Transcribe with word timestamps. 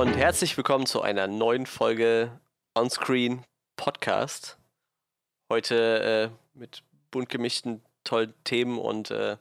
und 0.00 0.16
herzlich 0.16 0.56
willkommen 0.56 0.86
zu 0.86 1.02
einer 1.02 1.26
neuen 1.26 1.66
Folge 1.66 2.40
Onscreen 2.72 3.44
Podcast. 3.76 4.58
Heute 5.52 6.32
äh, 6.32 6.58
mit 6.58 6.82
bunt 7.10 7.28
gemischten 7.28 7.82
tollen 8.02 8.32
Themen 8.44 8.78
und 8.78 9.10
äh, 9.10 9.36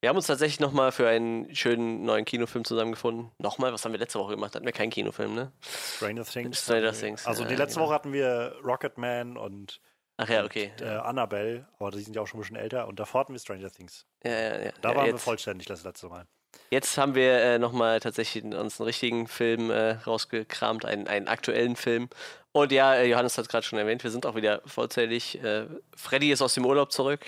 wir 0.00 0.08
haben 0.08 0.16
uns 0.16 0.26
tatsächlich 0.26 0.58
nochmal 0.58 0.90
für 0.90 1.08
einen 1.08 1.54
schönen 1.54 2.02
neuen 2.02 2.24
Kinofilm 2.24 2.64
zusammengefunden. 2.64 3.30
Nochmal, 3.38 3.72
was 3.72 3.84
haben 3.84 3.92
wir 3.92 4.00
letzte 4.00 4.18
Woche 4.18 4.32
gemacht? 4.32 4.56
Hatten 4.56 4.66
wir 4.66 4.72
keinen 4.72 4.90
Kinofilm, 4.90 5.36
ne? 5.36 5.52
Stranger 5.60 6.24
Things. 6.24 6.60
Stranger 6.60 6.92
Things. 6.92 7.24
Also 7.24 7.44
die 7.44 7.54
letzte 7.54 7.76
genau. 7.76 7.86
Woche 7.86 7.94
hatten 7.94 8.12
wir 8.12 8.56
Rocketman 8.64 9.36
und, 9.36 9.80
Ach 10.16 10.28
ja, 10.28 10.44
okay. 10.44 10.72
äh, 10.80 10.96
Annabelle, 10.96 11.68
aber 11.78 11.92
die 11.92 12.00
sind 12.00 12.16
ja 12.16 12.22
auch 12.22 12.26
schon 12.26 12.40
ein 12.40 12.42
bisschen 12.42 12.56
älter. 12.56 12.88
Und 12.88 12.98
davor 12.98 13.20
hatten 13.20 13.34
wir 13.34 13.38
Stranger 13.38 13.70
Things. 13.70 14.04
Ja, 14.24 14.32
ja, 14.32 14.62
ja. 14.64 14.72
Da 14.80 14.90
ja, 14.90 14.96
waren 14.96 15.04
wir 15.06 15.12
jetzt, 15.12 15.22
vollständig 15.22 15.68
das 15.68 15.84
letzte 15.84 16.08
Mal. 16.08 16.26
Jetzt 16.70 16.96
haben 16.96 17.14
wir 17.14 17.40
äh, 17.40 17.58
nochmal 17.58 18.00
tatsächlich 18.00 18.44
uns 18.44 18.80
einen 18.80 18.86
richtigen 18.86 19.28
Film 19.28 19.70
äh, 19.70 19.92
rausgekramt, 19.92 20.84
einen, 20.84 21.06
einen 21.06 21.28
aktuellen 21.28 21.76
Film. 21.76 22.08
Und 22.52 22.72
ja, 22.72 22.94
äh, 22.94 23.06
Johannes 23.06 23.36
hat 23.36 23.44
es 23.44 23.48
gerade 23.50 23.64
schon 23.64 23.78
erwähnt, 23.78 24.02
wir 24.04 24.10
sind 24.10 24.26
auch 24.26 24.34
wieder 24.34 24.62
vollzählig. 24.66 25.42
Äh, 25.42 25.66
Freddy 25.96 26.32
ist 26.32 26.42
aus 26.42 26.54
dem 26.54 26.64
Urlaub 26.64 26.92
zurück. 26.92 27.20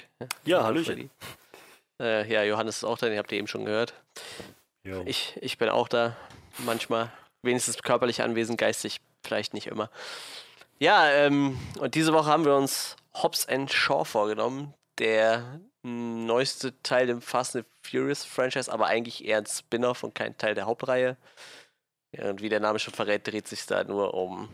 Ja, 0.45 0.59
Hallo, 0.59 0.66
Hallöchen. 0.66 0.84
Freddy. 0.84 1.10
Äh, 2.00 2.33
ja, 2.33 2.42
Johannes 2.42 2.78
ist 2.78 2.84
auch 2.84 2.98
da, 2.98 3.09
den 3.09 3.19
habt 3.19 3.33
ihr 3.33 3.38
eben 3.38 3.47
schon 3.47 3.64
gehört. 3.64 3.95
Jo. 4.83 5.02
Ich, 5.06 5.36
ich 5.41 5.59
bin 5.59 5.69
auch 5.69 5.88
da, 5.88 6.16
manchmal. 6.59 7.11
Wenigstens 7.42 7.83
körperlich 7.83 8.22
anwesend, 8.22 8.59
geistig 8.59 9.00
vielleicht 9.22 9.55
nicht 9.55 9.66
immer. 9.66 9.91
Ja, 10.78 11.09
ähm, 11.11 11.59
und 11.78 11.95
diese 11.95 12.12
Woche 12.12 12.27
haben 12.27 12.45
wir 12.45 12.56
uns 12.56 12.97
Hobbs 13.14 13.47
and 13.48 13.72
Shaw 13.72 14.05
vorgenommen, 14.05 14.75
der 14.98 15.61
neueste 15.84 16.81
Teil 16.83 17.09
im 17.11 17.20
Fast 17.20 17.56
and 17.56 17.67
Furious 17.83 18.25
Franchise, 18.25 18.72
aber 18.72 18.86
eigentlich 18.86 19.25
eher 19.25 19.39
ein 19.39 19.47
Spin-off 19.47 20.03
und 20.03 20.14
kein 20.14 20.36
Teil 20.39 20.55
der 20.55 20.67
Hauptreihe. 20.67 21.17
Ja, 22.12 22.31
und 22.31 22.41
wie 22.41 22.48
der 22.48 22.61
Name 22.61 22.78
schon 22.78 22.95
verrät, 22.95 23.27
dreht 23.27 23.47
sich 23.47 23.67
da 23.67 23.84
nur 23.84 24.14
um 24.14 24.48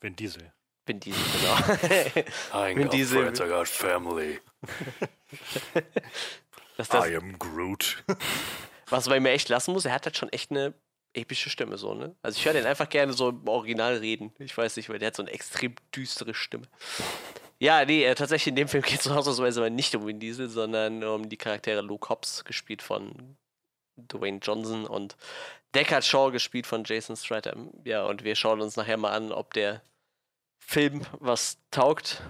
Vin 0.00 0.16
Diesel. 0.16 0.52
Vin 0.86 0.98
Diesel, 0.98 1.22
genau. 1.40 2.24
I 2.70 2.76
Vin 2.76 2.88
Diesel. 2.90 3.22
friends, 3.22 3.40
I 3.40 3.46
got 3.46 3.68
family. 3.68 4.40
Das, 6.78 6.88
I 6.88 7.14
am 7.14 7.38
Groot. 7.38 8.02
was 8.88 9.06
man 9.06 9.22
mir 9.22 9.30
echt 9.30 9.50
lassen 9.50 9.72
muss, 9.72 9.84
er 9.84 9.92
hat 9.92 10.06
halt 10.06 10.16
schon 10.16 10.30
echt 10.30 10.50
eine 10.50 10.72
epische 11.12 11.50
Stimme, 11.50 11.76
so, 11.76 11.94
ne? 11.94 12.16
Also 12.22 12.38
ich 12.38 12.46
höre 12.46 12.54
den 12.54 12.64
einfach 12.64 12.88
gerne 12.88 13.12
so 13.12 13.28
im 13.28 13.46
Original 13.46 13.98
reden. 13.98 14.32
Ich 14.38 14.56
weiß 14.56 14.76
nicht, 14.76 14.88
weil 14.88 14.98
der 14.98 15.08
hat 15.08 15.16
so 15.16 15.22
eine 15.22 15.30
extrem 15.32 15.74
düstere 15.94 16.34
Stimme. 16.34 16.66
Ja, 17.62 17.84
nee, 17.84 18.04
äh, 18.04 18.16
tatsächlich 18.16 18.48
in 18.48 18.56
dem 18.56 18.66
Film 18.66 18.82
geht 18.82 18.98
es 18.98 19.06
ausnahmsweise 19.08 19.60
mal 19.60 19.70
nicht 19.70 19.94
um 19.94 20.04
Vin 20.04 20.18
Diesel, 20.18 20.48
sondern 20.48 21.04
um 21.04 21.28
die 21.28 21.36
Charaktere 21.36 21.80
Luke 21.80 22.08
Hobbs, 22.08 22.44
gespielt 22.44 22.82
von 22.82 23.36
Dwayne 23.96 24.40
Johnson 24.42 24.84
und 24.84 25.16
Deckard 25.72 26.04
Shaw, 26.04 26.32
gespielt 26.32 26.66
von 26.66 26.82
Jason 26.82 27.14
Stratham. 27.14 27.70
Ja, 27.84 28.04
und 28.04 28.24
wir 28.24 28.34
schauen 28.34 28.60
uns 28.60 28.74
nachher 28.74 28.96
mal 28.96 29.12
an, 29.12 29.30
ob 29.30 29.54
der 29.54 29.80
Film 30.58 31.02
was 31.20 31.58
taugt. 31.70 32.20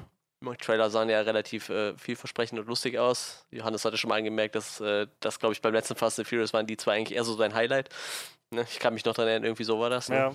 Die 0.43 0.55
Trailer 0.59 0.91
sahen 0.91 1.09
ja 1.09 1.23
relativ 1.23 1.71
äh, 1.71 1.97
vielversprechend 1.97 2.59
und 2.59 2.67
lustig 2.67 2.99
aus. 2.99 3.47
Johannes 3.51 3.87
hatte 3.87 3.97
schon 3.97 4.11
mal 4.11 4.19
angemerkt, 4.19 4.55
dass 4.55 4.81
äh, 4.81 5.07
das, 5.21 5.39
glaube 5.39 5.55
ich, 5.55 5.63
beim 5.63 5.73
letzten 5.73 5.95
Fast 5.95 6.19
and 6.19 6.29
Furious 6.29 6.53
waren 6.53 6.67
die 6.67 6.77
zwei 6.77 6.97
eigentlich 6.97 7.17
eher 7.17 7.25
so 7.25 7.35
sein 7.37 7.55
Highlight. 7.55 7.89
Ne? 8.51 8.67
Ich 8.71 8.81
kann 8.81 8.93
mich 8.93 9.07
noch 9.07 9.15
daran 9.15 9.31
erinnern, 9.31 9.47
irgendwie 9.47 9.65
so 9.65 9.81
war 9.81 9.89
das. 9.89 10.11
Ne? 10.11 10.17
Ja. 10.17 10.35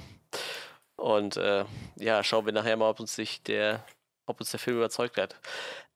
Und 0.95 1.38
äh, 1.38 1.66
ja, 1.98 2.23
schauen 2.23 2.48
wir 2.48 2.54
nachher 2.54 2.78
mal, 2.78 2.89
ob 2.89 3.00
uns 3.00 3.14
sich 3.14 3.44
der, 3.44 3.86
ob 4.28 4.39
uns 4.39 4.52
der 4.52 4.59
Film 4.59 4.78
überzeugt 4.78 5.17
hat. 5.17 5.36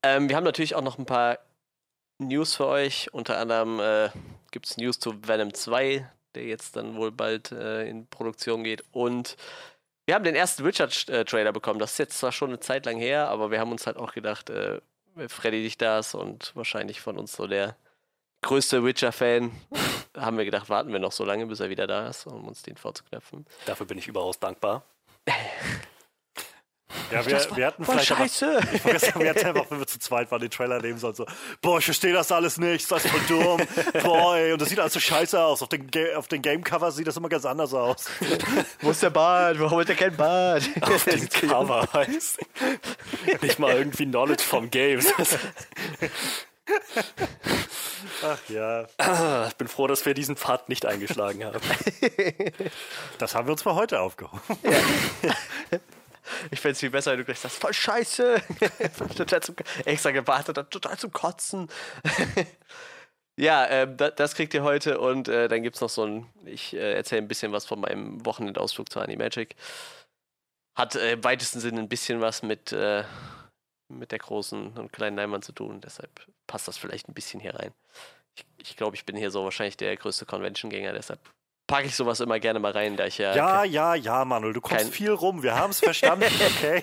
Ähm, 0.02 0.28
wir 0.28 0.36
haben 0.36 0.44
natürlich 0.44 0.74
auch 0.74 0.82
noch 0.82 0.98
ein 0.98 1.06
paar 1.06 1.38
News 2.18 2.56
für 2.56 2.66
euch. 2.66 3.12
Unter 3.12 3.38
anderem 3.38 3.80
äh, 3.80 4.10
gibt 4.50 4.66
es 4.66 4.76
News 4.76 4.98
zu 4.98 5.14
Venom 5.26 5.54
2, 5.54 6.08
der 6.34 6.44
jetzt 6.44 6.76
dann 6.76 6.96
wohl 6.96 7.12
bald 7.12 7.52
äh, 7.52 7.88
in 7.88 8.06
Produktion 8.06 8.64
geht. 8.64 8.82
Und 8.92 9.36
wir 10.06 10.14
haben 10.14 10.24
den 10.24 10.34
ersten 10.34 10.64
Richard-Trailer 10.64 11.52
bekommen. 11.52 11.78
Das 11.78 11.92
ist 11.92 11.98
jetzt 11.98 12.18
zwar 12.18 12.32
schon 12.32 12.50
eine 12.50 12.60
Zeit 12.60 12.86
lang 12.86 12.98
her, 12.98 13.28
aber 13.28 13.50
wir 13.50 13.60
haben 13.60 13.70
uns 13.70 13.86
halt 13.86 13.96
auch 13.96 14.12
gedacht, 14.12 14.50
äh, 14.50 14.80
wenn 15.14 15.28
Freddy 15.28 15.62
nicht 15.62 15.80
da 15.80 15.98
ist 15.98 16.14
und 16.14 16.52
wahrscheinlich 16.56 17.00
von 17.00 17.18
uns 17.18 17.34
so 17.34 17.46
der 17.46 17.76
größte 18.42 18.84
Witcher-Fan, 18.84 19.52
haben 20.16 20.38
wir 20.38 20.44
gedacht, 20.44 20.68
warten 20.68 20.92
wir 20.92 20.98
noch 20.98 21.12
so 21.12 21.24
lange, 21.24 21.46
bis 21.46 21.60
er 21.60 21.70
wieder 21.70 21.86
da 21.86 22.08
ist, 22.08 22.26
um 22.26 22.48
uns 22.48 22.62
den 22.62 22.76
vorzuknöpfen. 22.76 23.46
Dafür 23.66 23.86
bin 23.86 23.98
ich 23.98 24.08
überaus 24.08 24.40
dankbar. 24.40 24.84
Ja, 27.12 27.26
wir, 27.26 27.56
wir 27.56 27.66
hatten 27.66 27.84
vielleicht 27.84 28.10
aber, 28.12 28.22
scheiße! 28.22 28.60
ich 28.72 28.98
sagen, 28.98 29.20
wir 29.20 29.28
hätten 29.28 29.46
einfach, 29.46 29.66
wenn 29.70 29.78
wir 29.78 29.86
zu 29.86 29.98
zweit 29.98 30.30
waren, 30.30 30.40
den 30.40 30.50
Trailer 30.50 30.80
nehmen 30.80 30.98
sollen, 30.98 31.14
so, 31.14 31.26
boah, 31.60 31.78
ich 31.78 31.84
verstehe 31.84 32.12
das 32.12 32.32
alles 32.32 32.56
nicht, 32.56 32.90
das 32.90 33.04
ist 33.04 33.10
voll 33.10 33.20
dumm, 33.28 33.60
boah, 34.02 34.36
ey, 34.36 34.52
und 34.52 34.62
das 34.62 34.70
sieht 34.70 34.80
alles 34.80 34.94
so 34.94 35.00
scheiße 35.00 35.38
aus. 35.38 35.62
Auf 35.62 35.68
den, 35.68 35.90
Ga 35.90 36.16
auf 36.16 36.28
den 36.28 36.40
Game-Cover 36.40 36.90
sieht 36.90 37.06
das 37.06 37.16
immer 37.16 37.28
ganz 37.28 37.44
anders 37.44 37.74
aus. 37.74 38.06
Wo 38.80 38.90
ist 38.90 39.02
der 39.02 39.10
Bart? 39.10 39.60
Warum 39.60 39.80
hat 39.80 39.88
er 39.88 39.94
kein 39.94 40.16
Bart? 40.16 40.62
Auf 40.80 41.04
dem 41.04 41.28
Cover 41.28 41.86
heißt. 41.92 42.38
Nicht 43.42 43.58
mal 43.58 43.74
irgendwie 43.74 44.06
Knowledge 44.06 44.42
vom 44.42 44.70
Games. 44.70 45.12
Ach 48.24 48.38
ja, 48.48 48.86
Ich 49.48 49.56
bin 49.56 49.68
froh, 49.68 49.86
dass 49.86 50.06
wir 50.06 50.14
diesen 50.14 50.36
Pfad 50.36 50.68
nicht 50.68 50.86
eingeschlagen 50.86 51.44
haben. 51.44 51.60
das 53.18 53.34
haben 53.34 53.46
wir 53.46 53.52
uns 53.52 53.64
mal 53.64 53.74
heute 53.74 54.00
aufgehoben. 54.00 54.40
Ich 56.50 56.60
fände 56.60 56.72
es 56.72 56.80
viel 56.80 56.90
besser, 56.90 57.12
wenn 57.12 57.18
du 57.18 57.24
gleich 57.24 57.38
sagst, 57.38 57.58
voll 57.58 57.72
scheiße. 57.72 58.42
zum, 59.42 59.56
extra 59.84 60.10
gewartet, 60.10 60.70
total 60.70 60.98
zum 60.98 61.12
Kotzen. 61.12 61.68
ja, 63.36 63.66
ähm, 63.68 63.96
da, 63.96 64.10
das 64.10 64.34
kriegt 64.34 64.54
ihr 64.54 64.62
heute 64.62 65.00
und 65.00 65.28
äh, 65.28 65.48
dann 65.48 65.62
gibt 65.62 65.76
es 65.76 65.82
noch 65.82 65.90
so 65.90 66.04
ein, 66.04 66.26
ich 66.44 66.74
äh, 66.74 66.94
erzähle 66.94 67.22
ein 67.22 67.28
bisschen 67.28 67.52
was 67.52 67.64
von 67.64 67.80
meinem 67.80 68.24
Wochenendausflug 68.24 68.90
zu 68.90 69.00
Animagic. 69.00 69.56
Hat 70.76 70.94
äh, 70.94 71.12
im 71.12 71.24
weitesten 71.24 71.60
Sinne 71.60 71.80
ein 71.80 71.88
bisschen 71.88 72.20
was 72.20 72.42
mit, 72.42 72.72
äh, 72.72 73.04
mit 73.88 74.12
der 74.12 74.18
großen 74.18 74.78
und 74.78 74.92
kleinen 74.92 75.16
Leinwand 75.16 75.44
zu 75.44 75.52
tun, 75.52 75.80
deshalb 75.80 76.10
passt 76.46 76.68
das 76.68 76.78
vielleicht 76.78 77.08
ein 77.08 77.14
bisschen 77.14 77.40
hier 77.40 77.54
rein. 77.54 77.72
Ich, 78.34 78.46
ich 78.58 78.76
glaube, 78.76 78.96
ich 78.96 79.04
bin 79.04 79.16
hier 79.16 79.30
so 79.30 79.44
wahrscheinlich 79.44 79.76
der 79.76 79.96
größte 79.96 80.24
Convention-Gänger, 80.24 80.92
deshalb 80.92 81.20
packe 81.72 81.86
ich 81.86 81.96
sowas 81.96 82.20
immer 82.20 82.38
gerne 82.38 82.58
mal 82.58 82.72
rein, 82.72 82.98
da 82.98 83.06
ich 83.06 83.16
ja. 83.16 83.34
Ja, 83.34 83.64
ja, 83.64 83.94
ja, 83.94 84.26
Manuel, 84.26 84.52
du 84.52 84.60
kommst 84.60 84.84
Kein- 84.84 84.92
viel 84.92 85.10
rum, 85.10 85.42
wir 85.42 85.54
haben 85.54 85.70
es 85.70 85.80
verstanden, 85.80 86.26
okay? 86.58 86.82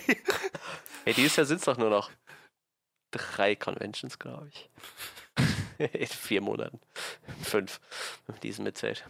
Hey, 1.04 1.14
dieses 1.14 1.36
Jahr 1.36 1.46
sind 1.46 1.60
es 1.60 1.66
doch 1.66 1.78
nur 1.78 1.92
noch 1.92 2.10
drei 3.12 3.56
Conventions, 3.56 4.18
glaube 4.18 4.50
ich. 4.52 4.68
In 5.94 6.08
vier 6.08 6.42
Monaten. 6.42 6.80
Fünf, 7.44 7.80
wenn 8.26 8.34
man 8.34 8.42
diesen 8.42 8.64
mitzählt. 8.64 9.06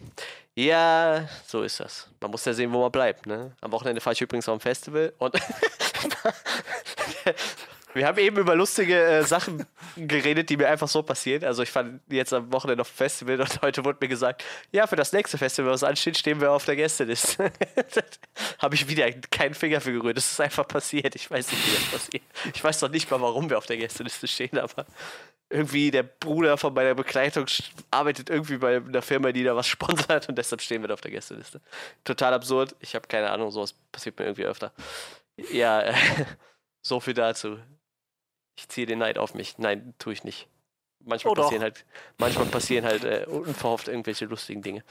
Ja, 0.54 1.26
so 1.46 1.62
ist 1.62 1.80
das. 1.80 2.10
Man 2.20 2.30
muss 2.30 2.44
ja 2.44 2.52
sehen, 2.52 2.72
wo 2.74 2.82
man 2.82 2.92
bleibt. 2.92 3.24
Ne? 3.26 3.56
Am 3.62 3.72
Wochenende 3.72 4.02
fahre 4.02 4.12
ich 4.12 4.20
übrigens 4.20 4.48
auf 4.50 4.58
ein 4.58 4.60
Festival 4.60 5.14
und 5.18 5.34
wir 7.94 8.06
haben 8.06 8.18
eben 8.18 8.36
über 8.36 8.54
lustige 8.54 9.02
äh, 9.02 9.22
Sachen 9.24 9.66
geredet, 9.96 10.48
die 10.50 10.56
mir 10.56 10.68
einfach 10.68 10.88
so 10.88 11.02
passieren. 11.02 11.44
Also 11.44 11.62
ich 11.62 11.70
fand 11.70 12.00
jetzt 12.08 12.32
am 12.32 12.52
Wochenende 12.52 12.82
auf 12.82 12.90
dem 12.90 12.96
Festival 12.96 13.40
und 13.40 13.62
heute 13.62 13.84
wurde 13.84 13.98
mir 14.00 14.08
gesagt, 14.08 14.44
ja, 14.72 14.86
für 14.86 14.96
das 14.96 15.12
nächste 15.12 15.38
Festival, 15.38 15.72
was 15.72 15.82
ansteht, 15.82 16.16
stehen 16.16 16.40
wir 16.40 16.52
auf 16.52 16.64
der 16.64 16.76
Gästeliste. 16.76 17.50
Habe 18.58 18.74
ich 18.74 18.88
wieder 18.88 19.10
keinen 19.30 19.54
Finger 19.54 19.80
für 19.80 19.92
gerührt. 19.92 20.16
Das 20.16 20.30
ist 20.30 20.40
einfach 20.40 20.66
passiert. 20.68 21.14
Ich 21.16 21.30
weiß 21.30 21.50
nicht, 21.50 21.66
wie 21.66 21.74
das 21.74 21.84
passiert. 21.84 22.22
Ich 22.54 22.62
weiß 22.62 22.80
noch 22.82 22.90
nicht 22.90 23.10
mal, 23.10 23.20
warum 23.20 23.50
wir 23.50 23.58
auf 23.58 23.66
der 23.66 23.76
Gästeliste 23.76 24.28
stehen, 24.28 24.58
aber 24.58 24.86
irgendwie 25.48 25.90
der 25.90 26.04
Bruder 26.04 26.56
von 26.56 26.72
meiner 26.72 26.94
Begleitung 26.94 27.46
arbeitet 27.90 28.30
irgendwie 28.30 28.58
bei 28.58 28.76
einer 28.76 29.02
Firma, 29.02 29.32
die 29.32 29.42
da 29.42 29.56
was 29.56 29.66
sponsert 29.66 30.28
und 30.28 30.38
deshalb 30.38 30.62
stehen 30.62 30.82
wir 30.82 30.88
da 30.88 30.94
auf 30.94 31.00
der 31.00 31.10
Gästeliste. 31.10 31.60
Total 32.04 32.32
absurd. 32.34 32.76
Ich 32.78 32.94
habe 32.94 33.08
keine 33.08 33.30
Ahnung, 33.30 33.50
sowas 33.50 33.74
passiert 33.90 34.18
mir 34.18 34.26
irgendwie 34.26 34.44
öfter. 34.44 34.72
Ja, 35.50 35.92
so 36.82 37.00
viel 37.00 37.14
dazu. 37.14 37.58
Ich 38.60 38.68
ziehe 38.68 38.86
den 38.86 38.98
Neid 38.98 39.16
auf 39.16 39.32
mich. 39.32 39.56
Nein, 39.56 39.94
tue 39.98 40.12
ich 40.12 40.22
nicht. 40.22 40.46
Manchmal 41.02 41.32
Oh, 41.32 41.34
doch. 41.34 41.44
passieren 41.44 41.62
halt, 41.62 41.84
manchmal 42.18 42.46
passieren 42.46 42.84
halt 42.84 43.04
äh, 43.04 43.24
unverhofft 43.26 43.88
irgendwelche 43.88 44.26
lustigen 44.26 44.60
Dinge. 44.60 44.84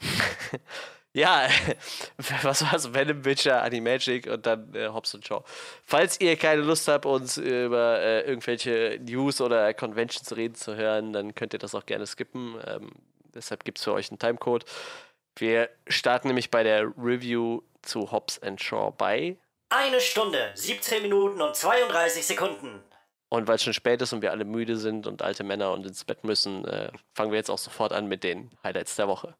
ja, 1.12 1.46
was 2.42 2.62
war's? 2.62 2.94
Venom, 2.94 3.26
Witcher, 3.26 3.62
Animagic 3.62 4.26
und 4.28 4.46
dann 4.46 4.74
äh, 4.74 4.88
Hobbs 4.88 5.14
und 5.14 5.26
Shaw. 5.26 5.44
Falls 5.84 6.18
ihr 6.22 6.36
keine 6.36 6.62
Lust 6.62 6.88
habt, 6.88 7.04
uns 7.04 7.36
über 7.36 8.00
äh, 8.00 8.22
irgendwelche 8.22 8.98
News 9.02 9.42
oder 9.42 9.74
Conventions 9.74 10.34
reden 10.34 10.54
zu 10.54 10.74
hören, 10.74 11.12
dann 11.12 11.34
könnt 11.34 11.52
ihr 11.52 11.58
das 11.58 11.74
auch 11.74 11.84
gerne 11.84 12.06
skippen. 12.06 12.56
Ähm, 12.66 12.92
deshalb 13.34 13.64
gibt 13.64 13.76
es 13.76 13.84
für 13.84 13.92
euch 13.92 14.10
einen 14.10 14.18
Timecode. 14.18 14.64
Wir 15.36 15.68
starten 15.86 16.28
nämlich 16.28 16.50
bei 16.50 16.62
der 16.62 16.86
Review 16.96 17.60
zu 17.82 18.10
Hobbs 18.10 18.40
and 18.42 18.58
Shaw 18.58 18.90
bei. 18.96 19.36
Eine 19.68 20.00
Stunde, 20.00 20.50
17 20.54 21.02
Minuten 21.02 21.42
und 21.42 21.54
32 21.56 22.26
Sekunden. 22.26 22.82
Und 23.32 23.48
weil 23.48 23.54
es 23.54 23.62
schon 23.62 23.72
spät 23.72 24.02
ist 24.02 24.12
und 24.12 24.20
wir 24.20 24.30
alle 24.30 24.44
müde 24.44 24.76
sind 24.76 25.06
und 25.06 25.22
alte 25.22 25.42
Männer 25.42 25.72
und 25.72 25.86
ins 25.86 26.04
Bett 26.04 26.22
müssen, 26.22 26.66
äh, 26.66 26.92
fangen 27.14 27.30
wir 27.30 27.38
jetzt 27.38 27.48
auch 27.48 27.56
sofort 27.56 27.94
an 27.94 28.06
mit 28.06 28.24
den 28.24 28.50
Highlights 28.62 28.96
der 28.96 29.08
Woche. 29.08 29.34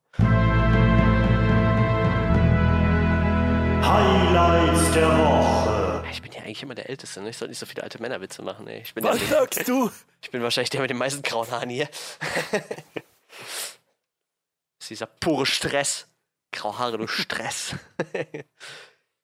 Highlights 3.82 4.92
der 4.92 5.18
Woche. 5.18 6.04
Ich 6.10 6.22
bin 6.22 6.32
ja 6.32 6.40
eigentlich 6.40 6.62
immer 6.62 6.74
der 6.74 6.88
Älteste, 6.88 7.20
ne? 7.20 7.28
Ich 7.28 7.36
sollte 7.36 7.50
nicht 7.50 7.58
so 7.58 7.66
viele 7.66 7.82
alte 7.82 8.00
Männerwitze 8.00 8.40
machen, 8.40 8.66
ey. 8.66 8.80
Ich 8.80 8.94
bin, 8.94 9.04
Was 9.04 9.18
der, 9.18 9.28
sagst 9.28 9.68
du? 9.68 9.90
ich 10.22 10.30
bin 10.30 10.42
wahrscheinlich 10.42 10.70
der 10.70 10.80
mit 10.80 10.88
den 10.88 10.96
meisten 10.96 11.20
grauen 11.20 11.50
Haaren 11.50 11.68
hier. 11.68 11.90
das 12.50 12.62
ist 14.80 14.88
dieser 14.88 15.04
pure 15.04 15.44
Stress. 15.44 16.08
Graue 16.50 16.78
Haare, 16.78 16.96
du 16.96 17.06
Stress. 17.06 17.74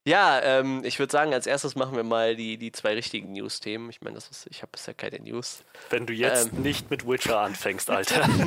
ja, 0.08 0.40
ähm, 0.42 0.82
ich 0.84 0.98
würde 0.98 1.12
sagen, 1.12 1.34
als 1.34 1.46
erstes 1.46 1.76
machen 1.76 1.94
wir 1.94 2.02
mal 2.02 2.34
die, 2.34 2.56
die 2.56 2.72
zwei 2.72 2.94
richtigen 2.94 3.32
News-Themen. 3.32 3.90
Ich 3.90 4.00
meine, 4.00 4.18
ich 4.18 4.62
habe 4.62 4.72
bisher 4.72 4.94
keine 4.94 5.20
News. 5.20 5.64
Wenn 5.90 6.06
du 6.06 6.14
jetzt 6.14 6.52
Ähm. 6.52 6.62
nicht 6.62 6.90
mit 6.90 7.06
Witcher 7.06 7.40
anfängst, 7.40 7.90
Alter. 7.90 8.28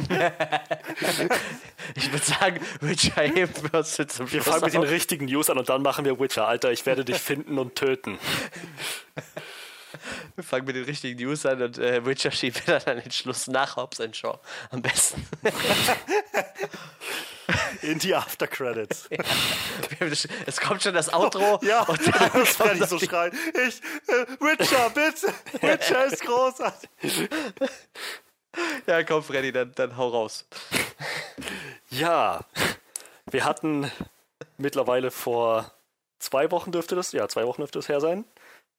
Ich 1.95 2.11
würde 2.11 2.25
sagen, 2.25 2.59
Witcher 2.79 3.21
heben 3.21 3.53
wir 3.63 3.79
uns 3.79 3.97
jetzt 3.97 4.15
zum 4.15 4.31
Wir 4.31 4.41
Schluss 4.41 4.55
fangen 4.55 4.65
mit 4.65 4.73
den 4.73 4.83
richtigen 4.83 5.25
News 5.25 5.49
an 5.49 5.57
und 5.57 5.69
dann 5.69 5.81
machen 5.81 6.05
wir 6.05 6.19
Witcher. 6.19 6.47
Alter, 6.47 6.71
ich 6.71 6.85
werde 6.85 7.03
dich 7.05 7.17
finden 7.17 7.57
und 7.59 7.75
töten. 7.75 8.17
Wir 10.35 10.43
fangen 10.45 10.65
mit 10.65 10.75
den 10.77 10.85
richtigen 10.85 11.21
News 11.21 11.45
an 11.45 11.61
und 11.61 11.77
äh, 11.77 12.05
Witcher 12.05 12.31
schieben 12.31 12.61
wir 12.65 12.79
dann 12.79 12.97
an 12.97 13.03
den 13.03 13.11
Schluss 13.11 13.47
nach 13.47 13.75
Hobbs 13.75 14.01
Shaw. 14.13 14.39
Am 14.69 14.81
besten. 14.81 15.27
In 17.81 17.99
die 17.99 18.15
After 18.15 18.47
Credits. 18.47 19.09
es 20.45 20.59
kommt 20.59 20.83
schon 20.83 20.93
das 20.93 21.13
Outro. 21.13 21.59
Ja, 21.71 21.83
und 21.83 21.99
dann 22.07 22.31
das 22.33 22.59
werde 22.59 22.79
ich 22.79 22.85
so 22.85 22.99
schreien. 22.99 23.37
Ich, 23.53 23.81
äh, 24.07 24.25
Witcher, 24.39 24.89
bitte. 24.89 25.33
Witcher 25.61 26.05
ist 26.05 26.21
großartig. 26.21 26.89
Ja, 28.87 29.03
komm, 29.03 29.23
Freddy, 29.23 29.51
dann, 29.51 29.71
dann 29.75 29.95
hau 29.97 30.09
raus. 30.09 30.45
Ja, 31.89 32.41
wir 33.29 33.45
hatten 33.45 33.91
mittlerweile 34.57 35.11
vor 35.11 35.71
zwei 36.19 36.51
Wochen 36.51 36.71
dürfte 36.71 36.95
das, 36.95 37.11
ja, 37.11 37.27
zwei 37.27 37.45
Wochen 37.45 37.61
dürfte 37.61 37.79
es 37.79 37.89
her 37.89 38.01
sein, 38.01 38.25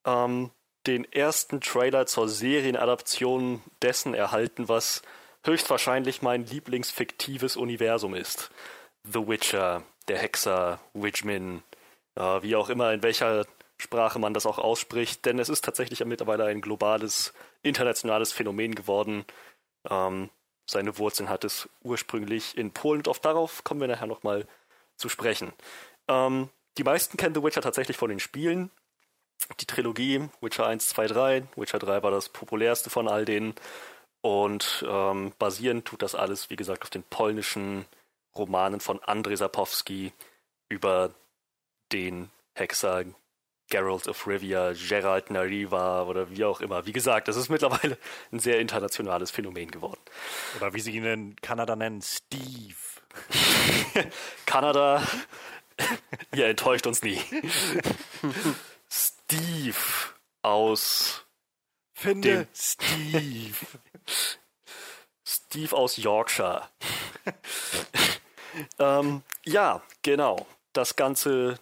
ähm, 0.05 0.51
den 0.87 1.09
ersten 1.11 1.61
Trailer 1.61 2.05
zur 2.05 2.27
Serienadaption 2.27 3.61
dessen 3.81 4.13
erhalten, 4.13 4.67
was 4.67 5.01
höchstwahrscheinlich 5.43 6.21
mein 6.21 6.45
lieblingsfiktives 6.45 7.57
Universum 7.57 8.15
ist. 8.15 8.51
The 9.03 9.27
Witcher, 9.27 9.83
der 10.07 10.17
Hexer, 10.17 10.79
Witchmin, 10.93 11.63
äh, 12.15 12.41
wie 12.41 12.55
auch 12.55 12.69
immer, 12.69 12.93
in 12.93 13.03
welcher 13.03 13.45
Sprache 13.77 14.19
man 14.19 14.33
das 14.33 14.45
auch 14.45 14.59
ausspricht, 14.59 15.25
denn 15.25 15.39
es 15.39 15.49
ist 15.49 15.65
tatsächlich 15.65 15.99
ja 15.99 16.05
mittlerweile 16.05 16.45
ein 16.45 16.61
globales, 16.61 17.33
internationales 17.63 18.31
Phänomen 18.31 18.75
geworden. 18.75 19.25
Ähm, 19.89 20.29
seine 20.65 20.97
Wurzeln 20.97 21.29
hat 21.29 21.43
es 21.43 21.67
ursprünglich 21.81 22.57
in 22.57 22.71
Polen 22.71 22.99
und 22.99 23.09
auch 23.09 23.17
darauf 23.17 23.63
kommen 23.63 23.81
wir 23.81 23.87
nachher 23.87 24.07
nochmal 24.07 24.47
zu 24.95 25.09
sprechen. 25.09 25.51
Ähm, 26.07 26.49
die 26.77 26.83
meisten 26.83 27.17
kennen 27.17 27.35
The 27.35 27.43
Witcher 27.43 27.61
tatsächlich 27.61 27.97
von 27.97 28.09
den 28.09 28.19
Spielen. 28.19 28.71
Die 29.59 29.65
Trilogie, 29.65 30.29
Witcher 30.39 30.65
1, 30.65 30.87
2, 30.87 31.07
3. 31.07 31.43
Witcher 31.57 31.79
3 31.79 32.01
war 32.01 32.11
das 32.11 32.29
populärste 32.29 32.89
von 32.89 33.09
all 33.09 33.25
denen. 33.25 33.55
Und 34.23 34.85
ähm, 34.87 35.33
basieren 35.37 35.83
tut 35.83 36.01
das 36.01 36.15
alles, 36.15 36.49
wie 36.49 36.55
gesagt, 36.55 36.83
auf 36.83 36.89
den 36.89 37.03
polnischen 37.03 37.85
Romanen 38.33 38.79
von 38.79 39.03
Andrzej 39.03 39.35
Sapkowski 39.35 40.13
über 40.69 41.13
den 41.91 42.31
Hexer 42.53 43.03
Geralt 43.69 44.07
of 44.07 44.25
Rivia, 44.25 44.71
Geralt 44.71 45.29
Nariva 45.29 46.03
oder 46.03 46.29
wie 46.29 46.45
auch 46.45 46.61
immer. 46.61 46.85
Wie 46.85 46.93
gesagt, 46.93 47.27
das 47.27 47.35
ist 47.35 47.49
mittlerweile 47.49 47.97
ein 48.31 48.39
sehr 48.39 48.61
internationales 48.61 49.29
Phänomen 49.29 49.69
geworden. 49.69 49.99
Oder 50.55 50.73
wie 50.73 50.79
sie 50.79 50.95
ihn 50.95 51.03
in 51.03 51.35
Kanada 51.41 51.75
nennen, 51.75 52.01
Steve. 52.01 52.77
Kanada, 54.45 55.03
ihr 56.33 56.47
enttäuscht 56.47 56.87
uns 56.87 57.01
nie. 57.01 57.19
Steve 58.89 59.75
aus 60.43 61.25
Finde 61.93 62.47
Steve. 62.53 63.55
Steve 65.25 65.75
aus 65.75 65.97
Yorkshire. 65.97 66.69
ähm, 68.79 69.23
ja, 69.45 69.81
genau. 70.01 70.47
Das 70.73 70.95
Ganze, 70.95 71.59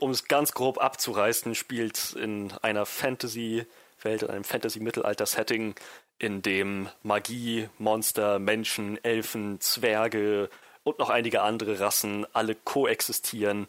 um 0.00 0.10
es 0.10 0.28
ganz 0.28 0.52
grob 0.52 0.78
abzureißen, 0.78 1.54
spielt 1.54 2.12
in 2.12 2.52
einer 2.62 2.86
Fantasy-Welt, 2.86 4.22
in 4.22 4.30
einem 4.30 4.44
Fantasy-Mittelalter-Setting, 4.44 5.74
in 6.18 6.42
dem 6.42 6.88
Magie, 7.02 7.68
Monster, 7.78 8.38
Menschen, 8.38 9.02
Elfen, 9.04 9.60
Zwerge 9.60 10.48
und 10.84 10.98
noch 10.98 11.10
einige 11.10 11.42
andere 11.42 11.80
Rassen 11.80 12.26
alle 12.32 12.54
koexistieren 12.54 13.66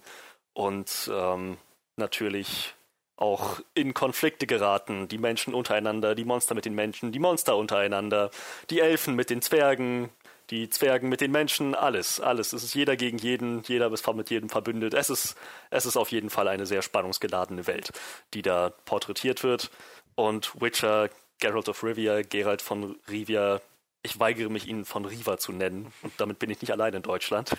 und 0.53 1.09
ähm, 1.12 1.57
natürlich 1.95 2.75
auch 3.17 3.62
in 3.73 3.94
Konflikte 3.94 4.47
geraten. 4.47 5.07
Die 5.07 5.17
Menschen 5.17 5.53
untereinander, 5.53 6.15
die 6.15 6.25
Monster 6.25 6.56
mit 6.56 6.65
den 6.65 6.75
Menschen, 6.75 7.12
die 7.12 7.19
Monster 7.19 7.56
untereinander, 7.56 8.29
die 8.69 8.79
Elfen 8.79 9.15
mit 9.15 9.29
den 9.29 9.41
Zwergen, 9.41 10.09
die 10.50 10.69
Zwergen 10.69 11.09
mit 11.09 11.21
den 11.21 11.31
Menschen, 11.31 11.75
alles, 11.75 12.19
alles. 12.19 12.53
Es 12.53 12.63
ist 12.63 12.75
jeder 12.75 12.95
gegen 12.95 13.17
jeden, 13.17 13.63
jeder 13.63 13.91
ist 13.91 14.06
mit 14.13 14.29
jedem 14.29 14.50
verbündet. 14.50 14.94
Es 14.94 15.09
ist, 15.09 15.35
es 15.69 15.85
ist 15.85 15.97
auf 15.97 16.12
jeden 16.12 16.29
Fall 16.29 16.47
eine 16.47 16.65
sehr 16.65 16.81
spannungsgeladene 16.81 17.67
Welt, 17.67 17.91
die 18.33 18.41
da 18.41 18.71
porträtiert 18.85 19.44
wird. 19.44 19.71
Und 20.15 20.62
Witcher, 20.62 21.09
Geralt 21.39 21.69
of 21.69 21.83
Rivia, 21.83 22.21
Geralt 22.21 22.62
von 22.62 22.97
Rivia, 23.09 23.59
ich 24.03 24.19
weigere 24.19 24.50
mich, 24.50 24.67
ihn 24.67 24.85
von 24.85 25.06
Riva 25.06 25.38
zu 25.38 25.51
nennen. 25.51 25.91
Und 26.03 26.13
damit 26.17 26.38
bin 26.38 26.50
ich 26.50 26.62
nicht 26.62 26.71
allein 26.71 26.94
in 26.94 27.01
Deutschland. 27.01 27.51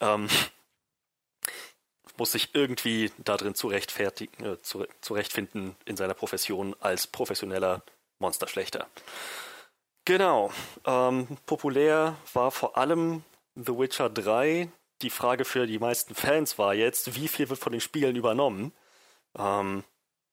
Ähm, 0.00 0.28
muss 2.16 2.32
sich 2.32 2.54
irgendwie 2.54 3.10
darin 3.18 3.54
zurechtfertigen, 3.54 4.44
äh, 4.44 4.62
zu, 4.62 4.86
zurechtfinden 5.00 5.76
in 5.84 5.96
seiner 5.96 6.14
Profession 6.14 6.76
als 6.80 7.06
professioneller 7.06 7.82
Monsterschlechter. 8.18 8.86
Genau. 10.04 10.50
Ähm, 10.84 11.38
populär 11.46 12.16
war 12.32 12.50
vor 12.50 12.76
allem 12.76 13.22
The 13.54 13.78
Witcher 13.78 14.10
3. 14.10 14.68
Die 15.02 15.10
Frage 15.10 15.44
für 15.44 15.66
die 15.66 15.78
meisten 15.78 16.14
Fans 16.14 16.58
war 16.58 16.74
jetzt, 16.74 17.14
wie 17.16 17.28
viel 17.28 17.48
wird 17.48 17.60
von 17.60 17.72
den 17.72 17.80
Spielen 17.80 18.16
übernommen? 18.16 18.72
Ähm, 19.38 19.84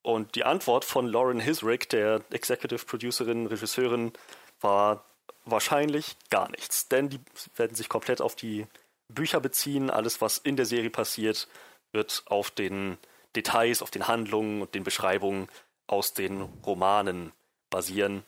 und 0.01 0.35
die 0.35 0.43
Antwort 0.43 0.85
von 0.85 1.07
Lauren 1.07 1.39
Hisrick, 1.39 1.89
der 1.89 2.21
Executive 2.31 2.85
Producerin, 2.85 3.47
Regisseurin, 3.47 4.13
war 4.61 5.05
wahrscheinlich 5.45 6.15
gar 6.29 6.49
nichts. 6.49 6.87
Denn 6.87 7.09
die 7.09 7.19
werden 7.55 7.75
sich 7.75 7.89
komplett 7.89 8.21
auf 8.21 8.35
die 8.35 8.65
Bücher 9.07 9.39
beziehen. 9.39 9.89
Alles, 9.89 10.21
was 10.21 10.37
in 10.37 10.55
der 10.55 10.65
Serie 10.65 10.89
passiert, 10.89 11.47
wird 11.91 12.23
auf 12.27 12.51
den 12.51 12.97
Details, 13.35 13.81
auf 13.81 13.91
den 13.91 14.07
Handlungen 14.07 14.61
und 14.61 14.75
den 14.75 14.83
Beschreibungen 14.83 15.47
aus 15.87 16.13
den 16.13 16.41
Romanen 16.65 17.31
basieren 17.69 18.23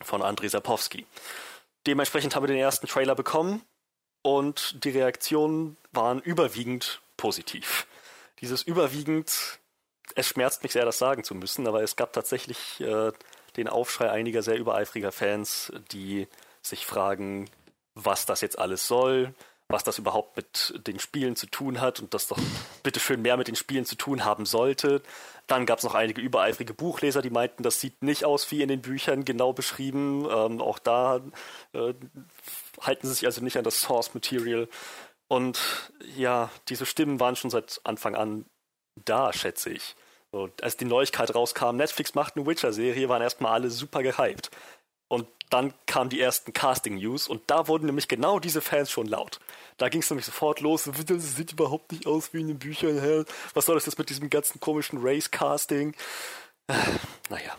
von 0.00 0.22
Andrzej 0.22 0.50
Sapkowski. 0.50 1.06
Dementsprechend 1.86 2.34
haben 2.34 2.42
wir 2.42 2.48
den 2.48 2.58
ersten 2.58 2.86
Trailer 2.86 3.14
bekommen 3.14 3.62
und 4.22 4.84
die 4.84 4.90
Reaktionen 4.90 5.76
waren 5.92 6.20
überwiegend 6.20 7.00
positiv. 7.16 7.86
Dieses 8.40 8.62
überwiegend, 8.62 9.58
es 10.14 10.28
schmerzt 10.28 10.62
mich 10.62 10.72
sehr, 10.72 10.84
das 10.84 10.98
sagen 10.98 11.24
zu 11.24 11.34
müssen, 11.34 11.66
aber 11.66 11.82
es 11.82 11.96
gab 11.96 12.12
tatsächlich 12.12 12.80
äh, 12.80 13.12
den 13.56 13.68
Aufschrei 13.68 14.10
einiger 14.10 14.42
sehr 14.42 14.56
übereifriger 14.56 15.12
Fans, 15.12 15.72
die 15.90 16.28
sich 16.62 16.86
fragen, 16.86 17.50
was 17.94 18.26
das 18.26 18.40
jetzt 18.40 18.58
alles 18.58 18.86
soll, 18.86 19.34
was 19.68 19.84
das 19.84 19.98
überhaupt 19.98 20.36
mit 20.36 20.74
den 20.86 20.98
Spielen 20.98 21.36
zu 21.36 21.46
tun 21.46 21.80
hat 21.80 22.00
und 22.00 22.14
das 22.14 22.26
doch 22.26 22.38
bitteschön 22.82 23.20
mehr 23.20 23.36
mit 23.36 23.48
den 23.48 23.56
Spielen 23.56 23.84
zu 23.84 23.96
tun 23.96 24.24
haben 24.24 24.46
sollte. 24.46 25.02
Dann 25.46 25.66
gab 25.66 25.78
es 25.78 25.84
noch 25.84 25.94
einige 25.94 26.22
übereifrige 26.22 26.72
Buchleser, 26.72 27.20
die 27.20 27.30
meinten, 27.30 27.62
das 27.62 27.80
sieht 27.80 28.02
nicht 28.02 28.24
aus 28.24 28.50
wie 28.50 28.62
in 28.62 28.68
den 28.68 28.80
Büchern 28.80 29.24
genau 29.24 29.52
beschrieben. 29.52 30.26
Ähm, 30.30 30.62
auch 30.62 30.78
da 30.78 31.20
äh, 31.72 31.94
halten 32.80 33.06
sie 33.06 33.14
sich 33.14 33.26
also 33.26 33.42
nicht 33.42 33.58
an 33.58 33.64
das 33.64 33.80
Source 33.82 34.14
Material. 34.14 34.68
Und 35.28 35.92
ja, 36.16 36.50
diese 36.68 36.86
Stimmen 36.86 37.20
waren 37.20 37.36
schon 37.36 37.50
seit 37.50 37.80
Anfang 37.84 38.14
an 38.14 38.46
da, 39.04 39.32
schätze 39.34 39.70
ich. 39.70 39.94
So, 40.32 40.48
als 40.62 40.76
die 40.76 40.84
Neuigkeit 40.86 41.34
rauskam, 41.34 41.76
Netflix 41.76 42.14
macht 42.14 42.36
eine 42.36 42.46
Witcher-Serie, 42.46 43.08
waren 43.08 43.22
erstmal 43.22 43.52
alle 43.52 43.70
super 43.70 44.02
gehypt. 44.02 44.50
Und 45.08 45.26
dann 45.48 45.74
kamen 45.86 46.10
die 46.10 46.20
ersten 46.20 46.52
Casting-News 46.52 47.28
und 47.28 47.42
da 47.46 47.68
wurden 47.68 47.86
nämlich 47.86 48.08
genau 48.08 48.38
diese 48.38 48.60
Fans 48.60 48.90
schon 48.90 49.06
laut. 49.06 49.40
Da 49.76 49.88
ging 49.88 50.02
es 50.02 50.10
nämlich 50.10 50.26
sofort 50.26 50.60
los, 50.60 50.90
das 51.06 51.36
sieht 51.36 51.52
überhaupt 51.52 51.92
nicht 51.92 52.06
aus 52.06 52.32
wie 52.32 52.40
in 52.40 52.48
den 52.48 52.58
Büchern. 52.58 53.00
Hä? 53.00 53.24
Was 53.54 53.66
soll 53.66 53.76
das 53.76 53.86
jetzt 53.86 53.98
mit 53.98 54.10
diesem 54.10 54.30
ganzen 54.30 54.60
komischen 54.60 54.98
Race-Casting? 55.02 55.94
Naja. 57.30 57.56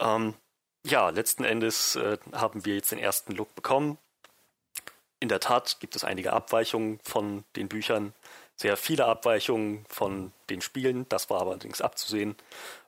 Ähm, 0.00 0.34
ja, 0.84 1.10
letzten 1.10 1.44
Endes 1.44 1.94
äh, 1.94 2.18
haben 2.32 2.64
wir 2.64 2.74
jetzt 2.74 2.90
den 2.90 2.98
ersten 2.98 3.32
Look 3.32 3.54
bekommen. 3.54 3.98
In 5.20 5.28
der 5.28 5.40
Tat 5.40 5.78
gibt 5.80 5.96
es 5.96 6.04
einige 6.04 6.32
Abweichungen 6.32 7.00
von 7.02 7.44
den 7.54 7.68
Büchern, 7.68 8.14
sehr 8.56 8.76
viele 8.76 9.04
Abweichungen 9.04 9.84
von 9.88 10.32
den 10.48 10.60
Spielen, 10.60 11.06
das 11.08 11.28
war 11.28 11.42
allerdings 11.42 11.80
abzusehen. 11.80 12.36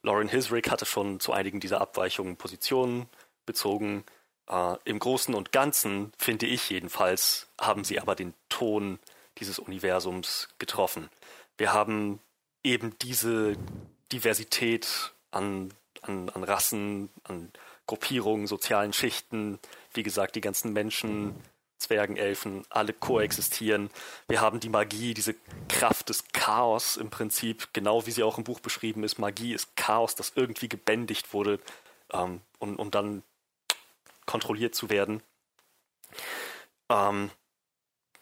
Lauren 0.02 0.28
Hisrick 0.28 0.70
hatte 0.70 0.86
schon 0.86 1.20
zu 1.20 1.32
einigen 1.32 1.60
dieser 1.60 1.80
Abweichungen 1.80 2.36
Positionen 2.36 3.08
bezogen. 3.46 4.04
Äh, 4.48 4.76
Im 4.84 4.98
Großen 4.98 5.34
und 5.34 5.52
Ganzen, 5.52 6.12
finde 6.18 6.46
ich 6.46 6.70
jedenfalls, 6.70 7.48
haben 7.60 7.84
sie 7.84 8.00
aber 8.00 8.14
den 8.14 8.34
Ton 8.48 8.98
dieses 9.38 9.58
Universums 9.58 10.48
getroffen. 10.58 11.10
Wir 11.56 11.72
haben 11.72 12.20
eben 12.64 12.96
diese 13.00 13.56
Diversität 14.12 15.12
an, 15.30 15.72
an, 16.02 16.28
an 16.30 16.44
Rassen, 16.44 17.10
an 17.24 17.52
Gruppierungen, 17.86 18.46
sozialen 18.46 18.92
Schichten, 18.92 19.58
wie 19.94 20.02
gesagt, 20.02 20.36
die 20.36 20.40
ganzen 20.40 20.72
Menschen 20.72 21.34
Zwergen, 21.78 22.16
Elfen, 22.16 22.64
alle 22.70 22.92
koexistieren. 22.92 23.90
Wir 24.26 24.40
haben 24.40 24.58
die 24.58 24.68
Magie, 24.68 25.14
diese 25.14 25.36
Kraft 25.68 26.08
des 26.08 26.24
Chaos 26.32 26.96
im 26.96 27.08
Prinzip, 27.08 27.68
genau 27.72 28.04
wie 28.06 28.10
sie 28.10 28.24
auch 28.24 28.36
im 28.36 28.44
Buch 28.44 28.58
beschrieben 28.58 29.04
ist. 29.04 29.18
Magie 29.18 29.54
ist 29.54 29.76
Chaos, 29.76 30.16
das 30.16 30.32
irgendwie 30.34 30.68
gebändigt 30.68 31.32
wurde, 31.32 31.60
ähm, 32.12 32.40
um, 32.58 32.76
um 32.76 32.90
dann 32.90 33.22
kontrolliert 34.28 34.74
zu 34.74 34.90
werden. 34.90 35.22
Ähm, 36.90 37.30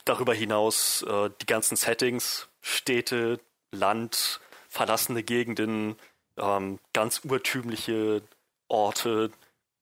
darüber 0.04 0.32
hinaus 0.32 1.02
äh, 1.02 1.30
die 1.42 1.46
ganzen 1.46 1.76
Settings, 1.76 2.48
Städte, 2.62 3.40
Land, 3.72 4.40
verlassene 4.68 5.22
Gegenden, 5.22 5.96
ähm, 6.38 6.78
ganz 6.92 7.22
urtümliche 7.24 8.22
Orte, 8.68 9.30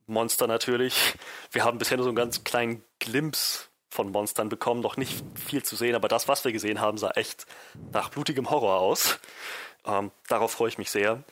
Monster 0.07 0.47
natürlich. 0.47 1.15
Wir 1.53 1.65
haben 1.65 1.79
bisher 1.79 1.99
nur 1.99 2.05
so 2.05 2.11
einen 2.11 2.17
ganz 2.17 2.43
kleinen 2.43 2.83
Glimpse 2.99 3.67
von 3.91 4.11
Monstern 4.11 4.49
bekommen, 4.49 4.81
noch 4.81 4.97
nicht 4.97 5.23
viel 5.37 5.63
zu 5.63 5.77
sehen, 5.77 5.95
aber 5.95 6.09
das, 6.09 6.27
was 6.27 6.45
wir 6.45 6.53
gesehen 6.53 6.81
haben, 6.81 6.99
sah 6.99 7.11
echt 7.11 7.47
nach 7.93 8.09
blutigem 8.11 8.51
Horror 8.51 8.81
aus. 8.81 9.21
Ähm, 9.85 10.11
darauf 10.29 10.53
freue 10.53 10.69
ich 10.69 10.79
mich 10.79 10.91
sehr. 10.91 11.23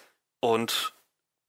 Und 0.40 0.94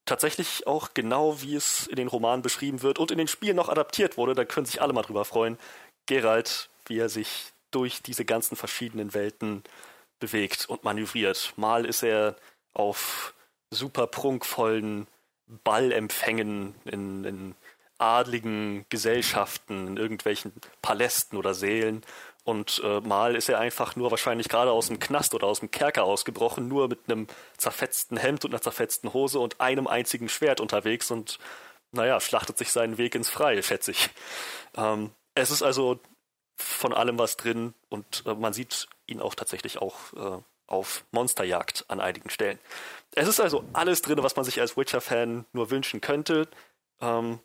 tatsächlich 0.06 0.68
auch 0.68 0.94
genau 0.94 1.42
wie 1.42 1.56
es 1.56 1.88
in 1.88 1.96
den 1.96 2.08
Romanen 2.08 2.42
beschrieben 2.42 2.82
wird 2.82 3.00
und 3.00 3.12
in 3.12 3.18
den 3.18 3.28
Spielen 3.28 3.56
noch 3.56 3.70
adaptiert 3.70 4.18
wurde, 4.18 4.36
da 4.36 4.46
können 4.46 4.66
sich 4.66 4.82
alle 4.82 4.94
mal 4.94 5.04
drüber 5.04 5.26
freuen. 5.26 5.58
Geralt, 6.06 6.70
wie 6.86 7.00
er 7.00 7.10
sich 7.10 7.54
durch 7.72 8.02
diese 8.02 8.26
ganzen 8.26 8.56
verschiedenen 8.56 9.14
Welten 9.14 9.64
bewegt 10.20 10.68
und 10.68 10.84
manövriert. 10.84 11.54
Mal 11.56 11.86
ist 11.86 12.04
er 12.04 12.36
auf 12.74 13.34
super 13.72 14.08
prunkvollen 14.08 15.08
Ballempfängen 15.64 16.76
in, 16.86 17.24
in 17.24 17.56
adligen 17.98 18.86
Gesellschaften, 18.90 19.88
in 19.88 19.98
irgendwelchen 19.98 20.54
Palästen 20.82 21.38
oder 21.38 21.54
Sälen. 21.54 22.04
Und 22.44 22.82
äh, 22.84 23.00
mal 23.00 23.36
ist 23.36 23.48
er 23.48 23.60
einfach 23.60 23.96
nur 23.96 24.12
wahrscheinlich 24.12 24.50
gerade 24.50 24.72
aus 24.72 24.88
dem 24.88 25.00
Knast 25.00 25.34
oder 25.34 25.48
aus 25.48 25.62
dem 25.62 25.72
Kerker 25.72 26.04
ausgebrochen, 26.04 26.68
nur 26.68 26.90
mit 26.90 27.00
einem 27.08 27.28
zerfetzten 27.58 28.18
Hemd 28.18 28.44
und 28.44 28.52
einer 28.52 28.62
zerfetzten 28.62 29.14
Hose 29.14 29.40
und 29.40 29.62
einem 29.62 29.88
einzigen 29.88 30.28
Schwert 30.28 30.60
unterwegs 30.60 31.10
und, 31.10 31.40
naja, 31.92 32.20
schlachtet 32.20 32.58
sich 32.58 32.72
seinen 32.72 32.98
Weg 32.98 33.16
ins 33.16 33.30
Freie, 33.30 33.64
schätze 33.64 33.92
ich. 33.92 34.10
Ähm, 34.76 35.12
es 35.36 35.52
ist 35.52 35.64
also 35.64 36.00
von 36.58 36.94
allem 36.94 37.18
was 37.18 37.38
drin 37.38 37.74
und 37.90 38.24
äh, 38.26 38.34
man 38.34 38.54
sieht 38.54 38.88
ihn 39.08 39.22
auch 39.22 39.36
tatsächlich 39.36 39.78
auch 39.78 39.98
äh, 40.14 40.42
auf 40.68 41.06
Monsterjagd 41.12 41.86
an 41.88 42.00
einigen 42.00 42.30
Stellen. 42.30 42.60
Es 43.16 43.28
ist 43.28 43.40
also 43.40 43.64
alles 43.74 44.02
drin, 44.02 44.24
was 44.24 44.36
man 44.36 44.46
sich 44.46 44.60
als 44.60 44.76
Witcher-Fan 44.76 45.46
nur 45.54 45.70
wünschen 45.70 46.02
könnte. 46.02 46.48
Ähm, 47.00 47.40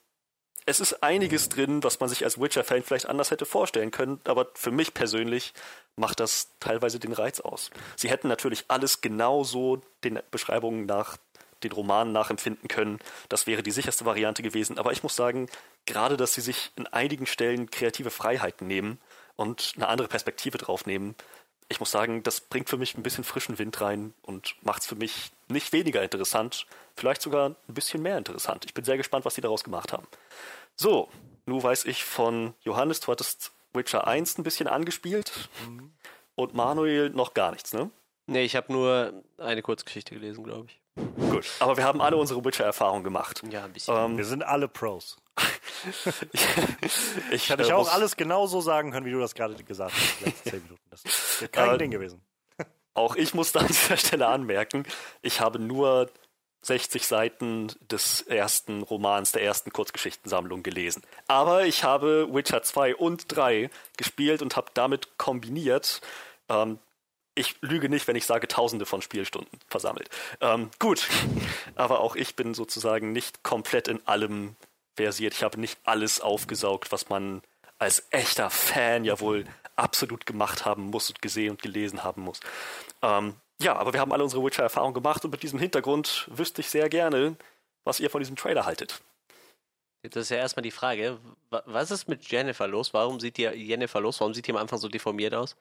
es 0.68 0.80
ist 0.80 1.02
einiges 1.02 1.48
drin, 1.48 1.82
was 1.82 1.98
man 1.98 2.10
sich 2.10 2.24
als 2.24 2.38
Witcher-Fan 2.38 2.82
vielleicht 2.82 3.06
anders 3.06 3.30
hätte 3.30 3.46
vorstellen 3.46 3.90
können, 3.90 4.20
aber 4.24 4.48
für 4.52 4.70
mich 4.70 4.92
persönlich 4.92 5.54
macht 5.96 6.20
das 6.20 6.50
teilweise 6.60 6.98
den 6.98 7.14
Reiz 7.14 7.40
aus. 7.40 7.70
Sie 7.96 8.10
hätten 8.10 8.28
natürlich 8.28 8.66
alles 8.68 9.00
genauso 9.00 9.80
den 10.04 10.20
Beschreibungen 10.30 10.84
nach 10.84 11.16
den 11.62 11.72
Romanen 11.72 12.12
nachempfinden 12.12 12.68
können. 12.68 12.98
Das 13.30 13.46
wäre 13.46 13.62
die 13.62 13.70
sicherste 13.70 14.04
Variante 14.04 14.42
gewesen. 14.42 14.78
Aber 14.78 14.92
ich 14.92 15.02
muss 15.02 15.16
sagen, 15.16 15.48
gerade, 15.86 16.18
dass 16.18 16.34
sie 16.34 16.42
sich 16.42 16.70
in 16.76 16.86
einigen 16.86 17.24
Stellen 17.24 17.70
kreative 17.70 18.10
Freiheiten 18.10 18.66
nehmen 18.66 19.00
und 19.36 19.72
eine 19.76 19.88
andere 19.88 20.08
Perspektive 20.08 20.58
drauf 20.58 20.84
nehmen, 20.84 21.16
ich 21.68 21.80
muss 21.80 21.90
sagen, 21.90 22.22
das 22.22 22.40
bringt 22.40 22.68
für 22.68 22.78
mich 22.78 22.96
ein 22.96 23.02
bisschen 23.02 23.24
frischen 23.24 23.58
Wind 23.58 23.80
rein 23.80 24.14
und 24.22 24.56
macht 24.62 24.82
es 24.82 24.88
für 24.88 24.96
mich 24.96 25.32
nicht 25.48 25.72
weniger 25.72 26.02
interessant, 26.02 26.66
vielleicht 26.96 27.22
sogar 27.22 27.50
ein 27.50 27.74
bisschen 27.74 28.02
mehr 28.02 28.18
interessant. 28.18 28.64
Ich 28.64 28.74
bin 28.74 28.84
sehr 28.84 28.96
gespannt, 28.96 29.24
was 29.24 29.34
sie 29.34 29.40
daraus 29.40 29.64
gemacht 29.64 29.92
haben. 29.92 30.06
So, 30.76 31.08
nun 31.46 31.62
weiß 31.62 31.84
ich 31.84 32.04
von 32.04 32.54
Johannes, 32.62 33.00
du 33.00 33.12
hattest 33.12 33.52
Witcher 33.72 34.06
1 34.06 34.38
ein 34.38 34.44
bisschen 34.44 34.66
angespielt 34.66 35.48
mhm. 35.66 35.92
und 36.34 36.54
Manuel 36.54 37.10
noch 37.10 37.34
gar 37.34 37.50
nichts, 37.50 37.72
ne? 37.72 37.90
Nee, 38.26 38.44
ich 38.44 38.56
habe 38.56 38.72
nur 38.72 39.22
eine 39.38 39.62
Kurzgeschichte 39.62 40.14
gelesen, 40.14 40.44
glaube 40.44 40.68
ich. 40.68 40.80
Gut, 41.30 41.46
aber 41.60 41.76
wir 41.76 41.84
haben 41.84 42.00
alle 42.00 42.16
unsere 42.16 42.44
Witcher-Erfahrung 42.44 43.02
gemacht. 43.04 43.42
Ja, 43.50 43.64
ein 43.64 43.72
bisschen. 43.72 43.96
Ähm, 43.96 44.18
wir 44.18 44.24
sind 44.24 44.42
alle 44.42 44.68
Pros. 44.68 45.16
Ich, 46.82 46.92
ich 47.30 47.50
hätte 47.50 47.62
ich 47.62 47.70
äh, 47.70 47.72
auch 47.72 47.92
alles 47.92 48.16
genauso 48.16 48.60
sagen 48.60 48.90
können, 48.92 49.06
wie 49.06 49.12
du 49.12 49.20
das 49.20 49.34
gerade 49.34 49.54
gesagt 49.62 49.92
hast. 49.94 50.20
Letzte 50.20 50.50
zehn 50.50 50.62
Minuten. 50.62 50.82
Das 50.90 51.04
ist 51.04 51.52
kein 51.52 51.74
äh, 51.74 51.78
Ding 51.78 51.90
gewesen. 51.90 52.20
Auch 52.94 53.16
ich 53.16 53.34
muss 53.34 53.52
da 53.52 53.60
an 53.60 53.68
dieser 53.68 53.96
Stelle 53.96 54.26
anmerken, 54.26 54.84
ich 55.22 55.40
habe 55.40 55.58
nur 55.58 56.10
60 56.62 57.06
Seiten 57.06 57.68
des 57.80 58.22
ersten 58.22 58.82
Romans, 58.82 59.30
der 59.30 59.42
ersten 59.42 59.72
Kurzgeschichtensammlung 59.72 60.64
gelesen. 60.64 61.02
Aber 61.28 61.64
ich 61.64 61.84
habe 61.84 62.28
Witcher 62.32 62.62
2 62.62 62.96
und 62.96 63.36
3 63.36 63.70
gespielt 63.96 64.42
und 64.42 64.56
habe 64.56 64.72
damit 64.74 65.16
kombiniert 65.18 66.00
ähm, 66.48 66.78
ich 67.38 67.56
lüge 67.60 67.88
nicht, 67.88 68.08
wenn 68.08 68.16
ich 68.16 68.26
sage, 68.26 68.48
tausende 68.48 68.84
von 68.84 69.00
Spielstunden 69.00 69.60
versammelt. 69.68 70.10
Ähm, 70.40 70.70
gut, 70.78 71.08
aber 71.76 72.00
auch 72.00 72.16
ich 72.16 72.34
bin 72.34 72.52
sozusagen 72.52 73.12
nicht 73.12 73.44
komplett 73.44 73.88
in 73.88 74.06
allem 74.06 74.56
versiert. 75.04 75.34
Ich 75.34 75.42
habe 75.42 75.60
nicht 75.60 75.78
alles 75.84 76.20
aufgesaugt, 76.20 76.92
was 76.92 77.08
man 77.08 77.42
als 77.78 78.06
echter 78.10 78.50
Fan 78.50 79.04
ja 79.04 79.20
wohl 79.20 79.44
absolut 79.76 80.26
gemacht 80.26 80.64
haben 80.64 80.90
muss 80.90 81.08
und 81.08 81.22
gesehen 81.22 81.52
und 81.52 81.62
gelesen 81.62 82.02
haben 82.02 82.22
muss. 82.22 82.40
Ähm, 83.02 83.34
ja, 83.62 83.76
aber 83.76 83.92
wir 83.92 84.00
haben 84.00 84.12
alle 84.12 84.24
unsere 84.24 84.44
Witcher-Erfahrung 84.44 84.94
gemacht 84.94 85.24
und 85.24 85.30
mit 85.30 85.42
diesem 85.42 85.58
Hintergrund 85.58 86.28
wüsste 86.32 86.60
ich 86.60 86.68
sehr 86.68 86.88
gerne, 86.88 87.36
was 87.84 88.00
ihr 88.00 88.10
von 88.10 88.20
diesem 88.20 88.36
Trailer 88.36 88.66
haltet. 88.66 89.00
Das 90.02 90.24
ist 90.24 90.30
ja 90.30 90.36
erstmal 90.36 90.62
die 90.62 90.70
Frage, 90.70 91.18
was 91.50 91.90
ist 91.90 92.08
mit 92.08 92.28
Jennifer 92.30 92.66
los? 92.68 92.94
Warum 92.94 93.18
sieht 93.18 93.36
die 93.36 93.44
Jennifer 93.44 94.00
los? 94.00 94.20
Warum 94.20 94.32
sieht 94.34 94.46
die 94.46 94.52
am 94.52 94.56
Anfang 94.56 94.78
so 94.78 94.88
deformiert 94.88 95.34
aus? 95.34 95.56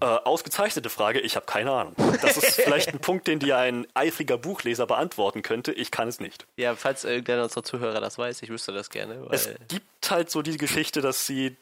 Äh, 0.00 0.04
ausgezeichnete 0.04 0.90
Frage, 0.90 1.20
ich 1.20 1.36
habe 1.36 1.46
keine 1.46 1.70
Ahnung. 1.70 1.94
Das 2.20 2.36
ist 2.36 2.60
vielleicht 2.60 2.88
ein 2.88 2.98
Punkt, 3.00 3.28
den 3.28 3.38
dir 3.38 3.58
ein 3.58 3.86
eifriger 3.94 4.36
Buchleser 4.36 4.86
beantworten 4.86 5.42
könnte. 5.42 5.72
Ich 5.72 5.92
kann 5.92 6.08
es 6.08 6.18
nicht. 6.18 6.46
Ja, 6.56 6.74
falls 6.74 7.04
irgendeiner 7.04 7.44
unserer 7.44 7.62
Zuhörer 7.62 8.00
das 8.00 8.18
weiß, 8.18 8.42
ich 8.42 8.48
wüsste 8.48 8.72
das 8.72 8.90
gerne. 8.90 9.26
es 9.30 9.48
gibt 9.68 10.10
halt 10.10 10.30
so 10.30 10.42
die 10.42 10.56
Geschichte, 10.56 11.02
dass 11.02 11.26
sie. 11.26 11.56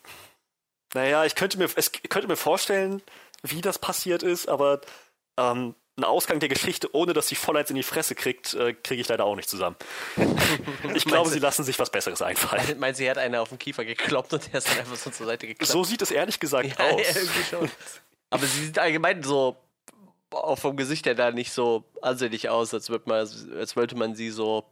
Naja, 0.94 1.25
ich 1.25 1.34
könnte 1.34 1.58
mir, 1.58 1.68
es 1.76 1.92
könnte 1.92 2.28
mir 2.28 2.37
vorstellen, 2.37 3.02
wie 3.42 3.60
das 3.60 3.78
passiert 3.78 4.22
ist, 4.22 4.49
aber 4.49 4.80
ähm, 5.38 5.75
einen 5.97 6.04
Ausgang 6.04 6.40
der 6.40 6.49
Geschichte, 6.49 6.94
ohne 6.94 7.12
dass 7.12 7.28
sie 7.28 7.35
Volleits 7.35 7.70
in 7.70 7.76
die 7.76 7.82
Fresse 7.82 8.14
kriegt, 8.14 8.54
äh, 8.54 8.73
kriege 8.73 9.00
ich 9.00 9.09
leider 9.09 9.25
auch 9.25 9.37
nicht 9.37 9.49
zusammen. 9.49 9.76
ich 10.94 11.04
glaube, 11.04 11.28
sie 11.28 11.40
lassen 11.40 11.64
sich 11.64 11.78
was 11.78 11.90
Besseres 11.90 12.23
einfallen. 12.23 12.78
Meint 12.78 12.97
sie 12.97 13.11
hat 13.11 13.18
einer 13.18 13.42
auf 13.42 13.50
den 13.50 13.59
Kiefer 13.59 13.85
gekloppt 13.85 14.32
und 14.32 14.47
der 14.52 14.59
ist 14.59 14.68
dann 14.68 14.78
einfach 14.78 14.97
so 14.97 15.11
zur 15.11 15.26
Seite 15.26 15.47
geklappt? 15.47 15.70
So 15.70 15.85
sieht 15.85 16.00
es 16.00 16.11
ehrlich 16.11 16.40
gesagt 16.40 16.78
ja, 16.78 16.90
aus. 16.90 17.50
Ja. 17.50 17.59
Aber 18.30 18.47
sie 18.47 18.66
sieht 18.66 18.78
allgemein 18.78 19.23
so 19.23 19.56
auch 20.30 20.59
vom 20.59 20.76
Gesicht 20.76 21.06
her 21.06 21.14
da 21.14 21.30
nicht 21.30 21.52
so 21.52 21.85
ansehnlich 22.02 22.49
aus, 22.49 22.73
als, 22.73 22.88
man, 22.88 23.02
als 23.11 23.76
wollte 23.76 23.97
man 23.97 24.14
sie 24.14 24.30
so, 24.30 24.64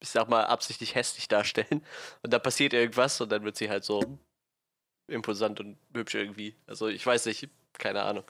ich 0.00 0.10
sag 0.10 0.28
mal, 0.28 0.44
absichtlich 0.44 0.94
hässlich 0.94 1.28
darstellen. 1.28 1.84
Und 2.22 2.32
da 2.32 2.38
passiert 2.38 2.72
irgendwas 2.72 3.20
und 3.20 3.30
dann 3.32 3.44
wird 3.44 3.56
sie 3.56 3.70
halt 3.70 3.84
so 3.84 4.02
imposant 5.08 5.60
und 5.60 5.78
hübsch 5.94 6.14
irgendwie. 6.14 6.54
Also 6.66 6.88
ich 6.88 7.04
weiß 7.04 7.26
nicht, 7.26 7.48
keine 7.78 8.02
Ahnung. 8.02 8.24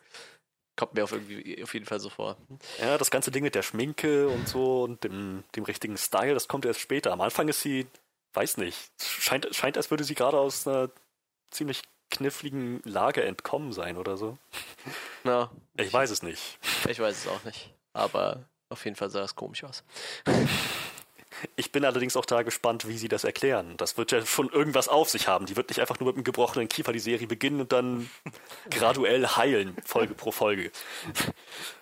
Kommt 0.77 0.95
mir 0.95 1.05
auf, 1.05 1.13
irgendwie, 1.13 1.63
auf 1.63 1.75
jeden 1.75 1.87
Fall 1.87 2.01
so 2.01 2.09
vor. 2.09 2.37
Ja, 2.81 2.97
das 2.97 3.11
ganze 3.11 3.31
Ding 3.31 3.43
mit 3.43 3.55
der 3.55 3.63
Schminke 3.63 4.29
und 4.29 4.49
so 4.49 4.85
und 4.85 5.05
dem, 5.05 5.45
dem 5.55 5.65
richtigen 5.65 5.99
Style, 5.99 6.35
das 6.35 6.49
kommt 6.49 6.65
erst 6.65 6.81
später. 6.81 7.13
Am 7.13 7.21
Anfang 7.21 7.49
ist 7.49 7.61
sie, 7.61 7.87
weiß 8.33 8.57
nicht, 8.57 8.91
scheint, 8.99 9.49
scheint 9.55 9.77
als 9.77 9.91
würde 9.91 10.05
sie 10.05 10.15
gerade 10.15 10.39
aus 10.39 10.67
einer 10.67 10.91
ziemlich 11.51 11.83
kniffligen 12.11 12.83
Lage 12.85 13.23
entkommen 13.25 13.73
sein 13.73 13.97
oder 13.97 14.17
so. 14.17 14.39
Na, 15.25 15.51
ich, 15.77 15.87
ich 15.87 15.93
weiß 15.93 16.11
es 16.11 16.23
nicht. 16.23 16.59
Ich 16.89 16.99
weiß 16.99 17.17
es 17.17 17.29
auch 17.29 17.45
nicht. 17.45 17.73
Aber 17.93 18.45
auf 18.69 18.85
jeden 18.85 18.97
Fall 18.97 19.11
sah 19.11 19.23
es 19.23 19.37
komisch 19.37 19.65
aus. 19.65 19.85
Ich 21.57 21.73
bin 21.73 21.85
allerdings 21.85 22.17
auch 22.17 22.25
da 22.25 22.43
gespannt, 22.43 22.87
wie 22.89 22.99
sie 22.99 23.09
das 23.09 23.25
erklären. 23.25 23.77
Das 23.77 23.97
wird 23.97 24.13
ja 24.13 24.25
schon 24.25 24.49
irgendwas 24.51 24.89
auf 24.89 25.09
sich 25.09 25.29
haben. 25.29 25.47
Die 25.47 25.57
wird 25.57 25.69
nicht 25.69 25.81
einfach 25.81 26.01
nur 26.01 26.09
mit 26.09 26.17
einem 26.17 26.25
gebrochenen 26.25 26.69
Kiefer 26.69 26.93
die 26.93 26.99
Serie 26.99 27.27
beginnen 27.27 27.61
und 27.61 27.73
dann 27.73 28.11
graduell 28.71 29.27
heilen, 29.27 29.77
Folge 29.85 30.15
pro 30.15 30.33
Folge. 30.33 30.71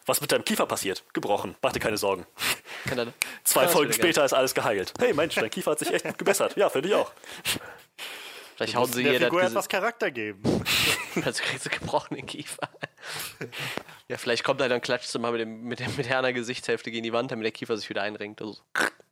Was 0.06 0.20
mit 0.20 0.32
deinem 0.32 0.44
Kiefer 0.44 0.66
passiert? 0.66 1.04
Gebrochen. 1.12 1.56
Mach 1.62 1.72
dir 1.72 1.80
keine 1.80 1.98
Sorgen. 1.98 2.26
Zwei 3.44 3.62
ja, 3.62 3.68
Folgen 3.68 3.92
später 3.92 4.24
ist 4.24 4.32
alles 4.32 4.54
geheilt. 4.54 4.94
Hey 4.98 5.12
Mensch, 5.12 5.34
dein 5.34 5.50
Kiefer 5.50 5.72
hat 5.72 5.78
sich 5.78 5.92
echt 5.92 6.04
gut 6.04 6.18
gebessert. 6.18 6.56
Ja, 6.56 6.70
finde 6.70 6.88
ich 6.88 6.94
auch. 6.94 7.12
Vielleicht 8.56 8.74
hauen 8.74 8.92
sie 8.92 9.04
der 9.04 9.12
ihr 9.12 9.20
Figur 9.20 9.42
etwas 9.42 9.68
Charakter 9.68 10.10
geben. 10.10 10.42
also 11.24 11.42
kriegst 11.42 11.66
du 11.66 11.70
gebrochenen 11.70 12.26
Kiefer. 12.26 12.68
Ja, 14.08 14.16
vielleicht 14.16 14.44
kommt 14.44 14.60
er 14.60 14.68
dann 14.68 14.80
klatscht 14.80 15.16
mal 15.18 15.32
mit, 15.32 15.40
dem, 15.40 15.62
mit, 15.64 15.80
dem, 15.80 15.94
mit 15.96 16.10
einer 16.10 16.32
Gesichtshälfte 16.32 16.90
gegen 16.90 17.02
die 17.02 17.12
Wand, 17.12 17.30
damit 17.30 17.44
der 17.44 17.52
Kiefer 17.52 17.76
sich 17.76 17.88
wieder 17.90 18.02
einrenkt. 18.02 18.40
Also, 18.40 18.60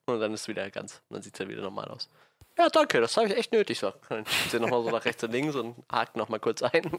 und 0.06 0.20
dann 0.20 0.32
ist 0.32 0.42
es 0.42 0.48
wieder 0.48 0.70
ganz. 0.70 1.02
Und 1.08 1.16
dann 1.16 1.22
sieht 1.22 1.34
es 1.34 1.38
ja 1.38 1.48
wieder 1.48 1.62
normal 1.62 1.88
aus. 1.88 2.08
Ja, 2.58 2.68
danke, 2.70 3.00
das 3.00 3.16
habe 3.16 3.26
ich 3.26 3.36
echt 3.36 3.52
nötig. 3.52 3.78
So. 3.78 3.92
Dann 4.08 4.24
schiebt 4.26 4.50
sie 4.50 4.60
nochmal 4.60 4.82
so 4.82 4.90
nach 4.90 5.04
rechts 5.04 5.22
und 5.22 5.32
links 5.32 5.54
und 5.54 5.76
hakt 5.90 6.16
nochmal 6.16 6.40
kurz 6.40 6.62
ein. 6.62 6.98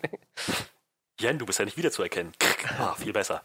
Jen, 1.19 1.39
du 1.39 1.47
bist 1.47 1.57
ja 1.57 1.65
nicht 1.65 1.77
wiederzuerkennen. 1.77 2.33
Ah, 2.79 2.93
viel 2.95 3.13
besser. 3.13 3.43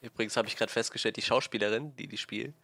Übrigens 0.00 0.36
habe 0.36 0.48
ich 0.48 0.56
gerade 0.56 0.72
festgestellt, 0.72 1.16
die 1.16 1.22
Schauspielerin, 1.22 1.94
die 1.96 2.06
die 2.06 2.16
spielt, 2.16 2.54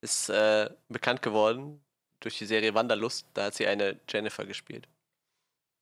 ist 0.00 0.30
äh, 0.30 0.70
bekannt 0.88 1.20
geworden 1.20 1.84
durch 2.20 2.38
die 2.38 2.46
Serie 2.46 2.74
Wanderlust, 2.74 3.26
da 3.34 3.46
hat 3.46 3.54
sie 3.54 3.66
eine 3.66 4.00
Jennifer 4.08 4.46
gespielt. 4.46 4.88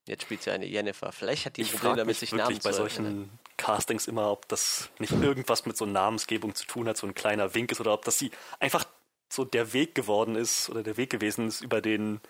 Jetzt 0.06 0.22
spielt 0.22 0.42
sie 0.42 0.50
eine 0.52 0.66
Jennifer. 0.66 1.10
Vielleicht 1.10 1.46
hat 1.46 1.56
die 1.56 1.62
ein 1.62 1.64
Ich 1.64 1.72
Problem 1.72 1.90
frage 1.90 2.00
damit, 2.02 2.16
sich 2.16 2.32
Namen 2.32 2.58
bei 2.62 2.70
zu 2.70 2.76
solchen 2.76 3.04
erinnern. 3.04 3.38
Castings 3.56 4.06
immer, 4.06 4.30
ob 4.30 4.46
das 4.48 4.88
nicht 4.98 5.12
irgendwas 5.12 5.66
mit 5.66 5.76
so 5.76 5.84
Namensgebung 5.84 6.54
zu 6.54 6.64
tun 6.66 6.88
hat, 6.88 6.96
so 6.96 7.06
ein 7.06 7.14
kleiner 7.14 7.54
Wink 7.54 7.72
ist 7.72 7.80
oder 7.80 7.92
ob 7.92 8.04
das 8.04 8.18
sie 8.18 8.30
einfach 8.60 8.84
so 9.28 9.44
der 9.44 9.72
Weg 9.72 9.94
geworden 9.94 10.36
ist 10.36 10.70
oder 10.70 10.82
der 10.82 10.96
Weg 10.96 11.10
gewesen 11.10 11.48
ist, 11.48 11.60
über 11.60 11.80
den 11.80 12.20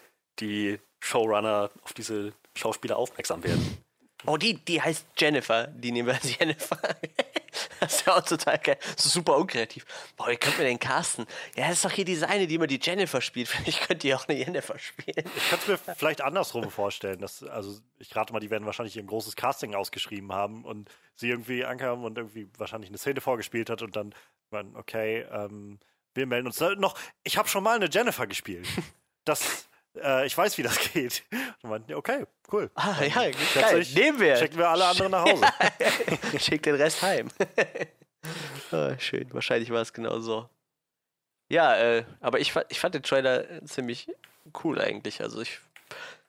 die 0.41 0.79
Showrunner 1.01 1.71
auf 1.83 1.93
diese 1.93 2.33
Schauspieler 2.55 2.97
aufmerksam 2.97 3.45
werden. 3.45 3.79
Oh, 4.25 4.37
die, 4.37 4.55
die 4.55 4.81
heißt 4.81 5.07
Jennifer. 5.19 5.67
Die 5.67 5.93
nehmen 5.93 6.09
wir 6.09 6.15
als 6.15 6.39
Jennifer. 6.39 6.79
das 7.81 7.97
ist 7.97 8.07
ja 8.07 8.17
auch 8.17 8.23
total 8.23 8.59
geil. 8.59 8.79
Ist 8.97 9.05
super 9.05 9.37
unkreativ. 9.37 9.85
Boah, 10.17 10.29
wie 10.29 10.37
könnt 10.37 10.59
mir 10.59 10.65
den 10.65 10.79
casten? 10.79 11.27
Ja, 11.57 11.69
das 11.69 11.79
ist 11.79 11.85
doch 11.85 11.93
hier 11.93 12.05
diese 12.05 12.29
eine, 12.29 12.47
die 12.47 12.55
immer 12.55 12.67
die 12.67 12.81
Jennifer 12.83 13.21
spielt. 13.21 13.49
Vielleicht 13.67 13.87
könnt 13.87 14.05
ihr 14.05 14.17
auch 14.17 14.29
eine 14.29 14.39
Jennifer 14.39 14.79
spielen. 14.79 15.25
Ich 15.37 15.51
kann 15.51 15.59
es 15.61 15.67
mir 15.67 15.79
vielleicht 15.97 16.21
andersrum 16.21 16.71
vorstellen. 16.71 17.21
Dass, 17.21 17.43
also 17.43 17.79
ich 17.99 18.15
rate 18.15 18.33
mal, 18.33 18.41
die 18.41 18.51
werden 18.51 18.67
wahrscheinlich 18.67 18.99
ein 18.99 19.07
großes 19.07 19.37
Casting 19.37 19.75
ausgeschrieben 19.75 20.33
haben 20.33 20.65
und 20.65 20.91
sie 21.15 21.29
irgendwie 21.29 21.65
ankam 21.65 22.05
und 22.05 22.19
irgendwie 22.19 22.49
wahrscheinlich 22.59 22.91
eine 22.91 22.99
Szene 22.99 23.21
vorgespielt 23.21 23.71
hat 23.71 23.83
und 23.83 23.97
dann, 23.97 24.15
okay, 24.75 25.27
ähm, 25.31 25.79
wir 26.15 26.27
melden 26.27 26.47
uns. 26.47 26.61
Äh, 26.61 26.77
Noch, 26.77 26.99
ich 27.23 27.37
habe 27.37 27.49
schon 27.49 27.63
mal 27.63 27.77
eine 27.77 27.89
Jennifer 27.91 28.27
gespielt. 28.27 28.67
Das, 29.25 29.69
äh, 30.03 30.27
ich 30.27 30.37
weiß, 30.37 30.59
wie 30.59 30.63
das 30.63 30.79
geht. 30.93 31.25
Und 31.63 31.71
meinten, 31.71 31.95
okay, 31.95 32.27
cool. 32.53 32.71
Ah, 32.75 32.97
ja, 33.01 33.09
geil. 33.09 33.35
Plötzlich 33.53 33.95
Nehmen 33.95 34.21
wir. 34.21 34.37
Schicken 34.37 34.59
wir 34.59 34.69
alle 34.69 34.85
anderen 34.87 35.13
nach 35.13 35.25
Hause. 35.25 35.47
Schick 36.39 36.63
den 36.63 36.77
Rest 36.77 37.03
heim. 37.03 37.29
ah, 38.73 38.99
schön. 38.99 39.33
Wahrscheinlich 39.33 39.71
war 39.71 39.83
es 39.83 39.93
genau 39.93 40.21
so. 40.21 40.49
Ja, 41.49 41.77
äh, 41.77 42.05
aber 42.21 42.41
ich, 42.41 42.55
ich 42.69 42.81
fand 42.81 42.95
den 42.95 43.03
Trailer 43.03 43.65
ziemlich 43.65 44.09
cool 44.65 44.81
eigentlich. 44.81 45.21
Also 45.21 45.41
ich, 45.41 45.61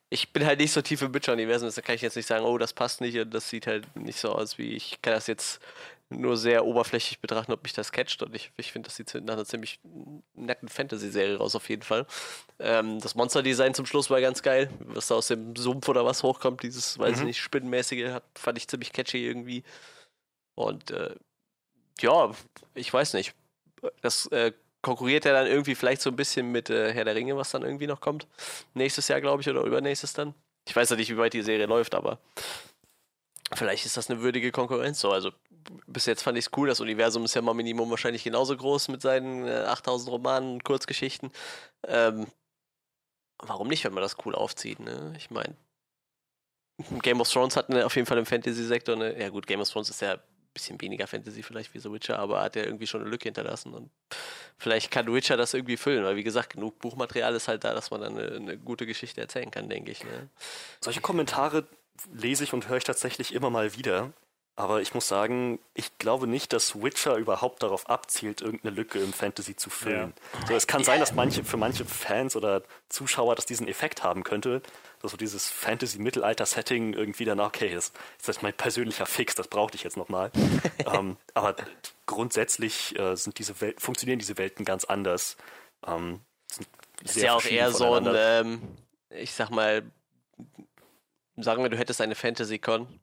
ich 0.10 0.32
bin 0.32 0.46
halt 0.46 0.60
nicht 0.60 0.72
so 0.72 0.82
tief 0.82 1.02
im 1.02 1.14
Witcher-Universum, 1.14 1.68
deshalb 1.68 1.86
kann 1.86 1.96
ich 1.96 2.02
jetzt 2.02 2.16
nicht 2.16 2.28
sagen, 2.28 2.46
oh, 2.46 2.58
das 2.58 2.74
passt 2.74 3.02
nicht 3.02 3.18
und 3.18 3.34
das 3.34 3.50
sieht 3.50 3.68
halt 3.68 3.96
nicht 3.96 4.20
so 4.20 4.32
aus 4.32 4.58
wie 4.58 4.74
ich 4.74 5.02
kann 5.02 5.14
das 5.14 5.28
jetzt 5.28 5.60
nur 6.10 6.38
sehr 6.38 6.66
oberflächlich 6.66 7.20
betrachten, 7.20 7.52
ob 7.52 7.64
mich 7.64 7.74
das 7.74 7.92
catcht 7.92 8.24
und 8.24 8.34
ich, 8.34 8.52
ich 8.58 8.72
finde, 8.72 8.88
das 8.88 8.96
sieht 8.96 9.14
nach 9.26 9.34
einer 9.34 9.46
ziemlich 9.46 9.80
netten 10.34 10.70
Fantasy-Serie 10.70 11.38
raus 11.38 11.56
auf 11.56 11.70
jeden 11.70 11.82
Fall. 11.82 12.06
Ähm, 12.60 13.00
das 13.00 13.16
Monster-Design 13.16 13.74
zum 13.74 13.86
Schluss 13.86 14.10
war 14.10 14.22
ganz 14.22 14.42
geil, 14.42 14.70
was 14.80 15.08
da 15.08 15.16
aus 15.16 15.28
dem 15.28 15.56
Sumpf 15.56 15.90
oder 15.90 16.06
was 16.06 16.24
hochkommt, 16.24 16.64
dieses, 16.64 16.98
weiß 16.98 17.20
ich 17.20 17.26
nicht, 17.26 17.42
spinnenmäßige, 17.42 18.12
hat, 18.12 18.24
fand 18.36 18.58
ich 18.58 18.68
ziemlich 18.68 18.94
catchy 18.94 19.26
irgendwie. 19.26 19.64
Und 20.56 20.92
äh, 20.92 21.16
ja, 22.00 22.32
ich 22.74 22.94
weiß 22.94 23.14
nicht. 23.14 23.34
Das 24.02 24.28
äh, 24.28 24.54
konkurriert 24.82 25.26
ja 25.26 25.34
dann 25.34 25.48
irgendwie 25.48 25.76
vielleicht 25.76 26.02
so 26.02 26.10
ein 26.10 26.16
bisschen 26.16 26.52
mit 26.52 26.70
äh, 26.70 26.94
Herr 26.94 27.06
der 27.06 27.16
Ringe, 27.16 27.36
was 27.36 27.52
dann 27.52 27.64
irgendwie 27.64 27.88
noch 27.88 28.00
kommt. 28.00 28.28
Nächstes 28.74 29.08
Jahr, 29.08 29.22
glaube 29.22 29.42
ich, 29.42 29.50
oder 29.50 29.64
übernächstes 29.64 30.14
dann. 30.14 30.34
Ich 30.68 30.76
weiß 30.76 30.90
ja 30.90 30.96
nicht, 30.96 31.10
wie 31.10 31.18
weit 31.18 31.34
die 31.34 31.42
Serie 31.42 31.66
läuft, 31.66 31.96
aber 31.96 32.20
vielleicht 33.54 33.86
ist 33.86 33.98
das 33.98 34.10
eine 34.10 34.22
würdige 34.22 34.52
Konkurrenz 34.52 35.00
so. 35.00 35.12
Also 35.12 35.32
bis 35.88 36.06
jetzt 36.06 36.24
fand 36.24 36.38
ich 36.38 36.46
es 36.46 36.52
cool. 36.58 36.68
Das 36.68 36.80
Universum 36.80 37.26
ist 37.26 37.34
ja 37.34 37.42
mal 37.42 37.54
Minimum 37.54 37.90
wahrscheinlich 37.90 38.24
genauso 38.24 38.56
groß 38.56 38.90
mit 38.90 39.02
seinen 39.02 39.48
äh, 39.48 39.66
8000 39.68 40.12
Romanen 40.12 40.54
und 40.54 40.64
Kurzgeschichten. 40.64 41.32
Ähm, 41.88 42.28
warum 43.40 43.68
nicht, 43.68 43.84
wenn 43.84 43.94
man 43.94 44.04
das 44.04 44.18
cool 44.26 44.36
aufzieht, 44.36 44.80
ne? 44.80 45.14
Ich 45.18 45.30
meine, 45.30 45.56
Game 47.02 47.22
of 47.22 47.30
Thrones 47.30 47.56
hat 47.56 47.70
eine, 47.70 47.86
auf 47.86 47.96
jeden 47.96 48.06
Fall 48.06 48.18
im 48.18 48.26
Fantasy-Sektor 48.26 48.96
eine, 48.96 49.20
ja 49.20 49.30
gut, 49.30 49.48
Game 49.48 49.62
of 49.62 49.70
Thrones 49.70 49.90
ist 49.90 50.02
ja 50.02 50.14
ein 50.14 50.20
bisschen 50.54 50.80
weniger 50.80 51.08
Fantasy 51.08 51.42
vielleicht 51.42 51.74
wie 51.74 51.80
The 51.80 51.92
Witcher, 51.92 52.20
aber 52.20 52.42
hat 52.42 52.56
ja 52.56 52.64
irgendwie 52.64 52.88
schon 52.88 53.02
eine 53.02 53.10
Lücke 53.10 53.24
hinterlassen 53.24 53.74
und 53.74 53.90
vielleicht 54.58 54.92
kann 54.92 55.12
Witcher 55.12 55.38
das 55.38 55.54
irgendwie 55.54 55.78
füllen, 55.78 56.04
weil 56.04 56.16
wie 56.16 56.24
gesagt, 56.24 56.52
genug 56.52 56.80
Buchmaterial 56.80 57.34
ist 57.36 57.48
halt 57.48 57.64
da, 57.64 57.74
dass 57.74 57.90
man 57.90 58.02
dann 58.02 58.18
eine, 58.18 58.36
eine 58.36 58.58
gute 58.58 58.86
Geschichte 58.86 59.22
erzählen 59.22 59.50
kann, 59.50 59.70
denke 59.70 59.92
ich. 59.92 60.04
Ne? 60.04 60.30
Solche 60.82 61.02
Kommentare 61.02 61.68
lese 62.14 62.44
ich 62.44 62.54
und 62.54 62.68
höre 62.68 62.78
ich 62.78 62.84
tatsächlich 62.84 63.34
immer 63.34 63.50
mal 63.50 63.76
wieder. 63.76 64.12
Aber 64.60 64.82
ich 64.82 64.96
muss 64.96 65.08
sagen, 65.08 65.60
ich 65.76 66.00
glaube 66.00 66.26
nicht, 66.26 66.52
dass 66.52 66.82
Witcher 66.82 67.18
überhaupt 67.18 67.62
darauf 67.62 67.88
abzielt, 67.92 68.42
irgendeine 68.42 68.76
Lücke 68.76 68.98
im 68.98 69.14
Fantasy 69.14 69.56
zu 69.56 69.70
füllen. 69.70 70.14
So, 70.48 70.56
es 70.56 70.66
kann 70.66 70.84
sein, 70.84 71.00
dass 71.00 71.14
manche, 71.14 71.44
für 71.44 71.58
manche 71.58 71.86
Fans 71.86 72.36
oder 72.36 72.64
Zuschauer 72.90 73.36
das 73.36 73.46
diesen 73.46 73.68
Effekt 73.68 74.04
haben 74.04 74.24
könnte, 74.24 74.64
dass 75.00 75.12
so 75.12 75.18
dieses 75.18 75.48
Fantasy-Mittelalter-Setting 75.52 76.94
irgendwie 76.94 77.26
dann, 77.26 77.40
okay, 77.40 77.72
das 77.72 77.90
ist 78.18 78.28
das 78.28 78.42
mein 78.42 78.54
persönlicher 78.54 79.06
Fix, 79.06 79.36
das 79.36 79.48
brauchte 79.48 79.76
ich 79.76 79.84
jetzt 79.84 79.96
nochmal. 79.96 80.32
ähm, 80.92 81.18
aber 81.36 81.56
grundsätzlich 82.08 82.98
äh, 82.98 83.16
sind 83.16 83.38
diese 83.38 83.62
Wel 83.62 83.76
funktionieren 83.78 84.18
diese 84.18 84.40
Welten 84.40 84.66
ganz 84.66 84.86
anders. 84.86 85.38
Ähm, 85.86 86.22
Ist 87.04 87.18
ja 87.18 87.36
auch 87.36 87.46
eher 87.46 87.72
so 87.72 87.94
ein, 87.94 88.08
ähm, 88.12 88.62
ich 89.12 89.34
sag 89.34 89.52
mal, 89.52 89.84
sagen 91.44 91.64
wir, 91.64 91.70
du 91.70 91.78
hättest 91.78 92.02
eine 92.02 92.16
Fantasy-Con 92.16 93.00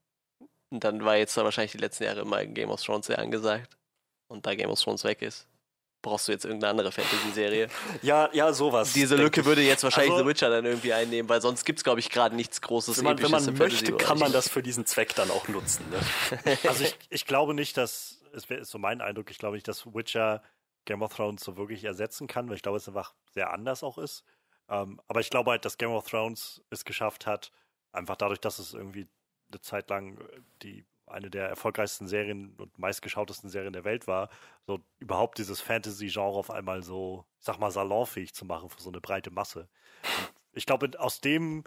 und 0.70 0.84
dann 0.84 1.04
war 1.04 1.16
jetzt 1.16 1.36
da 1.36 1.44
wahrscheinlich 1.44 1.72
die 1.72 1.78
letzten 1.78 2.04
Jahre 2.04 2.20
immer 2.20 2.44
Game 2.44 2.70
of 2.70 2.82
Thrones 2.82 3.06
sehr 3.06 3.18
angesagt 3.18 3.76
und 4.28 4.46
da 4.46 4.54
Game 4.54 4.70
of 4.70 4.80
Thrones 4.80 5.04
weg 5.04 5.22
ist, 5.22 5.46
brauchst 6.02 6.28
du 6.28 6.32
jetzt 6.32 6.44
irgendeine 6.44 6.70
andere 6.70 6.92
Fantasy-Serie. 6.92 7.68
Ja, 8.02 8.28
ja, 8.32 8.52
sowas. 8.52 8.92
Diese 8.92 9.16
Lücke 9.16 9.40
ich. 9.40 9.46
würde 9.46 9.62
jetzt 9.62 9.84
wahrscheinlich 9.84 10.12
Also- 10.12 10.24
The 10.24 10.28
Witcher 10.28 10.50
dann 10.50 10.64
irgendwie 10.64 10.92
einnehmen, 10.92 11.28
weil 11.28 11.40
sonst 11.40 11.64
gibt 11.64 11.78
es, 11.78 11.84
glaube 11.84 12.00
ich, 12.00 12.10
gerade 12.10 12.34
nichts 12.36 12.60
Großes, 12.60 12.98
Wenn 12.98 13.04
man, 13.04 13.22
wenn 13.22 13.30
man 13.30 13.46
im 13.48 13.56
möchte, 13.56 13.96
kann 13.96 14.18
man 14.18 14.32
das 14.32 14.48
für 14.48 14.62
diesen 14.62 14.84
Zweck 14.86 15.14
dann 15.14 15.30
auch 15.30 15.48
nutzen. 15.48 15.84
Ne? 15.90 16.58
Also 16.68 16.84
ich, 16.84 16.96
ich 17.10 17.24
glaube 17.26 17.54
nicht, 17.54 17.76
dass, 17.76 18.20
es 18.32 18.44
ist 18.50 18.70
so 18.70 18.78
mein 18.78 19.00
Eindruck, 19.00 19.30
ich 19.30 19.38
glaube 19.38 19.56
nicht, 19.56 19.68
dass 19.68 19.86
Witcher 19.94 20.42
Game 20.86 21.02
of 21.02 21.14
Thrones 21.14 21.42
so 21.42 21.56
wirklich 21.56 21.84
ersetzen 21.84 22.26
kann, 22.26 22.48
weil 22.48 22.56
ich 22.56 22.62
glaube, 22.62 22.76
es 22.76 22.86
einfach 22.88 23.14
sehr 23.32 23.50
anders 23.52 23.82
auch 23.82 23.96
ist. 23.96 24.24
Ähm, 24.68 25.00
aber 25.08 25.20
ich 25.20 25.30
glaube 25.30 25.50
halt, 25.52 25.64
dass 25.64 25.78
Game 25.78 25.90
of 25.92 26.08
Thrones 26.10 26.62
es 26.70 26.84
geschafft 26.84 27.26
hat, 27.26 27.50
einfach 27.94 28.16
dadurch, 28.16 28.40
dass 28.40 28.58
es 28.58 28.74
irgendwie 28.74 29.06
eine 29.50 29.60
Zeit 29.60 29.90
lang 29.90 30.18
äh, 30.18 30.40
die 30.62 30.84
eine 31.06 31.30
der 31.30 31.48
erfolgreichsten 31.48 32.08
Serien 32.08 32.54
und 32.56 32.78
meistgeschautesten 32.78 33.50
Serien 33.50 33.74
der 33.74 33.84
Welt 33.84 34.06
war, 34.06 34.30
so 34.66 34.80
überhaupt 34.98 35.38
dieses 35.38 35.60
Fantasy-Genre 35.60 36.38
auf 36.38 36.50
einmal 36.50 36.82
so, 36.82 37.26
ich 37.38 37.44
sag 37.44 37.58
mal, 37.58 37.70
salonfähig 37.70 38.34
zu 38.34 38.46
machen 38.46 38.70
für 38.70 38.80
so 38.80 38.88
eine 38.88 39.02
breite 39.02 39.30
Masse. 39.30 39.68
Und 40.52 40.58
ich 40.58 40.66
glaube, 40.66 40.90
aus 40.98 41.20
dem 41.20 41.64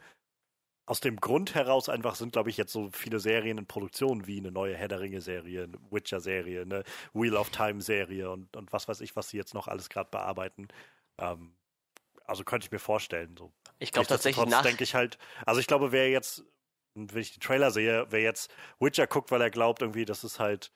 aus 0.88 1.02
dem 1.02 1.18
Grund 1.18 1.54
heraus 1.54 1.90
einfach 1.90 2.16
sind, 2.16 2.32
glaube 2.32 2.50
ich, 2.50 2.56
jetzt 2.56 2.72
so 2.72 2.90
viele 2.92 3.20
Serien 3.20 3.58
in 3.58 3.68
Produktion 3.68 4.26
wie 4.26 4.40
eine 4.40 4.52
neue 4.52 4.76
Herr 4.76 4.88
der 4.88 5.02
Ringe-Serie, 5.02 5.63
eine 5.66 5.78
Witcher-Serie, 5.92 6.62
eine 6.62 6.84
Wheel 7.13 7.36
of 7.36 7.50
Time-Serie 7.50 8.32
und, 8.32 8.56
und 8.56 8.72
was 8.72 8.88
weiß 8.88 9.02
ich, 9.02 9.13
was 9.18 9.30
sie 9.30 9.36
jetzt 9.36 9.54
noch 9.54 9.68
alles 9.68 9.90
gerade 9.90 10.10
bearbeiten. 10.10 10.70
Ähm, 11.18 11.57
also 12.28 12.44
könnte 12.44 12.66
ich 12.66 12.72
mir 12.72 12.80
vorstellen. 12.80 13.36
So. 13.38 13.52
Ich 13.80 13.92
glaube 13.92 14.08
tatsächlich 14.08 14.46
nach, 14.48 14.62
denke 14.62 14.84
ich 14.84 14.94
halt, 14.96 15.18
also 15.46 15.60
ich 15.60 15.68
glaube, 15.68 15.92
wer 15.92 16.10
jetzt, 16.10 16.44
wenn 16.94 17.22
ich 17.22 17.34
den 17.34 17.42
Trailer 17.42 17.72
sehe, 17.72 18.06
wer 18.10 18.22
jetzt 18.22 18.52
Witcher 18.80 19.08
guckt, 19.08 19.32
weil 19.32 19.42
er 19.42 19.50
glaubt, 19.50 19.82
irgendwie, 19.82 20.06
das 20.06 20.24
ist 20.24 20.40
halt 20.40 20.72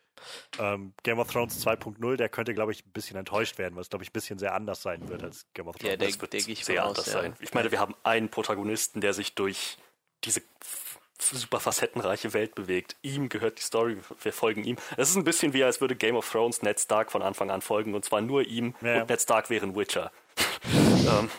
ähm, 0.60 0.94
Game 1.04 1.20
of 1.20 1.32
Thrones 1.32 1.66
2.0, 1.66 2.16
der 2.16 2.30
könnte, 2.30 2.54
glaube 2.54 2.72
ich, 2.72 2.86
ein 2.86 2.92
bisschen 2.92 3.18
enttäuscht 3.18 3.58
werden, 3.58 3.76
weil 3.76 3.82
es, 3.82 3.90
glaube 3.90 4.04
ich, 4.04 4.10
ein 4.10 4.14
bisschen 4.14 4.38
sehr 4.40 4.54
anders 4.54 4.82
sein 4.82 5.08
wird 5.10 5.24
als 5.24 5.46
Game 5.54 5.68
of 5.68 5.78
Thrones. 5.78 5.92
Ja, 5.92 5.98
Das 5.98 6.22
wird 6.22 6.34
denk 6.34 6.48
ich 6.48 6.64
sehr 6.66 6.84
anders 6.84 7.08
aus, 7.08 7.14
ja. 7.14 7.22
sein. 7.22 7.36
Ich 7.40 7.54
meine, 7.54 7.72
wir 7.72 7.80
haben 7.80 7.96
einen 8.04 8.30
Protagonisten, 8.30 9.02
der 9.02 9.14
sich 9.14 9.34
durch 9.36 9.78
diese 10.24 10.42
super 11.20 11.60
facettenreiche 11.60 12.34
Welt 12.34 12.56
bewegt. 12.56 12.96
Ihm 13.04 13.30
gehört 13.30 13.60
die 13.60 13.64
Story, 13.64 13.98
wir 14.22 14.34
folgen 14.34 14.64
ihm. 14.64 14.78
Es 14.98 15.10
ist 15.10 15.16
ein 15.16 15.24
bisschen 15.24 15.54
wie, 15.54 15.64
als 15.64 15.80
würde 15.82 15.96
Game 15.96 16.16
of 16.16 16.30
Thrones 16.30 16.62
Ned 16.62 16.80
Stark 16.80 17.12
von 17.12 17.22
Anfang 17.22 17.50
an 17.52 17.62
folgen 17.62 17.94
und 17.94 18.04
zwar 18.06 18.22
nur 18.22 18.46
ihm 18.46 18.76
Ja. 18.82 19.02
und 19.02 19.10
Ned 19.10 19.22
Stark 19.22 19.50
wäre 19.50 19.66
ein 19.66 19.76
Witcher. 19.76 20.12
Ähm, 21.08 21.30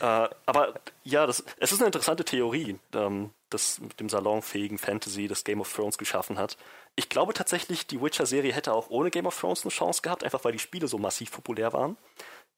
äh, 0.00 0.28
aber 0.46 0.74
ja, 1.02 1.26
das, 1.26 1.44
es 1.58 1.72
ist 1.72 1.78
eine 1.78 1.86
interessante 1.86 2.24
Theorie, 2.24 2.78
ähm, 2.94 3.30
das 3.50 3.80
mit 3.80 3.98
dem 4.00 4.08
salonfähigen 4.08 4.78
Fantasy, 4.78 5.28
das 5.28 5.44
Game 5.44 5.60
of 5.60 5.72
Thrones 5.72 5.98
geschaffen 5.98 6.38
hat. 6.38 6.56
Ich 6.96 7.08
glaube 7.08 7.34
tatsächlich, 7.34 7.86
die 7.86 8.00
Witcher-Serie 8.00 8.52
hätte 8.52 8.72
auch 8.72 8.90
ohne 8.90 9.10
Game 9.10 9.26
of 9.26 9.38
Thrones 9.38 9.62
eine 9.62 9.70
Chance 9.70 10.02
gehabt, 10.02 10.24
einfach 10.24 10.44
weil 10.44 10.52
die 10.52 10.58
Spiele 10.58 10.88
so 10.88 10.98
massiv 10.98 11.30
populär 11.30 11.72
waren. 11.72 11.96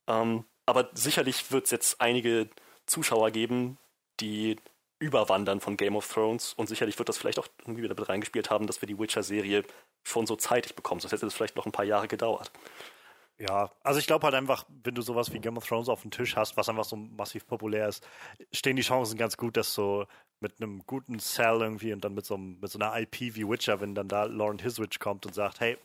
Ähm, 0.07 0.44
aber 0.66 0.90
sicherlich 0.94 1.53
wird 1.53 1.66
es 1.66 1.70
jetzt 1.70 2.01
einige 2.01 2.49
Zuschauer 2.87 3.31
geben, 3.31 3.79
die 4.20 4.57
überwandern 4.99 5.61
von 5.61 5.77
Game 5.77 5.96
of 5.96 6.11
Thrones 6.11 6.55
und 6.55 6.68
sicherlich 6.68 6.99
wird 6.99 7.09
das 7.09 7.18
vielleicht 7.18 7.38
auch 7.38 7.49
irgendwie 7.61 7.83
wieder 7.83 7.94
mit 7.94 8.09
reingespielt 8.09 8.51
haben, 8.51 8.66
dass 8.66 8.81
wir 8.81 8.87
die 8.87 8.99
Witcher-Serie 8.99 9.62
schon 10.05 10.27
so 10.27 10.37
zeitig 10.37 10.75
bekommen. 10.75 11.01
Sonst 11.01 11.12
hätte 11.12 11.27
es 11.27 11.35
vielleicht 11.35 11.57
noch 11.57 11.66
ein 11.66 11.72
paar 11.72 11.85
Jahre 11.85 12.09
gedauert. 12.09 12.51
Ja, 13.38 13.70
also 13.83 13.99
ich 14.01 14.07
glaube 14.07 14.25
halt 14.25 14.35
einfach, 14.35 14.64
wenn 14.83 14.94
du 14.94 15.03
sowas 15.03 15.31
wie 15.33 15.38
Game 15.38 15.59
of 15.59 15.66
Thrones 15.66 15.90
auf 15.90 16.01
dem 16.01 16.11
Tisch 16.11 16.37
hast, 16.37 16.57
was 16.57 16.70
einfach 16.70 16.85
so 16.87 16.96
massiv 16.96 17.46
populär 17.46 17.87
ist, 17.88 18.07
stehen 18.51 18.77
die 18.77 18.83
Chancen 18.83 19.18
ganz 19.18 19.37
gut, 19.37 19.59
dass 19.59 19.75
so 19.75 20.07
mit 20.40 20.61
einem 20.61 20.87
guten 20.87 21.18
Sell 21.18 21.61
irgendwie 21.61 21.92
und 21.92 22.03
dann 22.03 22.14
mit 22.14 22.25
so, 22.25 22.35
einem, 22.35 22.59
mit 22.61 22.70
so 22.70 22.79
einer 22.79 22.99
IP 22.99 23.20
wie 23.37 23.46
Witcher, 23.46 23.81
wenn 23.81 23.94
dann 23.94 24.09
da 24.09 24.25
Lauren 24.25 24.59
Hiswich 24.59 24.99
kommt 25.01 25.27
und 25.27 25.35
sagt, 25.35 25.61
hey, 25.61 25.77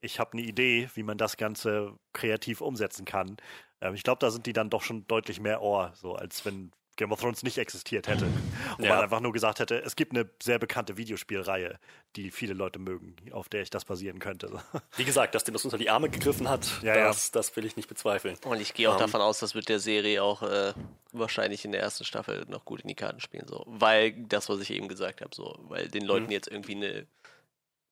ich 0.00 0.20
habe 0.20 0.34
eine 0.34 0.42
Idee, 0.42 0.88
wie 0.94 1.02
man 1.04 1.18
das 1.18 1.36
Ganze 1.36 1.98
kreativ 2.12 2.60
umsetzen 2.60 3.04
kann. 3.06 3.38
Ähm, 3.80 3.94
ich 3.94 4.04
glaube, 4.04 4.20
da 4.20 4.30
sind 4.30 4.46
die 4.46 4.52
dann 4.52 4.70
doch 4.70 4.82
schon 4.82 5.06
deutlich 5.08 5.40
mehr 5.40 5.62
Ohr, 5.62 5.92
so 5.96 6.14
als 6.14 6.44
wenn 6.44 6.72
Game 6.96 7.10
of 7.12 7.20
Thrones 7.20 7.42
nicht 7.42 7.58
existiert 7.58 8.06
hätte. 8.08 8.26
Und 8.78 8.84
Ja. 8.84 8.94
man 8.94 9.04
einfach 9.04 9.20
nur 9.20 9.32
gesagt 9.32 9.58
hätte, 9.60 9.82
es 9.82 9.96
gibt 9.96 10.12
eine 10.12 10.28
sehr 10.42 10.58
bekannte 10.58 10.96
Videospielreihe, 10.96 11.78
die 12.16 12.30
viele 12.30 12.54
Leute 12.54 12.78
mögen, 12.78 13.16
auf 13.32 13.48
der 13.48 13.62
ich 13.62 13.70
das 13.70 13.84
basieren 13.84 14.18
könnte. 14.20 14.62
Wie 14.96 15.04
gesagt, 15.04 15.34
dass 15.34 15.44
dem 15.44 15.54
das 15.54 15.64
unter 15.64 15.78
die 15.78 15.90
Arme 15.90 16.08
gegriffen 16.08 16.48
hat, 16.48 16.68
Ja, 16.82 16.96
ja. 16.96 17.06
das, 17.06 17.30
das 17.30 17.54
will 17.56 17.64
ich 17.64 17.76
nicht 17.76 17.88
bezweifeln. 17.88 18.36
Und 18.44 18.60
ich 18.60 18.74
gehe 18.74 18.88
auch 18.88 18.94
Ähm. 18.94 19.00
davon 19.00 19.20
aus, 19.20 19.38
das 19.40 19.54
wird 19.54 19.68
der 19.68 19.80
Serie 19.80 20.22
auch 20.22 20.42
äh, 20.42 20.72
wahrscheinlich 21.12 21.64
in 21.64 21.72
der 21.72 21.80
ersten 21.80 22.04
Staffel 22.04 22.44
noch 22.48 22.64
gut 22.64 22.82
in 22.82 22.88
die 22.88 22.94
Karten 22.94 23.20
spielen. 23.20 23.46
So. 23.48 23.64
Weil 23.66 24.12
das, 24.28 24.48
was 24.48 24.60
ich 24.60 24.70
eben 24.70 24.88
gesagt 24.88 25.20
habe, 25.20 25.34
so, 25.34 25.56
weil 25.68 25.88
den 25.88 26.04
Leuten 26.04 26.26
Mhm. 26.26 26.32
jetzt 26.32 26.48
irgendwie 26.48 26.74
eine. 26.76 27.06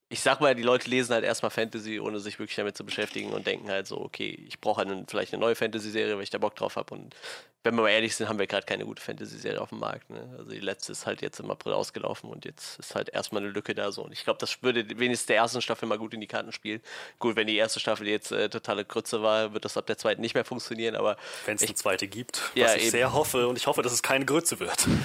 Ich 0.09 0.21
sag 0.21 0.41
mal, 0.43 0.55
die 0.55 0.63
Leute 0.63 0.91
lesen 0.91 1.15
halt 1.15 1.25
erstmal 1.25 1.51
Fantasy, 1.51 1.99
ohne 1.99 2.21
sich 2.21 2.39
wirklich 2.39 2.55
damit 2.57 2.77
zu 2.77 2.85
beschäftigen 2.85 3.31
und 3.33 3.47
denken 3.47 3.71
halt 3.71 3.87
so, 3.87 3.99
okay, 3.99 4.39
ich 4.47 4.61
brauche 4.61 4.77
halt 4.79 4.91
einen- 4.91 5.07
vielleicht 5.09 5.33
eine 5.33 5.41
neue 5.41 5.55
Fantasy-Serie, 5.55 6.17
weil 6.17 6.23
ich 6.23 6.29
da 6.29 6.37
Bock 6.37 6.55
drauf 6.55 6.77
habe. 6.77 6.93
Und 6.95 7.17
wenn 7.65 7.77
wir 7.77 7.83
mal 7.83 7.91
ehrlich 7.91 8.17
sind, 8.17 8.29
haben 8.29 8.39
wir 8.39 8.47
gerade 8.47 8.67
keine 8.67 8.85
gute 8.85 9.01
Fantasy-Serie 9.01 9.61
auf 9.61 9.69
dem 9.69 9.79
Markt. 9.79 10.11
Ne? 10.11 10.29
Also 10.37 10.51
die 10.51 10.59
letzte 10.61 10.93
ist 10.93 11.07
halt 11.07 11.23
jetzt 11.23 11.39
im 11.39 11.51
April 11.51 11.73
ausgelaufen 11.73 12.29
und 12.31 12.45
jetzt 12.45 12.79
ist 12.81 12.95
halt 12.95 13.09
erstmal 13.11 13.43
eine 13.43 13.53
Lücke 13.53 13.75
da 13.75 13.93
so. 13.93 14.03
Und 14.05 14.13
ich 14.13 14.25
glaube, 14.25 14.39
das 14.41 14.63
würde 14.63 14.89
wenigstens 14.99 15.27
der 15.27 15.37
ersten 15.37 15.63
Staffel 15.63 15.87
mal 15.87 15.99
gut 15.99 16.13
in 16.13 16.21
die 16.21 16.27
Karten 16.27 16.51
spielen. 16.51 16.81
Gut, 17.21 17.37
wenn 17.37 17.47
die 17.47 17.57
erste 17.57 17.79
Staffel 17.79 18.09
jetzt 18.09 18.33
äh, 18.33 18.49
totale 18.49 18.85
Grütze 18.85 19.23
war, 19.23 19.53
wird 19.55 19.65
das 19.65 19.77
ab 19.77 19.87
der 19.87 19.97
zweiten 19.97 20.21
nicht 20.21 20.35
mehr 20.35 20.45
funktionieren, 20.45 20.97
aber 20.97 21.17
Wenn 21.47 21.55
es 21.57 21.63
eine 21.63 21.75
zweite 21.75 22.09
gibt, 22.09 22.43
Ja, 22.55 22.67
was 22.67 22.77
ich 22.77 22.83
eben. 22.83 22.91
sehr 22.91 23.13
hoffe 23.13 23.47
und 23.47 23.57
ich 23.57 23.67
hoffe, 23.69 23.83
dass 23.83 23.93
es 23.93 24.03
keine 24.03 24.25
Grütze 24.25 24.59
wird. 24.61 24.87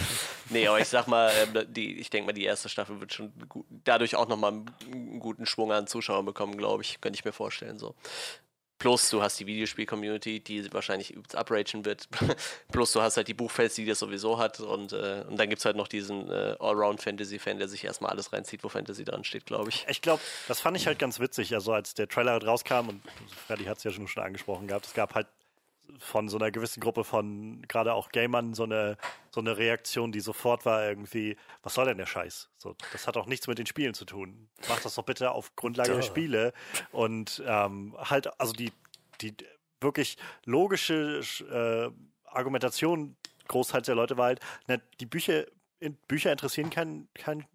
Nee, 0.50 0.66
aber 0.66 0.80
ich 0.80 0.88
sag 0.88 1.08
mal, 1.08 1.30
ähm, 1.44 1.66
die, 1.74 2.00
ich 2.00 2.10
denke 2.10 2.28
mal, 2.28 2.32
die 2.32 2.46
erste 2.46 2.70
Staffel 2.70 3.02
wird 3.02 3.14
schon 3.14 3.34
gut, 3.50 3.66
dadurch 3.84 4.16
auch 4.16 4.30
nochmal 4.30 4.54
einen, 4.54 4.72
einen 4.90 5.20
guten 5.20 5.46
Schwung 5.46 5.74
an 5.74 5.88
Zuschauern 5.88 6.26
bekommen, 6.26 6.58
glaube 6.58 6.84
ich. 6.84 7.02
Könnte 7.02 7.20
ich 7.20 7.26
mir 7.26 7.34
vorstellen. 7.34 7.78
So. 7.78 7.96
Plus, 8.80 9.10
du 9.10 9.22
hast 9.22 9.40
die 9.40 9.48
Videospiel-Community, 9.48 10.40
die 10.40 10.72
wahrscheinlich 10.72 11.12
übelst 11.12 11.36
upragen 11.36 11.84
wird. 11.86 12.08
Plus, 12.72 12.92
du 12.92 13.02
hast 13.02 13.18
halt 13.18 13.28
die 13.28 13.34
Buchfans, 13.34 13.76
die 13.76 13.86
das 13.86 14.00
sowieso 14.00 14.38
hat. 14.38 14.60
Und, 14.60 14.94
äh, 14.94 15.24
und 15.28 15.38
dann 15.38 15.50
gibt 15.50 15.60
es 15.60 15.66
halt 15.66 15.76
noch 15.76 15.88
diesen 15.88 16.30
äh, 16.30 16.56
Allround-Fantasy-Fan, 16.60 17.58
der 17.58 17.68
sich 17.68 17.84
erstmal 17.84 18.12
alles 18.12 18.32
reinzieht, 18.34 18.64
wo 18.64 18.70
Fantasy 18.70 19.04
dran 19.04 19.24
steht, 19.24 19.46
glaube 19.46 19.70
ich. 19.70 19.86
Ich 19.90 20.02
glaube, 20.02 20.22
das 20.48 20.60
fand 20.60 20.78
ich 20.78 20.86
halt 20.86 21.00
ganz 21.00 21.20
witzig. 21.20 21.54
Also 21.54 21.74
als 21.74 21.96
der 21.96 22.08
Trailer 22.08 22.34
halt 22.34 22.46
rauskam, 22.46 22.90
und 22.90 23.02
Freddy 23.48 23.66
hat 23.66 23.78
es 23.78 23.84
ja 23.84 23.92
schon, 23.92 24.08
schon 24.08 24.24
angesprochen 24.24 24.68
gehabt, 24.68 24.86
es 24.86 24.94
gab 24.94 25.16
halt 25.16 25.28
von 26.00 26.30
so 26.30 26.38
einer 26.38 26.52
gewissen 26.52 26.80
Gruppe 26.80 27.04
von 27.04 27.62
gerade 27.68 27.94
auch 27.94 28.10
Gamern 28.10 28.54
so 28.54 28.64
eine, 28.64 28.98
so 29.32 29.40
eine 29.40 29.58
Reaktion, 29.58 30.12
die 30.12 30.20
sofort 30.20 30.66
war 30.66 30.88
irgendwie, 30.88 31.38
was 31.64 31.74
soll 31.74 31.86
denn 31.86 31.98
der 31.98 32.06
Scheiß? 32.06 32.50
So, 32.58 32.76
das 32.92 33.08
hat 33.08 33.16
doch 33.16 33.26
nichts 33.26 33.48
mit 33.48 33.58
den 33.58 33.66
Spielen 33.66 33.94
zu 33.94 34.06
tun. 34.06 34.50
Macht 34.70 34.86
das 34.86 34.96
doch 34.96 35.04
bitte 35.04 35.32
auf 35.32 35.56
Grundlage 35.56 35.94
der. 35.94 36.02
Spiele. 36.02 36.54
Und 36.92 37.44
ähm, 37.46 37.96
halt, 37.98 38.40
also 38.40 38.54
die, 38.54 38.72
die 39.22 39.36
wirklich 39.82 40.18
logische 40.46 41.22
äh, 41.52 41.90
Argumentation 42.26 43.16
Großteil 43.48 43.82
der 43.82 43.96
Leute 43.96 44.18
war 44.18 44.26
halt, 44.26 44.42
na, 44.68 44.78
die 45.00 45.06
Bücher, 45.06 45.46
in, 45.80 45.96
Bücher 46.08 46.32
interessieren 46.32 46.70
keinen 46.70 47.08
kein, 47.14 47.46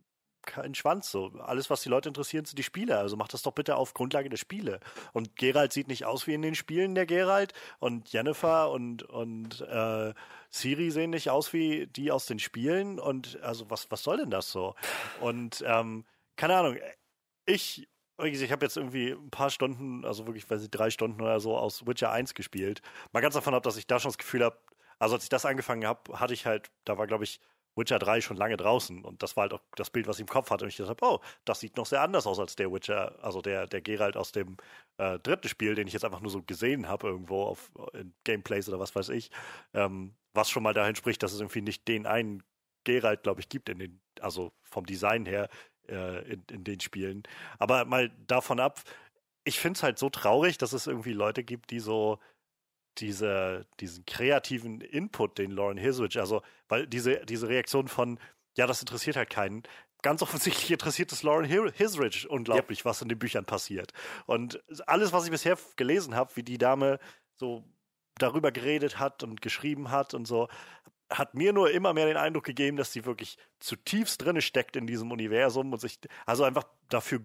kein 0.42 0.74
Schwanz 0.74 1.10
so. 1.10 1.32
Alles, 1.40 1.70
was 1.70 1.82
die 1.82 1.88
Leute 1.88 2.08
interessieren, 2.08 2.44
sind 2.44 2.58
die 2.58 2.62
Spiele. 2.62 2.98
Also 2.98 3.16
macht 3.16 3.32
das 3.34 3.42
doch 3.42 3.52
bitte 3.52 3.76
auf 3.76 3.94
Grundlage 3.94 4.28
der 4.28 4.36
Spiele. 4.36 4.80
Und 5.12 5.36
Geralt 5.36 5.72
sieht 5.72 5.88
nicht 5.88 6.04
aus 6.04 6.26
wie 6.26 6.34
in 6.34 6.42
den 6.42 6.54
Spielen 6.54 6.94
der 6.94 7.06
Geralt. 7.06 7.52
Und 7.78 8.12
Jennifer 8.12 8.70
und, 8.70 9.02
und 9.04 9.60
äh, 9.62 10.14
Siri 10.50 10.90
sehen 10.90 11.10
nicht 11.10 11.30
aus 11.30 11.52
wie 11.52 11.86
die 11.86 12.10
aus 12.10 12.26
den 12.26 12.38
Spielen. 12.38 12.98
Und 12.98 13.40
also 13.42 13.70
was, 13.70 13.90
was 13.90 14.02
soll 14.02 14.18
denn 14.18 14.30
das 14.30 14.50
so? 14.50 14.74
Und 15.20 15.64
ähm, 15.66 16.04
keine 16.36 16.56
Ahnung, 16.56 16.76
ich, 17.46 17.88
ich 18.22 18.52
habe 18.52 18.64
jetzt 18.64 18.76
irgendwie 18.76 19.10
ein 19.10 19.30
paar 19.30 19.50
Stunden, 19.50 20.04
also 20.04 20.26
wirklich, 20.26 20.48
weiß 20.48 20.62
ich, 20.62 20.70
drei 20.70 20.90
Stunden 20.90 21.20
oder 21.20 21.40
so 21.40 21.56
aus 21.56 21.86
Witcher 21.86 22.12
1 22.12 22.34
gespielt. 22.34 22.82
Mal 23.12 23.20
ganz 23.20 23.34
davon 23.34 23.54
ab, 23.54 23.62
dass 23.62 23.76
ich 23.76 23.86
da 23.86 23.98
schon 23.98 24.10
das 24.10 24.18
Gefühl 24.18 24.44
habe, 24.44 24.58
also 24.98 25.14
als 25.14 25.24
ich 25.24 25.30
das 25.30 25.46
angefangen 25.46 25.86
habe, 25.86 26.18
hatte 26.18 26.34
ich 26.34 26.46
halt, 26.46 26.70
da 26.84 26.98
war 26.98 27.06
glaube 27.06 27.24
ich 27.24 27.40
Witcher 27.76 27.98
3 27.98 28.20
schon 28.20 28.36
lange 28.36 28.56
draußen. 28.56 29.04
Und 29.04 29.22
das 29.22 29.36
war 29.36 29.42
halt 29.42 29.54
auch 29.54 29.62
das 29.76 29.90
Bild, 29.90 30.06
was 30.06 30.16
ich 30.16 30.22
im 30.22 30.28
Kopf 30.28 30.50
hatte. 30.50 30.64
Und 30.64 30.68
ich 30.68 30.76
dachte, 30.76 30.96
oh, 31.02 31.20
das 31.44 31.60
sieht 31.60 31.76
noch 31.76 31.86
sehr 31.86 32.02
anders 32.02 32.26
aus 32.26 32.38
als 32.38 32.56
der 32.56 32.72
Witcher, 32.72 33.18
also 33.22 33.40
der, 33.40 33.66
der 33.66 33.80
Geralt 33.80 34.16
aus 34.16 34.32
dem 34.32 34.56
äh, 34.98 35.18
dritten 35.18 35.48
Spiel, 35.48 35.74
den 35.74 35.86
ich 35.86 35.92
jetzt 35.92 36.04
einfach 36.04 36.20
nur 36.20 36.30
so 36.30 36.42
gesehen 36.42 36.88
habe 36.88 37.08
irgendwo 37.08 37.44
auf 37.44 37.70
in 37.94 38.12
Gameplays 38.24 38.68
oder 38.68 38.78
was 38.78 38.94
weiß 38.94 39.08
ich, 39.10 39.30
ähm, 39.74 40.14
was 40.34 40.50
schon 40.50 40.62
mal 40.62 40.74
dahin 40.74 40.96
spricht, 40.96 41.22
dass 41.22 41.32
es 41.32 41.40
irgendwie 41.40 41.62
nicht 41.62 41.88
den 41.88 42.06
einen 42.06 42.42
Geralt, 42.84 43.22
glaube 43.22 43.40
ich, 43.40 43.48
gibt 43.48 43.68
in 43.68 43.78
den, 43.78 44.00
also 44.20 44.52
vom 44.62 44.86
Design 44.86 45.26
her 45.26 45.48
äh, 45.88 46.32
in, 46.32 46.42
in 46.50 46.64
den 46.64 46.80
Spielen. 46.80 47.22
Aber 47.58 47.84
mal 47.84 48.10
davon 48.26 48.60
ab, 48.60 48.82
ich 49.44 49.58
finde 49.58 49.76
es 49.76 49.82
halt 49.82 49.98
so 49.98 50.10
traurig, 50.10 50.58
dass 50.58 50.72
es 50.72 50.86
irgendwie 50.86 51.12
Leute 51.12 51.44
gibt, 51.44 51.70
die 51.70 51.80
so 51.80 52.18
diese, 52.98 53.66
diesen 53.80 54.04
kreativen 54.06 54.80
Input, 54.80 55.38
den 55.38 55.50
Lauren 55.50 55.78
Hiswich, 55.78 56.18
also, 56.18 56.42
weil 56.68 56.86
diese, 56.86 57.24
diese 57.26 57.48
Reaktion 57.48 57.88
von, 57.88 58.18
ja, 58.56 58.66
das 58.66 58.80
interessiert 58.80 59.16
halt 59.16 59.30
keinen. 59.30 59.62
Ganz 60.02 60.20
offensichtlich 60.20 60.70
interessiert 60.70 61.12
es 61.12 61.22
Lauren 61.22 61.48
Hi- 61.48 61.72
Hisrich 61.74 62.28
unglaublich, 62.28 62.84
was 62.84 63.02
in 63.02 63.08
den 63.08 63.18
Büchern 63.18 63.44
passiert. 63.44 63.92
Und 64.26 64.62
alles, 64.86 65.12
was 65.12 65.24
ich 65.24 65.30
bisher 65.30 65.56
gelesen 65.76 66.14
habe, 66.14 66.34
wie 66.34 66.42
die 66.42 66.58
Dame 66.58 66.98
so 67.36 67.64
darüber 68.18 68.52
geredet 68.52 68.98
hat 68.98 69.22
und 69.22 69.40
geschrieben 69.40 69.90
hat 69.90 70.12
und 70.14 70.26
so, 70.26 70.48
hat 71.10 71.34
mir 71.34 71.52
nur 71.52 71.70
immer 71.70 71.92
mehr 71.92 72.06
den 72.06 72.16
Eindruck 72.16 72.44
gegeben, 72.44 72.76
dass 72.76 72.92
sie 72.92 73.04
wirklich 73.04 73.36
zutiefst 73.60 74.22
drinne 74.22 74.42
steckt 74.42 74.76
in 74.76 74.86
diesem 74.86 75.12
Universum 75.12 75.72
und 75.72 75.80
sich 75.80 75.98
also 76.26 76.44
einfach 76.44 76.64
dafür 76.88 77.20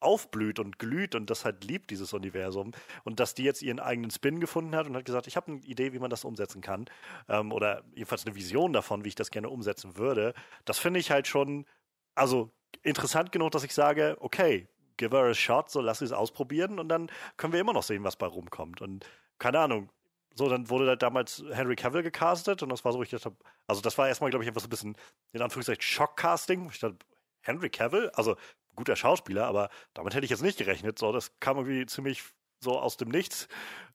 aufblüht 0.00 0.58
und 0.58 0.78
glüht 0.78 1.14
und 1.14 1.30
das 1.30 1.44
halt 1.44 1.64
liebt, 1.64 1.90
dieses 1.90 2.12
Universum. 2.12 2.72
Und 3.04 3.20
dass 3.20 3.34
die 3.34 3.44
jetzt 3.44 3.62
ihren 3.62 3.80
eigenen 3.80 4.10
Spin 4.10 4.40
gefunden 4.40 4.74
hat 4.76 4.86
und 4.86 4.96
hat 4.96 5.04
gesagt, 5.04 5.26
ich 5.26 5.36
habe 5.36 5.52
eine 5.52 5.60
Idee, 5.60 5.92
wie 5.92 5.98
man 5.98 6.10
das 6.10 6.24
umsetzen 6.24 6.60
kann. 6.60 6.86
Ähm, 7.28 7.52
oder 7.52 7.82
jedenfalls 7.94 8.26
eine 8.26 8.34
Vision 8.34 8.72
davon, 8.72 9.04
wie 9.04 9.08
ich 9.08 9.14
das 9.14 9.30
gerne 9.30 9.48
umsetzen 9.48 9.96
würde. 9.96 10.34
Das 10.64 10.78
finde 10.78 11.00
ich 11.00 11.10
halt 11.10 11.26
schon, 11.26 11.66
also 12.14 12.50
interessant 12.82 13.32
genug, 13.32 13.50
dass 13.52 13.64
ich 13.64 13.74
sage, 13.74 14.16
okay, 14.20 14.68
give 14.96 15.16
her 15.16 15.24
a 15.24 15.34
shot, 15.34 15.70
so 15.70 15.80
lass 15.80 16.00
es 16.00 16.12
ausprobieren 16.12 16.78
und 16.78 16.88
dann 16.88 17.10
können 17.36 17.52
wir 17.52 17.60
immer 17.60 17.72
noch 17.72 17.82
sehen, 17.82 18.04
was 18.04 18.16
bei 18.16 18.26
rumkommt. 18.26 18.82
Und 18.82 19.06
keine 19.38 19.60
Ahnung. 19.60 19.90
So, 20.34 20.48
dann 20.48 20.70
wurde 20.70 20.86
da 20.86 20.94
damals 20.94 21.42
Henry 21.50 21.74
Cavill 21.74 22.04
gecastet 22.04 22.62
und 22.62 22.68
das 22.68 22.84
war 22.84 22.92
so, 22.92 23.02
ich 23.02 23.10
dachte, 23.10 23.34
also 23.66 23.80
das 23.80 23.98
war 23.98 24.06
erstmal, 24.06 24.30
glaube 24.30 24.44
ich, 24.44 24.48
einfach 24.48 24.60
so 24.60 24.68
ein 24.68 24.70
bisschen, 24.70 24.96
in 25.32 25.42
Anführungszeichen, 25.42 25.82
Schockcasting. 25.82 26.68
Ich 26.70 26.78
dachte, 26.78 26.98
Henry 27.40 27.70
Cavill, 27.70 28.10
also 28.14 28.36
guter 28.78 28.96
Schauspieler, 28.96 29.46
aber 29.46 29.68
damit 29.94 30.14
hätte 30.14 30.24
ich 30.24 30.30
jetzt 30.30 30.42
nicht 30.42 30.58
gerechnet. 30.58 30.98
So, 30.98 31.12
das 31.12 31.38
kam 31.40 31.58
irgendwie 31.58 31.84
ziemlich 31.86 32.22
so 32.60 32.78
aus 32.78 32.96
dem 32.96 33.08
Nichts. 33.08 33.48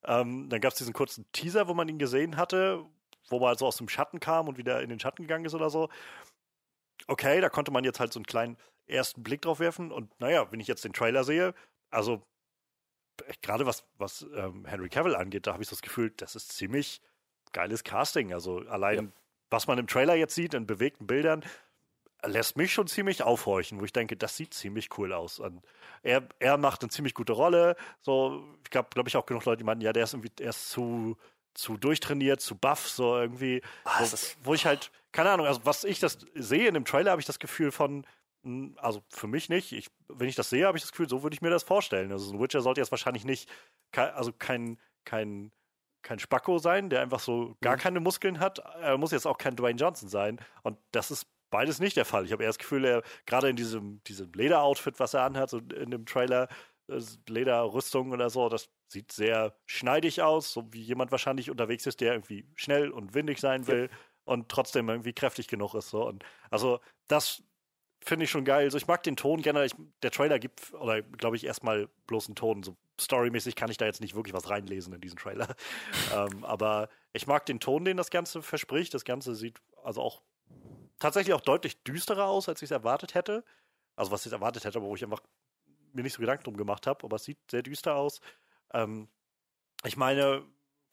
Ähm, 0.03 0.49
dann 0.49 0.61
gab 0.61 0.73
es 0.73 0.77
diesen 0.77 0.93
kurzen 0.93 1.25
Teaser, 1.31 1.67
wo 1.67 1.73
man 1.73 1.87
ihn 1.87 1.99
gesehen 1.99 2.37
hatte, 2.37 2.85
wo 3.29 3.39
man 3.39 3.57
so 3.57 3.65
aus 3.65 3.77
dem 3.77 3.89
Schatten 3.89 4.19
kam 4.19 4.47
und 4.47 4.57
wieder 4.57 4.81
in 4.81 4.89
den 4.89 4.99
Schatten 4.99 5.23
gegangen 5.23 5.45
ist 5.45 5.53
oder 5.53 5.69
so. 5.69 5.89
Okay, 7.07 7.41
da 7.41 7.49
konnte 7.49 7.71
man 7.71 7.83
jetzt 7.83 7.99
halt 7.99 8.13
so 8.13 8.19
einen 8.19 8.25
kleinen 8.25 8.57
ersten 8.87 9.23
Blick 9.23 9.41
drauf 9.41 9.59
werfen. 9.59 9.91
Und 9.91 10.17
naja, 10.19 10.51
wenn 10.51 10.59
ich 10.59 10.67
jetzt 10.67 10.83
den 10.83 10.93
Trailer 10.93 11.23
sehe, 11.23 11.53
also 11.89 12.21
äh, 13.25 13.33
gerade 13.41 13.65
was, 13.65 13.85
was 13.97 14.25
ähm, 14.35 14.65
Henry 14.65 14.89
Cavill 14.89 15.15
angeht, 15.15 15.47
da 15.47 15.53
habe 15.53 15.63
ich 15.63 15.69
so 15.69 15.75
das 15.75 15.81
Gefühl, 15.81 16.11
das 16.17 16.35
ist 16.35 16.51
ziemlich 16.53 17.01
geiles 17.53 17.83
Casting. 17.83 18.33
Also 18.33 18.59
allein, 18.67 19.13
was 19.49 19.67
man 19.67 19.77
im 19.77 19.87
Trailer 19.87 20.15
jetzt 20.15 20.35
sieht, 20.35 20.53
in 20.53 20.67
bewegten 20.67 21.07
Bildern, 21.07 21.43
lässt 22.25 22.57
mich 22.57 22.73
schon 22.73 22.87
ziemlich 22.87 23.23
aufhorchen, 23.23 23.79
wo 23.79 23.85
ich 23.85 23.93
denke, 23.93 24.15
das 24.17 24.37
sieht 24.37 24.53
ziemlich 24.53 24.89
cool 24.97 25.13
aus. 25.13 25.39
Und 25.39 25.61
er, 26.03 26.27
er 26.39 26.57
macht 26.57 26.81
eine 26.81 26.89
ziemlich 26.89 27.13
gute 27.13 27.33
Rolle. 27.33 27.75
So, 28.01 28.43
ich 28.63 28.69
glaube, 28.69 28.89
glaube 28.91 29.09
ich 29.09 29.17
auch 29.17 29.25
genug 29.25 29.45
Leute, 29.45 29.57
die 29.57 29.63
meinten, 29.63 29.83
ja, 29.83 29.93
der 29.93 30.03
ist 30.05 30.13
irgendwie, 30.13 30.31
er 30.39 30.49
ist 30.51 30.69
zu, 30.69 31.17
zu 31.53 31.77
durchtrainiert, 31.77 32.41
zu 32.41 32.55
buff, 32.55 32.87
so 32.89 33.17
irgendwie. 33.17 33.61
Ah, 33.83 34.01
ist- 34.03 34.37
wo 34.43 34.53
ich 34.53 34.65
halt, 34.65 34.91
keine 35.11 35.31
Ahnung, 35.31 35.45
also 35.47 35.61
was 35.65 35.83
ich 35.83 35.99
das 35.99 36.17
sehe 36.33 36.67
in 36.67 36.73
dem 36.73 36.85
Trailer, 36.85 37.11
habe 37.11 37.21
ich 37.21 37.27
das 37.27 37.39
Gefühl 37.39 37.71
von, 37.71 38.05
mh, 38.43 38.79
also 38.81 39.03
für 39.09 39.27
mich 39.27 39.49
nicht. 39.49 39.71
Ich, 39.71 39.87
wenn 40.07 40.27
ich 40.29 40.35
das 40.35 40.49
sehe, 40.49 40.65
habe 40.65 40.77
ich 40.77 40.83
das 40.83 40.91
Gefühl, 40.91 41.09
so 41.09 41.23
würde 41.23 41.33
ich 41.35 41.41
mir 41.41 41.49
das 41.49 41.63
vorstellen. 41.63 42.11
Also 42.11 42.25
so 42.25 42.33
ein 42.33 42.39
Witcher 42.41 42.61
sollte 42.61 42.81
jetzt 42.81 42.91
wahrscheinlich 42.91 43.25
nicht, 43.25 43.49
also 43.91 44.31
kein, 44.37 44.79
kein, 45.05 45.51
kein 46.01 46.19
Spacko 46.19 46.57
sein, 46.57 46.89
der 46.89 47.01
einfach 47.01 47.19
so 47.19 47.55
gar 47.61 47.77
keine 47.77 47.99
Muskeln 47.99 48.39
hat. 48.39 48.59
Er 48.59 48.97
muss 48.97 49.11
jetzt 49.11 49.25
auch 49.25 49.37
kein 49.37 49.55
Dwayne 49.55 49.79
Johnson 49.79 50.09
sein. 50.09 50.39
Und 50.63 50.77
das 50.91 51.11
ist 51.11 51.27
beides 51.53 51.79
nicht 51.79 51.95
der 51.95 52.05
Fall. 52.05 52.25
Ich 52.25 52.31
habe 52.31 52.41
eher 52.41 52.49
das 52.49 52.57
Gefühl, 52.57 52.83
er 52.83 53.03
gerade 53.27 53.47
in 53.47 53.55
diesem, 53.55 54.03
diesem 54.05 54.33
Lederoutfit, 54.33 54.99
was 54.99 55.13
er 55.13 55.21
anhat, 55.21 55.51
so 55.51 55.59
in 55.59 55.91
dem 55.91 56.07
Trailer, 56.07 56.49
das 56.87 57.19
Lederrüstung 57.29 58.11
oder 58.11 58.31
so, 58.31 58.49
das 58.49 58.69
sieht 58.87 59.11
sehr 59.11 59.55
schneidig 59.67 60.23
aus, 60.23 60.51
so 60.51 60.73
wie 60.73 60.81
jemand 60.81 61.11
wahrscheinlich 61.11 61.51
unterwegs 61.51 61.85
ist, 61.85 62.01
der 62.01 62.13
irgendwie 62.13 62.47
schnell 62.55 62.89
und 62.89 63.13
windig 63.13 63.39
sein 63.39 63.67
will 63.67 63.91
und 64.25 64.49
trotzdem 64.49 64.89
irgendwie 64.89 65.13
kräftig 65.13 65.47
genug 65.47 65.75
ist. 65.75 65.91
So. 65.91 66.07
Und 66.07 66.25
also 66.49 66.79
das 67.07 67.43
finde 68.01 68.25
ich 68.25 68.31
schon 68.31 68.45
geil. 68.45 68.65
Also 68.65 68.77
ich 68.77 68.87
mag 68.87 69.03
den 69.03 69.15
Ton 69.15 69.43
gerne. 69.43 69.63
Ich, 69.63 69.75
der 70.01 70.09
Trailer 70.09 70.39
gibt, 70.39 70.73
oder 70.73 71.03
glaube 71.03 71.35
ich, 71.35 71.45
erstmal 71.45 71.87
bloß 72.07 72.29
einen 72.29 72.35
Ton. 72.35 72.63
So 72.63 72.75
storymäßig 72.99 73.55
kann 73.55 73.69
ich 73.69 73.77
da 73.77 73.85
jetzt 73.85 74.01
nicht 74.01 74.15
wirklich 74.15 74.33
was 74.33 74.49
reinlesen 74.49 74.91
in 74.91 75.01
diesen 75.01 75.17
Trailer. 75.17 75.55
ähm, 76.15 76.43
aber 76.45 76.89
ich 77.13 77.27
mag 77.27 77.45
den 77.45 77.59
Ton, 77.59 77.85
den 77.85 77.97
das 77.97 78.09
Ganze 78.09 78.41
verspricht. 78.41 78.95
Das 78.95 79.05
Ganze 79.05 79.35
sieht 79.35 79.61
also 79.83 80.01
auch 80.01 80.23
tatsächlich 80.99 81.33
auch 81.33 81.41
deutlich 81.41 81.83
düsterer 81.83 82.25
aus, 82.25 82.49
als 82.49 82.61
ich 82.61 82.67
es 82.67 82.71
erwartet 82.71 83.13
hätte. 83.15 83.43
Also 83.95 84.11
was 84.11 84.25
ich 84.25 84.31
erwartet 84.31 84.65
hätte, 84.65 84.77
aber 84.79 84.87
wo 84.87 84.95
ich 84.95 85.03
einfach 85.03 85.21
mir 85.93 86.03
nicht 86.03 86.13
so 86.13 86.21
Gedanken 86.21 86.43
drum 86.45 86.57
gemacht 86.57 86.87
habe. 86.87 87.03
Aber 87.05 87.15
es 87.17 87.23
sieht 87.25 87.39
sehr 87.51 87.63
düster 87.63 87.95
aus. 87.95 88.21
Ähm, 88.73 89.09
ich 89.83 89.97
meine, 89.97 90.43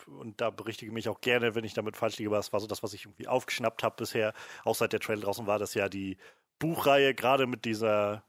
und 0.07 0.41
da 0.41 0.51
berichtige 0.51 0.93
mich 0.93 1.09
auch 1.09 1.21
gerne, 1.21 1.55
wenn 1.55 1.65
ich 1.65 1.75
damit 1.75 1.97
falsch 1.97 2.19
liege, 2.19 2.31
aber 2.31 2.37
das 2.37 2.53
war 2.53 2.61
so 2.61 2.67
das, 2.67 2.83
was 2.83 2.93
ich 2.95 3.05
irgendwie 3.05 3.29
aufgeschnappt 3.29 3.83
habe 3.83 3.97
bisher, 3.97 4.35
auch 4.65 4.75
seit 4.75 4.93
der 4.93 5.01
Trailer 5.01 5.23
draußen 5.23 5.47
war, 5.47 5.59
dass 5.59 5.75
ja 5.75 5.89
die 5.89 6.17
Buchreihe 6.59 7.15
gerade 7.15 7.47
mit 7.47 7.65
dieser 7.65 8.25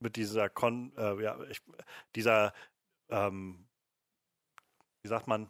mit 0.00 0.16
dieser 0.16 0.48
Kon, 0.50 0.92
äh, 0.98 1.22
ja, 1.22 1.40
ich, 1.44 1.62
dieser, 2.14 2.52
ähm, 3.08 3.66
wie 5.02 5.08
sagt 5.08 5.26
man, 5.28 5.48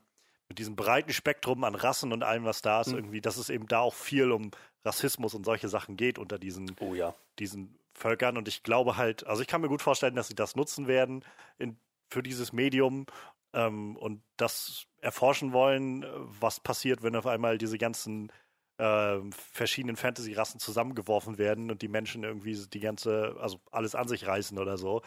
mit 0.48 0.58
diesem 0.58 0.76
breiten 0.76 1.12
Spektrum 1.12 1.64
an 1.64 1.74
Rassen 1.74 2.12
und 2.12 2.22
allem, 2.22 2.44
was 2.44 2.62
da 2.62 2.80
ist, 2.80 2.88
Mhm. 2.88 2.96
irgendwie, 2.96 3.20
dass 3.20 3.36
es 3.36 3.48
eben 3.50 3.66
da 3.66 3.80
auch 3.80 3.94
viel 3.94 4.30
um 4.30 4.50
Rassismus 4.84 5.34
und 5.34 5.44
solche 5.44 5.68
Sachen 5.68 5.96
geht 5.96 6.18
unter 6.18 6.38
diesen, 6.38 6.74
Oh 6.80 6.94
ja. 6.94 7.14
diesen 7.38 7.78
Völkern. 7.94 8.36
Und 8.36 8.48
ich 8.48 8.62
glaube 8.62 8.96
halt, 8.96 9.26
also 9.26 9.42
ich 9.42 9.48
kann 9.48 9.60
mir 9.60 9.68
gut 9.68 9.82
vorstellen, 9.82 10.16
dass 10.16 10.28
sie 10.28 10.34
das 10.34 10.56
nutzen 10.56 10.86
werden 10.86 11.24
in, 11.58 11.76
für 12.10 12.22
dieses 12.22 12.52
Medium 12.52 13.06
ähm, 13.52 13.96
und 13.96 14.22
das 14.36 14.86
erforschen 15.00 15.52
wollen, 15.52 16.02
äh, 16.02 16.08
was 16.40 16.60
passiert, 16.60 17.02
wenn 17.02 17.16
auf 17.16 17.26
einmal 17.26 17.58
diese 17.58 17.78
ganzen 17.78 18.30
ähm, 18.78 19.32
verschiedenen 19.32 19.96
Fantasy-Rassen 19.96 20.58
zusammengeworfen 20.58 21.38
werden 21.38 21.70
und 21.70 21.82
die 21.82 21.88
Menschen 21.88 22.24
irgendwie 22.24 22.54
die 22.66 22.80
ganze, 22.80 23.36
also 23.40 23.60
alles 23.70 23.94
an 23.94 24.08
sich 24.08 24.26
reißen 24.26 24.58
oder 24.58 24.76
so. 24.76 25.02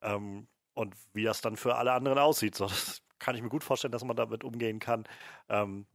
Ähm, 0.00 0.48
und 0.74 0.94
wie 1.12 1.24
das 1.24 1.42
dann 1.42 1.56
für 1.56 1.76
alle 1.76 1.92
anderen 1.92 2.18
aussieht. 2.18 2.54
So, 2.54 2.66
das 2.66 3.02
kann 3.18 3.36
ich 3.36 3.42
mir 3.42 3.50
gut 3.50 3.64
vorstellen, 3.64 3.92
dass 3.92 4.04
man 4.04 4.16
damit 4.16 4.44
umgehen 4.44 4.78
kann. 4.78 5.04
Ähm, 5.48 5.86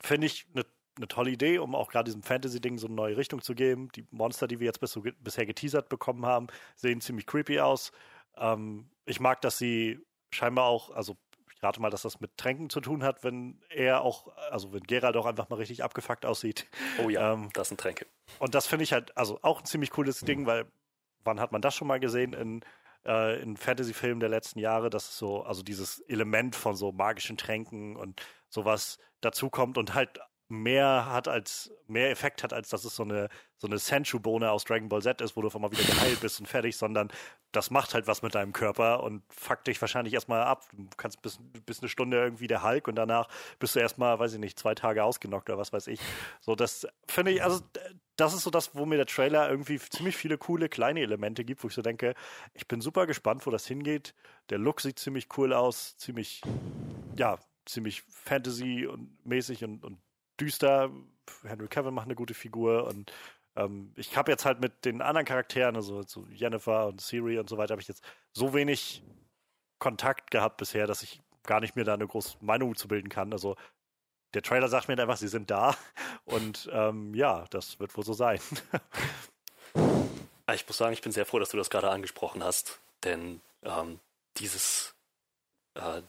Finde 0.00 0.26
ich 0.26 0.46
eine 0.54 0.64
eine 0.98 1.08
tolle 1.08 1.30
Idee, 1.30 1.58
um 1.58 1.74
auch 1.74 1.90
gerade 1.90 2.04
diesem 2.04 2.22
Fantasy-Ding 2.22 2.78
so 2.78 2.86
eine 2.86 2.96
neue 2.96 3.16
Richtung 3.16 3.40
zu 3.40 3.54
geben. 3.54 3.88
Die 3.94 4.06
Monster, 4.10 4.46
die 4.46 4.60
wir 4.60 4.66
jetzt 4.66 4.80
bis 4.80 4.98
bisher 5.20 5.46
geteasert 5.46 5.88
bekommen 5.88 6.26
haben, 6.26 6.48
sehen 6.76 7.00
ziemlich 7.00 7.26
creepy 7.26 7.60
aus. 7.60 7.92
Ähm, 8.36 8.90
ich 9.06 9.20
mag, 9.20 9.40
dass 9.40 9.58
sie 9.58 10.00
scheinbar 10.30 10.66
auch, 10.66 10.90
also 10.90 11.16
ich 11.54 11.62
rate 11.62 11.80
mal, 11.80 11.90
dass 11.90 12.02
das 12.02 12.20
mit 12.20 12.36
Tränken 12.36 12.70
zu 12.70 12.80
tun 12.80 13.02
hat, 13.02 13.24
wenn 13.24 13.60
er 13.68 14.02
auch, 14.02 14.28
also 14.50 14.72
wenn 14.72 14.82
Gerald 14.82 15.16
auch 15.16 15.26
einfach 15.26 15.48
mal 15.48 15.56
richtig 15.56 15.82
abgefuckt 15.82 16.24
aussieht. 16.24 16.68
Oh 17.04 17.08
ja, 17.08 17.32
Ähm, 17.32 17.50
das 17.52 17.68
sind 17.68 17.80
Tränke. 17.80 18.06
Und 18.38 18.54
das 18.54 18.66
finde 18.66 18.84
ich 18.84 18.92
halt, 18.92 19.16
also 19.16 19.40
auch 19.42 19.60
ein 19.60 19.66
ziemlich 19.66 19.90
cooles 19.90 20.20
Ding, 20.20 20.46
weil 20.46 20.66
wann 21.24 21.40
hat 21.40 21.50
man 21.50 21.60
das 21.60 21.74
schon 21.74 21.88
mal 21.88 21.98
gesehen 21.98 22.32
in, 22.32 22.60
äh, 23.04 23.40
in 23.42 23.56
Fantasy-Filmen 23.56 24.20
der 24.20 24.28
letzten 24.28 24.60
Jahre, 24.60 24.88
dass 24.88 25.08
es 25.08 25.18
so, 25.18 25.42
also 25.42 25.62
dieses 25.62 26.00
Element 26.02 26.54
von 26.54 26.76
so 26.76 26.92
magischen 26.92 27.36
Tränken 27.36 27.96
und 27.96 28.22
sowas 28.48 28.98
dazukommt 29.20 29.78
und 29.78 29.94
halt 29.94 30.20
mehr 30.48 31.06
hat 31.10 31.28
als, 31.28 31.70
mehr 31.86 32.10
Effekt 32.10 32.42
hat, 32.42 32.52
als 32.52 32.70
dass 32.70 32.84
es 32.84 32.96
so 32.96 33.02
eine, 33.02 33.28
so 33.58 33.66
eine 33.66 33.78
Senchu-Bohne 33.78 34.50
aus 34.50 34.64
Dragon 34.64 34.88
Ball 34.88 35.02
Z 35.02 35.20
ist, 35.20 35.36
wo 35.36 35.42
du 35.42 35.48
einfach 35.48 35.60
mal 35.60 35.70
wieder 35.70 35.84
geheilt 35.84 36.20
bist 36.20 36.40
und 36.40 36.46
fertig, 36.46 36.76
sondern 36.76 37.08
das 37.52 37.70
macht 37.70 37.92
halt 37.94 38.06
was 38.06 38.22
mit 38.22 38.34
deinem 38.34 38.52
Körper 38.52 39.02
und 39.02 39.22
fuckt 39.28 39.66
dich 39.66 39.80
wahrscheinlich 39.80 40.14
erstmal 40.14 40.42
ab. 40.42 40.64
Du 40.72 40.88
kannst 40.96 41.20
bis, 41.20 41.38
bis 41.66 41.80
eine 41.80 41.88
Stunde 41.88 42.18
irgendwie 42.18 42.46
der 42.46 42.62
Hulk 42.62 42.88
und 42.88 42.96
danach 42.96 43.28
bist 43.58 43.76
du 43.76 43.80
erstmal, 43.80 44.18
weiß 44.18 44.34
ich 44.34 44.38
nicht, 44.38 44.58
zwei 44.58 44.74
Tage 44.74 45.04
ausgenockt 45.04 45.50
oder 45.50 45.58
was 45.58 45.72
weiß 45.72 45.86
ich. 45.88 46.00
So, 46.40 46.54
das 46.54 46.86
finde 47.06 47.32
ich, 47.32 47.42
also 47.42 47.60
das 48.16 48.34
ist 48.34 48.42
so 48.42 48.50
das, 48.50 48.74
wo 48.74 48.86
mir 48.86 48.96
der 48.96 49.06
Trailer 49.06 49.50
irgendwie 49.50 49.78
ziemlich 49.78 50.16
viele 50.16 50.38
coole 50.38 50.68
kleine 50.68 51.00
Elemente 51.00 51.44
gibt, 51.44 51.62
wo 51.62 51.68
ich 51.68 51.74
so 51.74 51.82
denke, 51.82 52.14
ich 52.54 52.66
bin 52.66 52.80
super 52.80 53.06
gespannt, 53.06 53.46
wo 53.46 53.50
das 53.50 53.66
hingeht. 53.66 54.14
Der 54.50 54.58
Look 54.58 54.80
sieht 54.80 54.98
ziemlich 54.98 55.28
cool 55.36 55.52
aus, 55.52 55.96
ziemlich, 55.98 56.42
ja, 57.16 57.38
ziemlich 57.66 58.02
Fantasy 58.08 58.86
und 58.86 59.24
mäßig 59.24 59.62
und, 59.62 59.84
und 59.84 59.98
düster. 60.40 60.90
Henry 61.42 61.68
Cavill 61.68 61.92
macht 61.92 62.06
eine 62.06 62.14
gute 62.14 62.34
Figur 62.34 62.86
und 62.86 63.12
ähm, 63.56 63.92
ich 63.96 64.16
habe 64.16 64.30
jetzt 64.30 64.44
halt 64.44 64.60
mit 64.60 64.84
den 64.84 65.02
anderen 65.02 65.26
Charakteren, 65.26 65.76
also 65.76 66.02
so 66.02 66.26
Jennifer 66.30 66.86
und 66.86 67.00
Siri 67.00 67.38
und 67.38 67.48
so 67.48 67.58
weiter, 67.58 67.72
habe 67.72 67.82
ich 67.82 67.88
jetzt 67.88 68.02
so 68.32 68.54
wenig 68.54 69.02
Kontakt 69.78 70.30
gehabt 70.30 70.56
bisher, 70.56 70.86
dass 70.86 71.02
ich 71.02 71.20
gar 71.42 71.60
nicht 71.60 71.76
mehr 71.76 71.84
da 71.84 71.94
eine 71.94 72.06
große 72.06 72.38
Meinung 72.40 72.76
zu 72.76 72.88
bilden 72.88 73.08
kann. 73.08 73.32
Also 73.32 73.56
der 74.34 74.42
Trailer 74.42 74.68
sagt 74.68 74.88
mir 74.88 74.98
einfach, 74.98 75.16
sie 75.16 75.28
sind 75.28 75.50
da 75.50 75.76
und 76.24 76.68
ähm, 76.72 77.14
ja, 77.14 77.44
das 77.50 77.80
wird 77.80 77.96
wohl 77.96 78.04
so 78.04 78.12
sein. 78.12 78.40
Ah, 80.46 80.54
Ich 80.54 80.66
muss 80.66 80.78
sagen, 80.78 80.92
ich 80.92 81.02
bin 81.02 81.12
sehr 81.12 81.26
froh, 81.26 81.38
dass 81.38 81.50
du 81.50 81.56
das 81.56 81.70
gerade 81.70 81.90
angesprochen 81.90 82.42
hast, 82.42 82.80
denn 83.04 83.40
ähm, 83.62 84.00
dieses, 84.38 84.94
äh, 85.74 86.02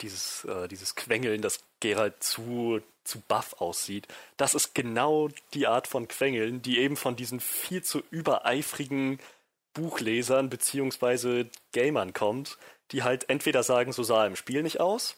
dieses, 0.00 0.44
äh, 0.44 0.68
dieses 0.68 0.94
Quengeln, 0.94 1.42
das 1.42 1.60
Gerald 1.80 2.22
zu, 2.22 2.80
zu 3.04 3.20
buff 3.20 3.54
aussieht, 3.60 4.06
das 4.36 4.54
ist 4.54 4.74
genau 4.74 5.28
die 5.54 5.66
Art 5.66 5.86
von 5.86 6.08
Quengeln, 6.08 6.62
die 6.62 6.78
eben 6.78 6.96
von 6.96 7.16
diesen 7.16 7.40
viel 7.40 7.82
zu 7.82 8.02
übereifrigen 8.10 9.18
Buchlesern 9.74 10.50
beziehungsweise 10.50 11.48
Gamern 11.72 12.12
kommt, 12.12 12.58
die 12.92 13.02
halt 13.02 13.28
entweder 13.28 13.62
sagen, 13.62 13.92
so 13.92 14.02
sah 14.02 14.26
im 14.26 14.36
Spiel 14.36 14.62
nicht 14.62 14.80
aus, 14.80 15.16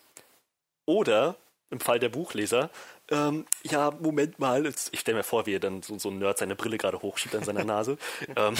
oder 0.86 1.36
im 1.70 1.80
Fall 1.80 1.98
der 1.98 2.10
Buchleser, 2.10 2.70
ähm, 3.10 3.44
ja, 3.64 3.90
Moment 3.90 4.38
mal, 4.38 4.64
jetzt- 4.64 4.90
ich 4.92 5.00
stelle 5.00 5.18
mir 5.18 5.22
vor, 5.24 5.46
wie 5.46 5.54
er 5.54 5.60
dann 5.60 5.82
so, 5.82 5.98
so 5.98 6.08
ein 6.10 6.18
Nerd 6.18 6.38
seine 6.38 6.56
Brille 6.56 6.78
gerade 6.78 7.02
hochschiebt 7.02 7.34
an 7.34 7.44
seiner 7.44 7.64
Nase. 7.64 7.98
ähm, 8.36 8.54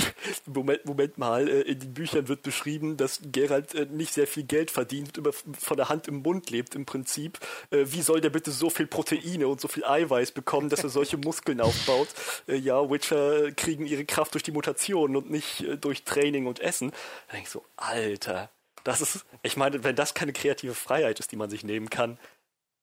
Moment, 0.46 0.84
Moment 0.84 1.16
mal, 1.18 1.48
äh, 1.48 1.60
in 1.62 1.78
den 1.80 1.94
Büchern 1.94 2.28
wird 2.28 2.42
beschrieben, 2.42 2.96
dass 2.96 3.20
Geralt 3.24 3.74
äh, 3.74 3.86
nicht 3.86 4.12
sehr 4.12 4.26
viel 4.26 4.42
Geld 4.42 4.70
verdient 4.70 5.16
und 5.16 5.26
immer 5.26 5.32
von 5.58 5.76
der 5.76 5.88
Hand 5.88 6.08
im 6.08 6.16
Mund 6.22 6.50
lebt 6.50 6.74
im 6.74 6.84
Prinzip. 6.84 7.38
Äh, 7.70 7.84
wie 7.86 8.02
soll 8.02 8.20
der 8.20 8.30
bitte 8.30 8.50
so 8.50 8.68
viel 8.68 8.86
Proteine 8.86 9.48
und 9.48 9.60
so 9.60 9.68
viel 9.68 9.84
Eiweiß 9.84 10.32
bekommen, 10.32 10.68
dass 10.68 10.82
er 10.82 10.90
solche 10.90 11.16
Muskeln 11.16 11.60
aufbaut? 11.60 12.08
Äh, 12.48 12.56
ja, 12.56 12.90
Witcher 12.90 13.52
kriegen 13.52 13.86
ihre 13.86 14.04
Kraft 14.04 14.34
durch 14.34 14.42
die 14.42 14.52
Mutation 14.52 15.16
und 15.16 15.30
nicht 15.30 15.64
durch 15.80 16.04
Training 16.04 16.46
und 16.46 16.60
Essen. 16.60 16.90
Da 17.28 17.32
denke 17.32 17.46
ich 17.46 17.50
so, 17.50 17.64
Alter, 17.76 18.50
das 18.84 19.00
ist, 19.00 19.24
ich 19.42 19.56
meine, 19.56 19.84
wenn 19.84 19.94
das 19.94 20.12
keine 20.14 20.32
kreative 20.32 20.74
Freiheit 20.74 21.20
ist, 21.20 21.30
die 21.30 21.36
man 21.36 21.48
sich 21.48 21.62
nehmen 21.62 21.88
kann, 21.88 22.18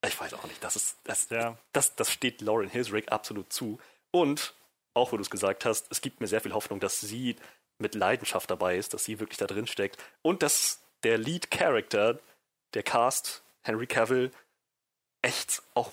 ich 0.07 0.19
weiß 0.19 0.33
auch 0.33 0.43
nicht, 0.45 0.63
das 0.63 0.75
ist, 0.75 0.97
das, 1.03 1.29
Ja. 1.29 1.57
das, 1.73 1.95
das 1.95 2.11
steht 2.11 2.41
Lauren 2.41 2.69
Hilsrick 2.69 3.11
absolut 3.11 3.51
zu. 3.51 3.79
Und, 4.11 4.53
auch 4.93 5.11
wo 5.11 5.17
du 5.17 5.21
es 5.21 5.29
gesagt 5.29 5.65
hast, 5.65 5.87
es 5.91 6.01
gibt 6.01 6.21
mir 6.21 6.27
sehr 6.27 6.41
viel 6.41 6.53
Hoffnung, 6.53 6.79
dass 6.79 6.99
sie 7.01 7.35
mit 7.77 7.95
Leidenschaft 7.95 8.49
dabei 8.49 8.77
ist, 8.77 8.93
dass 8.93 9.05
sie 9.05 9.19
wirklich 9.19 9.37
da 9.37 9.47
drin 9.47 9.67
steckt 9.67 9.97
und 10.21 10.43
dass 10.43 10.81
der 11.03 11.17
Lead 11.17 11.49
Character, 11.51 12.19
der 12.73 12.83
Cast, 12.83 13.41
Henry 13.63 13.87
Cavill, 13.87 14.31
echt 15.21 15.61
auch 15.73 15.91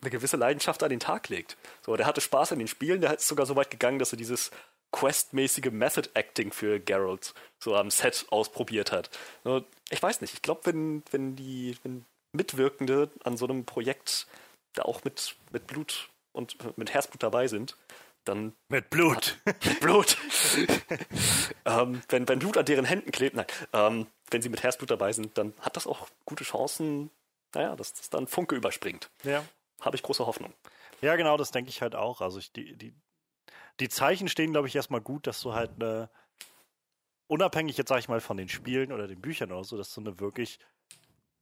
eine 0.00 0.10
gewisse 0.10 0.36
Leidenschaft 0.36 0.82
an 0.82 0.90
den 0.90 1.00
Tag 1.00 1.28
legt. 1.28 1.56
So, 1.84 1.96
der 1.96 2.06
hatte 2.06 2.20
Spaß 2.20 2.52
an 2.52 2.58
den 2.58 2.68
Spielen, 2.68 3.00
der 3.00 3.14
ist 3.14 3.26
sogar 3.28 3.46
so 3.46 3.56
weit 3.56 3.70
gegangen, 3.70 3.98
dass 3.98 4.12
er 4.12 4.16
dieses 4.16 4.50
Quest-mäßige 4.92 5.70
Method 5.70 6.08
Acting 6.14 6.52
für 6.52 6.80
Geralt 6.80 7.34
so 7.58 7.76
am 7.76 7.90
Set 7.90 8.26
ausprobiert 8.30 8.90
hat. 8.92 9.10
So, 9.44 9.64
Ich 9.90 10.02
weiß 10.02 10.20
nicht, 10.20 10.34
ich 10.34 10.42
glaube, 10.42 10.62
wenn, 10.64 11.02
wenn 11.10 11.36
die 11.36 11.76
wenn 11.82 12.04
Mitwirkende 12.38 13.10
an 13.24 13.36
so 13.36 13.46
einem 13.46 13.66
Projekt 13.66 14.26
da 14.72 14.82
auch 14.84 15.04
mit, 15.04 15.36
mit 15.52 15.66
Blut 15.66 16.08
und 16.32 16.56
mit 16.78 16.94
Herzblut 16.94 17.22
dabei 17.22 17.48
sind, 17.48 17.76
dann 18.24 18.54
Mit 18.68 18.90
Blut. 18.90 19.38
mit 19.44 19.80
Blut. 19.80 20.16
ähm, 21.64 22.02
wenn, 22.08 22.28
wenn 22.28 22.38
Blut 22.38 22.56
an 22.56 22.64
deren 22.64 22.84
Händen 22.84 23.10
klebt, 23.10 23.36
nein, 23.36 23.46
ähm, 23.72 24.06
wenn 24.30 24.42
sie 24.42 24.48
mit 24.48 24.62
Herzblut 24.62 24.90
dabei 24.90 25.12
sind, 25.12 25.36
dann 25.36 25.54
hat 25.60 25.76
das 25.76 25.86
auch 25.86 26.08
gute 26.24 26.44
Chancen, 26.44 27.10
naja, 27.54 27.76
dass 27.76 27.94
das 27.94 28.10
dann 28.10 28.26
Funke 28.26 28.56
überspringt. 28.56 29.10
ja. 29.24 29.44
Habe 29.80 29.94
ich 29.94 30.02
große 30.02 30.26
Hoffnung. 30.26 30.52
Ja, 31.02 31.14
genau, 31.14 31.36
das 31.36 31.52
denke 31.52 31.70
ich 31.70 31.82
halt 31.82 31.94
auch. 31.94 32.20
Also 32.20 32.40
ich, 32.40 32.50
die, 32.50 32.76
die, 32.76 32.92
die 33.78 33.88
Zeichen 33.88 34.26
stehen, 34.26 34.50
glaube 34.50 34.66
ich, 34.66 34.74
erstmal 34.74 35.00
gut, 35.00 35.28
dass 35.28 35.40
du 35.40 35.54
halt 35.54 35.70
eine, 35.76 36.10
unabhängig 37.28 37.76
jetzt, 37.76 37.88
sag 37.88 38.00
ich 38.00 38.08
mal, 38.08 38.20
von 38.20 38.36
den 38.36 38.48
Spielen 38.48 38.90
oder 38.90 39.06
den 39.06 39.20
Büchern 39.20 39.52
oder 39.52 39.62
so, 39.62 39.76
dass 39.76 39.94
du 39.94 40.00
eine 40.00 40.18
wirklich 40.18 40.58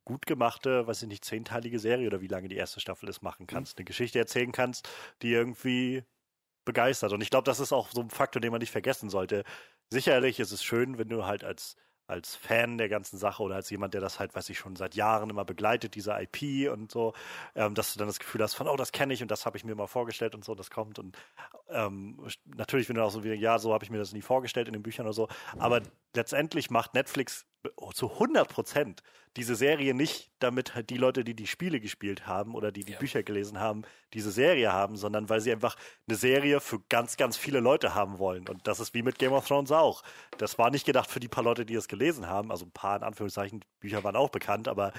gut 0.07 0.25
gemachte, 0.25 0.87
weiß 0.87 1.03
ich 1.03 1.09
nicht, 1.09 1.25
zehnteilige 1.25 1.79
Serie 1.79 2.07
oder 2.07 2.23
wie 2.23 2.29
lange 2.29 2.49
die 2.49 2.57
erste 2.57 2.81
Staffel 2.81 3.11
ist, 3.11 3.21
machen 3.21 3.47
kannst. 3.47 3.77
Eine 3.77 3.85
Geschichte 3.85 4.19
erzählen 4.19 4.53
kannst, 4.53 4.89
die 5.21 5.33
irgendwie 5.33 6.05
begeistert. 6.65 7.13
Und 7.13 7.23
ich 7.23 7.29
glaube, 7.31 7.45
das 7.45 7.61
ist 7.61 7.73
auch 7.73 7.91
so 7.91 8.01
ein 8.01 8.11
Faktor, 8.11 8.41
den 8.41 8.53
man 8.53 8.61
nicht 8.61 8.71
vergessen 8.71 9.11
sollte. 9.11 9.45
Sicherlich 9.91 10.41
ist 10.41 10.53
es 10.53 10.65
schön, 10.65 10.97
wenn 10.97 11.09
du 11.09 11.27
halt 11.27 11.45
als 11.45 11.77
als 12.07 12.37
Fan 12.37 12.79
der 12.79 12.89
ganzen 12.89 13.19
Sache 13.19 13.43
oder 13.43 13.57
als 13.57 13.69
jemand, 13.71 13.95
der 13.95 14.01
das 14.01 14.21
halt, 14.21 14.35
weiß 14.35 14.49
ich, 14.51 14.59
schon 14.59 14.77
seit 14.77 14.95
Jahren 14.95 15.29
immer 15.31 15.45
begleitet, 15.45 15.95
diese 15.95 16.13
IP 16.13 16.71
und 16.71 16.93
so, 16.93 17.15
ähm, 17.55 17.75
dass 17.75 17.93
du 17.93 17.99
dann 17.99 18.07
das 18.07 18.19
Gefühl 18.19 18.43
hast 18.43 18.55
von, 18.55 18.69
oh, 18.69 18.77
das 18.77 18.93
kenne 18.93 19.13
ich 19.13 19.23
und 19.23 19.31
das 19.31 19.45
habe 19.45 19.57
ich 19.57 19.65
mir 19.65 19.75
mal 19.75 19.87
vorgestellt 19.87 20.35
und 20.35 20.45
so, 20.45 20.55
das 20.55 20.71
kommt 20.71 20.99
und 20.99 21.17
ähm, 21.69 22.19
natürlich, 22.45 22.89
wenn 22.89 22.97
du 22.97 23.03
auch 23.03 23.11
so 23.11 23.25
wie, 23.25 23.33
ja, 23.33 23.59
so 23.59 23.75
habe 23.75 23.85
ich 23.85 23.91
mir 23.91 23.99
das 23.99 24.13
nie 24.13 24.23
vorgestellt 24.23 24.69
in 24.69 24.73
den 24.73 24.83
Büchern 24.83 25.07
oder 25.07 25.15
so, 25.15 25.29
aber 25.59 25.83
letztendlich 26.15 26.71
macht 26.71 26.95
Netflix 26.95 27.45
zu 27.95 28.11
100 28.13 28.49
Prozent 28.49 29.03
diese 29.37 29.55
Serie 29.55 29.93
nicht, 29.93 30.31
damit 30.39 30.75
halt 30.75 30.89
die 30.89 30.97
Leute, 30.97 31.23
die 31.23 31.35
die 31.35 31.47
Spiele 31.47 31.79
gespielt 31.79 32.27
haben 32.27 32.55
oder 32.55 32.73
die 32.73 32.85
die 32.85 32.93
Ja. 32.93 32.99
Bücher 32.99 33.23
gelesen 33.23 33.61
haben, 33.61 33.83
diese 34.15 34.31
Serie 34.31 34.73
haben, 34.73 34.97
sondern 34.97 35.29
weil 35.29 35.41
sie 35.41 35.53
einfach 35.53 35.77
eine 36.09 36.17
Serie 36.17 36.61
für 36.61 36.81
ganz, 36.89 37.17
ganz 37.19 37.37
viele 37.37 37.61
Leute 37.61 37.95
haben 37.95 38.19
wollen. 38.19 38.49
Und 38.49 38.67
das 38.67 38.81
ist 38.81 38.95
wie 38.95 39.03
mit 39.03 39.19
Game 39.19 39.33
of 39.33 39.47
Thrones 39.47 39.73
auch. 39.73 40.03
Das 40.39 40.57
war 40.59 40.71
nicht 40.71 40.87
gedacht 40.87 41.11
für 41.11 41.21
die 41.21 41.29
paar 41.29 41.45
Leute, 41.45 41.67
die 41.67 41.75
es 41.75 41.87
gelesen 41.89 42.27
haben. 42.29 42.51
Also 42.51 42.65
ein 42.65 42.71
paar 42.73 42.97
in 42.97 43.03
Anführungszeichen 43.03 43.63
Bücher 43.81 44.03
waren 44.05 44.17
auch 44.17 44.31
bekannt, 44.31 44.69
aber 44.69 44.93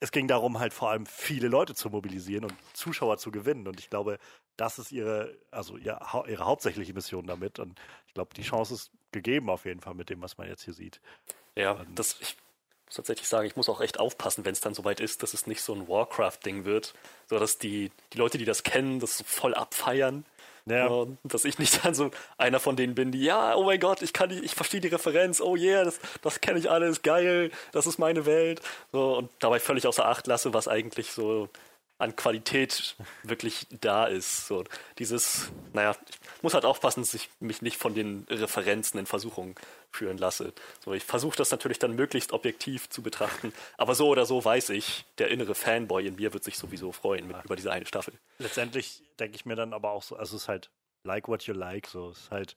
es 0.00 0.10
ging 0.12 0.26
darum, 0.28 0.58
halt 0.58 0.72
vor 0.72 0.90
allem 0.90 1.04
viele 1.04 1.48
Leute 1.48 1.74
zu 1.74 1.90
mobilisieren 1.90 2.44
und 2.44 2.54
Zuschauer 2.72 3.18
zu 3.18 3.30
gewinnen. 3.32 3.66
Und 3.66 3.80
ich 3.80 3.90
glaube, 3.90 4.18
das 4.56 4.78
ist 4.78 4.92
ihre, 4.92 5.36
also 5.50 5.76
ihr, 5.76 5.98
hau- 6.12 6.24
ihre 6.26 6.46
hauptsächliche 6.46 6.94
Mission 6.94 7.26
damit. 7.26 7.58
Und 7.58 7.78
ich 8.06 8.14
glaube, 8.14 8.32
die 8.34 8.42
Chance 8.42 8.74
ist 8.74 8.90
gegeben 9.10 9.50
auf 9.50 9.64
jeden 9.64 9.80
Fall 9.80 9.94
mit 9.94 10.08
dem, 10.08 10.22
was 10.22 10.38
man 10.38 10.46
jetzt 10.48 10.62
hier 10.62 10.72
sieht. 10.72 11.00
Ja, 11.56 11.84
das, 11.94 12.16
ich 12.20 12.36
muss 12.86 12.96
tatsächlich 12.96 13.28
sagen, 13.28 13.46
ich 13.46 13.56
muss 13.56 13.68
auch 13.68 13.80
echt 13.80 13.98
aufpassen, 13.98 14.44
wenn 14.44 14.52
es 14.52 14.60
dann 14.60 14.74
soweit 14.74 15.00
ist, 15.00 15.22
dass 15.22 15.34
es 15.34 15.46
nicht 15.46 15.62
so 15.62 15.74
ein 15.74 15.88
Warcraft-Ding 15.88 16.64
wird, 16.64 16.94
so 17.28 17.38
dass 17.38 17.58
die, 17.58 17.90
die 18.12 18.18
Leute, 18.18 18.38
die 18.38 18.44
das 18.44 18.62
kennen, 18.62 19.00
das 19.00 19.18
so 19.18 19.24
voll 19.24 19.54
abfeiern. 19.54 20.24
Ja. 20.66 20.88
Und 20.88 21.18
dass 21.22 21.44
ich 21.44 21.58
nicht 21.58 21.80
dann 21.84 21.94
so 21.94 22.10
einer 22.38 22.60
von 22.60 22.76
denen 22.76 22.94
bin, 22.94 23.12
die, 23.12 23.22
ja, 23.22 23.54
oh 23.54 23.64
mein 23.64 23.80
Gott, 23.80 24.02
ich 24.02 24.12
kann 24.12 24.28
die, 24.28 24.40
ich 24.40 24.54
verstehe 24.54 24.80
die 24.80 24.88
Referenz, 24.88 25.40
oh 25.40 25.56
yeah, 25.56 25.84
das, 25.84 25.98
das 26.22 26.40
kenne 26.40 26.58
ich 26.58 26.70
alles, 26.70 27.02
geil, 27.02 27.50
das 27.72 27.86
ist 27.86 27.98
meine 27.98 28.26
Welt. 28.26 28.60
So, 28.92 29.16
und 29.16 29.30
dabei 29.38 29.60
völlig 29.60 29.86
außer 29.86 30.06
Acht 30.06 30.26
lasse, 30.26 30.52
was 30.52 30.68
eigentlich 30.68 31.12
so 31.12 31.48
an 31.98 32.14
Qualität 32.14 32.96
wirklich 33.22 33.66
da 33.80 34.06
ist. 34.06 34.46
So 34.46 34.64
dieses, 34.98 35.50
naja, 35.72 35.96
ich 36.08 36.42
muss 36.42 36.54
halt 36.54 36.64
aufpassen, 36.64 37.00
dass 37.00 37.14
ich 37.14 37.30
mich 37.40 37.62
nicht 37.62 37.78
von 37.78 37.94
den 37.94 38.26
Referenzen 38.28 39.00
in 39.00 39.06
Versuchung 39.06 39.58
führen 39.90 40.18
lasse. 40.18 40.52
So, 40.84 40.92
ich 40.92 41.04
versuche 41.04 41.36
das 41.36 41.50
natürlich 41.50 41.78
dann 41.78 41.94
möglichst 41.94 42.32
objektiv 42.32 42.90
zu 42.90 43.02
betrachten, 43.02 43.52
aber 43.78 43.94
so 43.94 44.08
oder 44.08 44.26
so 44.26 44.44
weiß 44.44 44.70
ich, 44.70 45.04
der 45.18 45.28
innere 45.28 45.54
Fanboy 45.54 46.06
in 46.06 46.16
mir 46.16 46.34
wird 46.34 46.44
sich 46.44 46.58
sowieso 46.58 46.92
freuen 46.92 47.28
mit, 47.28 47.44
über 47.44 47.56
diese 47.56 47.72
eine 47.72 47.86
Staffel. 47.86 48.14
Letztendlich 48.38 49.02
denke 49.18 49.36
ich 49.36 49.46
mir 49.46 49.56
dann 49.56 49.72
aber 49.72 49.92
auch 49.92 50.02
so, 50.02 50.16
also 50.16 50.36
es 50.36 50.42
ist 50.42 50.48
halt 50.48 50.70
like 51.04 51.28
what 51.28 51.44
you 51.44 51.54
like, 51.54 51.86
so 51.86 52.10
es 52.10 52.18
ist 52.18 52.30
halt 52.30 52.56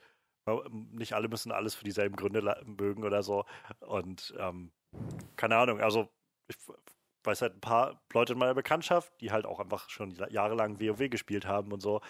nicht 0.71 1.13
alle 1.13 1.27
müssen 1.27 1.51
alles 1.51 1.75
für 1.75 1.85
dieselben 1.85 2.15
Gründe 2.15 2.41
mögen 2.65 3.03
oder 3.03 3.21
so 3.21 3.45
und 3.81 4.33
ähm, 4.39 4.71
keine 5.35 5.57
Ahnung, 5.57 5.79
also 5.79 6.09
ich 6.47 6.57
weiß 7.23 7.41
halt 7.41 7.55
ein 7.55 7.61
paar 7.61 8.01
Leute 8.13 8.33
in 8.33 8.39
meiner 8.39 8.53
Bekanntschaft, 8.53 9.11
die 9.21 9.31
halt 9.31 9.45
auch 9.45 9.59
einfach 9.59 9.89
schon 9.89 10.15
jahrelang 10.29 10.79
WoW 10.79 11.09
gespielt 11.09 11.45
haben 11.45 11.71
und 11.71 11.81
so, 11.81 12.01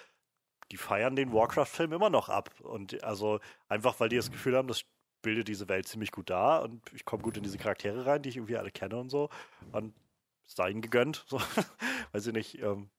die 0.72 0.78
feiern 0.78 1.16
den 1.16 1.34
Warcraft-Film 1.34 1.94
immer 1.94 2.10
noch 2.10 2.30
ab. 2.30 2.52
Und 2.62 3.04
also 3.04 3.40
einfach, 3.68 4.00
weil 4.00 4.10
die 4.10 4.18
das 4.18 4.32
Gefühl 4.32 4.56
haben, 4.56 4.68
das 4.68 4.84
bildet 5.22 5.48
diese 5.48 5.68
Welt 5.68 5.88
ziemlich 5.88 6.12
gut 6.12 6.30
dar 6.30 6.64
und 6.64 6.82
ich 6.94 7.06
komme 7.06 7.24
gut 7.24 7.38
in 7.38 7.44
diese 7.44 7.58
Charaktere 7.58 8.06
rein, 8.06 8.22
die 8.22 8.30
ich 8.30 8.38
irgendwie 8.38 8.58
alle 8.58 8.72
kenne 8.72 8.98
und 8.98 9.10
so. 9.10 9.30
Und 9.72 9.94
sei 10.46 10.70
ihnen 10.70 10.82
gegönnt, 10.82 11.26
so, 11.28 11.40
weiß 12.12 12.28
ich 12.28 12.34
nicht, 12.34 12.62
ähm, 12.62 12.90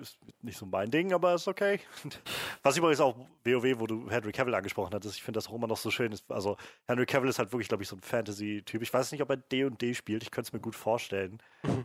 ist 0.00 0.18
nicht 0.42 0.58
so 0.58 0.66
mein 0.66 0.90
Ding, 0.90 1.12
aber 1.12 1.34
ist 1.34 1.48
okay. 1.48 1.80
Was 2.62 2.76
übrigens 2.76 3.00
auch 3.00 3.16
WoW, 3.44 3.80
wo 3.80 3.86
du 3.86 4.10
Henry 4.10 4.32
Cavill 4.32 4.54
angesprochen 4.54 4.94
hattest, 4.94 5.16
ich 5.16 5.22
finde 5.22 5.38
das 5.38 5.48
auch 5.48 5.54
immer 5.54 5.66
noch 5.66 5.76
so 5.76 5.90
schön. 5.90 6.12
Ist, 6.12 6.30
also 6.30 6.56
Henry 6.86 7.06
Cavill 7.06 7.28
ist 7.28 7.38
halt 7.38 7.52
wirklich, 7.52 7.68
glaube 7.68 7.82
ich, 7.82 7.88
so 7.88 7.96
ein 7.96 8.00
Fantasy-Typ. 8.02 8.82
Ich 8.82 8.92
weiß 8.92 9.12
nicht, 9.12 9.22
ob 9.22 9.30
er 9.30 9.36
D&D 9.36 9.94
spielt, 9.94 10.22
ich 10.22 10.30
könnte 10.30 10.48
es 10.48 10.52
mir 10.52 10.60
gut 10.60 10.76
vorstellen. 10.76 11.38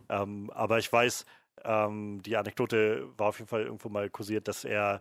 Ähm, 0.08 0.50
aber 0.54 0.78
ich 0.78 0.92
weiß, 0.92 1.26
ähm, 1.64 2.22
die 2.22 2.36
Anekdote 2.36 3.08
war 3.16 3.28
auf 3.28 3.38
jeden 3.38 3.48
Fall 3.48 3.62
irgendwo 3.62 3.88
mal 3.88 4.08
kursiert, 4.10 4.48
dass 4.48 4.64
er 4.64 5.00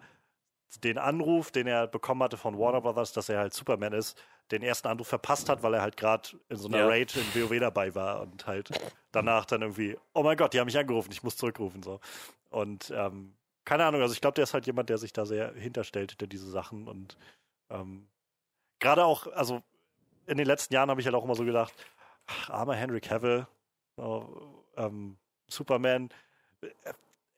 den 0.83 0.97
Anruf, 0.97 1.51
den 1.51 1.67
er 1.67 1.87
bekommen 1.87 2.23
hatte 2.23 2.37
von 2.37 2.57
Warner 2.57 2.81
Brothers, 2.81 3.13
dass 3.13 3.29
er 3.29 3.39
halt 3.39 3.53
Superman 3.53 3.93
ist, 3.93 4.17
den 4.51 4.61
ersten 4.61 4.87
Anruf 4.87 5.07
verpasst 5.07 5.49
hat, 5.49 5.63
weil 5.63 5.73
er 5.73 5.81
halt 5.81 5.97
gerade 5.97 6.29
in 6.49 6.57
so 6.57 6.67
einer 6.67 6.79
Ja. 6.79 6.87
Raid 6.87 7.15
in 7.15 7.23
WoW 7.33 7.59
dabei 7.59 7.95
war 7.95 8.21
und 8.21 8.45
halt 8.45 8.69
danach 9.11 9.45
dann 9.45 9.61
irgendwie, 9.61 9.97
oh 10.13 10.23
mein 10.23 10.37
Gott, 10.37 10.53
die 10.53 10.59
haben 10.59 10.65
mich 10.65 10.77
angerufen, 10.77 11.11
ich 11.11 11.23
muss 11.23 11.37
zurückrufen 11.37 11.81
so. 11.81 11.99
Und 12.55 12.89
ähm, 12.95 13.35
keine 13.65 13.83
Ahnung, 13.83 14.01
also 14.01 14.13
ich 14.13 14.21
glaube, 14.21 14.35
der 14.35 14.43
ist 14.43 14.53
halt 14.53 14.65
jemand, 14.65 14.89
der 14.89 14.97
sich 14.97 15.11
da 15.11 15.25
sehr 15.25 15.53
hinterstellt 15.55 16.11
hinter 16.11 16.27
diese 16.27 16.49
Sachen 16.49 16.87
und 16.87 17.17
ähm, 17.69 18.07
gerade 18.79 19.03
auch, 19.03 19.27
also 19.33 19.61
in 20.25 20.37
den 20.37 20.47
letzten 20.47 20.73
Jahren 20.73 20.89
habe 20.89 21.01
ich 21.01 21.05
halt 21.05 21.17
auch 21.17 21.25
immer 21.25 21.35
so 21.35 21.43
gedacht, 21.43 21.73
ach, 22.27 22.49
armer 22.49 22.75
Henry 22.75 23.01
Cavill, 23.01 23.45
so, 23.97 24.63
ähm, 24.77 25.17
Superman, 25.49 26.07
er, 26.61 26.95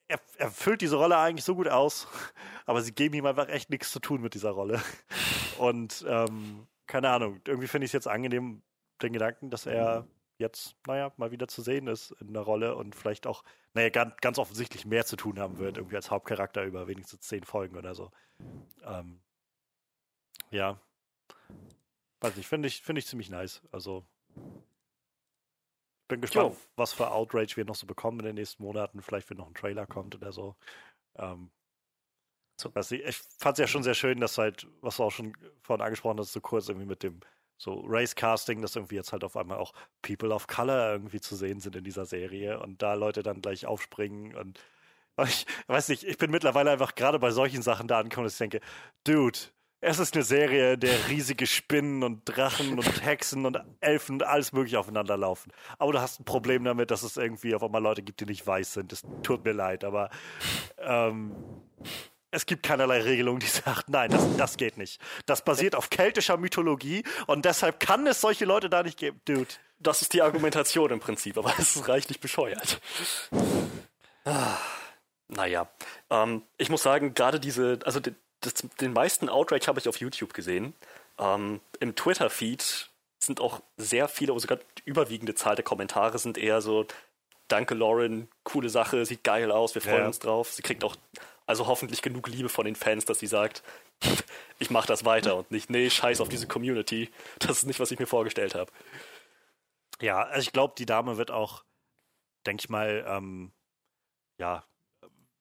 er, 0.07 0.19
er 0.37 0.51
füllt 0.51 0.81
diese 0.81 0.97
Rolle 0.97 1.17
eigentlich 1.17 1.45
so 1.45 1.55
gut 1.55 1.67
aus, 1.67 2.07
aber 2.67 2.83
sie 2.83 2.93
geben 2.93 3.15
ihm 3.15 3.25
einfach 3.25 3.47
echt 3.47 3.71
nichts 3.71 3.91
zu 3.91 3.99
tun 3.99 4.21
mit 4.21 4.35
dieser 4.35 4.51
Rolle. 4.51 4.83
Und 5.57 6.05
ähm, 6.07 6.67
keine 6.85 7.09
Ahnung, 7.09 7.41
irgendwie 7.47 7.67
finde 7.67 7.85
ich 7.85 7.89
es 7.89 7.93
jetzt 7.93 8.07
angenehm, 8.07 8.61
den 9.01 9.13
Gedanken, 9.13 9.49
dass 9.49 9.65
er 9.65 10.05
jetzt, 10.37 10.75
naja, 10.85 11.11
mal 11.17 11.31
wieder 11.31 11.47
zu 11.47 11.61
sehen 11.61 11.87
ist 11.87 12.11
in 12.21 12.33
der 12.33 12.43
Rolle 12.43 12.75
und 12.75 12.95
vielleicht 12.95 13.27
auch, 13.27 13.43
naja, 13.77 13.89
ganz, 13.89 14.17
ganz 14.17 14.39
offensichtlich 14.39 14.85
mehr 14.85 15.05
zu 15.05 15.15
tun 15.15 15.39
haben 15.39 15.59
wird, 15.59 15.77
irgendwie 15.77 15.95
als 15.95 16.09
Hauptcharakter 16.09 16.63
über 16.63 16.87
wenigstens 16.87 17.21
zehn 17.21 17.43
Folgen 17.43 17.77
oder 17.77 17.93
so. 17.93 18.11
Ähm, 18.83 19.21
ja. 20.49 20.81
Weiß 22.19 22.35
nicht, 22.35 22.47
finde 22.47 22.67
ich, 22.67 22.81
finde 22.81 22.99
ich 22.99 23.07
ziemlich 23.07 23.29
nice. 23.29 23.61
Also, 23.71 24.03
bin 26.07 26.21
gespannt, 26.21 26.55
Jo. 26.55 26.61
was 26.75 26.93
für 26.93 27.11
Outrage 27.11 27.55
wir 27.55 27.65
noch 27.65 27.75
so 27.75 27.85
bekommen 27.85 28.19
in 28.21 28.25
den 28.25 28.35
nächsten 28.35 28.63
Monaten. 28.63 29.01
Vielleicht, 29.01 29.29
wenn 29.29 29.37
noch 29.37 29.47
ein 29.47 29.53
Trailer 29.53 29.85
kommt 29.85 30.15
oder 30.15 30.31
so. 30.31 30.55
Ähm, 31.15 31.51
So. 32.59 32.71
nicht, 32.73 33.03
ich 33.03 33.17
fand 33.37 33.59
es 33.59 33.59
ja 33.59 33.67
schon 33.67 33.83
sehr 33.83 33.93
schön, 33.93 34.19
dass 34.19 34.39
halt, 34.39 34.67
was 34.81 34.97
du 34.97 35.03
auch 35.03 35.11
schon 35.11 35.37
vorhin 35.61 35.83
angesprochen 35.83 36.17
hast, 36.17 36.33
so 36.33 36.41
kurz 36.41 36.67
irgendwie 36.67 36.87
mit 36.87 37.03
dem 37.03 37.19
so 37.57 37.83
Race-Casting, 37.85 38.61
dass 38.61 38.75
irgendwie 38.75 38.95
jetzt 38.95 39.11
halt 39.11 39.23
auf 39.23 39.35
einmal 39.35 39.57
auch 39.57 39.73
People 40.01 40.33
of 40.33 40.47
Color 40.47 40.91
irgendwie 40.91 41.19
zu 41.19 41.35
sehen 41.35 41.59
sind 41.59 41.75
in 41.75 41.83
dieser 41.83 42.05
Serie 42.05 42.59
und 42.59 42.81
da 42.81 42.93
Leute 42.93 43.23
dann 43.23 43.41
gleich 43.41 43.65
aufspringen 43.65 44.35
und 44.35 44.59
ich 45.23 45.47
weiß 45.65 45.89
nicht, 45.89 46.03
ich 46.03 46.17
bin 46.17 46.29
mittlerweile 46.31 46.71
einfach 46.71 46.93
gerade 46.93 47.17
bei 47.19 47.31
solchen 47.31 47.63
Sachen 47.63 47.87
da 47.87 47.99
angekommen, 47.99 48.25
dass 48.25 48.33
ich 48.33 48.39
denke, 48.39 48.61
Dude, 49.03 49.39
es 49.79 49.99
ist 49.99 50.15
eine 50.15 50.23
Serie, 50.23 50.73
in 50.73 50.79
der 50.79 51.07
riesige 51.07 51.45
Spinnen 51.45 52.03
und 52.03 52.21
Drachen 52.25 52.77
und 52.77 53.01
Hexen 53.05 53.45
und 53.45 53.59
Elfen 53.79 54.15
und 54.15 54.23
alles 54.23 54.51
mögliche 54.51 54.79
aufeinander 54.79 55.17
laufen. 55.17 55.51
Aber 55.77 55.91
du 55.91 56.01
hast 56.01 56.19
ein 56.19 56.25
Problem 56.25 56.63
damit, 56.63 56.89
dass 56.89 57.03
es 57.03 57.17
irgendwie 57.17 57.53
auf 57.53 57.63
einmal 57.63 57.81
Leute 57.81 58.01
gibt, 58.01 58.19
die 58.19 58.25
nicht 58.25 58.45
weiß 58.45 58.73
sind. 58.73 58.91
Das 58.91 59.03
tut 59.21 59.45
mir 59.45 59.53
leid, 59.53 59.83
aber 59.83 60.09
ähm, 60.79 61.35
es 62.31 62.45
gibt 62.45 62.63
keinerlei 62.63 63.01
Regelung, 63.01 63.39
die 63.39 63.47
sagt, 63.47 63.89
nein, 63.89 64.11
das, 64.11 64.25
das 64.37 64.57
geht 64.57 64.77
nicht. 64.77 65.01
Das 65.25 65.43
basiert 65.43 65.75
auf 65.75 65.89
keltischer 65.89 66.37
Mythologie 66.37 67.03
und 67.27 67.45
deshalb 67.45 67.79
kann 67.79 68.05
es 68.07 68.21
solche 68.21 68.45
Leute 68.45 68.69
da 68.69 68.83
nicht 68.83 68.97
geben. 68.99 69.21
Dude. 69.25 69.47
Das 69.79 70.01
ist 70.01 70.13
die 70.13 70.23
Argumentation 70.23 70.89
im 70.91 70.99
Prinzip, 70.99 71.37
aber 71.37 71.53
es 71.59 71.75
ist 71.75 71.87
reichlich 71.87 72.19
bescheuert. 72.19 72.81
Ah, 74.25 74.57
naja, 75.27 75.67
ähm, 76.09 76.41
ich 76.57 76.69
muss 76.69 76.83
sagen, 76.83 77.13
gerade 77.13 77.39
diese, 77.39 77.79
also 77.85 77.99
den, 77.99 78.15
das, 78.41 78.53
den 78.81 78.93
meisten 78.93 79.29
Outrage 79.29 79.67
habe 79.67 79.79
ich 79.79 79.87
auf 79.87 79.97
YouTube 79.97 80.33
gesehen. 80.33 80.73
Ähm, 81.19 81.61
Im 81.79 81.95
Twitter-Feed 81.95 82.89
sind 83.19 83.39
auch 83.39 83.61
sehr 83.77 84.07
viele, 84.07 84.33
oder 84.33 84.41
sogar 84.41 84.57
die 84.77 84.83
überwiegende 84.85 85.35
Zahl 85.35 85.55
der 85.55 85.65
Kommentare 85.65 86.17
sind 86.19 86.37
eher 86.37 86.61
so, 86.61 86.85
danke 87.47 87.73
Lauren, 87.75 88.27
coole 88.43 88.69
Sache, 88.69 89.05
sieht 89.05 89.23
geil 89.23 89.51
aus, 89.51 89.75
wir 89.75 89.81
freuen 89.81 90.01
Ja. 90.01 90.07
uns 90.07 90.19
drauf. 90.19 90.51
Sie 90.53 90.61
kriegt 90.61 90.83
auch 90.83 90.95
also 91.47 91.65
hoffentlich 91.65 92.01
genug 92.01 92.27
Liebe 92.27 92.49
von 92.49 92.65
den 92.65 92.75
Fans, 92.75 93.05
dass 93.05 93.19
sie 93.19 93.27
sagt, 93.27 93.63
ich 94.59 94.69
mache 94.69 94.87
das 94.87 95.05
weiter 95.05 95.35
und 95.37 95.49
nicht, 95.49 95.69
nee, 95.69 95.89
scheiß 95.89 96.21
auf 96.21 96.29
diese 96.29 96.47
Community. 96.47 97.09
Das 97.39 97.59
ist 97.59 97.65
nicht, 97.65 97.79
was 97.79 97.89
ich 97.89 97.99
mir 97.99 98.05
vorgestellt 98.05 98.53
habe. 98.53 98.71
Ja, 99.99 100.23
also 100.23 100.41
ich 100.41 100.51
glaube, 100.51 100.75
die 100.77 100.85
Dame 100.85 101.17
wird 101.17 101.31
auch, 101.31 101.63
denke 102.45 102.61
ich 102.61 102.69
mal, 102.69 103.03
ähm, 103.07 103.51
ja, 104.37 104.63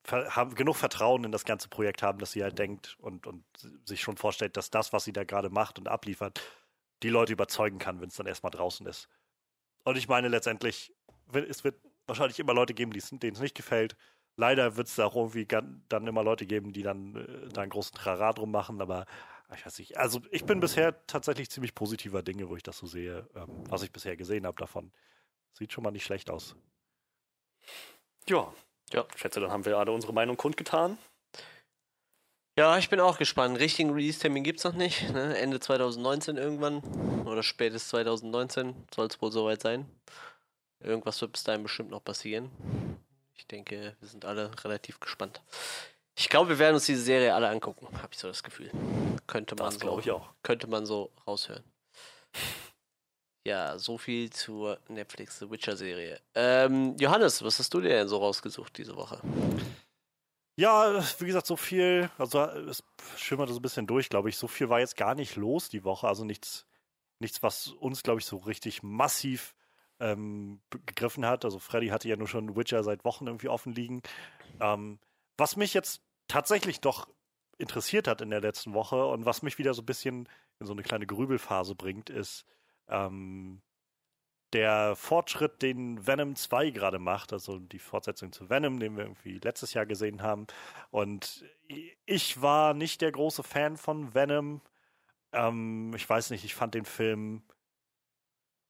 haben, 0.08 0.54
genug 0.54 0.76
Vertrauen 0.76 1.24
in 1.24 1.32
das 1.32 1.44
ganze 1.44 1.68
Projekt 1.68 2.02
haben, 2.02 2.20
dass 2.20 2.30
sie 2.32 2.42
halt 2.42 2.58
denkt 2.58 2.96
und, 3.00 3.26
und 3.26 3.44
sich 3.84 4.00
schon 4.00 4.16
vorstellt, 4.16 4.56
dass 4.56 4.70
das, 4.70 4.92
was 4.92 5.04
sie 5.04 5.12
da 5.12 5.24
gerade 5.24 5.50
macht 5.50 5.78
und 5.78 5.88
abliefert, 5.88 6.40
die 7.02 7.08
Leute 7.08 7.32
überzeugen 7.32 7.78
kann, 7.78 8.00
wenn 8.00 8.08
es 8.08 8.14
dann 8.14 8.26
erstmal 8.26 8.52
draußen 8.52 8.86
ist. 8.86 9.08
Und 9.84 9.98
ich 9.98 10.08
meine 10.08 10.28
letztendlich, 10.28 10.94
es 11.32 11.64
wird 11.64 11.80
wahrscheinlich 12.06 12.38
immer 12.38 12.54
Leute 12.54 12.74
geben, 12.74 12.92
denen 12.92 13.34
es 13.34 13.40
nicht 13.40 13.56
gefällt. 13.56 13.96
Leider 14.36 14.76
wird 14.76 14.88
es 14.88 14.94
da 14.96 15.06
auch 15.06 15.16
irgendwie 15.16 15.46
dann 15.46 16.06
immer 16.06 16.22
Leute 16.22 16.46
geben, 16.46 16.72
die 16.72 16.82
dann 16.82 17.16
äh, 17.16 17.48
da 17.48 17.62
einen 17.62 17.70
großen 17.70 17.96
Trara 17.96 18.32
drum 18.32 18.50
machen, 18.50 18.80
aber 18.80 19.06
ich 19.54 19.64
weiß 19.64 19.78
nicht. 19.78 19.96
Also 19.96 20.20
ich 20.30 20.44
bin 20.44 20.60
bisher 20.60 21.06
tatsächlich 21.06 21.50
ziemlich 21.50 21.74
positiver 21.74 22.22
Dinge, 22.22 22.48
wo 22.48 22.56
ich 22.56 22.62
das 22.62 22.78
so 22.78 22.86
sehe, 22.86 23.28
ähm, 23.34 23.64
was 23.70 23.82
ich 23.82 23.92
bisher 23.92 24.16
gesehen 24.16 24.46
habe 24.46 24.58
davon. 24.58 24.92
Sieht 25.52 25.72
schon 25.72 25.84
mal 25.84 25.90
nicht 25.90 26.04
schlecht 26.04 26.30
aus. 26.30 26.54
Ja, 28.28 28.52
Ja. 28.92 29.06
ich 29.14 29.20
schätze, 29.20 29.40
dann 29.40 29.50
haben 29.50 29.64
wir 29.64 29.78
alle 29.78 29.92
unsere 29.92 30.12
Meinung 30.12 30.36
kundgetan. 30.36 30.98
Ja, 32.58 32.78
ich 32.78 32.88
bin 32.88 33.00
auch 33.00 33.18
gespannt. 33.18 33.58
Richtigen 33.58 33.90
Release-Termin 33.90 34.42
gibt 34.42 34.58
es 34.60 34.64
noch 34.64 34.72
nicht. 34.72 35.10
Ne? 35.12 35.36
Ende 35.38 35.60
2019 35.60 36.36
irgendwann. 36.38 36.78
Oder 37.26 37.42
spätestens 37.42 37.90
2019 37.90 38.86
soll 38.94 39.06
es 39.08 39.20
wohl 39.20 39.30
soweit 39.30 39.60
sein. 39.62 39.86
Irgendwas 40.80 41.20
wird 41.20 41.32
bis 41.32 41.44
dahin 41.44 41.62
bestimmt 41.62 41.90
noch 41.90 42.02
passieren. 42.02 42.50
Ich 43.36 43.46
denke, 43.46 43.96
wir 44.00 44.08
sind 44.08 44.24
alle 44.24 44.50
relativ 44.64 45.00
gespannt. 45.00 45.42
Ich 46.18 46.28
glaube, 46.28 46.50
wir 46.50 46.58
werden 46.58 46.74
uns 46.74 46.86
diese 46.86 47.02
Serie 47.02 47.34
alle 47.34 47.48
angucken, 47.48 47.88
habe 47.98 48.08
ich 48.12 48.18
so 48.18 48.28
das 48.28 48.42
Gefühl. 48.42 48.70
Könnte 49.26 49.54
man 49.54 49.66
Das 49.66 49.78
so, 49.78 49.98
ich 49.98 50.10
auch. 50.10 50.30
Könnte 50.42 50.66
man 50.66 50.86
so 50.86 51.12
raushören. 51.26 51.64
Ja, 53.46 53.78
so 53.78 53.98
viel 53.98 54.30
zur 54.30 54.80
Netflix 54.88 55.38
The 55.38 55.50
Witcher 55.50 55.76
Serie. 55.76 56.20
Ähm, 56.34 56.96
Johannes, 56.98 57.44
was 57.44 57.58
hast 57.58 57.72
du 57.74 57.80
dir 57.80 57.90
denn 57.90 58.08
so 58.08 58.18
rausgesucht 58.18 58.76
diese 58.76 58.96
Woche? 58.96 59.20
Ja, 60.58 61.04
wie 61.18 61.26
gesagt, 61.26 61.46
so 61.46 61.56
viel, 61.56 62.10
also 62.16 62.40
es 62.40 62.82
schimmerte 63.16 63.52
so 63.52 63.58
ein 63.58 63.62
bisschen 63.62 63.86
durch, 63.86 64.08
glaube 64.08 64.30
ich. 64.30 64.38
So 64.38 64.48
viel 64.48 64.70
war 64.70 64.80
jetzt 64.80 64.96
gar 64.96 65.14
nicht 65.14 65.36
los 65.36 65.68
die 65.68 65.84
Woche. 65.84 66.08
Also 66.08 66.24
nichts, 66.24 66.66
nichts, 67.20 67.42
was 67.42 67.68
uns, 67.68 68.02
glaube 68.02 68.20
ich, 68.20 68.26
so 68.26 68.38
richtig 68.38 68.82
massiv 68.82 69.54
ähm, 70.00 70.60
gegriffen 70.70 71.26
hat. 71.26 71.44
Also 71.44 71.58
Freddy 71.58 71.88
hatte 71.88 72.08
ja 72.08 72.16
nur 72.16 72.28
schon 72.28 72.56
Witcher 72.56 72.82
seit 72.84 73.04
Wochen 73.04 73.26
irgendwie 73.26 73.48
offen 73.48 73.72
liegen. 73.74 74.02
Ähm, 74.60 74.98
was 75.36 75.56
mich 75.56 75.74
jetzt 75.74 76.02
tatsächlich 76.28 76.80
doch 76.80 77.08
interessiert 77.58 78.08
hat 78.08 78.20
in 78.20 78.30
der 78.30 78.40
letzten 78.40 78.74
Woche 78.74 79.06
und 79.06 79.24
was 79.24 79.42
mich 79.42 79.58
wieder 79.58 79.74
so 79.74 79.82
ein 79.82 79.86
bisschen 79.86 80.28
in 80.58 80.66
so 80.66 80.72
eine 80.72 80.82
kleine 80.82 81.06
Grübelphase 81.06 81.74
bringt, 81.74 82.10
ist 82.10 82.44
ähm, 82.88 83.62
der 84.52 84.96
Fortschritt, 84.96 85.60
den 85.62 86.06
Venom 86.06 86.36
2 86.36 86.70
gerade 86.70 86.98
macht, 86.98 87.32
also 87.32 87.58
die 87.58 87.78
Fortsetzung 87.78 88.32
zu 88.32 88.48
Venom, 88.48 88.78
den 88.78 88.96
wir 88.96 89.04
irgendwie 89.04 89.38
letztes 89.38 89.74
Jahr 89.74 89.86
gesehen 89.86 90.22
haben. 90.22 90.46
Und 90.90 91.44
ich 92.06 92.40
war 92.40 92.72
nicht 92.72 93.00
der 93.00 93.12
große 93.12 93.42
Fan 93.42 93.76
von 93.76 94.14
Venom. 94.14 94.62
Ähm, 95.32 95.92
ich 95.94 96.08
weiß 96.08 96.30
nicht, 96.30 96.44
ich 96.44 96.54
fand 96.54 96.74
den 96.74 96.84
Film 96.84 97.42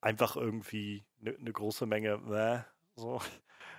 einfach 0.00 0.36
irgendwie 0.36 1.05
eine 1.34 1.44
ne 1.44 1.52
große 1.52 1.86
Menge. 1.86 2.64
Äh, 2.66 2.98
so. 2.98 3.20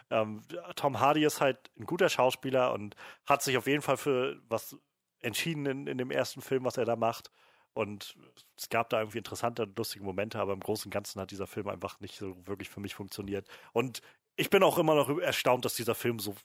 Ähm, 0.09 0.41
Tom 0.75 1.01
Hardy 1.01 1.25
ist 1.25 1.41
halt 1.41 1.69
ein 1.77 1.85
guter 1.85 2.07
Schauspieler 2.07 2.71
und 2.71 2.95
hat 3.25 3.41
sich 3.41 3.57
auf 3.57 3.67
jeden 3.67 3.81
Fall 3.81 3.97
für 3.97 4.41
was 4.47 4.77
entschieden 5.19 5.65
in, 5.65 5.87
in 5.87 5.97
dem 5.97 6.11
ersten 6.11 6.41
Film, 6.41 6.63
was 6.63 6.77
er 6.77 6.85
da 6.85 6.95
macht. 6.95 7.29
Und 7.73 8.15
es 8.57 8.69
gab 8.69 8.89
da 8.89 8.99
irgendwie 8.99 9.19
interessante, 9.19 9.71
lustige 9.75 10.03
Momente, 10.03 10.39
aber 10.39 10.53
im 10.53 10.61
Großen 10.61 10.85
und 10.85 10.93
Ganzen 10.93 11.21
hat 11.21 11.31
dieser 11.31 11.45
Film 11.45 11.67
einfach 11.67 11.99
nicht 11.99 12.17
so 12.17 12.35
wirklich 12.47 12.69
für 12.69 12.79
mich 12.79 12.95
funktioniert. 12.95 13.47
Und 13.73 14.01
ich 14.35 14.49
bin 14.49 14.63
auch 14.63 14.77
immer 14.77 14.95
noch 14.95 15.09
erstaunt, 15.19 15.65
dass 15.65 15.75
dieser 15.75 15.93
Film 15.93 16.19
so 16.19 16.35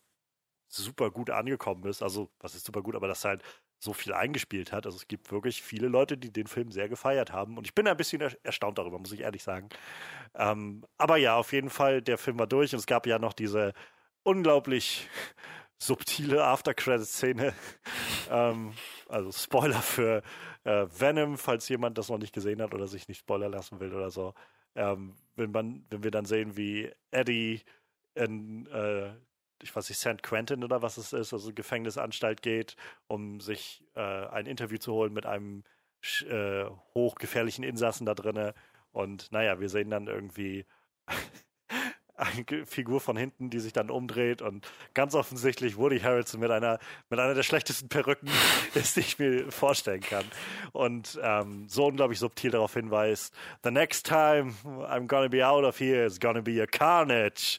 super 0.75 1.11
gut 1.11 1.31
angekommen 1.31 1.85
ist. 1.85 2.03
Also, 2.03 2.31
was 2.41 2.55
ist 2.55 2.67
super 2.67 2.83
gut, 2.83 2.97
aber 2.97 3.09
dass 3.09 3.25
er 3.25 3.31
halt 3.31 3.45
so 3.83 3.93
viel 3.93 4.13
eingespielt 4.13 4.73
hat. 4.73 4.87
Also 4.87 4.97
es 4.97 5.09
gibt 5.09 5.33
wirklich 5.33 5.61
viele 5.61 5.89
Leute, 5.89 6.17
die 6.17 6.33
den 6.33 6.47
Film 6.47 6.71
sehr 6.71 6.89
gefeiert 6.89 7.33
haben. 7.33 7.59
Und 7.59 7.67
ich 7.67 7.75
bin 7.75 7.89
ein 7.89 7.97
bisschen 7.97 8.21
erstaunt 8.45 8.79
darüber, 8.79 8.99
muss 8.99 9.11
ich 9.11 9.21
ehrlich 9.21 9.43
sagen. 9.43 9.69
Ähm, 10.35 10.85
aber 10.99 11.17
ja, 11.17 11.37
auf 11.37 11.53
jeden 11.53 11.69
Fall, 11.69 12.01
der 12.01 12.17
Film 12.17 12.39
war 12.39 12.47
durch 12.47 12.73
und 12.73 12.79
es 12.79 12.87
gab 12.87 13.07
ja 13.09 13.19
noch 13.19 13.33
diese 13.33 13.73
unglaublich 14.23 15.09
subtile 15.79 16.45
After-Credit-Szene. 16.45 17.55
ähm, 18.31 18.73
also 19.09 19.33
Spoiler 19.33 19.83
für 19.83 20.23
äh, 20.63 20.87
Venom, 20.97 21.37
falls 21.37 21.69
jemand 21.69 21.99
das 21.99 22.09
noch 22.09 22.19
nicht 22.19 22.33
gesehen 22.33 22.63
hat 22.63 22.75
oder 22.75 22.87
sich 22.87 23.09
nicht 23.09 23.19
spoilern 23.19 23.51
lassen 23.51 23.81
will 23.81 23.93
oder 23.93 24.11
so. 24.13 24.33
Ähm, 24.77 25.17
wenn, 25.35 25.51
man, 25.51 25.85
wenn 25.91 26.05
wir 26.05 26.13
dann 26.13 26.25
sehen, 26.25 26.57
wie 26.57 26.89
Eddie 27.11 27.63
in, 28.15 28.67
äh, 28.67 29.11
ich 29.63 29.75
weiß 29.75 29.89
nicht, 29.89 29.99
St. 29.99 30.23
Quentin 30.23 30.65
oder 30.65 30.83
was 30.83 30.97
es 30.97 31.13
ist, 31.13 31.33
also 31.33 31.53
Gefängnisanstalt 31.53 32.43
geht, 32.43 32.77
um 33.07 33.41
sich 33.41 33.85
äh, 33.95 34.01
ein 34.01 34.47
Interview 34.47 34.79
zu 34.79 34.93
holen 34.93 35.13
mit 35.13 35.27
einem 35.27 35.65
äh, 36.29 36.65
hochgefährlichen 36.95 37.65
Insassen 37.65 38.07
da 38.07 38.15
drinnen. 38.15 38.53
Und 38.93 39.31
naja, 39.33 39.61
wir 39.61 39.69
sehen 39.69 39.91
dann 39.91 40.07
irgendwie 40.07 40.67
eine 42.23 42.67
Figur 42.67 43.01
von 43.01 43.17
hinten, 43.17 43.51
die 43.51 43.61
sich 43.61 43.73
dann 43.73 43.91
umdreht 43.91 44.43
und 44.43 44.67
ganz 44.95 45.15
offensichtlich 45.15 45.77
Woody 45.77 46.01
Harrelson 46.01 46.41
mit 46.41 46.51
einer, 46.51 46.79
mit 47.11 47.19
einer 47.19 47.35
der 47.35 47.43
schlechtesten 47.43 47.89
Perücken, 47.89 48.29
die 48.75 49.01
ich 49.01 49.19
mir 49.19 49.51
vorstellen 49.51 50.01
kann. 50.01 50.25
Und 50.73 51.19
ähm, 51.23 51.69
so 51.69 51.87
unglaublich 51.87 52.19
subtil 52.19 52.51
darauf 52.51 52.75
hinweist, 52.75 53.35
the 53.65 53.71
next 53.71 54.07
time 54.07 54.55
I'm 54.65 55.07
gonna 55.07 55.29
be 55.29 55.47
out 55.47 55.65
of 55.65 55.79
here, 55.79 56.07
it's 56.07 56.21
gonna 56.21 56.41
be 56.41 56.63
a 56.63 56.67
carnage. 56.67 57.59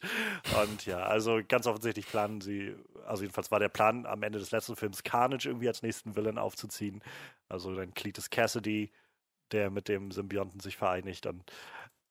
Und 0.62 0.86
ja, 0.86 0.98
also 0.98 1.40
ganz 1.46 1.66
offensichtlich 1.66 2.06
planen 2.06 2.40
sie, 2.40 2.74
also 3.06 3.22
jedenfalls 3.22 3.50
war 3.50 3.60
der 3.60 3.68
Plan 3.68 4.06
am 4.06 4.22
Ende 4.22 4.38
des 4.38 4.50
letzten 4.50 4.76
Films 4.76 5.02
Carnage 5.02 5.48
irgendwie 5.48 5.68
als 5.68 5.82
nächsten 5.82 6.16
Villain 6.16 6.38
aufzuziehen. 6.38 7.02
Also 7.48 7.74
dann 7.74 7.94
Cletus 7.94 8.30
Cassidy, 8.30 8.90
der 9.52 9.70
mit 9.70 9.88
dem 9.88 10.10
Symbionten 10.10 10.60
sich 10.60 10.76
vereinigt 10.76 11.26
und 11.26 11.44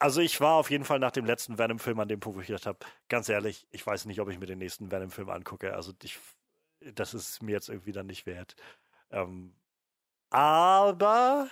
also 0.03 0.19
ich 0.19 0.41
war 0.41 0.55
auf 0.55 0.69
jeden 0.69 0.83
Fall 0.83 0.99
nach 0.99 1.11
dem 1.11 1.23
letzten 1.23 1.57
Venom-Film 1.57 1.97
an 1.97 2.09
dem 2.09 2.19
Punkt, 2.19 2.37
wo 2.37 2.41
ich 2.41 2.47
gedacht 2.47 2.65
habe, 2.65 2.79
ganz 3.07 3.29
ehrlich, 3.29 3.65
ich 3.71 3.87
weiß 3.87 4.03
nicht, 4.03 4.19
ob 4.19 4.27
ich 4.27 4.37
mir 4.37 4.47
den 4.47 4.59
nächsten 4.59 4.91
Venom-Film 4.91 5.29
angucke. 5.29 5.73
Also 5.73 5.93
ich, 6.03 6.19
das 6.93 7.13
ist 7.13 7.41
mir 7.41 7.53
jetzt 7.53 7.69
irgendwie 7.69 7.93
dann 7.93 8.07
nicht 8.07 8.25
wert. 8.25 8.57
Ähm, 9.11 9.55
aber 10.29 11.47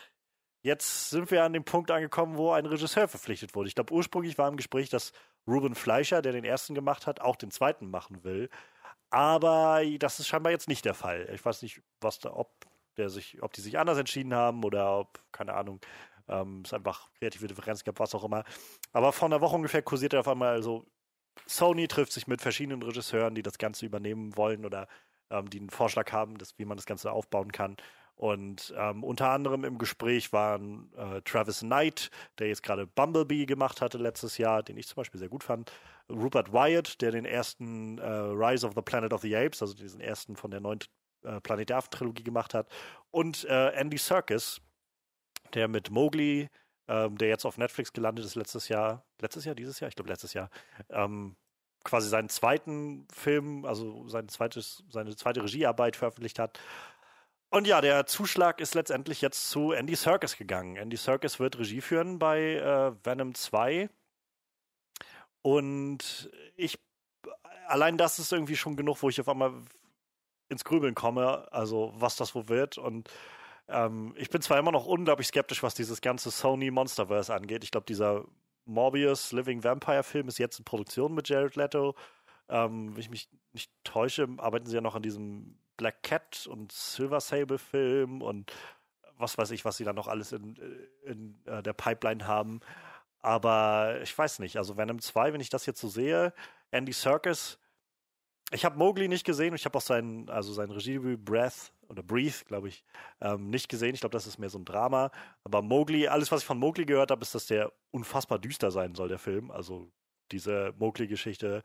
jetzt 0.63 1.11
sind 1.11 1.31
wir 1.31 1.45
an 1.45 1.53
dem 1.53 1.63
Punkt 1.63 1.91
angekommen, 1.91 2.35
wo 2.35 2.51
ein 2.51 2.65
Regisseur 2.65 3.07
verpflichtet 3.07 3.55
wurde. 3.55 3.69
Ich 3.69 3.75
glaube, 3.75 3.93
ursprünglich 3.93 4.37
war 4.37 4.49
im 4.49 4.57
Gespräch, 4.57 4.89
dass 4.89 5.13
Ruben 5.47 5.73
Fleischer, 5.73 6.21
der 6.21 6.33
den 6.33 6.43
ersten 6.43 6.75
gemacht 6.75 7.07
hat, 7.07 7.21
auch 7.21 7.37
den 7.37 7.51
zweiten 7.51 7.89
machen 7.89 8.25
will. 8.25 8.49
Aber 9.11 9.81
das 9.97 10.19
ist 10.19 10.27
scheinbar 10.27 10.51
jetzt 10.51 10.67
nicht 10.67 10.83
der 10.83 10.93
Fall. 10.93 11.29
Ich 11.33 11.45
weiß 11.45 11.61
nicht, 11.61 11.81
was 12.01 12.19
da, 12.19 12.33
ob 12.33 12.51
der 12.97 13.09
sich, 13.09 13.41
ob 13.41 13.53
die 13.53 13.61
sich 13.61 13.79
anders 13.79 13.97
entschieden 13.97 14.33
haben 14.33 14.65
oder 14.65 14.99
ob, 14.99 15.23
keine 15.31 15.53
Ahnung, 15.53 15.79
ähm, 16.31 16.63
es 16.65 16.73
einfach 16.73 17.09
kreative 17.19 17.47
Differenzen 17.47 17.83
gab, 17.85 17.99
was 17.99 18.15
auch 18.15 18.23
immer. 18.23 18.43
Aber 18.93 19.11
vor 19.11 19.27
einer 19.27 19.41
Woche 19.41 19.55
ungefähr 19.55 19.81
kursierte 19.81 20.19
auf 20.19 20.27
einmal 20.27 20.63
so, 20.63 20.85
Sony 21.45 21.87
trifft 21.87 22.13
sich 22.13 22.27
mit 22.27 22.41
verschiedenen 22.41 22.81
Regisseuren, 22.81 23.35
die 23.35 23.43
das 23.43 23.57
Ganze 23.57 23.85
übernehmen 23.85 24.35
wollen 24.37 24.65
oder 24.65 24.87
ähm, 25.29 25.49
die 25.49 25.59
einen 25.59 25.69
Vorschlag 25.69 26.11
haben, 26.11 26.37
dass, 26.37 26.57
wie 26.57 26.65
man 26.65 26.77
das 26.77 26.85
Ganze 26.85 27.11
aufbauen 27.11 27.51
kann. 27.51 27.77
Und 28.15 28.71
ähm, 28.77 29.03
unter 29.03 29.31
anderem 29.31 29.63
im 29.63 29.79
Gespräch 29.79 30.31
waren 30.31 30.93
äh, 30.95 31.21
Travis 31.21 31.61
Knight, 31.61 32.11
der 32.37 32.49
jetzt 32.49 32.61
gerade 32.61 32.85
Bumblebee 32.85 33.47
gemacht 33.47 33.81
hatte 33.81 33.97
letztes 33.97 34.37
Jahr, 34.37 34.61
den 34.61 34.77
ich 34.77 34.87
zum 34.87 34.97
Beispiel 34.97 35.19
sehr 35.19 35.29
gut 35.29 35.43
fand. 35.43 35.71
Rupert 36.07 36.53
Wyatt, 36.53 37.01
der 37.01 37.11
den 37.11 37.25
ersten 37.25 37.97
äh, 37.97 38.05
Rise 38.05 38.67
of 38.67 38.73
the 38.75 38.81
Planet 38.81 39.13
of 39.13 39.21
the 39.21 39.35
Apes, 39.35 39.61
also 39.63 39.73
diesen 39.73 40.01
ersten 40.01 40.35
von 40.35 40.51
der 40.51 40.59
neuen 40.59 40.79
äh, 41.23 41.39
Planet 41.41 41.69
der 41.69 41.77
Affen-Trilogie 41.77 42.23
gemacht 42.23 42.53
hat. 42.53 42.67
Und 43.09 43.45
äh, 43.45 43.69
Andy 43.69 43.97
Serkis, 43.97 44.61
der 45.55 45.67
mit 45.67 45.89
Mowgli, 45.89 46.49
ähm, 46.87 47.17
der 47.17 47.29
jetzt 47.29 47.45
auf 47.45 47.57
Netflix 47.57 47.93
gelandet 47.93 48.25
ist 48.25 48.35
letztes 48.35 48.67
Jahr, 48.67 49.05
letztes 49.19 49.45
Jahr, 49.45 49.55
dieses 49.55 49.79
Jahr, 49.79 49.89
ich 49.89 49.95
glaube 49.95 50.09
letztes 50.09 50.33
Jahr, 50.33 50.49
ähm, 50.89 51.35
quasi 51.83 52.09
seinen 52.09 52.29
zweiten 52.29 53.07
Film, 53.11 53.65
also 53.65 54.07
sein 54.07 54.27
zweites, 54.29 54.83
seine 54.89 55.15
zweite 55.15 55.43
Regiearbeit 55.43 55.95
veröffentlicht 55.95 56.39
hat. 56.39 56.59
Und 57.49 57.67
ja, 57.67 57.81
der 57.81 58.05
Zuschlag 58.05 58.61
ist 58.61 58.75
letztendlich 58.75 59.21
jetzt 59.21 59.49
zu 59.49 59.73
Andy 59.73 59.95
Serkis 59.95 60.37
gegangen. 60.37 60.77
Andy 60.77 60.95
Serkis 60.95 61.39
wird 61.39 61.59
Regie 61.59 61.81
führen 61.81 62.17
bei 62.17 62.55
äh, 62.55 62.93
Venom 63.03 63.35
2. 63.35 63.89
Und 65.41 66.29
ich, 66.55 66.79
allein 67.67 67.97
das 67.97 68.19
ist 68.19 68.31
irgendwie 68.31 68.55
schon 68.55 68.77
genug, 68.77 69.01
wo 69.01 69.09
ich 69.09 69.19
auf 69.19 69.27
einmal 69.27 69.53
ins 70.47 70.63
Grübeln 70.63 70.95
komme, 70.95 71.51
also 71.51 71.91
was 71.95 72.15
das 72.15 72.35
wohl 72.35 72.47
wird. 72.47 72.77
Und 72.77 73.09
ähm, 73.71 74.13
ich 74.17 74.29
bin 74.29 74.41
zwar 74.41 74.59
immer 74.59 74.71
noch 74.71 74.85
unglaublich 74.85 75.27
skeptisch, 75.27 75.63
was 75.63 75.73
dieses 75.73 76.01
ganze 76.01 76.31
Sony 76.31 76.71
Monsterverse 76.71 77.33
angeht. 77.33 77.63
Ich 77.63 77.71
glaube, 77.71 77.85
dieser 77.85 78.25
Morbius 78.65 79.31
Living 79.31 79.63
Vampire 79.63 80.03
Film 80.03 80.27
ist 80.27 80.37
jetzt 80.37 80.59
in 80.59 80.65
Produktion 80.65 81.13
mit 81.13 81.29
Jared 81.29 81.55
Leto. 81.55 81.95
Ähm, 82.49 82.93
wenn 82.93 83.01
ich 83.01 83.09
mich 83.09 83.29
nicht 83.53 83.71
täusche, 83.83 84.27
arbeiten 84.37 84.65
sie 84.65 84.75
ja 84.75 84.81
noch 84.81 84.95
an 84.95 85.01
diesem 85.01 85.57
Black 85.77 86.03
Cat 86.03 86.47
und 86.47 86.71
Silver 86.71 87.19
Sable 87.19 87.57
Film 87.57 88.21
und 88.21 88.51
was 89.17 89.37
weiß 89.37 89.51
ich, 89.51 89.65
was 89.65 89.77
sie 89.77 89.83
da 89.83 89.93
noch 89.93 90.07
alles 90.07 90.31
in, 90.31 90.55
in 91.05 91.39
äh, 91.45 91.63
der 91.63 91.73
Pipeline 91.73 92.27
haben. 92.27 92.59
Aber 93.19 93.99
ich 94.01 94.17
weiß 94.17 94.39
nicht, 94.39 94.57
also 94.57 94.77
Venom 94.77 94.99
2, 94.99 95.33
wenn 95.33 95.41
ich 95.41 95.49
das 95.49 95.65
jetzt 95.65 95.79
so 95.79 95.87
sehe, 95.87 96.33
Andy 96.71 96.91
Serkis, 96.91 97.59
ich 98.51 98.65
habe 98.65 98.77
Mowgli 98.77 99.07
nicht 99.07 99.25
gesehen, 99.25 99.55
ich 99.55 99.65
habe 99.65 99.77
auch 99.77 99.81
sein, 99.81 100.27
also 100.29 100.53
sein 100.53 100.71
Regiedebüt 100.71 101.23
Breath 101.23 101.71
oder 101.91 102.03
Breathe, 102.03 102.45
glaube 102.45 102.69
ich, 102.69 102.83
ähm, 103.21 103.49
nicht 103.49 103.69
gesehen. 103.69 103.93
Ich 103.93 104.01
glaube, 104.01 104.13
das 104.13 104.27
ist 104.27 104.37
mehr 104.37 104.49
so 104.49 104.57
ein 104.57 104.65
Drama. 104.65 105.11
Aber 105.43 105.61
Mowgli, 105.61 106.07
alles, 106.07 106.31
was 106.31 106.41
ich 106.41 106.45
von 106.47 106.57
Mowgli 106.59 106.85
gehört 106.85 107.11
habe, 107.11 107.21
ist, 107.21 107.35
dass 107.35 107.45
der 107.47 107.71
unfassbar 107.91 108.39
düster 108.39 108.71
sein 108.71 108.95
soll, 108.95 109.09
der 109.09 109.19
Film. 109.19 109.51
Also 109.51 109.91
diese 110.31 110.73
Mowgli-Geschichte 110.79 111.63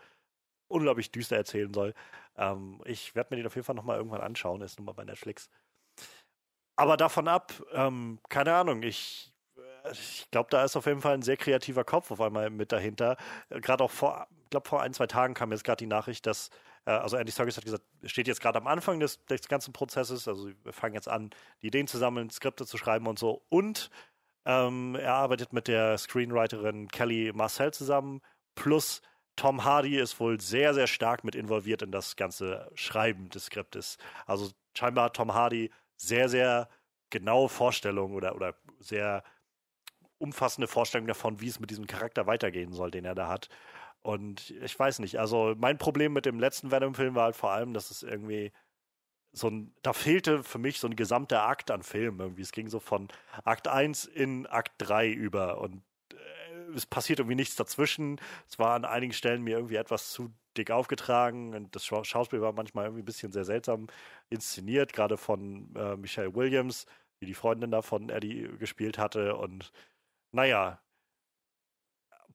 unglaublich 0.69 1.11
düster 1.13 1.37
erzählen 1.37 1.73
soll. 1.73 1.95
Ähm, 2.37 2.81
ich 2.85 3.15
werde 3.15 3.35
mir 3.35 3.37
den 3.39 3.47
auf 3.47 3.55
jeden 3.55 3.65
Fall 3.65 3.77
nochmal 3.77 3.99
irgendwann 3.99 4.21
anschauen. 4.21 4.61
ist 4.63 4.79
nun 4.79 4.87
mal 4.87 4.93
bei 4.93 5.05
Netflix. 5.05 5.49
Aber 6.77 6.97
davon 6.97 7.29
ab, 7.29 7.53
ähm, 7.73 8.19
keine 8.29 8.55
Ahnung, 8.55 8.83
ich 8.83 9.33
ich 9.93 10.29
glaube, 10.31 10.51
da 10.51 10.65
ist 10.65 10.77
auf 10.77 10.87
jeden 10.87 11.01
Fall 11.01 11.15
ein 11.15 11.23
sehr 11.23 11.37
kreativer 11.37 11.85
Kopf 11.85 12.11
auf 12.11 12.21
einmal 12.21 12.51
mit 12.51 12.73
dahinter. 12.73 13.17
Gerade 13.51 13.85
auch 13.85 13.91
vor, 13.91 14.27
ich 14.45 14.51
glaube, 14.51 14.69
vor 14.69 14.83
ein, 14.83 14.93
zwei 14.93 15.07
Tagen 15.07 15.35
kam 15.35 15.53
jetzt 15.53 15.65
gerade 15.65 15.79
die 15.79 15.87
Nachricht, 15.87 16.27
dass 16.27 16.49
äh, 16.49 16.53
also 16.91 17.17
Andy 17.17 17.33
Serkis 17.33 17.57
hat 17.57 17.65
gesagt, 17.65 17.85
steht 18.05 18.29
jetzt 18.29 18.41
gerade 18.41 18.59
am 18.59 18.67
Anfang 18.67 19.01
des, 19.01 19.25
des 19.27 19.49
ganzen 19.49 19.73
Prozesses, 19.73 20.29
also 20.29 20.51
wir 20.63 20.73
fangen 20.73 20.95
jetzt 20.95 21.09
an, 21.09 21.31
die 21.63 21.69
Ideen 21.69 21.87
zu 21.87 21.99
sammeln, 21.99 22.31
Skripte 22.31 22.65
zu 22.67 22.79
schreiben 22.79 23.07
und 23.07 23.19
so. 23.19 23.43
Und 23.49 23.91
ähm, 24.45 24.95
er 24.95 25.15
arbeitet 25.15 25.53
mit 25.53 25.69
der 25.69 25.99
Screenwriterin 25.99 26.89
Kelly 26.89 27.33
Marcel 27.35 27.75
zusammen, 27.75 28.21
plus 28.55 29.03
Tom 29.35 29.65
Hardy 29.65 29.99
ist 29.99 30.19
wohl 30.19 30.41
sehr, 30.41 30.73
sehr 30.73 30.87
stark 30.87 31.25
mit 31.25 31.35
involviert 31.35 31.83
in 31.83 31.93
das 31.93 32.17
ganze 32.17 32.71
Schreiben 32.75 33.29
des 33.29 33.47
Skriptes. 33.47 33.99
Also 34.25 34.51
scheinbar 34.75 35.07
hat 35.07 35.17
Tom 35.17 35.35
Hardy 35.35 35.71
sehr, 35.97 36.29
sehr 36.29 36.69
genaue 37.11 37.49
Vorstellungen 37.49 38.15
oder, 38.15 38.35
oder 38.35 38.55
sehr 38.79 39.23
umfassende 40.19 40.67
Vorstellungen 40.67 41.09
davon, 41.09 41.41
wie 41.41 41.49
es 41.49 41.61
mit 41.61 41.71
diesem 41.71 41.87
Charakter 41.87 42.27
weitergehen 42.27 42.73
soll, 42.73 42.91
den 42.91 43.05
er 43.05 43.15
da 43.15 43.29
hat. 43.29 43.49
Und 44.07 44.53
ich 44.63 44.79
weiß 44.79 45.01
nicht, 45.01 45.19
also 45.19 45.57
mein 45.59 45.79
Problem 45.79 46.13
mit 46.13 46.27
dem 46.27 46.39
letzten 46.39 46.71
Venom-Film 46.71 47.17
war 47.17 47.25
halt 47.25 47.35
vor 47.35 47.51
allem, 47.51 47.75
dass 47.75 47.91
es 47.91 48.05
irgendwie 48.05 48.53
so 49.33 49.49
ein, 49.49 49.75
da 49.83 49.93
fehlte 49.93 50.45
für 50.45 50.59
mich 50.59 50.79
so 50.79 50.87
ein 50.87 50.95
gesamter 50.95 51.43
Akt 51.43 51.73
an 51.73 51.83
Film 51.83 52.21
irgendwie. 52.21 52.43
Es 52.43 52.53
ging 52.53 52.69
so 52.69 52.79
von 52.79 53.09
Akt 53.43 53.67
1 53.67 54.05
in 54.05 54.47
Akt 54.47 54.75
3 54.79 55.09
über 55.11 55.61
und 55.61 55.83
äh, 56.13 56.73
es 56.77 56.87
passiert 56.87 57.19
irgendwie 57.19 57.35
nichts 57.35 57.57
dazwischen. 57.57 58.21
Es 58.49 58.61
war 58.61 58.77
an 58.77 58.85
einigen 58.85 59.13
Stellen 59.13 59.43
mir 59.43 59.57
irgendwie 59.57 59.75
etwas 59.75 60.11
zu 60.13 60.33
dick 60.57 60.71
aufgetragen 60.71 61.55
und 61.57 61.75
das 61.75 61.85
Schauspiel 61.85 62.41
war 62.41 62.53
manchmal 62.53 62.85
irgendwie 62.85 63.03
ein 63.03 63.07
bisschen 63.07 63.33
sehr 63.33 63.45
seltsam 63.45 63.89
inszeniert, 64.31 64.93
gerade 64.93 65.17
von 65.17 65.75
äh, 65.75 65.97
Michelle 65.97 66.33
Williams, 66.37 66.87
wie 67.19 67.27
die 67.27 67.35
Freundin 67.35 67.73
da 67.73 67.83
von 67.83 68.09
Eddie 68.09 68.49
gespielt 68.57 68.99
hatte 68.99 69.35
und 69.35 69.73
naja, 70.31 70.81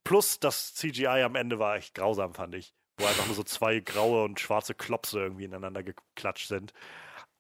plus 0.04 0.39
das 0.39 0.74
CGI 0.74 1.24
am 1.24 1.36
Ende 1.36 1.60
war 1.60 1.76
echt 1.76 1.93
grausam, 1.93 2.34
fand 2.34 2.56
ich. 2.56 2.74
Wo 2.97 3.06
einfach 3.06 3.26
nur 3.26 3.36
so 3.36 3.43
zwei 3.43 3.80
graue 3.80 4.24
und 4.24 4.39
schwarze 4.39 4.76
Klopse 4.76 5.20
irgendwie 5.20 5.45
ineinander 5.45 5.84
geklatscht 5.84 6.47
sind. 6.47 6.74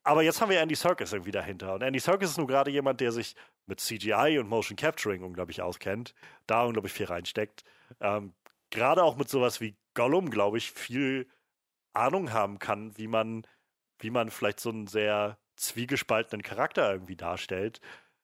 Aber 0.03 0.23
jetzt 0.23 0.41
haben 0.41 0.49
wir 0.49 0.59
Andy 0.59 0.75
Serkis 0.75 1.13
irgendwie 1.13 1.31
dahinter. 1.31 1.75
Und 1.75 1.83
Andy 1.83 1.99
Serkis 1.99 2.31
ist 2.31 2.37
nur 2.37 2.47
gerade 2.47 2.71
jemand, 2.71 3.01
der 3.01 3.11
sich 3.11 3.35
mit 3.67 3.79
CGI 3.79 4.39
und 4.39 4.49
Motion 4.49 4.75
Capturing 4.75 5.23
unglaublich 5.23 5.61
auskennt, 5.61 6.15
da 6.47 6.63
unglaublich 6.63 6.93
viel 6.93 7.05
reinsteckt. 7.05 7.63
Ähm, 7.99 8.33
gerade 8.71 9.03
auch 9.03 9.17
mit 9.17 9.29
sowas 9.29 9.61
wie 9.61 9.75
Gollum, 9.93 10.31
glaube 10.31 10.57
ich, 10.57 10.71
viel 10.71 11.27
Ahnung 11.93 12.31
haben 12.33 12.57
kann, 12.57 12.97
wie 12.97 13.07
man, 13.07 13.45
wie 13.99 14.09
man 14.09 14.31
vielleicht 14.31 14.59
so 14.59 14.69
einen 14.69 14.87
sehr 14.87 15.37
zwiegespaltenen 15.55 16.41
Charakter 16.41 16.91
irgendwie 16.91 17.15
darstellt, 17.15 17.81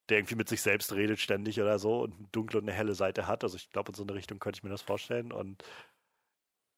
der 0.09 0.19
irgendwie 0.19 0.35
mit 0.35 0.49
sich 0.49 0.61
selbst 0.61 0.93
redet 0.93 1.19
ständig 1.19 1.59
oder 1.59 1.79
so 1.79 2.01
und 2.01 2.13
eine 2.17 2.27
dunkle 2.31 2.59
und 2.59 2.65
eine 2.65 2.77
helle 2.77 2.95
Seite 2.95 3.27
hat. 3.27 3.43
Also 3.43 3.57
ich 3.57 3.69
glaube, 3.71 3.91
in 3.91 3.95
so 3.95 4.03
eine 4.03 4.13
Richtung 4.13 4.39
könnte 4.39 4.59
ich 4.59 4.63
mir 4.63 4.69
das 4.69 4.81
vorstellen. 4.81 5.31
Und 5.31 5.63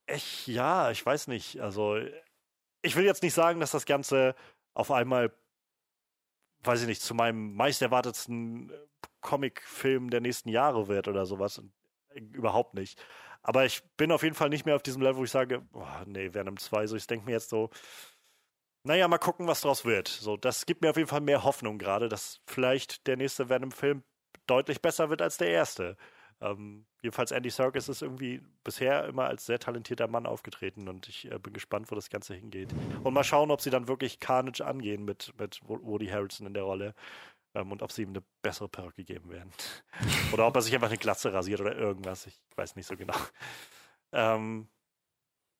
ich, 0.08 0.48
ja, 0.48 0.92
ich 0.92 1.06
weiß 1.06 1.28
nicht. 1.28 1.60
Also 1.60 2.00
ich 2.82 2.96
will 2.96 3.06
jetzt 3.06 3.24
nicht 3.24 3.34
sagen, 3.34 3.60
dass 3.60 3.72
das 3.72 3.86
Ganze 3.86 4.36
auf 4.74 4.92
einmal, 4.92 5.32
weiß 6.64 6.82
ich 6.82 6.88
nicht, 6.88 7.02
zu 7.02 7.14
meinem 7.14 7.54
meist 7.54 7.82
erwartetsten 7.82 8.72
Comicfilm 9.22 10.10
der 10.10 10.22
nächsten 10.22 10.50
Jahre 10.50 10.88
wird 10.88 11.08
oder 11.08 11.26
sowas. 11.26 11.62
Überhaupt 12.14 12.74
nicht. 12.74 13.00
Aber 13.42 13.66
ich 13.66 13.84
bin 13.96 14.12
auf 14.12 14.24
jeden 14.24 14.36
Fall 14.36 14.50
nicht 14.50 14.66
mehr 14.66 14.76
auf 14.76 14.84
diesem 14.84 15.02
Level, 15.02 15.18
wo 15.18 15.24
ich 15.24 15.32
sage, 15.32 15.66
oh, 15.74 15.86
nee, 16.06 16.34
Venom 16.34 16.58
2, 16.58 16.88
so 16.88 16.96
ich 16.96 17.08
denke 17.08 17.26
mir 17.26 17.34
jetzt 17.34 17.50
so, 17.50 17.70
naja, 18.84 19.08
mal 19.08 19.18
gucken, 19.18 19.48
was 19.48 19.62
draus 19.62 19.86
wird. 19.86 20.08
So, 20.08 20.38
das 20.38 20.66
gibt 20.66 20.82
mir 20.82 20.92
auf 20.92 20.98
jeden 20.98 21.10
Fall 21.10 21.22
mehr 21.22 21.44
Hoffnung 21.44 21.78
gerade, 21.78 22.10
dass 22.10 22.42
vielleicht 22.48 23.08
der 23.08 23.18
nächste 23.18 23.50
Venom-Film 23.50 24.04
deutlich 24.48 24.82
besser 24.82 25.10
wird 25.10 25.22
als 25.22 25.38
der 25.38 25.50
erste. 25.50 25.98
Ähm, 26.42 26.86
jedenfalls 27.02 27.32
Andy 27.32 27.50
Serkis 27.50 27.90
ist 27.90 28.02
irgendwie 28.02 28.42
bisher 28.64 29.06
immer 29.06 29.26
als 29.26 29.46
sehr 29.46 29.60
talentierter 29.60 30.08
Mann 30.08 30.26
aufgetreten 30.26 30.88
und 30.88 31.10
ich 31.10 31.30
äh, 31.30 31.38
bin 31.38 31.54
gespannt, 31.54 31.92
wo 31.92 31.96
das 31.96 32.10
Ganze 32.10 32.34
hingeht. 32.34 32.74
Und 33.04 33.14
mal 33.14 33.26
schauen, 33.26 33.52
ob 33.52 33.60
sie 33.62 33.70
dann 33.70 33.90
wirklich 33.90 34.20
Carnage 34.20 34.66
angehen 34.66 35.04
mit, 35.04 35.34
mit 35.38 35.60
Woody 35.68 36.08
Harrelson 36.08 36.48
in 36.48 36.54
der 36.54 36.64
Rolle 36.64 36.96
ähm, 37.56 37.72
und 37.72 37.82
ob 37.82 37.92
sie 37.92 38.04
ihm 38.04 38.10
eine 38.10 38.24
bessere 38.42 38.70
Perücke 38.70 39.04
geben 39.04 39.30
werden. 39.30 39.52
oder 40.32 40.48
ob 40.48 40.56
er 40.56 40.62
sich 40.62 40.74
einfach 40.74 40.88
eine 40.88 40.98
Glatze 40.98 41.34
rasiert 41.34 41.60
oder 41.60 41.76
irgendwas. 41.76 42.26
Ich 42.26 42.40
weiß 42.56 42.76
nicht 42.76 42.88
so 42.88 42.96
genau. 42.96 43.16
Ähm, 44.12 44.68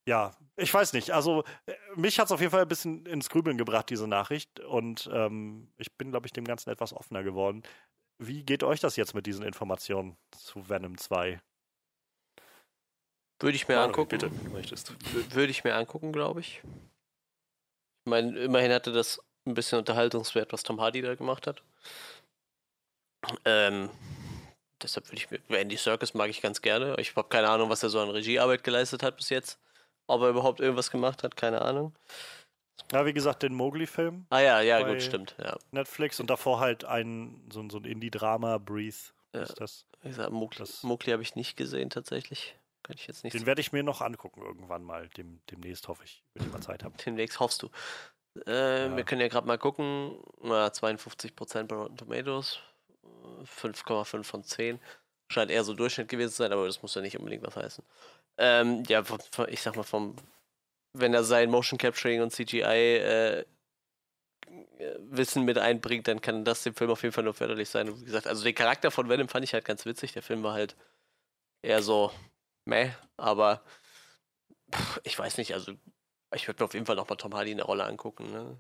ja, 0.10 0.32
ich 0.56 0.74
weiß 0.74 0.94
nicht. 0.94 1.12
Also 1.12 1.44
äh, 1.68 1.76
mich 1.96 2.20
hat 2.20 2.26
es 2.26 2.32
auf 2.32 2.40
jeden 2.40 2.52
Fall 2.52 2.64
ein 2.64 2.68
bisschen 2.68 3.06
ins 3.06 3.30
Grübeln 3.30 3.60
gebracht, 3.60 3.90
diese 3.92 4.08
Nachricht. 4.08 4.60
Und 4.60 5.08
ähm, 5.14 5.72
ich 5.78 5.96
bin, 5.98 6.10
glaube 6.10 6.26
ich, 6.26 6.34
dem 6.34 6.46
Ganzen 6.46 6.72
etwas 6.72 6.94
offener 6.94 7.22
geworden. 7.22 7.62
Wie 8.18 8.44
geht 8.44 8.64
euch 8.64 8.80
das 8.80 8.96
jetzt 8.96 9.14
mit 9.14 9.28
diesen 9.28 9.46
Informationen 9.46 10.18
zu 10.32 10.68
Venom 10.68 10.98
2? 10.98 11.40
Würde 13.40 13.56
ich 13.56 13.68
mir 13.68 13.76
Manuel, 13.76 13.90
angucken. 13.90 14.10
Bitte, 14.10 14.32
möchtest. 14.52 14.94
Würde 15.34 15.52
ich 15.52 15.64
mir 15.64 15.76
angucken, 15.76 16.12
glaube 16.12 16.40
ich. 16.40 16.62
Ich 18.04 18.10
meine, 18.10 18.38
immerhin 18.40 18.74
hatte 18.74 18.92
das 18.92 19.22
ein 19.46 19.54
bisschen 19.54 19.78
Unterhaltungswert, 19.78 20.52
was 20.52 20.64
Tom 20.64 20.82
Hardy 20.82 21.02
da 21.02 21.14
gemacht 21.14 21.46
hat. 21.46 21.62
Ähm, 23.46 23.92
deshalb 24.82 25.08
würde 25.08 25.18
ich 25.18 25.30
mir. 25.30 25.60
Andy 25.60 25.78
Serkis 25.78 26.16
mag 26.16 26.32
ich 26.32 26.42
ganz 26.42 26.62
gerne. 26.62 26.96
Ich 26.98 27.16
habe 27.16 27.30
keine 27.30 27.48
Ahnung, 27.48 27.70
was 27.70 27.84
er 27.84 27.90
so 27.90 28.02
an 28.02 28.10
Regiearbeit 28.10 28.64
geleistet 28.64 29.04
hat 29.04 29.16
bis 29.16 29.30
jetzt. 29.30 29.60
Ob 30.10 30.22
er 30.24 30.30
überhaupt 30.30 30.60
irgendwas 30.60 30.90
gemacht 30.92 31.24
hat, 31.24 31.36
keine 31.36 31.62
Ahnung. 31.62 31.94
Ja, 32.92 33.06
wie 33.06 33.14
gesagt, 33.14 33.44
den 33.44 33.54
Mowgli-Film, 33.54 34.26
Ah 34.32 34.40
ja, 34.40 34.62
ja, 34.62 34.82
gut, 34.82 35.02
stimmt. 35.04 35.36
Ja. 35.38 35.56
Netflix 35.72 36.20
und 36.20 36.30
davor 36.30 36.60
halt 36.60 36.84
ein 36.86 37.48
so, 37.54 37.60
ein- 37.62 37.70
so 37.70 37.78
ein 37.78 37.86
Indie-Drama, 37.86 38.58
Breathe. 38.58 38.96
Ja. 39.36 39.42
Ist 39.44 39.60
das. 39.62 39.86
Wie 40.02 40.10
gesagt, 40.10 40.32
Mowgli, 40.32 40.66
Mowgli 40.82 41.12
habe 41.12 41.22
ich 41.22 41.36
nicht 41.36 41.56
gesehen 41.56 41.90
tatsächlich. 41.92 42.56
Kann 42.82 42.96
ich 42.98 43.06
jetzt 43.06 43.24
nicht 43.24 43.34
Den 43.36 43.46
werde 43.46 43.62
ich 43.62 43.72
mir 43.72 43.84
noch 43.84 44.02
angucken 44.02 44.42
irgendwann 44.42 44.82
mal. 44.84 45.08
Dem, 45.10 45.40
demnächst 45.52 45.88
hoffe 45.88 46.04
ich, 46.06 46.24
wenn 46.34 46.48
ich 46.48 46.52
mal 46.52 46.62
Zeit 46.62 46.84
habe. 46.84 46.96
Demnächst 47.06 47.40
hoffst 47.40 47.62
du. 47.62 47.70
Äh, 48.48 48.88
Ja. 48.88 48.98
Wir 48.98 49.04
können 49.04 49.22
ja 49.22 49.28
gerade 49.28 49.46
mal 49.46 49.60
gucken. 49.60 50.18
Na, 50.42 50.68
52% 50.72 51.68
bei 51.68 51.76
Rotten 51.76 51.98
Tomatoes. 51.98 52.60
äh, 53.04 53.46
5,5 53.46 54.24
von 54.24 54.44
10. 54.44 54.80
Scheint 55.32 55.52
eher 55.52 55.64
so 55.64 55.76
Durchschnitt 55.76 56.08
gewesen 56.10 56.32
zu 56.32 56.38
sein, 56.38 56.52
aber 56.52 56.66
das 56.66 56.82
muss 56.82 56.96
ja 56.96 57.02
nicht 57.02 57.18
unbedingt 57.20 57.44
was 57.46 57.56
heißen. 57.56 57.84
Ähm, 58.40 58.84
ja, 58.88 59.04
ich 59.50 59.62
sag 59.62 59.76
mal, 59.76 59.84
vom, 59.84 60.16
wenn 60.94 61.14
er 61.14 61.24
sein 61.24 61.52
Motion 61.52 61.78
Capturing 61.78 62.22
und 62.22 62.32
CGI 62.32 62.62
äh, 62.64 63.40
äh, 63.40 63.46
Wissen 65.00 65.44
mit 65.44 65.58
einbringt, 65.58 66.08
dann 66.08 66.22
kann 66.22 66.46
das 66.46 66.64
dem 66.64 66.74
Film 66.74 66.90
auf 66.90 67.04
jeden 67.04 67.14
Fall 67.14 67.26
nur 67.26 67.34
förderlich 67.34 67.70
sein. 67.70 68.00
Wie 68.00 68.06
gesagt, 68.06 68.28
also 68.28 68.44
den 68.44 68.56
Charakter 68.56 68.92
von 68.92 69.10
Venom 69.10 69.28
fand 69.28 69.44
ich 69.44 69.54
halt 69.54 69.66
ganz 69.66 69.86
witzig. 69.86 70.14
Der 70.14 70.24
Film 70.24 70.42
war 70.42 70.54
halt 70.54 70.76
eher 71.62 71.84
so 71.84 72.12
meh, 72.66 72.92
aber 73.18 73.62
pff, 74.74 75.02
ich 75.04 75.20
weiß 75.20 75.38
nicht, 75.38 75.54
also 75.54 75.74
ich 76.34 76.48
würde 76.48 76.64
mir 76.64 76.66
auf 76.66 76.74
jeden 76.74 76.86
Fall 76.86 76.96
noch 76.96 77.10
mal 77.10 77.16
Tom 77.16 77.36
Hardy 77.36 77.52
in 77.52 77.58
der 77.58 77.66
Rolle 77.66 77.86
angucken. 77.86 78.32
Ne? 78.32 78.58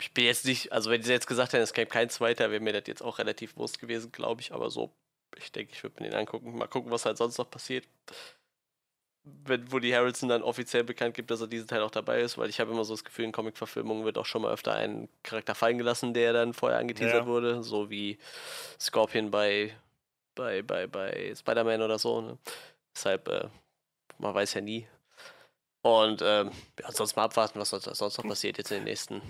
Ich 0.00 0.12
bin 0.12 0.24
jetzt 0.24 0.44
nicht, 0.44 0.72
also 0.72 0.90
wenn 0.90 1.02
sie 1.02 1.12
jetzt 1.12 1.26
gesagt 1.26 1.52
hätten, 1.52 1.62
es 1.62 1.72
käme 1.72 1.86
kein 1.86 2.10
zweiter, 2.10 2.50
wäre 2.50 2.60
mir 2.60 2.72
das 2.72 2.84
jetzt 2.86 3.02
auch 3.02 3.18
relativ 3.18 3.54
bewusst 3.54 3.80
gewesen, 3.80 4.12
glaube 4.12 4.42
ich. 4.42 4.52
Aber 4.52 4.70
so, 4.70 4.92
ich 5.36 5.52
denke, 5.52 5.72
ich 5.72 5.82
würde 5.82 6.02
mir 6.02 6.10
den 6.10 6.18
angucken. 6.18 6.56
Mal 6.56 6.68
gucken, 6.68 6.90
was 6.90 7.06
halt 7.06 7.16
sonst 7.18 7.38
noch 7.38 7.50
passiert. 7.50 7.86
Wenn 9.24 9.72
Woody 9.72 9.90
Harrelson 9.90 10.28
dann 10.28 10.42
offiziell 10.42 10.84
bekannt 10.84 11.14
gibt, 11.14 11.30
dass 11.30 11.40
er 11.40 11.46
diesen 11.46 11.66
Teil 11.66 11.80
auch 11.80 11.90
dabei 11.90 12.20
ist, 12.20 12.36
weil 12.36 12.50
ich 12.50 12.60
habe 12.60 12.70
immer 12.72 12.84
so 12.84 12.92
das 12.92 13.04
Gefühl, 13.04 13.24
in 13.24 13.32
Comic-Verfilmungen 13.32 14.04
wird 14.04 14.18
auch 14.18 14.26
schon 14.26 14.42
mal 14.42 14.52
öfter 14.52 14.74
ein 14.74 15.08
Charakter 15.22 15.54
fallen 15.54 15.78
gelassen, 15.78 16.12
der 16.12 16.34
dann 16.34 16.52
vorher 16.52 16.78
angeteasert 16.78 17.22
Ja. 17.22 17.26
wurde, 17.26 17.62
so 17.62 17.88
wie 17.88 18.18
Scorpion 18.78 19.30
bei, 19.30 19.74
bei, 20.34 20.60
bei, 20.60 20.86
bei 20.86 21.32
Spider-Man 21.34 21.80
oder 21.80 21.98
so. 21.98 22.20
Ne? 22.20 22.38
Deshalb, 22.94 23.28
äh, 23.28 23.48
man 24.18 24.34
weiß 24.34 24.54
ja 24.54 24.60
nie. 24.60 24.86
Und 25.80 26.22
ähm, 26.22 26.50
ja, 26.80 26.92
sonst 26.92 27.16
mal 27.16 27.24
abwarten, 27.24 27.58
was 27.58 27.70
sonst 27.70 27.84
sonst 27.84 28.18
noch 28.18 28.26
passiert 28.26 28.58
jetzt 28.58 28.70
in 28.72 28.78
den 28.78 28.84
nächsten. 28.84 29.22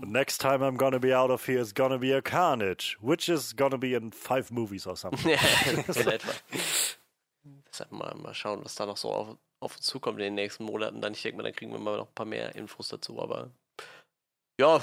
The 0.00 0.06
next 0.08 0.40
time 0.40 0.64
I'm 0.66 0.76
gonna 0.76 0.98
be 0.98 1.16
out 1.16 1.30
of 1.30 1.46
here 1.46 1.60
is 1.60 1.72
gonna 1.72 1.98
be 1.98 2.12
a 2.16 2.20
carnage, 2.20 2.96
which 3.00 3.28
is 3.28 3.54
gonna 3.54 3.76
be 3.76 3.94
in 3.94 4.10
five 4.10 4.50
movies 4.50 4.88
or 4.88 4.96
something. 4.96 5.30
ja, 5.30 5.38
in 5.72 6.08
etwa. 6.08 6.32
Deshalb 7.70 7.92
mal, 7.92 8.14
mal 8.14 8.34
schauen, 8.34 8.64
was 8.64 8.74
da 8.74 8.86
noch 8.86 8.96
so 8.96 9.10
auf, 9.12 9.36
auf 9.60 9.76
uns 9.76 9.86
zukommt 9.86 10.18
in 10.18 10.24
den 10.24 10.34
nächsten 10.34 10.64
Monaten. 10.64 11.00
Dann, 11.00 11.12
ich 11.12 11.22
denke 11.22 11.36
mal, 11.36 11.42
dann 11.42 11.54
kriegen 11.54 11.72
wir 11.72 11.78
mal 11.78 11.96
noch 11.96 12.08
ein 12.08 12.14
paar 12.14 12.26
mehr 12.26 12.54
Infos 12.54 12.88
dazu. 12.88 13.20
Aber 13.20 13.50
ja, 14.60 14.80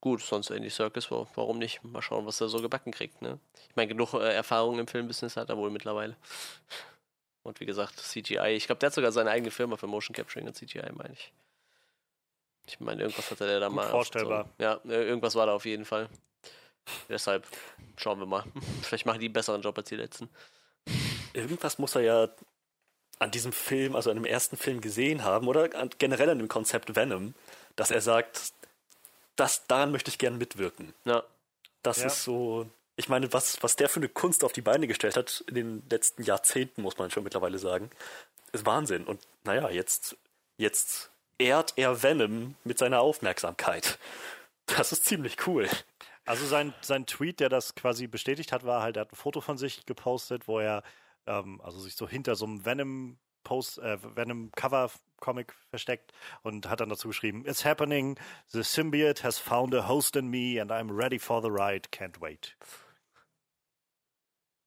gut, 0.00 0.22
sonst 0.22 0.50
Andy 0.50 0.70
Circus, 0.70 1.10
warum 1.10 1.58
nicht? 1.58 1.84
Mal 1.84 2.02
schauen, 2.02 2.26
was 2.26 2.40
er 2.40 2.48
so 2.48 2.60
gebacken 2.60 2.92
kriegt. 2.92 3.22
Ne? 3.22 3.38
Ich 3.68 3.76
meine, 3.76 3.88
genug 3.88 4.14
äh, 4.14 4.34
Erfahrung 4.34 4.78
im 4.78 4.88
Filmbusiness 4.88 5.36
hat 5.36 5.50
er 5.50 5.56
wohl 5.56 5.70
mittlerweile. 5.70 6.16
Und 7.44 7.60
wie 7.60 7.66
gesagt, 7.66 8.00
CGI. 8.00 8.54
Ich 8.56 8.66
glaube, 8.66 8.80
der 8.80 8.88
hat 8.88 8.94
sogar 8.94 9.12
seine 9.12 9.30
eigene 9.30 9.50
Firma 9.50 9.76
für 9.76 9.86
Motion 9.86 10.14
Capturing 10.14 10.46
und 10.46 10.54
CGI, 10.54 10.90
meine 10.94 11.12
ich. 11.12 11.32
Ich 12.66 12.80
meine, 12.80 13.02
irgendwas 13.02 13.30
hatte 13.30 13.46
der 13.46 13.60
da 13.60 13.66
Gut 13.68 13.76
mal. 13.76 13.90
vorstellbar. 13.90 14.48
So, 14.58 14.64
ja, 14.64 14.80
irgendwas 14.84 15.34
war 15.34 15.46
da 15.46 15.54
auf 15.54 15.66
jeden 15.66 15.84
Fall. 15.84 16.08
Deshalb 17.08 17.46
schauen 17.96 18.18
wir 18.18 18.26
mal. 18.26 18.44
Vielleicht 18.82 19.06
machen 19.06 19.20
die 19.20 19.26
einen 19.26 19.34
besseren 19.34 19.62
Job 19.62 19.76
als 19.78 19.88
die 19.90 19.96
letzten. 19.96 20.28
Irgendwas 21.34 21.78
muss 21.78 21.94
er 21.94 22.00
ja 22.02 22.28
an 23.18 23.30
diesem 23.30 23.52
Film, 23.52 23.94
also 23.94 24.10
an 24.10 24.16
dem 24.16 24.24
ersten 24.24 24.56
Film 24.56 24.80
gesehen 24.80 25.22
haben 25.24 25.46
oder 25.46 25.74
an, 25.78 25.90
generell 25.98 26.30
an 26.30 26.38
dem 26.38 26.48
Konzept 26.48 26.96
Venom, 26.96 27.34
dass 27.76 27.90
er 27.90 28.00
sagt, 28.00 28.52
das, 29.36 29.66
daran 29.66 29.92
möchte 29.92 30.10
ich 30.10 30.18
gern 30.18 30.38
mitwirken. 30.38 30.94
Ja, 31.04 31.22
Das 31.82 31.98
Ja. 31.98 32.06
ist 32.06 32.24
so, 32.24 32.66
ich 32.96 33.08
meine, 33.08 33.32
was, 33.32 33.62
was 33.62 33.76
der 33.76 33.88
für 33.88 34.00
eine 34.00 34.08
Kunst 34.08 34.42
auf 34.44 34.52
die 34.52 34.62
Beine 34.62 34.86
gestellt 34.86 35.16
hat 35.16 35.44
in 35.48 35.54
den 35.54 35.82
letzten 35.90 36.22
Jahrzehnten, 36.22 36.80
muss 36.82 36.96
man 36.96 37.10
schon 37.10 37.24
mittlerweile 37.24 37.58
sagen, 37.58 37.90
ist 38.52 38.64
Wahnsinn. 38.64 39.04
Und 39.04 39.20
naja, 39.44 39.68
jetzt, 39.68 40.16
jetzt 40.56 41.10
ehrt 41.38 41.74
er 41.76 42.02
Venom 42.02 42.54
mit 42.64 42.78
seiner 42.78 43.00
Aufmerksamkeit. 43.00 43.98
Das 44.66 44.92
ist 44.92 45.04
ziemlich 45.04 45.46
cool. 45.46 45.68
Also 46.24 46.46
sein, 46.46 46.72
sein 46.80 47.04
Tweet, 47.04 47.40
der 47.40 47.48
das 47.50 47.74
quasi 47.74 48.06
bestätigt 48.06 48.50
hat, 48.52 48.64
war 48.64 48.80
halt, 48.80 48.96
er 48.96 49.02
hat 49.02 49.12
ein 49.12 49.16
Foto 49.16 49.40
von 49.42 49.58
sich 49.58 49.84
gepostet, 49.84 50.48
wo 50.48 50.58
er 50.58 50.82
ähm, 51.26 51.60
also 51.62 51.78
sich 51.78 51.96
so 51.96 52.08
hinter 52.08 52.36
so 52.36 52.46
einem 52.46 52.64
Venom 52.64 53.18
Post, 53.44 53.78
äh, 53.78 53.98
Venom 54.16 54.50
Cover 54.52 54.90
Comic 55.20 55.54
versteckt 55.70 56.12
und 56.42 56.68
hat 56.68 56.80
dann 56.80 56.88
dazu 56.88 57.08
geschrieben, 57.08 57.44
It's 57.46 57.64
happening, 57.64 58.18
the 58.48 58.62
symbiote 58.62 59.22
has 59.22 59.38
found 59.38 59.74
a 59.74 59.86
host 59.86 60.16
in 60.16 60.28
me 60.28 60.60
and 60.60 60.70
I'm 60.72 60.90
ready 60.90 61.18
for 61.18 61.40
the 61.40 61.50
ride, 61.50 61.90
can't 61.90 62.20
wait. 62.20 62.56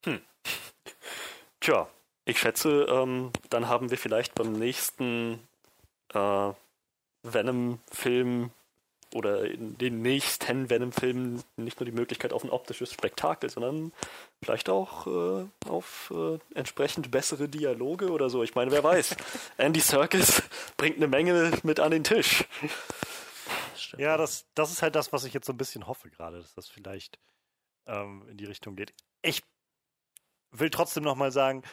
Tja, 1.60 1.90
ich 2.26 2.40
schätze, 2.40 2.86
ähm, 2.90 3.32
dann 3.50 3.68
haben 3.68 3.90
wir 3.90 3.98
vielleicht 3.98 4.36
beim 4.36 4.54
nächsten 4.54 5.48
äh, 6.14 6.54
Venom-Film 7.24 8.52
oder 9.14 9.46
in 9.46 9.78
den 9.78 10.02
nächsten 10.02 10.70
Venom-Filmen 10.70 11.44
nicht 11.56 11.80
nur 11.80 11.86
die 11.86 11.92
Möglichkeit 11.92 12.34
auf 12.34 12.44
ein 12.44 12.50
optisches 12.50 12.92
Spektakel, 12.92 13.50
sondern 13.50 13.94
vielleicht 14.44 14.70
auch 14.70 15.08
äh, 15.08 15.46
auf 15.70 16.14
äh, 16.16 16.40
entsprechend 16.54 17.10
bessere 17.10 17.48
Dialoge 17.48 18.12
oder 18.12 18.30
so. 18.30 18.44
Ich 18.44 18.56
meine, 18.56 18.72
wer 18.72 18.84
weiß. 18.84 19.16
Andy 19.58 19.80
Serkis 19.80 20.44
bringt 20.76 20.98
eine 20.98 21.08
Menge 21.08 21.52
mit 21.64 21.80
an 21.80 21.92
den 21.92 22.04
Tisch. 22.04 22.46
das. 23.92 24.00
Ja, 24.00 24.18
das, 24.18 24.46
das 24.56 24.72
ist 24.72 24.82
halt 24.82 24.96
das, 24.96 25.14
was 25.14 25.24
ich 25.24 25.34
jetzt 25.34 25.46
so 25.46 25.54
ein 25.54 25.58
bisschen 25.58 25.88
hoffe 25.88 26.10
gerade, 26.10 26.40
dass 26.40 26.54
das 26.54 26.68
vielleicht 26.68 27.18
ähm, 27.86 28.26
in 28.30 28.38
die 28.38 28.46
Richtung 28.46 28.76
geht. 28.76 28.94
Ich 29.22 29.42
will 30.52 30.70
trotzdem 30.70 31.04
nochmal 31.04 31.32
sagen, 31.32 31.64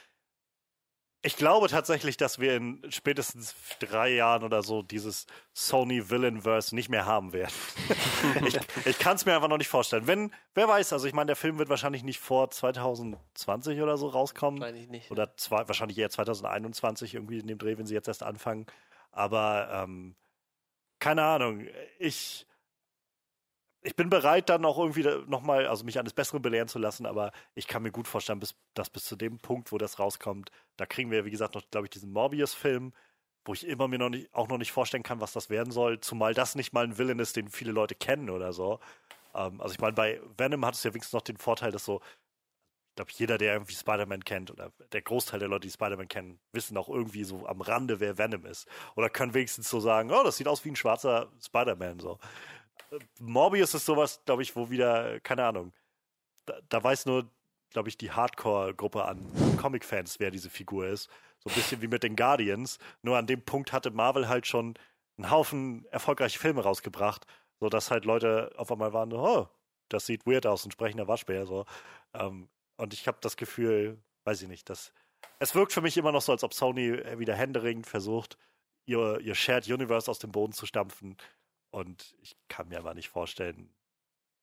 ich 1.24 1.36
glaube 1.36 1.68
tatsächlich, 1.68 2.18
dass 2.18 2.38
wir 2.38 2.54
in 2.54 2.82
spätestens 2.90 3.54
drei 3.80 4.10
Jahren 4.10 4.44
oder 4.44 4.62
so 4.62 4.82
dieses 4.82 5.26
Sony 5.54 6.10
Villainverse 6.10 6.74
nicht 6.74 6.90
mehr 6.90 7.06
haben 7.06 7.32
werden. 7.32 7.52
ich 8.46 8.58
ich 8.84 8.98
kann 8.98 9.16
es 9.16 9.24
mir 9.24 9.34
einfach 9.34 9.48
noch 9.48 9.56
nicht 9.56 9.68
vorstellen. 9.68 10.06
Wenn, 10.06 10.32
wer 10.54 10.68
weiß, 10.68 10.92
also 10.92 11.06
ich 11.06 11.14
meine, 11.14 11.28
der 11.28 11.36
Film 11.36 11.58
wird 11.58 11.70
wahrscheinlich 11.70 12.02
nicht 12.04 12.20
vor 12.20 12.50
2020 12.50 13.80
oder 13.80 13.96
so 13.96 14.08
rauskommen. 14.08 14.60
Meine 14.60 14.78
ich 14.78 14.88
nicht. 14.88 15.10
Oder 15.10 15.34
zwei, 15.36 15.66
wahrscheinlich 15.66 15.96
eher 15.96 16.10
2021 16.10 17.14
irgendwie 17.14 17.38
in 17.38 17.46
dem 17.46 17.56
Dreh, 17.56 17.78
wenn 17.78 17.86
sie 17.86 17.94
jetzt 17.94 18.08
erst 18.08 18.22
anfangen. 18.22 18.66
Aber 19.10 19.70
ähm, 19.72 20.16
keine 20.98 21.24
Ahnung. 21.24 21.66
Ich 21.98 22.46
ich 23.84 23.96
bin 23.96 24.08
bereit, 24.08 24.48
dann 24.48 24.64
auch 24.64 24.78
irgendwie 24.78 25.04
nochmal, 25.28 25.66
also 25.66 25.84
mich 25.84 25.98
eines 25.98 26.14
Besseren 26.14 26.40
belehren 26.40 26.68
zu 26.68 26.78
lassen, 26.78 27.04
aber 27.04 27.32
ich 27.54 27.68
kann 27.68 27.82
mir 27.82 27.92
gut 27.92 28.08
vorstellen, 28.08 28.40
bis, 28.40 28.54
dass 28.72 28.88
bis 28.88 29.04
zu 29.04 29.14
dem 29.14 29.38
Punkt, 29.38 29.72
wo 29.72 29.78
das 29.78 29.98
rauskommt, 29.98 30.50
da 30.78 30.86
kriegen 30.86 31.10
wir, 31.10 31.26
wie 31.26 31.30
gesagt, 31.30 31.54
noch, 31.54 31.62
glaube 31.70 31.86
ich, 31.86 31.90
diesen 31.90 32.10
Morbius-Film, 32.10 32.94
wo 33.44 33.52
ich 33.52 33.66
immer 33.66 33.86
mir 33.86 33.98
noch 33.98 34.08
nicht, 34.08 34.32
auch 34.34 34.48
noch 34.48 34.56
nicht 34.56 34.72
vorstellen 34.72 35.02
kann, 35.02 35.20
was 35.20 35.32
das 35.34 35.50
werden 35.50 35.70
soll, 35.70 36.00
zumal 36.00 36.32
das 36.32 36.54
nicht 36.54 36.72
mal 36.72 36.84
ein 36.84 36.96
Villain 36.96 37.18
ist, 37.18 37.36
den 37.36 37.50
viele 37.50 37.72
Leute 37.72 37.94
kennen 37.94 38.30
oder 38.30 38.54
so. 38.54 38.80
Ähm, 39.34 39.60
also 39.60 39.74
ich 39.74 39.80
meine, 39.80 39.92
bei 39.92 40.18
Venom 40.38 40.64
hat 40.64 40.74
es 40.74 40.82
ja 40.82 40.94
wenigstens 40.94 41.12
noch 41.12 41.22
den 41.22 41.36
Vorteil, 41.36 41.70
dass 41.70 41.84
so, 41.84 42.00
ich 42.90 42.96
glaube, 42.96 43.10
jeder, 43.16 43.36
der 43.38 43.52
irgendwie 43.52 43.74
Spider-Man 43.74 44.24
kennt, 44.24 44.50
oder 44.50 44.72
der 44.92 45.02
Großteil 45.02 45.40
der 45.40 45.48
Leute, 45.48 45.66
die 45.66 45.72
Spider-Man 45.72 46.08
kennen, 46.08 46.38
wissen 46.52 46.76
auch 46.78 46.88
irgendwie 46.88 47.24
so 47.24 47.46
am 47.46 47.60
Rande, 47.60 48.00
wer 48.00 48.16
Venom 48.16 48.46
ist. 48.46 48.66
Oder 48.96 49.10
können 49.10 49.34
wenigstens 49.34 49.68
so 49.68 49.80
sagen, 49.80 50.10
oh, 50.10 50.22
das 50.22 50.38
sieht 50.38 50.48
aus 50.48 50.64
wie 50.64 50.70
ein 50.70 50.76
schwarzer 50.76 51.30
Spider-Man, 51.44 52.00
so. 52.00 52.18
Morbius 53.20 53.74
ist 53.74 53.86
sowas, 53.86 54.20
glaube 54.24 54.42
ich, 54.42 54.54
wo 54.56 54.70
wieder, 54.70 55.20
keine 55.20 55.44
Ahnung, 55.44 55.72
da, 56.46 56.58
da 56.68 56.82
weiß 56.82 57.06
nur, 57.06 57.30
glaube 57.70 57.88
ich, 57.88 57.96
die 57.96 58.12
Hardcore-Gruppe 58.12 59.04
an 59.04 59.56
Comic-Fans, 59.58 60.20
wer 60.20 60.30
diese 60.30 60.50
Figur 60.50 60.86
ist. 60.86 61.10
So 61.38 61.50
ein 61.50 61.54
bisschen 61.54 61.82
wie 61.82 61.88
mit 61.88 62.02
den 62.02 62.16
Guardians. 62.16 62.78
Nur 63.02 63.18
an 63.18 63.26
dem 63.26 63.42
Punkt 63.42 63.72
hatte 63.72 63.90
Marvel 63.90 64.28
halt 64.28 64.46
schon 64.46 64.74
einen 65.16 65.30
Haufen 65.30 65.84
erfolgreiche 65.90 66.38
Filme 66.38 66.62
rausgebracht, 66.62 67.26
sodass 67.60 67.90
halt 67.90 68.04
Leute 68.04 68.52
auf 68.56 68.70
einmal 68.70 68.92
waren, 68.92 69.12
oh, 69.12 69.48
das 69.88 70.06
sieht 70.06 70.26
weird 70.26 70.46
aus, 70.46 70.64
ein 70.64 70.70
sprechender 70.70 71.08
Waschbär. 71.08 71.46
So. 71.46 71.66
Ähm, 72.14 72.48
und 72.76 72.94
ich 72.94 73.06
habe 73.06 73.18
das 73.20 73.36
Gefühl, 73.36 73.98
weiß 74.24 74.42
ich 74.42 74.48
nicht, 74.48 74.70
dass 74.70 74.92
es 75.38 75.54
wirkt 75.54 75.72
für 75.72 75.80
mich 75.80 75.96
immer 75.96 76.12
noch 76.12 76.22
so, 76.22 76.32
als 76.32 76.44
ob 76.44 76.54
Sony 76.54 76.98
wieder 77.18 77.34
händeringend 77.34 77.86
versucht, 77.86 78.38
ihr, 78.86 79.18
ihr 79.20 79.34
Shared 79.34 79.68
Universe 79.68 80.10
aus 80.10 80.18
dem 80.18 80.32
Boden 80.32 80.52
zu 80.52 80.66
stampfen 80.66 81.16
und 81.74 82.14
ich 82.22 82.36
kann 82.48 82.68
mir 82.68 82.78
aber 82.78 82.94
nicht 82.94 83.08
vorstellen, 83.08 83.68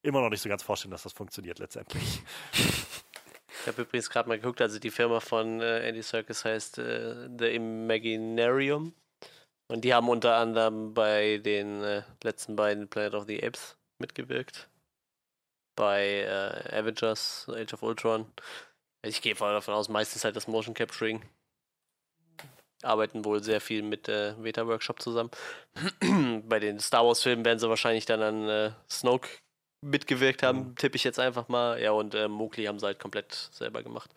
immer 0.02 0.20
noch 0.20 0.28
nicht 0.28 0.42
so 0.42 0.48
ganz 0.48 0.62
vorstellen, 0.62 0.92
dass 0.92 1.04
das 1.04 1.12
funktioniert 1.12 1.58
letztendlich. 1.58 2.22
Ich 2.52 3.68
habe 3.68 3.82
übrigens 3.82 4.10
gerade 4.10 4.28
mal 4.28 4.38
geguckt, 4.38 4.60
also 4.60 4.78
die 4.78 4.90
Firma 4.90 5.20
von 5.20 5.60
äh, 5.60 5.86
Andy 5.86 6.02
Serkis 6.02 6.44
heißt 6.44 6.78
äh, 6.78 7.28
The 7.38 7.54
Imaginarium. 7.54 8.94
Und 9.68 9.84
die 9.84 9.94
haben 9.94 10.08
unter 10.08 10.36
anderem 10.36 10.94
bei 10.94 11.38
den 11.38 11.82
äh, 11.82 12.02
letzten 12.24 12.56
beiden 12.56 12.88
Planet 12.88 13.14
of 13.14 13.26
the 13.26 13.42
Apes 13.42 13.76
mitgewirkt. 13.98 14.68
Bei 15.76 16.22
äh, 16.22 16.76
Avengers, 16.76 17.48
Age 17.48 17.72
of 17.74 17.82
Ultron. 17.82 18.26
Ich 19.02 19.22
gehe 19.22 19.36
voll 19.36 19.52
davon 19.52 19.74
aus, 19.74 19.88
meistens 19.88 20.24
halt 20.24 20.34
das 20.34 20.48
Motion 20.48 20.74
Capturing 20.74 21.22
arbeiten 22.82 23.24
wohl 23.24 23.42
sehr 23.42 23.60
viel 23.60 23.82
mit 23.82 24.08
äh, 24.08 24.34
Veta 24.42 24.66
Workshop 24.66 25.00
zusammen. 25.00 25.30
Bei 26.48 26.58
den 26.58 26.78
Star 26.80 27.06
Wars 27.06 27.22
Filmen 27.22 27.44
werden 27.44 27.58
sie 27.58 27.68
wahrscheinlich 27.68 28.06
dann 28.06 28.22
an 28.22 28.48
äh, 28.48 28.70
Snoke 28.90 29.28
mitgewirkt 29.82 30.42
haben, 30.42 30.68
mhm. 30.70 30.76
tippe 30.76 30.96
ich 30.96 31.04
jetzt 31.04 31.18
einfach 31.18 31.48
mal. 31.48 31.80
Ja, 31.80 31.92
und 31.92 32.14
äh, 32.14 32.28
Mowgli 32.28 32.64
haben 32.64 32.78
sie 32.78 32.86
halt 32.86 32.98
komplett 32.98 33.32
selber 33.52 33.82
gemacht. 33.82 34.10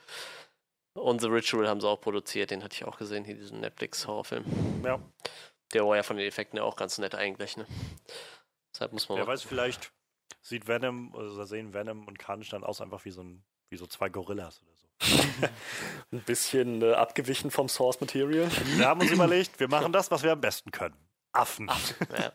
Und 0.93 1.19
The 1.21 1.27
Ritual 1.27 1.67
haben 1.67 1.81
sie 1.81 1.87
auch 1.87 1.99
produziert, 1.99 2.51
den 2.51 2.63
hatte 2.63 2.75
ich 2.75 2.85
auch 2.85 2.97
gesehen, 2.97 3.25
hier 3.25 3.35
diesen 3.35 3.59
Netflix-Horrorfilm. 3.59 4.45
Ja. 4.83 4.99
Der 5.73 5.85
war 5.85 5.97
ja 5.97 6.03
von 6.03 6.15
den 6.15 6.25
Effekten 6.25 6.57
ja 6.57 6.63
auch 6.63 6.77
ganz 6.77 6.97
nett 6.99 7.15
eigentlich, 7.15 7.57
ne? 7.57 7.65
Deshalb 8.73 8.93
muss 8.93 9.09
man. 9.09 9.17
Wer 9.17 9.27
weiß, 9.27 9.41
vielleicht 9.41 9.91
sieht 10.41 10.67
Venom, 10.67 11.13
oder 11.13 11.45
sehen 11.45 11.73
Venom 11.73 12.07
und 12.07 12.19
Carnage 12.19 12.51
dann 12.51 12.63
aus 12.63 12.79
einfach 12.79 13.03
wie 13.03 13.11
so, 13.11 13.23
ein, 13.23 13.43
wie 13.69 13.77
so 13.77 13.87
zwei 13.87 14.09
Gorillas 14.09 14.61
oder. 14.61 14.74
Ein 16.11 16.21
bisschen 16.21 16.81
äh, 16.81 16.93
abgewichen 16.93 17.51
vom 17.51 17.67
Source 17.67 17.99
Material. 17.99 18.49
Wir 18.77 18.87
haben 18.87 19.01
uns 19.01 19.11
überlegt, 19.11 19.59
wir 19.59 19.67
machen 19.67 19.91
das, 19.91 20.09
was 20.11 20.23
wir 20.23 20.31
am 20.31 20.41
besten 20.41 20.71
können. 20.71 20.95
Affen. 21.33 21.69
Affen 21.69 22.07
ja. 22.17 22.31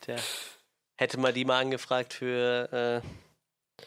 Tja. 0.00 0.16
Hätte 0.96 1.18
man 1.18 1.32
die 1.32 1.44
mal 1.44 1.60
angefragt 1.60 2.12
für, 2.12 3.02
äh, 3.04 3.82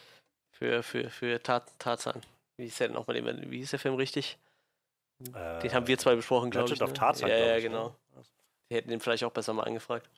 für, 0.50 0.82
für, 0.82 1.10
für 1.10 1.42
Tat, 1.42 1.70
Tarzan. 1.78 2.22
Wie 2.56 2.66
ist 2.66 2.80
der 2.80 2.88
denn 2.88 2.94
nochmal, 2.94 3.50
wie 3.50 3.58
hieß 3.58 3.70
der 3.70 3.78
Film 3.78 3.96
richtig? 3.96 4.38
Äh, 5.34 5.60
den 5.60 5.74
haben 5.74 5.86
wir 5.86 5.98
zwei 5.98 6.14
besprochen, 6.14 6.50
glaube 6.50 6.72
ich. 6.72 6.80
Ne? 6.80 6.86
Of 6.86 6.94
Tarzan, 6.94 7.28
ja, 7.28 7.36
ja, 7.36 7.54
ne? 7.54 7.62
genau. 7.62 7.96
Die 8.70 8.74
hätten 8.74 8.88
den 8.88 9.00
vielleicht 9.00 9.24
auch 9.24 9.32
besser 9.32 9.52
mal 9.52 9.64
angefragt. 9.64 10.08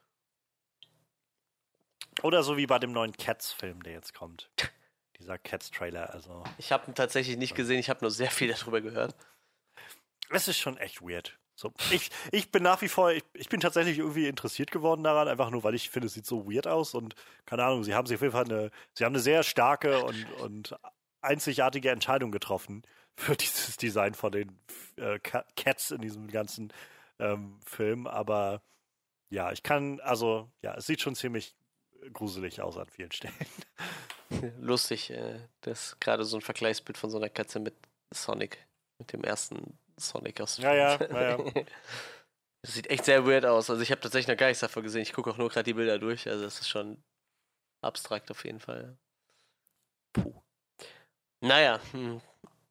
Oder 2.23 2.43
so 2.43 2.57
wie 2.57 2.67
bei 2.67 2.79
dem 2.79 2.93
neuen 2.93 3.13
Cats-Film, 3.13 3.83
der 3.83 3.95
jetzt 3.95 4.15
kommt 4.15 4.49
dieser 5.19 5.39
Cats-Trailer. 5.39 6.13
Also. 6.13 6.45
Ich 6.59 6.73
habe 6.73 6.91
ihn 6.91 6.95
tatsächlich 6.95 7.37
nicht 7.37 7.55
gesehen, 7.55 7.79
ich 7.79 7.91
habe 7.91 8.01
nur 8.03 8.11
sehr 8.11 8.31
viel 8.31 8.49
darüber 8.49 8.81
gehört. 8.81 9.15
Es 10.31 10.49
ist 10.49 10.59
schon 10.59 10.77
echt 10.79 11.03
weird. 11.03 11.39
So, 11.57 11.73
ich, 11.93 12.11
ich 12.33 12.51
bin 12.51 12.65
nach 12.65 12.83
wie 12.83 12.89
vor, 12.89 13.13
ich, 13.13 13.23
ich, 13.33 13.49
bin 13.49 13.61
tatsächlich 13.61 13.99
irgendwie 13.99 14.27
interessiert 14.27 14.73
geworden 14.73 15.05
daran, 15.05 15.29
einfach 15.29 15.51
nur, 15.51 15.63
weil 15.63 15.77
ich 15.77 15.89
finde, 15.89 16.07
es 16.07 16.15
sieht 16.15 16.27
so 16.27 16.51
weird 16.51 16.67
aus 16.67 16.95
und 16.95 17.15
keine 17.47 17.65
Ahnung, 17.65 17.85
sie 17.85 17.95
haben 17.95 18.07
sich 18.07 18.17
auf 18.17 18.23
jeden 18.23 18.33
Fall 18.33 18.45
eine, 18.45 18.71
sie 18.95 19.05
haben 19.05 19.13
eine 19.13 19.23
sehr 19.23 19.45
starke 19.45 20.05
und, 20.05 20.33
und 20.41 20.77
einzigartige 21.21 21.91
Entscheidung 21.91 22.33
getroffen 22.33 22.83
für 23.17 23.37
dieses 23.37 23.77
Design 23.77 24.15
von 24.15 24.33
den 24.33 24.59
äh, 24.97 25.21
Cats 25.21 25.93
in 25.93 26.01
diesem 26.01 26.27
ganzen 26.27 26.73
ähm, 27.21 27.61
Film, 27.65 28.09
aber 28.09 28.61
ja, 29.31 29.53
ich 29.53 29.63
kann, 29.63 30.01
also, 30.01 30.51
ja, 30.61 30.75
es 30.75 30.87
sieht 30.87 31.01
schon 31.01 31.15
ziemlich 31.15 31.55
gruselig 32.13 32.61
aus 32.61 32.77
an 32.77 32.89
vielen 32.89 33.13
Stellen. 33.13 33.35
lustig, 34.61 35.11
äh, 35.11 35.41
das 35.63 35.99
gerade 36.01 36.25
so 36.25 36.37
ein 36.37 36.43
Vergleichsbild 36.43 36.99
von 36.99 37.11
so 37.11 37.19
einer 37.19 37.29
Katze 37.29 37.61
mit 37.61 37.75
Sonic, 38.13 38.67
mit 38.99 39.13
dem 39.13 39.25
ersten 39.25 39.79
Sonic 39.97 40.41
aus 40.41 40.57
dem 40.57 40.65
Ja, 40.65 40.75
ja, 40.75 41.01
ja, 41.01 41.37
ja. 41.39 41.65
Das 42.63 42.73
sieht 42.73 42.87
echt 42.89 43.05
sehr 43.05 43.27
weird 43.27 43.45
aus. 43.45 43.69
Also 43.69 43.83
ich 43.83 43.91
habe 43.91 44.01
tatsächlich 44.01 44.29
noch 44.29 44.39
gar 44.39 44.47
nichts 44.47 44.61
davon 44.61 44.83
gesehen. 44.83 45.03
Ich 45.03 45.13
gucke 45.13 45.31
auch 45.31 45.37
nur 45.37 45.51
gerade 45.51 45.65
die 45.65 45.75
Bilder 45.75 45.99
durch. 45.99 46.27
Also 46.27 46.47
es 46.47 46.61
ist 46.61 46.69
schon 46.71 46.97
abstrakt 47.83 48.31
auf 48.31 48.43
jeden 48.47 48.59
Fall. 48.59 48.97
Puh. 50.15 50.43
Naja, 51.43 51.79
hm. 51.93 52.23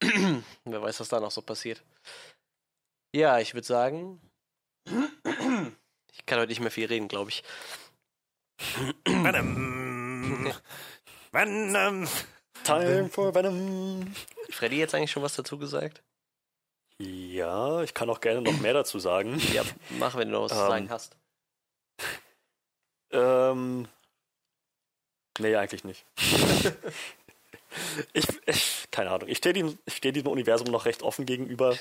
wer 0.65 0.81
weiß, 0.81 0.99
was 0.99 1.09
da 1.09 1.19
noch 1.19 1.29
so 1.29 1.43
passiert. 1.43 1.83
Ja, 3.15 3.37
ich 3.37 3.53
würde 3.53 3.67
sagen, 3.67 4.19
ich 4.87 6.25
kann 6.25 6.39
heute 6.39 6.49
nicht 6.49 6.61
mehr 6.61 6.71
viel 6.71 6.87
reden, 6.87 7.07
glaube 7.07 7.29
ich. 7.29 7.43
Venom. 11.31 12.07
Time 12.63 13.09
for 13.09 13.33
Venom. 13.33 14.13
Freddy 14.49 14.77
jetzt 14.77 14.95
eigentlich 14.95 15.11
schon 15.11 15.23
was 15.23 15.35
dazu 15.35 15.57
gesagt? 15.57 16.01
Ja, 16.97 17.81
ich 17.81 17.93
kann 17.93 18.09
auch 18.09 18.21
gerne 18.21 18.41
noch 18.41 18.59
mehr 18.59 18.73
dazu 18.73 18.99
sagen. 18.99 19.41
Ja, 19.53 19.63
mach, 19.99 20.15
wenn 20.15 20.29
du 20.29 20.35
noch 20.35 20.43
was 20.43 20.51
zu 20.51 20.63
ähm, 20.63 20.69
sagen 20.69 20.89
hast. 20.89 21.17
Ähm. 23.11 23.87
Nee, 25.39 25.55
eigentlich 25.55 25.83
nicht. 25.83 26.05
ich, 28.13 28.25
ich, 28.45 28.87
keine 28.91 29.09
Ahnung. 29.09 29.27
Ich 29.27 29.39
stehe 29.39 29.53
diesem, 29.53 29.79
steh 29.87 30.11
diesem 30.11 30.29
Universum 30.29 30.67
noch 30.67 30.85
recht 30.85 31.01
offen 31.01 31.25
gegenüber. 31.25 31.75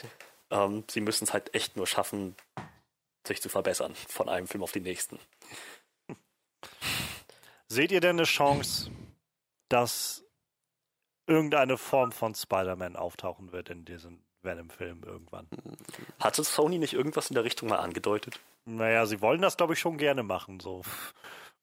Ähm, 0.50 0.84
sie 0.90 1.02
müssen 1.02 1.24
es 1.24 1.32
halt 1.32 1.54
echt 1.54 1.76
nur 1.76 1.86
schaffen, 1.86 2.34
sich 3.26 3.42
zu 3.42 3.48
verbessern 3.48 3.94
von 4.08 4.28
einem 4.28 4.46
Film 4.48 4.62
auf 4.62 4.72
den 4.72 4.84
nächsten. 4.84 5.18
Seht 7.68 7.92
ihr 7.92 8.00
denn 8.00 8.16
eine 8.16 8.24
Chance, 8.24 8.90
dass 9.68 10.24
irgendeine 11.26 11.78
Form 11.78 12.12
von 12.12 12.34
Spider-Man 12.34 12.96
auftauchen 12.96 13.52
wird 13.52 13.70
in 13.70 13.84
diesem 13.84 14.22
Venom-Film 14.42 15.02
irgendwann. 15.04 15.48
Hatte 16.20 16.44
Sony 16.44 16.78
nicht 16.78 16.94
irgendwas 16.94 17.30
in 17.30 17.34
der 17.34 17.44
Richtung 17.44 17.68
mal 17.68 17.78
angedeutet? 17.78 18.40
Naja, 18.64 19.06
sie 19.06 19.20
wollen 19.20 19.40
das, 19.40 19.56
glaube 19.56 19.72
ich, 19.72 19.80
schon 19.80 19.98
gerne 19.98 20.22
machen. 20.22 20.60
So. 20.60 20.82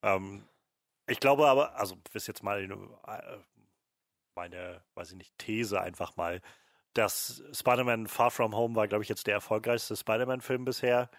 Ähm, 0.01 0.43
ich 1.07 1.19
glaube 1.19 1.47
aber, 1.47 1.75
also 1.75 1.97
ist 2.13 2.27
jetzt 2.27 2.43
mal 2.43 2.63
äh, 2.63 3.37
meine, 4.35 4.81
weiß 4.95 5.11
ich 5.11 5.17
nicht, 5.17 5.37
These 5.37 5.81
einfach 5.81 6.15
mal, 6.15 6.41
dass 6.93 7.43
Spider-Man 7.51 8.07
Far 8.07 8.31
From 8.31 8.55
Home 8.55 8.75
war, 8.75 8.87
glaube 8.87 9.03
ich, 9.03 9.09
jetzt 9.09 9.27
der 9.27 9.35
erfolgreichste 9.35 9.95
Spider-Man-Film 9.95 10.65
bisher. 10.65 11.09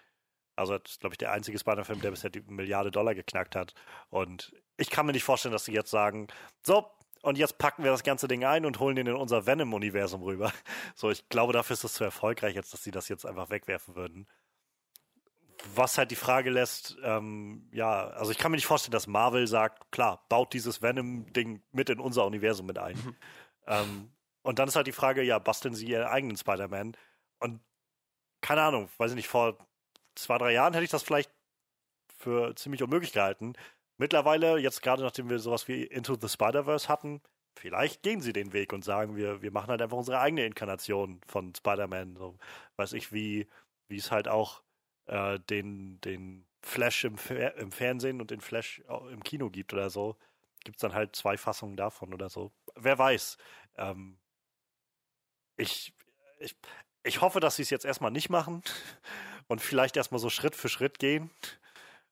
Also 0.61 0.79
das 0.79 0.93
ist, 0.93 1.01
glaube 1.01 1.15
ich, 1.15 1.19
der 1.19 1.33
einzige 1.33 1.59
Spider-Man-Film, 1.59 2.01
der 2.01 2.11
bisher 2.11 2.31
die 2.31 2.43
Milliarde 2.43 2.91
Dollar 2.91 3.15
geknackt 3.15 3.57
hat. 3.57 3.75
Und 4.11 4.55
ich 4.77 4.91
kann 4.91 5.07
mir 5.07 5.13
nicht 5.13 5.25
vorstellen, 5.25 5.53
dass 5.53 5.65
sie 5.65 5.73
jetzt 5.73 5.91
sagen, 5.91 6.29
so, 6.65 6.91
und 7.23 7.37
jetzt 7.37 7.59
packen 7.59 7.85
wir 7.85 7.91
das 7.91 8.03
ganze 8.03 8.29
Ding 8.29 8.45
ein 8.45 8.65
und 8.65 8.79
holen 8.81 8.97
ihn 8.97 9.07
in 9.07 9.15
unser 9.15 9.47
Venom-Universum 9.47 10.23
rüber. 10.23 10.53
So, 10.95 11.11
ich 11.11 11.29
glaube, 11.29 11.53
dafür 11.53 11.75
ist 11.75 11.85
es 11.85 11.95
zu 11.95 12.05
erfolgreich, 12.05 12.55
jetzt, 12.55 12.73
dass 12.73 12.83
sie 12.83 12.91
das 12.91 13.09
jetzt 13.09 13.25
einfach 13.25 13.51
wegwerfen 13.51 13.97
würden. 13.97 14.29
Was 15.75 15.99
halt 15.99 16.11
die 16.11 16.17
Frage 16.17 16.51
lässt, 16.51 16.97
ähm, 17.03 17.69
ja, 17.73 18.09
also 18.09 18.33
ich 18.33 18.39
kann 18.39 18.51
mir 18.51 18.57
nicht 18.57 18.67
vorstellen, 18.67 18.93
dass 18.93 19.07
Marvel 19.07 19.47
sagt, 19.47 19.91
klar, 19.93 20.25
baut 20.29 20.53
dieses 20.53 20.83
Venom-Ding 20.83 21.63
mit 21.73 21.91
in 21.91 22.01
unser 22.01 22.25
Universum 22.27 22.67
mit 22.67 22.79
ein. 22.79 22.97
Mhm. 22.97 23.17
Ähm, 23.67 24.13
und 24.43 24.59
dann 24.59 24.69
ist 24.69 24.77
halt 24.77 24.87
die 24.87 24.93
Frage, 24.93 25.23
ja, 25.23 25.39
basteln 25.39 25.75
sie 25.75 25.87
ihren 25.87 26.07
eigenen 26.07 26.37
Spider-Man? 26.37 26.97
und 27.41 27.61
keine 28.41 28.63
Ahnung, 28.63 28.89
weiß 28.99 29.11
ich 29.11 29.17
nicht, 29.17 29.29
vor 29.29 29.59
zwei, 30.15 30.39
drei 30.39 30.53
Jahren 30.53 30.73
hätte 30.73 30.85
ich 30.85 30.91
das 30.91 31.03
vielleicht 31.03 31.31
für 32.17 32.55
ziemlich 32.55 32.83
unmöglich 32.83 33.13
gehalten. 33.13 33.55
Mittlerweile, 33.97 34.59
jetzt 34.59 34.83
gerade 34.83 35.03
nachdem 35.03 35.29
wir 35.29 35.39
sowas 35.39 35.69
wie 35.69 35.85
Into 35.85 36.17
the 36.21 36.29
Spider-Verse 36.29 36.89
hatten, 36.89 37.21
vielleicht 37.55 38.03
gehen 38.03 38.21
sie 38.21 38.33
den 38.33 38.53
Weg 38.53 38.73
und 38.73 38.85
sagen, 38.85 39.17
wir, 39.17 39.43
wir 39.43 39.51
machen 39.51 39.69
halt 39.69 39.83
einfach 39.83 39.97
unsere 39.97 40.21
eigene 40.21 40.47
Inkarnation 40.47 41.21
von 41.27 41.55
Spider-Man. 41.55 42.17
So, 42.17 42.39
weiß 42.77 42.95
ich, 42.95 43.13
wie, 43.13 43.47
wie 43.89 43.99
es 43.99 44.11
halt 44.11 44.29
auch 44.29 44.63
äh, 45.07 45.39
den, 45.51 46.01
den 46.01 46.47
Flash 46.63 47.05
im, 47.05 47.17
im 47.57 47.73
Fernsehen 47.73 48.21
und 48.21 48.31
den 48.31 48.41
Flash 48.41 48.83
im 49.11 49.23
Kino 49.23 49.51
gibt 49.51 49.73
oder 49.73 49.91
so. 49.91 50.17
Gibt 50.65 50.77
es 50.77 50.81
dann 50.81 50.95
halt 50.95 51.17
zwei 51.17 51.37
Fassungen 51.37 51.77
davon 51.77 52.15
oder 52.15 52.29
so. 52.29 52.53
Wer 52.77 52.99
weiß. 52.99 53.39
Ähm, 53.77 54.19
ich, 55.57 55.93
ich, 56.39 56.57
ich 57.03 57.21
hoffe, 57.21 57.41
dass 57.41 57.57
sie 57.57 57.63
es 57.63 57.71
jetzt 57.71 57.85
erstmal 57.85 58.11
nicht 58.11 58.31
machen 58.31 58.63
und 59.49 59.61
vielleicht 59.61 59.97
erstmal 59.97 60.21
so 60.21 60.31
Schritt 60.31 60.55
für 60.57 60.69
Schritt 60.69 60.99
gehen, 60.99 61.31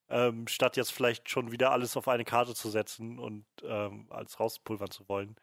ähm, 0.08 0.48
statt 0.48 0.76
jetzt 0.76 0.92
vielleicht 0.92 1.28
schon 1.30 1.52
wieder 1.52 1.70
alles 1.72 1.96
auf 1.96 2.08
eine 2.08 2.24
Karte 2.24 2.54
zu 2.54 2.70
setzen 2.70 3.18
und 3.18 3.44
ähm, 3.62 4.06
alles 4.10 4.40
rauspulvern 4.40 4.90
zu 4.90 5.08
wollen. 5.08 5.36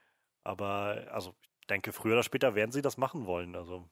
Aber 0.43 1.07
also 1.11 1.35
ich 1.61 1.67
denke, 1.67 1.91
früher 1.93 2.13
oder 2.13 2.23
später 2.23 2.55
werden 2.55 2.71
sie 2.71 2.81
das 2.81 2.97
machen 2.97 3.25
wollen. 3.25 3.55
Also 3.55 3.89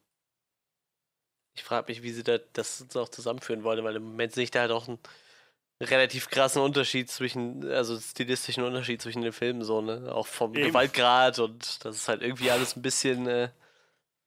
Ich 1.56 1.64
frage 1.64 1.92
mich, 1.92 2.02
wie 2.04 2.12
sie 2.12 2.24
da, 2.24 2.38
das 2.54 2.86
noch 2.94 3.10
zusammenführen 3.10 3.64
wollen, 3.64 3.84
weil 3.84 3.96
im 3.96 4.04
Moment 4.04 4.34
sehe 4.34 4.44
ich 4.44 4.52
da 4.52 4.62
halt 4.62 4.72
auch 4.72 4.88
einen 4.88 5.00
relativ 5.82 6.30
krassen 6.30 6.62
Unterschied 6.62 7.10
zwischen, 7.12 7.70
also 7.72 8.00
stilistischen 8.00 8.64
Unterschied 8.64 9.02
zwischen 9.02 9.22
den 9.22 9.34
Filmen, 9.34 9.64
so, 9.64 9.82
ne? 9.82 10.12
Auch 10.14 10.28
vom 10.28 10.56
Eben. 10.56 10.68
Gewaltgrad 10.68 11.40
und 11.40 11.86
das 11.86 11.96
ist 11.98 12.08
halt 12.08 12.22
irgendwie 12.22 12.50
alles 12.52 12.76
ein 12.76 12.82
bisschen, 12.82 13.28
äh, 13.28 13.50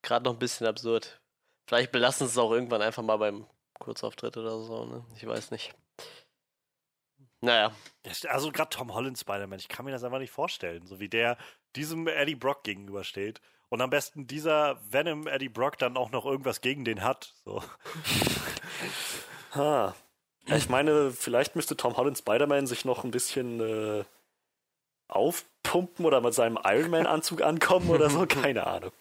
gerade 0.07 0.25
noch 0.25 0.33
ein 0.33 0.39
bisschen 0.39 0.67
absurd. 0.67 1.21
Vielleicht 1.67 1.93
belassen 1.93 2.27
sie 2.27 2.33
es 2.33 2.39
auch 2.39 2.53
irgendwann 2.53 2.81
einfach 2.81 3.03
mal 3.03 3.17
beim 3.17 3.47
Kurzauftritt 3.79 4.37
oder 4.37 4.59
so, 4.61 4.87
ne? 4.87 5.05
Ich 5.17 5.27
weiß 5.27 5.51
nicht. 5.51 5.75
Naja, 7.41 7.73
Also 8.29 8.51
gerade 8.51 8.71
Tom 8.71 8.95
Holland 8.95 9.19
Spider-Man, 9.19 9.59
ich 9.59 9.69
kann 9.69 9.85
mir 9.85 9.91
das 9.91 10.05
einfach 10.05 10.19
nicht 10.19 10.31
vorstellen, 10.31 10.87
so 10.87 11.01
wie 11.01 11.09
der 11.09 11.37
diesem 11.75 12.07
Eddie 12.09 12.35
Brock 12.35 12.65
gegenübersteht. 12.65 13.41
Und 13.69 13.81
am 13.83 13.91
besten 13.91 14.27
dieser 14.27 14.81
Venom 14.91 15.27
Eddie 15.27 15.49
Brock 15.49 15.77
dann 15.79 15.97
auch 15.97 16.11
noch 16.11 16.25
irgendwas 16.25 16.61
gegen 16.61 16.85
den 16.85 17.03
hat. 17.03 17.35
So. 17.45 17.63
Ha. 19.55 19.95
Ja, 20.47 20.57
ich 20.57 20.69
meine, 20.69 21.11
vielleicht 21.11 21.57
müsste 21.57 21.77
Tom 21.77 21.97
Holland 21.97 22.19
Spider-Man 22.19 22.67
sich 22.69 22.85
noch 22.85 23.03
ein 23.03 23.11
bisschen 23.11 23.61
äh, 23.61 24.05
aufpumpen 25.09 26.07
oder 26.07 26.21
mit 26.21 26.35
seinem 26.35 26.59
Iron 26.65 26.91
Man-Anzug 26.91 27.43
ankommen 27.43 27.91
oder 27.91 28.09
so, 28.09 28.27
keine 28.29 28.67
Ahnung. 28.67 28.93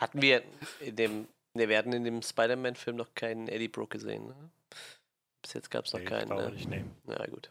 Hatten 0.00 0.22
wir 0.22 0.42
in 0.80 0.96
dem, 0.96 1.28
ne, 1.54 1.68
wir 1.68 1.78
hatten 1.78 1.92
in 1.92 2.04
dem 2.04 2.22
Spider-Man-Film 2.22 2.96
noch 2.96 3.14
keinen 3.14 3.48
Eddie 3.48 3.68
Brooke 3.68 3.98
gesehen, 3.98 4.26
ne? 4.26 4.50
Bis 5.42 5.52
jetzt 5.54 5.70
gab 5.70 5.84
es 5.86 5.92
noch 5.92 6.00
Nee, 6.00 6.04
ich 6.04 6.10
keinen, 6.10 6.26
glaube 6.26 6.42
ne? 6.44 6.50
nicht, 6.50 6.68
nee. 6.68 6.84
Na 7.04 7.26
gut. 7.26 7.50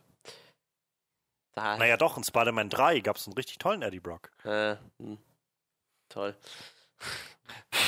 Da, 1.54 1.78
Naja, 1.78 1.98
doch, 1.98 2.18
in 2.18 2.24
Spider-Man 2.24 2.70
3 2.70 3.00
gab 3.00 3.18
es 3.18 3.28
einen 3.28 3.36
richtig 3.36 3.58
tollen 3.58 3.82
Eddie 3.82 4.00
Brock. 4.00 4.32
Äh, 4.44 4.76
hm. 5.00 5.18
Toll. 6.10 6.36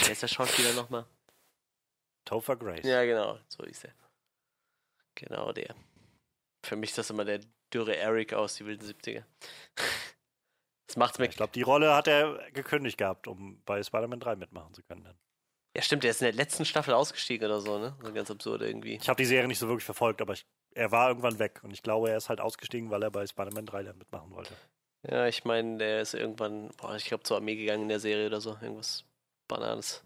Wer 0.03 0.11
ist 0.11 0.21
der 0.23 0.27
Schauspieler 0.27 0.73
nochmal? 0.73 1.05
Topher 2.25 2.55
Grace. 2.55 2.85
Ja, 2.85 3.03
genau, 3.03 3.39
so 3.47 3.63
ist 3.63 3.83
er. 3.83 3.93
Genau 5.15 5.51
der. 5.51 5.75
Für 6.65 6.75
mich 6.75 6.91
ist 6.91 6.97
das 6.99 7.09
immer 7.09 7.25
der 7.25 7.41
dürre 7.73 7.95
Eric 7.97 8.33
aus 8.33 8.55
die 8.55 8.65
wilden 8.65 8.85
70er. 8.87 9.23
Das 10.91 10.97
macht's 10.97 11.19
mir. 11.19 11.29
Ich 11.29 11.37
glaube, 11.37 11.53
die 11.53 11.61
Rolle 11.61 11.95
hat 11.95 12.09
er 12.09 12.37
gekündigt 12.51 12.97
gehabt, 12.97 13.25
um 13.25 13.61
bei 13.63 13.81
Spider-Man 13.81 14.19
3 14.19 14.35
mitmachen 14.35 14.73
zu 14.73 14.83
können. 14.83 15.05
Dann. 15.05 15.15
Ja, 15.73 15.81
stimmt, 15.81 16.03
der 16.03 16.11
ist 16.11 16.21
in 16.21 16.25
der 16.25 16.33
letzten 16.33 16.65
Staffel 16.65 16.93
ausgestiegen 16.93 17.45
oder 17.45 17.61
so, 17.61 17.79
ne? 17.79 17.95
So 18.03 18.11
ganz 18.11 18.29
absurd 18.29 18.61
irgendwie. 18.61 18.95
Ich 18.95 19.07
habe 19.07 19.15
die 19.15 19.25
Serie 19.25 19.47
nicht 19.47 19.59
so 19.59 19.69
wirklich 19.69 19.85
verfolgt, 19.85 20.21
aber 20.21 20.33
ich, 20.33 20.45
er 20.75 20.91
war 20.91 21.07
irgendwann 21.07 21.39
weg. 21.39 21.61
Und 21.63 21.71
ich 21.71 21.81
glaube, 21.81 22.09
er 22.09 22.17
ist 22.17 22.27
halt 22.27 22.41
ausgestiegen, 22.41 22.89
weil 22.89 23.03
er 23.03 23.09
bei 23.09 23.25
Spider-Man 23.25 23.67
3 23.67 23.83
dann 23.83 23.97
mitmachen 23.99 24.31
wollte. 24.31 24.53
Ja, 25.09 25.27
ich 25.27 25.45
meine, 25.45 25.77
der 25.77 26.01
ist 26.01 26.13
irgendwann, 26.13 26.71
boah, 26.75 26.93
ich 26.97 27.05
glaube, 27.05 27.23
zur 27.23 27.37
Armee 27.37 27.55
gegangen 27.55 27.83
in 27.83 27.89
der 27.89 28.01
Serie 28.01 28.27
oder 28.27 28.41
so. 28.41 28.57
Irgendwas 28.61 29.05
Bananes. 29.47 30.03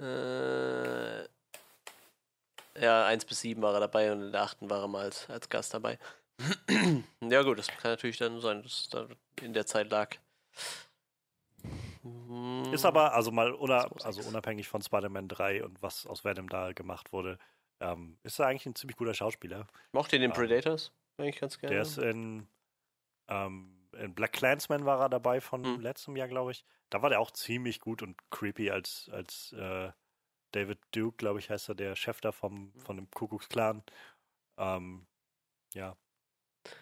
Äh, 0.00 1.24
ja, 2.80 3.04
1 3.06 3.24
bis 3.24 3.40
7 3.40 3.60
war 3.62 3.74
er 3.74 3.80
dabei 3.80 4.12
und 4.12 4.22
in 4.22 4.30
der 4.30 4.42
8. 4.42 4.58
war 4.70 4.82
er 4.82 4.88
mal 4.88 5.06
als, 5.06 5.28
als 5.28 5.48
Gast 5.48 5.74
dabei. 5.74 5.98
Ja, 7.22 7.42
gut, 7.42 7.58
das 7.58 7.68
kann 7.68 7.92
natürlich 7.92 8.18
dann 8.18 8.40
sein, 8.40 8.62
dass 8.62 8.72
es 8.80 8.88
da 8.88 9.08
in 9.40 9.52
der 9.52 9.66
Zeit 9.66 9.90
lag. 9.90 10.16
Hm, 12.02 12.72
Ist 12.72 12.84
aber, 12.84 13.14
also 13.14 13.30
mal 13.32 13.52
muss 13.52 14.04
also 14.04 14.28
unabhängig 14.28 14.68
von 14.68 14.82
Spider-Man 14.82 15.28
3 15.28 15.64
und 15.64 15.82
was 15.82 16.06
aus 16.06 16.24
Venom 16.24 16.48
da 16.48 16.72
gemacht 16.72 17.12
wurde, 17.12 17.38
ähm, 17.80 18.18
ist 18.22 18.38
er 18.38 18.46
eigentlich 18.46 18.66
ein 18.66 18.74
ziemlich 18.74 18.96
guter 18.96 19.14
Schauspieler. 19.14 19.66
Mochte 19.92 20.16
ihr 20.16 20.20
den 20.20 20.32
Ah. 20.32 20.34
Predators 20.34 20.92
eigentlich 21.18 21.40
ganz 21.40 21.58
gerne? 21.58 21.74
Der 21.74 21.82
ist 21.82 21.98
in, 21.98 22.46
ähm, 23.28 23.88
in 23.98 24.14
Black 24.14 24.32
Clansman 24.32 24.84
war 24.84 25.00
er 25.00 25.08
dabei 25.08 25.40
von 25.40 25.64
Hm. 25.64 25.80
letztem 25.80 26.16
Jahr, 26.16 26.28
glaube 26.28 26.52
ich. 26.52 26.64
Da 26.90 27.02
war 27.02 27.10
der 27.10 27.20
auch 27.20 27.30
ziemlich 27.32 27.80
gut 27.80 28.02
und 28.02 28.16
creepy 28.30 28.70
als, 28.70 29.08
als 29.12 29.52
äh, 29.52 29.90
David 30.52 30.78
Duke, 30.92 31.16
glaube 31.16 31.38
ich, 31.40 31.50
heißt 31.50 31.68
er, 31.70 31.74
der 31.74 31.96
Chef 31.96 32.20
da 32.20 32.30
vom, 32.32 32.72
von 32.78 32.96
dem 32.96 33.10
Kuckucksklan. 33.10 33.82
Ähm, 34.58 35.06
ja. 35.74 35.96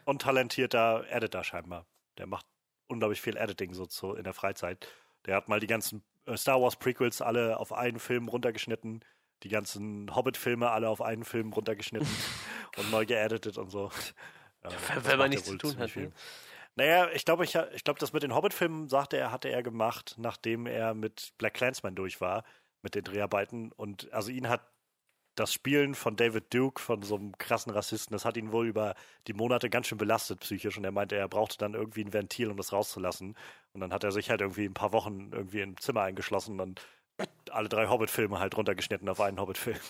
Und 0.04 0.22
talentierter 0.22 1.04
Editor 1.08 1.44
scheinbar. 1.44 1.86
Der 2.18 2.26
macht 2.26 2.46
unglaublich 2.86 3.20
viel 3.20 3.36
Editing 3.36 3.74
so 3.74 3.86
zu, 3.86 4.14
in 4.14 4.24
der 4.24 4.34
Freizeit. 4.34 4.88
Der 5.26 5.36
hat 5.36 5.48
mal 5.48 5.60
die 5.60 5.66
ganzen 5.66 6.02
äh, 6.26 6.36
Star 6.36 6.60
Wars 6.60 6.76
Prequels 6.76 7.22
alle 7.22 7.58
auf 7.58 7.72
einen 7.72 7.98
Film 7.98 8.28
runtergeschnitten, 8.28 9.04
die 9.42 9.48
ganzen 9.48 10.14
Hobbit-Filme 10.14 10.70
alle 10.70 10.88
auf 10.88 11.02
einen 11.02 11.24
Film 11.24 11.52
runtergeschnitten 11.52 12.08
und 12.76 12.90
neu 12.90 13.06
geeditet 13.06 13.58
und 13.58 13.70
so. 13.70 13.90
Ja, 14.62 14.70
wenn 15.04 15.18
man 15.18 15.30
nichts 15.30 15.46
zu 15.46 15.56
tun 15.56 15.76
hat, 15.78 15.90
viel. 15.90 16.06
ne? 16.06 16.12
Naja, 16.76 17.08
ich 17.12 17.24
glaube, 17.24 17.44
ich, 17.44 17.54
ich 17.54 17.84
glaube, 17.84 18.00
das 18.00 18.12
mit 18.12 18.22
den 18.22 18.34
Hobbit-Filmen, 18.34 18.88
sagte 18.88 19.16
er, 19.16 19.30
hatte 19.30 19.48
er 19.48 19.62
gemacht, 19.62 20.16
nachdem 20.18 20.66
er 20.66 20.94
mit 20.94 21.32
Black 21.38 21.54
Clansman 21.54 21.94
durch 21.94 22.20
war, 22.20 22.44
mit 22.82 22.94
den 22.96 23.04
Dreharbeiten. 23.04 23.70
Und 23.72 24.12
also 24.12 24.30
ihn 24.30 24.48
hat 24.48 24.62
das 25.34 25.52
Spielen 25.52 25.94
von 25.94 26.16
David 26.16 26.52
Duke, 26.52 26.80
von 26.80 27.02
so 27.02 27.16
einem 27.16 27.36
krassen 27.38 27.72
Rassisten, 27.72 28.14
das 28.14 28.24
hat 28.24 28.36
ihn 28.36 28.52
wohl 28.52 28.66
über 28.66 28.94
die 29.26 29.32
Monate 29.32 29.70
ganz 29.70 29.88
schön 29.88 29.98
belastet 29.98 30.40
psychisch. 30.40 30.76
Und 30.76 30.84
er 30.84 30.92
meinte, 30.92 31.16
er 31.16 31.28
brauchte 31.28 31.58
dann 31.58 31.74
irgendwie 31.74 32.02
ein 32.02 32.12
Ventil, 32.12 32.50
um 32.50 32.56
das 32.56 32.72
rauszulassen. 32.72 33.36
Und 33.72 33.80
dann 33.80 33.92
hat 33.92 34.04
er 34.04 34.12
sich 34.12 34.30
halt 34.30 34.40
irgendwie 34.40 34.66
ein 34.66 34.74
paar 34.74 34.92
Wochen 34.92 35.30
irgendwie 35.32 35.60
im 35.60 35.76
Zimmer 35.78 36.02
eingeschlossen 36.02 36.60
und 36.60 36.80
alle 37.50 37.68
drei 37.68 37.88
Hobbit-Filme 37.88 38.38
halt 38.38 38.56
runtergeschnitten 38.56 39.08
auf 39.08 39.20
einen 39.20 39.40
Hobbit-Film. 39.40 39.78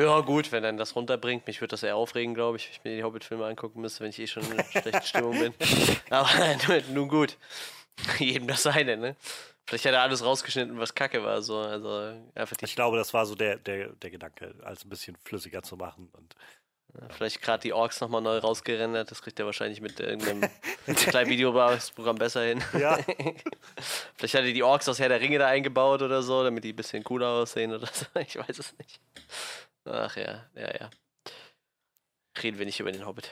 Ja, 0.00 0.20
gut, 0.20 0.50
wenn 0.50 0.62
dann 0.62 0.78
das 0.78 0.96
runterbringt. 0.96 1.46
Mich 1.46 1.60
würde 1.60 1.72
das 1.72 1.82
eher 1.82 1.94
aufregen, 1.94 2.32
glaube 2.32 2.56
ich, 2.56 2.68
wenn 2.68 2.72
ich 2.72 2.84
mir 2.84 2.96
die 2.96 3.04
Hobbit-Filme 3.04 3.44
angucken 3.44 3.82
müsste, 3.82 4.00
wenn 4.00 4.08
ich 4.08 4.18
eh 4.18 4.26
schon 4.26 4.42
in 4.44 4.52
einer 4.52 4.64
schlechten 4.64 5.02
Stimmung 5.02 5.38
bin. 5.38 5.52
Aber 6.08 6.30
nun 6.94 7.10
gut. 7.10 7.36
Jedem 8.18 8.46
das 8.46 8.62
seine, 8.62 8.96
ne? 8.96 9.16
Vielleicht 9.70 9.84
hat 9.84 9.92
er 9.92 10.02
alles 10.02 10.24
rausgeschnitten, 10.24 10.80
was 10.80 10.96
kacke 10.96 11.22
war. 11.22 11.42
So. 11.42 11.58
Also 11.58 12.12
einfach 12.34 12.56
die, 12.56 12.64
Ich 12.64 12.74
glaube, 12.74 12.96
das 12.96 13.14
war 13.14 13.24
so 13.24 13.36
der, 13.36 13.56
der, 13.56 13.90
der 13.90 14.10
Gedanke, 14.10 14.52
alles 14.64 14.84
ein 14.84 14.88
bisschen 14.88 15.16
flüssiger 15.24 15.62
zu 15.62 15.76
machen. 15.76 16.10
Und 16.12 16.34
vielleicht 17.10 17.40
gerade 17.40 17.62
die 17.62 17.72
Orks 17.72 18.00
nochmal 18.00 18.20
neu 18.20 18.38
rausgerendert. 18.38 19.12
Das 19.12 19.22
kriegt 19.22 19.38
er 19.38 19.46
wahrscheinlich 19.46 19.80
mit 19.80 20.00
irgendeinem 20.00 20.50
kleinen 20.96 21.30
Videobearbeitungsprogramm 21.30 22.16
besser 22.16 22.42
hin. 22.42 22.64
ja, 22.80 22.98
Vielleicht 24.16 24.34
hat 24.34 24.42
er 24.42 24.52
die 24.52 24.64
Orks 24.64 24.88
aus 24.88 24.98
Herr 24.98 25.08
der 25.08 25.20
Ringe 25.20 25.38
da 25.38 25.46
eingebaut 25.46 26.02
oder 26.02 26.20
so, 26.24 26.42
damit 26.42 26.64
die 26.64 26.72
ein 26.72 26.76
bisschen 26.76 27.04
cooler 27.04 27.28
aussehen 27.28 27.72
oder 27.72 27.86
so. 27.86 28.06
Ich 28.18 28.36
weiß 28.36 28.58
es 28.58 28.76
nicht. 28.76 29.00
Ach 29.84 30.16
ja, 30.16 30.48
ja, 30.56 30.74
ja. 30.80 30.90
Reden 32.42 32.58
wir 32.58 32.66
nicht 32.66 32.80
über 32.80 32.90
den 32.90 33.06
Hobbit. 33.06 33.30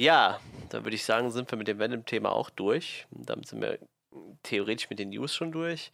Ja, 0.00 0.40
dann 0.70 0.84
würde 0.86 0.96
ich 0.96 1.04
sagen, 1.04 1.30
sind 1.30 1.50
wir 1.50 1.58
mit 1.58 1.68
dem 1.68 1.78
Venom-Thema 1.78 2.32
auch 2.32 2.48
durch. 2.48 3.06
Damit 3.10 3.48
sind 3.48 3.60
wir 3.60 3.78
theoretisch 4.42 4.88
mit 4.88 4.98
den 4.98 5.10
News 5.10 5.34
schon 5.34 5.52
durch. 5.52 5.92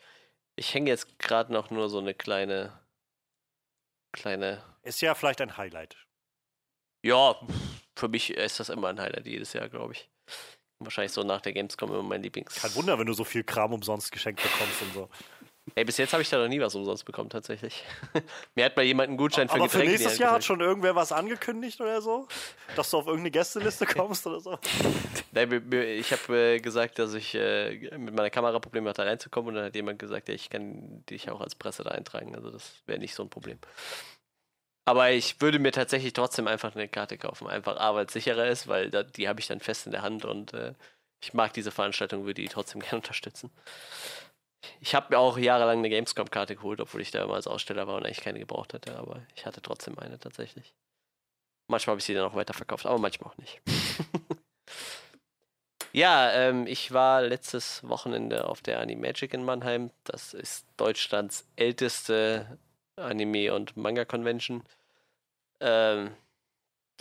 Ich 0.55 0.75
hänge 0.75 0.91
jetzt 0.91 1.19
gerade 1.19 1.53
noch 1.53 1.73
nur 1.73 1.89
so 1.89 1.99
eine 1.99 2.15
kleine, 2.15 2.79
kleine. 4.13 4.63
ist 4.85 5.01
ja 5.01 5.17
vielleicht 5.17 5.41
ein 5.41 5.57
Highlight. 5.57 5.97
Ja, 7.03 7.35
für 7.97 8.07
mich 8.07 8.31
ist 8.31 8.61
das 8.61 8.69
immer 8.69 8.91
ein 8.91 9.01
Highlight 9.01 9.27
jedes 9.27 9.55
Jahr, 9.55 9.69
glaube 9.69 9.95
ich. 9.95 10.09
Wahrscheinlich 10.79 11.11
so 11.11 11.25
nach 11.25 11.41
der 11.41 11.53
Gamescom 11.53 11.91
immer 11.91 12.05
mein 12.05 12.23
Lieblings. 12.23 12.55
Kein 12.55 12.77
Wunder, 12.77 13.01
wenn 13.01 13.07
du 13.07 13.13
so 13.13 13.25
viel 13.25 13.43
Kram 13.43 13.73
umsonst 13.73 14.13
geschenkt 14.13 14.41
bekommst 14.41 14.83
und 14.83 14.95
so. 14.95 15.11
Ey, 15.75 15.85
bis 15.85 15.97
jetzt 15.97 16.13
habe 16.13 16.23
ich 16.23 16.31
da 16.31 16.39
noch 16.39 16.49
nie 16.49 16.61
was 16.61 16.75
umsonst 16.75 17.05
bekommen, 17.05 17.29
tatsächlich. 17.29 17.85
Mir 18.55 18.65
hat 18.65 18.77
mal 18.77 18.85
jemand 18.85 19.09
einen 19.09 19.17
Gutschein 19.17 19.49
für 19.49 19.57
Aber 19.57 19.69
für 19.69 19.79
Getränke. 19.79 19.99
die 19.99 20.03
nächstes 20.05 20.19
Jahr 20.19 20.33
hat 20.33 20.45
schon 20.45 20.61
irgendwer 20.61 20.95
was 20.95 21.13
angekündigt 21.13 21.81
oder 21.81 22.01
so? 22.01 22.29
Dass 22.77 22.91
du 22.91 22.99
auf 22.99 23.07
irgendeine 23.07 23.33
Gästeliste 23.33 23.85
kommst 23.87 24.27
oder 24.27 24.41
so? 24.41 24.59
Nein, 25.33 25.71
ich 25.73 26.13
habe 26.13 26.37
äh, 26.37 26.61
gesagt, 26.61 26.99
dass 26.99 27.15
ich 27.15 27.35
äh, 27.35 27.91
mit 27.99 28.15
meiner 28.15 28.31
Kamera 28.31 28.59
Probleme 28.61 28.89
hatte, 28.89 29.05
reinzukommen. 29.05 29.49
Und 29.49 29.55
dann 29.57 29.65
hat 29.65 29.75
jemand 29.75 29.99
gesagt, 29.99 30.29
ja, 30.29 30.35
ich 30.35 30.51
kann 30.51 31.05
dich 31.11 31.31
auch 31.31 31.41
als 31.41 31.57
Presse 31.57 31.83
da 31.83 31.91
eintragen. 31.91 32.35
Also 32.37 32.51
das 32.51 32.75
wäre 32.87 33.01
nicht 33.01 33.15
so 33.15 33.25
ein 33.25 33.29
Problem. 33.29 33.59
Aber 34.89 35.11
ich 35.11 35.41
würde 35.41 35.59
mir 35.59 35.73
tatsächlich 35.73 36.13
trotzdem 36.13 36.47
einfach 36.47 36.77
eine 36.77 36.87
Karte 36.87 37.19
kaufen. 37.19 37.49
Einfach 37.49 37.77
A, 37.77 37.95
weil 37.97 38.07
es 38.07 38.13
sicherer 38.13 38.47
ist, 38.47 38.69
weil 38.69 38.91
die 38.91 39.29
habe 39.29 39.41
ich 39.41 39.49
dann 39.49 39.59
fest 39.59 39.87
in 39.87 39.93
der 39.93 40.03
Hand 40.03 40.25
und 40.25 40.55
äh, 40.55 40.75
ich 41.21 41.35
mag 41.35 41.53
diese 41.55 41.73
Veranstaltung, 41.73 42.25
würde 42.25 42.41
die 42.41 42.49
trotzdem 42.49 42.81
gerne 42.83 42.99
unterstützen. 42.99 43.51
Ich 44.81 44.95
habe 44.95 45.09
mir 45.11 45.19
auch 45.19 45.39
jahrelang 45.39 45.79
eine 45.79 45.91
Gamescom-Karte 45.91 46.57
geholt, 46.57 46.81
obwohl 46.81 47.01
ich 47.01 47.11
da 47.11 47.23
immer 47.23 47.35
als 47.35 47.47
Aussteller 47.47 47.87
war 47.87 47.97
und 47.97 48.05
eigentlich 48.05 48.21
keine 48.21 48.39
gebraucht 48.39 48.75
hatte, 48.75 48.97
aber 48.97 49.23
ich 49.35 49.47
hatte 49.47 49.63
trotzdem 49.63 49.99
eine 49.99 50.19
tatsächlich. 50.19 50.75
Manchmal 51.69 51.93
habe 51.93 51.99
ich 51.99 52.05
sie 52.05 52.15
dann 52.15 52.29
auch 52.29 52.35
weiterverkauft, 52.35 52.87
aber 52.87 52.99
manchmal 52.99 53.31
auch 53.33 53.39
nicht. 53.39 53.61
ja, 55.93 56.33
ähm, 56.33 56.67
ich 56.67 56.93
war 56.93 57.23
letztes 57.23 57.87
Wochenende 57.89 58.49
auf 58.49 58.61
der 58.61 58.81
Animagic 58.81 59.35
in 59.35 59.45
Mannheim. 59.45 59.91
Das 60.05 60.33
ist 60.33 60.67
Deutschlands 60.77 61.49
älteste 61.57 62.59
Anime- 62.97 63.53
und 63.53 63.77
Manga-Convention. 63.77 64.63
Ähm, 65.61 66.15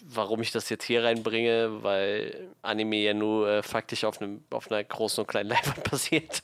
warum 0.03 0.41
ich 0.41 0.51
das 0.51 0.69
jetzt 0.69 0.83
hier 0.83 1.03
reinbringe, 1.03 1.83
weil 1.83 2.49
Anime 2.61 2.97
ja 2.97 3.13
nur 3.13 3.47
äh, 3.47 3.63
faktisch 3.63 4.03
auf, 4.03 4.21
einem, 4.21 4.43
auf 4.49 4.69
einer 4.69 4.83
großen 4.83 5.21
und 5.21 5.27
kleinen 5.27 5.49
Leinwand 5.51 5.83
passiert. 5.83 6.43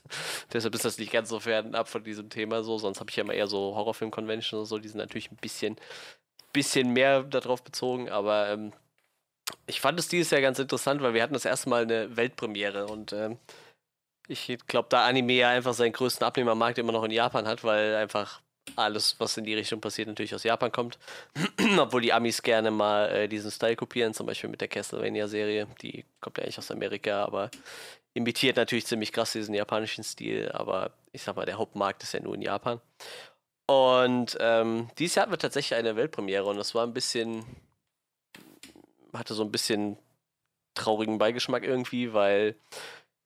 Deshalb 0.54 0.74
ist 0.76 0.86
das 0.86 0.98
nicht 0.98 1.12
ganz 1.12 1.30
so 1.30 1.40
fernab 1.40 1.88
von 1.88 2.04
diesem 2.04 2.30
Thema 2.30 2.64
so. 2.64 2.78
Sonst 2.78 3.00
habe 3.00 3.10
ich 3.10 3.18
ja 3.18 3.24
immer 3.24 3.34
eher 3.34 3.48
so 3.48 3.76
Horrorfilm-Conventions 3.76 4.60
und 4.60 4.66
so. 4.66 4.78
Die 4.78 4.88
sind 4.88 4.98
natürlich 4.98 5.32
ein 5.32 5.38
bisschen, 5.38 5.76
bisschen 6.54 6.92
mehr 6.94 7.24
darauf 7.24 7.64
bezogen, 7.64 8.10
aber 8.10 8.50
ähm, 8.50 8.72
ich 9.68 9.82
fand 9.82 10.00
es 10.00 10.08
dieses 10.08 10.32
Jahr 10.32 10.42
ganz 10.42 10.60
interessant, 10.60 11.02
weil 11.02 11.14
wir 11.14 11.24
hatten 11.24 11.34
das 11.34 11.46
erste 11.46 11.70
Mal 11.70 11.84
eine 11.84 12.16
Weltpremiere 12.16 12.88
und 12.88 13.12
ähm, 13.14 13.38
ich 14.28 14.58
glaube, 14.68 14.88
da 14.90 15.06
Anime 15.06 15.34
ja 15.34 15.50
einfach 15.50 15.74
seinen 15.74 15.92
größten 15.92 16.26
Abnehmermarkt 16.26 16.78
immer 16.78 16.94
noch 16.94 17.04
in 17.04 17.12
Japan 17.12 17.48
hat, 17.48 17.64
weil 17.64 17.96
einfach 17.96 18.42
alles, 18.76 19.16
was 19.20 19.38
in 19.38 19.46
die 19.46 19.54
Richtung 19.54 19.82
passiert, 19.82 20.08
natürlich 20.08 20.36
aus 20.36 20.44
Japan 20.44 20.72
kommt. 20.72 20.98
Obwohl 21.80 22.02
die 22.02 22.14
Amis 22.14 22.42
gerne 22.42 22.72
mal 22.72 23.10
äh, 23.10 23.28
diesen 23.28 23.52
Style 23.52 23.76
kopieren, 23.76 24.14
zum 24.14 24.26
Beispiel 24.26 24.50
mit 24.50 24.62
der 24.62 24.68
Castlevania-Serie. 24.68 25.68
Die 25.82 26.06
kommt 26.20 26.38
ja 26.38 26.44
eigentlich 26.44 26.58
aus 26.58 26.72
Amerika, 26.72 27.26
aber 27.26 27.50
imitiert 28.14 28.58
natürlich 28.58 28.86
ziemlich 28.86 29.12
krass 29.12 29.34
diesen 29.34 29.56
japanischen 29.56 30.04
Stil. 30.04 30.52
Aber 30.52 30.92
ich 31.12 31.24
sag 31.24 31.36
mal, 31.36 31.46
der 31.46 31.58
Hauptmarkt 31.58 32.04
ist 32.04 32.14
ja 32.14 32.20
nur 32.20 32.36
in 32.36 32.42
Japan. 32.42 32.80
Und 33.68 34.38
ähm, 34.40 34.90
dieses 34.98 35.16
Jahr 35.16 35.24
hatten 35.24 35.34
wir 35.34 35.40
tatsächlich 35.40 35.78
eine 35.78 35.96
Weltpremiere 35.96 36.46
und 36.46 36.58
das 36.58 36.76
war 36.76 36.86
ein 36.86 36.94
bisschen, 36.94 37.46
hatte 39.14 39.34
so 39.34 39.44
ein 39.44 39.52
bisschen 39.52 39.98
traurigen 40.74 41.18
Beigeschmack 41.18 41.64
irgendwie, 41.64 42.14
weil 42.14 42.56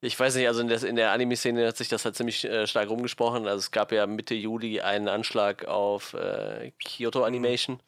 ich 0.05 0.19
weiß 0.19 0.35
nicht, 0.35 0.47
also 0.47 0.61
in 0.61 0.67
der, 0.67 0.83
in 0.83 0.95
der 0.95 1.11
Anime-Szene 1.11 1.67
hat 1.67 1.77
sich 1.77 1.89
das 1.89 2.05
halt 2.05 2.15
ziemlich 2.15 2.45
äh, 2.45 2.67
stark 2.67 2.89
rumgesprochen. 2.89 3.47
Also 3.47 3.57
es 3.57 3.71
gab 3.71 3.91
ja 3.91 4.05
Mitte 4.05 4.35
Juli 4.35 4.79
einen 4.81 5.07
Anschlag 5.07 5.65
auf 5.65 6.13
äh, 6.13 6.71
Kyoto 6.83 7.19
mhm. 7.19 7.25
Animation, 7.25 7.79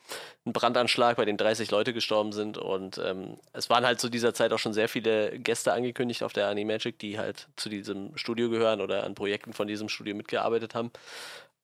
einen 0.45 0.53
Brandanschlag, 0.53 1.17
bei 1.17 1.25
dem 1.25 1.37
30 1.37 1.69
Leute 1.69 1.93
gestorben 1.93 2.33
sind. 2.33 2.57
Und 2.57 2.97
ähm, 2.97 3.37
es 3.53 3.69
waren 3.69 3.85
halt 3.85 3.99
zu 3.99 4.09
dieser 4.09 4.33
Zeit 4.33 4.51
auch 4.51 4.59
schon 4.59 4.73
sehr 4.73 4.89
viele 4.89 5.37
Gäste 5.39 5.73
angekündigt 5.73 6.23
auf 6.23 6.33
der 6.33 6.47
Animagic, 6.47 6.97
die 6.97 7.19
halt 7.19 7.47
zu 7.55 7.69
diesem 7.69 8.17
Studio 8.17 8.49
gehören 8.49 8.81
oder 8.81 9.03
an 9.03 9.13
Projekten 9.13 9.53
von 9.53 9.67
diesem 9.67 9.87
Studio 9.87 10.15
mitgearbeitet 10.15 10.73
haben. 10.73 10.91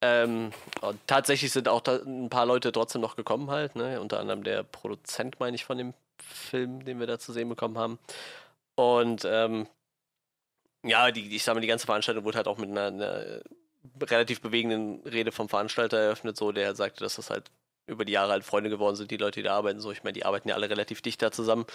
Ähm, 0.01 0.51
und 0.81 0.99
tatsächlich 1.07 1.51
sind 1.51 1.67
auch 1.67 1.81
ein 1.87 2.29
paar 2.29 2.45
Leute 2.45 2.71
trotzdem 2.71 3.01
noch 3.01 3.15
gekommen 3.15 3.49
halt, 3.49 3.75
ne? 3.75 3.99
unter 3.99 4.19
anderem 4.19 4.43
der 4.43 4.63
Produzent, 4.63 5.39
meine 5.39 5.55
ich, 5.55 5.65
von 5.65 5.77
dem 5.77 5.93
Film, 6.19 6.85
den 6.85 6.99
wir 6.99 7.07
da 7.07 7.17
zu 7.17 7.33
sehen 7.33 7.49
bekommen 7.49 7.77
haben. 7.77 7.99
Und 8.75 9.23
ähm, 9.25 9.67
ja, 10.83 11.11
die, 11.11 11.35
ich 11.35 11.43
sag 11.43 11.55
mal, 11.55 11.61
die 11.61 11.67
ganze 11.67 11.85
Veranstaltung 11.85 12.23
wurde 12.25 12.37
halt 12.37 12.47
auch 12.47 12.57
mit 12.57 12.69
einer, 12.69 12.87
einer 12.87 13.41
relativ 14.01 14.41
bewegenden 14.41 15.01
Rede 15.07 15.31
vom 15.31 15.49
Veranstalter 15.49 15.97
eröffnet, 15.97 16.37
so 16.37 16.51
der 16.51 16.75
sagte, 16.75 17.03
dass 17.03 17.15
das 17.15 17.29
halt 17.29 17.51
über 17.85 18.05
die 18.05 18.13
Jahre 18.13 18.31
halt 18.31 18.45
Freunde 18.45 18.69
geworden 18.69 18.95
sind, 18.95 19.11
die 19.11 19.17
Leute, 19.17 19.41
die 19.41 19.43
da 19.43 19.55
arbeiten. 19.55 19.81
So, 19.81 19.91
ich 19.91 20.03
meine, 20.03 20.13
die 20.13 20.25
arbeiten 20.25 20.47
ja 20.47 20.55
alle 20.55 20.69
relativ 20.69 21.01
dicht 21.01 21.21
da 21.21 21.31
zusammen. 21.31 21.65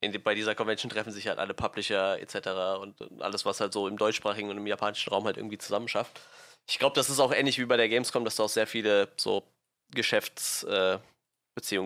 In, 0.00 0.22
bei 0.22 0.34
dieser 0.34 0.54
Convention 0.54 0.90
treffen 0.90 1.12
sich 1.12 1.28
halt 1.28 1.38
alle 1.38 1.54
Publisher 1.54 2.18
etc. 2.20 2.80
Und, 2.80 2.96
alles, 3.20 3.44
was 3.44 3.60
halt 3.60 3.72
so 3.72 3.86
im 3.86 3.98
deutschsprachigen 3.98 4.48
und 4.50 4.56
im 4.56 4.66
japanischen 4.66 5.10
Raum 5.10 5.24
halt 5.24 5.36
irgendwie 5.36 5.58
zusammenschafft. 5.58 6.20
Ich 6.66 6.78
glaube, 6.78 6.94
das 6.94 7.10
ist 7.10 7.20
auch 7.20 7.32
ähnlich 7.32 7.58
wie 7.58 7.66
bei 7.66 7.76
der 7.76 7.88
Gamescom, 7.90 8.24
dass 8.24 8.36
da 8.36 8.44
auch 8.44 8.48
sehr 8.48 8.66
viele 8.66 9.08
so 9.16 9.42
Geschäftsbeziehungen 9.94 11.02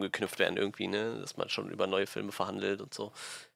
äh, 0.05 0.07
geknüpft 0.07 0.39
werden 0.39 0.57
irgendwie, 0.57 0.87
ne? 0.87 1.19
Dass 1.21 1.37
man 1.37 1.49
schon 1.49 1.71
über 1.71 1.89
neue 1.89 2.07
Filme 2.07 2.31
verhandelt 2.31 2.81
und 2.81 2.95
so 2.95 3.13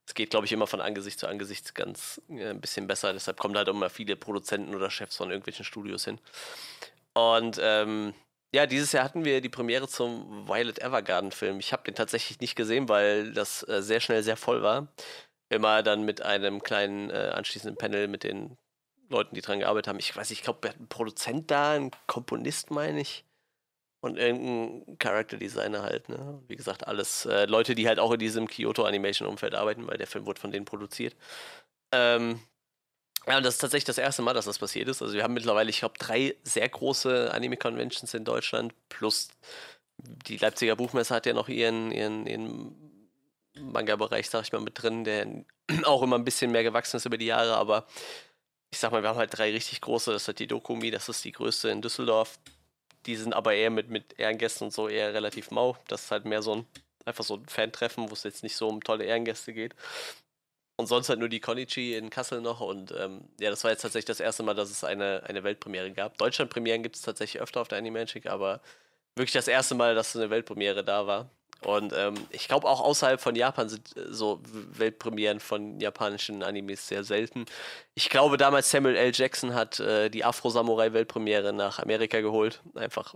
es 0.07 0.15
geht, 0.15 0.31
glaube 0.31 0.47
ich, 0.47 0.53
immer 0.53 0.67
von 0.67 0.81
Angesicht 0.81 1.19
zu 1.19 1.29
Angesicht 1.29 1.75
ganz 1.75 2.21
äh, 2.29 2.51
ein 2.51 2.61
bisschen 2.61 2.87
besser. 2.87 3.13
Deshalb 3.13 3.39
kommen 3.39 3.57
halt 3.57 3.69
immer 3.69 3.91
viele 3.91 4.17
Produzenten 4.17 4.75
oder 4.75 4.91
Chefs 4.91 5.17
von 5.17 5.31
irgendwelchen 5.31 5.65
Studios 5.65 6.05
hin. 6.05 6.19
Und 7.15 7.59
ähm, 7.61 8.15
ja, 8.55 8.67
dieses 8.67 8.93
Jahr 8.93 9.05
hatten 9.05 9.25
wir 9.25 9.41
die 9.41 9.49
Premiere 9.49 9.89
zum 9.89 10.47
Violet 10.49 10.79
Evergarden-Film. 10.79 11.59
Ich 11.61 11.73
habe 11.73 11.85
den 11.85 11.95
tatsächlich 11.95 12.41
nicht 12.41 12.57
gesehen, 12.57 12.89
weil 12.89 13.33
das 13.33 13.67
äh, 13.69 13.83
sehr 13.83 14.01
schnell 14.01 14.23
sehr 14.23 14.37
voll 14.37 14.63
war. 14.63 14.89
Immer 15.49 15.83
dann 15.83 16.05
mit 16.05 16.23
einem 16.23 16.63
kleinen 16.63 17.11
äh, 17.11 17.33
anschließenden 17.35 17.77
Panel 17.77 18.09
mit 18.09 18.25
den 18.25 18.57
Leuten, 19.09 19.35
die 19.35 19.43
dran 19.43 19.61
gearbeitet 19.61 19.89
haben. 19.89 19.99
Ich 19.99 20.15
weiß 20.15 20.31
ich 20.31 20.43
glaube, 20.43 20.61
wir 20.63 20.71
hatten 20.71 20.81
einen 20.81 20.89
Produzent 20.89 21.51
da, 21.51 21.73
einen 21.73 21.91
Komponist, 22.07 22.71
meine 22.71 23.01
ich 23.01 23.25
und 24.03 24.19
irgendein 24.19 24.99
Character 24.99 25.37
Designer 25.37 25.83
halt, 25.83 26.09
ne? 26.09 26.43
Wie 26.49 26.57
gesagt, 26.57 26.87
alles 26.89 27.25
äh, 27.25 27.47
Leute, 27.47 27.77
die 27.77 27.87
halt 27.87 28.01
auch 28.01 28.13
in 28.13 28.19
diesem 28.19 28.49
Kyoto 28.49 28.85
Animation 28.85 29.29
Umfeld 29.29 29.55
arbeiten, 29.55 29.87
weil 29.87 29.97
der 29.97 30.09
Film 30.09 30.27
wurde 30.27 30.41
von 30.41 30.51
denen 30.51 30.65
produziert. 30.65 31.15
Ähm, 31.93 32.41
ja, 33.29 33.37
und 33.37 33.47
das 33.47 33.55
ist 33.55 33.61
tatsächlich 33.61 33.85
das 33.85 33.99
erste 33.99 34.23
Mal, 34.23 34.35
dass 34.35 34.47
das 34.47 34.59
passiert 34.59 34.89
ist. 34.89 35.03
Also 35.03 35.15
wir 35.15 35.23
haben 35.23 35.35
mittlerweile, 35.35 35.71
ich 35.71 35.79
glaube, 35.79 35.95
drei 35.99 36.35
sehr 36.43 36.69
große 36.69 37.33
Anime-Conventions 37.33 38.13
in 38.15 38.25
Deutschland, 38.25 38.75
plus 38.89 39.29
die 39.99 40.37
Leipziger 40.37 40.75
Buchmesse 40.75 41.15
hat 41.15 41.27
ja 41.27 41.33
noch 41.33 41.49
ihren, 41.49 41.93
ihren, 41.93 42.27
ihren 42.27 42.75
Manga-Bereich, 43.55 44.29
sag 44.29 44.43
ich 44.43 44.53
mal, 44.53 44.61
mit 44.61 44.83
drin, 44.83 45.05
der 45.05 45.29
auch 45.85 46.03
immer 46.03 46.19
ein 46.19 46.25
bisschen 46.25 46.51
mehr 46.51 46.65
gewachsen 46.65 46.97
ist 46.97 47.07
über 47.07 47.19
die 47.19 47.27
Jahre, 47.27 47.57
aber 47.57 47.87
ich 48.73 48.81
sag 48.81 48.91
mal, 48.91 49.03
wir 49.03 49.11
haben 49.11 49.19
halt 49.19 49.39
drei 49.39 49.53
richtig 49.53 49.81
große, 49.81 50.11
das 50.11 50.27
ist 50.27 50.39
die 50.41 50.49
Dokumi, 50.49 50.91
das 50.91 51.09
ist 51.09 51.25
die 51.25 51.31
größte 51.31 51.69
in 51.69 51.83
Düsseldorf, 51.83 52.41
die 53.07 53.17
sind 53.17 53.35
aber 53.35 53.55
eher 53.55 53.71
mit, 53.71 53.91
mit 53.91 54.19
Ehrengästen 54.19 54.67
und 54.67 54.71
so 54.73 54.89
eher 54.89 55.15
relativ 55.15 55.51
mau. 55.51 55.77
Das 55.89 56.05
ist 56.05 56.11
halt 56.11 56.25
mehr 56.25 56.43
so 56.43 56.57
ein, 56.57 56.67
einfach 57.05 57.25
so 57.25 57.37
ein 57.37 57.47
Fan-Treffen, 57.47 58.11
wo 58.11 58.15
es 58.15 58.23
jetzt 58.23 58.43
nicht 58.43 58.57
so 58.57 58.69
um 58.69 58.83
tolle 58.83 59.05
Ehrengäste 59.05 59.53
geht. 59.53 59.75
Und 60.77 60.87
sonst 60.87 61.09
halt 61.09 61.19
nur 61.19 61.29
die 61.29 61.41
Konichi 61.41 61.95
in 61.95 62.11
Kassel 62.11 62.41
noch. 62.41 62.61
Und 62.61 62.93
ähm, 62.93 63.29
ja, 63.41 63.51
das 63.51 63.63
war 63.65 63.71
jetzt 63.71 63.83
tatsächlich 63.83 64.07
das 64.07 64.21
erste 64.21 64.43
Mal, 64.43 64.55
dass 64.55 64.71
es 64.71 64.85
eine, 64.85 65.23
eine 65.27 65.45
Weltpremiere 65.45 65.93
gab. 65.93 66.19
Deutschland-Premieren 66.19 66.83
gibt 66.83 66.97
es 66.97 67.03
tatsächlich 67.03 67.43
öfter 67.43 67.61
auf 67.61 67.69
der 67.69 67.79
Animagic, 67.79 68.27
aber 68.27 68.61
wirklich 69.17 69.33
das 69.33 69.49
erste 69.49 69.75
Mal, 69.75 69.95
dass 69.95 70.17
eine 70.17 70.31
Weltpremiere 70.31 70.85
da 70.85 71.07
war. 71.07 71.31
Und 71.67 71.93
ähm, 71.97 72.15
ich 72.31 72.49
glaube 72.49 72.69
auch 72.69 72.81
außerhalb 72.81 73.21
von 73.21 73.35
Japan 73.35 73.69
sind 73.69 73.97
äh, 73.97 74.13
so 74.13 74.41
Weltpremieren 74.45 75.41
von 75.41 75.81
japanischen 75.81 76.43
Animes 76.43 76.89
sehr 76.89 77.05
selten. 77.05 77.47
Ich 77.95 78.11
glaube 78.11 78.37
damals 78.37 78.71
Samuel 78.71 78.97
L. 78.97 79.13
Jackson 79.15 79.55
hat 79.55 79.81
äh, 79.81 80.09
die 80.11 80.25
Afro-Samurai-Weltpremiere 80.25 81.53
nach 81.53 81.79
Amerika 81.79 82.21
geholt. 82.21 82.61
Einfach 82.75 83.15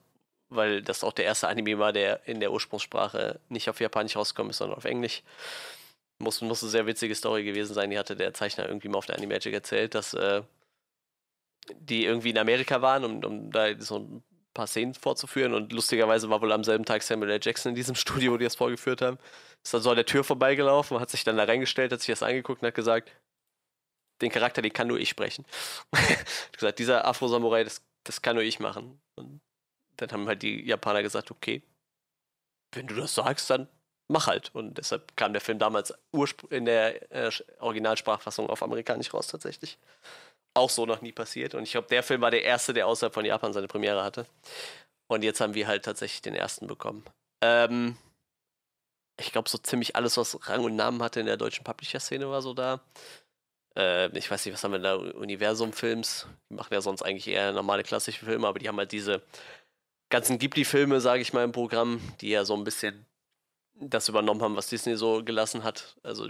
weil 0.49 0.83
das 0.83 1.03
auch 1.03 1.13
der 1.13 1.25
erste 1.25 1.49
Anime 1.49 1.79
war, 1.79 1.93
der 1.93 2.27
in 2.29 2.41
der 2.41 2.53
Ursprungssprache 2.53 3.41
nicht 3.49 3.69
auf 3.69 3.81
Japanisch 3.81 4.17
rausgekommen 4.17 4.51
ist, 4.51 4.59
sondern 4.59 4.79
auf 4.79 4.85
Englisch. 4.85 5.23
Muss, 6.19 6.41
muss 6.41 6.63
eine 6.63 6.71
sehr 6.71 6.87
witzige 6.87 7.15
Story 7.15 7.45
gewesen 7.45 7.75
sein. 7.75 7.91
Die 7.91 7.99
hatte 7.99 8.17
der 8.17 8.33
Zeichner 8.33 8.67
irgendwie 8.67 8.89
mal 8.89 8.99
auf 8.99 9.07
der 9.07 9.17
Animagic 9.17 9.53
erzählt, 9.53 9.95
dass 9.95 10.15
äh, 10.15 10.43
die 11.75 12.05
irgendwie 12.05 12.31
in 12.31 12.39
Amerika 12.39 12.81
waren, 12.81 13.05
um, 13.05 13.25
um 13.25 13.51
da 13.51 13.79
so 13.81 13.99
ein 13.99 14.23
paar 14.57 14.67
Szenen 14.67 14.95
vorzuführen. 14.95 15.55
Und 15.55 15.73
lustigerweise 15.73 16.31
war 16.31 16.41
wohl 16.41 16.53
am 16.53 16.65
selben 16.65 16.85
Tag 16.85 17.03
Samuel 17.03 17.31
L. 17.31 17.41
Jackson 17.43 17.71
in 17.71 17.77
diesem 17.77 17.95
Studio, 18.03 18.33
wo 18.33 18.37
die 18.39 18.45
das 18.45 18.57
vorgeführt 18.57 19.03
haben. 19.03 19.19
Ist 19.63 19.75
dann 19.75 19.83
so 19.83 19.91
an 19.91 19.97
der 19.97 20.07
Tür 20.07 20.25
vorbeigelaufen, 20.25 20.99
hat 20.99 21.11
sich 21.11 21.25
dann 21.25 21.37
da 21.37 21.45
reingestellt, 21.45 21.93
hat 21.93 22.01
sich 22.01 22.09
das 22.09 22.23
angeguckt 22.23 22.63
und 22.63 22.69
hat 22.69 22.75
gesagt, 22.75 23.13
den 24.23 24.31
Charakter, 24.31 24.63
den 24.63 24.73
kann 24.73 24.89
nur 24.89 24.99
ich 24.99 25.11
sprechen. 25.11 25.45
hat 25.95 26.53
gesagt, 26.53 26.79
dieser 26.79 27.05
Afro-Samurai, 27.05 27.65
das, 27.65 27.83
das 28.05 28.23
kann 28.23 28.37
nur 28.37 28.45
ich 28.45 28.59
machen. 28.59 28.99
Und 29.17 29.41
dann 29.99 30.11
haben 30.11 30.27
halt 30.27 30.43
die 30.43 30.67
Japaner 30.67 31.03
gesagt, 31.03 31.31
okay, 31.31 31.63
wenn 32.73 32.87
du 32.87 32.95
das 32.95 33.15
sagst, 33.15 33.51
dann 33.51 33.69
mach 34.09 34.27
halt. 34.27 34.55
Und 34.55 34.79
deshalb 34.79 35.17
kam 35.17 35.33
der 35.33 35.43
Film 35.43 35.59
damals 35.59 35.93
in 36.51 36.65
der 36.65 37.13
äh, 37.13 37.31
Originalsprachfassung 37.59 38.49
auf 38.49 38.63
Amerikanisch 38.63 39.13
raus 39.13 39.27
tatsächlich 39.27 39.79
auch 40.57 40.71
so 40.71 40.87
noch 40.87 41.03
nie 41.03 41.13
passiert. 41.13 41.55
Und 41.55 41.63
ich 41.63 41.73
glaube, 41.73 41.89
der 41.89 42.03
Film 42.03 42.21
war 42.21 42.31
der 42.31 42.45
erste, 42.45 42.73
der 42.73 42.87
außerhalb 42.87 43.15
von 43.15 43.25
Japan 43.25 43.53
seine 43.53 43.69
Premiere 43.69 44.03
hatte. 44.03 44.27
Und 45.09 45.23
jetzt 45.23 45.41
haben 45.41 45.55
wir 45.55 45.67
halt 45.67 45.85
tatsächlich 45.85 46.23
den 46.23 46.35
ersten 46.35 46.67
bekommen. 46.67 47.05
Ähm, 47.43 47.97
ich 49.21 49.33
glaube, 49.33 49.49
so 49.49 49.59
ziemlich 49.59 49.97
alles, 49.97 50.17
was 50.17 50.49
Rang 50.49 50.65
und 50.65 50.77
Namen 50.77 51.03
hatte 51.03 51.21
in 51.21 51.27
der 51.27 51.37
deutschen 51.37 51.65
Publisher-Szene, 51.65 52.29
war 52.29 52.43
so 52.43 52.55
da. 52.55 52.81
Äh, 53.77 54.17
ich 54.17 54.31
weiß 54.31 54.45
nicht, 54.45 54.55
was 54.55 54.65
haben 54.65 54.73
wir 54.73 54.79
da? 54.79 54.97
Universum-Films. 54.97 56.27
Die 56.51 56.55
machen 56.55 56.73
ja 56.73 56.81
sonst 56.81 57.03
eigentlich 57.03 57.29
eher 57.29 57.53
normale 57.53 57.83
klassische 57.83 58.25
Filme, 58.25 58.49
aber 58.49 58.59
die 58.59 58.69
haben 58.69 58.79
halt 58.79 58.93
diese 58.93 59.23
ganzen 60.09 60.39
Ghibli-Filme, 60.39 61.01
sage 61.01 61.23
ich 61.23 61.33
mal, 61.33 61.45
im 61.45 61.53
Programm, 61.53 62.01
die 62.21 62.31
ja 62.31 62.45
so 62.45 62.55
ein 62.55 62.65
bisschen 62.65 63.07
das 63.79 64.09
übernommen 64.09 64.43
haben, 64.43 64.57
was 64.57 64.69
Disney 64.69 64.97
so 64.97 65.23
gelassen 65.23 65.63
hat. 65.63 65.97
Also 66.03 66.29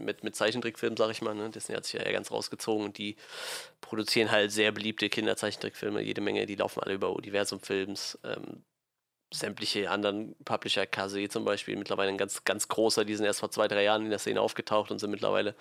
mit, 0.00 0.24
mit 0.24 0.36
Zeichentrickfilmen, 0.36 0.96
sag 0.96 1.10
ich 1.10 1.22
mal. 1.22 1.34
Ne? 1.34 1.50
Disney 1.50 1.74
hat 1.74 1.84
sich 1.84 2.00
ja 2.00 2.12
ganz 2.12 2.30
rausgezogen 2.30 2.84
und 2.84 2.98
die 2.98 3.16
produzieren 3.80 4.30
halt 4.30 4.50
sehr 4.52 4.72
beliebte 4.72 5.08
Kinderzeichentrickfilme, 5.08 6.00
jede 6.00 6.20
Menge, 6.20 6.46
die 6.46 6.56
laufen 6.56 6.80
alle 6.80 6.94
über 6.94 7.14
Universum-Films. 7.14 8.18
Ähm, 8.24 8.64
sämtliche 9.32 9.90
anderen 9.90 10.34
Publisher, 10.44 10.86
KZ 10.86 11.30
zum 11.30 11.44
Beispiel, 11.44 11.76
mittlerweile 11.76 12.10
ein 12.10 12.18
ganz, 12.18 12.44
ganz 12.44 12.66
großer, 12.68 13.04
die 13.04 13.14
sind 13.14 13.26
erst 13.26 13.40
vor 13.40 13.50
zwei, 13.50 13.68
drei 13.68 13.84
Jahren 13.84 14.04
in 14.04 14.10
der 14.10 14.18
Szene 14.18 14.40
aufgetaucht 14.40 14.90
und 14.90 14.98
sind 14.98 15.10
mittlerweile 15.10 15.54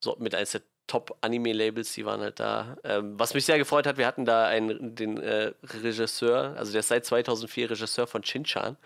so 0.00 0.16
mit 0.18 0.34
eines 0.34 0.52
der 0.52 0.62
Top-Anime-Labels, 0.86 1.92
die 1.92 2.04
waren 2.04 2.20
halt 2.20 2.40
da. 2.40 2.76
Ähm, 2.84 3.18
was 3.18 3.34
mich 3.34 3.44
sehr 3.44 3.58
gefreut 3.58 3.86
hat, 3.86 3.98
wir 3.98 4.06
hatten 4.06 4.24
da 4.24 4.46
einen, 4.46 4.94
den 4.94 5.18
äh, 5.18 5.52
Regisseur, 5.62 6.54
also 6.56 6.72
der 6.72 6.80
ist 6.80 6.88
seit 6.88 7.04
2004 7.04 7.70
Regisseur 7.70 8.06
von 8.06 8.22
Chinchan. 8.22 8.76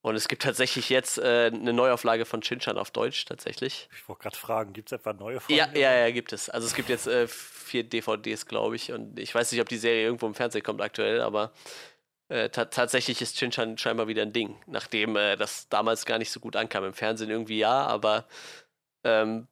Und 0.00 0.14
es 0.14 0.28
gibt 0.28 0.42
tatsächlich 0.42 0.90
jetzt 0.90 1.18
äh, 1.18 1.50
eine 1.52 1.72
Neuauflage 1.72 2.24
von 2.24 2.40
Chinchan 2.40 2.78
auf 2.78 2.90
Deutsch 2.90 3.24
tatsächlich. 3.24 3.88
Ich 3.92 4.08
wollte 4.08 4.22
gerade 4.22 4.36
fragen, 4.36 4.72
gibt 4.72 4.92
es 4.92 4.98
etwa 4.98 5.12
neue 5.12 5.40
Folgen? 5.40 5.58
Ja, 5.58 5.68
ja, 5.74 5.92
ja, 5.92 6.10
gibt 6.12 6.32
es. 6.32 6.48
Also 6.48 6.66
es 6.66 6.74
gibt 6.74 6.88
jetzt 6.88 7.08
äh, 7.08 7.26
vier 7.26 7.82
DVDs, 7.82 8.46
glaube 8.46 8.76
ich. 8.76 8.92
Und 8.92 9.18
ich 9.18 9.34
weiß 9.34 9.50
nicht, 9.50 9.60
ob 9.60 9.68
die 9.68 9.76
Serie 9.76 10.04
irgendwo 10.04 10.26
im 10.26 10.34
Fernsehen 10.34 10.62
kommt 10.62 10.80
aktuell, 10.80 11.20
aber 11.20 11.52
äh, 12.28 12.48
ta 12.48 12.66
tatsächlich 12.66 13.20
ist 13.20 13.36
Chinchan 13.38 13.76
scheinbar 13.76 14.06
wieder 14.06 14.22
ein 14.22 14.32
Ding. 14.32 14.60
Nachdem 14.66 15.16
äh, 15.16 15.36
das 15.36 15.68
damals 15.68 16.06
gar 16.06 16.18
nicht 16.18 16.30
so 16.30 16.38
gut 16.38 16.54
ankam. 16.54 16.84
Im 16.84 16.94
Fernsehen 16.94 17.30
irgendwie 17.30 17.58
ja, 17.58 17.84
aber 17.86 18.26
ähm, 19.02 19.48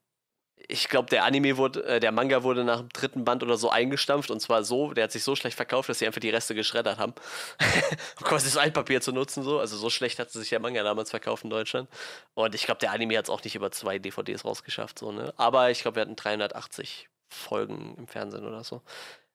ich 0.69 0.89
glaube, 0.89 1.09
der 1.11 1.25
Anime 1.25 1.57
wurde, 1.57 1.85
äh, 1.85 2.01
der 2.01 2.13
Manga 2.13 2.43
wurde 2.43 2.65
nach 2.65 2.81
dem 2.81 2.89
dritten 2.89 3.25
Band 3.25 3.43
oder 3.43 3.57
so 3.57 3.71
eingestampft 3.71 4.31
und 4.31 4.41
zwar 4.41 4.65
so, 4.65 4.93
der 4.93 5.05
hat 5.05 5.13
sich 5.13 5.23
so 5.23 5.37
schlecht 5.37 5.57
verkauft, 5.57 5.89
dass 5.89 5.99
sie 5.99 6.07
einfach 6.07 6.21
die 6.21 6.31
Reste 6.31 6.55
geschreddert 6.55 6.99
haben. 6.99 7.15
um 8.19 8.27
quasi 8.27 8.47
das 8.47 8.57
Altpapier 8.57 9.01
zu 9.01 9.13
nutzen, 9.13 9.43
so. 9.43 9.61
Also 9.61 9.77
so 9.77 9.91
schlecht 9.91 10.19
hat 10.19 10.31
sich 10.31 10.49
der 10.49 10.61
Manga 10.61 10.83
damals 10.83 11.11
verkauft 11.11 11.45
in 11.45 11.51
Deutschland. 11.51 11.89
Und 12.35 12.55
ich 12.55 12.65
glaube, 12.65 12.81
der 12.81 12.93
Anime 12.93 13.17
hat 13.17 13.25
es 13.27 13.31
auch 13.31 13.43
nicht 13.45 13.55
über 13.55 13.71
zwei 13.71 13.99
DVDs 13.99 14.45
rausgeschafft, 14.45 14.99
so, 14.99 15.13
ne? 15.13 15.33
Aber 15.37 15.71
ich 15.71 15.83
glaube, 15.83 15.97
wir 15.97 16.03
hatten 16.03 16.17
380 16.17 17.09
Folgen 17.29 17.95
im 17.99 18.07
Fernsehen 18.07 18.47
oder 18.47 18.65
so. 18.65 18.83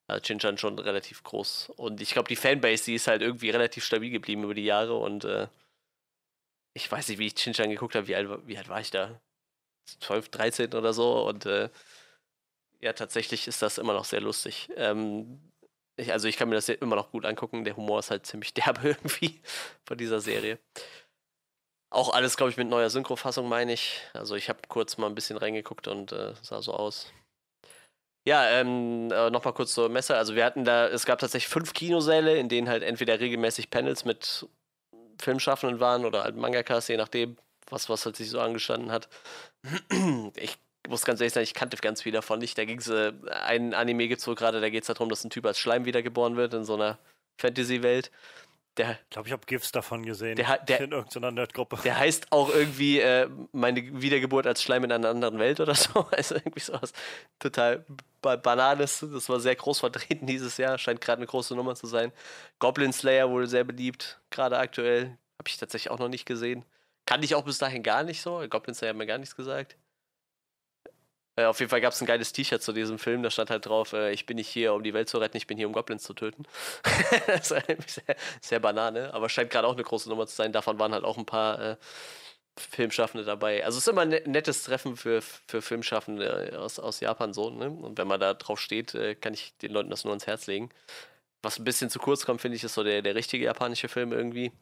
Also 0.08 0.22
Chinchan 0.22 0.58
schon 0.58 0.78
relativ 0.78 1.22
groß. 1.22 1.72
Und 1.76 2.00
ich 2.00 2.10
glaube, 2.10 2.28
die 2.28 2.36
Fanbase, 2.36 2.84
die 2.84 2.94
ist 2.94 3.06
halt 3.06 3.22
irgendwie 3.22 3.50
relativ 3.50 3.84
stabil 3.84 4.10
geblieben 4.10 4.44
über 4.44 4.54
die 4.54 4.64
Jahre 4.64 4.94
und 4.94 5.24
äh, 5.24 5.48
ich 6.74 6.90
weiß 6.90 7.08
nicht, 7.08 7.18
wie 7.18 7.26
ich 7.26 7.34
Chinchan 7.34 7.70
geguckt 7.70 7.94
habe, 7.94 8.08
wie 8.08 8.16
alt, 8.16 8.28
wie 8.46 8.56
alt 8.58 8.68
war 8.68 8.80
ich 8.80 8.90
da? 8.90 9.20
12, 10.00 10.28
13 10.30 10.74
oder 10.74 10.92
so. 10.92 11.26
Und 11.26 11.46
äh, 11.46 11.68
ja, 12.80 12.92
tatsächlich 12.92 13.46
ist 13.48 13.62
das 13.62 13.78
immer 13.78 13.92
noch 13.92 14.04
sehr 14.04 14.20
lustig. 14.20 14.68
Ähm, 14.76 15.40
ich, 15.96 16.12
also 16.12 16.28
ich 16.28 16.36
kann 16.36 16.48
mir 16.48 16.56
das 16.56 16.68
immer 16.68 16.96
noch 16.96 17.10
gut 17.12 17.24
angucken. 17.24 17.64
Der 17.64 17.76
Humor 17.76 18.00
ist 18.00 18.10
halt 18.10 18.26
ziemlich 18.26 18.54
derbe 18.54 18.88
irgendwie 18.88 19.40
von 19.84 19.98
dieser 19.98 20.20
Serie. 20.20 20.58
Auch 21.90 22.14
alles, 22.14 22.36
glaube 22.36 22.50
ich, 22.50 22.56
mit 22.56 22.68
neuer 22.68 22.88
Synchrofassung, 22.90 23.48
meine 23.48 23.74
ich. 23.74 24.00
Also 24.14 24.34
ich 24.34 24.48
habe 24.48 24.60
kurz 24.68 24.96
mal 24.96 25.06
ein 25.08 25.14
bisschen 25.14 25.36
reingeguckt 25.36 25.88
und 25.88 26.12
äh, 26.12 26.32
sah 26.40 26.62
so 26.62 26.72
aus. 26.72 27.12
Ja, 28.24 28.48
ähm, 28.48 29.10
äh, 29.10 29.30
nochmal 29.30 29.52
kurz 29.52 29.74
zur 29.74 29.88
Messe. 29.88 30.16
Also 30.16 30.34
wir 30.34 30.44
hatten 30.44 30.64
da, 30.64 30.88
es 30.88 31.04
gab 31.04 31.18
tatsächlich 31.18 31.48
fünf 31.48 31.74
Kinosäle, 31.74 32.36
in 32.36 32.48
denen 32.48 32.68
halt 32.68 32.82
entweder 32.82 33.18
regelmäßig 33.20 33.70
Panels 33.70 34.04
mit 34.04 34.46
Filmschaffenden 35.20 35.80
waren 35.80 36.04
oder 36.04 36.22
halt 36.22 36.36
Mangakas, 36.36 36.88
je 36.88 36.96
nachdem, 36.96 37.36
was, 37.70 37.88
was 37.88 38.04
halt 38.04 38.16
sich 38.16 38.30
so 38.30 38.40
angestanden 38.40 38.90
hat. 38.90 39.08
Ich 40.84 40.90
muss 40.90 41.04
ganz 41.04 41.20
ehrlich 41.20 41.32
sagen, 41.32 41.44
ich 41.44 41.54
kannte 41.54 41.76
ganz 41.76 42.02
viel 42.02 42.10
davon 42.12 42.40
nicht. 42.40 42.58
Da 42.58 42.64
ging 42.64 42.78
es, 42.78 42.88
äh, 42.88 43.12
ein 43.30 43.72
Anime 43.72 44.08
gibt 44.08 44.20
es 44.20 44.26
wohl 44.26 44.34
gerade, 44.34 44.60
da 44.60 44.68
geht 44.68 44.82
es 44.82 44.88
darum, 44.88 45.08
dass 45.08 45.22
ein 45.22 45.30
Typ 45.30 45.46
als 45.46 45.58
Schleim 45.60 45.84
wiedergeboren 45.84 46.36
wird 46.36 46.54
in 46.54 46.64
so 46.64 46.74
einer 46.74 46.98
Fantasy-Welt. 47.40 48.10
Der, 48.78 48.92
Ich 49.04 49.10
glaube, 49.10 49.28
ich 49.28 49.32
habe 49.32 49.46
GIFs 49.46 49.70
davon 49.70 50.04
gesehen. 50.04 50.34
Der 50.34 50.48
hat- 50.48 50.68
der- 50.68 50.80
in 50.80 50.90
irgendeiner 50.90 51.30
Nerdgruppe. 51.30 51.78
der 51.84 51.98
heißt 51.98 52.32
auch 52.32 52.48
irgendwie 52.52 52.98
äh, 52.98 53.28
meine 53.52 54.02
Wiedergeburt 54.02 54.46
als 54.46 54.60
Schleim 54.62 54.82
in 54.82 54.90
einer 54.90 55.10
anderen 55.10 55.38
Welt 55.38 55.60
oder 55.60 55.74
so. 55.76 56.06
Also 56.10 56.34
irgendwie 56.34 56.60
sowas 56.60 56.92
total 57.38 57.84
ba 58.20 58.34
Bananes. 58.36 59.06
Das 59.12 59.28
war 59.28 59.38
sehr 59.38 59.54
groß 59.54 59.78
vertreten 59.80 60.26
dieses 60.26 60.56
Jahr. 60.56 60.78
Scheint 60.78 61.00
gerade 61.00 61.18
eine 61.18 61.26
große 61.26 61.54
Nummer 61.54 61.76
zu 61.76 61.86
sein. 61.86 62.12
Goblin 62.58 62.92
Slayer 62.92 63.30
wohl 63.30 63.46
sehr 63.46 63.62
beliebt, 63.64 64.18
gerade 64.30 64.58
aktuell. 64.58 65.16
Habe 65.38 65.48
ich 65.48 65.58
tatsächlich 65.58 65.90
auch 65.92 65.98
noch 66.00 66.08
nicht 66.08 66.24
gesehen. 66.26 66.64
Kannte 67.06 67.24
ich 67.24 67.34
auch 67.34 67.44
bis 67.44 67.58
dahin 67.58 67.82
gar 67.82 68.02
nicht 68.04 68.22
so. 68.22 68.44
Goblin 68.48 68.74
Slayer 68.74 68.90
hat 68.90 68.96
mir 68.96 69.06
gar 69.06 69.18
nichts 69.18 69.36
gesagt. 69.36 69.76
Äh, 71.36 71.44
auf 71.46 71.58
jeden 71.60 71.70
Fall 71.70 71.80
gab 71.80 71.92
es 71.94 72.00
ein 72.00 72.06
geiles 72.06 72.32
T-Shirt 72.32 72.62
zu 72.62 72.72
diesem 72.72 72.98
Film. 72.98 73.22
Da 73.22 73.30
stand 73.30 73.50
halt 73.50 73.64
drauf, 73.66 73.92
äh, 73.94 74.12
ich 74.12 74.26
bin 74.26 74.36
nicht 74.36 74.48
hier, 74.48 74.74
um 74.74 74.82
die 74.82 74.92
Welt 74.92 75.08
zu 75.08 75.18
retten, 75.18 75.36
ich 75.36 75.46
bin 75.46 75.56
hier, 75.56 75.66
um 75.66 75.72
Goblins 75.72 76.02
zu 76.02 76.14
töten. 76.14 76.44
das 77.26 77.50
irgendwie 77.50 77.90
sehr, 77.90 78.16
sehr 78.40 78.60
banane, 78.60 79.14
aber 79.14 79.28
scheint 79.28 79.50
gerade 79.50 79.66
auch 79.66 79.72
eine 79.72 79.82
große 79.82 80.08
Nummer 80.08 80.26
zu 80.26 80.34
sein. 80.36 80.52
Davon 80.52 80.78
waren 80.78 80.92
halt 80.92 81.04
auch 81.04 81.16
ein 81.16 81.24
paar 81.26 81.58
äh, 81.60 81.76
Filmschaffende 82.58 83.24
dabei. 83.24 83.64
Also 83.64 83.78
es 83.78 83.86
ist 83.86 83.92
immer 83.92 84.02
ein 84.02 84.10
ne- 84.10 84.22
nettes 84.26 84.64
Treffen 84.64 84.96
für, 84.96 85.22
für 85.22 85.62
Filmschaffende 85.62 86.58
aus, 86.58 86.78
aus 86.78 87.00
Japan 87.00 87.32
so. 87.32 87.48
Ne? 87.50 87.70
Und 87.70 87.96
wenn 87.98 88.08
man 88.08 88.20
da 88.20 88.34
drauf 88.34 88.60
steht, 88.60 88.94
äh, 88.94 89.14
kann 89.14 89.32
ich 89.32 89.56
den 89.58 89.72
Leuten 89.72 89.90
das 89.90 90.04
nur 90.04 90.12
ans 90.12 90.26
Herz 90.26 90.46
legen. 90.46 90.68
Was 91.42 91.58
ein 91.58 91.64
bisschen 91.64 91.90
zu 91.90 91.98
kurz 91.98 92.26
kommt, 92.26 92.40
finde 92.42 92.56
ich, 92.56 92.64
ist 92.64 92.74
so 92.74 92.84
der, 92.84 93.02
der 93.02 93.14
richtige 93.14 93.46
japanische 93.46 93.88
Film 93.88 94.12
irgendwie. 94.12 94.52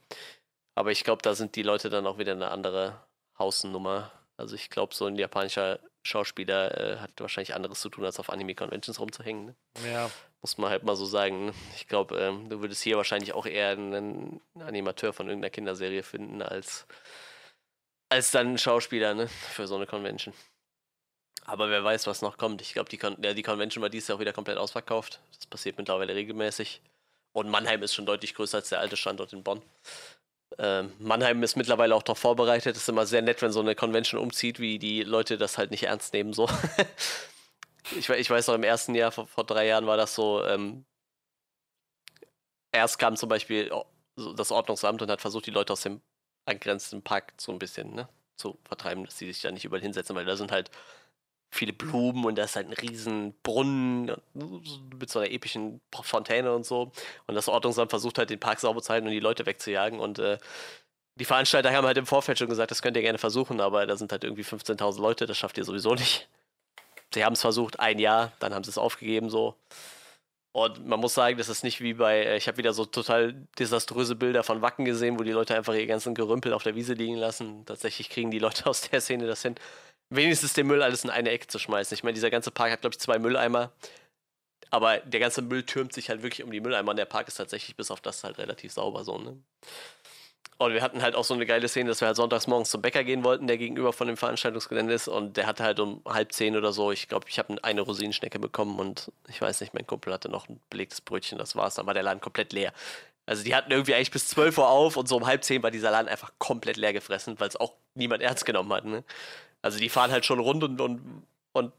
Aber 0.80 0.92
ich 0.92 1.04
glaube, 1.04 1.20
da 1.20 1.34
sind 1.34 1.56
die 1.56 1.62
Leute 1.62 1.90
dann 1.90 2.06
auch 2.06 2.16
wieder 2.16 2.32
eine 2.32 2.50
andere 2.50 2.98
Hausnummer. 3.38 4.10
Also 4.38 4.54
ich 4.54 4.70
glaube, 4.70 4.94
so 4.94 5.04
ein 5.04 5.16
japanischer 5.16 5.78
Schauspieler 6.02 6.74
äh, 6.94 6.96
hat 7.00 7.10
wahrscheinlich 7.18 7.54
anderes 7.54 7.82
zu 7.82 7.90
tun, 7.90 8.06
als 8.06 8.18
auf 8.18 8.30
Anime-Conventions 8.30 8.98
rumzuhängen. 8.98 9.44
Ne? 9.44 9.54
Ja, 9.92 10.10
Muss 10.40 10.56
man 10.56 10.70
halt 10.70 10.82
mal 10.82 10.96
so 10.96 11.04
sagen. 11.04 11.44
ne? 11.44 11.54
Ich 11.76 11.86
glaube, 11.86 12.18
ähm, 12.18 12.48
du 12.48 12.62
würdest 12.62 12.82
hier 12.82 12.96
wahrscheinlich 12.96 13.34
auch 13.34 13.44
eher 13.44 13.72
einen 13.72 14.40
Animateur 14.58 15.12
von 15.12 15.28
irgendeiner 15.28 15.50
Kinderserie 15.50 16.02
finden, 16.02 16.40
als, 16.40 16.86
als 18.08 18.30
dann 18.30 18.46
einen 18.46 18.58
Schauspieler 18.58 19.12
ne? 19.12 19.28
für 19.28 19.66
so 19.66 19.76
eine 19.76 19.86
Convention. 19.86 20.32
Aber 21.44 21.68
wer 21.68 21.84
weiß, 21.84 22.06
was 22.06 22.22
noch 22.22 22.38
kommt. 22.38 22.62
Ich 22.62 22.72
glaube, 22.72 22.88
die, 22.88 22.96
Con 22.96 23.22
ja, 23.22 23.34
die 23.34 23.42
Convention 23.42 23.82
war 23.82 23.90
dieses 23.90 24.08
Jahr 24.08 24.16
auch 24.16 24.20
wieder 24.20 24.32
komplett 24.32 24.56
ausverkauft. 24.56 25.20
Das 25.36 25.44
passiert 25.44 25.76
mittlerweile 25.76 26.14
regelmäßig. 26.14 26.80
Und 27.32 27.50
Mannheim 27.50 27.82
ist 27.82 27.94
schon 27.94 28.06
deutlich 28.06 28.34
größer 28.34 28.56
als 28.56 28.70
der 28.70 28.80
alte 28.80 28.96
Standort 28.96 29.34
in 29.34 29.44
Bonn. 29.44 29.60
Ähm, 30.58 30.92
Mannheim 30.98 31.42
ist 31.42 31.56
mittlerweile 31.56 31.94
auch 31.94 32.02
darauf 32.02 32.18
vorbereitet. 32.18 32.76
Es 32.76 32.82
ist 32.82 32.88
immer 32.88 33.06
sehr 33.06 33.22
nett, 33.22 33.40
wenn 33.42 33.52
so 33.52 33.60
eine 33.60 33.74
Convention 33.74 34.20
umzieht, 34.20 34.58
wie 34.60 34.78
die 34.78 35.02
Leute 35.02 35.38
das 35.38 35.58
halt 35.58 35.70
nicht 35.70 35.84
ernst 35.84 36.12
nehmen. 36.12 36.32
So. 36.32 36.48
ich, 37.96 38.08
ich 38.08 38.30
weiß 38.30 38.48
noch, 38.48 38.54
im 38.54 38.62
ersten 38.64 38.94
Jahr, 38.94 39.12
vor, 39.12 39.26
vor 39.26 39.44
drei 39.44 39.66
Jahren 39.66 39.86
war 39.86 39.96
das 39.96 40.14
so, 40.14 40.44
ähm, 40.44 40.84
erst 42.72 42.98
kam 42.98 43.16
zum 43.16 43.28
Beispiel 43.28 43.72
o- 43.72 43.86
so 44.16 44.32
das 44.32 44.50
Ordnungsamt 44.52 45.02
und 45.02 45.10
hat 45.10 45.20
versucht, 45.20 45.46
die 45.46 45.50
Leute 45.50 45.72
aus 45.72 45.82
dem 45.82 46.00
angrenzenden 46.46 47.02
Park 47.02 47.32
so 47.38 47.52
ein 47.52 47.58
bisschen 47.58 47.94
ne, 47.94 48.08
zu 48.36 48.58
vertreiben, 48.64 49.04
dass 49.04 49.18
sie 49.18 49.26
sich 49.32 49.42
da 49.42 49.50
nicht 49.50 49.64
überall 49.64 49.82
hinsetzen, 49.82 50.16
weil 50.16 50.24
da 50.24 50.36
sind 50.36 50.52
halt 50.52 50.70
viele 51.50 51.72
Blumen 51.72 52.24
und 52.24 52.38
da 52.38 52.44
ist 52.44 52.56
halt 52.56 52.68
ein 52.68 52.72
riesen 52.72 53.34
Brunnen 53.42 54.12
mit 54.98 55.10
so 55.10 55.18
einer 55.18 55.30
epischen 55.30 55.80
Fontäne 56.02 56.54
und 56.54 56.64
so. 56.64 56.92
Und 57.26 57.34
das 57.34 57.48
Ordnungsamt 57.48 57.90
versucht 57.90 58.18
halt, 58.18 58.30
den 58.30 58.40
Park 58.40 58.60
sauber 58.60 58.82
zu 58.82 58.92
halten 58.92 59.06
und 59.06 59.12
die 59.12 59.20
Leute 59.20 59.46
wegzujagen. 59.46 59.98
Und 59.98 60.18
äh, 60.20 60.38
die 61.16 61.24
Veranstalter 61.24 61.72
haben 61.72 61.86
halt 61.86 61.98
im 61.98 62.06
Vorfeld 62.06 62.38
schon 62.38 62.48
gesagt, 62.48 62.70
das 62.70 62.82
könnt 62.82 62.96
ihr 62.96 63.02
gerne 63.02 63.18
versuchen, 63.18 63.60
aber 63.60 63.86
da 63.86 63.96
sind 63.96 64.12
halt 64.12 64.24
irgendwie 64.24 64.44
15.000 64.44 65.00
Leute, 65.00 65.26
das 65.26 65.36
schafft 65.36 65.58
ihr 65.58 65.64
sowieso 65.64 65.94
nicht. 65.94 66.28
Sie 67.12 67.24
haben 67.24 67.32
es 67.32 67.40
versucht, 67.40 67.80
ein 67.80 67.98
Jahr, 67.98 68.32
dann 68.38 68.54
haben 68.54 68.62
sie 68.62 68.70
es 68.70 68.78
aufgegeben 68.78 69.28
so. 69.28 69.56
Und 70.52 70.84
man 70.84 70.98
muss 70.98 71.14
sagen, 71.14 71.38
das 71.38 71.48
ist 71.48 71.62
nicht 71.62 71.80
wie 71.80 71.94
bei, 71.94 72.24
äh, 72.24 72.36
ich 72.36 72.48
habe 72.48 72.58
wieder 72.58 72.72
so 72.72 72.84
total 72.84 73.34
desaströse 73.58 74.16
Bilder 74.16 74.42
von 74.42 74.62
Wacken 74.62 74.84
gesehen, 74.84 75.18
wo 75.18 75.22
die 75.22 75.30
Leute 75.30 75.54
einfach 75.54 75.74
ihr 75.74 75.86
ganzen 75.86 76.14
Gerümpel 76.14 76.52
auf 76.52 76.64
der 76.64 76.74
Wiese 76.74 76.94
liegen 76.94 77.16
lassen. 77.16 77.64
Tatsächlich 77.66 78.10
kriegen 78.10 78.30
die 78.30 78.40
Leute 78.40 78.66
aus 78.70 78.82
der 78.82 79.00
Szene 79.00 79.26
das 79.26 79.42
hin, 79.42 79.54
wenigstens 80.10 80.52
den 80.52 80.66
Müll 80.66 80.82
alles 80.82 81.04
in 81.04 81.10
eine 81.10 81.30
Ecke 81.30 81.46
zu 81.46 81.58
schmeißen. 81.58 81.94
Ich 81.94 82.04
meine, 82.04 82.14
dieser 82.14 82.30
ganze 82.30 82.50
Park 82.50 82.72
hat, 82.72 82.80
glaube 82.82 82.94
ich, 82.94 83.00
zwei 83.00 83.18
Mülleimer. 83.18 83.72
Aber 84.70 84.98
der 84.98 85.20
ganze 85.20 85.42
Müll 85.42 85.64
türmt 85.64 85.92
sich 85.92 86.10
halt 86.10 86.22
wirklich 86.22 86.44
um 86.44 86.52
die 86.52 86.60
Mülleimer 86.60 86.90
und 86.90 86.96
der 86.96 87.04
Park 87.04 87.26
ist 87.28 87.36
tatsächlich 87.36 87.74
bis 87.76 87.90
auf 87.90 88.00
das 88.00 88.22
halt 88.22 88.38
relativ 88.38 88.72
sauber 88.72 89.04
so, 89.04 89.18
ne? 89.18 89.36
Und 90.58 90.74
wir 90.74 90.82
hatten 90.82 91.00
halt 91.00 91.14
auch 91.14 91.24
so 91.24 91.32
eine 91.32 91.46
geile 91.46 91.68
Szene, 91.68 91.88
dass 91.88 92.02
wir 92.02 92.08
halt 92.08 92.18
sonntags 92.18 92.46
morgens 92.46 92.68
zum 92.68 92.82
Bäcker 92.82 93.02
gehen 93.02 93.24
wollten, 93.24 93.46
der 93.46 93.56
gegenüber 93.56 93.94
von 93.94 94.08
dem 94.08 94.18
Veranstaltungsgelände 94.18 94.92
ist. 94.92 95.08
Und 95.08 95.38
der 95.38 95.46
hatte 95.46 95.64
halt 95.64 95.80
um 95.80 96.02
halb 96.06 96.32
zehn 96.32 96.54
oder 96.54 96.74
so, 96.74 96.92
ich 96.92 97.08
glaube, 97.08 97.24
ich 97.30 97.38
habe 97.38 97.56
eine 97.64 97.80
Rosinenschnecke 97.80 98.38
bekommen 98.38 98.78
und 98.78 99.10
ich 99.28 99.40
weiß 99.40 99.62
nicht, 99.62 99.72
mein 99.72 99.86
Kumpel 99.86 100.12
hatte 100.12 100.28
noch 100.28 100.50
ein 100.50 100.60
belegtes 100.68 101.00
Brötchen, 101.00 101.38
das 101.38 101.56
war's. 101.56 101.76
Dann 101.76 101.86
war 101.86 101.94
der 101.94 102.02
Laden 102.02 102.20
komplett 102.20 102.52
leer. 102.52 102.74
Also 103.24 103.42
die 103.42 103.54
hatten 103.54 103.70
irgendwie 103.70 103.94
eigentlich 103.94 104.10
bis 104.10 104.28
12 104.28 104.58
Uhr 104.58 104.68
auf 104.68 104.98
und 104.98 105.08
so 105.08 105.16
um 105.16 105.26
halb 105.26 105.44
zehn 105.44 105.62
war 105.62 105.70
dieser 105.70 105.92
Laden 105.92 106.08
einfach 106.08 106.32
komplett 106.36 106.76
leer 106.76 106.92
gefressen, 106.92 107.40
weil 107.40 107.48
es 107.48 107.56
auch 107.56 107.72
niemand 107.94 108.22
ernst 108.22 108.44
genommen 108.44 108.70
hat. 108.74 108.84
Ne? 108.84 109.02
Also 109.62 109.78
die 109.78 109.88
fahren 109.88 110.10
halt 110.10 110.24
schon 110.24 110.38
rund 110.38 110.64
und, 110.64 110.80
und, 110.80 111.24
und 111.52 111.72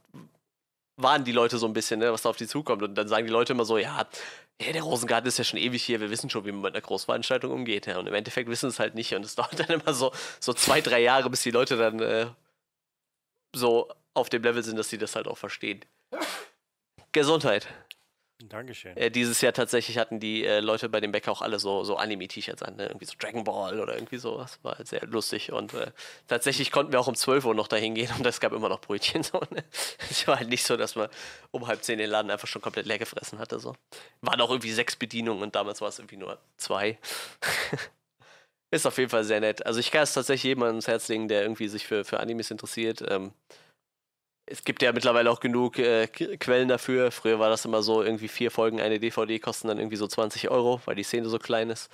warnen 0.98 1.26
die 1.26 1.32
Leute 1.32 1.58
so 1.58 1.66
ein 1.66 1.74
bisschen, 1.74 2.00
ne, 2.00 2.12
was 2.12 2.22
da 2.22 2.30
auf 2.30 2.38
die 2.38 2.48
zukommt. 2.48 2.84
Und 2.84 2.96
dann 2.96 3.08
sagen 3.08 3.26
die 3.26 3.32
Leute 3.32 3.54
immer 3.54 3.66
so, 3.66 3.78
ja, 3.78 4.08
ja, 4.62 4.72
der 4.72 4.84
Rosengarten 4.84 5.28
ist 5.28 5.38
ja 5.38 5.44
schon 5.44 5.60
ewig 5.60 5.84
hier, 5.84 6.00
wir 6.00 6.12
wissen 6.12 6.30
schon, 6.30 6.46
wie 6.46 6.52
man 6.52 6.62
mit 6.62 6.76
einer 6.76 6.82
Großveranstaltung 6.82 7.52
umgeht. 7.52 7.88
Ja. 7.88 7.98
Und 7.98 8.08
im 8.08 8.14
Endeffekt 8.14 8.50
wissen 8.50 8.70
es 8.70 8.80
halt 8.80 8.94
nicht. 8.96 9.14
Und 9.14 9.26
es 9.26 9.36
dauert 9.36 9.60
dann 9.60 9.70
immer 9.70 9.94
so, 9.94 10.12
so 10.40 10.54
zwei, 10.54 10.82
drei 10.82 11.02
Jahre, 11.02 11.30
bis 11.30 11.42
die 11.42 11.52
Leute 11.52 11.78
dann 11.78 12.00
äh, 12.00 12.28
so 13.54 13.90
auf 14.14 14.30
dem 14.30 14.44
Level 14.44 14.64
sind, 14.64 14.78
dass 14.78 14.90
sie 14.90 14.98
das 14.98 15.16
halt 15.16 15.28
auch 15.28 15.38
verstehen. 15.38 15.84
Gesundheit. 17.12 17.68
Dankeschön. 18.50 18.96
Äh, 18.98 19.12
dieses 19.12 19.42
Jahr 19.42 19.54
tatsächlich 19.54 19.98
hatten 19.98 20.20
die 20.20 20.46
äh, 20.46 20.60
Leute 20.60 20.90
bei 20.90 21.00
dem 21.00 21.12
Bäcker 21.12 21.32
auch 21.32 21.42
alle 21.42 21.60
so, 21.60 21.84
so 21.84 21.96
Anime-T-Shirts 21.98 22.64
an, 22.64 22.76
ne? 22.76 22.88
irgendwie 22.88 23.06
so 23.06 23.14
Dragon 23.18 23.44
Ball 23.44 23.80
oder 23.80 23.96
irgendwie 23.96 24.18
sowas. 24.18 24.60
War 24.64 24.78
halt 24.78 24.88
sehr 24.88 25.06
lustig 25.06 25.52
und 25.52 25.74
äh, 25.74 25.92
tatsächlich 26.28 26.72
konnten 26.72 26.92
wir 26.92 27.00
auch 27.00 27.08
um 27.08 27.16
12 27.16 27.46
Uhr 27.46 27.56
noch 27.56 27.68
dahin 27.68 27.96
gehen 27.96 28.10
und 28.18 28.26
es 28.26 28.40
gab 28.40 28.54
immer 28.54 28.70
noch 28.70 28.82
Brötchen. 28.82 29.24
So, 29.32 29.40
ne? 29.52 29.64
Es 30.10 30.28
war 30.28 30.40
halt 30.40 30.50
nicht 30.50 30.66
so, 30.66 30.76
dass 30.76 30.96
man 30.96 31.08
um 31.52 31.68
halb 31.68 31.84
zehn 31.84 31.98
den 31.98 32.10
Laden 32.10 32.32
einfach 32.32 32.48
schon 32.48 32.62
komplett 32.62 32.86
leer 32.86 32.98
gefressen 32.98 33.40
hatte. 33.40 33.60
So. 33.60 33.76
Waren 34.22 34.42
auch 34.42 34.50
irgendwie 34.50 34.72
sechs 34.72 34.96
Bedienungen 34.96 35.44
und 35.44 35.56
damals 35.56 35.80
war 35.80 35.88
es 35.88 36.00
irgendwie 36.00 36.18
nur 36.18 36.38
zwei. 36.58 36.98
Ist 38.72 38.88
auf 38.88 38.98
jeden 38.98 39.10
Fall 39.10 39.26
sehr 39.26 39.42
nett. 39.42 39.66
Also 39.66 39.80
ich 39.80 39.92
kann 39.92 40.04
es 40.04 40.14
tatsächlich 40.14 40.44
jemandem 40.44 40.76
ans 40.76 40.88
Herz 40.88 41.08
legen, 41.10 41.28
der 41.28 41.44
irgendwie 41.44 41.68
sich 41.68 41.86
für, 41.86 42.06
für 42.06 42.20
Animes 42.20 42.52
interessiert. 42.52 43.04
Ähm, 43.08 43.34
es 44.52 44.64
gibt 44.64 44.82
ja 44.82 44.92
mittlerweile 44.92 45.32
auch 45.32 45.40
genug 45.40 45.80
äh, 45.80 46.08
Quellen 46.08 46.68
dafür. 46.68 47.12
Früher 47.12 47.40
war 47.40 47.50
das 47.50 47.66
immer 47.66 47.82
so, 47.82 48.04
irgendwie 48.04 48.28
vier 48.28 48.52
Folgen 48.52 48.82
eine 48.82 49.00
DVD 49.00 49.40
kosten 49.40 49.68
dann 49.68 49.78
irgendwie 49.78 49.96
so 49.96 50.08
20 50.08 50.50
Euro, 50.50 50.82
weil 50.86 50.96
die 50.96 51.04
Szene 51.04 51.30
so 51.30 51.40
klein 51.40 51.70
ist. 51.70 51.90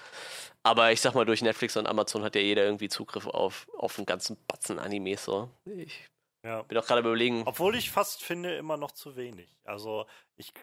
Aber 0.64 0.92
ich 0.92 1.00
sag 1.00 1.14
mal, 1.14 1.26
durch 1.26 1.42
Netflix 1.42 1.78
und 1.78 1.88
Amazon 1.88 2.24
hat 2.24 2.36
ja 2.36 2.42
jeder 2.42 2.66
irgendwie 2.66 2.90
Zugriff 2.90 3.28
auf, 3.28 3.68
auf 3.78 3.98
einen 3.98 4.06
ganzen 4.06 4.38
Batzen 4.48 4.80
Animes. 4.80 5.24
So. 5.24 5.50
Ich 5.66 6.08
Ja. 6.44 6.64
bin 6.64 6.78
auch 6.78 6.86
gerade 6.86 7.02
überlegen. 7.02 7.44
Obwohl 7.46 7.76
ich 7.76 7.92
fast 7.92 8.24
finde, 8.24 8.56
immer 8.58 8.78
noch 8.78 8.92
zu 8.92 9.16
wenig. 9.16 9.56
Also 9.64 10.06
ich, 10.36 10.54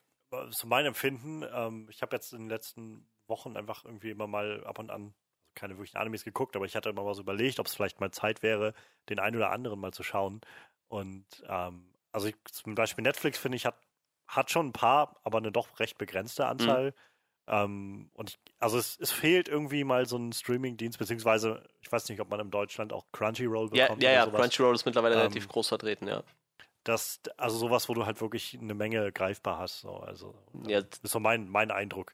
zu 0.51 0.67
meinem 0.67 0.89
Empfinden, 0.89 1.45
ähm, 1.53 1.89
ich 1.91 2.03
habe 2.03 2.17
jetzt 2.17 2.33
in 2.33 2.41
den 2.41 2.49
letzten 2.51 3.09
Wochen 3.29 3.57
einfach 3.57 3.85
irgendwie 3.85 4.11
immer 4.11 4.27
mal 4.27 4.65
ab 4.65 4.79
und 4.79 4.91
an 4.91 5.15
keine 5.55 5.75
wirklichen 5.77 5.99
Animes 5.99 6.25
geguckt, 6.25 6.57
aber 6.57 6.65
ich 6.67 6.75
hatte 6.75 6.91
immer 6.91 7.05
mal 7.05 7.15
so 7.15 7.23
überlegt, 7.23 7.61
ob 7.61 7.67
es 7.67 7.75
vielleicht 7.75 8.01
mal 8.01 8.11
Zeit 8.11 8.43
wäre, 8.43 8.75
den 9.09 9.21
einen 9.21 9.37
oder 9.37 9.51
anderen 9.51 9.79
mal 9.79 9.93
zu 9.93 10.03
schauen. 10.03 10.41
Und 10.89 11.27
ähm, 11.49 11.93
also 12.13 12.29
ich, 12.29 12.37
zum 12.51 12.75
Beispiel 12.75 13.03
Netflix, 13.03 13.39
finde 13.39 13.57
ich, 13.57 13.67
hat, 13.67 13.77
hat 14.29 14.51
schon 14.51 14.69
ein 14.69 14.73
paar, 14.73 15.21
aber 15.25 15.39
eine 15.39 15.53
doch 15.53 15.79
recht 15.81 15.99
begrenzte 15.99 16.47
Anzahl. 16.47 16.95
Ähm, 17.47 18.11
und 18.15 18.31
ich, 18.31 18.39
also 18.59 18.79
es, 18.79 18.99
es 19.01 19.13
fehlt 19.13 19.49
irgendwie 19.49 19.85
mal 19.85 20.07
so 20.07 20.17
ein 20.19 20.33
Streaming-Dienst, 20.33 20.99
beziehungsweise 20.99 21.69
ich 21.83 21.93
weiß 21.93 22.09
nicht, 22.09 22.21
ob 22.21 22.31
man 22.31 22.41
in 22.41 22.51
Deutschland 22.51 22.93
auch 22.93 23.07
Crunchyroll 23.13 23.71
Ja, 23.73 23.85
bekommt 23.87 24.03
ja, 24.03 24.11
oder 24.11 24.13
ja, 24.13 24.23
sowas. 24.23 24.41
Crunchyroll 24.41 24.75
ist 24.75 24.87
mittlerweile 24.87 25.17
Ähm, 25.17 25.21
relativ 25.21 25.49
groß 25.49 25.69
vertreten, 25.69 26.09
ja. 26.09 26.23
Das, 26.85 27.21
also 27.39 27.57
sowas, 27.57 27.89
wo 27.89 27.95
du 27.95 28.05
halt 28.05 28.21
wirklich 28.21 28.59
eine 28.61 28.75
Menge 28.75 29.11
greifbar 29.13 29.59
hast. 29.59 29.81
So. 29.81 29.97
Also, 29.97 30.35
Ja. 30.67 30.81
ähm, 30.81 30.89
ist 31.03 31.13
so 31.13 31.21
mein, 31.21 31.49
mein 31.49 31.71
Eindruck. 31.71 32.13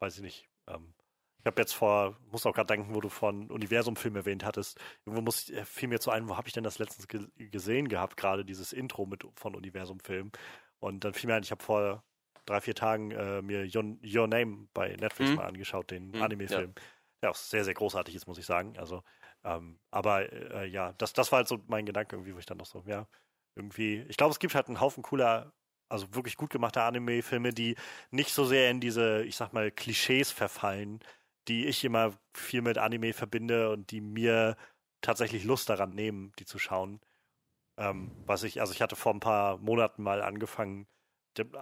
Weiß 0.00 0.16
ich 0.16 0.22
nicht. 0.22 0.48
Ähm, 0.66 0.94
ich 1.42 1.46
habe 1.46 1.60
jetzt 1.60 1.72
vor, 1.74 2.18
muss 2.30 2.46
auch 2.46 2.54
gerade 2.54 2.68
denken, 2.68 2.94
wo 2.94 3.00
du 3.00 3.08
von 3.08 3.50
Universum-Film 3.50 4.16
erwähnt 4.16 4.44
hattest. 4.44 4.78
Irgendwo 5.04 5.22
muss, 5.22 5.50
äh, 5.50 5.64
fiel 5.64 5.88
mir 5.88 6.00
zu 6.00 6.10
ein, 6.10 6.28
wo 6.28 6.36
habe 6.36 6.48
ich 6.48 6.54
denn 6.54 6.64
das 6.64 6.78
letztens 6.78 7.08
ge 7.08 7.26
gesehen 7.36 7.88
gehabt, 7.88 8.16
gerade 8.16 8.44
dieses 8.44 8.72
Intro 8.72 9.06
mit 9.06 9.24
von 9.36 9.54
Universum-Film. 9.56 10.30
Und 10.78 11.04
dann 11.04 11.14
fiel 11.14 11.28
mir 11.28 11.34
ein, 11.36 11.42
ich 11.42 11.50
habe 11.50 11.62
vor 11.64 12.04
drei, 12.46 12.60
vier 12.60 12.74
Tagen 12.74 13.10
äh, 13.12 13.42
mir 13.42 13.64
Your, 13.74 13.96
Your 14.04 14.26
Name 14.28 14.68
bei 14.74 14.96
Netflix 14.96 15.30
Mhm. 15.30 15.36
mal 15.36 15.46
angeschaut, 15.46 15.90
den 15.90 16.14
Mhm, 16.14 16.20
Anime-Film. 16.20 16.74
Der 17.22 17.30
auch 17.30 17.36
sehr, 17.36 17.64
sehr 17.64 17.74
großartig 17.74 18.14
ist, 18.14 18.26
muss 18.26 18.38
ich 18.38 18.46
sagen. 18.46 18.76
Also, 18.78 19.02
ähm, 19.44 19.78
aber 19.90 20.32
äh, 20.32 20.66
ja, 20.66 20.92
das, 20.94 21.12
das 21.12 21.30
war 21.32 21.38
halt 21.38 21.48
so 21.48 21.58
mein 21.66 21.86
Gedanke 21.86 22.16
irgendwie, 22.16 22.34
wo 22.34 22.38
ich 22.38 22.46
dann 22.46 22.58
noch 22.58 22.66
so, 22.66 22.82
ja, 22.86 23.06
irgendwie, 23.54 24.04
ich 24.08 24.16
glaube, 24.16 24.32
es 24.32 24.38
gibt 24.38 24.54
halt 24.54 24.66
einen 24.68 24.80
Haufen 24.80 25.02
cooler, 25.02 25.52
also 25.88 26.14
wirklich 26.14 26.36
gut 26.36 26.50
gemachter 26.50 26.84
Anime-Filme, 26.84 27.52
die 27.52 27.76
nicht 28.10 28.32
so 28.32 28.44
sehr 28.44 28.70
in 28.70 28.80
diese, 28.80 29.22
ich 29.24 29.36
sag 29.36 29.52
mal, 29.52 29.70
Klischees 29.70 30.30
verfallen, 30.32 31.00
die 31.48 31.66
ich 31.66 31.84
immer 31.84 32.12
viel 32.34 32.62
mit 32.62 32.78
Anime 32.78 33.12
verbinde 33.12 33.70
und 33.70 33.90
die 33.90 34.00
mir 34.00 34.56
tatsächlich 35.00 35.44
Lust 35.44 35.68
daran 35.68 35.94
nehmen, 35.94 36.32
die 36.38 36.44
zu 36.44 36.58
schauen. 36.58 37.00
Ähm, 37.76 38.12
was 38.26 38.42
ich, 38.44 38.60
also 38.60 38.72
ich 38.72 38.82
hatte 38.82 38.96
vor 38.96 39.14
ein 39.14 39.20
paar 39.20 39.58
Monaten 39.58 40.02
mal 40.02 40.22
angefangen, 40.22 40.86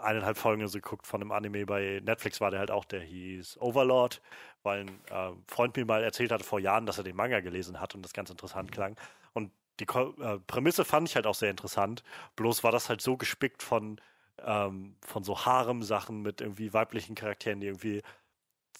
eineinhalb 0.02 0.36
Folgen 0.36 0.66
so 0.66 0.78
geguckt 0.78 1.06
von 1.06 1.20
einem 1.20 1.32
Anime 1.32 1.64
bei 1.66 2.00
Netflix 2.04 2.40
war 2.40 2.50
der 2.50 2.60
halt 2.60 2.70
auch, 2.70 2.84
der 2.84 3.00
hieß 3.00 3.58
Overlord, 3.60 4.20
weil 4.62 4.80
ein 4.80 5.00
äh, 5.10 5.32
Freund 5.46 5.76
mir 5.76 5.84
mal 5.84 6.02
erzählt 6.02 6.32
hatte 6.32 6.44
vor 6.44 6.58
Jahren, 6.58 6.86
dass 6.86 6.98
er 6.98 7.04
den 7.04 7.16
Manga 7.16 7.40
gelesen 7.40 7.80
hat 7.80 7.94
und 7.94 8.02
das 8.02 8.12
ganz 8.12 8.30
interessant 8.30 8.72
klang. 8.72 8.96
Und 9.32 9.52
die 9.78 9.86
Ko 9.86 10.14
äh, 10.20 10.38
Prämisse 10.40 10.84
fand 10.84 11.08
ich 11.08 11.16
halt 11.16 11.26
auch 11.26 11.34
sehr 11.34 11.50
interessant. 11.50 12.02
Bloß 12.36 12.64
war 12.64 12.72
das 12.72 12.88
halt 12.88 13.00
so 13.00 13.16
gespickt 13.16 13.62
von, 13.62 14.00
ähm, 14.44 14.96
von 15.02 15.24
so 15.24 15.44
Harem-Sachen 15.44 16.20
mit 16.22 16.40
irgendwie 16.40 16.72
weiblichen 16.72 17.14
Charakteren, 17.14 17.60
die 17.60 17.68
irgendwie 17.68 18.02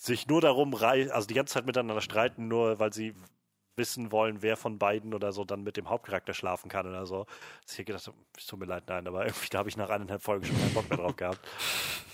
sich 0.01 0.27
nur 0.27 0.41
darum 0.41 0.73
rei 0.73 1.13
also 1.13 1.27
die 1.27 1.35
ganze 1.35 1.55
Zeit 1.55 1.67
miteinander 1.67 2.01
streiten, 2.01 2.49
nur 2.49 2.79
weil 2.79 2.93
sie 2.93 3.15
wissen 3.77 4.11
wollen, 4.13 4.43
wer 4.43 4.57
von 4.57 4.79
beiden 4.79 5.15
oder 5.15 5.33
so 5.33 5.45
dann 5.45 5.63
mit 5.63 5.77
dem 5.77 5.89
Hauptcharakter 5.89 6.35
schlafen 6.35 6.71
kann 6.71 6.87
oder 6.87 7.07
so. 7.07 7.27
Dass 7.67 7.79
ich 7.79 7.87
gedacht 7.87 8.07
habe, 8.07 8.17
es 8.37 8.47
tut 8.47 8.59
mir 8.59 8.67
leid, 8.67 8.85
nein, 8.89 9.07
aber 9.07 9.25
irgendwie 9.27 9.49
da 9.51 9.59
habe 9.59 9.69
ich 9.69 9.77
nach 9.77 9.91
eineinhalb 9.91 10.23
Folgen 10.23 10.47
schon 10.47 10.59
keinen 10.59 10.75
Bock 10.75 10.89
mehr 10.89 10.99
drauf 10.99 11.17
gehabt. 11.17 11.41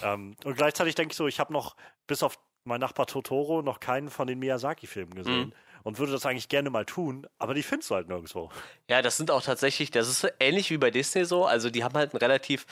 Ähm, 0.03 0.37
und 0.45 0.55
gleichzeitig 0.59 0.95
denke 0.95 1.13
ich 1.13 1.17
so, 1.17 1.27
ich 1.27 1.41
habe 1.41 1.55
noch 1.55 1.75
bis 2.07 2.23
auf 2.23 2.39
mein 2.65 2.81
Nachbar 2.81 3.07
Totoro 3.07 3.63
noch 3.63 3.81
keinen 3.81 4.11
von 4.11 4.27
den 4.27 4.39
Miyazaki-Filmen 4.41 5.15
gesehen 5.15 5.55
und 5.85 5.99
würde 5.99 6.13
das 6.13 6.27
eigentlich 6.27 6.51
gerne 6.51 6.69
mal 6.69 6.85
tun, 6.85 7.27
aber 7.39 7.55
die 7.55 7.63
findest 7.63 7.91
du 7.91 7.95
halt 7.95 8.07
nirgendwo. 8.07 8.51
Ja, 8.91 9.01
das 9.01 9.17
sind 9.17 9.31
auch 9.31 9.41
tatsächlich, 9.41 9.91
das 9.91 10.09
ist 10.09 10.31
ähnlich 10.39 10.71
wie 10.71 10.77
bei 10.77 10.91
Disney 10.91 11.25
so. 11.25 11.47
Also 11.47 11.71
die 11.71 11.83
haben 11.83 11.95
halt 11.95 12.13
einen 12.13 12.19
relativ 12.19 12.67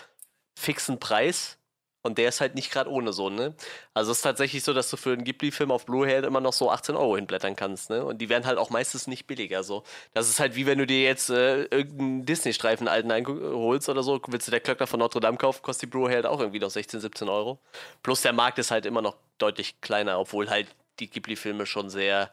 fixen 0.54 1.00
Preis 1.00 1.58
und 2.04 2.18
der 2.18 2.28
ist 2.28 2.40
halt 2.42 2.54
nicht 2.54 2.70
gerade 2.70 2.90
ohne 2.90 3.14
so, 3.14 3.30
ne? 3.30 3.54
Also 3.94 4.12
es 4.12 4.18
ist 4.18 4.22
tatsächlich 4.22 4.62
so, 4.62 4.74
dass 4.74 4.90
du 4.90 4.98
für 4.98 5.12
einen 5.12 5.24
Ghibli-Film 5.24 5.70
auf 5.70 5.86
Blu-ray 5.86 6.12
halt 6.12 6.26
immer 6.26 6.40
noch 6.40 6.52
so 6.52 6.70
18 6.70 6.96
Euro 6.96 7.16
hinblättern 7.16 7.56
kannst, 7.56 7.88
ne? 7.88 8.04
Und 8.04 8.18
die 8.18 8.28
werden 8.28 8.44
halt 8.44 8.58
auch 8.58 8.68
meistens 8.68 9.06
nicht 9.06 9.26
billiger 9.26 9.64
so. 9.64 9.84
Das 10.12 10.28
ist 10.28 10.38
halt 10.38 10.54
wie 10.54 10.66
wenn 10.66 10.78
du 10.78 10.86
dir 10.86 11.02
jetzt 11.02 11.30
äh, 11.30 11.62
irgendeinen 11.64 12.26
Disney-Streifen 12.26 12.88
alten 12.88 13.10
einholst 13.10 13.88
oder 13.88 14.02
so, 14.02 14.20
willst 14.28 14.46
du 14.46 14.50
der 14.50 14.60
Klöckner 14.60 14.86
von 14.86 15.00
Notre 15.00 15.20
Dame 15.20 15.38
kaufen, 15.38 15.62
kostet 15.62 15.88
die 15.88 15.90
Blu-ray 15.92 16.14
halt 16.14 16.26
auch 16.26 16.40
irgendwie 16.40 16.60
noch 16.60 16.70
16, 16.70 17.00
17 17.00 17.28
Euro. 17.30 17.58
Plus 18.02 18.20
der 18.20 18.34
Markt 18.34 18.58
ist 18.58 18.70
halt 18.70 18.84
immer 18.84 19.00
noch 19.02 19.16
deutlich 19.38 19.80
kleiner, 19.80 20.20
obwohl 20.20 20.50
halt 20.50 20.68
die 21.00 21.08
Ghibli-Filme 21.08 21.64
schon 21.64 21.88
sehr, 21.88 22.30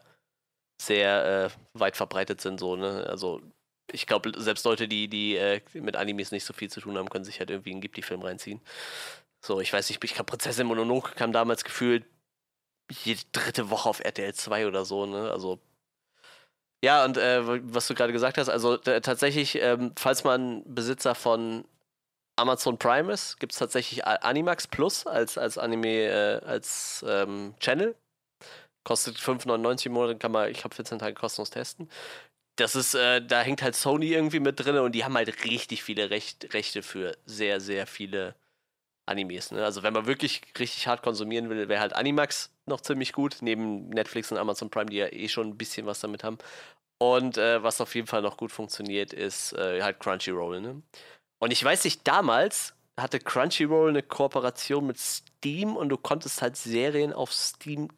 sehr 0.80 1.50
äh, 1.74 1.78
weit 1.78 1.96
verbreitet 1.96 2.42
sind, 2.42 2.60
so, 2.60 2.76
ne? 2.76 3.06
Also 3.08 3.40
ich 3.90 4.06
glaube, 4.06 4.32
selbst 4.36 4.64
Leute, 4.64 4.88
die, 4.88 5.08
die 5.08 5.36
äh, 5.36 5.60
mit 5.74 5.96
Animes 5.96 6.32
nicht 6.32 6.44
so 6.44 6.52
viel 6.52 6.70
zu 6.70 6.80
tun 6.80 6.96
haben, 6.96 7.10
können 7.10 7.24
sich 7.24 7.40
halt 7.40 7.50
irgendwie 7.50 7.72
einen 7.72 7.80
Ghibli-Film 7.80 8.22
reinziehen. 8.22 8.60
So, 9.44 9.60
ich 9.60 9.72
weiß 9.72 9.88
nicht, 9.88 10.02
ich 10.04 10.14
glaube, 10.14 10.30
Prinzessin 10.30 10.66
Mononoke 10.68 11.14
kam 11.16 11.32
damals 11.32 11.64
gefühlt 11.64 12.04
jede 12.90 13.22
dritte 13.32 13.70
Woche 13.70 13.88
auf 13.88 14.00
RTL 14.00 14.34
2 14.34 14.66
oder 14.68 14.84
so, 14.84 15.06
ne? 15.06 15.30
Also. 15.32 15.60
Ja, 16.84 17.04
und 17.04 17.16
äh, 17.16 17.40
was 17.72 17.86
du 17.86 17.94
gerade 17.94 18.12
gesagt 18.12 18.38
hast, 18.38 18.48
also 18.48 18.76
tatsächlich, 18.76 19.56
ähm, 19.60 19.92
falls 19.96 20.24
man 20.24 20.62
Besitzer 20.66 21.14
von 21.14 21.64
Amazon 22.36 22.78
Prime 22.78 23.12
ist, 23.12 23.38
gibt 23.38 23.52
es 23.52 23.58
tatsächlich 23.58 24.04
Animax 24.06 24.66
Plus 24.66 25.06
als, 25.06 25.38
als 25.38 25.58
Anime, 25.58 25.88
äh, 25.88 26.44
als 26.44 27.04
ähm, 27.08 27.54
Channel. 27.60 27.96
Kostet 28.84 29.16
5,99 29.18 29.86
im 29.86 29.92
Monat, 29.92 30.20
kann 30.20 30.32
man, 30.32 30.50
ich 30.50 30.64
habe 30.64 30.74
14 30.74 30.98
Tage 30.98 31.14
kostenlos 31.14 31.50
testen. 31.50 31.88
Das 32.56 32.76
ist, 32.76 32.94
äh, 32.94 33.24
da 33.24 33.42
hängt 33.42 33.62
halt 33.62 33.76
Sony 33.76 34.08
irgendwie 34.14 34.40
mit 34.40 34.60
drin 34.60 34.78
und 34.78 34.92
die 34.92 35.04
haben 35.04 35.16
halt 35.16 35.44
richtig 35.44 35.84
viele 35.84 36.10
Recht, 36.10 36.54
Rechte 36.54 36.82
für 36.82 37.16
sehr, 37.26 37.60
sehr 37.60 37.86
viele 37.86 38.34
Animes. 39.06 39.50
Ne? 39.50 39.64
Also 39.64 39.82
wenn 39.82 39.92
man 39.92 40.06
wirklich 40.06 40.42
richtig 40.58 40.86
hart 40.86 41.02
konsumieren 41.02 41.50
will, 41.50 41.68
wäre 41.68 41.80
halt 41.80 41.94
Animax 41.94 42.50
noch 42.66 42.80
ziemlich 42.80 43.12
gut, 43.12 43.38
neben 43.40 43.88
Netflix 43.88 44.30
und 44.30 44.38
Amazon 44.38 44.70
Prime, 44.70 44.86
die 44.86 44.96
ja 44.96 45.12
eh 45.12 45.28
schon 45.28 45.48
ein 45.48 45.58
bisschen 45.58 45.86
was 45.86 46.00
damit 46.00 46.24
haben. 46.24 46.38
Und 46.98 47.36
äh, 47.36 47.62
was 47.62 47.80
auf 47.80 47.94
jeden 47.94 48.06
Fall 48.06 48.22
noch 48.22 48.36
gut 48.36 48.52
funktioniert, 48.52 49.12
ist 49.12 49.54
äh, 49.54 49.82
halt 49.82 49.98
Crunchyroll. 49.98 50.60
Ne? 50.60 50.82
Und 51.40 51.50
ich 51.50 51.62
weiß 51.64 51.82
nicht, 51.84 52.06
damals 52.06 52.74
hatte 52.96 53.18
Crunchyroll 53.18 53.88
eine 53.88 54.02
Kooperation 54.02 54.86
mit 54.86 54.98
Steam 54.98 55.76
und 55.76 55.88
du 55.88 55.96
konntest 55.96 56.42
halt 56.42 56.56
Serien 56.56 57.12
auf 57.12 57.32
Steam 57.32 57.88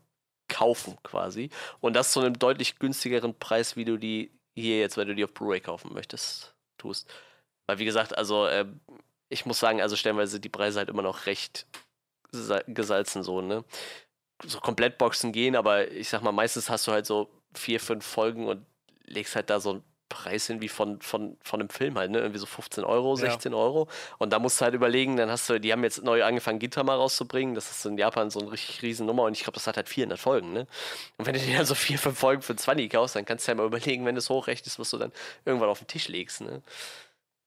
kaufen 0.49 0.97
quasi. 1.03 1.51
Und 1.81 1.95
das 1.95 2.13
zu 2.13 2.21
einem 2.21 2.39
deutlich 2.39 2.79
günstigeren 2.79 3.39
Preis, 3.39 3.77
wie 3.77 3.85
du 3.85 3.99
die 3.99 4.31
hier 4.57 4.79
jetzt, 4.79 4.97
wenn 4.97 5.09
du 5.09 5.15
die 5.15 5.25
auf 5.25 5.35
Blu-ray 5.35 5.61
kaufen 5.61 5.93
möchtest, 5.93 6.55
tust. 6.79 7.13
Weil 7.67 7.79
wie 7.79 7.85
gesagt, 7.85 8.17
also 8.17 8.47
äh, 8.47 8.67
ich 9.29 9.47
muss 9.47 9.59
sagen, 9.59 9.81
also 9.81 9.97
stellenweise 9.97 10.41
die 10.41 10.49
Preise 10.49 10.79
halt 10.79 10.89
immer 10.89 11.03
noch 11.03 11.27
recht 11.27 11.67
sa- 12.33 12.63
gesalzen 12.67 13.23
so, 13.23 13.41
ne? 13.41 13.65
So 14.45 14.61
Komplettboxen 14.61 15.33
gehen, 15.33 15.57
aber 15.57 15.91
ich 15.91 16.09
sag 16.09 16.23
mal, 16.23 16.33
meistens 16.33 16.69
hast 16.71 16.87
du 16.87 16.93
halt 16.93 17.07
so 17.07 17.29
vier, 17.55 17.81
fünf 17.81 18.05
Folgen 18.05 18.47
und 18.49 18.65
legst 19.07 19.37
halt 19.37 19.49
da 19.51 19.61
so 19.61 19.71
einen 19.71 19.85
Preis 20.11 20.47
hin 20.47 20.61
wie 20.61 20.69
von, 20.69 21.01
von, 21.01 21.37
von 21.43 21.61
einem 21.61 21.71
Film 21.71 21.97
halt, 21.99 22.11
ne? 22.11 22.19
Irgendwie 22.19 22.39
so 22.39 22.47
15 22.47 22.85
Euro, 22.85 23.11
Ja. 23.17 23.31
16 23.31 23.55
Euro. 23.55 23.89
Und 24.19 24.33
da 24.33 24.39
musst 24.39 24.61
du 24.61 24.65
halt 24.65 24.75
überlegen, 24.75 25.17
dann 25.17 25.31
hast 25.31 25.49
du, 25.49 25.59
die 25.59 25.73
haben 25.73 25.83
jetzt 25.83 26.03
neu 26.05 26.23
angefangen, 26.25 26.59
Gintama 26.59 26.95
rauszubringen. 26.95 27.55
Das 27.55 27.71
ist 27.71 27.85
in 27.87 27.97
Japan 27.97 28.31
so 28.31 28.41
eine 28.41 28.53
richtig 28.53 28.83
riesen 28.83 29.07
Nummer 29.07 29.23
und 29.25 29.33
ich 29.33 29.43
glaube, 29.43 29.55
das 29.55 29.67
hat 29.67 29.77
halt 29.77 29.89
400 29.89 30.19
Folgen, 30.19 30.53
ne? 30.53 30.67
Und 31.17 31.27
wenn 31.27 31.35
du 31.35 31.41
dir 31.41 31.57
dann 31.57 31.67
so 31.67 31.75
vier, 31.75 31.99
fünf 31.99 32.19
Folgen 32.19 32.43
für 32.43 32.55
20 32.55 32.91
kaufst, 32.93 33.17
dann 33.17 33.25
kannst 33.25 33.47
du 33.49 33.53
ja 33.53 33.57
mal 33.57 33.67
überlegen, 33.67 34.05
wenn 34.05 34.15
du 34.15 34.19
es 34.21 34.29
hochrechnest, 34.31 34.79
was 34.79 34.91
du 34.91 34.99
dann 34.99 35.13
irgendwann 35.45 35.69
auf 35.71 35.79
den 35.79 35.89
Tisch 35.89 36.09
legst, 36.09 36.43
ne? 36.43 36.63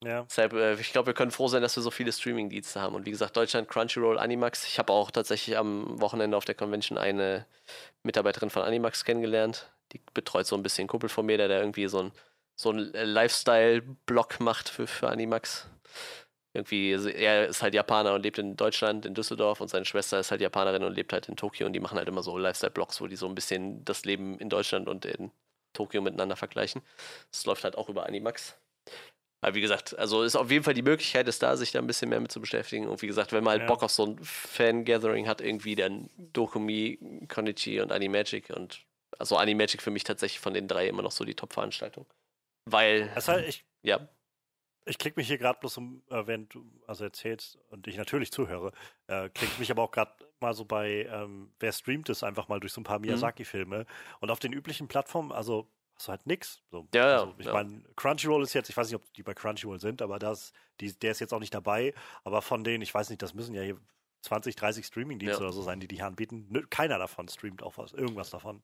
Ja. 0.03 0.23
Deshalb, 0.23 0.53
äh, 0.53 0.75
ich 0.75 0.91
glaube, 0.91 1.07
wir 1.07 1.13
können 1.13 1.31
froh 1.31 1.47
sein, 1.47 1.61
dass 1.61 1.75
wir 1.75 1.81
so 1.83 1.89
viele 1.91 2.11
Streaming-Dienste 2.11 2.79
haben. 2.79 2.95
Und 2.95 3.05
wie 3.05 3.11
gesagt, 3.11 3.35
Deutschland, 3.35 3.67
Crunchyroll, 3.67 4.19
Animax. 4.19 4.65
Ich 4.67 4.77
habe 4.77 4.93
auch 4.93 5.09
tatsächlich 5.11 5.57
am 5.57 5.99
Wochenende 5.99 6.37
auf 6.37 6.45
der 6.45 6.55
Convention 6.55 6.97
eine 6.97 7.45
Mitarbeiterin 8.03 8.49
von 8.49 8.61
Animax 8.61 9.03
kennengelernt. 9.05 9.71
Die 9.93 10.01
betreut 10.13 10.45
so 10.45 10.55
ein 10.55 10.63
bisschen 10.63 10.83
einen 10.83 10.89
Kumpel 10.89 11.09
von 11.09 11.25
mir, 11.25 11.37
der 11.37 11.47
da 11.47 11.59
irgendwie 11.59 11.87
so 11.87 12.03
ein, 12.03 12.11
so 12.55 12.71
ein 12.71 12.91
Lifestyle-Blog 12.93 14.39
macht 14.39 14.69
für, 14.69 14.85
für 14.85 15.09
Animax. 15.09 15.67
Irgendwie, 16.53 16.91
er 16.91 17.47
ist 17.47 17.61
halt 17.61 17.73
Japaner 17.73 18.13
und 18.13 18.23
lebt 18.23 18.37
in 18.39 18.55
Deutschland, 18.55 19.05
in 19.05 19.13
Düsseldorf 19.13 19.61
und 19.61 19.67
seine 19.67 19.85
Schwester 19.85 20.19
ist 20.19 20.31
halt 20.31 20.41
Japanerin 20.41 20.83
und 20.83 20.93
lebt 20.93 21.13
halt 21.13 21.29
in 21.29 21.35
Tokio 21.35 21.67
und 21.67 21.73
die 21.73 21.79
machen 21.79 21.97
halt 21.97 22.07
immer 22.07 22.23
so 22.23 22.37
Lifestyle-Blogs, 22.37 23.01
wo 23.01 23.07
die 23.07 23.15
so 23.15 23.27
ein 23.27 23.35
bisschen 23.35 23.83
das 23.85 24.05
Leben 24.05 24.39
in 24.39 24.49
Deutschland 24.49 24.87
und 24.89 25.05
in 25.05 25.31
Tokio 25.73 26.01
miteinander 26.01 26.35
vergleichen. 26.35 26.81
Das 27.31 27.45
läuft 27.45 27.63
halt 27.63 27.77
auch 27.77 27.89
über 27.89 28.05
Animax. 28.07 28.57
Aber 29.41 29.55
wie 29.55 29.61
gesagt, 29.61 29.97
also 29.97 30.23
ist 30.23 30.35
auf 30.35 30.49
jeden 30.51 30.63
Fall 30.63 30.73
die 30.73 30.81
Möglichkeit 30.81 31.27
ist 31.27 31.43
da, 31.43 31.55
sich 31.57 31.71
da 31.71 31.79
ein 31.79 31.87
bisschen 31.87 32.09
mehr 32.09 32.19
mit 32.19 32.31
zu 32.31 32.41
beschäftigen. 32.41 32.87
Und 32.87 33.01
wie 33.01 33.07
gesagt, 33.07 33.31
wenn 33.33 33.43
man 33.43 33.51
halt 33.51 33.61
Ja. 33.61 33.67
Bock 33.67 33.83
auf 33.83 33.91
so 33.91 34.05
ein 34.05 34.19
Fan-Gathering 34.23 35.27
hat, 35.27 35.41
irgendwie 35.41 35.75
dann 35.75 36.09
Dokumi, 36.17 36.99
Konichi 37.27 37.81
und 37.81 37.91
Animagic 37.91 38.49
und 38.49 38.85
also 39.19 39.37
Animagic 39.37 39.81
für 39.81 39.91
mich 39.91 40.03
tatsächlich 40.03 40.39
von 40.39 40.53
den 40.53 40.67
drei 40.67 40.87
immer 40.87 41.01
noch 41.03 41.11
so 41.11 41.23
die 41.23 41.35
Top-Veranstaltung. 41.35 42.05
Weil, 42.65 43.09
Das 43.15 43.27
halt, 43.27 43.47
ich, 43.47 43.65
ja, 43.83 44.09
Ich 44.85 44.97
klicke 44.97 45.19
mich 45.19 45.27
hier 45.27 45.37
gerade 45.37 45.59
bloß 45.59 45.77
um, 45.77 46.01
äh, 46.09 46.25
während 46.27 46.53
du 46.53 46.65
also 46.87 47.03
erzählst 47.03 47.57
und 47.69 47.87
ich 47.87 47.97
natürlich 47.97 48.31
zuhöre, 48.31 48.71
äh, 49.07 49.29
ich 49.37 49.57
mich 49.57 49.69
aber 49.69 49.83
auch 49.83 49.91
gerade 49.91 50.13
mal 50.39 50.53
so 50.53 50.63
bei, 50.63 51.05
ähm, 51.11 51.53
wer 51.59 51.73
streamt 51.73 52.09
es 52.09 52.23
einfach 52.23 52.47
mal 52.47 52.59
durch 52.61 52.71
so 52.71 52.79
ein 52.79 52.83
Mhm. 52.83 52.85
paar 52.85 52.99
Miyazaki-Filme 52.99 53.85
und 54.21 54.31
auf 54.31 54.39
den 54.39 54.53
üblichen 54.53 54.87
Plattformen, 54.87 55.33
also 55.33 55.69
hast 55.97 56.07
du 56.07 56.11
halt 56.11 56.25
nix. 56.27 56.61
So, 56.71 56.87
Ja, 56.93 57.19
also, 57.21 57.35
ich 57.37 57.45
ja. 57.45 57.53
meine, 57.53 57.83
Crunchyroll 57.95 58.43
ist 58.43 58.53
jetzt, 58.53 58.69
ich 58.69 58.77
weiß 58.77 58.87
nicht, 58.87 58.95
ob 58.95 59.13
die 59.13 59.23
bei 59.23 59.33
Crunchyroll 59.33 59.79
sind, 59.79 60.01
aber 60.01 60.19
das, 60.19 60.53
die, 60.79 60.97
der 60.97 61.11
ist 61.11 61.19
jetzt 61.19 61.33
auch 61.33 61.39
nicht 61.39 61.53
dabei. 61.53 61.93
Aber 62.23 62.41
von 62.41 62.63
denen, 62.63 62.81
ich 62.81 62.93
weiß 62.93 63.09
nicht, 63.09 63.21
das 63.21 63.33
müssen 63.33 63.55
ja 63.55 63.63
hier 63.63 63.77
20, 64.21 64.55
30 64.55 64.85
Streaming-Dienste 64.85 65.37
Ja. 65.39 65.43
oder 65.43 65.53
so 65.53 65.61
sein, 65.61 65.79
die 65.79 65.87
die 65.87 65.95
hier 65.95 66.05
anbieten. 66.05 66.47
Nö, 66.49 66.65
Keiner 66.69 66.97
davon 66.99 67.27
streamt 67.27 67.63
auch 67.63 67.77
was, 67.77 67.93
irgendwas 67.93 68.29
davon. 68.29 68.61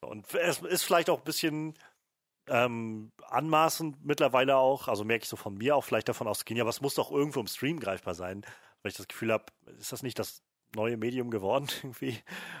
Und 0.00 0.32
es 0.34 0.60
ist 0.60 0.82
vielleicht 0.82 1.10
auch 1.10 1.18
ein 1.18 1.24
bisschen 1.24 1.74
ähm, 2.48 3.12
anmaßend 3.28 4.04
mittlerweile 4.04 4.56
auch, 4.56 4.88
also 4.88 5.04
merke 5.04 5.22
ich 5.22 5.28
so 5.28 5.36
von 5.36 5.54
mir 5.54 5.76
auch 5.76 5.84
vielleicht 5.84 6.08
davon 6.08 6.26
auszugehen, 6.26 6.58
ja, 6.58 6.66
was 6.66 6.80
muss 6.80 6.94
doch 6.94 7.12
irgendwo 7.12 7.38
im 7.40 7.46
Stream 7.46 7.78
greifbar 7.78 8.14
sein, 8.14 8.42
weil 8.82 8.90
ich 8.90 8.96
das 8.96 9.06
Gefühl 9.06 9.32
habe, 9.32 9.44
ist 9.78 9.92
das 9.92 10.02
nicht 10.02 10.18
das 10.18 10.42
neue 10.74 10.96
Medium 10.96 11.30
geworden 11.30 11.68
irgendwie? 11.82 12.18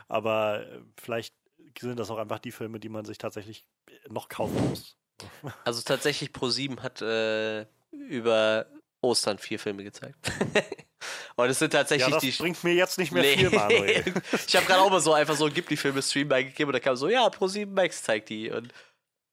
Aber 0.08 0.66
äh, 0.66 0.82
vielleicht 1.00 1.34
sind 1.80 1.98
das 1.98 2.10
auch 2.10 2.18
einfach 2.18 2.38
die 2.38 2.52
Filme, 2.52 2.78
die 2.80 2.88
man 2.88 3.04
sich 3.04 3.18
tatsächlich 3.18 3.64
noch 4.08 4.28
kaufen 4.28 4.68
muss. 4.70 4.96
Also 5.64 5.82
tatsächlich 5.82 6.30
Pro7 6.30 6.80
hat 6.80 7.00
äh, 7.00 7.66
über 7.92 8.66
Ostern 9.02 9.38
vier 9.38 9.58
Filme 9.60 9.84
gezeigt. 9.84 10.16
Und 11.36 11.48
es 11.48 11.58
sind 11.60 11.72
Ja, 11.74 11.80
tatsächlich 11.80 12.12
das 12.14 12.22
die. 12.22 12.30
bringt 12.32 12.64
mir 12.64 12.74
jetzt 12.74 12.98
nicht 12.98 13.12
mehr 13.12 13.22
Nee. 13.22 13.36
viel, 13.36 13.50
Manuel. 13.50 14.04
ich 14.46 14.56
habe 14.56 14.66
gerade 14.66 14.80
auch 14.80 14.90
mal 14.90 15.00
so 15.00 15.12
einfach 15.12 15.36
so 15.36 15.46
Ghibli-Filme 15.46 16.02
streamen 16.02 16.32
eingegeben 16.32 16.68
und 16.68 16.72
da 16.72 16.80
kam 16.80 16.96
so, 16.96 17.08
ja, 17.08 17.26
Pro7 17.28 17.66
Max 17.66 18.02
zeigt 18.02 18.30
die. 18.30 18.50
Und 18.50 18.72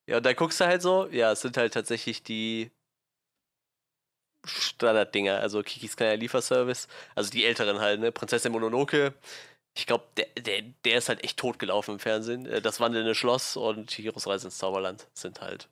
ja, 0.08 0.18
und 0.18 0.26
dann 0.26 0.36
guckst 0.36 0.60
du 0.60 0.66
halt 0.66 0.82
so, 0.84 1.08
ja, 1.08 1.32
es 1.32 1.42
sind 1.42 1.58
halt 1.58 1.74
tatsächlich 1.74 2.22
die 2.24 2.70
Standarddinger, 4.46 5.40
also 5.40 5.62
Kikis 5.64 5.96
kleiner 5.96 6.18
Lieferservice, 6.18 6.88
also 7.16 7.30
die 7.30 7.46
älteren 7.46 7.80
halt, 7.80 8.00
ne? 8.00 8.12
Prinzessin 8.12 8.52
Mononoke. 8.52 9.14
Ich 9.76 9.86
glaube, 9.86 10.06
der, 10.18 10.26
der, 10.38 10.62
der 10.84 10.98
ist 10.98 11.10
halt 11.10 11.24
echt 11.24 11.38
totgelaufen 11.38 11.96
im 11.96 12.00
Fernsehen. 12.00 12.46
Äh, 12.46 12.62
Das 12.62 12.80
wandelnde 12.80 13.16
Schloss 13.16 13.56
und 13.56 13.90
Chihiros 13.90 14.28
Reise 14.28 14.48
ins 14.48 14.58
Zauberland 14.58 15.08
sind 15.14 15.42
halt. 15.42 15.70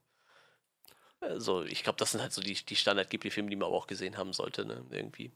Also, 1.20 1.64
ich 1.64 1.84
glaube, 1.84 1.98
das 1.98 2.12
sind 2.12 2.22
halt 2.22 2.32
so 2.32 2.42
die, 2.42 2.54
die 2.54 2.76
Standard-Ghibli-Filme, 2.76 3.50
die 3.50 3.56
man 3.56 3.68
aber 3.68 3.76
auch 3.76 3.88
gesehen 3.88 4.18
haben 4.18 4.34
sollte, 4.34 4.66
ne? 4.66 4.86
Irgendwie. 4.92 5.32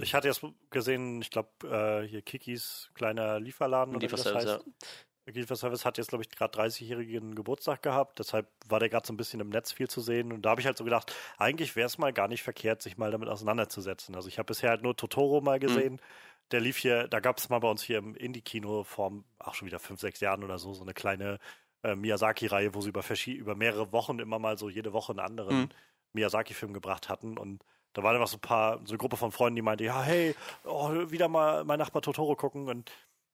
Ich 0.00 0.14
hatte 0.14 0.28
jetzt 0.28 0.42
gesehen, 0.70 1.20
ich 1.20 1.30
glaube, 1.30 1.48
äh, 1.64 2.06
hier 2.06 2.22
Kikis 2.22 2.90
kleiner 2.94 3.40
Lieferladen 3.40 3.96
oder 3.96 4.06
wie 4.06 4.10
das 4.10 4.24
Lieferservice, 4.24 4.64
heißt. 4.64 4.96
Lieferservice 5.26 5.84
hat 5.84 5.98
jetzt, 5.98 6.08
glaube 6.08 6.24
ich, 6.24 6.30
gerade 6.30 6.58
30-jährigen 6.58 7.34
Geburtstag 7.34 7.82
gehabt. 7.82 8.18
Deshalb 8.18 8.48
war 8.68 8.80
der 8.80 8.88
gerade 8.88 9.06
so 9.06 9.12
ein 9.12 9.16
bisschen 9.16 9.40
im 9.40 9.50
Netz 9.50 9.72
viel 9.72 9.88
zu 9.88 10.00
sehen. 10.00 10.32
Und 10.32 10.42
da 10.42 10.50
habe 10.50 10.60
ich 10.60 10.66
halt 10.66 10.78
so 10.78 10.84
gedacht, 10.84 11.14
eigentlich 11.36 11.76
wäre 11.76 11.86
es 11.86 11.98
mal 11.98 12.12
gar 12.12 12.28
nicht 12.28 12.42
verkehrt, 12.42 12.80
sich 12.80 12.96
mal 12.96 13.10
damit 13.10 13.28
auseinanderzusetzen. 13.28 14.14
Also 14.14 14.28
ich 14.28 14.38
habe 14.38 14.46
bisher 14.46 14.70
halt 14.70 14.82
nur 14.82 14.96
Totoro 14.96 15.40
mal 15.40 15.58
gesehen. 15.58 16.00
Der 16.50 16.60
lief 16.60 16.78
hier, 16.78 17.08
da 17.08 17.20
gab 17.20 17.38
es 17.38 17.48
mal 17.50 17.58
bei 17.58 17.70
uns 17.70 17.82
hier 17.82 17.98
im 17.98 18.14
Indie-Kino 18.14 18.84
vor 18.84 19.12
auch 19.38 19.54
schon 19.54 19.66
wieder 19.66 19.78
fünf, 19.78 20.00
sechs 20.00 20.20
Jahren 20.20 20.42
oder 20.44 20.58
so, 20.58 20.72
so 20.72 20.82
eine 20.82 20.94
kleine 20.94 21.38
äh, 21.82 21.94
Miyazaki-Reihe, 21.94 22.74
wo 22.74 22.80
sie 22.80 22.88
über, 22.88 23.04
über 23.26 23.54
mehrere 23.54 23.92
Wochen 23.92 24.18
immer 24.18 24.38
mal 24.38 24.56
so 24.58 24.68
jede 24.68 24.92
Woche 24.92 25.12
einen 25.12 25.20
anderen 25.20 25.56
Mhm. 25.62 25.68
Miyazaki-Film 26.14 26.72
gebracht 26.72 27.08
hatten. 27.10 27.36
Und 27.36 27.62
da 27.92 28.02
waren 28.02 28.14
einfach 28.14 28.28
so 28.28 28.38
ein 28.38 28.40
paar, 28.40 28.78
so 28.84 28.92
eine 28.92 28.98
Gruppe 28.98 29.16
von 29.18 29.30
Freunden, 29.30 29.56
die 29.56 29.62
meinte, 29.62 29.84
ja, 29.84 30.02
hey, 30.02 30.34
oh, 30.64 30.90
wieder 31.10 31.28
mal 31.28 31.64
mein 31.64 31.78
Nachbar 31.78 32.00
Totoro 32.02 32.34
gucken. 32.34 32.68
Und 32.68 32.90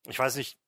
ich 0.06 0.18
weiß 0.18 0.34
nicht, 0.36 0.58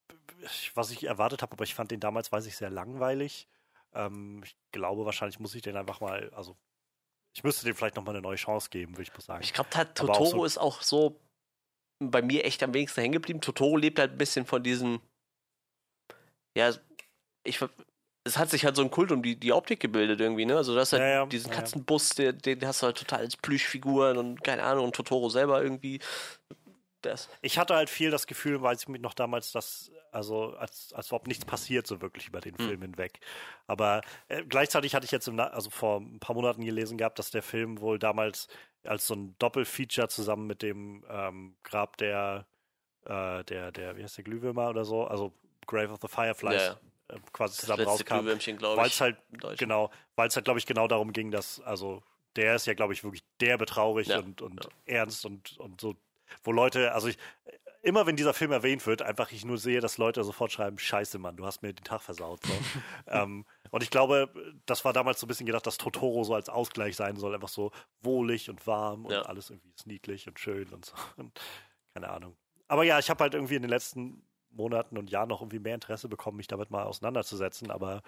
was 0.74 0.90
ich 0.92 1.04
erwartet 1.04 1.42
habe, 1.42 1.52
aber 1.52 1.64
ich 1.64 1.74
fand 1.74 1.90
den 1.90 2.00
damals, 2.00 2.30
weiß 2.30 2.46
ich, 2.46 2.56
sehr 2.56 2.70
langweilig. 2.70 3.48
Ähm, 3.92 4.40
ich 4.44 4.56
glaube, 4.70 5.04
wahrscheinlich 5.04 5.40
muss 5.40 5.54
ich 5.54 5.62
den 5.62 5.76
einfach 5.76 6.00
mal, 6.00 6.30
also 6.34 6.56
ich 7.34 7.42
müsste 7.44 7.66
dem 7.66 7.74
vielleicht 7.74 7.96
nochmal 7.96 8.14
eine 8.14 8.22
neue 8.22 8.36
Chance 8.36 8.70
geben, 8.70 8.92
würde 8.92 9.02
ich 9.02 9.12
mal 9.12 9.20
sagen. 9.20 9.42
Ich 9.42 9.52
glaube, 9.52 9.68
Aber 9.74 9.82
auch 9.82 9.94
Totoro 9.94 10.24
so- 10.30 10.44
ist 10.44 10.58
auch 10.58 10.82
so 10.82 11.20
bei 11.98 12.22
mir 12.22 12.44
echt 12.44 12.62
am 12.62 12.74
wenigsten 12.74 13.00
hängen 13.00 13.14
geblieben. 13.14 13.40
Totoro 13.40 13.76
lebt 13.76 13.98
halt 13.98 14.12
ein 14.12 14.18
bisschen 14.18 14.46
von 14.46 14.62
diesen. 14.62 15.00
Ja, 16.56 16.72
ich. 17.44 17.60
Es 18.24 18.38
hat 18.38 18.50
sich 18.50 18.64
halt 18.64 18.74
so 18.74 18.82
ein 18.82 18.90
Kult 18.90 19.12
um 19.12 19.22
die, 19.22 19.38
die 19.38 19.52
Optik 19.52 19.78
gebildet 19.78 20.20
irgendwie, 20.20 20.46
ne? 20.46 20.56
Also, 20.56 20.74
du 20.74 20.80
hast 20.80 20.92
halt 20.92 21.00
Ja, 21.02 21.08
ja, 21.08 21.26
diesen. 21.26 21.52
Katzenbus, 21.52 22.08
den, 22.10 22.36
den 22.38 22.66
hast 22.66 22.82
du 22.82 22.86
halt 22.86 22.98
total 22.98 23.20
als 23.20 23.36
Plüschfiguren 23.36 24.16
und 24.16 24.42
keine 24.42 24.64
Ahnung, 24.64 24.86
und 24.86 24.96
Totoro 24.96 25.28
selber 25.28 25.62
irgendwie. 25.62 26.00
Das. 27.02 27.28
Ich 27.42 27.56
hatte 27.58 27.76
halt 27.76 27.88
viel 27.88 28.10
das 28.10 28.26
Gefühl, 28.26 28.60
weiß 28.60 28.82
ich 28.82 28.88
mich 28.88 29.00
noch 29.00 29.14
damals, 29.14 29.52
dass, 29.52 29.92
also 30.10 30.54
als, 30.56 30.92
als 30.92 31.12
ob 31.12 31.28
nichts 31.28 31.44
passiert, 31.44 31.86
so 31.86 32.00
wirklich 32.00 32.26
über 32.26 32.40
den 32.40 32.58
Hm. 32.58 32.66
Film 32.66 32.82
hinweg. 32.82 33.20
Aber 33.68 34.00
äh, 34.28 34.42
gleichzeitig 34.44 34.94
hatte 34.94 35.04
ich 35.04 35.12
jetzt 35.12 35.28
im, 35.28 35.38
also 35.38 35.70
vor 35.70 36.00
ein 36.00 36.18
paar 36.18 36.34
Monaten 36.34 36.64
gelesen 36.64 36.98
gehabt, 36.98 37.18
dass 37.20 37.30
der 37.30 37.42
Film 37.42 37.80
wohl 37.80 37.98
damals 38.00 38.48
als 38.88 39.06
so 39.06 39.14
ein 39.14 39.34
Doppelfeature 39.38 40.08
zusammen 40.08 40.46
mit 40.46 40.62
dem 40.62 41.04
ähm, 41.08 41.56
Grab 41.62 41.96
der, 41.96 42.46
äh, 43.04 43.44
der, 43.44 43.72
der, 43.72 43.96
wie 43.96 44.02
heißt 44.02 44.16
der, 44.16 44.24
Glühwürmer 44.24 44.68
oder 44.68 44.84
so, 44.84 45.04
also 45.04 45.32
Grave 45.66 45.92
of 45.92 45.98
the 46.00 46.08
Fireflies, 46.08 46.62
Ja, 46.62 46.80
äh, 47.08 47.18
quasi 47.32 47.58
zusammen 47.60 47.84
rauskam. 47.84 48.26
Weil 48.76 48.86
es 48.86 49.00
halt, 49.00 49.16
genau, 49.58 49.90
weil 50.14 50.28
es 50.28 50.36
halt, 50.36 50.44
glaube 50.44 50.58
ich, 50.58 50.66
genau 50.66 50.88
darum 50.88 51.12
ging, 51.12 51.30
dass, 51.30 51.60
also 51.60 52.02
der 52.36 52.54
ist 52.54 52.66
ja, 52.66 52.74
glaube 52.74 52.92
ich, 52.92 53.02
wirklich 53.02 53.24
der 53.40 53.58
betraurig 53.58 54.08
Ja, 54.08 54.18
und, 54.18 54.42
und 54.42 54.68
ernst 54.84 55.24
und, 55.24 55.58
und 55.58 55.80
so, 55.80 55.96
wo 56.44 56.52
Leute, 56.52 56.92
also 56.92 57.08
ich, 57.08 57.18
immer 57.82 58.06
wenn 58.06 58.16
dieser 58.16 58.34
Film 58.34 58.50
erwähnt 58.50 58.84
wird, 58.86 59.02
einfach 59.02 59.30
ich 59.32 59.44
nur 59.44 59.58
sehe, 59.58 59.80
dass 59.80 59.96
Leute 59.96 60.22
sofort 60.24 60.52
schreiben, 60.52 60.78
scheiße, 60.78 61.18
Mann, 61.18 61.36
du 61.36 61.46
hast 61.46 61.62
mir 61.62 61.72
den 61.72 61.84
Tag 61.84 62.02
versaut. 62.02 62.40
So. 62.44 62.52
ähm, 63.06 63.46
und 63.76 63.82
ich 63.82 63.90
glaube, 63.90 64.30
das 64.64 64.86
war 64.86 64.94
damals 64.94 65.20
so 65.20 65.26
ein 65.26 65.28
bisschen 65.28 65.44
gedacht, 65.44 65.66
dass 65.66 65.76
Totoro 65.76 66.24
so 66.24 66.34
als 66.34 66.48
Ausgleich 66.48 66.96
sein 66.96 67.16
soll, 67.16 67.34
einfach 67.34 67.48
so 67.48 67.72
wohlig 68.00 68.48
und 68.48 68.66
warm 68.66 69.04
und 69.04 69.12
Ja. 69.12 69.22
alles 69.22 69.50
irgendwie 69.50 69.70
ist 69.76 69.86
niedlich 69.86 70.26
und 70.26 70.40
schön 70.40 70.66
und 70.72 70.86
so. 70.86 70.94
Und, 71.18 71.38
keine 71.92 72.08
Ahnung. 72.08 72.36
Aber 72.68 72.84
ja, 72.84 72.98
ich 72.98 73.10
habe 73.10 73.22
halt 73.22 73.34
irgendwie 73.34 73.54
in 73.56 73.62
den 73.62 73.68
letzten 73.68 74.26
Monaten 74.48 74.96
und 74.96 75.10
Jahren 75.10 75.28
noch 75.28 75.42
irgendwie 75.42 75.58
mehr 75.58 75.74
Interesse 75.74 76.08
bekommen, 76.08 76.38
mich 76.38 76.46
damit 76.46 76.70
mal 76.70 76.84
auseinanderzusetzen, 76.84 77.70
aber 77.70 78.02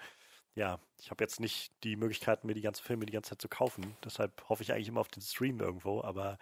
ja, 0.55 0.79
ich 0.99 1.11
habe 1.11 1.23
jetzt 1.23 1.39
nicht 1.39 1.71
die 1.83 1.95
Möglichkeit, 1.95 2.43
mir 2.43 2.55
die 2.55 2.61
ganzen 2.61 2.83
Filme 2.83 3.05
die 3.05 3.13
ganze 3.13 3.29
Zeit 3.29 3.41
zu 3.41 3.47
kaufen. 3.47 3.95
Deshalb 4.03 4.49
hoffe 4.49 4.63
ich 4.63 4.73
eigentlich 4.73 4.87
immer 4.87 5.01
auf 5.01 5.07
den 5.07 5.21
Stream 5.21 5.59
irgendwo, 5.59 6.01
aber 6.03 6.39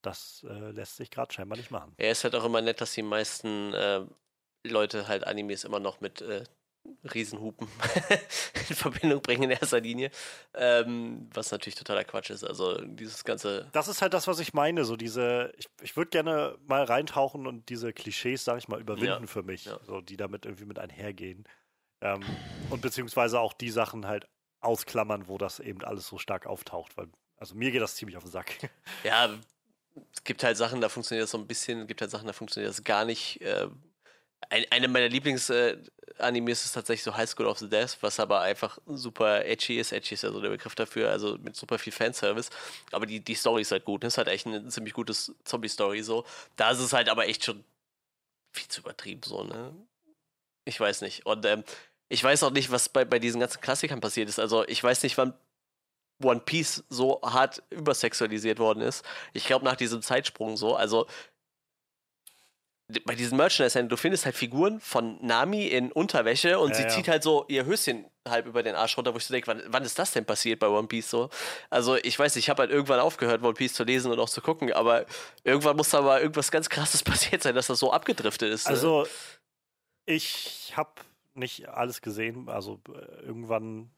das 0.00 0.46
äh, 0.48 0.70
lässt 0.70 0.96
sich 0.96 1.10
gerade 1.10 1.32
scheinbar 1.32 1.58
nicht 1.58 1.70
machen. 1.70 1.94
Ja, 2.00 2.10
ist 2.10 2.24
halt 2.24 2.34
auch 2.34 2.44
immer 2.44 2.62
nett, 2.62 2.80
dass 2.80 2.94
die 2.94 3.02
meisten 3.02 3.74
äh, 3.74 4.06
Leute 4.64 5.08
halt 5.08 5.24
Animes 5.26 5.64
immer 5.64 5.78
noch 5.78 6.00
mit 6.00 6.22
äh, 6.22 6.44
Riesenhupen 7.14 7.68
in 8.68 8.76
Verbindung 8.76 9.22
bringen 9.22 9.44
in 9.44 9.50
erster 9.50 9.80
Linie. 9.80 10.10
Ähm, 10.54 11.28
was 11.32 11.50
natürlich 11.50 11.74
totaler 11.74 12.04
Quatsch 12.04 12.30
ist. 12.30 12.44
Also 12.44 12.80
dieses 12.82 13.24
ganze. 13.24 13.68
Das 13.72 13.88
ist 13.88 14.02
halt 14.02 14.14
das, 14.14 14.26
was 14.26 14.38
ich 14.38 14.54
meine. 14.54 14.84
So 14.84 14.96
diese, 14.96 15.52
ich, 15.56 15.66
ich 15.80 15.96
würde 15.96 16.10
gerne 16.10 16.58
mal 16.66 16.84
reintauchen 16.84 17.46
und 17.46 17.68
diese 17.68 17.92
Klischees, 17.92 18.44
sag 18.44 18.58
ich 18.58 18.68
mal, 18.68 18.80
überwinden 18.80 19.22
Ja, 19.22 19.26
für 19.26 19.42
mich, 19.42 19.66
ja. 19.66 19.78
so 19.86 20.00
die 20.00 20.16
damit 20.16 20.44
irgendwie 20.44 20.64
mit 20.64 20.78
einhergehen. 20.78 21.44
Ähm, 22.00 22.22
und 22.70 22.82
beziehungsweise 22.82 23.40
auch 23.40 23.52
die 23.52 23.70
Sachen 23.70 24.06
halt 24.06 24.26
ausklammern, 24.60 25.28
wo 25.28 25.38
das 25.38 25.60
eben 25.60 25.82
alles 25.82 26.06
so 26.06 26.18
stark 26.18 26.46
auftaucht, 26.46 26.96
weil, 26.96 27.08
also 27.36 27.54
mir 27.54 27.70
geht 27.70 27.82
das 27.82 27.96
ziemlich 27.96 28.16
auf 28.16 28.24
den 28.24 28.32
Sack. 28.32 28.70
Ja, 29.04 29.30
es 30.12 30.24
gibt 30.24 30.42
halt 30.42 30.56
Sachen, 30.56 30.80
da 30.80 30.88
funktioniert 30.88 31.24
das 31.24 31.30
so 31.30 31.38
ein 31.38 31.46
bisschen, 31.46 31.82
es 31.82 31.86
gibt 31.86 32.00
halt 32.00 32.10
Sachen, 32.10 32.26
da 32.26 32.32
funktioniert 32.32 32.70
das 32.70 32.82
gar 32.84 33.04
nicht. 33.04 33.40
Äh, 33.42 33.68
ein, 34.50 34.64
eine 34.70 34.88
meiner 34.88 35.08
Lieblings-Animes 35.08 36.64
ist 36.64 36.72
tatsächlich 36.72 37.02
so 37.02 37.16
High 37.16 37.28
School 37.28 37.46
of 37.46 37.58
the 37.58 37.68
Death, 37.68 37.98
was 38.00 38.20
aber 38.20 38.40
einfach 38.40 38.78
super 38.86 39.44
edgy 39.44 39.78
ist. 39.78 39.92
Edgy 39.92 40.14
ist 40.14 40.22
ja 40.22 40.32
so 40.32 40.40
der 40.40 40.50
Begriff 40.50 40.74
dafür, 40.74 41.10
also 41.10 41.38
mit 41.38 41.56
super 41.56 41.78
viel 41.78 41.92
Fanservice. 41.92 42.50
Aber 42.90 43.06
die, 43.06 43.20
die 43.20 43.34
Story 43.34 43.62
ist 43.62 43.72
halt 43.72 43.84
gut. 43.84 44.02
ne? 44.02 44.08
ist 44.08 44.18
halt 44.18 44.28
echt 44.28 44.46
ein 44.46 44.70
ziemlich 44.70 44.94
gutes 44.94 45.34
Zombie-Story 45.44 46.02
so. 46.02 46.24
Da 46.56 46.70
ist 46.70 46.80
es 46.80 46.92
halt 46.92 47.08
aber 47.08 47.28
echt 47.28 47.44
schon 47.44 47.64
viel 48.52 48.68
zu 48.68 48.80
übertrieben 48.80 49.22
so, 49.24 49.44
ne? 49.44 49.74
Ich 50.64 50.78
weiß 50.78 51.00
nicht. 51.00 51.26
Und 51.26 51.44
ähm, 51.44 51.64
ich 52.08 52.22
weiß 52.22 52.42
auch 52.44 52.50
nicht, 52.50 52.70
was 52.70 52.88
bei, 52.88 53.04
bei 53.04 53.18
diesen 53.18 53.40
ganzen 53.40 53.60
Klassikern 53.60 54.00
passiert 54.00 54.28
ist. 54.28 54.38
Also 54.38 54.66
ich 54.68 54.82
weiß 54.82 55.02
nicht, 55.02 55.16
wann 55.18 55.34
One 56.22 56.40
Piece 56.40 56.84
so 56.88 57.20
hart 57.22 57.62
übersexualisiert 57.70 58.58
worden 58.58 58.80
ist. 58.80 59.04
Ich 59.32 59.46
glaube 59.46 59.64
nach 59.64 59.76
diesem 59.76 60.02
Zeitsprung 60.02 60.56
so. 60.56 60.76
Also 60.76 61.06
bei 63.04 63.14
diesen 63.14 63.38
Merchandise, 63.38 63.84
du 63.84 63.96
findest 63.96 64.24
halt 64.26 64.36
Figuren 64.36 64.80
von 64.80 65.18
Nami 65.24 65.66
in 65.66 65.92
Unterwäsche 65.92 66.58
und 66.58 66.70
Ja, 66.70 66.76
sie 66.76 66.82
ja. 66.82 66.88
zieht 66.88 67.08
halt 67.08 67.22
so 67.22 67.44
ihr 67.48 67.64
Höschen 67.64 68.06
halb 68.28 68.46
über 68.46 68.62
den 68.62 68.74
Arsch 68.74 68.96
runter, 68.96 69.14
wo 69.14 69.18
ich 69.18 69.24
so 69.24 69.32
denke, 69.32 69.46
wann, 69.46 69.62
wann 69.66 69.84
ist 69.84 69.98
das 69.98 70.12
denn 70.12 70.24
passiert 70.24 70.58
bei 70.60 70.68
One 70.68 70.88
Piece 70.88 71.10
so? 71.10 71.30
Also 71.70 71.96
ich 71.96 72.18
weiß, 72.18 72.34
nicht, 72.34 72.44
ich 72.44 72.50
habe 72.50 72.62
halt 72.62 72.70
irgendwann 72.70 73.00
aufgehört, 73.00 73.42
One 73.42 73.54
Piece 73.54 73.74
zu 73.74 73.84
lesen 73.84 74.12
und 74.12 74.18
auch 74.18 74.28
zu 74.28 74.42
gucken, 74.42 74.72
aber 74.72 75.06
irgendwann 75.44 75.76
muss 75.76 75.90
da 75.90 76.02
mal 76.02 76.20
irgendwas 76.20 76.50
ganz 76.50 76.68
krasses 76.68 77.02
passiert 77.04 77.42
sein, 77.42 77.54
dass 77.54 77.68
das 77.68 77.78
so 77.78 77.92
abgedriftet 77.92 78.52
ist. 78.52 78.66
ne? 78.66 78.70
Also, 78.70 79.06
ich 80.04 80.72
habe 80.76 80.92
nicht 81.34 81.68
alles 81.68 82.02
gesehen. 82.02 82.48
Also 82.48 82.80
äh, 82.88 83.22
irgendwann, 83.24 83.90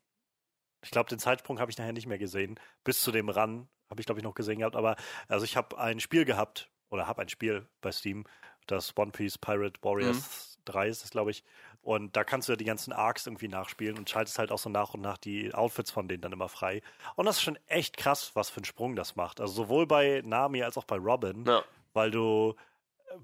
ich 0.82 0.90
glaube, 0.90 1.09
den 1.09 1.19
Zeitsprung 1.19 1.59
habe 1.59 1.70
ich 1.70 1.78
nachher 1.78 1.93
nicht 1.93 2.06
mehr 2.06 2.19
gesehen. 2.19 2.59
Bis 2.85 3.02
zu 3.02 3.11
dem 3.11 3.28
Run 3.28 3.69
habe 3.90 4.01
ich, 4.01 4.06
glaube 4.06 4.20
ich, 4.20 4.24
noch 4.24 4.35
gesehen 4.35 4.59
gehabt. 4.59 4.77
Aber 4.77 4.97
also 5.28 5.44
ich 5.44 5.56
habe 5.56 5.78
ein 5.78 6.01
Spiel 6.01 6.24
gehabt 6.24 6.70
oder 6.90 7.06
habe 7.06 7.23
ein 7.23 7.28
Spiel 7.28 7.66
bei 7.81 7.90
Steam, 7.93 8.24
das 8.66 8.97
One 8.97 9.11
Piece 9.12 9.39
Pirate 9.39 9.81
Warriors 9.82 10.59
3 10.65 10.89
ist 10.89 11.05
es, 11.05 11.11
glaube 11.11 11.31
ich. 11.31 11.45
Und 11.82 12.16
da 12.16 12.24
kannst 12.24 12.49
du 12.49 12.53
ja 12.53 12.57
die 12.57 12.65
ganzen 12.65 12.95
Arcs 12.95 13.27
irgendwie 13.27 13.49
nachspielen 13.49 13.99
und 13.99 14.09
schaltest 14.09 14.39
halt 14.39 14.51
auch 14.51 14.59
so 14.59 14.70
nach 14.70 14.95
und 14.95 15.03
nach 15.03 15.19
die 15.19 15.53
Outfits 15.53 15.91
von 15.91 16.09
denen 16.09 16.23
dann 16.23 16.32
immer 16.32 16.49
frei. 16.49 16.81
Und 17.15 17.27
das 17.27 17.36
ist 17.36 17.43
schon 17.43 17.59
echt 17.66 17.99
krass, 17.99 18.31
was 18.35 18.49
für 18.49 18.57
einen 18.59 18.65
Sprung 18.65 18.97
das 18.97 19.16
macht. 19.16 19.39
Also 19.41 19.53
sowohl 19.53 19.86
bei 19.86 20.23
Nami 20.24 20.62
als 20.62 20.78
auch 20.78 20.85
bei 20.85 20.97
Robin, 20.97 21.45
Ja. 21.45 21.62
weil 21.93 22.11
du 22.11 22.55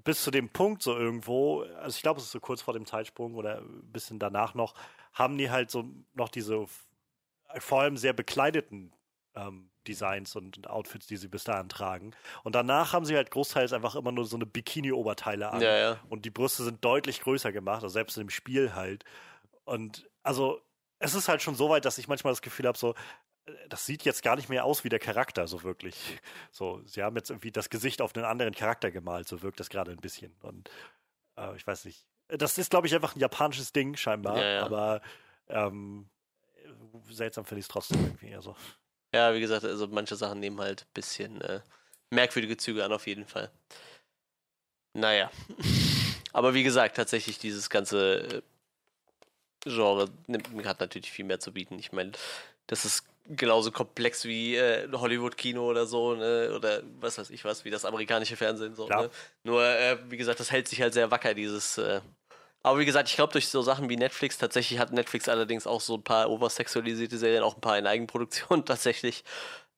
bis 0.03 0.23
zu 0.23 0.29
dem 0.29 0.47
Punkt 0.49 0.83
so 0.83 0.95
irgendwo, 0.95 1.63
also 1.63 1.95
ich 1.95 2.03
glaube, 2.03 2.19
es 2.19 2.27
ist 2.27 2.31
so 2.33 2.39
kurz 2.39 2.61
vor 2.61 2.75
dem 2.75 2.85
Zeitsprung 2.85 3.33
oder 3.33 3.61
ein 3.61 3.91
bisschen 3.91 4.19
danach 4.19 4.53
noch, 4.53 4.75
haben 5.11 5.39
die 5.39 5.49
halt 5.49 5.71
so 5.71 5.85
noch 6.13 6.29
diese 6.29 6.67
vor 7.57 7.81
allem 7.81 7.97
sehr 7.97 8.13
bekleideten 8.13 8.93
ähm, 9.35 9.70
Designs 9.87 10.35
und 10.35 10.67
Outfits, 10.67 11.07
die 11.07 11.17
sie 11.17 11.27
bis 11.27 11.43
dahin 11.43 11.69
tragen. 11.69 12.11
Und 12.43 12.55
danach 12.55 12.93
haben 12.93 13.05
sie 13.05 13.15
halt 13.15 13.31
großteils 13.31 13.73
einfach 13.73 13.95
immer 13.95 14.11
nur 14.11 14.25
so 14.25 14.35
eine 14.35 14.45
Bikini-Oberteile 14.45 15.51
an. 15.51 15.61
Ja, 15.61 15.77
ja. 15.77 15.99
Und 16.09 16.25
die 16.25 16.29
Brüste 16.29 16.63
sind 16.63 16.83
deutlich 16.83 17.21
größer 17.21 17.51
gemacht, 17.51 17.83
also 17.83 17.93
selbst 17.93 18.17
im 18.17 18.29
Spiel 18.29 18.75
halt. 18.75 19.03
Und 19.63 20.09
also 20.23 20.61
es 20.99 21.15
ist 21.15 21.27
halt 21.27 21.41
schon 21.41 21.55
so 21.55 21.69
weit, 21.69 21.85
dass 21.85 21.97
ich 21.97 22.07
manchmal 22.07 22.31
das 22.31 22.41
Gefühl 22.41 22.67
habe, 22.67 22.77
so, 22.77 22.93
das 23.69 23.85
sieht 23.85 24.03
jetzt 24.03 24.23
gar 24.23 24.35
nicht 24.35 24.49
mehr 24.49 24.65
aus 24.65 24.83
wie 24.83 24.89
der 24.89 24.99
Charakter, 24.99 25.47
so 25.47 25.63
wirklich. 25.63 26.19
So, 26.51 26.81
sie 26.85 27.01
haben 27.03 27.15
jetzt 27.15 27.29
irgendwie 27.29 27.51
das 27.51 27.69
Gesicht 27.69 28.01
auf 28.01 28.15
einen 28.15 28.25
anderen 28.25 28.53
Charakter 28.53 28.91
gemalt, 28.91 29.27
so 29.27 29.41
wirkt 29.41 29.59
das 29.59 29.69
gerade 29.69 29.91
ein 29.91 29.97
bisschen. 29.97 30.35
Und 30.41 30.69
äh, 31.37 31.55
ich 31.55 31.65
weiß 31.65 31.85
nicht. 31.85 32.05
Das 32.27 32.57
ist, 32.57 32.69
glaube 32.69 32.87
ich, 32.87 32.95
einfach 32.95 33.15
ein 33.15 33.19
japanisches 33.19 33.73
Ding, 33.73 33.97
scheinbar. 33.97 34.41
Ja. 34.41 34.63
Aber 34.63 35.01
ähm, 35.49 36.09
seltsam 37.09 37.45
finde 37.45 37.59
ich 37.59 37.65
es 37.65 37.69
trotzdem 37.69 38.01
irgendwie. 38.03 38.35
Also. 38.35 38.55
Ja, 39.13 39.33
wie 39.33 39.41
gesagt, 39.41 39.65
also 39.65 39.87
manche 39.87 40.15
Sachen 40.15 40.39
nehmen 40.39 40.59
halt 40.59 40.83
ein 40.83 40.93
bisschen 40.93 41.41
äh, 41.41 41.59
merkwürdige 42.09 42.57
Züge 42.57 42.85
an, 42.85 42.93
auf 42.93 43.07
jeden 43.07 43.25
Fall. 43.25 43.51
Naja. 44.93 45.29
Aber 46.33 46.53
wie 46.53 46.63
gesagt, 46.63 46.95
tatsächlich 46.95 47.37
dieses 47.39 47.69
ganze 47.69 48.21
äh, 48.21 48.41
Genre 49.65 50.09
nimmt, 50.27 50.47
hat 50.65 50.79
natürlich 50.79 51.11
viel 51.11 51.25
mehr 51.25 51.39
zu 51.39 51.51
bieten. 51.51 51.77
Ich 51.77 51.91
meine, 51.91 52.13
das 52.67 52.85
ist 52.85 53.05
genauso 53.27 53.71
komplex 53.71 54.25
wie 54.25 54.55
äh, 54.55 54.89
Hollywood-Kino 54.91 55.69
oder 55.69 55.85
so, 55.85 56.15
ne? 56.15 56.53
oder 56.55 56.81
was 56.99 57.17
weiß 57.17 57.29
ich 57.29 57.45
was, 57.45 57.65
wie 57.65 57.69
das 57.69 57.85
amerikanische 57.85 58.37
Fernsehen. 58.37 58.75
So, 58.75 58.87
ne? 58.87 59.09
Nur, 59.43 59.63
äh, 59.63 59.97
wie 60.09 60.17
gesagt, 60.17 60.39
das 60.39 60.51
hält 60.51 60.67
sich 60.67 60.81
halt 60.81 60.93
sehr 60.93 61.11
wacker, 61.11 61.33
dieses. 61.33 61.77
Äh, 61.77 62.01
aber 62.63 62.79
wie 62.79 62.85
gesagt, 62.85 63.09
ich 63.09 63.15
glaube, 63.15 63.33
durch 63.33 63.47
so 63.49 63.61
Sachen 63.61 63.89
wie 63.89 63.97
Netflix, 63.97 64.37
tatsächlich 64.37 64.79
hat 64.79 64.91
Netflix 64.91 65.27
allerdings 65.29 65.65
auch 65.67 65.81
so 65.81 65.95
ein 65.95 66.03
paar 66.03 66.29
oversexualisierte 66.29 67.17
Serien, 67.17 67.43
auch 67.43 67.55
ein 67.55 67.61
paar 67.61 67.77
in 67.77 67.87
Eigenproduktion 67.87 68.65
tatsächlich. 68.65 69.23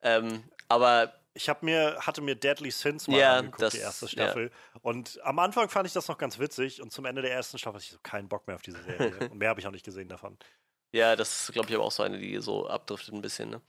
Ähm, 0.01 0.43
aber 0.69 1.13
Ich 1.35 1.49
habe 1.49 1.65
mir, 1.65 1.97
hatte 1.99 2.21
mir 2.21 2.35
Deadly 2.35 2.69
Sins 2.71 3.07
mal 3.07 3.17
Ja, 3.17 3.37
angeguckt, 3.37 3.61
das- 3.61 3.73
die 3.73 3.79
erste. 3.79 4.07
Staffel. 4.07 4.51
Und 4.81 5.19
am 5.23 5.39
Anfang 5.39 5.67
fand 5.69 5.87
ich 5.87 5.93
das 5.93 6.07
noch 6.07 6.17
ganz 6.17 6.37
witzig 6.39 6.81
und 6.81 6.91
zum 6.91 7.05
Ende 7.05 7.21
der 7.21 7.31
ersten 7.33 7.57
Staffel 7.57 7.75
hatte 7.77 7.85
ich 7.85 7.91
so 7.91 7.97
keinen 8.03 8.27
Bock 8.29 8.45
mehr 8.47 8.55
auf 8.55 8.61
diese 8.61 8.83
Serie. 8.83 9.29
und 9.31 9.37
mehr 9.39 9.49
habe 9.49 9.59
ich 9.59 9.65
auch 9.67 9.71
nicht 9.71 9.85
gesehen 9.85 10.09
davon. 10.09 10.37
ja, 10.91 11.15
das 11.15 11.43
ist, 11.49 11.53
glaube 11.53 11.69
ich, 11.69 11.75
aber 11.75 11.85
auch 11.85 11.91
so 11.91 12.03
eine, 12.03 12.19
die 12.19 12.37
so 12.39 12.67
abdriftet 12.67 13.13
ein 13.15 13.21
bisschen. 13.21 13.49
Ne? 13.49 13.61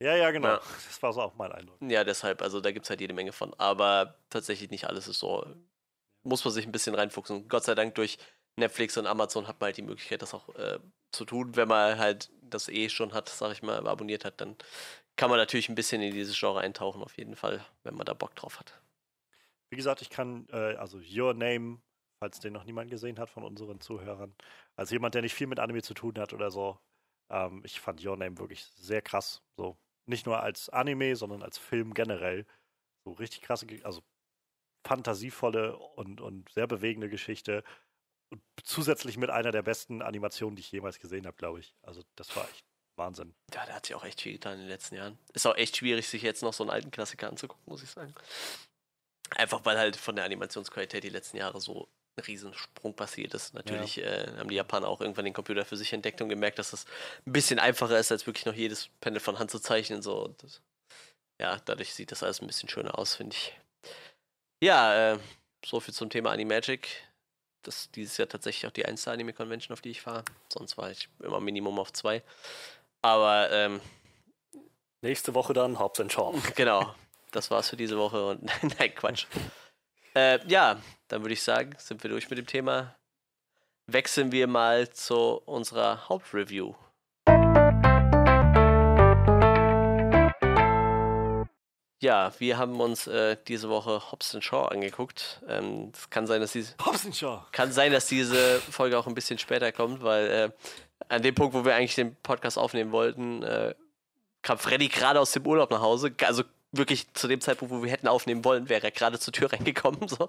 Ja, 0.00 0.16
ja, 0.16 0.30
genau. 0.32 0.48
Ja. 0.48 0.60
Das 0.88 1.02
war 1.02 1.12
so 1.12 1.20
auch 1.22 1.34
mein 1.36 1.52
Eindruck. 1.52 1.76
Ja, 1.82 2.02
deshalb, 2.02 2.42
also 2.42 2.60
da 2.60 2.72
gibt 2.72 2.86
es 2.86 2.90
halt 2.90 3.00
jede 3.00 3.14
Menge 3.14 3.32
von. 3.32 3.54
Aber 3.58 4.16
tatsächlich 4.30 4.70
nicht 4.70 4.86
alles 4.86 5.06
ist 5.06 5.18
so. 5.20 5.46
Muss 6.24 6.42
man 6.44 6.52
sich 6.54 6.64
ein 6.66 6.72
bisschen 6.72 6.94
reinfuchsen. 6.94 7.48
Gott 7.48 7.64
sei 7.64 7.74
Dank 7.74 7.94
durch 7.96 8.16
Netflix 8.56 8.96
und 8.96 9.06
Amazon 9.06 9.48
hat 9.48 9.60
man 9.60 9.66
halt 9.66 9.76
die 9.76 9.82
Möglichkeit, 9.82 10.22
das 10.22 10.34
auch 10.34 10.48
äh, 10.56 10.78
zu 11.12 11.24
tun. 11.24 11.56
Wenn 11.56 11.68
man 11.68 11.98
halt 11.98 12.30
das 12.42 12.68
eh 12.68 12.88
schon 12.88 13.12
hat, 13.12 13.28
sag 13.28 13.52
ich 13.52 13.62
mal, 13.62 13.86
abonniert 13.86 14.24
hat, 14.24 14.40
dann 14.40 14.56
kann 15.16 15.30
man 15.30 15.38
natürlich 15.38 15.68
ein 15.68 15.74
bisschen 15.74 16.02
in 16.02 16.12
dieses 16.12 16.38
Genre 16.38 16.60
eintauchen, 16.60 17.02
auf 17.02 17.16
jeden 17.16 17.36
Fall, 17.36 17.64
wenn 17.82 17.94
man 17.94 18.06
da 18.06 18.14
Bock 18.14 18.34
drauf 18.34 18.58
hat. 18.58 18.80
Wie 19.70 19.76
gesagt, 19.76 20.02
ich 20.02 20.10
kann, 20.10 20.46
äh, 20.52 20.74
also 20.76 20.98
Your 20.98 21.34
Name, 21.34 21.80
falls 22.20 22.40
den 22.40 22.52
noch 22.52 22.64
niemand 22.64 22.90
gesehen 22.90 23.18
hat 23.18 23.30
von 23.30 23.44
unseren 23.44 23.80
Zuhörern, 23.80 24.34
als 24.76 24.90
jemand, 24.90 25.14
der 25.14 25.22
nicht 25.22 25.34
viel 25.34 25.46
mit 25.46 25.60
Anime 25.60 25.82
zu 25.82 25.94
tun 25.94 26.18
hat 26.18 26.32
oder 26.32 26.50
so, 26.50 26.78
ähm, 27.30 27.62
ich 27.64 27.80
fand 27.80 28.04
Your 28.04 28.16
Name 28.16 28.38
wirklich 28.38 28.64
sehr 28.76 29.02
krass. 29.02 29.42
So, 29.56 29.76
nicht 30.06 30.26
nur 30.26 30.40
als 30.40 30.68
Anime, 30.68 31.16
sondern 31.16 31.42
als 31.42 31.58
Film 31.58 31.94
generell. 31.94 32.46
So 33.04 33.12
richtig 33.12 33.42
krasse, 33.42 33.66
also 33.84 34.02
fantasievolle 34.86 35.76
und, 35.76 36.20
und 36.20 36.50
sehr 36.50 36.66
bewegende 36.66 37.08
Geschichte. 37.08 37.64
Und 38.34 38.42
zusätzlich 38.64 39.16
mit 39.16 39.30
einer 39.30 39.52
der 39.52 39.62
besten 39.62 40.02
Animationen, 40.02 40.56
die 40.56 40.60
ich 40.60 40.72
jemals 40.72 40.98
gesehen 40.98 41.26
habe, 41.26 41.36
glaube 41.36 41.60
ich. 41.60 41.72
Also, 41.82 42.02
das 42.16 42.34
war 42.34 42.48
echt 42.50 42.64
Wahnsinn. 42.96 43.32
Ja, 43.52 43.64
der 43.64 43.76
hat 43.76 43.86
sich 43.86 43.94
auch 43.94 44.04
echt 44.04 44.20
viel 44.20 44.32
getan 44.32 44.54
in 44.54 44.60
den 44.60 44.68
letzten 44.68 44.96
Jahren. 44.96 45.18
Ist 45.32 45.46
auch 45.46 45.56
echt 45.56 45.76
schwierig, 45.76 46.08
sich 46.08 46.22
jetzt 46.22 46.42
noch 46.42 46.52
so 46.52 46.64
einen 46.64 46.70
alten 46.70 46.90
Klassiker 46.90 47.28
anzugucken, 47.28 47.62
muss 47.66 47.82
ich 47.82 47.90
sagen. 47.90 48.12
Einfach 49.30 49.64
weil 49.64 49.78
halt 49.78 49.96
von 49.96 50.16
der 50.16 50.24
Animationsqualität 50.24 51.04
die 51.04 51.10
letzten 51.10 51.36
Jahre 51.36 51.60
so 51.60 51.88
ein 52.16 52.24
Riesensprung 52.24 52.94
passiert 52.94 53.34
ist. 53.34 53.54
Natürlich 53.54 53.98
äh, 53.98 54.32
haben 54.36 54.48
die 54.48 54.56
Japaner 54.56 54.88
auch 54.88 55.00
irgendwann 55.00 55.24
den 55.24 55.34
Computer 55.34 55.64
für 55.64 55.76
sich 55.76 55.92
entdeckt 55.92 56.20
und 56.20 56.28
gemerkt, 56.28 56.58
dass 56.58 56.70
das 56.70 56.86
ein 57.26 57.32
bisschen 57.32 57.60
einfacher 57.60 57.98
ist, 57.98 58.10
als 58.10 58.26
wirklich 58.26 58.46
noch 58.46 58.54
jedes 58.54 58.88
Panel 59.00 59.20
von 59.20 59.38
Hand 59.38 59.50
zu 59.50 59.60
zeichnen. 59.60 60.02
So. 60.02 60.34
Das, 60.38 60.60
ja, 61.40 61.58
dadurch 61.64 61.94
sieht 61.94 62.12
das 62.12 62.22
alles 62.22 62.40
ein 62.40 62.46
bisschen 62.46 62.68
schöner 62.68 62.98
aus, 62.98 63.14
finde 63.14 63.36
ich. 63.36 63.58
Ja, 64.62 65.12
äh, 65.12 65.18
so 65.64 65.80
viel 65.80 65.94
zum 65.94 66.10
Thema 66.10 66.30
Animagic. 66.30 66.88
Das 67.64 67.76
ist 67.76 67.96
dieses 67.96 68.16
Jahr 68.16 68.28
tatsächlich 68.28 68.66
auch 68.66 68.72
die 68.72 68.86
einzige 68.86 69.10
Anime-Convention, 69.10 69.72
auf 69.72 69.80
die 69.80 69.90
ich 69.90 70.00
fahre. 70.00 70.24
Sonst 70.48 70.78
war 70.78 70.90
ich 70.90 71.08
immer 71.20 71.40
Minimum 71.40 71.78
auf 71.78 71.92
zwei. 71.92 72.22
Aber 73.02 73.50
ähm, 73.50 73.80
Nächste 75.04 75.34
Woche 75.34 75.52
dann 75.52 75.78
Hobbs 75.78 76.00
and 76.00 76.10
Shaw. 76.10 76.32
genau, 76.56 76.94
das 77.30 77.50
war's 77.50 77.68
für 77.68 77.76
diese 77.76 77.98
Woche 77.98 78.26
und 78.26 78.42
nein, 78.78 78.94
Quatsch. 78.94 79.26
Äh, 80.14 80.38
ja, 80.48 80.80
dann 81.08 81.20
würde 81.20 81.34
ich 81.34 81.42
sagen, 81.42 81.74
sind 81.76 82.02
wir 82.02 82.08
durch 82.08 82.30
mit 82.30 82.38
dem 82.38 82.46
Thema. 82.46 82.96
Wechseln 83.86 84.32
wir 84.32 84.46
mal 84.46 84.88
zu 84.88 85.42
unserer 85.44 86.08
Hauptreview. 86.08 86.72
Ja, 92.04 92.34
wir 92.38 92.58
haben 92.58 92.78
uns 92.82 93.06
äh, 93.06 93.38
diese 93.48 93.70
Woche 93.70 94.12
Hobbs 94.12 94.36
Shaw 94.40 94.66
angeguckt. 94.68 95.40
Ähm, 95.48 95.90
Es 95.94 96.10
kann 96.10 96.26
sein, 96.26 96.42
dass 96.42 96.52
diese 96.52 96.74
Hobson 96.84 97.14
Shaw. 97.14 97.46
kann 97.50 97.72
sein, 97.72 97.92
dass 97.92 98.06
diese 98.06 98.60
Folge 98.60 98.98
auch 98.98 99.06
ein 99.06 99.14
bisschen 99.14 99.38
später 99.38 99.72
kommt, 99.72 100.02
weil 100.02 100.26
äh, 100.26 100.50
an 101.08 101.22
dem 101.22 101.34
Punkt, 101.34 101.54
wo 101.54 101.64
wir 101.64 101.74
eigentlich 101.74 101.94
den 101.94 102.14
Podcast 102.16 102.58
aufnehmen 102.58 102.92
wollten, 102.92 103.42
äh, 103.42 103.74
kam 104.42 104.58
Freddy 104.58 104.88
gerade 104.88 105.18
aus 105.18 105.32
dem 105.32 105.46
Urlaub 105.46 105.70
nach 105.70 105.80
Hause. 105.80 106.12
Also 106.26 106.42
wirklich 106.72 107.10
zu 107.14 107.26
dem 107.26 107.40
Zeitpunkt, 107.40 107.72
wo 107.72 107.82
wir 107.82 107.90
hätten 107.90 108.06
aufnehmen 108.06 108.44
wollen, 108.44 108.68
wäre 108.68 108.82
er 108.84 108.90
gerade 108.90 109.18
zur 109.18 109.32
Tür 109.32 109.50
reingekommen 109.50 110.06
so, 110.08 110.28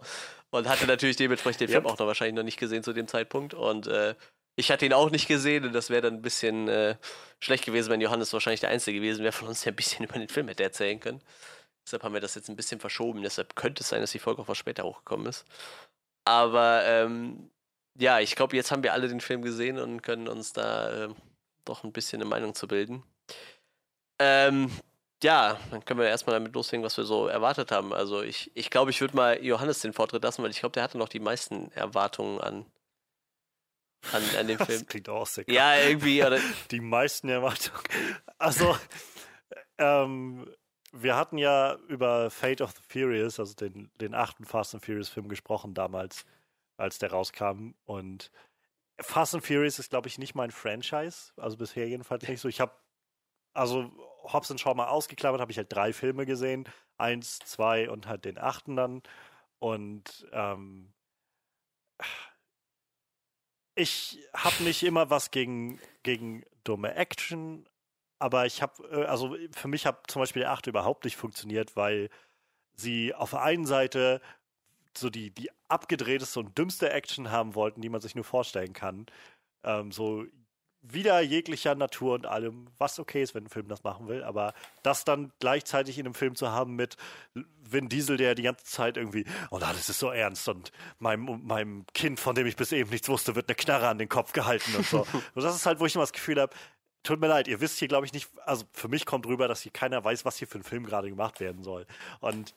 und 0.52 0.70
hatte 0.70 0.88
natürlich 0.88 1.18
dementsprechend 1.18 1.60
den 1.60 1.68
Film 1.68 1.84
Yep. 1.84 1.92
auch 1.92 2.00
noch 2.00 2.08
wahrscheinlich 2.08 2.36
noch 2.36 2.44
nicht 2.44 2.58
gesehen 2.58 2.84
zu 2.84 2.94
dem 2.94 3.10
Zeitpunkt. 3.10 3.54
Und 3.54 3.88
äh, 3.88 4.16
ich 4.56 4.72
hatte 4.72 4.86
ihn 4.86 4.94
auch 4.94 5.10
nicht 5.10 5.28
gesehen 5.28 5.66
und 5.66 5.74
das 5.74 5.90
wäre 5.90 6.04
dann 6.04 6.14
ein 6.14 6.22
bisschen 6.22 6.70
äh, 6.70 6.96
schlecht 7.42 7.66
gewesen, 7.66 7.90
wenn 7.90 8.00
Johannes 8.00 8.32
wahrscheinlich 8.32 8.62
der 8.62 8.70
Einzige 8.70 9.00
gewesen 9.00 9.24
wäre 9.24 9.34
von 9.34 9.50
uns, 9.50 9.60
der 9.64 9.74
ein 9.74 9.76
bisschen 9.76 10.06
über 10.08 10.18
den 10.18 10.30
Film 10.30 10.48
hätte 10.48 10.64
erzählen 10.64 11.02
können. 11.02 11.22
Deshalb 11.86 12.04
haben 12.04 12.14
wir 12.14 12.22
das 12.22 12.36
jetzt 12.36 12.50
ein 12.50 12.56
bisschen 12.56 12.80
verschoben. 12.80 13.22
Deshalb 13.22 13.56
könnte 13.56 13.84
es 13.84 13.90
sein, 13.90 14.02
dass 14.02 14.12
die 14.12 14.20
Folge 14.20 14.42
auch 14.42 14.48
was 14.48 14.58
später 14.58 14.84
hochgekommen 14.84 15.28
ist. 15.28 15.46
Aber 16.26 16.84
ähm, 16.86 17.52
ja, 17.98 18.20
ich 18.20 18.36
glaube, 18.36 18.56
jetzt 18.56 18.72
haben 18.72 18.84
wir 18.84 18.94
alle 18.94 19.08
den 19.08 19.22
Film 19.22 19.42
gesehen 19.42 19.78
und 19.78 20.02
können 20.02 20.28
uns 20.28 20.54
da 20.54 21.06
ähm, 21.06 21.16
doch 21.64 21.84
ein 21.84 21.94
bisschen 21.94 22.22
eine 22.22 22.30
Meinung 22.30 22.56
zu 22.56 22.68
bilden. 22.68 23.04
Ähm, 24.20 24.72
ja, 25.24 25.60
dann 25.72 25.84
können 25.86 26.00
wir 26.00 26.08
erstmal 26.08 26.36
damit 26.36 26.54
loslegen, 26.54 26.84
was 26.84 26.98
wir 26.98 27.04
so 27.04 27.28
erwartet 27.28 27.72
haben. 27.72 27.94
Also 27.94 28.22
ich 28.22 28.52
ich, 28.56 28.70
glaube, 28.70 28.92
ich 28.92 29.02
würde 29.02 29.16
mal 29.16 29.44
Johannes 29.44 29.80
den 29.80 29.94
Vortritt 29.94 30.24
lassen, 30.24 30.44
weil 30.44 30.52
ich 30.52 30.60
glaube, 30.60 30.74
der 30.74 30.84
hatte 30.84 30.98
noch 30.98 31.10
die 31.10 31.20
meisten 31.20 31.72
Erwartungen 31.72 32.40
an, 32.42 32.66
an, 34.12 34.24
an 34.38 34.48
den 34.48 34.58
Film. 34.66 34.80
Das 34.80 34.88
klingt 34.88 35.10
auch 35.10 35.26
sehr 35.26 35.46
krass. 35.46 35.56
Ja, 35.56 35.78
irgendwie, 35.78 36.24
oder, 36.24 36.40
die 36.72 36.82
meisten 36.82 37.30
Erwartungen. 37.30 37.82
Also, 38.38 38.76
ähm, 39.78 40.48
wir 40.98 41.16
hatten 41.16 41.38
ja 41.38 41.76
über 41.88 42.30
Fate 42.32 42.62
of 42.62 42.72
the 42.72 42.82
Furious, 42.88 43.40
also 43.40 43.54
den, 43.54 43.92
den 44.00 44.16
achten 44.16 44.46
Fast 44.46 44.74
and 44.74 44.84
Furious 44.84 45.10
Film 45.10 45.28
gesprochen 45.28 45.74
damals, 45.74 46.26
als 46.78 47.00
der 47.00 47.12
rauskam. 47.12 47.72
Und 47.86 48.32
Fast 49.00 49.36
and 49.36 49.46
Furious 49.46 49.78
ist, 49.78 49.90
glaube 49.90 50.08
ich, 50.08 50.18
nicht 50.18 50.36
mein 50.36 50.52
Franchise, 50.52 51.34
also 51.36 51.58
bisher 51.58 51.88
jedenfalls 51.88 52.28
nicht 52.28 52.40
so. 52.40 52.48
Ich 52.48 52.62
habe, 52.62 52.72
also 53.54 53.92
Hobbs 54.24 54.52
and 54.52 54.60
Shaw 54.60 54.74
mal 54.74 54.88
ausgeklammert, 54.88 55.42
habe 55.42 55.52
ich 55.52 55.58
halt 55.58 55.72
drei 55.72 55.92
Filme 55.92 56.26
gesehen. 56.26 56.68
Eins, 56.98 57.40
zwei 57.40 57.90
und 57.90 58.08
halt 58.08 58.24
den 58.24 58.38
achten 58.38 58.78
dann. 58.78 59.04
Und 59.60 60.28
ähm, 60.32 60.94
ich 63.76 64.24
habe 64.34 64.64
nicht 64.64 64.84
immer 64.84 65.10
was 65.10 65.32
gegen, 65.32 65.82
gegen 66.04 66.46
dumme 66.64 66.96
Action, 66.96 67.68
aber 68.20 68.46
ich 68.46 68.62
habe, 68.62 68.84
äh, 68.90 69.06
also 69.06 69.36
für 69.56 69.68
mich 69.68 69.86
hat 69.86 70.10
zum 70.10 70.22
Beispiel 70.22 70.42
der 70.42 70.52
8 70.52 70.68
überhaupt 70.68 71.06
nicht 71.06 71.18
funktioniert, 71.18 71.76
weil 71.76 72.10
sie 72.76 73.14
auf 73.14 73.32
der 73.32 73.42
einen 73.42 73.66
Seite 73.66 74.22
so 74.98 75.10
die, 75.10 75.32
die 75.32 75.50
abgedrehteste 75.68 76.40
und 76.40 76.58
dümmste 76.58 76.92
Action 76.92 77.32
haben 77.32 77.56
wollten, 77.56 77.82
die 77.82 77.90
man 77.90 78.02
sich 78.02 78.16
nur 78.16 78.24
vorstellen 78.24 78.74
kann. 78.74 79.08
Ähm, 79.64 79.92
so 79.92 80.26
wieder 80.92 81.20
jeglicher 81.22 81.76
Natur 81.76 82.14
und 82.14 82.26
allem, 82.26 82.68
was 82.78 83.00
okay 83.00 83.24
ist, 83.24 83.34
wenn 83.34 83.46
ein 83.46 83.50
Film 83.50 83.68
das 83.68 83.84
machen 83.84 84.08
will, 84.08 84.24
aber 84.24 84.54
das 84.84 85.04
dann 85.04 85.32
gleichzeitig 85.40 85.98
in 85.98 86.06
einem 86.06 86.14
Film 86.14 86.36
zu 86.36 86.52
haben 86.52 86.76
mit 86.76 86.96
Vin 87.62 87.90
Diesel, 87.90 88.18
der 88.18 88.36
die 88.36 88.44
ganze 88.44 88.66
Zeit 88.66 88.98
irgendwie, 88.98 89.26
oh 89.50 89.58
na, 89.60 89.74
das 89.74 89.90
ist 89.90 90.00
so 90.00 90.10
ernst 90.12 90.48
und 90.48 90.72
meinem, 91.00 91.42
meinem 91.46 91.86
Kind, 91.94 92.20
von 92.20 92.36
dem 92.36 92.46
ich 92.46 92.56
bis 92.56 92.72
eben 92.72 92.90
nichts 92.90 93.10
wusste, 93.10 93.36
wird 93.36 93.50
eine 93.50 93.56
Knarre 93.56 93.88
an 93.88 93.98
den 93.98 94.10
Kopf 94.10 94.34
gehalten 94.34 94.76
und 94.76 94.86
so. 94.86 95.00
und 95.34 95.44
das 95.44 95.56
ist 95.56 95.66
halt, 95.66 95.80
wo 95.80 95.86
ich 95.86 95.96
immer 95.96 96.04
das 96.04 96.14
Gefühl 96.14 96.40
habe, 96.40 96.56
tut 97.06 97.22
mir 97.22 97.28
leid, 97.28 97.48
ihr 97.48 97.62
wisst 97.62 97.80
hier, 97.80 97.88
glaube 97.88 98.06
ich, 98.06 98.14
nicht, 98.14 98.30
also 98.46 98.66
für 98.74 98.88
mich 98.88 99.06
kommt 99.06 99.26
rüber, 99.26 99.48
dass 99.48 99.62
hier 99.62 99.72
keiner 99.72 100.04
weiß, 100.04 100.26
was 100.26 100.38
hier 100.38 100.48
für 100.48 100.60
ein 100.60 100.64
Film 100.64 100.86
gerade 100.86 101.10
gemacht 101.10 101.40
werden 101.40 101.64
soll. 101.64 101.86
Und 102.20 102.54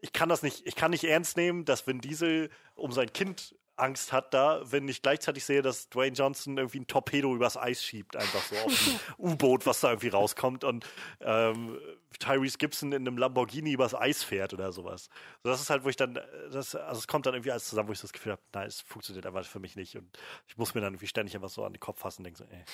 ich 0.00 0.12
kann 0.12 0.28
das 0.28 0.42
nicht, 0.42 0.66
ich 0.66 0.76
kann 0.76 0.90
nicht 0.90 1.04
ernst 1.04 1.36
nehmen, 1.36 1.64
dass 1.64 1.86
Vin 1.86 2.00
Diesel 2.00 2.50
um 2.74 2.92
sein 2.92 3.12
Kind 3.12 3.56
Angst 3.76 4.12
hat 4.12 4.32
da, 4.32 4.62
wenn 4.64 4.88
ich 4.88 5.02
gleichzeitig 5.02 5.44
sehe, 5.44 5.60
dass 5.60 5.90
Dwayne 5.90 6.16
Johnson 6.16 6.56
irgendwie 6.56 6.80
ein 6.80 6.86
Torpedo 6.86 7.34
übers 7.34 7.58
Eis 7.58 7.84
schiebt, 7.84 8.16
einfach 8.16 8.42
so 8.42 8.56
auf 8.56 8.86
ein 8.86 9.00
U-Boot, 9.18 9.66
was 9.66 9.80
da 9.80 9.90
irgendwie 9.90 10.08
rauskommt 10.08 10.64
und 10.64 10.86
ähm, 11.20 11.78
Tyrese 12.18 12.56
Gibson 12.56 12.92
in 12.92 13.06
einem 13.06 13.18
Lamborghini 13.18 13.72
übers 13.72 13.94
Eis 13.94 14.22
fährt 14.22 14.54
oder 14.54 14.72
sowas. 14.72 15.10
So, 15.42 15.50
das 15.50 15.60
ist 15.60 15.68
halt, 15.68 15.84
wo 15.84 15.90
ich 15.90 15.96
dann, 15.96 16.18
das, 16.50 16.74
also 16.74 16.98
es 16.98 17.06
kommt 17.06 17.26
dann 17.26 17.34
irgendwie 17.34 17.52
alles 17.52 17.68
zusammen, 17.68 17.88
wo 17.88 17.92
ich 17.92 18.00
das 18.00 18.14
Gefühl 18.14 18.32
habe, 18.32 18.42
nein, 18.54 18.66
es 18.66 18.80
funktioniert 18.80 19.26
einfach 19.26 19.44
für 19.44 19.60
mich 19.60 19.76
nicht 19.76 19.96
und 19.96 20.18
ich 20.48 20.56
muss 20.56 20.74
mir 20.74 20.80
dann 20.80 20.94
irgendwie 20.94 21.08
ständig 21.08 21.34
einfach 21.34 21.50
so 21.50 21.64
an 21.64 21.74
den 21.74 21.80
Kopf 21.80 22.00
fassen 22.00 22.20
und 22.20 22.24
denke 22.24 22.38
so, 22.38 22.44
ey. 22.44 22.64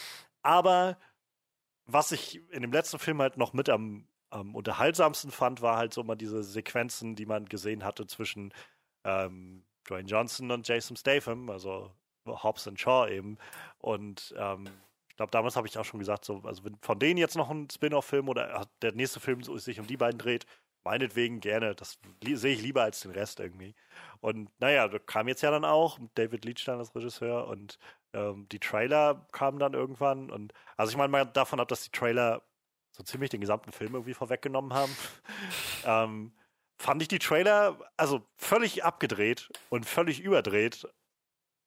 Aber 0.43 0.99
was 1.87 2.13
ich 2.13 2.41
in 2.51 2.63
dem 2.63 2.73
letzten 2.73 2.99
Film 2.99 3.21
halt 3.21 3.37
noch 3.37 3.53
mit 3.53 3.69
am, 3.69 4.07
am 4.31 4.55
unterhaltsamsten 4.55 5.31
fand, 5.31 5.63
war 5.63 5.77
halt 5.77 5.93
so 5.93 6.03
mal 6.03 6.17
diese 6.17 6.43
Sequenzen, 6.43 7.17
die 7.17 7.27
man 7.27 7.47
gesehen 7.47 7.85
hatte 7.85 8.07
zwischen 8.07 8.53
ähm, 9.05 9.65
Dwayne 9.89 10.09
Johnson 10.09 10.51
und 10.51 10.67
Jason 10.67 10.97
Statham, 10.97 11.51
also 11.51 11.93
Hobbs 12.27 12.67
und 12.67 12.81
Shaw 12.81 13.09
eben. 13.09 13.39
Und 13.79 14.35
ähm, 14.37 14.67
ich 15.09 15.17
glaube, 15.17 15.31
damals 15.31 15.57
habe 15.57 15.67
ich 15.67 15.77
auch 15.77 15.85
schon 15.85 16.01
gesagt, 16.01 16.25
so, 16.25 16.41
also 16.45 16.65
wenn 16.65 16.77
von 16.81 16.99
denen 16.99 17.19
jetzt 17.19 17.37
noch 17.37 17.51
ein 17.51 17.69
Spin-off-Film 17.71 18.29
oder 18.29 18.67
der 18.81 18.93
nächste 18.93 19.21
Film 19.21 19.43
sich 19.43 19.81
um 19.81 19.87
die 19.87 19.97
beiden 19.97 20.19
dreht, 20.19 20.47
meinetwegen 20.85 21.41
gerne. 21.41 21.75
Das 21.75 21.99
sehe 22.23 22.55
ich 22.55 22.63
lieber 22.63 22.83
als 22.83 23.01
den 23.01 23.13
Rest 23.13 23.41
irgendwie. 23.41 23.75
Und 24.21 24.51
naja, 24.61 24.89
da 24.89 24.99
kam 24.99 25.29
jetzt 25.29 25.43
ja 25.43 25.51
dann 25.51 25.65
auch 25.65 25.99
David 26.15 26.45
dann 26.67 26.79
als 26.79 26.95
Regisseur 26.95 27.47
und 27.47 27.79
ähm, 28.13 28.49
die 28.51 28.61
Trailer 28.61 29.27
kamen 29.33 29.59
dann 29.59 29.75
irgendwann. 29.75 30.31
Und 30.31 30.53
also 30.77 30.91
ich 30.91 30.97
meine 30.97 31.11
mal 31.11 31.25
davon 31.25 31.61
ab, 31.61 31.69
dass 31.69 31.85
die 31.85 31.91
Trailer 31.91 32.43
so 32.91 33.03
ziemlich 33.03 33.31
den 33.31 33.41
gesamten 33.41 33.73
Film 33.73 33.95
irgendwie 33.95 34.15
vorweggenommen 34.15 34.75
haben. 34.75 34.97
ähm, 35.85 36.33
fand 36.79 37.03
ich 37.03 37.09
die 37.09 37.19
Trailer 37.19 37.79
also 37.97 38.27
völlig 38.37 38.85
abgedreht 38.85 39.49
und 39.71 39.87
völlig 39.87 40.21
überdreht. 40.21 40.87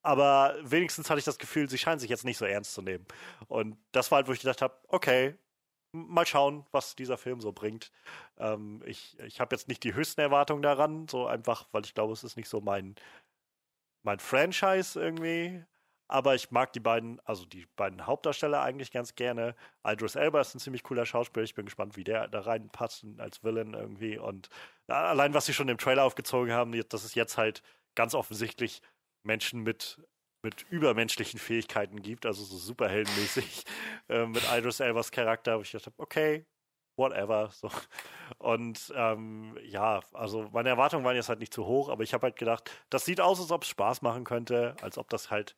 Aber 0.03 0.55
wenigstens 0.61 1.09
hatte 1.09 1.19
ich 1.19 1.25
das 1.25 1.39
Gefühl, 1.39 1.67
sie 1.67 1.79
scheinen 1.79 1.99
sich 1.99 2.11
jetzt 2.11 2.25
nicht 2.25 2.37
so 2.37 2.45
ernst 2.45 2.73
zu 2.75 2.83
nehmen. 2.83 3.07
Und 3.47 3.77
das 3.91 4.11
war 4.11 4.17
halt, 4.17 4.27
wo 4.27 4.33
ich 4.33 4.39
gedacht 4.39 4.61
habe, 4.61 4.77
okay, 4.87 5.35
mal 5.95 6.25
schauen, 6.27 6.65
was 6.71 6.95
dieser 6.95 7.17
Film 7.17 7.41
so 7.41 7.51
bringt. 7.51 7.91
Ähm, 8.37 8.83
ich 8.85 9.17
ich 9.19 9.39
habe 9.39 9.55
jetzt 9.55 9.67
nicht 9.67 9.83
die 9.83 9.95
höchsten 9.95 10.21
Erwartungen 10.21 10.61
daran, 10.61 11.07
so 11.07 11.25
einfach, 11.25 11.67
weil 11.71 11.85
ich 11.85 11.93
glaube, 11.93 12.13
es 12.13 12.23
ist 12.23 12.37
nicht 12.37 12.49
so 12.49 12.61
mein, 12.61 12.95
mein 14.03 14.19
Franchise 14.19 14.99
irgendwie. 14.99 15.65
Aber 16.07 16.35
ich 16.35 16.51
mag 16.51 16.71
die 16.73 16.79
beiden, 16.79 17.19
also 17.25 17.45
die 17.45 17.65
beiden 17.75 18.05
Hauptdarsteller 18.05 18.61
eigentlich 18.61 18.91
ganz 18.91 19.15
gerne. 19.15 19.55
Idris 19.85 20.15
Elba 20.15 20.41
ist 20.41 20.53
ein 20.53 20.59
ziemlich 20.59 20.83
cooler 20.83 21.05
Schauspieler. 21.05 21.43
Ich 21.43 21.55
bin 21.55 21.65
gespannt, 21.65 21.97
wie 21.97 22.03
der 22.03 22.27
da 22.27 22.41
reinpasst 22.41 23.05
als 23.17 23.43
Villain 23.43 23.73
irgendwie. 23.73 24.17
Und 24.17 24.49
allein, 24.87 25.33
was 25.33 25.47
sie 25.47 25.53
schon 25.53 25.69
im 25.69 25.77
Trailer 25.77 26.03
aufgezogen 26.03 26.53
haben, 26.53 26.71
dass 26.89 27.03
es 27.03 27.15
jetzt 27.15 27.37
halt 27.37 27.63
ganz 27.95 28.13
offensichtlich 28.13 28.81
Menschen 29.23 29.63
mit, 29.63 29.99
mit 30.43 30.63
übermenschlichen 30.69 31.39
Fähigkeiten 31.39 32.01
gibt, 32.03 32.25
also 32.27 32.43
so 32.43 32.57
superheldenmäßig 32.57 33.63
äh, 34.09 34.27
mit 34.27 34.43
Idris 34.51 34.79
Elbas 34.79 35.11
Charakter, 35.11 35.57
wo 35.57 35.61
ich 35.63 35.71
dachte, 35.71 35.91
okay, 35.97 36.45
whatever. 36.97 37.49
So. 37.51 37.69
Und 38.37 38.93
ähm, 38.95 39.57
ja, 39.63 40.01
also 40.13 40.49
meine 40.53 40.69
Erwartungen 40.69 41.03
waren 41.03 41.15
jetzt 41.15 41.29
halt 41.29 41.39
nicht 41.39 41.53
zu 41.53 41.65
hoch, 41.65 41.89
aber 41.89 42.03
ich 42.03 42.13
habe 42.13 42.27
halt 42.27 42.35
gedacht, 42.37 42.69
das 42.89 43.05
sieht 43.05 43.21
aus, 43.21 43.39
als 43.39 43.51
ob 43.51 43.63
es 43.63 43.69
Spaß 43.69 44.01
machen 44.01 44.23
könnte, 44.23 44.75
als 44.81 44.97
ob 44.97 45.09
das 45.09 45.31
halt 45.31 45.55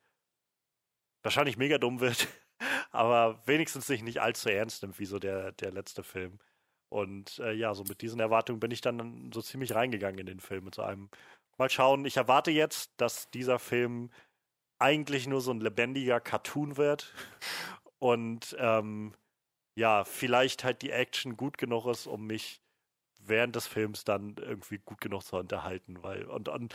wahrscheinlich 1.22 1.56
mega 1.56 1.78
dumm 1.78 2.00
wird, 2.00 2.28
aber 2.90 3.40
wenigstens 3.46 3.86
sich 3.86 4.02
nicht 4.02 4.20
allzu 4.20 4.48
ernst 4.48 4.82
nimmt, 4.82 4.98
wie 4.98 5.06
so 5.06 5.18
der, 5.18 5.52
der 5.52 5.72
letzte 5.72 6.02
Film. 6.02 6.38
Und 6.90 7.38
äh, 7.40 7.52
ja, 7.52 7.74
so 7.74 7.84
mit 7.84 8.00
diesen 8.00 8.20
Erwartungen 8.20 8.60
bin 8.60 8.70
ich 8.70 8.80
dann 8.80 9.30
so 9.32 9.42
ziemlich 9.42 9.74
reingegangen 9.74 10.18
in 10.18 10.26
den 10.26 10.40
Film 10.40 10.64
mit 10.64 10.74
so 10.74 10.82
einem. 10.82 11.10
Mal 11.58 11.68
schauen, 11.70 12.04
ich 12.04 12.16
erwarte 12.16 12.50
jetzt, 12.50 12.92
dass 12.96 13.30
dieser 13.30 13.58
Film 13.58 14.10
eigentlich 14.78 15.26
nur 15.26 15.40
so 15.40 15.50
ein 15.52 15.60
lebendiger 15.60 16.20
Cartoon 16.20 16.76
wird 16.76 17.12
und 17.98 18.56
ähm, 18.58 19.14
ja, 19.74 20.04
vielleicht 20.04 20.64
halt 20.64 20.82
die 20.82 20.90
Action 20.90 21.36
gut 21.36 21.58
genug 21.58 21.86
ist, 21.86 22.06
um 22.06 22.26
mich 22.26 22.62
während 23.20 23.56
des 23.56 23.66
Films 23.66 24.04
dann 24.04 24.36
irgendwie 24.38 24.78
gut 24.78 25.00
genug 25.00 25.22
zu 25.22 25.36
unterhalten, 25.36 26.02
weil 26.02 26.24
und, 26.24 26.48
und 26.48 26.74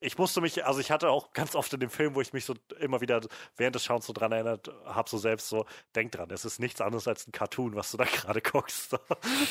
ich 0.00 0.18
musste 0.18 0.40
mich, 0.40 0.64
also 0.64 0.80
ich 0.80 0.90
hatte 0.90 1.10
auch 1.10 1.32
ganz 1.32 1.54
oft 1.54 1.72
in 1.72 1.80
dem 1.80 1.90
Film, 1.90 2.14
wo 2.14 2.20
ich 2.20 2.32
mich 2.32 2.44
so 2.44 2.54
immer 2.78 3.00
wieder 3.00 3.20
während 3.56 3.74
des 3.74 3.84
Schauens 3.84 4.06
so 4.06 4.12
dran 4.12 4.32
erinnert 4.32 4.70
habe, 4.84 5.08
so 5.08 5.18
selbst 5.18 5.48
so, 5.48 5.66
denk 5.94 6.12
dran, 6.12 6.30
es 6.30 6.44
ist 6.44 6.58
nichts 6.58 6.80
anderes 6.80 7.08
als 7.08 7.26
ein 7.26 7.32
Cartoon, 7.32 7.74
was 7.74 7.90
du 7.90 7.96
da 7.96 8.04
gerade 8.12 8.40
guckst. 8.40 8.96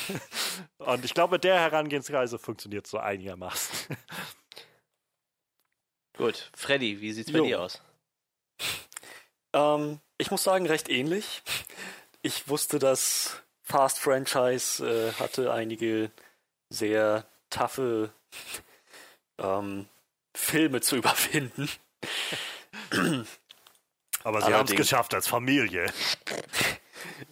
Und 0.78 1.04
ich 1.04 1.14
glaube, 1.14 1.34
mit 1.34 1.44
der 1.44 1.58
Herangehensweise 1.58 2.38
funktioniert 2.38 2.86
so 2.86 2.98
einigermaßen. 2.98 3.96
Gut, 6.16 6.50
Freddy, 6.56 7.00
wie 7.00 7.12
sieht's 7.12 7.30
bei 7.30 7.38
jo. 7.38 7.44
dir 7.44 7.60
aus? 7.60 7.82
Ähm, 9.52 10.00
ich 10.16 10.30
muss 10.30 10.42
sagen, 10.42 10.66
recht 10.66 10.88
ähnlich. 10.88 11.42
Ich 12.22 12.48
wusste, 12.48 12.78
dass 12.78 13.42
Fast 13.62 13.98
Franchise 13.98 14.86
äh, 14.86 15.12
hatte 15.20 15.52
einige 15.52 16.10
sehr 16.70 17.26
taffe 17.50 18.12
ähm, 19.38 19.88
Filme 20.36 20.80
zu 20.80 20.96
überwinden. 20.96 21.68
Aber 24.22 24.42
sie 24.42 24.52
haben 24.52 24.68
es 24.68 24.76
geschafft 24.76 25.14
als 25.14 25.26
Familie. 25.26 25.86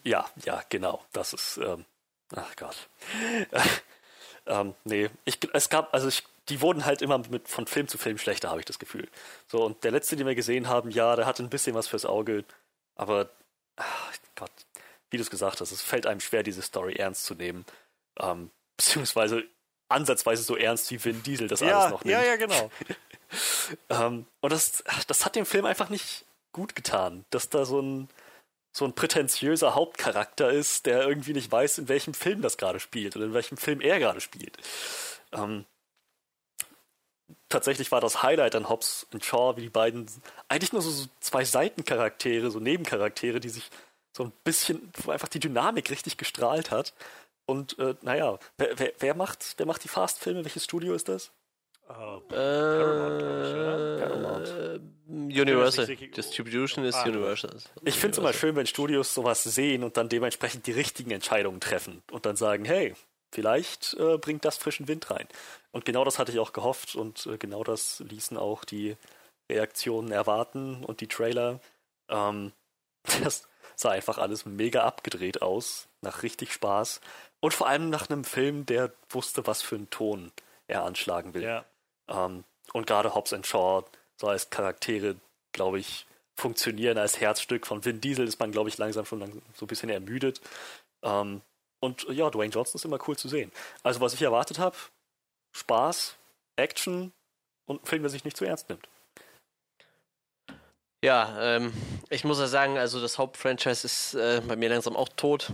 Ja, 0.02 0.28
ja, 0.44 0.62
genau. 0.68 1.04
Das 1.12 1.32
ist. 1.32 1.58
Ähm, 1.58 1.84
ach 2.34 2.56
Gott. 2.56 2.88
ähm, 4.46 4.74
nee, 4.84 5.10
ich, 5.24 5.38
es 5.52 5.68
gab, 5.68 5.92
also 5.92 6.08
ich, 6.08 6.24
die 6.48 6.60
wurden 6.60 6.84
halt 6.84 7.02
immer 7.02 7.18
mit, 7.18 7.48
von 7.48 7.66
Film 7.66 7.88
zu 7.88 7.98
Film 7.98 8.18
schlechter, 8.18 8.50
habe 8.50 8.60
ich 8.60 8.66
das 8.66 8.78
Gefühl. 8.78 9.08
So, 9.48 9.64
und 9.64 9.84
der 9.84 9.90
letzte, 9.90 10.16
den 10.16 10.26
wir 10.26 10.34
gesehen 10.34 10.68
haben, 10.68 10.90
ja, 10.90 11.16
der 11.16 11.26
hatte 11.26 11.42
ein 11.42 11.50
bisschen 11.50 11.74
was 11.74 11.88
fürs 11.88 12.06
Auge, 12.06 12.44
aber 12.96 13.30
ach 13.76 14.12
Gott, 14.34 14.52
wie 15.10 15.16
du 15.16 15.22
es 15.22 15.30
gesagt 15.30 15.60
hast, 15.60 15.72
es 15.72 15.82
fällt 15.82 16.06
einem 16.06 16.20
schwer, 16.20 16.42
diese 16.42 16.62
Story 16.62 16.94
ernst 16.94 17.24
zu 17.24 17.34
nehmen. 17.34 17.64
Ähm, 18.18 18.50
beziehungsweise 18.76 19.44
ansatzweise 19.88 20.42
so 20.42 20.56
ernst 20.56 20.90
wie 20.90 21.02
Vin 21.02 21.22
Diesel 21.22 21.48
das 21.48 21.60
ja, 21.60 21.78
alles 21.78 21.90
noch 21.90 22.04
nimmt. 22.04 22.12
Ja, 22.12 22.24
ja, 22.24 22.36
genau. 22.36 22.70
ähm, 23.90 24.26
und 24.40 24.52
das, 24.52 24.84
das 25.06 25.24
hat 25.24 25.36
dem 25.36 25.46
Film 25.46 25.64
einfach 25.64 25.88
nicht 25.88 26.24
gut 26.52 26.74
getan, 26.74 27.24
dass 27.30 27.48
da 27.48 27.64
so 27.64 27.80
ein, 27.80 28.08
so 28.72 28.84
ein 28.84 28.94
prätentiöser 28.94 29.74
Hauptcharakter 29.74 30.50
ist, 30.50 30.86
der 30.86 31.06
irgendwie 31.06 31.32
nicht 31.32 31.50
weiß, 31.50 31.78
in 31.78 31.88
welchem 31.88 32.14
Film 32.14 32.42
das 32.42 32.56
gerade 32.56 32.80
spielt 32.80 33.16
oder 33.16 33.26
in 33.26 33.34
welchem 33.34 33.56
Film 33.56 33.80
er 33.80 33.98
gerade 33.98 34.20
spielt. 34.20 34.56
Ähm, 35.32 35.64
tatsächlich 37.48 37.92
war 37.92 38.00
das 38.00 38.22
Highlight 38.22 38.54
an 38.54 38.68
Hobbs 38.68 39.06
und 39.12 39.24
Shaw, 39.24 39.56
wie 39.56 39.62
die 39.62 39.68
beiden 39.68 40.06
eigentlich 40.48 40.72
nur 40.72 40.82
so 40.82 41.06
zwei 41.20 41.44
Seitencharaktere, 41.44 42.50
so 42.50 42.58
Nebencharaktere, 42.60 43.40
die 43.40 43.48
sich 43.48 43.70
so 44.16 44.24
ein 44.24 44.32
bisschen, 44.44 44.92
wo 45.02 45.10
einfach 45.10 45.28
die 45.28 45.40
Dynamik 45.40 45.90
richtig 45.90 46.16
gestrahlt 46.16 46.70
hat. 46.70 46.94
Und 47.46 47.78
äh, 47.78 47.94
naja, 48.02 48.38
wer, 48.56 48.78
wer, 48.78 48.92
wer, 48.98 49.14
macht, 49.14 49.54
wer 49.56 49.66
macht 49.66 49.84
die 49.84 49.88
Fast-Filme? 49.88 50.44
Welches 50.44 50.64
Studio 50.64 50.94
ist 50.94 51.08
das? 51.08 51.32
Uh, 51.86 52.20
Paramount, 52.28 53.22
ich, 53.22 54.02
Paramount. 54.02 54.48
Äh, 54.48 54.80
Universal. 55.06 55.86
Distribution 55.86 56.84
ist 56.86 56.94
ah, 56.94 57.04
Universal. 57.04 57.54
Ich 57.84 57.96
finde 57.96 58.12
es 58.12 58.18
immer 58.18 58.32
schön, 58.32 58.56
wenn 58.56 58.66
Studios 58.66 59.12
sowas 59.12 59.42
sehen 59.42 59.84
und 59.84 59.98
dann 59.98 60.08
dementsprechend 60.08 60.66
die 60.66 60.72
richtigen 60.72 61.10
Entscheidungen 61.10 61.60
treffen 61.60 62.02
und 62.10 62.24
dann 62.24 62.36
sagen, 62.36 62.64
hey, 62.64 62.94
vielleicht 63.32 63.94
äh, 63.98 64.16
bringt 64.16 64.46
das 64.46 64.56
frischen 64.56 64.88
Wind 64.88 65.10
rein. 65.10 65.28
Und 65.72 65.84
genau 65.84 66.04
das 66.04 66.18
hatte 66.18 66.32
ich 66.32 66.38
auch 66.38 66.54
gehofft 66.54 66.94
und 66.94 67.26
äh, 67.26 67.36
genau 67.36 67.62
das 67.64 68.00
ließen 68.00 68.38
auch 68.38 68.64
die 68.64 68.96
Reaktionen 69.50 70.10
erwarten 70.10 70.84
und 70.84 71.02
die 71.02 71.08
Trailer. 71.08 71.60
Ähm, 72.08 72.52
das 73.22 73.46
sah 73.76 73.90
einfach 73.90 74.16
alles 74.16 74.46
mega 74.46 74.84
abgedreht 74.84 75.42
aus, 75.42 75.88
nach 76.00 76.22
richtig 76.22 76.52
Spaß 76.54 77.02
und 77.44 77.52
vor 77.52 77.68
allem 77.68 77.90
nach 77.90 78.08
einem 78.08 78.24
Film, 78.24 78.64
der 78.64 78.90
wusste, 79.10 79.46
was 79.46 79.60
für 79.60 79.74
einen 79.74 79.90
Ton 79.90 80.32
er 80.66 80.82
anschlagen 80.84 81.34
will. 81.34 81.42
Ja. 81.42 81.66
Ähm, 82.08 82.42
und 82.72 82.86
gerade 82.86 83.14
Hobbs 83.14 83.34
and 83.34 83.46
Shaw, 83.46 83.84
so 84.16 84.28
als 84.28 84.48
Charaktere, 84.48 85.16
glaube 85.52 85.78
ich, 85.78 86.06
funktionieren 86.34 86.96
als 86.96 87.20
Herzstück. 87.20 87.66
Von 87.66 87.84
Vin 87.84 88.00
Diesel 88.00 88.26
ist 88.26 88.40
man, 88.40 88.50
glaube 88.50 88.70
ich, 88.70 88.78
langsam 88.78 89.04
schon 89.04 89.20
lang, 89.20 89.42
so 89.52 89.66
ein 89.66 89.68
bisschen 89.68 89.90
ermüdet. 89.90 90.40
Ähm, 91.02 91.42
und 91.80 92.06
ja, 92.08 92.30
Dwayne 92.30 92.50
Johnson 92.50 92.76
ist 92.76 92.86
immer 92.86 92.98
cool 93.08 93.18
zu 93.18 93.28
sehen. 93.28 93.52
Also, 93.82 94.00
was 94.00 94.14
ich 94.14 94.22
erwartet 94.22 94.58
habe, 94.58 94.78
Spaß, 95.54 96.16
Action 96.56 97.12
und 97.66 97.82
ein 97.82 97.86
Film, 97.86 98.04
der 98.04 98.10
sich 98.10 98.24
nicht 98.24 98.38
zu 98.38 98.46
ernst 98.46 98.70
nimmt. 98.70 98.88
Ja, 101.04 101.36
ähm, 101.56 101.74
ich 102.08 102.24
muss 102.24 102.38
ja 102.38 102.46
sagen, 102.46 102.78
also 102.78 103.02
das 103.02 103.18
Hauptfranchise 103.18 103.84
ist 103.84 104.14
äh, 104.14 104.40
bei 104.48 104.56
mir 104.56 104.70
langsam 104.70 104.96
auch 104.96 105.10
tot. 105.10 105.52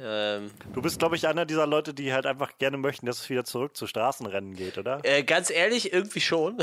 Ähm, 0.00 0.50
Du 0.72 0.82
bist, 0.82 0.98
glaube 0.98 1.16
ich, 1.16 1.26
einer 1.26 1.44
dieser 1.46 1.66
Leute, 1.66 1.94
die 1.94 2.12
halt 2.12 2.26
einfach 2.26 2.58
gerne 2.58 2.76
möchten, 2.76 3.06
dass 3.06 3.20
es 3.20 3.30
wieder 3.30 3.44
zurück 3.44 3.76
zu 3.76 3.86
Straßenrennen 3.86 4.54
geht, 4.54 4.78
oder? 4.78 5.00
äh, 5.04 5.22
ganz 5.22 5.50
ehrlich, 5.50 5.92
irgendwie 5.92 6.20
schon. 6.20 6.58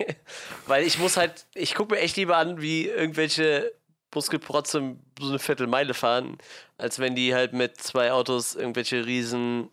Weil 0.66 0.84
ich 0.84 0.98
muss 0.98 1.16
halt, 1.16 1.46
ich 1.54 1.74
gucke 1.74 1.94
mir 1.94 2.00
echt 2.00 2.16
lieber 2.16 2.36
an, 2.36 2.60
wie 2.60 2.88
irgendwelche 2.88 3.72
Muskelprotze 4.14 4.96
so 5.18 5.28
eine 5.28 5.38
Viertelmeile 5.38 5.94
fahren, 5.94 6.38
als 6.78 6.98
wenn 6.98 7.14
die 7.14 7.34
halt 7.34 7.52
mit 7.52 7.80
zwei 7.80 8.12
Autos 8.12 8.54
irgendwelche 8.54 9.04
riesen 9.06 9.68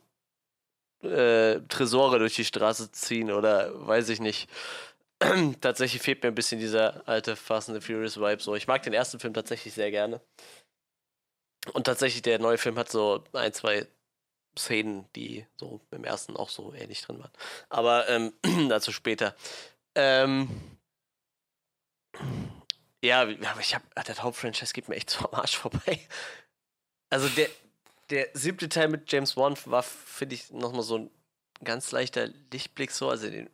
äh, 1.04 1.60
Tresore 1.70 2.20
durch 2.20 2.36
die 2.36 2.46
Straße 2.46 2.92
ziehen 2.92 3.32
oder 3.32 3.72
weiß 3.88 4.10
ich 4.10 4.20
nicht. 4.20 4.50
tatsächlich 5.62 6.02
fehlt 6.02 6.24
mir 6.24 6.30
ein 6.30 6.36
bisschen 6.36 6.60
dieser 6.60 7.08
alte 7.08 7.36
Fast 7.36 7.70
and 7.70 7.80
the 7.80 7.86
Furious 7.86 8.20
Vibe. 8.20 8.42
So, 8.42 8.56
ich 8.56 8.68
mag 8.68 8.82
den 8.84 8.94
ersten 8.94 9.20
Film 9.20 9.34
tatsächlich 9.34 9.74
sehr 9.74 9.92
gerne. 9.92 10.20
Und 11.74 11.86
tatsächlich, 11.86 12.22
der 12.22 12.40
neue 12.40 12.58
Film 12.58 12.78
hat 12.78 12.90
so 12.90 13.24
ein, 13.34 13.54
zwei 13.54 13.88
Szenen, 14.58 15.06
die 15.16 15.46
so 15.56 15.80
im 15.92 16.04
ersten 16.04 16.36
auch 16.36 16.50
so 16.50 16.74
ähnlich 16.74 17.02
drin 17.02 17.20
waren. 17.20 17.32
Aber 17.70 18.10
ähm, 18.10 18.34
dazu 18.70 18.92
später. 18.92 19.36
Ähm, 19.96 20.50
ja, 23.04 23.22
aber 23.22 23.60
ich 23.60 23.76
habe, 23.76 23.86
das 23.96 24.22
Hauptfranchise 24.22 24.74
geht 24.74 24.90
mir 24.90 24.96
echt 24.96 25.10
so 25.12 25.26
am 25.26 25.40
Arsch 25.40 25.58
vorbei. 25.58 26.00
Also 27.10 27.30
der, 27.30 27.50
der 28.10 28.30
siebte 28.34 28.70
Teil 28.70 28.88
mit 28.88 29.12
James 29.12 29.38
Wan 29.38 29.56
war, 29.66 29.84
finde 29.84 30.36
ich, 30.36 30.52
nochmal 30.52 30.84
so 30.84 30.98
ein 30.98 31.12
ganz 31.64 31.92
leichter 31.92 32.28
Lichtblick 32.52 32.92
so. 32.92 33.10
Also 33.10 33.30
den 33.30 33.50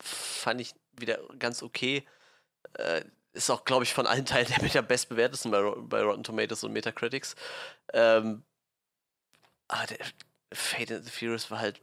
fand 0.00 0.60
ich 0.60 0.74
wieder 0.92 1.18
ganz 1.38 1.62
okay. 1.62 2.06
Äh, 2.74 3.04
ist 3.36 3.50
auch, 3.50 3.64
glaube 3.64 3.84
ich, 3.84 3.94
von 3.94 4.06
allen 4.06 4.26
Teilen 4.26 4.48
der 4.48 4.62
mit 4.62 4.74
der 4.74 4.82
bestbewertesten 4.82 5.50
bei, 5.50 5.60
bei 5.62 6.02
Rotten 6.02 6.24
Tomatoes 6.24 6.64
und 6.64 6.72
Metacritics. 6.72 7.36
Ähm, 7.92 8.44
aber 9.68 9.86
der 9.86 10.06
Fate 10.52 10.92
and 10.92 11.04
the 11.04 11.10
Furious 11.10 11.50
war 11.50 11.60
halt. 11.60 11.80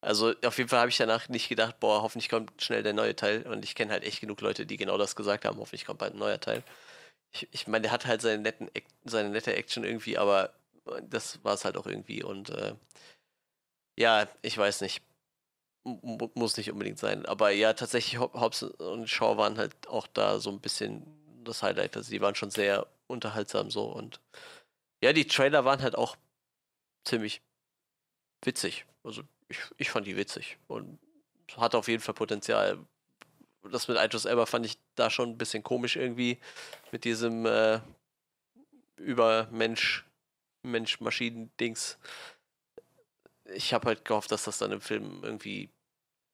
Also 0.00 0.34
auf 0.44 0.58
jeden 0.58 0.68
Fall 0.68 0.80
habe 0.80 0.90
ich 0.90 0.98
danach 0.98 1.28
nicht 1.28 1.48
gedacht, 1.48 1.80
boah, 1.80 2.02
hoffentlich 2.02 2.28
kommt 2.28 2.62
schnell 2.62 2.82
der 2.82 2.92
neue 2.92 3.16
Teil. 3.16 3.42
Und 3.46 3.64
ich 3.64 3.74
kenne 3.74 3.92
halt 3.92 4.04
echt 4.04 4.20
genug 4.20 4.40
Leute, 4.42 4.66
die 4.66 4.76
genau 4.76 4.98
das 4.98 5.16
gesagt 5.16 5.44
haben, 5.46 5.58
hoffentlich 5.58 5.86
kommt 5.86 5.98
bald 6.00 6.14
ein 6.14 6.18
neuer 6.18 6.40
Teil. 6.40 6.62
Ich, 7.32 7.48
ich 7.52 7.66
meine, 7.66 7.82
der 7.82 7.92
hat 7.92 8.06
halt 8.06 8.20
seine, 8.22 8.42
netten, 8.42 8.70
seine 9.04 9.30
nette 9.30 9.54
Action 9.56 9.84
irgendwie, 9.84 10.18
aber 10.18 10.52
das 11.02 11.42
war 11.44 11.54
es 11.54 11.64
halt 11.64 11.76
auch 11.76 11.86
irgendwie. 11.86 12.22
Und 12.22 12.50
äh, 12.50 12.74
ja, 13.96 14.28
ich 14.42 14.58
weiß 14.58 14.82
nicht. 14.82 15.02
Muss 15.84 16.56
nicht 16.56 16.70
unbedingt 16.72 16.98
sein. 16.98 17.26
Aber 17.26 17.50
ja, 17.50 17.74
tatsächlich, 17.74 18.18
Hobbs 18.18 18.62
und 18.62 19.08
Shaw 19.08 19.36
waren 19.36 19.58
halt 19.58 19.86
auch 19.88 20.06
da 20.06 20.38
so 20.38 20.50
ein 20.50 20.60
bisschen 20.60 21.04
das 21.44 21.62
Highlight. 21.62 21.96
Also 21.96 22.10
die 22.10 22.20
waren 22.20 22.34
schon 22.34 22.50
sehr 22.50 22.86
unterhaltsam 23.06 23.70
so. 23.70 23.84
Und 23.84 24.20
ja, 25.02 25.12
die 25.12 25.26
Trailer 25.26 25.64
waren 25.64 25.82
halt 25.82 25.96
auch 25.96 26.16
ziemlich 27.04 27.42
witzig. 28.42 28.86
Also 29.02 29.22
ich, 29.48 29.58
ich 29.76 29.90
fand 29.90 30.06
die 30.06 30.16
witzig 30.16 30.58
und 30.68 30.98
hat 31.56 31.74
auf 31.74 31.88
jeden 31.88 32.02
Fall 32.02 32.14
Potenzial. 32.14 32.78
Das 33.70 33.88
mit 33.88 33.98
Idris 33.98 34.24
Elba 34.24 34.46
fand 34.46 34.66
ich 34.66 34.78
da 34.94 35.10
schon 35.10 35.30
ein 35.30 35.38
bisschen 35.38 35.62
komisch 35.62 35.96
irgendwie. 35.96 36.38
Mit 36.92 37.04
diesem 37.04 37.46
äh, 37.46 37.80
Übermensch, 38.96 40.04
Mensch-Maschinen-Dings. 40.62 41.98
Ich 43.54 43.74
habe 43.74 43.88
halt 43.88 44.04
gehofft, 44.04 44.32
dass 44.32 44.44
das 44.44 44.58
dann 44.58 44.72
im 44.72 44.80
Film 44.80 45.20
irgendwie 45.22 45.70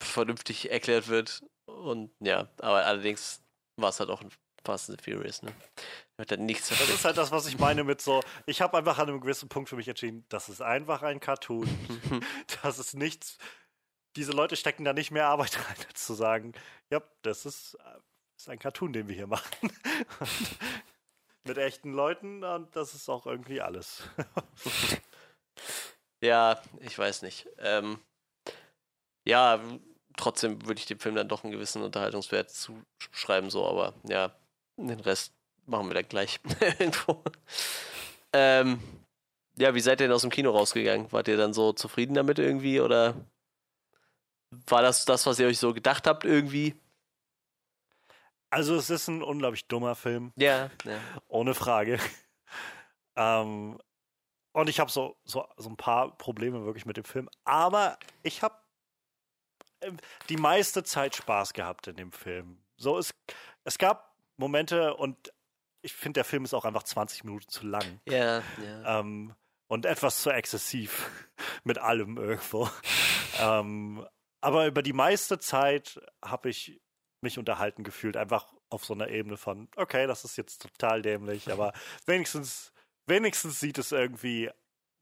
vernünftig 0.00 0.70
erklärt 0.70 1.08
wird. 1.08 1.42
Und 1.66 2.10
ja, 2.20 2.48
aber 2.58 2.84
allerdings 2.84 3.42
war 3.76 3.90
es 3.90 4.00
halt 4.00 4.10
auch 4.10 4.20
ein 4.20 4.30
Fast 4.64 4.90
and 4.90 5.00
the 5.00 5.10
Furious, 5.10 5.42
ne? 5.42 5.52
Hat 6.18 6.30
dann 6.30 6.44
nichts 6.44 6.68
Das 6.68 6.88
ist 6.88 7.04
halt 7.04 7.16
das, 7.16 7.30
was 7.30 7.46
ich 7.46 7.58
meine 7.58 7.82
mit 7.82 8.02
so, 8.02 8.22
ich 8.44 8.60
habe 8.60 8.76
einfach 8.76 8.98
an 8.98 9.08
einem 9.08 9.20
gewissen 9.20 9.48
Punkt 9.48 9.70
für 9.70 9.76
mich 9.76 9.88
entschieden, 9.88 10.26
das 10.28 10.50
ist 10.50 10.60
einfach 10.60 11.02
ein 11.02 11.18
Cartoon. 11.18 11.66
das 12.62 12.78
ist 12.78 12.94
nichts. 12.94 13.38
Diese 14.16 14.32
Leute 14.32 14.56
stecken 14.56 14.84
da 14.84 14.92
nicht 14.92 15.12
mehr 15.12 15.28
Arbeit 15.28 15.56
rein, 15.68 15.86
als 15.88 16.04
zu 16.04 16.14
sagen, 16.14 16.52
ja, 16.90 17.00
das 17.22 17.46
ist, 17.46 17.74
äh, 17.74 17.98
ist 18.36 18.50
ein 18.50 18.58
Cartoon, 18.58 18.92
den 18.92 19.08
wir 19.08 19.14
hier 19.14 19.28
machen. 19.28 19.50
Mit 21.44 21.56
echten 21.56 21.94
Leuten 21.94 22.44
und 22.44 22.76
das 22.76 22.94
ist 22.94 23.08
auch 23.08 23.24
irgendwie 23.24 23.62
alles. 23.62 24.02
Ja, 26.22 26.60
ich 26.80 26.98
weiß 26.98 27.22
nicht. 27.22 27.48
Ähm, 27.58 27.98
ja, 29.26 29.58
trotzdem 30.20 30.66
würde 30.66 30.78
ich 30.78 30.86
dem 30.86 31.00
Film 31.00 31.14
dann 31.14 31.28
doch 31.28 31.44
einen 31.44 31.52
gewissen 31.52 31.82
Unterhaltungswert 31.82 32.50
zuschreiben, 32.50 33.50
so, 33.50 33.66
aber 33.66 33.94
ja, 34.04 34.32
den 34.76 35.00
Rest 35.00 35.32
machen 35.66 35.88
wir 35.88 35.94
dann 35.94 36.08
gleich 36.08 36.40
irgendwo. 36.78 37.22
Ähm, 38.32 38.80
ja, 39.56 39.74
wie 39.74 39.80
seid 39.80 40.00
ihr 40.00 40.06
denn 40.06 40.14
aus 40.14 40.22
dem 40.22 40.30
Kino 40.30 40.50
rausgegangen? 40.50 41.10
Wart 41.12 41.28
ihr 41.28 41.36
dann 41.36 41.52
so 41.52 41.72
zufrieden 41.72 42.14
damit 42.14 42.38
irgendwie 42.38 42.80
oder 42.80 43.14
war 44.50 44.82
das 44.82 45.04
das, 45.04 45.26
was 45.26 45.38
ihr 45.38 45.46
euch 45.46 45.58
so 45.58 45.72
gedacht 45.74 46.06
habt 46.06 46.24
irgendwie? 46.24 46.74
Also 48.50 48.74
es 48.76 48.90
ist 48.90 49.08
ein 49.08 49.22
unglaublich 49.22 49.66
dummer 49.68 49.94
Film. 49.94 50.32
Ja, 50.36 50.70
ja. 50.84 50.98
Ohne 51.28 51.54
Frage. 51.54 51.98
ähm, 53.16 53.78
und 54.52 54.68
ich 54.68 54.80
habe 54.80 54.90
so, 54.90 55.16
so, 55.24 55.46
so 55.56 55.68
ein 55.68 55.76
paar 55.76 56.16
Probleme 56.16 56.64
wirklich 56.64 56.84
mit 56.84 56.96
dem 56.96 57.04
Film. 57.04 57.28
Aber 57.44 57.96
ich 58.22 58.42
habe 58.42 58.56
die 60.28 60.36
meiste 60.36 60.82
Zeit 60.84 61.16
Spaß 61.16 61.52
gehabt 61.52 61.86
in 61.86 61.96
dem 61.96 62.12
Film. 62.12 62.58
So, 62.76 62.98
es, 62.98 63.14
es 63.64 63.78
gab 63.78 64.16
Momente 64.36 64.94
und 64.94 65.32
ich 65.82 65.92
finde, 65.92 66.18
der 66.18 66.24
Film 66.24 66.44
ist 66.44 66.54
auch 66.54 66.64
einfach 66.64 66.82
20 66.82 67.24
Minuten 67.24 67.48
zu 67.48 67.66
lang. 67.66 68.00
Ja, 68.06 68.42
ja. 68.62 69.00
Ähm, 69.00 69.34
und 69.68 69.86
etwas 69.86 70.22
zu 70.22 70.30
exzessiv 70.30 71.10
mit 71.64 71.78
allem 71.78 72.16
irgendwo. 72.16 72.68
ähm, 73.40 74.06
aber 74.40 74.66
über 74.66 74.82
die 74.82 74.92
meiste 74.92 75.38
Zeit 75.38 76.00
habe 76.24 76.48
ich 76.48 76.80
mich 77.22 77.38
unterhalten 77.38 77.84
gefühlt, 77.84 78.16
einfach 78.16 78.52
auf 78.70 78.84
so 78.84 78.94
einer 78.94 79.08
Ebene 79.08 79.36
von, 79.36 79.68
okay, 79.76 80.06
das 80.06 80.24
ist 80.24 80.36
jetzt 80.36 80.62
total 80.62 81.02
dämlich, 81.02 81.52
aber 81.52 81.72
wenigstens, 82.06 82.72
wenigstens 83.06 83.60
sieht 83.60 83.78
es 83.78 83.92
irgendwie 83.92 84.50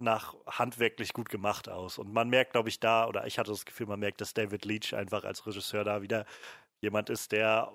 nach 0.00 0.34
handwerklich 0.46 1.12
gut 1.12 1.28
gemacht 1.28 1.68
aus. 1.68 1.98
Und 1.98 2.12
man 2.12 2.28
merkt, 2.28 2.52
glaube 2.52 2.68
ich, 2.68 2.80
da, 2.80 3.06
oder 3.06 3.26
ich 3.26 3.38
hatte 3.38 3.50
das 3.50 3.64
Gefühl, 3.64 3.86
man 3.86 4.00
merkt, 4.00 4.20
dass 4.20 4.34
David 4.34 4.64
Leach 4.64 4.94
einfach 4.94 5.24
als 5.24 5.46
Regisseur 5.46 5.84
da 5.84 6.02
wieder 6.02 6.24
jemand 6.80 7.10
ist, 7.10 7.32
der 7.32 7.72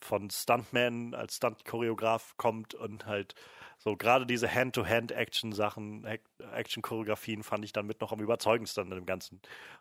von 0.00 0.30
Stuntman 0.30 1.14
als 1.14 1.36
Stunt-Choreograf 1.36 2.36
kommt 2.36 2.74
und 2.74 3.06
halt 3.06 3.34
so 3.78 3.96
gerade 3.96 4.26
diese 4.26 4.52
Hand-to-Hand-Action-Sachen, 4.52 6.06
Action-Choreografien 6.38 7.42
fand 7.42 7.64
ich 7.64 7.72
dann 7.72 7.86
mit 7.86 8.00
noch 8.00 8.12
am 8.12 8.20
überzeugendsten 8.20 8.84
in 8.84 8.90
dem 8.90 9.06
Ganzen. 9.06 9.40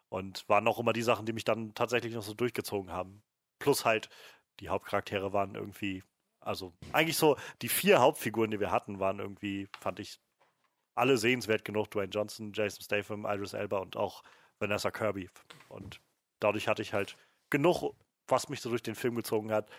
Und 0.10 0.48
waren 0.50 0.68
auch 0.68 0.80
immer 0.80 0.94
die 0.94 1.02
Sachen, 1.02 1.26
die 1.26 1.34
mich 1.34 1.46
dann 1.46 1.74
tatsächlich 1.76 2.14
noch 2.14 2.24
so 2.24 2.34
durchgezogen 2.34 2.92
haben. 2.92 3.24
Plus 3.60 3.86
halt, 3.86 4.10
die 4.60 4.70
Hauptcharaktere 4.70 5.34
waren 5.34 5.56
irgendwie, 5.56 6.04
also 6.40 6.74
eigentlich 6.92 7.18
so, 7.18 7.38
die 7.62 7.70
vier 7.70 8.00
Hauptfiguren, 8.00 8.52
die 8.52 8.60
wir 8.60 8.72
hatten, 8.72 9.00
waren 9.00 9.20
irgendwie, 9.20 9.70
fand 9.80 10.00
ich, 10.00 10.20
alle 10.96 11.18
sehenswert 11.18 11.66
genug. 11.66 11.92
Dwayne 11.92 12.10
Johnson, 12.10 12.52
Jason 12.54 12.82
Statham, 12.82 13.26
Idris 13.26 13.54
Elba 13.54 13.80
und 13.80 13.96
auch 13.96 14.24
Vanessa 14.60 14.92
Kirby. 14.92 15.30
Und 15.70 16.02
dadurch 16.40 16.68
hatte 16.68 16.82
ich 16.82 16.94
halt 16.94 17.18
genug, 17.50 17.94
was 18.28 18.50
mich 18.50 18.62
so 18.62 18.70
durch 18.70 18.84
den 18.84 18.96
Film 18.96 19.16
gezogen 19.16 19.52
hat. 19.52 19.70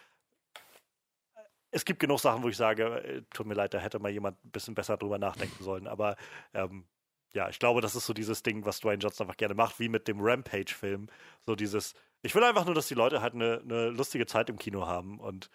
Es 1.70 1.84
gibt 1.84 2.00
genug 2.00 2.20
Sachen, 2.20 2.42
wo 2.42 2.48
ich 2.48 2.56
sage, 2.56 2.84
äh, 3.02 3.22
tut 3.30 3.46
mir 3.46 3.54
leid, 3.54 3.74
da 3.74 3.78
hätte 3.78 3.98
mal 3.98 4.10
jemand 4.10 4.42
ein 4.44 4.50
bisschen 4.50 4.74
besser 4.74 4.96
drüber 4.96 5.18
nachdenken 5.18 5.62
sollen. 5.62 5.86
Aber 5.86 6.16
ähm, 6.54 6.86
ja, 7.32 7.48
ich 7.48 7.58
glaube, 7.58 7.80
das 7.80 7.94
ist 7.94 8.06
so 8.06 8.14
dieses 8.14 8.42
Ding, 8.42 8.64
was 8.64 8.80
Dwayne 8.80 8.98
Johnson 9.02 9.26
einfach 9.26 9.36
gerne 9.36 9.54
macht, 9.54 9.78
wie 9.78 9.88
mit 9.88 10.08
dem 10.08 10.20
Rampage-Film. 10.20 11.08
So 11.44 11.54
dieses, 11.54 11.94
ich 12.22 12.34
will 12.34 12.44
einfach 12.44 12.64
nur, 12.64 12.74
dass 12.74 12.88
die 12.88 12.94
Leute 12.94 13.20
halt 13.20 13.34
eine, 13.34 13.60
eine 13.62 13.88
lustige 13.90 14.26
Zeit 14.26 14.48
im 14.48 14.58
Kino 14.58 14.86
haben. 14.86 15.20
Und 15.20 15.50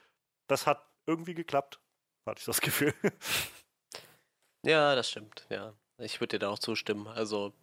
das 0.48 0.68
hat 0.68 0.86
irgendwie 1.08 1.34
geklappt, 1.34 1.80
hatte 2.26 2.40
ich 2.40 2.46
das 2.46 2.62
Gefühl. 2.62 2.94
Ja, 4.66 4.96
das 4.96 5.10
stimmt, 5.10 5.46
ja. 5.50 5.74
Ich 5.98 6.20
würde 6.20 6.36
dir 6.38 6.40
da 6.40 6.50
auch 6.50 6.60
zustimmen. 6.60 7.08
Also, 7.08 7.54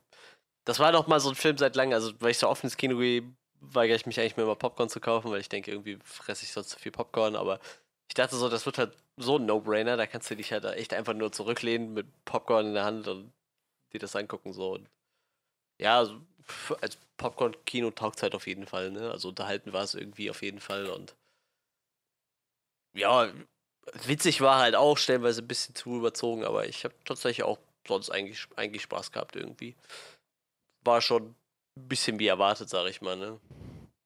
das 0.65 0.79
war 0.81 0.93
doch 0.93 1.07
mal 1.09 1.21
so 1.21 1.31
ein 1.31 1.35
Film 1.37 1.59
seit 1.59 1.77
langem, 1.77 1.95
also 1.95 2.13
weil 2.21 2.33
ich 2.33 2.39
so 2.39 2.49
oft 2.49 2.65
ins 2.65 2.77
Kino 2.77 2.99
gehe, 2.99 3.25
weigere 3.61 3.97
ich 3.97 4.07
mich 4.07 4.21
eigentlich 4.21 4.37
mir 4.39 4.45
immer 4.45 4.57
Popcorn 4.57 4.89
zu 4.91 5.01
kaufen, 5.01 5.31
weil 5.31 5.41
ich 5.41 5.49
denke, 5.51 5.71
irgendwie 5.73 5.99
fresse 6.05 6.45
ich 6.45 6.53
sonst 6.53 6.71
zu 6.71 6.79
viel 6.81 6.93
Popcorn, 6.93 7.37
aber 7.37 7.61
ich 8.09 8.15
dachte 8.15 8.37
so, 8.37 8.49
das 8.49 8.67
wird 8.67 8.79
halt 8.79 8.97
so 9.19 9.39
ein 9.39 9.47
No-Brainer, 9.47 9.97
da 9.97 10.07
kannst 10.07 10.31
du 10.31 10.37
dich 10.37 10.53
halt 10.53 10.65
echt 10.67 10.95
einfach 10.95 11.15
nur 11.15 11.33
zurücklehnen 11.33 11.95
mit 11.95 12.07
Popcorn 12.25 12.67
in 12.69 12.75
der 12.75 12.85
Hand 12.85 13.09
und 13.09 13.33
dir 13.93 14.01
das 14.01 14.17
angucken, 14.17 14.53
so. 14.55 14.75
Und 14.75 14.91
ja, 15.81 15.99
also, 15.99 16.21
als 16.83 16.99
Popcorn-Kino 17.19 17.93
taugt 17.93 18.17
es 18.19 18.23
halt 18.25 18.35
auf 18.37 18.47
jeden 18.49 18.67
Fall, 18.67 18.91
ne? 18.93 19.11
Also 19.13 19.31
unterhalten 19.31 19.73
war 19.75 19.85
es 19.85 19.95
irgendwie 19.95 20.31
auf 20.31 20.43
jeden 20.43 20.61
Fall 20.61 20.89
und 20.89 21.17
ja, 22.95 23.33
witzig 24.07 24.41
war 24.41 24.59
halt 24.61 24.75
auch 24.75 24.97
stellenweise 24.99 25.43
ein 25.43 25.49
bisschen 25.49 25.75
zu 25.75 25.97
überzogen, 25.97 26.45
aber 26.45 26.67
ich 26.67 26.85
habe 26.85 26.95
tatsächlich 27.05 27.45
auch 27.45 27.59
sonst 27.87 28.11
eigentlich, 28.11 28.47
eigentlich 28.57 28.83
Spaß 28.83 29.13
gehabt 29.13 29.37
irgendwie. 29.37 29.77
War 30.85 31.01
schon 31.01 31.35
ein 31.77 31.89
bisschen 31.89 32.19
wie 32.19 32.27
erwartet, 32.27 32.69
sag 32.69 32.87
ich 32.89 33.01
mal, 33.01 33.17
ne? 33.17 33.41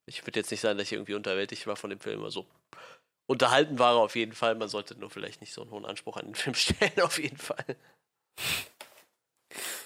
Ich 0.07 0.27
würde 0.27 0.41
jetzt 0.41 0.51
nicht 0.51 0.61
sagen, 0.61 0.79
dass 0.79 0.89
ich 0.89 0.93
irgendwie 0.93 1.15
unterwältigt 1.15 1.67
war 1.67 1.77
von 1.77 1.91
dem 1.91 2.01
Film. 2.01 2.23
Also 2.25 2.47
unterhalten 3.27 3.79
war 3.79 3.95
er 3.95 4.01
auf 4.01 4.17
jeden 4.17 4.33
Fall. 4.35 4.55
Man 4.55 4.69
sollte 4.69 4.95
nur 4.97 5.11
vielleicht 5.11 5.41
nicht 5.41 5.53
so 5.53 5.63
einen 5.63 5.71
hohen 5.71 5.87
Anspruch 5.87 6.17
an 6.17 6.27
den 6.27 6.35
Film 6.37 6.55
stellen, 6.55 7.01
auf 7.01 7.19
jeden 7.19 7.39
Fall. 7.39 7.77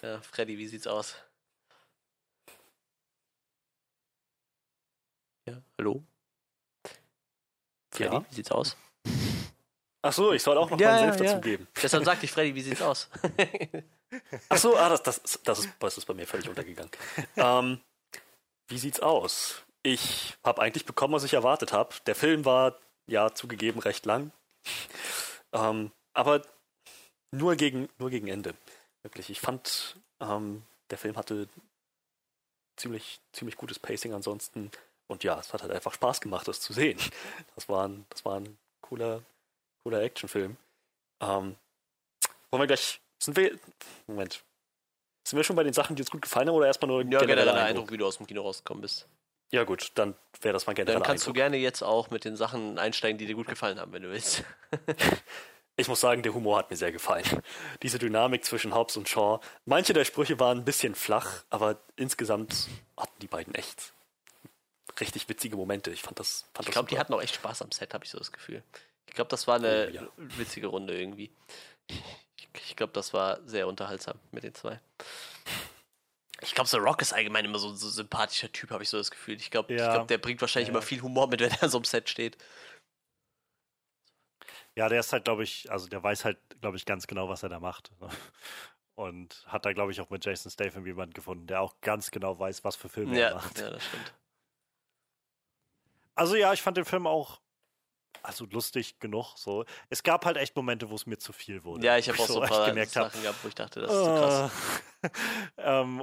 Ja, 0.02 0.20
Freddy, 0.20 0.56
wie 0.58 0.68
sieht's 0.68 0.86
aus? 0.86 1.16
Ja, 5.48 5.60
hallo? 5.78 6.04
Freddy, 7.90 8.14
Ja? 8.14 8.24
wie 8.30 8.34
sieht's 8.34 8.52
aus? 8.52 8.76
Ach 10.06 10.12
so, 10.12 10.32
ich 10.32 10.42
soll 10.42 10.56
auch 10.56 10.70
noch 10.70 10.78
Ja, 10.78 10.92
meinen 10.92 11.12
Senf 11.12 11.26
ja. 11.26 11.32
dazugeben. 11.34 11.66
Deshalb 11.82 12.04
sagte 12.04 12.24
ich, 12.24 12.30
Freddy, 12.32 12.54
wie 12.54 12.62
sieht's 12.62 12.82
aus? 12.82 13.08
Ach 14.48 14.56
so, 14.56 14.76
ah, 14.76 14.88
das, 14.88 15.02
das, 15.02 15.40
das, 15.44 15.58
ist, 15.60 15.70
das 15.80 15.98
ist 15.98 16.04
bei 16.06 16.14
mir 16.14 16.26
völlig 16.26 16.48
untergegangen. 16.48 16.90
ähm, 17.36 17.80
wie 18.68 18.78
sieht's 18.78 19.00
aus? 19.00 19.62
Ich 19.82 20.36
habe 20.44 20.62
eigentlich 20.62 20.84
bekommen, 20.84 21.14
was 21.14 21.24
ich 21.24 21.34
erwartet 21.34 21.72
habe. 21.72 21.94
Der 22.06 22.14
Film 22.14 22.44
war 22.44 22.76
ja 23.06 23.32
zugegeben 23.34 23.80
recht 23.80 24.06
lang, 24.06 24.30
ähm, 25.52 25.90
aber 26.12 26.42
nur 27.30 27.56
gegen, 27.56 27.88
nur 27.98 28.10
gegen 28.10 28.28
Ende. 28.28 28.54
Wirklich, 29.02 29.30
ich 29.30 29.40
fand, 29.40 29.96
ähm, 30.20 30.62
der 30.90 30.98
Film 30.98 31.16
hatte 31.16 31.48
ziemlich, 32.76 33.20
ziemlich 33.32 33.56
gutes 33.56 33.78
Pacing 33.78 34.12
ansonsten. 34.14 34.70
Und 35.08 35.22
ja, 35.24 35.38
es 35.38 35.52
hat 35.52 35.62
halt 35.62 35.72
einfach 35.72 35.94
Spaß 35.94 36.20
gemacht, 36.20 36.48
das 36.48 36.60
zu 36.60 36.72
sehen. 36.72 36.98
Das 37.54 37.68
war 37.68 37.86
ein, 37.88 38.06
das 38.10 38.24
war 38.24 38.40
ein 38.40 38.58
cooler, 38.80 39.22
cooler 39.86 40.02
Actionfilm. 40.02 40.56
Ähm, 41.20 41.54
wollen 42.50 42.62
wir 42.62 42.66
gleich. 42.66 43.00
Sind 43.20 43.36
wir. 43.36 43.56
Moment. 44.08 44.42
Sind 45.22 45.36
wir 45.36 45.44
schon 45.44 45.54
bei 45.54 45.62
den 45.62 45.72
Sachen, 45.72 45.94
die 45.94 46.02
uns 46.02 46.10
gut 46.10 46.22
gefallen 46.22 46.48
haben 46.48 46.56
oder 46.56 46.66
erstmal 46.66 46.88
nur 46.88 47.02
Ja, 47.02 47.20
genereller 47.20 47.26
genereller 47.26 47.62
Eindruck, 47.62 47.92
wie 47.92 47.96
du 47.96 48.04
aus 48.04 48.16
dem 48.16 48.26
Kino 48.26 48.42
rausgekommen 48.42 48.80
bist. 48.80 49.06
Ja, 49.52 49.62
gut, 49.62 49.92
dann 49.94 50.16
wäre 50.40 50.52
das 50.54 50.66
mein 50.66 50.74
genereller 50.74 50.98
Dann 50.98 51.06
kannst 51.06 51.24
du 51.24 51.30
Eindruck. 51.30 51.36
gerne 51.36 51.56
jetzt 51.58 51.82
auch 51.82 52.10
mit 52.10 52.24
den 52.24 52.34
Sachen 52.36 52.80
einsteigen, 52.80 53.16
die 53.16 53.26
dir 53.26 53.36
gut 53.36 53.46
gefallen 53.46 53.78
haben, 53.78 53.92
wenn 53.92 54.02
du 54.02 54.10
willst. 54.10 54.42
Ich 55.78 55.88
muss 55.88 56.00
sagen, 56.00 56.22
der 56.22 56.32
Humor 56.32 56.56
hat 56.56 56.70
mir 56.70 56.76
sehr 56.78 56.90
gefallen. 56.90 57.26
Diese 57.82 57.98
Dynamik 57.98 58.46
zwischen 58.46 58.74
Hobbs 58.74 58.96
und 58.96 59.10
Shaw. 59.10 59.40
Manche 59.66 59.92
der 59.92 60.06
Sprüche 60.06 60.40
waren 60.40 60.60
ein 60.60 60.64
bisschen 60.64 60.94
flach, 60.94 61.44
aber 61.50 61.78
insgesamt 61.96 62.68
hatten 62.96 63.18
die 63.20 63.26
beiden 63.26 63.54
echt 63.54 63.92
richtig 64.98 65.28
witzige 65.28 65.54
Momente. 65.54 65.90
Ich 65.90 66.00
fand 66.00 66.18
das. 66.18 66.46
Fand 66.54 66.66
Ich 66.66 66.72
glaube, 66.72 66.88
die 66.88 66.98
hatten 66.98 67.12
auch 67.12 67.20
echt 67.20 67.34
Spaß 67.34 67.60
am 67.60 67.72
Set, 67.72 67.92
habe 67.92 68.06
ich 68.06 68.10
so 68.10 68.16
das 68.16 68.32
Gefühl. 68.32 68.62
Ich 69.08 69.14
glaube, 69.14 69.28
das 69.28 69.46
war 69.46 69.56
eine 69.56 69.88
Oh, 69.88 69.94
ja. 69.94 70.08
witzige 70.16 70.66
Runde 70.66 70.98
irgendwie. 70.98 71.30
Ich, 71.88 72.48
ich 72.68 72.76
glaube, 72.76 72.92
das 72.92 73.12
war 73.14 73.40
sehr 73.46 73.66
unterhaltsam 73.66 74.18
mit 74.32 74.44
den 74.44 74.54
zwei. 74.54 74.80
Ich 76.42 76.54
glaube, 76.54 76.68
The 76.68 76.76
Rock 76.76 77.00
ist 77.00 77.12
allgemein 77.14 77.44
immer 77.46 77.58
so 77.58 77.68
ein 77.70 77.76
so 77.76 77.88
sympathischer 77.88 78.52
Typ, 78.52 78.70
habe 78.70 78.82
ich 78.82 78.90
so 78.90 78.98
das 78.98 79.10
Gefühl. 79.10 79.36
Ich 79.36 79.50
glaube, 79.50 79.72
Ja. 79.74 79.92
glaub, 79.92 80.08
der 80.08 80.18
bringt 80.18 80.40
wahrscheinlich 80.40 80.68
Ja. 80.68 80.74
immer 80.74 80.82
viel 80.82 81.00
Humor 81.00 81.28
mit, 81.28 81.40
wenn 81.40 81.50
er 81.60 81.68
so 81.68 81.78
am 81.78 81.84
Set 81.84 82.08
steht. 82.10 82.36
Ja, 84.74 84.88
der 84.90 85.00
ist 85.00 85.12
halt, 85.12 85.24
glaube 85.24 85.42
ich, 85.44 85.70
also 85.70 85.88
der 85.88 86.02
weiß 86.02 86.26
halt, 86.26 86.38
glaube 86.60 86.76
ich, 86.76 86.84
ganz 86.84 87.06
genau, 87.06 87.28
was 87.30 87.42
er 87.42 87.48
da 87.48 87.58
macht. 87.60 87.90
Und 88.94 89.44
hat 89.46 89.64
da, 89.64 89.72
glaube 89.72 89.92
ich, 89.92 90.00
auch 90.00 90.10
mit 90.10 90.24
Jason 90.24 90.50
Statham 90.50 90.86
jemanden 90.86 91.14
gefunden, 91.14 91.46
der 91.46 91.60
auch 91.62 91.80
ganz 91.80 92.10
genau 92.10 92.38
weiß, 92.38 92.64
was 92.64 92.76
für 92.76 92.88
Filme 92.88 93.18
er 93.18 93.28
Ja, 93.30 93.34
macht. 93.34 93.58
ja, 93.58 93.70
das 93.70 93.84
stimmt. 93.84 94.12
Also 96.14 96.34
ja, 96.36 96.52
ich 96.54 96.62
fand 96.62 96.76
den 96.78 96.86
Film 96.86 97.06
auch 97.06 97.40
also 98.22 98.46
lustig 98.46 98.98
genug. 99.00 99.36
So, 99.36 99.64
es 99.90 100.02
gab 100.02 100.24
halt 100.24 100.36
echt 100.36 100.54
Momente, 100.56 100.90
wo 100.90 100.94
es 100.94 101.06
mir 101.06 101.18
zu 101.18 101.32
viel 101.32 101.64
wurde. 101.64 101.86
Ja, 101.86 101.98
ich 101.98 102.08
habe 102.08 102.18
auch 102.18 102.26
so 102.26 102.40
ein 102.40 102.44
echt 102.44 102.52
paar 102.52 102.68
gemerkt 102.68 102.96
hab, 102.96 103.04
Sachen 103.10 103.22
gehabt, 103.22 103.44
wo 103.44 103.48
ich 103.48 103.54
dachte, 103.54 103.80
das 103.80 103.92
ist 103.92 104.04
zu 104.04 104.04
krass. 104.04 104.50
äh, 105.02 105.10
ähm, 105.58 106.02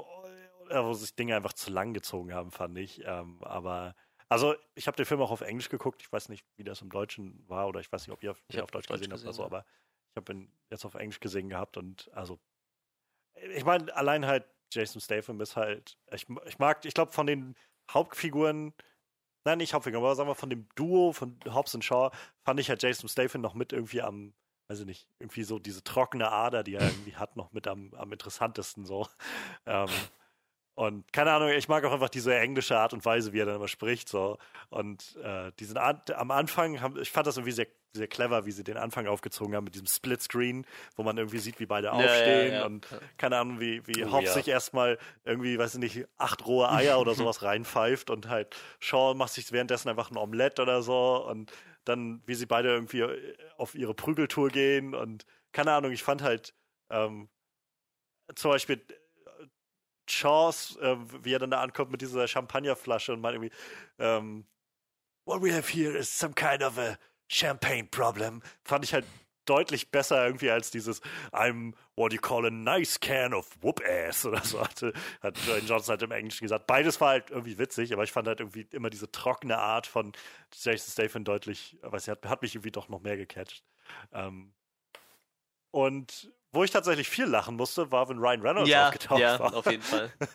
oder 0.65 0.85
wo 0.85 0.93
sich 0.93 1.15
Dinge 1.15 1.35
einfach 1.35 1.53
zu 1.53 1.71
lang 1.71 1.93
gezogen 1.93 2.33
haben, 2.33 2.51
fand 2.51 2.77
ich. 2.77 3.03
Ähm, 3.05 3.37
aber 3.43 3.95
also 4.29 4.55
ich 4.75 4.87
habe 4.87 4.97
den 4.97 5.05
Film 5.05 5.21
auch 5.21 5.31
auf 5.31 5.41
Englisch 5.41 5.69
geguckt. 5.69 6.01
Ich 6.01 6.11
weiß 6.11 6.29
nicht, 6.29 6.45
wie 6.55 6.63
das 6.63 6.81
im 6.81 6.89
Deutschen 6.89 7.43
war 7.47 7.67
oder 7.67 7.79
ich 7.79 7.91
weiß 7.91 8.07
nicht, 8.07 8.13
ob 8.13 8.23
ihr 8.23 8.31
hab 8.31 8.63
auf 8.63 8.71
Deutsch 8.71 8.87
Deutsch 8.87 8.99
gesehen 9.01 9.13
habt 9.13 9.23
oder 9.23 9.33
so, 9.33 9.43
aber 9.45 9.65
ich 10.11 10.17
habe 10.17 10.33
ihn 10.33 10.51
jetzt 10.69 10.85
auf 10.85 10.95
Englisch 10.95 11.19
gesehen 11.19 11.49
gehabt 11.49 11.77
und 11.77 12.09
also 12.13 12.39
ich 13.51 13.65
meine, 13.65 13.95
allein 13.95 14.25
halt 14.25 14.45
Jason 14.71 15.01
Statham 15.01 15.39
ist 15.41 15.55
halt, 15.55 15.97
ich, 16.11 16.25
ich 16.45 16.59
mag, 16.59 16.83
ich 16.85 16.93
glaube 16.93 17.11
von 17.11 17.27
den 17.27 17.55
Hauptfiguren, 17.91 18.73
nein, 19.45 19.57
nicht 19.57 19.73
Hauptfiguren, 19.73 20.03
aber 20.03 20.15
sagen 20.15 20.29
wir 20.29 20.35
von 20.35 20.49
dem 20.49 20.67
Duo 20.75 21.13
von 21.13 21.37
Hobbs 21.47 21.75
und 21.75 21.83
Shaw, 21.83 22.11
fand 22.43 22.59
ich 22.59 22.69
halt 22.69 22.81
Jason 22.81 23.09
Statham 23.09 23.41
noch 23.41 23.53
mit 23.53 23.73
irgendwie 23.73 24.01
am, 24.01 24.33
weiß 24.67 24.81
ich 24.81 24.85
nicht, 24.85 25.07
irgendwie 25.19 25.43
so 25.43 25.59
diese 25.59 25.83
trockene 25.83 26.31
Ader, 26.31 26.63
die 26.63 26.75
er 26.75 26.81
irgendwie 26.81 27.15
hat, 27.15 27.35
noch 27.35 27.51
mit 27.51 27.67
am, 27.67 27.93
am 27.95 28.11
interessantesten 28.11 28.85
so. 28.85 29.07
Ähm, 29.65 29.89
und 30.75 31.13
keine 31.13 31.31
Ahnung, 31.31 31.49
ich 31.49 31.67
mag 31.67 31.83
auch 31.85 31.91
einfach 31.91 32.09
diese 32.09 32.35
englische 32.35 32.77
Art 32.77 32.93
und 32.93 33.05
Weise, 33.05 33.31
wie 33.31 33.39
er 33.39 33.45
dann 33.45 33.57
immer 33.57 33.67
spricht. 33.67 34.09
So. 34.09 34.39
Und 34.69 35.15
äh, 35.23 35.51
diesen 35.59 35.77
Art, 35.77 36.11
am 36.11 36.31
Anfang, 36.31 36.81
haben, 36.81 36.99
ich 36.99 37.11
fand 37.11 37.27
das 37.27 37.37
irgendwie 37.37 37.51
sehr, 37.51 37.67
sehr 37.95 38.07
clever, 38.07 38.47
wie 38.47 38.51
sie 38.51 38.63
den 38.63 38.77
Anfang 38.77 39.05
aufgezogen 39.05 39.55
haben 39.55 39.65
mit 39.65 39.75
diesem 39.75 39.85
Splitscreen, 39.85 40.65
wo 40.95 41.03
man 41.03 41.17
irgendwie 41.17 41.37
sieht, 41.37 41.59
wie 41.59 41.67
beide 41.67 41.87
ja, 41.87 41.93
aufstehen 41.93 42.53
ja. 42.53 42.65
und 42.65 42.87
keine 43.17 43.37
Ahnung, 43.37 43.59
wie, 43.59 43.85
wie 43.85 44.03
Oh, 44.03 44.13
Hobbs 44.13 44.25
ja. 44.25 44.33
sich 44.33 44.47
erstmal 44.47 44.97
irgendwie, 45.23 45.59
weiß 45.59 45.75
ich 45.75 45.79
nicht, 45.79 46.07
acht 46.17 46.43
rohe 46.47 46.67
Eier 46.71 46.99
oder 46.99 47.13
sowas 47.13 47.43
reinpfeift 47.43 48.09
und 48.09 48.29
halt 48.29 48.55
Shaw 48.79 49.13
macht 49.13 49.33
sich 49.33 49.51
währenddessen 49.51 49.89
einfach 49.89 50.09
ein 50.09 50.17
Omelett 50.17 50.59
oder 50.59 50.81
so 50.81 51.23
und 51.27 51.51
dann, 51.85 52.23
wie 52.25 52.33
sie 52.33 52.47
beide 52.47 52.69
irgendwie 52.69 53.01
äh, 53.01 53.37
auf 53.57 53.75
ihre 53.75 53.93
Prügeltour 53.93 54.49
gehen 54.49 54.95
und 54.95 55.27
keine 55.51 55.73
Ahnung, 55.73 55.91
ich 55.91 56.01
fand 56.01 56.23
halt 56.23 56.55
ähm, 56.89 57.29
zum 58.33 58.49
Beispiel 58.49 58.81
Shaws, 60.13 60.77
äh, 60.77 60.95
wie 61.23 61.33
er 61.33 61.39
dann 61.39 61.51
da 61.51 61.61
ankommt 61.61 61.91
mit 61.91 62.01
dieser 62.01 62.27
Champagnerflasche 62.27 63.13
und 63.13 63.21
man 63.21 63.33
irgendwie, 63.33 63.51
ähm, 63.99 64.45
what 65.25 65.41
we 65.41 65.53
have 65.53 65.71
here 65.71 65.97
is 65.97 66.17
some 66.17 66.33
kind 66.33 66.63
of 66.63 66.77
a 66.77 66.97
champagne 67.27 67.85
problem, 67.85 68.41
fand 68.63 68.85
ich 68.85 68.93
halt 68.93 69.05
deutlich 69.45 69.91
besser 69.91 70.25
irgendwie 70.25 70.51
als 70.51 70.71
dieses 70.71 71.01
I'm 71.31 71.73
what 71.95 72.13
you 72.13 72.19
call 72.19 72.45
a 72.45 72.49
nice 72.49 72.99
can 72.99 73.33
of 73.33 73.49
whoop 73.61 73.81
ass 73.85 74.25
oder 74.25 74.41
so 74.41 74.61
hatte, 74.61 74.93
hat 75.21 75.37
Dwayne 75.45 75.67
Johnson 75.67 75.91
halt 75.91 76.01
im 76.01 76.11
Englischen 76.11 76.45
gesagt. 76.45 76.67
Beides 76.67 77.01
war 77.01 77.09
halt 77.09 77.29
irgendwie 77.29 77.57
witzig, 77.57 77.93
aber 77.93 78.03
ich 78.03 78.11
fand 78.11 78.27
halt 78.27 78.39
irgendwie 78.39 78.67
immer 78.71 78.89
diese 78.89 79.11
trockene 79.11 79.57
Art 79.57 79.87
von 79.87 80.13
Jason 80.53 80.91
Statham 80.91 81.23
deutlich, 81.23 81.77
weiß 81.81 82.03
ich, 82.03 82.09
hat, 82.09 82.25
hat 82.25 82.41
mich 82.41 82.55
irgendwie 82.55 82.71
doch 82.71 82.89
noch 82.89 83.01
mehr 83.01 83.17
gecatcht. 83.17 83.63
Ähm, 84.13 84.53
und 85.71 86.31
wo 86.53 86.63
ich 86.63 86.71
tatsächlich 86.71 87.09
viel 87.09 87.25
lachen 87.25 87.55
musste, 87.55 87.91
war, 87.91 88.07
wenn 88.09 88.17
Ryan 88.19 88.41
Reynolds 88.41 88.69
Ja, 88.69 88.87
aufgetaucht 88.87 89.19
ja, 89.19 89.39
war. 89.39 89.53
auf 89.53 89.65
jeden 89.65 89.83
Fall. 89.83 90.11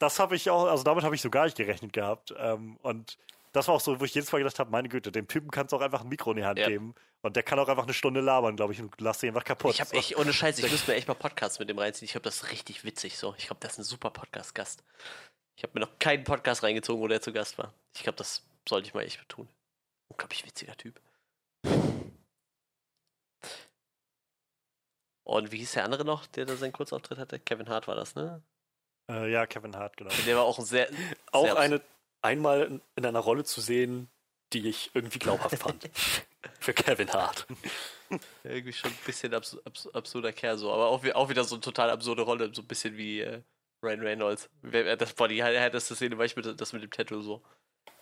Das 0.00 0.20
habe 0.20 0.36
ich 0.36 0.48
auch, 0.48 0.66
also 0.66 0.84
damit 0.84 1.02
habe 1.02 1.16
ich 1.16 1.20
so 1.22 1.28
gar 1.28 1.44
nicht 1.46 1.56
gerechnet 1.56 1.92
gehabt. 1.92 2.32
Ähm, 2.38 2.76
und 2.82 3.18
das 3.52 3.66
war 3.66 3.74
auch 3.74 3.80
so, 3.80 3.98
wo 3.98 4.04
ich 4.04 4.14
jedes 4.14 4.30
Mal 4.30 4.38
gedacht 4.38 4.60
habe, 4.60 4.70
meine 4.70 4.88
Güte, 4.88 5.10
dem 5.10 5.26
Typen 5.26 5.50
kannst 5.50 5.72
du 5.72 5.76
auch 5.76 5.80
einfach 5.80 6.02
ein 6.02 6.08
Mikro 6.08 6.30
in 6.30 6.36
die 6.36 6.44
Hand 6.44 6.60
Ja. 6.60 6.68
geben. 6.68 6.94
Und 7.22 7.34
der 7.34 7.42
kann 7.42 7.58
auch 7.58 7.66
einfach 7.66 7.82
eine 7.82 7.92
Stunde 7.94 8.20
labern, 8.20 8.54
glaube 8.54 8.72
ich, 8.72 8.80
und 8.80 8.94
lass 9.00 9.20
ihn 9.24 9.30
einfach 9.30 9.42
kaputt. 9.42 9.74
Ich 9.74 9.80
habe 9.80 9.92
echt, 9.94 10.16
ohne 10.16 10.32
Scheiß, 10.32 10.56
ich 10.60 10.70
müsste 10.70 10.92
mir 10.92 10.96
echt 10.98 11.08
mal 11.08 11.14
Podcasts 11.14 11.58
mit 11.58 11.68
dem 11.68 11.80
reinziehen. 11.80 12.04
Ich 12.04 12.12
glaube, 12.12 12.22
das 12.22 12.36
ist 12.44 12.52
richtig 12.52 12.84
witzig 12.84 13.18
so. 13.18 13.34
Ich 13.38 13.46
glaube, 13.46 13.58
das 13.58 13.72
ist 13.72 13.78
ein 13.78 13.82
super 13.84 14.10
Podcast-Gast. 14.10 14.84
Ich 15.56 15.64
habe 15.64 15.72
mir 15.74 15.80
noch 15.80 15.98
keinen 15.98 16.22
Podcast 16.22 16.62
reingezogen, 16.62 17.02
wo 17.02 17.08
der 17.08 17.20
zu 17.20 17.32
Gast 17.32 17.58
war. 17.58 17.74
Ich 17.96 18.04
glaube, 18.04 18.18
das 18.18 18.44
sollte 18.68 18.86
ich 18.86 18.94
mal 18.94 19.02
echt 19.02 19.28
tun. 19.28 19.48
Unglaublich 20.06 20.46
witziger 20.46 20.76
Typ. 20.76 21.00
Und 25.28 25.52
wie 25.52 25.58
hieß 25.58 25.72
der 25.72 25.84
andere 25.84 26.06
noch, 26.06 26.26
der 26.26 26.46
da 26.46 26.56
seinen 26.56 26.72
Kurzauftritt 26.72 27.18
hatte? 27.18 27.38
Kevin 27.38 27.68
Hart 27.68 27.86
war 27.86 27.94
das, 27.94 28.14
ne? 28.14 28.42
Äh, 29.10 29.30
ja, 29.30 29.46
Kevin 29.46 29.76
Hart, 29.76 29.98
genau. 29.98 30.10
Der 30.26 30.36
war 30.36 30.44
auch 30.44 30.58
ein 30.58 30.64
sehr. 30.64 30.88
Auch 31.32 31.44
sehr 31.44 31.58
eine, 31.58 31.82
einmal 32.22 32.62
in, 32.62 32.82
in 32.96 33.04
einer 33.04 33.18
Rolle 33.18 33.44
zu 33.44 33.60
sehen, 33.60 34.08
die 34.54 34.66
ich 34.66 34.90
irgendwie 34.94 35.18
glaubhaft 35.18 35.58
fand. 35.58 35.90
Für 36.60 36.72
Kevin 36.72 37.12
Hart. 37.12 37.46
Irgendwie 38.42 38.72
schon 38.72 38.90
ein 38.90 38.98
bisschen 39.04 39.34
abs 39.34 39.58
abs 39.66 39.86
absurder 39.88 40.32
Kerl 40.32 40.56
so, 40.56 40.72
aber 40.72 40.86
auch, 40.88 41.04
auch 41.14 41.28
wieder 41.28 41.44
so 41.44 41.56
eine 41.56 41.60
total 41.60 41.90
absurde 41.90 42.22
Rolle, 42.22 42.50
so 42.54 42.62
ein 42.62 42.66
bisschen 42.66 42.96
wie 42.96 43.20
äh, 43.20 43.42
Ryan 43.82 44.00
Reynolds. 44.00 44.48
Das 44.62 45.18
war 45.18 45.28
die 45.28 45.42
härteste 45.42 45.94
Szene, 45.94 46.16
war 46.16 46.24
ich 46.24 46.36
mit, 46.36 46.58
das 46.58 46.72
mit 46.72 46.82
dem 46.82 46.90
Tattoo 46.90 47.20
so. 47.20 47.42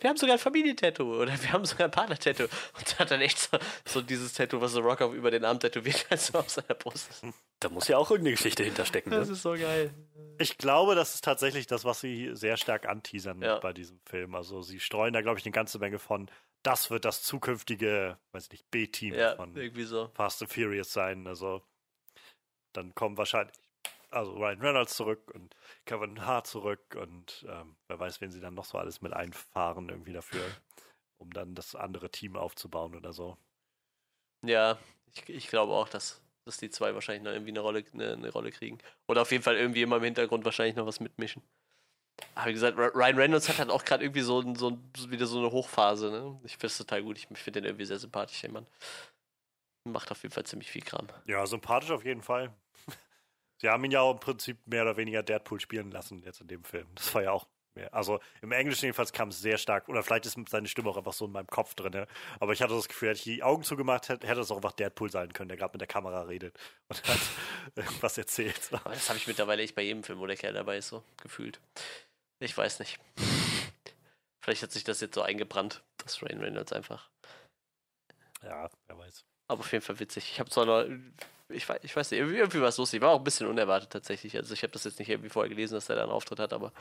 Wir 0.00 0.10
haben 0.10 0.16
sogar 0.16 0.34
ein 0.36 0.38
Familientattoo 0.38 1.22
oder 1.22 1.32
wir 1.42 1.52
haben 1.52 1.64
sogar 1.64 1.86
ein 1.86 1.90
Partner-Tattoo. 1.90 2.44
Und 2.78 2.98
hat 2.98 3.10
dann 3.10 3.20
echt 3.20 3.38
so, 3.38 3.58
so 3.84 4.02
dieses 4.02 4.32
Tattoo, 4.34 4.60
was 4.60 4.72
The 4.74 4.80
Rock 4.80 5.00
auf 5.02 5.12
über 5.14 5.30
den 5.30 5.44
Arm 5.44 5.58
tätowiert 5.60 6.08
hat, 6.10 6.20
so 6.20 6.38
auf 6.38 6.48
seiner 6.50 6.74
Brust. 6.74 7.22
Da 7.60 7.68
muss 7.68 7.88
ja 7.88 7.96
auch 7.98 8.10
irgendeine 8.10 8.36
Geschichte 8.36 8.62
hinterstecken. 8.64 9.10
Das 9.10 9.28
Ne? 9.28 9.34
ist 9.34 9.42
so 9.42 9.52
geil. 9.54 9.92
Ich 10.38 10.58
glaube, 10.58 10.94
das 10.94 11.14
ist 11.14 11.24
tatsächlich 11.24 11.66
das, 11.66 11.84
was 11.84 12.00
sie 12.00 12.30
sehr 12.34 12.56
stark 12.58 12.86
anteasern 12.86 13.40
Ja. 13.42 13.58
bei 13.58 13.72
diesem 13.72 13.98
Film. 14.04 14.34
Also 14.34 14.60
sie 14.62 14.80
streuen 14.80 15.12
da, 15.14 15.22
glaube 15.22 15.38
ich, 15.38 15.46
eine 15.46 15.52
ganze 15.52 15.78
Menge 15.78 15.98
von, 15.98 16.30
das 16.62 16.90
wird 16.90 17.04
das 17.04 17.22
zukünftige, 17.22 18.18
weiß 18.32 18.44
ich 18.44 18.50
nicht, 18.50 18.70
B-Team 18.70 19.14
Ja, 19.14 19.36
von 19.36 19.56
irgendwie 19.56 19.84
so. 19.84 20.10
Fast 20.14 20.42
and 20.42 20.52
Furious 20.52 20.92
sein. 20.92 21.26
Also 21.26 21.62
dann 22.74 22.94
kommen 22.94 23.16
wahrscheinlich 23.16 23.56
also 24.16 24.32
Ryan 24.32 24.60
Reynolds 24.60 24.94
zurück 24.96 25.30
und 25.34 25.54
Kevin 25.84 26.24
Hart 26.24 26.46
zurück 26.46 26.96
und 27.00 27.44
ähm, 27.48 27.76
wer 27.88 27.98
weiß, 27.98 28.20
wen 28.20 28.30
sie 28.30 28.40
dann 28.40 28.54
noch 28.54 28.64
so 28.64 28.78
alles 28.78 29.00
mit 29.02 29.12
einfahren 29.12 29.88
irgendwie 29.88 30.12
dafür, 30.12 30.42
um 31.18 31.32
dann 31.32 31.54
das 31.54 31.74
andere 31.74 32.10
Team 32.10 32.36
aufzubauen 32.36 32.94
oder 32.94 33.12
so. 33.12 33.36
Ja, 34.44 34.78
ich, 35.12 35.28
ich 35.28 35.48
glaube 35.48 35.72
auch, 35.72 35.88
dass, 35.88 36.22
dass 36.44 36.58
die 36.58 36.70
zwei 36.70 36.94
wahrscheinlich 36.94 37.24
noch 37.24 37.32
irgendwie 37.32 37.50
eine 37.52 37.60
Rolle, 37.60 37.84
eine, 37.92 38.12
eine 38.12 38.30
Rolle 38.30 38.50
kriegen. 38.52 38.78
Oder 39.08 39.22
auf 39.22 39.32
jeden 39.32 39.42
Fall 39.42 39.56
irgendwie 39.56 39.82
immer 39.82 39.96
im 39.96 40.04
Hintergrund 40.04 40.44
wahrscheinlich 40.44 40.76
noch 40.76 40.86
was 40.86 41.00
mitmischen. 41.00 41.42
Aber 42.34 42.46
wie 42.48 42.52
gesagt, 42.54 42.78
Ry- 42.78 42.94
Ryan 42.94 43.16
Reynolds 43.16 43.48
hat 43.48 43.58
halt 43.58 43.70
auch 43.70 43.84
gerade 43.84 44.04
irgendwie 44.04 44.22
so, 44.22 44.40
ein- 44.40 44.56
so, 44.56 44.78
wieder 45.10 45.26
so 45.26 45.38
eine 45.38 45.50
Hochphase, 45.50 46.10
ne? 46.10 46.40
Ich 46.44 46.52
finde 46.52 46.66
es 46.68 46.78
total 46.78 47.02
gut. 47.02 47.18
Ich 47.18 47.26
finde 47.26 47.60
den 47.60 47.64
irgendwie 47.64 47.84
sehr 47.84 47.98
sympathisch, 47.98 48.40
der 48.40 48.52
Mann. 48.52 48.66
Macht 49.84 50.10
auf 50.10 50.22
jeden 50.22 50.34
Fall 50.34 50.44
ziemlich 50.44 50.70
viel 50.70 50.82
Kram. 50.82 51.06
Ja, 51.26 51.46
sympathisch 51.46 51.90
auf 51.90 52.04
jeden 52.04 52.22
Fall. 52.22 52.52
Sie 53.58 53.68
haben 53.68 53.84
ihn 53.84 53.90
ja 53.90 54.00
auch 54.00 54.12
im 54.12 54.20
Prinzip 54.20 54.58
mehr 54.66 54.82
oder 54.82 54.96
weniger 54.96 55.22
Deadpool 55.22 55.60
spielen 55.60 55.90
lassen 55.90 56.22
jetzt 56.22 56.40
in 56.40 56.48
dem 56.48 56.64
Film. 56.64 56.86
Das 56.94 57.14
war 57.14 57.22
ja 57.22 57.32
auch 57.32 57.46
mehr. 57.76 57.94
Also 57.94 58.20
im 58.42 58.50
Englischen 58.52 58.86
jedenfalls 58.86 59.12
kam 59.12 59.28
es 59.28 59.40
sehr 59.40 59.58
stark. 59.58 59.88
Oder 59.88 60.02
vielleicht 60.02 60.26
ist 60.26 60.36
seine 60.48 60.66
Stimme 60.66 60.90
auch 60.90 60.96
einfach 60.96 61.12
so 61.12 61.26
in 61.26 61.32
meinem 61.32 61.46
Kopf 61.46 61.74
drin. 61.74 61.92
ne? 61.92 62.06
Aber 62.40 62.52
ich 62.52 62.62
hatte 62.62 62.74
das 62.74 62.88
Gefühl, 62.88 63.10
hätte 63.10 63.18
ich 63.18 63.24
die 63.24 63.42
Augen 63.42 63.62
zugemacht, 63.62 64.08
hätte, 64.08 64.26
hätte 64.26 64.40
es 64.40 64.50
auch 64.50 64.56
einfach 64.56 64.72
Deadpool 64.72 65.10
sein 65.10 65.32
können, 65.32 65.48
der 65.48 65.58
gerade 65.58 65.72
mit 65.72 65.80
der 65.80 65.88
Kamera 65.88 66.22
redet 66.22 66.58
und 66.88 67.06
hat 67.06 67.20
irgendwas 67.76 68.18
erzählt. 68.18 68.60
Aber 68.72 68.90
das 68.90 69.08
habe 69.08 69.18
ich 69.18 69.26
mittlerweile 69.26 69.62
echt 69.62 69.74
bei 69.74 69.82
jedem 69.82 70.02
Film, 70.02 70.18
wo 70.18 70.26
der 70.26 70.36
Kerl 70.36 70.54
dabei 70.54 70.78
ist, 70.78 70.88
so 70.88 71.04
gefühlt. 71.22 71.60
Ich 72.40 72.56
weiß 72.56 72.80
nicht. 72.80 72.98
Vielleicht 74.40 74.62
hat 74.62 74.72
sich 74.72 74.84
das 74.84 75.00
jetzt 75.00 75.14
so 75.14 75.22
eingebrannt, 75.22 75.82
das 75.98 76.22
Ryan 76.22 76.40
Reynolds 76.40 76.72
einfach. 76.72 77.10
Ja, 78.42 78.70
wer 78.86 78.98
weiß. 78.98 79.24
Aber 79.48 79.60
auf 79.60 79.72
jeden 79.72 79.84
Fall 79.84 79.98
witzig. 79.98 80.30
Ich 80.30 80.40
habe 80.40 80.50
zwar 80.50 80.66
noch, 80.66 80.84
ich 81.48 81.68
weiß, 81.68 81.80
ich 81.82 81.94
weiß 81.94 82.10
nicht, 82.10 82.20
irgendwie, 82.20 82.38
irgendwie 82.38 82.60
war 82.60 82.68
es 82.68 82.78
lustig. 82.78 83.00
War 83.00 83.10
auch 83.10 83.18
ein 83.18 83.24
bisschen 83.24 83.46
unerwartet 83.46 83.90
tatsächlich. 83.90 84.36
Also 84.36 84.54
ich 84.54 84.62
habe 84.62 84.72
das 84.72 84.84
jetzt 84.84 84.98
nicht 84.98 85.08
irgendwie 85.08 85.30
vorher 85.30 85.48
gelesen, 85.48 85.74
dass 85.74 85.88
er 85.88 85.96
da 85.96 86.02
einen 86.02 86.12
Auftritt 86.12 86.40
hat, 86.40 86.52
aber 86.52 86.72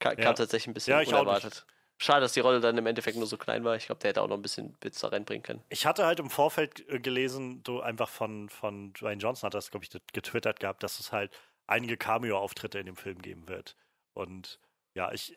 ka 0.00 0.14
kam 0.14 0.24
Ja. 0.24 0.32
tatsächlich 0.34 0.68
ein 0.68 0.74
bisschen 0.74 0.94
Ja, 0.94 1.02
ich 1.02 1.08
unerwartet. 1.08 1.66
Schade, 1.98 2.20
dass 2.20 2.32
die 2.34 2.40
Rolle 2.40 2.60
dann 2.60 2.76
im 2.76 2.86
Endeffekt 2.86 3.16
nur 3.16 3.26
so 3.26 3.38
klein 3.38 3.64
war. 3.64 3.76
Ich 3.76 3.86
glaube, 3.86 4.00
der 4.00 4.10
hätte 4.10 4.22
auch 4.22 4.28
noch 4.28 4.36
ein 4.36 4.42
bisschen 4.42 4.76
Witz 4.82 5.00
da 5.00 5.08
reinbringen 5.08 5.42
können. 5.42 5.62
Ich 5.70 5.86
hatte 5.86 6.04
halt 6.04 6.20
im 6.20 6.28
Vorfeld 6.30 6.86
äh, 6.88 7.00
gelesen, 7.00 7.62
du 7.62 7.80
einfach 7.80 8.08
von, 8.08 8.48
von 8.48 8.92
Dwayne 8.92 9.20
Johnson 9.20 9.46
hat 9.46 9.54
das, 9.54 9.70
glaube 9.70 9.84
ich, 9.84 9.90
getwittert 10.12 10.60
gehabt, 10.60 10.82
dass 10.82 11.00
es 11.00 11.12
halt 11.12 11.34
einige 11.66 11.96
Cameo-Auftritte 11.96 12.78
in 12.78 12.86
dem 12.86 12.96
Film 12.96 13.22
geben 13.22 13.48
wird. 13.48 13.76
Und 14.12 14.60
ja, 14.94 15.10
ich, 15.12 15.36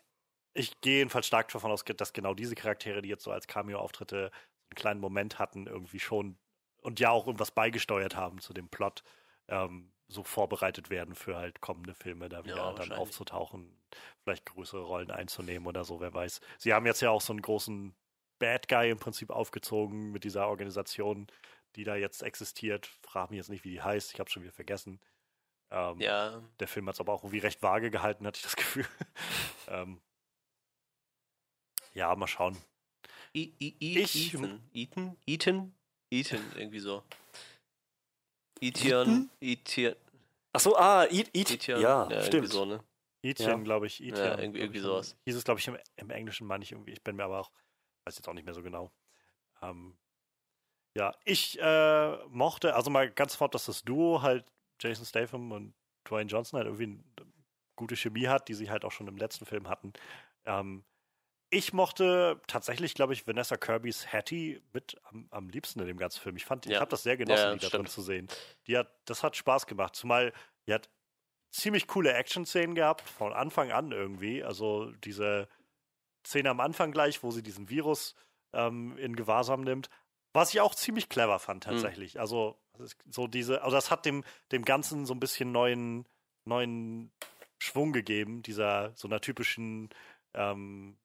ich 0.54 0.82
gehe 0.82 0.98
jedenfalls 0.98 1.28
stark 1.28 1.50
davon 1.50 1.72
aus, 1.72 1.84
dass 1.86 2.14
genau 2.14 2.34
diese 2.34 2.56
Charaktere, 2.56 3.02
die 3.02 3.10
jetzt 3.10 3.24
so 3.24 3.32
als 3.32 3.48
Cameo-Auftritte 3.48 4.32
einen 4.70 4.76
kleinen 4.76 5.00
Moment 5.00 5.40
hatten, 5.40 5.68
irgendwie 5.68 6.00
schon 6.00 6.38
und 6.82 7.00
ja 7.00 7.10
auch 7.12 7.26
irgendwas 7.28 7.52
beigesteuert 7.52 8.16
haben 8.16 8.40
zu 8.40 8.54
dem 8.54 8.70
Plot, 8.70 9.04
ähm, 9.48 9.92
so 10.08 10.24
vorbereitet 10.24 10.90
werden 10.90 11.14
für 11.16 11.36
halt 11.36 11.62
kommende 11.62 11.94
Filme, 11.94 12.30
da 12.30 12.44
wieder 12.44 12.56
dann 12.56 12.66
wahrscheinlich. 12.78 12.98
aufzutauchen, 12.98 13.78
vielleicht 14.24 14.46
größere 14.46 14.82
Rollen 14.82 15.12
einzunehmen 15.12 15.68
oder 15.68 15.84
so, 15.86 16.00
wer 16.00 16.14
weiß. 16.14 16.42
Sie 16.58 16.74
haben 16.74 16.86
jetzt 16.88 17.02
ja 17.02 17.12
auch 17.12 17.22
so 17.22 17.32
einen 17.34 17.42
großen 17.44 17.96
Bad 18.40 18.68
Guy 18.68 18.90
im 18.90 18.98
Prinzip 19.00 19.30
aufgezogen 19.30 20.12
mit 20.12 20.24
dieser 20.24 20.48
Organisation, 20.48 21.28
die 21.76 21.84
da 21.84 21.96
jetzt 21.96 22.24
existiert. 22.24 22.88
Frag 23.04 23.30
mich 23.30 23.38
jetzt 23.38 23.50
nicht, 23.50 23.64
wie 23.64 23.72
die 23.72 23.82
heißt, 23.82 24.14
ich 24.14 24.20
habe 24.20 24.30
schon 24.32 24.42
wieder 24.44 24.54
vergessen. 24.54 25.00
Ähm, 25.70 26.00
Ja, 26.00 26.42
Der 26.60 26.68
Film 26.68 26.88
hat 26.88 26.96
es 26.96 27.00
aber 27.02 27.14
auch 27.14 27.24
irgendwie 27.24 27.40
recht 27.40 27.62
vage 27.62 27.92
gehalten, 27.92 28.26
hatte 28.26 28.38
ich 28.38 28.44
das 28.44 28.56
Gefühl. 28.56 28.88
ähm, 29.68 30.02
ja, 31.94 32.16
mal 32.16 32.28
schauen. 32.28 32.58
I, 33.36 33.54
I, 33.60 33.76
I, 33.80 34.00
Ich- 34.00 34.34
Ethan. 34.34 34.70
Ethan? 34.74 35.18
Ethan? 35.28 35.76
Ethan, 36.12 36.42
irgendwie 36.56 36.80
so. 36.80 37.04
Ethan? 38.62 39.30
Ethan. 39.40 39.96
Ach 40.54 40.60
so, 40.60 40.76
ah, 40.78 41.06
Eat. 41.10 41.30
Ethan. 41.34 41.80
Ja, 41.82 42.24
stimmt. 42.24 42.50
So, 42.52 42.66
ne? 42.66 42.84
Ethan, 43.22 43.48
Ja. 43.48 43.56
glaube 43.64 43.88
ich. 43.88 44.02
Ethan, 44.02 44.18
Ja, 44.26 44.38
irgendwie- 44.40 44.60
irgendwie 44.60 44.80
sowas. 44.80 45.16
Hieß 45.26 45.36
es, 45.36 45.44
glaube 45.44 45.60
ich, 45.60 45.68
im, 45.68 45.78
im 45.98 46.10
Englischen, 46.10 46.48
meine 46.48 46.64
ich 46.64 46.72
irgendwie. 46.72 46.92
Ich 46.92 47.04
bin 47.04 47.16
mir 47.16 47.24
aber 47.26 47.40
auch, 47.40 47.52
weiß 48.06 48.16
jetzt 48.18 48.28
auch 48.28 48.34
nicht 48.34 48.46
mehr 48.46 48.54
so 48.54 48.64
genau. 48.64 48.92
Ähm, 49.62 49.98
ja, 50.96 51.14
ich 51.26 51.60
äh, 51.62 52.18
mochte, 52.28 52.76
also 52.76 52.90
mal 52.90 53.10
ganz 53.12 53.36
fort, 53.36 53.54
dass 53.54 53.66
das 53.66 53.84
Duo 53.84 54.22
halt 54.22 54.46
Jason 54.82 55.06
Statham 55.06 55.52
und 55.52 55.74
Dwayne 56.08 56.30
Johnson 56.30 56.58
halt 56.58 56.68
irgendwie 56.68 57.02
eine 57.22 57.32
gute 57.76 57.96
Chemie 57.96 58.28
hat, 58.28 58.48
die 58.48 58.54
sie 58.56 58.70
halt 58.70 58.84
auch 58.86 58.92
schon 58.92 59.08
im 59.08 59.18
letzten 59.18 59.46
Film 59.46 59.68
hatten. 59.70 59.94
Ähm, 60.46 60.84
ich 61.50 61.74
mochte 61.74 62.40
tatsächlich, 62.48 62.94
glaube 62.94 63.14
ich, 63.14 63.26
Vanessa 63.28 63.58
Kirby's 63.58 64.12
Hattie 64.14 64.62
mit 64.74 64.98
am, 65.06 65.28
am 65.32 65.50
liebsten 65.50 65.80
in 65.80 65.88
dem 65.88 65.98
ganzen 65.98 66.20
Film. 66.22 66.36
Ich 66.38 66.46
fand, 66.46 66.66
ich 66.66 66.74
Ja. 66.74 66.80
habe 66.82 66.92
das 66.92 67.04
sehr 67.04 67.18
genossen, 67.18 67.48
Ja, 67.48 67.54
die 67.54 67.60
da 67.60 67.68
stimmt. 67.68 67.86
drin 67.88 67.92
zu 67.92 68.02
sehen. 68.02 68.28
Die 68.68 68.78
hat, 68.78 68.90
das 69.06 69.24
hat 69.24 69.36
Spaß 69.36 69.66
gemacht. 69.68 69.96
Zumal 69.96 70.34
die 70.68 70.74
hat 70.74 70.90
ziemlich 71.52 71.88
coole 71.88 72.14
Action-Szenen 72.14 72.76
gehabt, 72.76 73.02
von 73.02 73.34
Anfang 73.34 73.72
an 73.72 73.92
irgendwie. 73.92 74.44
Also 74.44 74.92
diese 75.04 75.48
Szene 76.26 76.50
am 76.52 76.60
Anfang 76.60 76.92
gleich, 76.92 77.24
wo 77.24 77.32
sie 77.32 77.42
diesen 77.42 77.70
Virus 77.70 78.14
ähm, 78.54 78.98
in 78.98 79.16
Gewahrsam 79.16 79.62
nimmt. 79.62 79.90
Was 80.34 80.54
ich 80.54 80.62
auch 80.62 80.76
ziemlich 80.76 81.10
clever 81.10 81.40
fand, 81.40 81.66
Hm. 81.66 81.72
tatsächlich. 81.72 82.20
Also, 82.20 82.60
das 82.74 82.94
ist 82.94 82.98
so 83.10 83.26
diese, 83.26 83.64
also 83.64 83.76
das 83.76 83.90
hat 83.90 84.06
dem, 84.06 84.24
dem 84.52 84.64
Ganzen 84.64 85.08
so 85.08 85.14
ein 85.16 85.20
bisschen 85.20 85.52
neuen, 85.52 86.06
neuen 86.46 87.12
Schwung 87.58 87.92
gegeben, 87.94 88.44
dieser 88.44 88.92
so 88.96 89.08
einer 89.08 89.22
typischen 89.22 89.90
ähm, 90.36 90.98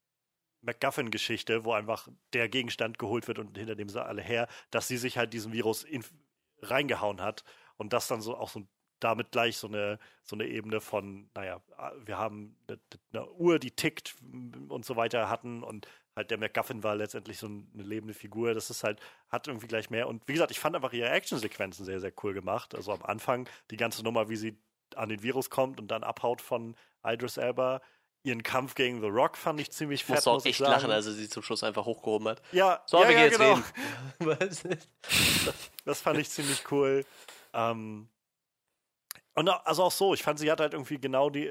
MacGuffin-Geschichte, 0.65 1.65
wo 1.65 1.73
einfach 1.73 2.09
der 2.33 2.49
Gegenstand 2.49 2.99
geholt 2.99 3.29
wird 3.29 3.39
und 3.39 3.57
hinter 3.57 3.75
dem 3.75 3.89
sind 3.89 4.03
alle 4.03 4.23
her, 4.23 4.49
dass 4.71 4.89
sie 4.89 4.97
sich 4.97 5.19
halt 5.19 5.33
diesen 5.33 5.53
Virus 5.53 5.85
in, 5.85 6.05
reingehauen 6.61 7.21
hat 7.21 7.45
und 7.77 7.93
das 7.93 8.09
dann 8.09 8.21
so 8.21 8.37
auch 8.37 8.49
so 8.49 8.67
damit 9.01 9.33
gleich 9.33 9.59
so 9.59 9.67
eine, 9.67 9.99
so 10.23 10.35
eine 10.35 10.47
Ebene 10.47 10.81
von, 10.81 11.29
naja, 11.35 11.61
wir 12.05 12.17
haben 12.19 12.57
eine, 12.67 12.79
eine 13.13 13.31
Uhr, 13.33 13.59
die 13.59 13.71
tickt 13.71 14.15
und 14.69 14.85
so 14.85 14.97
weiter 14.97 15.29
hatten 15.29 15.63
und 15.63 15.87
halt 16.17 16.31
der 16.31 16.39
MacGuffin 16.39 16.83
war 16.83 16.95
letztendlich 16.95 17.39
so 17.39 17.47
eine 17.47 17.83
lebende 17.83 18.15
Figur. 18.15 18.55
Das 18.55 18.71
ist 18.71 18.85
halt, 18.85 19.01
hat 19.29 19.47
irgendwie 19.47 19.67
gleich 19.67 19.91
mehr. 19.91 20.09
Und 20.09 20.27
wie 20.27 20.33
gesagt, 20.33 20.53
ich 20.53 20.61
fand 20.61 20.77
einfach 20.77 20.93
ihre 20.93 21.11
Actionsequenzen 21.11 21.85
sehr, 21.85 22.01
sehr 22.01 22.13
cool 22.23 22.35
gemacht. 22.35 22.75
Also 22.75 22.93
am 22.93 23.03
Anfang 23.03 23.49
die 23.71 23.77
ganze 23.77 24.03
Nummer, 24.03 24.29
wie 24.29 24.37
sie 24.37 24.57
an 24.97 25.09
den 25.09 25.23
Virus 25.23 25.51
kommt 25.51 25.81
und 25.81 25.89
dann 25.89 26.05
abhaut 26.05 26.41
von 26.41 26.77
Idris 27.05 27.37
Elba. 27.37 27.83
Ihren 28.25 28.43
Kampf 28.43 28.75
gegen 28.75 29.01
The 29.01 29.09
Rock 29.09 29.37
fand 29.37 29.61
ich 29.61 29.71
ziemlich 29.71 30.01
Ich 30.01 30.07
fett, 30.07 30.17
muss 30.17 30.27
auch 30.27 30.35
muss 30.35 30.47
echt 30.47 30.59
sagen. 30.59 30.73
lachen, 30.73 30.91
als 30.91 31.07
er 31.07 31.13
sie 31.13 31.29
zum 31.29 31.43
Schluss 31.43 31.63
einfach 31.63 31.85
hochgehoben 31.85 32.27
hat. 32.29 32.43
Ja, 32.53 32.83
So, 32.87 33.03
ja, 33.03 33.09
wir 33.09 33.19
ja, 33.19 33.29
genau. 33.29 33.61
reden. 34.19 34.79
Das 35.85 36.01
fand 36.01 36.19
ich 36.19 36.31
ziemlich 36.31 36.71
cool. 36.73 37.05
Ähm, 37.53 38.09
und 39.35 39.49
also 39.49 39.83
auch 39.85 39.93
so, 39.93 40.15
ich 40.15 40.23
fand, 40.23 40.39
sie 40.39 40.51
hat 40.51 40.61
halt 40.61 40.73
irgendwie 40.73 40.99
genau 40.99 41.29
die. 41.29 41.51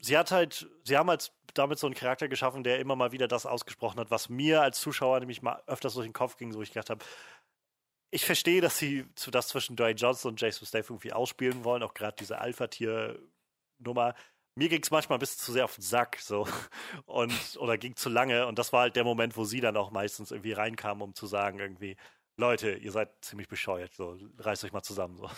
Sie 0.00 0.16
hat 0.18 0.30
halt, 0.30 0.68
sie 0.84 0.96
haben 0.96 1.08
halt 1.08 1.32
damit 1.54 1.78
so 1.78 1.86
einen 1.86 1.94
Charakter 1.94 2.28
geschaffen, 2.28 2.62
der 2.62 2.78
immer 2.78 2.94
mal 2.94 3.10
wieder 3.12 3.26
das 3.26 3.46
ausgesprochen 3.46 3.98
hat, 3.98 4.10
was 4.10 4.28
mir 4.28 4.60
als 4.62 4.80
Zuschauer 4.80 5.18
nämlich 5.20 5.40
mal 5.42 5.62
öfters 5.66 5.94
durch 5.94 6.06
den 6.06 6.12
Kopf 6.12 6.36
ging, 6.36 6.52
so 6.52 6.60
ich 6.62 6.72
gedacht 6.72 6.90
habe, 6.90 7.04
ich 8.10 8.24
verstehe, 8.24 8.60
dass 8.60 8.78
sie 8.78 9.06
das 9.30 9.48
zwischen 9.48 9.76
Dwayne 9.76 9.96
Johnson 9.98 10.32
und 10.32 10.40
Jason 10.40 10.66
Statham 10.66 10.94
irgendwie 10.96 11.12
ausspielen 11.12 11.64
wollen, 11.64 11.82
auch 11.82 11.94
gerade 11.94 12.16
diese 12.18 12.38
Alpha-Tier-Nummer. 12.38 14.14
Mir 14.58 14.68
ging 14.68 14.82
es 14.82 14.90
manchmal 14.90 15.18
ein 15.18 15.20
bisschen 15.20 15.38
zu 15.38 15.52
sehr 15.52 15.64
auf 15.64 15.76
den 15.76 15.82
Sack, 15.82 16.18
so. 16.20 16.48
Und, 17.06 17.32
oder 17.60 17.78
ging 17.78 17.94
zu 17.94 18.08
lange. 18.08 18.44
Und 18.48 18.58
das 18.58 18.72
war 18.72 18.80
halt 18.80 18.96
der 18.96 19.04
Moment, 19.04 19.36
wo 19.36 19.44
sie 19.44 19.60
dann 19.60 19.76
auch 19.76 19.92
meistens 19.92 20.32
irgendwie 20.32 20.50
reinkam, 20.50 21.00
um 21.00 21.14
zu 21.14 21.28
sagen, 21.28 21.60
irgendwie, 21.60 21.96
Leute, 22.36 22.72
ihr 22.72 22.90
seid 22.90 23.10
ziemlich 23.20 23.46
bescheuert, 23.46 23.94
so, 23.94 24.18
reißt 24.38 24.64
euch 24.64 24.72
mal 24.72 24.82
zusammen, 24.82 25.16
so. 25.16 25.30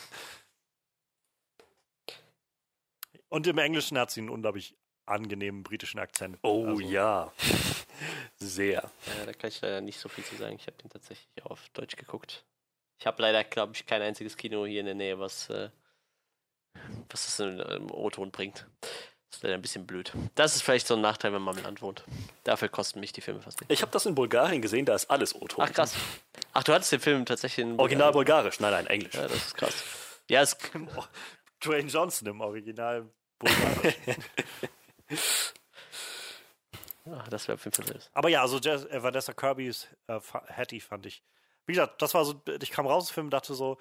Und 3.28 3.46
im 3.46 3.58
Englischen 3.58 3.98
hat 3.98 4.10
sie 4.10 4.20
einen 4.20 4.30
unglaublich 4.30 4.74
angenehmen 5.04 5.64
britischen 5.64 6.00
Akzent. 6.00 6.38
Oh 6.42 6.64
Also, 6.64 6.80
ja. 6.80 7.30
Sehr. 8.38 8.90
Ja, 9.18 9.26
da 9.26 9.32
kann 9.34 9.48
ich 9.48 9.60
leider 9.60 9.82
nicht 9.82 10.00
so 10.00 10.08
viel 10.08 10.24
zu 10.24 10.34
sagen. 10.36 10.56
Ich 10.56 10.66
habe 10.66 10.78
den 10.78 10.88
tatsächlich 10.88 11.44
auf 11.44 11.68
Deutsch 11.74 11.96
geguckt. 11.96 12.46
Ich 12.98 13.06
habe 13.06 13.20
leider, 13.20 13.44
glaube 13.44 13.74
ich, 13.74 13.84
kein 13.84 14.00
einziges 14.00 14.38
Kino 14.38 14.64
hier 14.64 14.80
in 14.80 14.86
der 14.86 14.94
Nähe, 14.94 15.18
was, 15.18 15.50
äh, 15.50 15.68
was 17.08 17.26
das 17.26 17.40
in, 17.40 17.60
im 17.60 17.90
O-Ton 17.90 18.30
bringt. 18.30 18.66
Das 19.30 19.38
ist 19.38 19.42
leider 19.44 19.54
ein 19.54 19.62
bisschen 19.62 19.86
blöd. 19.86 20.12
Das 20.34 20.56
ist 20.56 20.62
vielleicht 20.62 20.88
so 20.88 20.94
ein 20.94 21.00
Nachteil, 21.00 21.32
wenn 21.32 21.42
man 21.42 21.56
im 21.56 21.62
Land 21.62 21.82
wohnt. 21.82 22.04
Dafür 22.42 22.68
kosten 22.68 22.98
mich 22.98 23.12
die 23.12 23.20
Filme 23.20 23.40
fast 23.40 23.60
nicht. 23.60 23.70
Ich 23.70 23.82
habe 23.82 23.92
das 23.92 24.04
in 24.06 24.14
Bulgarien 24.16 24.60
gesehen, 24.60 24.86
da 24.86 24.94
ist 24.94 25.08
alles 25.08 25.34
O-Ton. 25.34 25.64
Ach 25.66 25.72
krass. 25.72 25.94
Ach, 26.52 26.64
du 26.64 26.72
hattest 26.72 26.90
den 26.90 27.00
Film 27.00 27.24
tatsächlich 27.26 27.64
in 27.64 27.78
Original 27.78 28.12
Bulgarien. 28.12 28.52
bulgarisch, 28.52 28.60
nein, 28.60 28.72
nein, 28.72 28.86
Englisch. 28.88 29.14
Ja, 29.14 29.28
das 29.28 29.36
ist 29.36 29.56
krass. 29.56 29.84
Ja, 30.28 30.42
es, 30.42 30.56
Dwayne 31.64 31.88
Johnson 31.88 32.26
im 32.28 32.40
Original. 32.40 33.08
Bulgarisch. 33.38 33.94
ja, 37.04 37.22
das 37.30 37.46
wäre 37.46 37.54
auf 37.54 37.64
jeden 37.64 37.74
Fall 37.76 37.86
selbst. 37.86 38.10
Aber 38.12 38.28
ja, 38.28 38.42
also 38.42 38.58
Jess, 38.58 38.84
äh, 38.86 39.00
Vanessa 39.02 39.32
Kirby's 39.32 39.86
äh, 40.08 40.18
Hattie 40.48 40.80
fand 40.80 41.06
ich. 41.06 41.22
Wie 41.66 41.72
gesagt, 41.72 42.02
das 42.02 42.14
war 42.14 42.24
so, 42.24 42.42
ich 42.60 42.70
kam 42.72 42.86
raus 42.86 43.04
aus 43.04 43.08
dem 43.10 43.14
Film 43.14 43.26
und 43.28 43.30
dachte 43.30 43.54
so, 43.54 43.78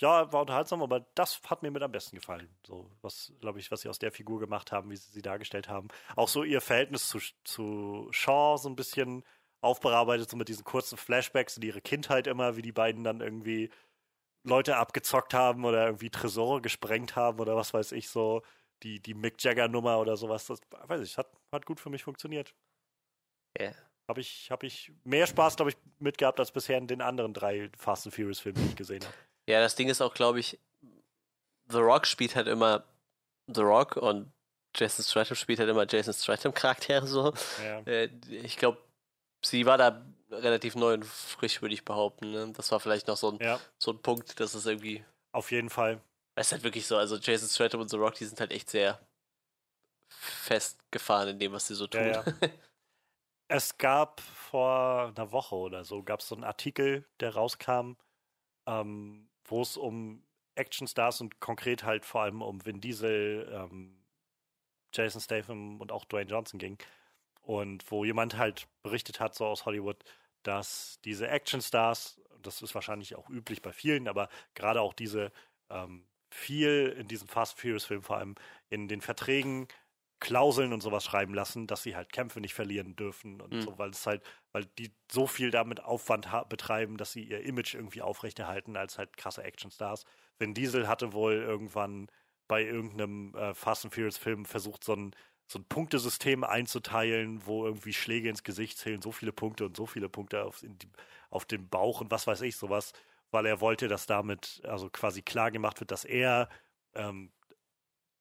ja, 0.00 0.32
war 0.32 0.40
unterhaltsam, 0.42 0.82
aber 0.82 1.00
das 1.14 1.40
hat 1.46 1.62
mir 1.62 1.70
mit 1.70 1.82
am 1.82 1.92
besten 1.92 2.16
gefallen. 2.16 2.48
So, 2.66 2.90
was, 3.02 3.32
glaube 3.40 3.58
ich, 3.58 3.70
was 3.70 3.80
sie 3.80 3.88
aus 3.88 3.98
der 3.98 4.12
Figur 4.12 4.38
gemacht 4.38 4.72
haben, 4.72 4.90
wie 4.90 4.96
sie 4.96 5.10
sie 5.10 5.22
dargestellt 5.22 5.68
haben. 5.68 5.88
Auch 6.16 6.28
so 6.28 6.44
ihr 6.44 6.60
Verhältnis 6.60 7.08
zu, 7.08 7.18
zu 7.44 8.08
Shaw 8.10 8.56
so 8.58 8.68
ein 8.68 8.76
bisschen 8.76 9.24
aufbearbeitet, 9.60 10.30
so 10.30 10.36
mit 10.36 10.48
diesen 10.48 10.64
kurzen 10.64 10.96
Flashbacks 10.96 11.56
in 11.56 11.62
ihre 11.62 11.80
Kindheit 11.80 12.26
immer, 12.26 12.56
wie 12.56 12.62
die 12.62 12.72
beiden 12.72 13.02
dann 13.02 13.20
irgendwie 13.20 13.70
Leute 14.44 14.76
abgezockt 14.76 15.34
haben 15.34 15.64
oder 15.64 15.86
irgendwie 15.86 16.10
Tresore 16.10 16.60
gesprengt 16.60 17.16
haben 17.16 17.40
oder 17.40 17.56
was 17.56 17.74
weiß 17.74 17.92
ich, 17.92 18.08
so 18.08 18.42
die, 18.84 19.00
die 19.00 19.14
Mick 19.14 19.42
Jagger-Nummer 19.42 19.98
oder 19.98 20.16
sowas. 20.16 20.46
Das 20.46 20.60
weiß 20.70 21.00
ich, 21.00 21.18
hat, 21.18 21.28
hat 21.52 21.66
gut 21.66 21.80
für 21.80 21.90
mich 21.90 22.04
funktioniert. 22.04 22.54
Ja. 23.58 23.72
Habe 24.08 24.20
ich, 24.20 24.50
hab 24.50 24.62
ich 24.62 24.92
mehr 25.04 25.26
Spaß, 25.26 25.56
glaube 25.56 25.72
ich, 25.72 25.76
mitgehabt 25.98 26.38
als 26.40 26.52
bisher 26.52 26.78
in 26.78 26.86
den 26.86 27.02
anderen 27.02 27.34
drei 27.34 27.68
Fast 27.76 28.06
and 28.06 28.14
Furious 28.14 28.40
Filmen, 28.40 28.62
die 28.62 28.70
ich 28.70 28.76
gesehen 28.76 29.04
habe. 29.04 29.14
Ja, 29.48 29.60
das 29.60 29.74
Ding 29.74 29.88
ist 29.88 30.02
auch, 30.02 30.12
glaube 30.12 30.40
ich, 30.40 30.60
The 31.68 31.78
Rock 31.78 32.06
spielt 32.06 32.36
halt 32.36 32.48
immer 32.48 32.84
The 33.46 33.62
Rock 33.62 33.96
und 33.96 34.30
Jason 34.76 35.04
Stratham 35.04 35.36
spielt 35.36 35.58
halt 35.58 35.70
immer 35.70 35.86
Jason 35.88 36.12
Stratham-Charaktere 36.12 37.06
so. 37.06 37.32
Ja. 37.64 37.80
Äh, 37.80 38.10
ich 38.28 38.58
glaube, 38.58 38.78
sie 39.42 39.64
war 39.64 39.78
da 39.78 40.04
relativ 40.30 40.74
neu 40.76 40.94
und 40.94 41.04
frisch, 41.06 41.62
würde 41.62 41.74
ich 41.74 41.84
behaupten. 41.84 42.30
Ne? 42.30 42.52
Das 42.52 42.70
war 42.72 42.78
vielleicht 42.78 43.08
noch 43.08 43.16
so 43.16 43.32
ein, 43.32 43.38
ja, 43.40 43.58
so 43.78 43.92
ein 43.92 44.02
Punkt, 44.02 44.38
dass 44.38 44.54
es 44.54 44.66
irgendwie. 44.66 45.02
auf 45.32 45.50
jeden 45.50 45.70
Fall. 45.70 46.02
Es 46.34 46.48
ist 46.48 46.52
halt 46.52 46.64
wirklich 46.64 46.86
so, 46.86 46.98
also 46.98 47.16
Jason 47.16 47.48
Stratham 47.48 47.80
und 47.80 47.88
The 47.88 47.96
Rock, 47.96 48.14
die 48.14 48.26
sind 48.26 48.38
halt 48.38 48.52
echt 48.52 48.68
sehr 48.68 49.00
festgefahren 50.08 51.30
in 51.30 51.38
dem, 51.38 51.52
was 51.52 51.66
sie 51.66 51.74
so 51.74 51.86
tun. 51.86 52.06
Ja. 52.06 52.24
Es 53.50 53.78
gab 53.78 54.20
vor 54.20 55.06
einer 55.16 55.32
Woche 55.32 55.54
oder 55.54 55.82
so, 55.82 56.02
gab 56.02 56.20
es 56.20 56.28
so 56.28 56.34
einen 56.34 56.44
Artikel, 56.44 57.08
der 57.18 57.32
rauskam, 57.34 57.92
ähm, 58.66 59.27
wo 59.50 59.62
es 59.62 59.76
um 59.76 60.24
Actionstars 60.54 61.20
und 61.20 61.40
konkret 61.40 61.84
halt 61.84 62.04
vor 62.04 62.22
allem 62.22 62.42
um 62.42 62.64
Vin 62.64 62.80
Diesel, 62.80 63.50
ähm, 63.52 64.04
Jason 64.94 65.20
Statham 65.20 65.80
und 65.80 65.92
auch 65.92 66.04
Dwayne 66.04 66.30
Johnson 66.30 66.58
ging. 66.58 66.78
Und 67.42 67.90
wo 67.90 68.04
jemand 68.04 68.36
halt 68.36 68.68
berichtet 68.82 69.20
hat, 69.20 69.34
so 69.34 69.46
aus 69.46 69.64
Hollywood, 69.66 70.04
dass 70.42 71.00
diese 71.04 71.28
Actionstars, 71.28 72.20
das 72.42 72.62
ist 72.62 72.74
wahrscheinlich 72.74 73.16
auch 73.16 73.30
üblich 73.30 73.62
bei 73.62 73.72
vielen, 73.72 74.08
aber 74.08 74.28
gerade 74.54 74.80
auch 74.82 74.94
diese 74.94 75.32
ähm, 75.70 76.08
viel 76.32 76.94
in 76.98 77.08
diesem 77.08 77.28
Fast 77.28 77.60
Furious 77.60 77.84
Film 77.86 78.02
vor 78.02 78.18
allem 78.18 78.34
in 78.70 78.88
den 78.88 79.00
Verträgen 79.00 79.68
Klauseln 80.20 80.72
und 80.72 80.80
sowas 80.82 81.04
schreiben 81.04 81.32
lassen, 81.34 81.66
dass 81.68 81.82
sie 81.84 81.94
halt 81.96 82.12
Kämpfe 82.12 82.40
nicht 82.40 82.54
verlieren 82.54 82.96
dürfen 82.96 83.40
und 83.40 83.52
Mhm. 83.52 83.62
so, 83.62 83.78
weil 83.78 83.90
es 83.90 84.04
halt, 84.06 84.24
weil 84.58 84.64
die 84.76 84.90
so 85.08 85.28
viel 85.28 85.52
damit 85.52 85.84
Aufwand 85.84 86.28
betreiben, 86.48 86.96
dass 86.96 87.12
sie 87.12 87.22
ihr 87.22 87.42
Image 87.42 87.74
irgendwie 87.74 88.02
aufrechterhalten 88.02 88.76
als 88.76 88.98
halt 88.98 89.16
krasse 89.16 89.44
Actionstars. 89.44 90.04
Vin 90.38 90.52
Diesel 90.52 90.88
hatte 90.88 91.12
wohl 91.12 91.34
irgendwann 91.34 92.08
bei 92.48 92.64
irgendeinem 92.64 93.36
äh, 93.36 93.54
Fast 93.54 93.84
and 93.84 93.94
Furious 93.94 94.18
Film 94.18 94.44
versucht, 94.44 94.82
so 94.82 94.94
ein, 94.96 95.14
so 95.46 95.60
ein 95.60 95.64
Punktesystem 95.64 96.42
einzuteilen, 96.42 97.46
wo 97.46 97.66
irgendwie 97.66 97.92
Schläge 97.92 98.28
ins 98.28 98.42
Gesicht 98.42 98.78
zählen, 98.78 99.00
so 99.00 99.12
viele 99.12 99.32
Punkte 99.32 99.64
und 99.64 99.76
so 99.76 99.86
viele 99.86 100.08
Punkte 100.08 100.42
auf, 100.42 100.60
die, 100.64 100.90
auf 101.30 101.44
dem 101.44 101.68
Bauch 101.68 102.00
und 102.00 102.10
was 102.10 102.26
weiß 102.26 102.40
ich, 102.40 102.56
sowas, 102.56 102.92
weil 103.30 103.46
er 103.46 103.60
wollte, 103.60 103.86
dass 103.86 104.06
damit 104.06 104.60
also 104.64 104.90
quasi 104.90 105.22
klar 105.22 105.52
gemacht 105.52 105.78
wird, 105.78 105.92
dass 105.92 106.04
er 106.04 106.48
ähm, 106.94 107.30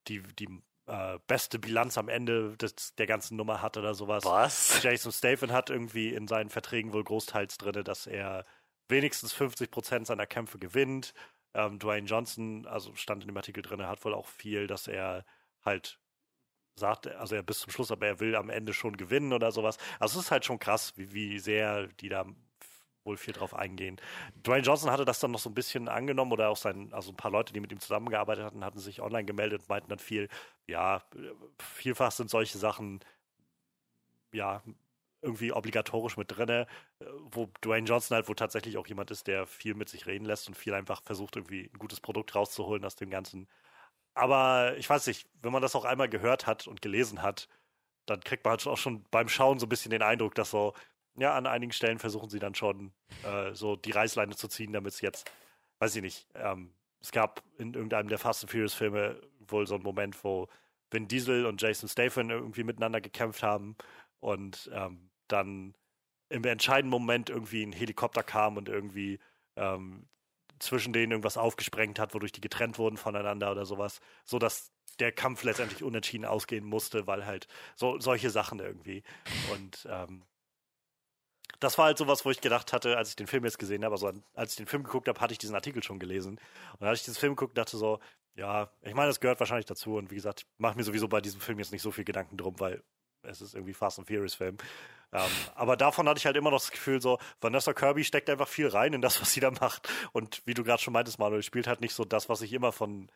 die, 0.08 0.22
die 0.22 0.62
äh, 0.88 1.20
beste 1.28 1.60
Bilanz 1.60 1.98
am 1.98 2.10
Ende 2.10 2.58
des, 2.58 2.96
der 2.96 3.08
ganzen 3.08 3.38
Nummer 3.38 3.62
hat 3.62 3.78
oder 3.78 3.94
sowas. 3.94 4.26
Was? 4.26 4.82
Jason 4.82 5.12
Statham 5.12 5.52
hat 5.52 5.70
irgendwie 5.70 6.14
in 6.14 6.28
seinen 6.28 6.50
Verträgen 6.50 6.94
wohl 6.94 7.04
großteils 7.04 7.58
drin, 7.58 7.84
dass 7.84 8.08
er 8.08 8.46
wenigstens 8.88 9.34
50 9.34 9.70
Prozent 9.70 10.08
seiner 10.08 10.26
Kämpfe 10.26 10.60
gewinnt. 10.60 11.14
Ähm, 11.54 11.80
Dwayne 11.80 12.08
Johnson, 12.08 12.66
also 12.68 12.96
stand 12.96 13.24
in 13.24 13.28
dem 13.28 13.38
Artikel 13.38 13.62
drin, 13.62 13.86
hat 13.86 14.04
wohl 14.06 14.14
auch 14.14 14.28
viel, 14.28 14.68
dass 14.68 14.88
er 14.88 15.26
halt 15.64 16.00
sagt, 16.76 17.08
also 17.08 17.36
er 17.36 17.44
bis 17.44 17.60
zum 17.60 17.72
Schluss, 17.72 17.92
aber 17.92 18.08
er 18.08 18.20
will 18.20 18.36
am 18.36 18.50
Ende 18.50 18.74
schon 18.74 18.98
gewinnen 18.98 19.34
oder 19.34 19.52
sowas. 19.52 19.78
Also 20.00 20.20
es 20.20 20.26
ist 20.26 20.32
halt 20.32 20.46
schon 20.46 20.60
krass, 20.60 20.94
wie, 20.96 21.12
wie 21.12 21.40
sehr 21.40 21.88
die 21.88 22.10
da 22.10 22.26
wohl 23.08 23.18
viel 23.18 23.34
drauf 23.34 23.56
eingehen. 23.56 24.00
Dwayne 24.44 24.64
Johnson 24.64 24.92
hatte 24.92 25.06
das 25.06 25.20
dann 25.20 25.32
noch 25.32 25.40
so 25.40 25.50
ein 25.50 25.56
bisschen 25.56 25.88
angenommen 25.90 26.32
oder 26.32 26.50
auch 26.50 26.58
sein, 26.58 26.94
also 26.94 27.12
ein 27.12 27.18
paar 27.18 27.32
Leute, 27.32 27.54
die 27.54 27.60
mit 27.60 27.72
ihm 27.72 27.80
zusammengearbeitet 27.80 28.46
hatten, 28.46 28.64
hatten 28.64 28.80
sich 28.80 29.02
online 29.02 29.26
gemeldet 29.26 29.62
und 29.62 29.70
meinten 29.70 29.90
dann 29.90 30.00
viel, 30.00 30.30
ja, 30.68 31.02
vielfach 31.60 32.12
sind 32.12 32.30
solche 32.30 32.58
Sachen 32.60 33.00
ja 34.34 34.62
irgendwie 35.22 35.52
obligatorisch 35.52 36.18
mit 36.18 36.32
drinne, 36.38 36.68
wo 37.32 37.48
Dwayne 37.64 37.88
Johnson 37.88 38.16
halt 38.16 38.28
wohl 38.28 38.36
tatsächlich 38.36 38.78
auch 38.78 38.88
jemand 38.88 39.12
ist, 39.12 39.28
der 39.28 39.48
viel 39.48 39.74
mit 39.74 39.90
sich 39.90 40.06
reden 40.06 40.26
lässt 40.26 40.48
und 40.48 40.56
viel 40.56 40.74
einfach 40.74 41.02
versucht, 41.04 41.36
irgendwie 41.36 41.72
ein 41.74 41.80
gutes 41.80 42.00
Produkt 42.00 42.36
rauszuholen 42.36 42.86
aus 42.86 42.96
dem 42.96 43.10
Ganzen. 43.10 43.48
Aber 44.14 44.78
ich 44.78 44.90
weiß 44.90 45.08
nicht, 45.08 45.30
wenn 45.42 45.52
man 45.52 45.62
das 45.62 45.76
auch 45.76 45.86
einmal 45.86 46.10
gehört 46.10 46.48
hat 46.48 46.68
und 46.68 46.82
gelesen 46.82 47.22
hat, 47.22 47.48
dann 48.06 48.22
kriegt 48.22 48.46
man 48.46 48.52
halt 48.52 48.68
auch 48.68 48.78
schon 48.78 49.04
beim 49.12 49.30
Schauen 49.30 49.60
so 49.60 49.66
ein 49.66 49.70
bisschen 49.70 49.92
den 49.92 50.02
Eindruck, 50.02 50.36
dass 50.36 50.52
so, 50.52 50.74
ja, 51.18 51.36
an 51.36 51.48
einigen 51.48 51.72
Stellen 51.72 52.00
versuchen 52.00 52.30
sie 52.30 52.40
dann 52.40 52.56
schon 52.56 52.92
äh, 53.24 53.54
so 53.54 53.76
die 53.76 53.92
Reißleine 53.92 54.36
zu 54.36 54.48
ziehen, 54.48 54.74
damit 54.74 54.94
es 54.94 55.02
jetzt, 55.02 55.30
weiß 55.80 55.96
ich 55.96 56.02
nicht, 56.02 56.28
ähm, 56.36 56.74
es 57.02 57.12
gab 57.12 57.44
in 57.58 57.74
irgendeinem 57.74 58.10
der 58.10 58.18
Fast 58.20 58.44
and 58.44 58.52
Furious 58.52 58.74
Filme 58.74 59.20
wohl 59.40 59.68
so 59.68 59.76
einen 59.76 59.84
Moment, 59.84 60.24
wo 60.24 60.48
Vin 60.92 61.08
Diesel 61.08 61.46
und 61.46 61.62
Jason 61.62 61.90
Statham 61.90 62.30
irgendwie 62.30 62.64
miteinander 62.64 63.02
gekämpft 63.02 63.44
haben 63.44 63.76
und 64.20 64.70
ähm, 64.74 65.10
dann 65.28 65.76
im 66.30 66.44
entscheidenden 66.44 66.90
Moment 66.90 67.30
irgendwie 67.30 67.64
ein 67.64 67.72
Helikopter 67.72 68.24
kam 68.24 68.58
und 68.58 68.70
irgendwie 68.70 69.20
ähm, 69.56 70.08
zwischen 70.60 70.94
denen 70.94 71.12
irgendwas 71.12 71.38
aufgesprengt 71.38 72.00
hat, 72.00 72.14
wodurch 72.14 72.32
die 72.32 72.42
getrennt 72.42 72.78
wurden 72.78 72.98
voneinander 72.98 73.52
oder 73.52 73.66
sowas, 73.66 74.00
so 74.26 74.40
dass 74.40 74.72
der 75.00 75.12
Kampf 75.12 75.44
letztendlich 75.44 75.84
unentschieden 75.84 76.26
ausgehen 76.26 76.66
musste, 76.66 77.06
weil 77.06 77.26
halt 77.26 77.48
so 77.76 78.00
solche 78.00 78.30
Sachen 78.30 78.60
irgendwie. 78.60 79.04
Und 79.54 79.88
ähm, 79.90 80.24
das 81.60 81.78
war 81.78 81.86
halt 81.86 81.98
sowas, 81.98 82.26
wo 82.26 82.32
ich 82.32 82.42
gedacht 82.42 82.74
hatte, 82.74 82.98
als 82.98 83.10
ich 83.10 83.16
den 83.16 83.28
Film 83.28 83.44
jetzt 83.46 83.58
gesehen 83.58 83.84
habe, 83.84 83.94
also 83.94 84.12
als 84.36 84.52
ich 84.52 84.58
den 84.58 84.68
Film 84.68 84.84
geguckt 84.84 85.08
habe, 85.08 85.20
hatte 85.20 85.34
ich 85.34 85.40
diesen 85.40 85.56
Artikel 85.56 85.84
schon 85.84 86.00
gelesen. 86.00 86.40
Und 86.80 86.88
als 86.88 87.00
ich 87.00 87.06
diesen 87.06 87.20
Film 87.20 87.36
geguckt 87.36 87.58
dachte 87.58 87.78
so, 87.78 88.00
ja, 88.36 88.70
ich 88.82 88.94
meine, 88.94 89.08
das 89.08 89.20
gehört 89.20 89.40
wahrscheinlich 89.40 89.66
dazu. 89.66 89.96
Und 89.96 90.12
wie 90.12 90.16
gesagt, 90.16 90.42
ich 90.42 90.48
mache 90.60 90.78
mir 90.78 90.84
sowieso 90.84 91.08
bei 91.08 91.22
diesem 91.22 91.42
Film 91.42 91.58
jetzt 91.60 91.72
nicht 91.72 91.82
so 91.82 91.92
viel 91.92 92.04
Gedanken 92.04 92.38
drum, 92.38 92.60
weil 92.60 92.84
es 93.24 93.42
ist 93.42 93.56
irgendwie 93.56 93.74
Fast 93.74 93.98
and 93.98 94.08
Furious 94.08 94.36
Film. 94.36 94.58
Ähm, 95.12 95.32
aber 95.56 95.76
davon 95.76 96.08
hatte 96.08 96.20
ich 96.20 96.26
halt 96.26 96.36
immer 96.36 96.52
noch 96.52 96.60
das 96.60 96.72
Gefühl, 96.72 97.02
so, 97.02 97.18
Vanessa 97.42 97.74
Kirby 97.74 98.04
steckt 98.04 98.30
einfach 98.30 98.48
viel 98.48 98.68
rein 98.68 98.94
in 98.94 99.02
das, 99.02 99.20
was 99.22 99.32
sie 99.34 99.40
da 99.40 99.52
macht. 99.52 99.90
Und 100.12 100.42
wie 100.46 100.54
du 100.54 100.64
gerade 100.64 100.82
schon 100.82 100.94
meintest, 100.94 101.18
Manuel, 101.18 101.44
spielt 101.44 101.68
halt 101.68 101.82
nicht 101.82 101.94
so 101.94 102.06
das, 102.06 102.30
was 102.30 102.42
ich 102.42 102.54
immer 102.54 102.72
von 102.72 103.10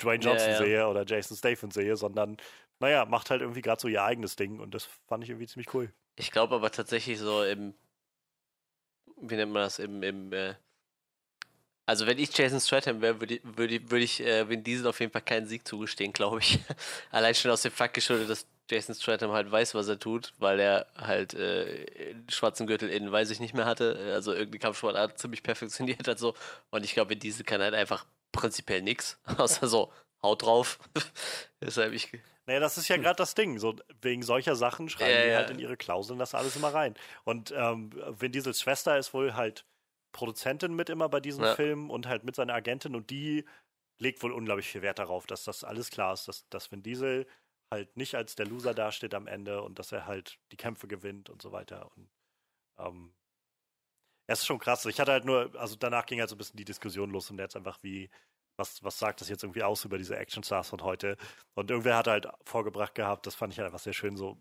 Dwayne 0.00 0.24
Ja, 0.24 0.30
Johnson 0.30 0.50
ja. 0.50 0.58
sehe 0.58 0.88
oder 0.88 1.04
Jason 1.04 1.36
Statham 1.36 1.70
sehe, 1.70 1.96
sondern, 1.96 2.38
naja, 2.80 3.04
macht 3.04 3.30
halt 3.30 3.42
irgendwie 3.42 3.60
gerade 3.60 3.80
so 3.80 3.88
ihr 3.88 4.02
eigenes 4.02 4.36
Ding. 4.36 4.58
Und 4.58 4.74
das 4.74 4.88
fand 5.06 5.24
ich 5.24 5.30
irgendwie 5.30 5.46
ziemlich 5.46 5.72
cool. 5.74 5.92
Ich 6.16 6.30
glaube 6.30 6.54
aber 6.54 6.70
tatsächlich 6.70 7.18
so 7.18 7.42
im, 7.42 7.74
wie 9.16 9.36
nennt 9.36 9.52
man 9.52 9.62
das, 9.62 9.78
im, 9.78 10.02
im 10.02 10.32
äh, 10.32 10.54
also 11.86 12.06
wenn 12.06 12.18
ich 12.18 12.36
Jason 12.36 12.60
Stratham 12.60 13.00
wäre, 13.00 13.20
würde 13.20 13.34
ich, 13.34 13.40
würde 13.44 13.74
ich, 13.74 13.90
würde 13.90 14.04
ich 14.04 14.20
äh, 14.20 14.48
Vin 14.48 14.62
Diesel 14.62 14.86
auf 14.86 15.00
jeden 15.00 15.12
Fall 15.12 15.22
keinen 15.22 15.46
Sieg 15.46 15.66
zugestehen, 15.66 16.12
glaube 16.12 16.38
ich. 16.40 16.58
Allein 17.10 17.34
schon 17.34 17.50
aus 17.50 17.62
dem 17.62 17.72
Fakt 17.72 17.94
geschuldet, 17.94 18.30
dass 18.30 18.46
Jason 18.70 18.94
Stratham 18.94 19.32
halt 19.32 19.50
weiß, 19.50 19.74
was 19.74 19.88
er 19.88 19.98
tut, 19.98 20.32
weil 20.38 20.60
er 20.60 20.86
halt 20.96 21.34
äh, 21.34 22.14
schwarzen 22.28 22.66
Gürtel 22.66 22.88
in 22.88 23.10
weiß 23.10 23.30
ich 23.30 23.40
nicht 23.40 23.54
mehr 23.54 23.66
hatte, 23.66 23.98
äh, 24.00 24.12
also 24.12 24.32
irgendeine 24.32 24.60
Kampfsportart 24.60 25.18
ziemlich 25.18 25.42
perfektioniert 25.42 26.06
hat 26.06 26.18
so. 26.18 26.34
Und 26.70 26.84
ich 26.84 26.94
glaube, 26.94 27.10
Vin 27.10 27.18
Diesel 27.18 27.44
kann 27.44 27.60
halt 27.60 27.74
einfach 27.74 28.06
prinzipiell 28.30 28.82
nichts, 28.82 29.18
außer 29.36 29.66
so, 29.66 29.92
haut 30.22 30.42
drauf. 30.42 30.78
Deshalb 31.60 31.92
ich, 31.92 32.10
Naja, 32.46 32.60
das 32.60 32.76
ist 32.78 32.88
ja 32.88 32.96
gerade 32.96 33.16
das 33.16 33.34
Ding. 33.34 33.58
So, 33.58 33.76
wegen 34.00 34.22
solcher 34.22 34.56
Sachen 34.56 34.88
schreiben 34.88 35.12
Ja, 35.12 35.22
die 35.22 35.34
halt 35.34 35.50
in 35.50 35.58
ihre 35.58 35.76
Klauseln 35.76 36.18
das 36.18 36.34
alles 36.34 36.56
immer 36.56 36.74
rein. 36.74 36.94
Und 37.24 37.52
ähm, 37.56 37.90
Vin 38.18 38.32
Diesels 38.32 38.60
Schwester 38.60 38.98
ist 38.98 39.14
wohl 39.14 39.34
halt 39.34 39.64
Produzentin 40.12 40.74
mit 40.74 40.90
immer 40.90 41.08
bei 41.08 41.20
diesen 41.20 41.44
Ja. 41.44 41.54
Filmen 41.54 41.90
und 41.90 42.06
halt 42.06 42.24
mit 42.24 42.34
seiner 42.34 42.54
Agentin 42.54 42.96
und 42.96 43.10
die 43.10 43.44
legt 43.98 44.22
wohl 44.22 44.32
unglaublich 44.32 44.68
viel 44.68 44.82
Wert 44.82 44.98
darauf, 44.98 45.26
dass 45.26 45.44
das 45.44 45.62
alles 45.62 45.90
klar 45.90 46.12
ist, 46.14 46.26
dass, 46.26 46.48
dass 46.48 46.72
Vin 46.72 46.82
Diesel 46.82 47.26
halt 47.70 47.96
nicht 47.96 48.14
als 48.16 48.34
der 48.34 48.46
Loser 48.46 48.74
dasteht 48.74 49.14
am 49.14 49.26
Ende 49.26 49.62
und 49.62 49.78
dass 49.78 49.92
er 49.92 50.06
halt 50.06 50.38
die 50.50 50.56
Kämpfe 50.56 50.88
gewinnt 50.88 51.30
und 51.30 51.40
so 51.40 51.52
weiter. 51.52 51.90
Und 51.96 52.10
ähm, 52.78 53.14
es 54.26 54.40
ist 54.40 54.46
schon 54.46 54.58
krass. 54.58 54.84
Ich 54.86 55.00
hatte 55.00 55.12
halt 55.12 55.24
nur, 55.24 55.54
also 55.58 55.76
danach 55.76 56.06
ging 56.06 56.20
halt 56.20 56.28
so 56.28 56.34
ein 56.34 56.38
bisschen 56.38 56.56
die 56.56 56.64
Diskussion 56.64 57.10
los 57.10 57.30
und 57.30 57.38
jetzt 57.38 57.56
einfach 57.56 57.78
wie, 57.82 58.10
was, 58.56 58.82
was 58.84 58.98
sagt 58.98 59.20
das 59.20 59.28
jetzt 59.28 59.42
irgendwie 59.42 59.62
aus 59.62 59.84
über 59.84 59.98
diese 59.98 60.16
Actionstars 60.16 60.68
von 60.68 60.82
heute? 60.82 61.16
Und 61.54 61.70
irgendwer 61.70 61.96
hat 61.96 62.06
halt 62.06 62.28
vorgebracht 62.44 62.94
gehabt, 62.94 63.26
das 63.26 63.34
fand 63.34 63.52
ich 63.52 63.58
halt 63.58 63.66
einfach 63.66 63.78
sehr 63.78 63.92
schön, 63.92 64.16
so 64.16 64.38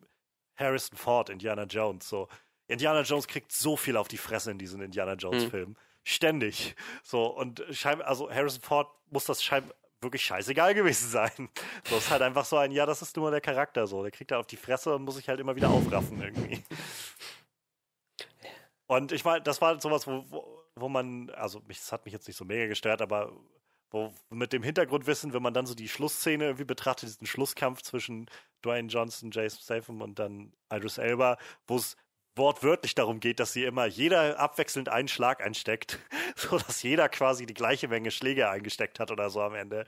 Harrison 0.56 0.98
Ford, 0.98 1.30
Indiana 1.30 1.64
Jones, 1.64 2.08
so. 2.08 2.28
Indiana 2.68 3.02
Jones 3.02 3.28
kriegt 3.28 3.52
so 3.52 3.76
viel 3.76 3.98
auf 3.98 4.08
die 4.08 4.18
Fresse 4.18 4.52
in 4.52 4.58
diesen 4.58 4.82
Indiana 4.82 5.14
Jones 5.14 5.46
Mhm. 5.46 5.50
Filmen. 5.50 5.78
Ständig. 6.04 6.76
So, 7.04 7.26
und 7.26 7.64
scheinbar, 7.72 8.08
also 8.08 8.32
Harrison 8.32 8.62
Ford 8.62 8.90
muss 9.10 9.26
das 9.26 9.44
scheinbar 9.44 9.76
wirklich 10.02 10.24
scheißegal 10.24 10.74
gewesen 10.74 11.10
sein. 11.10 11.50
So 11.86 11.98
ist 11.98 12.10
halt 12.10 12.22
einfach 12.22 12.46
so 12.46 12.58
ein, 12.58 12.72
ja, 12.72 12.86
das 12.86 13.02
ist 13.02 13.16
nur 13.18 13.30
der 13.32 13.42
Charakter 13.42 13.86
so. 13.88 14.02
Der 14.02 14.12
kriegt 14.12 14.32
halt 14.32 14.40
auf 14.40 14.48
die 14.48 14.58
Fresse 14.58 14.96
und 14.96 15.04
muss 15.04 15.16
sich 15.16 15.28
halt 15.30 15.40
immer 15.40 15.56
wieder 15.56 15.70
aufraffen 15.70 16.22
irgendwie. 16.22 16.64
Und 18.88 19.14
ich 19.14 19.24
meine, 19.24 19.42
das 19.42 19.62
war 19.62 19.70
halt 19.70 19.82
sowas, 19.82 20.06
wo, 20.06 20.26
wo, 20.30 20.64
wo 20.76 20.90
man, 20.90 21.30
also 21.30 21.62
mich, 21.62 21.78
das 21.78 21.92
hat 21.94 22.04
mich 22.04 22.14
jetzt 22.14 22.28
nicht 22.28 22.36
so 22.36 22.44
mega 22.44 22.68
gestört, 22.68 23.02
aber 23.02 23.32
wo 23.92 24.14
mit 24.30 24.54
dem 24.54 24.64
Hintergrundwissen, 24.64 25.34
wenn 25.34 25.44
man 25.44 25.54
dann 25.54 25.66
so 25.66 25.76
die 25.76 25.90
Schlussszene 25.90 26.46
irgendwie 26.46 26.66
betrachtet, 26.66 27.10
diesen 27.10 27.28
Schlusskampf 27.28 27.82
zwischen 27.82 28.30
Dwayne 28.64 28.88
Johnson, 28.88 29.32
Jason 29.32 29.60
Statham 29.62 30.02
und 30.02 30.18
dann 30.18 30.54
Idris 30.72 30.98
Elba, 30.98 31.38
wo 31.68 31.76
es 31.76 31.98
wortwörtlich 32.36 32.96
darum 32.96 33.20
geht, 33.20 33.40
dass 33.40 33.54
sie 33.54 33.66
immer 33.66 33.86
jeder 33.86 34.40
abwechselnd 34.40 34.90
einen 34.90 35.10
Schlag 35.10 35.44
einsteckt, 35.44 36.00
so 36.36 36.58
dass 36.58 36.82
jeder 36.82 37.10
quasi 37.10 37.46
die 37.46 37.54
gleiche 37.54 37.88
Menge 37.90 38.12
Schläge 38.12 38.50
eingesteckt 38.50 39.00
hat 39.00 39.12
oder 39.12 39.30
so 39.30 39.42
am 39.42 39.56
Ende 39.56 39.86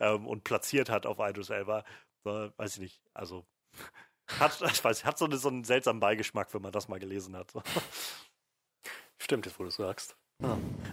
ähm, 0.00 0.26
und 0.26 0.44
platziert 0.44 0.90
hat 0.90 1.06
auf 1.06 1.18
Idris 1.18 1.50
Elba. 1.50 1.84
So, 2.24 2.50
weiß 2.56 2.74
ich 2.74 2.80
nicht. 2.80 3.02
Also 3.14 3.46
hat, 4.38 4.60
ich 4.60 4.84
weiß, 4.84 5.04
hat 5.04 5.18
so, 5.18 5.24
eine, 5.24 5.38
so 5.38 5.48
einen 5.48 5.64
seltsamen 5.64 6.00
Beigeschmack, 6.00 6.52
wenn 6.52 6.62
man 6.62 6.72
das 6.72 6.88
mal 6.88 6.98
gelesen 7.00 7.36
hat. 7.36 7.50
So. 7.50 7.62
Stimmt, 9.18 9.46
jetzt 9.46 9.58
wo 9.58 9.64
du 9.64 9.70
sagst. 9.70 10.16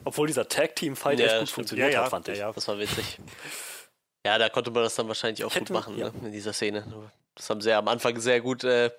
Obwohl 0.06 0.28
dieser 0.28 0.48
Tag-Team-Fight 0.48 1.20
Ja, 1.20 1.26
echt 1.26 1.34
gut 1.40 1.48
stimmt. 1.48 1.56
funktioniert 1.56 1.88
Ja, 1.90 2.00
ja, 2.00 2.04
hat, 2.06 2.12
fand 2.12 2.28
ich. 2.30 2.38
ja, 2.40 2.48
ja. 2.48 2.54
das 2.54 2.68
war 2.68 2.80
witzig. 2.80 3.20
Ja, 4.26 4.38
da 4.38 4.50
konnte 4.50 4.72
man 4.72 4.84
das 4.84 4.96
dann 4.96 5.08
wahrscheinlich 5.08 5.44
auch 5.44 5.50
Ich 5.50 5.56
hätte- 5.56 5.66
gut 5.74 5.74
machen, 5.74 5.98
ja. 5.98 6.10
ne, 6.12 6.28
in 6.28 6.32
dieser 6.32 6.54
Szene. 6.54 7.12
Das 7.36 7.50
haben 7.50 7.62
sie 7.62 7.70
ja 7.70 7.80
am 7.80 7.88
Anfang 7.88 8.20
sehr 8.20 8.40
gut 8.42 8.64
äh, 8.64 8.92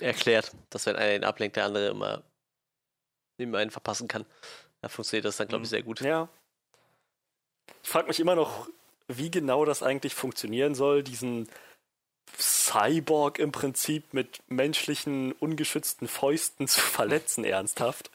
erklärt, 0.00 0.52
dass 0.70 0.86
wenn 0.86 0.96
einer 0.96 1.14
ihn 1.16 1.24
ablenkt, 1.24 1.56
der 1.56 1.64
andere 1.64 1.88
immer 1.88 2.22
ihm 3.38 3.54
einen 3.54 3.70
verpassen 3.70 4.06
kann. 4.06 4.24
Da 4.80 4.88
funktioniert 4.88 5.24
das 5.24 5.36
dann, 5.38 5.48
glaube 5.48 5.64
ich, 5.64 5.70
sehr 5.70 5.82
gut. 5.82 6.00
Ja. 6.00 6.28
Ich 7.82 7.88
frage 7.88 8.06
mich 8.06 8.20
immer 8.20 8.34
noch, 8.36 8.68
wie 9.08 9.30
genau 9.30 9.64
das 9.64 9.82
eigentlich 9.82 10.14
funktionieren 10.14 10.74
soll, 10.74 11.02
diesen 11.02 11.48
Cyborg 12.38 13.38
im 13.38 13.50
Prinzip 13.50 14.12
mit 14.14 14.40
menschlichen, 14.48 15.32
ungeschützten 15.32 16.06
Fäusten 16.06 16.68
zu 16.68 16.80
verletzen, 16.80 17.44
ernsthaft. 17.44 18.10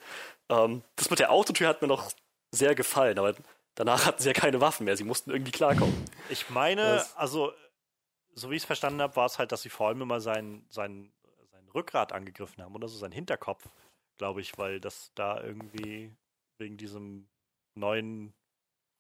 Ähm, 0.50 0.84
das 0.96 1.10
mit 1.10 1.20
der 1.20 1.32
Autotür 1.32 1.68
hat 1.68 1.82
mir 1.82 1.88
noch 1.88 2.12
sehr 2.52 2.76
gefallen, 2.76 3.20
aber 3.20 3.36
danach 3.76 4.06
hatten 4.06 4.22
sie 4.22 4.28
ja 4.30 4.34
keine 4.34 4.60
Waffen 4.62 4.86
mehr, 4.86 4.98
sie 4.98 5.04
mussten 5.04 5.30
irgendwie 5.32 5.52
klarkommen. 5.52 5.94
Ich 6.30 6.50
meine, 6.50 6.82
Das- 6.82 7.16
also, 7.16 7.54
so 8.34 8.50
wie 8.50 8.56
ich 8.56 8.64
es 8.64 8.66
verstanden 8.66 9.02
habe, 9.02 9.16
war 9.16 9.26
es 9.26 9.38
halt, 9.38 9.52
dass 9.52 9.62
sie 9.62 9.70
vor 9.70 9.88
allem 9.88 10.02
immer 10.02 10.20
sein, 10.22 10.66
sein, 10.70 11.12
sein 11.52 11.68
Rückgrat 11.70 12.12
angegriffen 12.14 12.64
haben 12.64 12.76
oder 12.76 12.88
so, 12.88 12.98
sein 12.98 13.12
Hinterkopf, 13.12 13.70
glaube 14.18 14.42
ich, 14.42 14.58
weil 14.58 14.80
das 14.80 15.12
da 15.16 15.42
irgendwie 15.42 16.12
wegen 16.58 16.78
diesem 16.78 17.30
neuen 17.76 18.34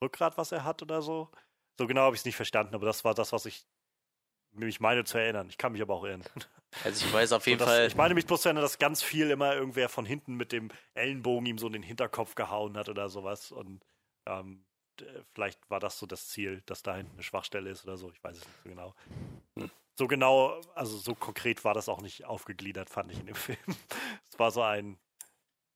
Rückgrat, 0.03 0.37
was 0.37 0.51
er 0.51 0.63
hat 0.63 0.81
oder 0.81 1.01
so. 1.01 1.29
So 1.79 1.87
genau 1.87 2.01
habe 2.01 2.15
ich 2.15 2.21
es 2.21 2.25
nicht 2.25 2.35
verstanden, 2.35 2.75
aber 2.75 2.85
das 2.85 3.03
war 3.03 3.13
das, 3.13 3.31
was 3.33 3.45
ich 3.45 3.65
mich 4.65 4.79
meine 4.79 5.03
zu 5.03 5.17
erinnern. 5.17 5.47
Ich 5.49 5.57
kann 5.57 5.71
mich 5.71 5.81
aber 5.81 5.95
auch 5.95 6.03
irren. 6.03 6.23
Also 6.83 7.03
ich 7.03 7.11
weiß 7.11 7.31
auf 7.31 7.47
jeden 7.47 7.57
dass, 7.57 7.67
Fall, 7.67 7.87
Ich 7.87 7.95
meine 7.95 8.13
mich 8.13 8.27
bloß 8.27 8.43
zu 8.43 8.47
erinnern, 8.47 8.61
dass 8.61 8.77
ganz 8.77 9.01
viel 9.01 9.31
immer 9.31 9.55
irgendwer 9.55 9.89
von 9.89 10.05
hinten 10.05 10.35
mit 10.35 10.51
dem 10.51 10.69
Ellenbogen 10.93 11.47
ihm 11.47 11.57
so 11.57 11.65
in 11.65 11.73
den 11.73 11.81
Hinterkopf 11.81 12.35
gehauen 12.35 12.77
hat 12.77 12.89
oder 12.89 13.09
sowas. 13.09 13.51
Und 13.51 13.83
ähm, 14.27 14.63
vielleicht 15.31 15.67
war 15.71 15.79
das 15.79 15.97
so 15.97 16.05
das 16.05 16.27
Ziel, 16.27 16.61
dass 16.67 16.83
da 16.83 16.95
hinten 16.95 17.13
eine 17.13 17.23
Schwachstelle 17.23 17.71
ist 17.71 17.85
oder 17.85 17.97
so. 17.97 18.11
Ich 18.11 18.23
weiß 18.23 18.37
es 18.37 18.45
nicht 18.45 18.57
so 18.63 18.69
genau. 18.69 18.93
Hm. 19.57 19.71
So 19.95 20.07
genau, 20.07 20.61
also 20.75 20.97
so 20.97 21.13
konkret 21.13 21.65
war 21.65 21.73
das 21.73 21.89
auch 21.89 22.01
nicht 22.01 22.23
aufgegliedert, 22.25 22.89
fand 22.89 23.11
ich 23.11 23.19
in 23.19 23.25
dem 23.25 23.35
Film. 23.35 23.57
Es 24.31 24.39
war 24.39 24.51
so 24.51 24.61
ein, 24.61 24.97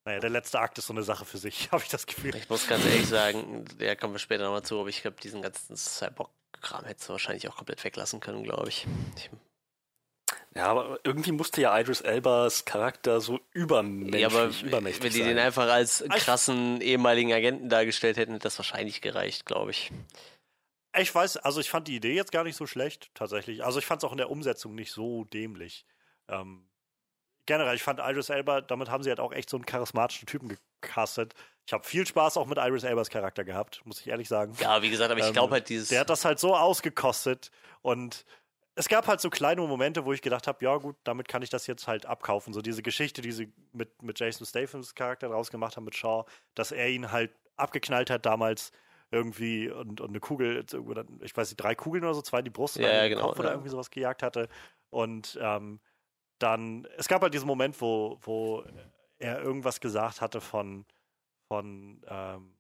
naja, 0.06 0.20
der 0.20 0.30
letzte 0.30 0.60
Akt 0.60 0.78
ist 0.78 0.88
so 0.88 0.94
eine 0.94 1.04
Sache 1.04 1.26
für 1.26 1.38
sich, 1.38 1.70
habe 1.72 1.84
ich 1.84 1.90
das 1.90 2.06
Gefühl. 2.06 2.36
ich 2.36 2.50
muss 2.50 2.68
ganz 2.68 2.86
ehrlich 2.86 3.08
sagen, 3.08 3.66
da 3.80 3.96
kommen 3.96 4.14
wir 4.14 4.20
später 4.20 4.46
nochmal 4.46 4.64
zu, 4.64 4.80
aber 4.80 4.90
ich 4.90 5.02
glaube, 5.02 5.18
diesen 5.22 5.42
ganzen 5.42 5.76
Cyborg-Kram 6.64 6.86
hättest 6.86 7.10
du 7.10 7.14
wahrscheinlich 7.14 7.48
auch 7.48 7.58
komplett 7.58 7.84
weglassen 7.84 8.20
können, 8.20 8.44
glaube 8.44 8.70
ich. 8.70 8.88
ich. 9.18 9.30
Ja, 10.56 10.68
aber 10.68 11.00
irgendwie 11.04 11.32
musste 11.32 11.62
ja 11.62 11.78
Idris 11.80 12.02
Elbas 12.02 12.66
Charakter 12.66 13.20
so 13.22 13.40
übermenschlich, 13.52 14.22
Ja, 14.22 14.28
aber 14.28 14.50
übermächtig 14.64 15.04
wenn 15.04 15.12
die 15.12 15.20
sein. 15.20 15.28
den 15.30 15.40
einfach 15.40 15.68
als 15.70 16.04
krassen 16.10 16.80
ehemaligen 16.82 17.34
Agenten 17.34 17.70
dargestellt 17.70 18.18
hätten, 18.18 18.34
hätte 18.34 18.44
das 18.44 18.60
wahrscheinlich 18.60 19.02
gereicht, 19.02 19.46
glaube 19.46 19.72
ich. 19.72 19.92
Ich 20.96 21.14
weiß, 21.14 21.38
also 21.38 21.60
ich 21.60 21.72
fand 21.72 21.88
die 21.88 21.96
Idee 21.96 22.14
jetzt 22.14 22.32
gar 22.32 22.44
nicht 22.44 22.56
so 22.56 22.68
schlecht, 22.68 23.10
tatsächlich. 23.16 23.66
Also 23.66 23.80
ich 23.80 23.86
fand 23.86 24.02
es 24.04 24.08
auch 24.08 24.12
in 24.12 24.20
der 24.20 24.30
Umsetzung 24.30 24.76
nicht 24.76 24.92
so 24.92 25.24
dämlich. 25.26 25.88
Ähm, 26.28 26.70
generell, 27.48 27.76
ich 27.76 27.82
fand 27.84 28.00
Idris 28.00 28.30
Elba, 28.30 28.62
damit 28.62 28.90
haben 28.90 29.02
sie 29.02 29.10
halt 29.10 29.20
auch 29.20 29.34
echt 29.34 29.50
so 29.50 29.58
einen 29.58 29.66
charismatischen 29.66 30.28
Typen 30.28 30.56
gecastet. 30.82 31.34
Ich 31.66 31.74
habe 31.74 31.84
viel 31.86 32.06
Spaß 32.06 32.38
auch 32.38 32.48
mit 32.48 32.58
Idris 32.58 32.84
Elbas 32.84 33.10
Charakter 33.10 33.44
gehabt, 33.44 33.82
muss 33.86 34.02
ich 34.02 34.08
ehrlich 34.08 34.28
sagen. 34.28 34.54
Ja, 34.60 34.82
wie 34.82 34.90
gesagt, 34.90 35.12
aber 35.12 35.20
ich 35.20 35.28
Ähm, 35.28 35.34
glaube 35.34 35.54
halt 35.54 35.70
dieses. 35.70 35.90
Der 35.90 36.02
hat 36.02 36.10
das 36.10 36.26
halt 36.26 36.40
so 36.40 36.56
ausgekostet 36.56 37.52
und 37.82 38.26
es 38.76 38.90
gab 38.90 39.08
halt 39.08 39.22
so 39.22 39.30
kleine 39.30 39.62
Momente, 39.62 40.04
wo 40.06 40.14
ich 40.14 40.22
gedacht 40.22 40.48
habe, 40.48 40.64
ja 40.66 40.76
gut, 40.78 40.96
damit 41.04 41.28
kann 41.28 41.42
ich 41.42 41.50
das 41.50 41.68
jetzt 41.68 41.88
halt 41.88 42.06
abkaufen. 42.06 42.54
So 42.54 42.62
diese 42.62 42.82
Geschichte, 42.82 43.22
die 43.22 43.32
sie 43.32 43.54
mit, 43.72 44.02
mit 44.02 44.20
Jason 44.20 44.48
Stathams 44.48 44.96
Charakter 44.96 45.30
draus 45.30 45.52
gemacht 45.52 45.78
haben, 45.78 45.84
mit 45.86 45.96
Shaw, 45.96 46.26
dass 46.56 46.72
er 46.72 46.90
ihn 46.90 47.12
halt 47.12 47.32
abgeknallt 47.56 48.10
hat 48.10 48.26
damals 48.26 48.72
irgendwie 49.12 49.70
und, 49.70 50.02
und 50.02 50.10
eine 50.10 50.20
Kugel, 50.20 50.66
ich 51.22 51.38
weiß 51.38 51.50
nicht, 51.50 51.58
drei 51.58 51.76
Kugeln 51.76 52.04
oder 52.04 52.16
so, 52.16 52.24
zwei 52.24 52.40
in 52.40 52.46
die 52.46 52.50
Brust 52.50 52.78
Ja, 52.78 52.92
ja, 52.92 53.08
genau, 53.08 53.28
Kopf 53.28 53.40
oder 53.40 53.50
ja. 53.50 53.54
irgendwie 53.54 53.70
sowas 53.70 53.92
gejagt 53.92 54.24
hatte. 54.24 54.50
Und 54.90 55.38
ähm, 55.40 55.80
dann, 56.40 56.88
es 56.98 57.08
gab 57.08 57.22
halt 57.22 57.34
diesen 57.36 57.48
Moment, 57.48 57.80
wo, 57.80 58.18
wo 58.22 58.64
er 59.20 59.40
irgendwas 59.40 59.80
gesagt 59.80 60.20
hatte 60.20 60.42
von, 60.42 60.86
von 61.54 62.02
ähm, 62.08 62.58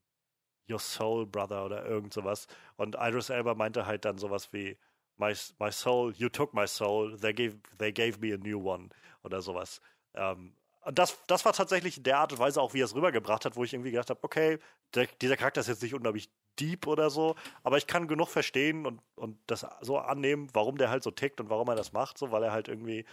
Your 0.70 0.80
Soul 0.80 1.26
Brother 1.26 1.65
oder 1.65 1.84
irgend 1.84 2.14
sowas. 2.14 2.48
Und 2.76 2.95
Idris 2.99 3.30
Elba 3.30 3.56
meinte 3.56 3.88
halt 3.88 4.06
dann 4.06 4.20
sowas 4.20 4.53
wie 4.53 4.78
My, 5.18 5.34
my 5.60 5.72
soul, 5.72 6.14
you 6.15 6.30
took 6.30 6.53
my 6.53 6.68
soul, 6.68 7.18
they 7.20 7.34
gave, 7.34 7.57
they 7.80 7.91
gave 7.91 8.20
me 8.20 8.34
a 8.34 8.38
new 8.38 8.60
one 8.60 8.90
oder 9.24 9.41
sowas. 9.41 9.82
Ähm, 10.14 10.56
und 10.82 10.99
das, 10.99 11.18
das 11.28 11.44
war 11.45 11.53
tatsächlich 11.53 12.03
der 12.03 12.20
Art 12.20 12.34
und 12.34 12.40
Weise 12.40 12.61
auch, 12.61 12.74
wie 12.74 12.82
er 12.82 12.86
es 12.86 12.95
rübergebracht 12.95 13.45
hat, 13.45 13.56
wo 13.56 13.64
ich 13.64 13.74
irgendwie 13.74 13.91
gedacht 13.91 14.10
habe, 14.10 14.24
okay, 14.24 14.60
der, 14.94 15.07
dieser 15.22 15.38
Charakter 15.38 15.61
ist 15.61 15.68
jetzt 15.68 15.82
nicht 15.82 15.94
unglaublich 15.94 16.30
deep 16.60 16.86
oder 16.88 17.10
so, 17.10 17.36
aber 17.64 17.78
ich 17.78 17.88
kann 17.88 18.07
genug 18.07 18.30
verstehen 18.30 18.86
und, 18.86 19.02
und 19.15 19.40
das 19.48 19.65
so 19.82 19.98
annehmen, 19.98 20.49
warum 20.53 20.78
der 20.78 20.90
halt 20.90 21.03
so 21.03 21.11
tickt 21.11 21.40
und 21.41 21.49
warum 21.49 21.68
er 21.68 21.76
das 21.76 21.94
macht, 21.94 22.18
so, 22.18 22.32
weil 22.32 22.44
er 22.44 22.52
halt 22.52 22.68
irgendwie, 22.68 23.06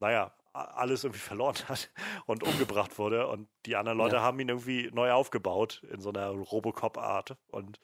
naja, 0.00 0.34
alles 0.52 1.04
irgendwie 1.04 1.20
verloren 1.20 1.56
hat 1.68 1.90
und 2.26 2.42
umgebracht 2.42 2.98
wurde 2.98 3.26
und 3.28 3.48
die 3.66 3.76
anderen 3.76 3.98
Leute 3.98 4.16
Ja. 4.16 4.22
haben 4.22 4.38
ihn 4.40 4.48
irgendwie 4.48 4.90
neu 4.92 5.12
aufgebaut 5.12 5.82
in 5.92 6.00
so 6.00 6.08
einer 6.10 6.28
Robocop-Art 6.28 7.36
und 7.48 7.78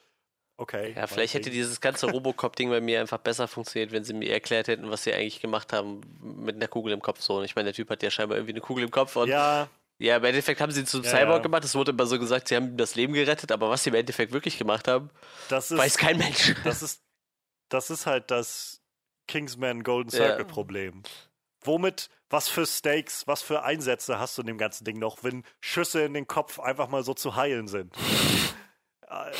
okay. 0.57 0.93
ja, 0.95 1.07
vielleicht 1.07 1.33
hätte 1.33 1.49
dieses 1.49 1.79
ganze 1.81 2.09
Robocop-Ding 2.11 2.69
bei 2.69 2.81
mir 2.81 2.99
einfach 2.99 3.19
besser 3.19 3.47
funktioniert, 3.47 3.91
wenn 3.91 4.03
sie 4.03 4.13
mir 4.13 4.31
erklärt 4.31 4.67
hätten, 4.67 4.89
was 4.89 5.03
sie 5.03 5.13
eigentlich 5.13 5.39
gemacht 5.39 5.71
haben 5.71 6.01
mit 6.21 6.55
einer 6.55 6.67
Kugel 6.67 6.93
im 6.93 7.01
Kopf. 7.01 7.21
So. 7.21 7.37
Und 7.37 7.45
ich 7.45 7.55
meine, 7.55 7.65
der 7.67 7.73
Typ 7.73 7.89
hat 7.89 8.03
ja 8.03 8.11
scheinbar 8.11 8.37
irgendwie 8.37 8.53
eine 8.53 8.61
Kugel 8.61 8.83
im 8.83 8.91
Kopf. 8.91 9.15
Und 9.15 9.29
ja, 9.29 9.67
Ja, 9.99 10.17
im 10.17 10.23
Endeffekt 10.25 10.59
haben 10.59 10.71
sie 10.71 10.81
ihn 10.81 10.85
zum 10.87 11.03
Ja, 11.03 11.09
Cyborg 11.11 11.37
ja. 11.37 11.43
gemacht. 11.43 11.63
Es 11.63 11.73
wurde 11.75 11.91
immer 11.91 12.05
so 12.05 12.19
gesagt, 12.19 12.47
sie 12.49 12.55
haben 12.55 12.69
ihm 12.69 12.77
das 12.77 12.95
Leben 12.95 13.13
gerettet. 13.13 13.51
Aber 13.51 13.69
was 13.69 13.83
sie 13.83 13.89
im 13.91 13.95
Endeffekt 13.95 14.31
wirklich 14.33 14.57
gemacht 14.57 14.87
haben, 14.87 15.09
das 15.49 15.71
ist, 15.71 15.77
weiß 15.77 15.97
kein 15.97 16.17
Mensch. 16.17 16.53
das 16.63 16.81
ist, 16.83 17.01
das 17.69 17.89
ist 17.89 18.05
halt 18.05 18.29
das 18.31 18.81
Kingsman 19.27 19.83
Golden. 19.83 20.09
Circle 20.09 20.45
Problem. 20.45 21.03
Womit, 21.67 22.09
was 22.29 22.49
für 22.49 22.65
Stakes, 22.65 23.27
was 23.27 23.41
für 23.41 23.63
Einsätze 23.63 24.19
hast 24.19 24.37
du 24.37 24.41
in 24.41 24.47
dem 24.47 24.57
ganzen 24.57 24.85
Ding 24.85 24.97
noch, 24.99 25.23
wenn 25.23 25.43
Schüsse 25.59 26.01
in 26.01 26.13
den 26.13 26.27
Kopf 26.27 26.59
einfach 26.59 26.87
mal 26.87 27.03
so 27.03 27.13
zu 27.13 27.35
heilen 27.35 27.67
sind? 27.67 27.95
Äh, 29.07 29.31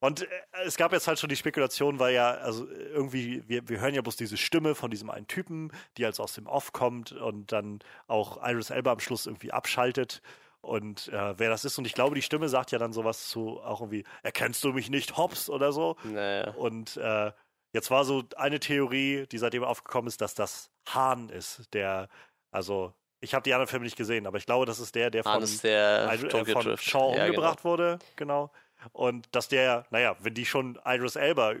Und 0.00 0.22
äh, 0.22 0.26
es 0.64 0.76
gab 0.76 0.92
jetzt 0.92 1.06
halt 1.06 1.18
schon 1.18 1.28
die 1.28 1.36
Spekulation, 1.36 1.98
weil 1.98 2.14
ja, 2.14 2.30
also 2.30 2.66
irgendwie, 2.68 3.42
wir, 3.46 3.68
wir 3.68 3.80
hören 3.80 3.94
ja 3.94 4.00
bloß 4.02 4.16
diese 4.16 4.36
Stimme 4.36 4.74
von 4.74 4.90
diesem 4.90 5.10
einen 5.10 5.26
Typen, 5.26 5.70
die 5.98 6.06
als 6.06 6.20
aus 6.20 6.32
dem 6.32 6.46
Off 6.46 6.72
kommt 6.72 7.12
und 7.12 7.52
dann 7.52 7.80
auch 8.06 8.38
Iris 8.42 8.70
Elba 8.70 8.92
am 8.92 9.00
Schluss 9.00 9.26
irgendwie 9.26 9.52
abschaltet. 9.52 10.22
Und 10.62 11.08
äh, 11.08 11.38
wer 11.38 11.50
das 11.50 11.64
ist, 11.64 11.78
und 11.78 11.86
ich 11.86 11.94
glaube, 11.94 12.14
die 12.14 12.22
Stimme 12.22 12.48
sagt 12.48 12.70
ja 12.70 12.78
dann 12.78 12.92
sowas 12.92 13.28
zu 13.28 13.60
auch 13.60 13.80
irgendwie, 13.80 14.04
erkennst 14.22 14.64
du 14.64 14.72
mich 14.72 14.90
nicht, 14.90 15.16
Hobbs 15.16 15.48
oder 15.48 15.72
so. 15.72 15.96
Naja. 16.04 16.52
Und 16.52 16.96
äh, 16.96 17.32
jetzt 17.72 17.90
war 17.90 18.04
so 18.04 18.24
eine 18.36 18.60
Theorie, 18.60 19.26
die 19.30 19.38
seitdem 19.38 19.64
aufgekommen 19.64 20.08
ist, 20.08 20.20
dass 20.20 20.34
das 20.34 20.70
Hahn 20.88 21.28
ist, 21.28 21.72
der, 21.72 22.08
also 22.50 22.94
ich 23.20 23.34
habe 23.34 23.42
die 23.42 23.52
anderen 23.52 23.68
Filme 23.68 23.84
nicht 23.84 23.96
gesehen, 23.96 24.26
aber 24.26 24.38
ich 24.38 24.46
glaube, 24.46 24.66
das 24.66 24.78
ist 24.78 24.94
der, 24.94 25.10
der 25.10 25.24
von, 25.24 25.32
der 25.62 26.08
äh, 26.08 26.44
von. 26.46 26.76
Shaw 26.78 27.14
Ja, 27.16 27.26
umgebracht 27.26 27.64
wurde, 27.64 27.98
genau. 28.16 28.50
Und 28.92 29.34
dass 29.34 29.48
der, 29.48 29.86
naja, 29.90 30.16
wenn 30.20 30.32
die 30.32 30.46
schon 30.46 30.78
Idris 30.86 31.16
Elba 31.16 31.54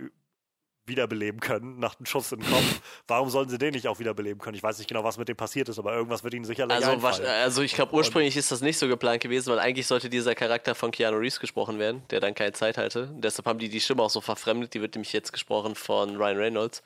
wiederbeleben 0.90 1.40
können 1.40 1.78
nach 1.78 1.98
einem 1.98 2.04
Schuss 2.04 2.28
den 2.28 2.40
Kopf, 2.40 2.80
warum 3.08 3.30
sollen 3.30 3.48
sie 3.48 3.56
den 3.56 3.72
nicht 3.72 3.88
auch 3.88 3.98
wiederbeleben 3.98 4.38
können? 4.40 4.56
Ich 4.56 4.62
weiß 4.62 4.76
nicht 4.78 4.88
genau, 4.88 5.02
was 5.04 5.16
mit 5.16 5.28
dem 5.28 5.36
passiert 5.36 5.70
ist, 5.70 5.78
aber 5.78 5.94
irgendwas 5.94 6.22
wird 6.22 6.34
ihnen 6.34 6.44
sicherlich 6.44 6.76
Also, 6.76 6.90
einfallen. 6.90 7.26
also 7.26 7.62
ich 7.62 7.74
glaube, 7.74 7.94
ursprünglich 7.94 8.36
ist 8.36 8.52
das 8.52 8.60
nicht 8.60 8.76
so 8.76 8.88
geplant 8.88 9.22
gewesen, 9.22 9.50
weil 9.50 9.58
eigentlich 9.58 9.86
sollte 9.86 10.10
dieser 10.10 10.34
Charakter 10.34 10.74
von 10.74 10.90
Keanu 10.90 11.16
Reeves 11.16 11.40
gesprochen 11.40 11.78
werden, 11.78 12.02
der 12.10 12.20
dann 12.20 12.34
keine 12.34 12.52
Zeit 12.52 12.76
hatte. 12.76 13.10
Deshalb 13.14 13.46
haben 13.46 13.58
die 13.58 13.70
die 13.70 13.80
Stimme 13.80 14.02
auch 14.02 14.10
so 14.10 14.20
verfremdet. 14.20 14.74
Die 14.74 14.82
wird 14.82 14.94
nämlich 14.94 15.12
jetzt 15.14 15.32
gesprochen 15.32 15.74
von 15.74 16.16
Ryan 16.16 16.36
Reynolds. 16.36 16.82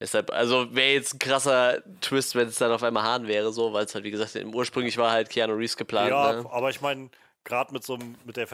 Deshalb, 0.00 0.30
also 0.30 0.72
wäre 0.74 0.92
jetzt 0.92 1.14
ein 1.14 1.18
krasser 1.18 1.82
Twist, 2.00 2.36
wenn 2.36 2.46
es 2.46 2.56
dann 2.56 2.70
auf 2.70 2.82
einmal 2.84 3.02
Hahn 3.02 3.26
wäre, 3.26 3.52
so, 3.52 3.72
weil 3.72 3.84
es 3.84 3.94
halt, 3.94 4.04
wie 4.04 4.12
gesagt, 4.12 4.36
im 4.36 4.54
ursprünglich 4.54 4.96
war 4.96 5.10
halt 5.10 5.28
Keanu 5.28 5.54
Reeves 5.54 5.76
geplant. 5.76 6.10
ja, 6.10 6.34
ne? 6.34 6.46
aber 6.50 6.70
ich 6.70 6.80
meine, 6.80 7.10
gerade 7.42 7.72
mit 7.72 7.82
so 7.84 7.94
einem, 7.94 8.14
mit 8.24 8.36
der 8.36 8.46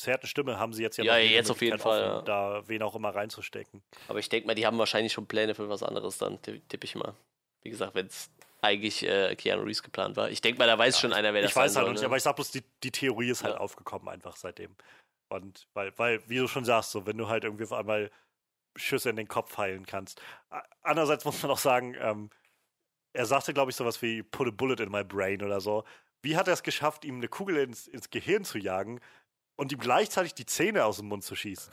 verzerrten 0.00 0.26
Stimme 0.26 0.58
haben 0.58 0.72
sie 0.72 0.82
jetzt 0.82 0.96
ja, 0.96 1.04
Ja, 1.04 1.18
jetzt 1.18 1.50
auf 1.50 1.60
jeden 1.60 1.78
Fall, 1.78 2.10
offen, 2.10 2.24
da 2.24 2.66
wen 2.66 2.82
auch 2.82 2.94
immer 2.94 3.10
reinzustecken. 3.14 3.82
Aber 4.08 4.18
ich 4.18 4.28
denke 4.30 4.46
mal, 4.46 4.54
die 4.54 4.66
haben 4.66 4.78
wahrscheinlich 4.78 5.12
schon 5.12 5.26
Pläne 5.26 5.54
für 5.54 5.68
was 5.68 5.82
anderes 5.82 6.16
dann, 6.16 6.40
tippe 6.40 6.60
tipp 6.68 6.84
ich 6.84 6.94
mal. 6.94 7.14
Wie 7.62 7.70
gesagt, 7.70 7.94
wenn 7.94 8.06
es 8.06 8.30
eigentlich 8.62 9.02
äh, 9.06 9.36
Keanu 9.36 9.62
Reeves 9.62 9.82
geplant 9.82 10.16
war. 10.16 10.30
Ich 10.30 10.40
denke 10.40 10.58
mal, 10.58 10.66
da 10.66 10.78
weiß 10.78 10.98
schon 10.98 11.12
einer, 11.12 11.34
wer 11.34 11.42
das 11.42 11.50
ich 11.50 11.56
weiß 11.56 11.76
halt 11.76 11.84
soll. 11.84 11.92
nicht, 11.92 12.00
ne? 12.00 12.06
aber 12.06 12.16
ich 12.16 12.22
sag 12.22 12.36
bloß, 12.36 12.50
die, 12.50 12.62
die 12.82 12.90
Theorie 12.90 13.30
ist 13.30 13.44
halt 13.44 13.54
Ja. 13.54 13.60
aufgekommen 13.60 14.08
einfach 14.08 14.36
seitdem. 14.36 14.74
Und 15.28 15.68
weil, 15.74 15.92
weil, 15.98 16.28
wie 16.28 16.38
du 16.38 16.48
schon 16.48 16.64
sagst, 16.64 16.90
so, 16.90 17.06
wenn 17.06 17.18
du 17.18 17.28
halt 17.28 17.44
irgendwie 17.44 17.64
auf 17.64 17.72
einmal 17.72 18.10
Schüsse 18.76 19.10
in 19.10 19.16
den 19.16 19.28
Kopf 19.28 19.58
heilen 19.58 19.84
kannst. 19.84 20.22
Andererseits 20.82 21.24
muss 21.24 21.42
man 21.42 21.52
auch 21.52 21.58
sagen, 21.58 21.94
ähm, 22.00 22.30
er 23.12 23.26
sagte, 23.26 23.52
glaube 23.52 23.70
ich, 23.70 23.76
sowas 23.76 24.00
wie 24.02 24.22
put 24.22 24.48
a 24.48 24.50
bullet 24.50 24.76
in 24.82 24.90
my 24.90 25.04
brain 25.04 25.42
oder 25.42 25.60
so. 25.60 25.84
Wie 26.22 26.36
hat 26.36 26.46
er 26.48 26.54
es 26.54 26.62
geschafft, 26.62 27.04
ihm 27.04 27.16
eine 27.16 27.28
Kugel 27.28 27.56
ins, 27.56 27.88
ins 27.88 28.10
Gehirn 28.10 28.44
zu 28.44 28.58
jagen 28.58 29.00
und 29.60 29.70
ihm 29.72 29.78
gleichzeitig 29.78 30.34
die 30.34 30.46
Zähne 30.46 30.84
aus 30.84 30.96
dem 30.96 31.06
Mund 31.06 31.22
zu 31.22 31.36
schießen? 31.36 31.72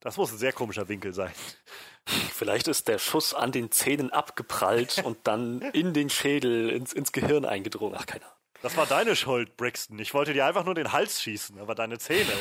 Das 0.00 0.16
muss 0.16 0.32
ein 0.32 0.38
sehr 0.38 0.52
komischer 0.52 0.88
Winkel 0.88 1.12
sein. 1.12 1.32
Vielleicht 2.32 2.68
ist 2.68 2.88
der 2.88 2.98
Schuss 2.98 3.34
an 3.34 3.52
den 3.52 3.70
Zähnen 3.70 4.10
abgeprallt 4.12 5.02
und 5.04 5.18
dann 5.26 5.60
in 5.72 5.92
den 5.92 6.08
Schädel, 6.08 6.70
ins, 6.70 6.92
ins 6.92 7.12
Gehirn 7.12 7.44
eingedrungen. 7.44 7.96
Ach, 7.98 8.06
keine 8.06 8.24
Ahnung. 8.24 8.36
Das 8.62 8.76
war 8.76 8.86
deine 8.86 9.14
Schuld, 9.14 9.56
Brixton. 9.56 9.98
Ich 9.98 10.14
wollte 10.14 10.32
dir 10.32 10.46
einfach 10.46 10.64
nur 10.64 10.74
den 10.74 10.92
Hals 10.92 11.20
schießen, 11.22 11.58
aber 11.60 11.74
deine 11.74 11.98
Zähne. 11.98 12.32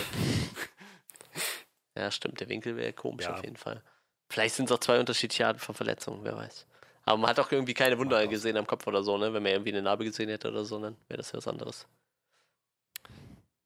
Ja, 1.96 2.12
stimmt, 2.12 2.40
der 2.40 2.50
Winkel 2.50 2.76
wäre 2.78 2.94
komisch 2.94 3.26
Ja. 3.26 3.34
auf 3.36 3.44
jeden 3.44 3.58
Fall. 3.58 3.84
Vielleicht 4.30 4.56
sind 4.56 4.66
es 4.66 4.72
auch 4.72 4.80
zwei 4.80 5.00
unterschiedliche 5.00 5.48
Arten 5.48 5.60
von 5.60 5.76
Verletzungen, 5.76 6.24
wer 6.24 6.36
weiß. 6.36 6.66
Aber 7.06 7.18
man 7.18 7.30
hat 7.30 7.40
auch 7.40 7.52
irgendwie 7.52 7.74
keine 7.74 7.98
Wunder 7.98 8.26
gesehen 8.28 8.58
am 8.58 8.68
Kopf 8.68 8.86
oder 8.88 9.02
so, 9.04 9.18
ne? 9.18 9.34
Wenn 9.34 9.42
man 9.44 9.52
irgendwie 9.54 9.72
eine 9.72 9.82
Narbe 9.82 10.04
gesehen 10.06 10.30
hätte 10.30 10.50
oder 10.50 10.66
so, 10.66 10.80
dann 10.80 10.98
wäre 11.08 11.18
das 11.18 11.32
ja 11.32 11.38
was 11.38 11.48
anderes. 11.48 11.88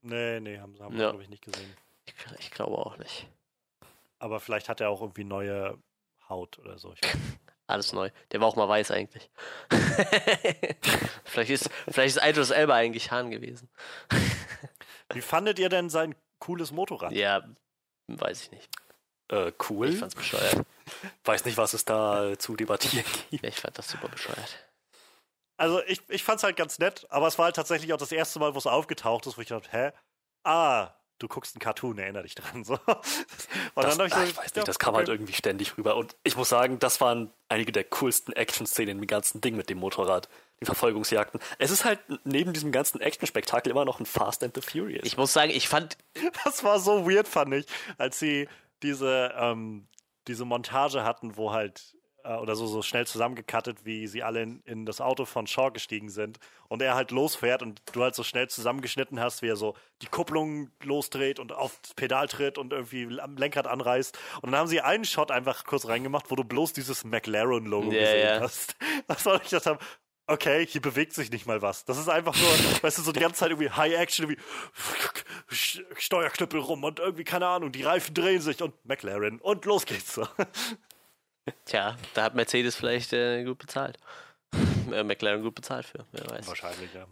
Nee, 0.02 0.40
nee, 0.40 0.60
haben, 0.60 0.78
haben 0.80 0.96
wir, 0.96 1.04
Ja. 1.04 1.10
glaube 1.12 1.24
ich, 1.24 1.30
nicht 1.30 1.44
gesehen. 1.44 1.76
Ich, 2.06 2.14
ich 2.40 2.52
glaube 2.52 2.78
auch 2.78 2.98
nicht. 2.98 3.28
Aber 4.20 4.40
vielleicht 4.40 4.70
hat 4.70 4.82
er 4.82 4.90
auch 4.90 5.02
irgendwie 5.02 5.24
neue 5.24 5.78
Haut 6.30 6.60
oder 6.60 6.78
so. 6.78 6.94
Alles 7.68 7.94
neu. 7.94 8.10
Der 8.32 8.42
war 8.42 8.48
auch 8.48 8.56
mal 8.56 8.68
weiß 8.68 8.92
eigentlich. 8.92 9.30
vielleicht, 11.24 11.52
ist, 11.52 11.70
vielleicht 11.90 12.18
ist 12.18 12.24
Idris 12.26 12.50
Elba 12.50 12.76
eigentlich 12.76 13.12
Hahn 13.12 13.32
gewesen. 13.32 13.70
Wie 15.14 15.22
fandet 15.22 15.60
ihr 15.60 15.70
denn 15.70 15.90
sein 15.90 16.16
cooles 16.40 16.72
Motorrad? 16.72 17.12
Ja, 17.14 17.44
weiß 18.08 18.44
ich 18.44 18.52
nicht. 18.52 18.70
Äh, 19.30 19.54
cool. 19.70 19.90
Ich 19.90 19.98
fand's 20.00 20.16
bescheuert. 20.16 20.66
Weiß 21.24 21.46
nicht, 21.46 21.58
was 21.58 21.74
es 21.74 21.86
da 21.86 22.38
zu 22.38 22.56
debattieren 22.56 23.06
gibt. 23.30 23.46
Ich 23.46 23.56
fand 23.56 23.78
das 23.78 23.90
super 23.90 24.10
bescheuert. 24.10 24.58
Also 25.62 25.80
ich, 25.86 26.02
ich 26.08 26.24
fand 26.24 26.38
es 26.40 26.44
halt 26.44 26.56
ganz 26.56 26.80
nett, 26.80 27.06
aber 27.10 27.28
es 27.28 27.38
war 27.38 27.46
halt 27.46 27.56
tatsächlich 27.56 27.94
auch 27.94 27.98
das 27.98 28.12
erste 28.12 28.40
Mal, 28.40 28.56
wo 28.56 28.58
es 28.58 28.66
aufgetaucht 28.66 29.28
ist, 29.28 29.38
wo 29.38 29.42
ich 29.42 29.50
dachte, 29.50 29.70
hä? 29.72 29.92
Ah, 30.44 30.96
du 31.20 31.28
guckst 31.28 31.56
einen 31.56 31.60
Cartoon, 31.60 32.00
erinnere 32.00 32.24
dich 32.24 32.34
dran. 32.34 32.64
So. 32.64 32.74
Und 33.76 33.84
Das, 33.84 33.94
ich 33.94 34.14
so, 34.14 34.22
ich 34.24 34.38
weiß 34.38 34.38
nicht, 34.38 34.58
ja, 34.58 34.64
das 34.64 34.80
kam 34.80 34.96
halt 34.96 35.08
okay. 35.08 35.18
irgendwie 35.18 35.34
ständig 35.34 35.78
rüber. 35.78 35.98
Und 35.98 36.16
ich 36.24 36.36
muss 36.36 36.50
sagen, 36.50 36.80
das 36.80 37.00
waren 37.00 37.32
einige 37.48 37.72
der 37.72 37.84
coolsten 37.84 38.34
Action-Szenen 38.34 38.98
im 38.98 39.06
ganzen 39.06 39.40
Ding 39.40 39.56
mit 39.56 39.70
dem 39.70 39.78
Motorrad. 39.78 40.30
Die 40.62 40.66
Verfolgungsjagden. 40.66 41.40
Es 41.60 41.70
ist 41.70 41.86
halt 41.86 42.00
neben 42.24 42.54
diesem 42.54 42.72
ganzen 42.72 43.00
Action-Spektakel 43.00 43.72
immer 43.72 43.86
noch 43.86 44.00
ein 44.00 44.08
Fast 44.08 44.44
and 44.44 44.56
the 44.56 44.62
Furious. 44.62 45.06
Ich 45.06 45.16
muss 45.16 45.32
sagen, 45.32 45.52
ich 45.52 45.68
fand, 45.68 45.96
Das 46.44 46.64
war 46.64 46.80
so 46.80 47.08
weird, 47.08 47.28
fand 47.28 47.54
ich, 47.54 47.66
als 48.00 48.18
sie 48.18 48.50
diese, 48.82 49.34
ähm, 49.38 49.88
diese 50.28 50.46
Montage 50.46 51.04
hatten, 51.04 51.38
wo 51.38 51.52
halt, 51.52 51.96
äh, 52.24 52.36
oder 52.36 52.56
so, 52.56 52.68
so 52.68 52.82
schnell 52.82 53.06
zusammengekattet, 53.08 53.86
wie 53.86 54.08
sie 54.08 54.24
alle 54.24 54.42
in, 54.42 54.62
in 54.66 54.86
das 54.86 55.02
Auto 55.02 55.26
von 55.26 55.48
Shaw 55.48 55.72
gestiegen 55.72 56.10
sind 56.10 56.40
und 56.68 56.82
er 56.82 56.96
halt 56.96 57.12
losfährt 57.12 57.62
und 57.62 57.82
du 57.94 58.04
halt 58.04 58.16
so 58.16 58.24
schnell 58.24 58.50
zusammengeschnitten 58.50 59.20
hast, 59.20 59.42
wie 59.42 59.48
er 59.48 59.56
so 59.56 59.76
die 60.02 60.08
Kupplung 60.08 60.70
losdreht 60.84 61.40
und 61.40 61.52
auf 61.52 61.80
das 61.82 61.94
Pedal 61.94 62.28
tritt 62.28 62.58
und 62.58 62.74
irgendwie 62.74 63.20
am 63.20 63.38
Lenkrad 63.38 63.68
anreißt. 63.68 64.18
Und 64.42 64.52
dann 64.52 64.60
haben 64.60 64.68
sie 64.68 64.82
einen 64.82 65.06
Shot 65.06 65.32
einfach 65.32 65.64
kurz 65.66 65.88
reingemacht, 65.88 66.32
wo 66.32 66.36
du 66.36 66.44
bloß 66.44 66.74
dieses 66.74 67.04
McLaren-Logo 67.04 67.92
Ja, 67.92 68.00
gesehen 68.00 68.28
ja. 68.28 68.40
hast. 68.40 68.76
Das 69.08 69.26
war 69.26 69.42
ich 69.42 69.50
gedacht 69.50 69.66
habe, 69.66 69.80
okay, 70.28 70.66
hier 70.66 70.82
bewegt 70.82 71.14
sich 71.14 71.32
nicht 71.32 71.46
mal 71.46 71.62
was. 71.62 71.86
Das 71.86 71.98
ist 71.98 72.08
einfach 72.08 72.36
nur, 72.36 72.50
weißt 72.84 72.98
du, 72.98 73.02
so 73.02 73.12
die 73.12 73.20
ganze 73.20 73.40
Zeit 73.40 73.50
irgendwie 73.50 73.70
High 73.70 73.94
Action, 73.96 74.26
irgendwie 74.30 74.42
Steuerknüppel 75.98 76.60
rum 76.60 76.84
und 76.84 77.00
irgendwie, 77.00 77.24
keine 77.24 77.48
Ahnung, 77.48 77.72
die 77.72 77.84
Reifen 77.84 78.14
drehen 78.14 78.42
sich 78.42 78.62
und 78.62 78.74
McLaren 78.86 79.40
und 79.40 79.66
los 79.66 79.86
geht's. 79.86 80.20
Tja, 81.66 81.98
da 82.14 82.24
hat 82.24 82.36
Mercedes 82.36 82.76
vielleicht 82.76 83.14
äh, 83.14 83.44
gut 83.44 83.60
bezahlt. 83.60 83.98
äh, 84.92 85.04
McLaren 85.04 85.42
gut 85.42 85.56
bezahlt 85.56 85.86
für, 85.86 86.06
wer 86.12 86.30
weiß. 86.30 86.48
Wahrscheinlich, 86.48 86.94
ja. 86.94 87.06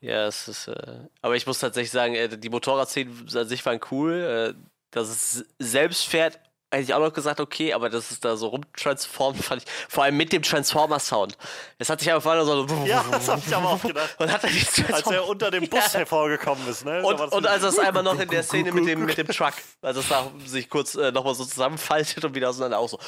Ja, 0.00 0.26
es 0.26 0.48
ist. 0.48 0.68
Äh, 0.68 1.08
aber 1.20 1.36
ich 1.36 1.46
muss 1.46 1.60
tatsächlich 1.60 1.92
sagen, 1.92 2.14
äh, 2.14 2.36
die 2.36 2.50
Motorradszenen 2.50 3.28
an 3.34 3.48
sich 3.48 3.64
waren 3.64 3.80
cool. 3.90 4.54
Äh, 4.58 4.68
dass 4.92 5.08
es 5.08 5.46
selbst 5.58 6.06
fährt, 6.06 6.38
hätte 6.72 6.82
ich 6.84 6.94
auch 6.94 7.00
noch 7.00 7.12
gesagt, 7.12 7.38
okay, 7.40 7.72
aber 7.72 7.88
dass 7.90 8.10
es 8.10 8.18
da 8.20 8.36
so 8.36 8.48
rumtransformt, 8.48 9.42
fand 9.44 9.62
ich. 9.62 9.68
Vor 9.88 10.04
allem 10.04 10.16
mit 10.16 10.32
dem 10.32 10.42
Transformer-Sound. 10.42 11.36
Es 11.78 11.88
hat 11.88 12.00
sich 12.00 12.10
einfach 12.10 12.22
vorne 12.22 12.44
so. 12.44 12.66
Ja, 12.86 13.04
das 13.10 13.28
hab 13.28 13.46
ich 13.46 13.54
aber 13.54 13.68
auch 13.70 13.82
gedacht. 13.82 14.16
Und 14.18 14.32
hat 14.32 14.42
dann 14.42 14.50
die 14.52 14.58
Als 14.58 14.72
Transformer- 14.74 15.14
er 15.14 15.28
unter 15.28 15.50
dem 15.50 15.68
Bus 15.68 15.80
Ja. 15.92 16.00
hervorgekommen 16.00 16.66
ist, 16.68 16.84
ne? 16.84 17.02
Und, 17.04 17.20
das 17.20 17.30
und 17.32 17.46
als 17.46 17.62
das 17.62 17.78
einmal 17.78 18.02
noch 18.02 18.18
in 18.18 18.28
der 18.28 18.42
Szene 18.42 18.72
mit 18.72 18.86
dem, 18.86 19.04
mit 19.04 19.16
dem 19.18 19.28
Truck, 19.28 19.54
als 19.82 19.96
es 19.96 20.08
da 20.08 20.30
sich 20.46 20.68
kurz 20.68 20.94
äh, 20.94 21.12
nochmal 21.12 21.34
so 21.34 21.44
zusammenfaltet 21.44 22.24
und 22.24 22.34
wieder 22.34 22.48
auseinander 22.48 22.78
auch 22.78 22.88
so. 22.88 22.98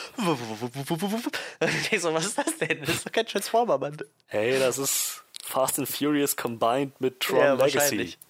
Ich 1.90 2.00
so, 2.00 2.12
was 2.14 2.26
ist 2.26 2.38
das 2.38 2.56
denn? 2.58 2.80
Das 2.80 2.90
ist 2.96 3.06
doch 3.06 3.12
kein 3.12 3.26
Transformer, 3.26 3.78
Mann. 3.78 3.96
hey, 4.26 4.58
das 4.58 4.78
ist 4.78 5.22
Fast 5.42 5.78
and 5.78 5.88
Furious 5.88 6.36
combined 6.36 7.00
mit 7.00 7.20
Tron 7.20 7.38
Ja, 7.38 7.52
Legacy. 7.54 7.74
wahrscheinlich. 7.76 8.18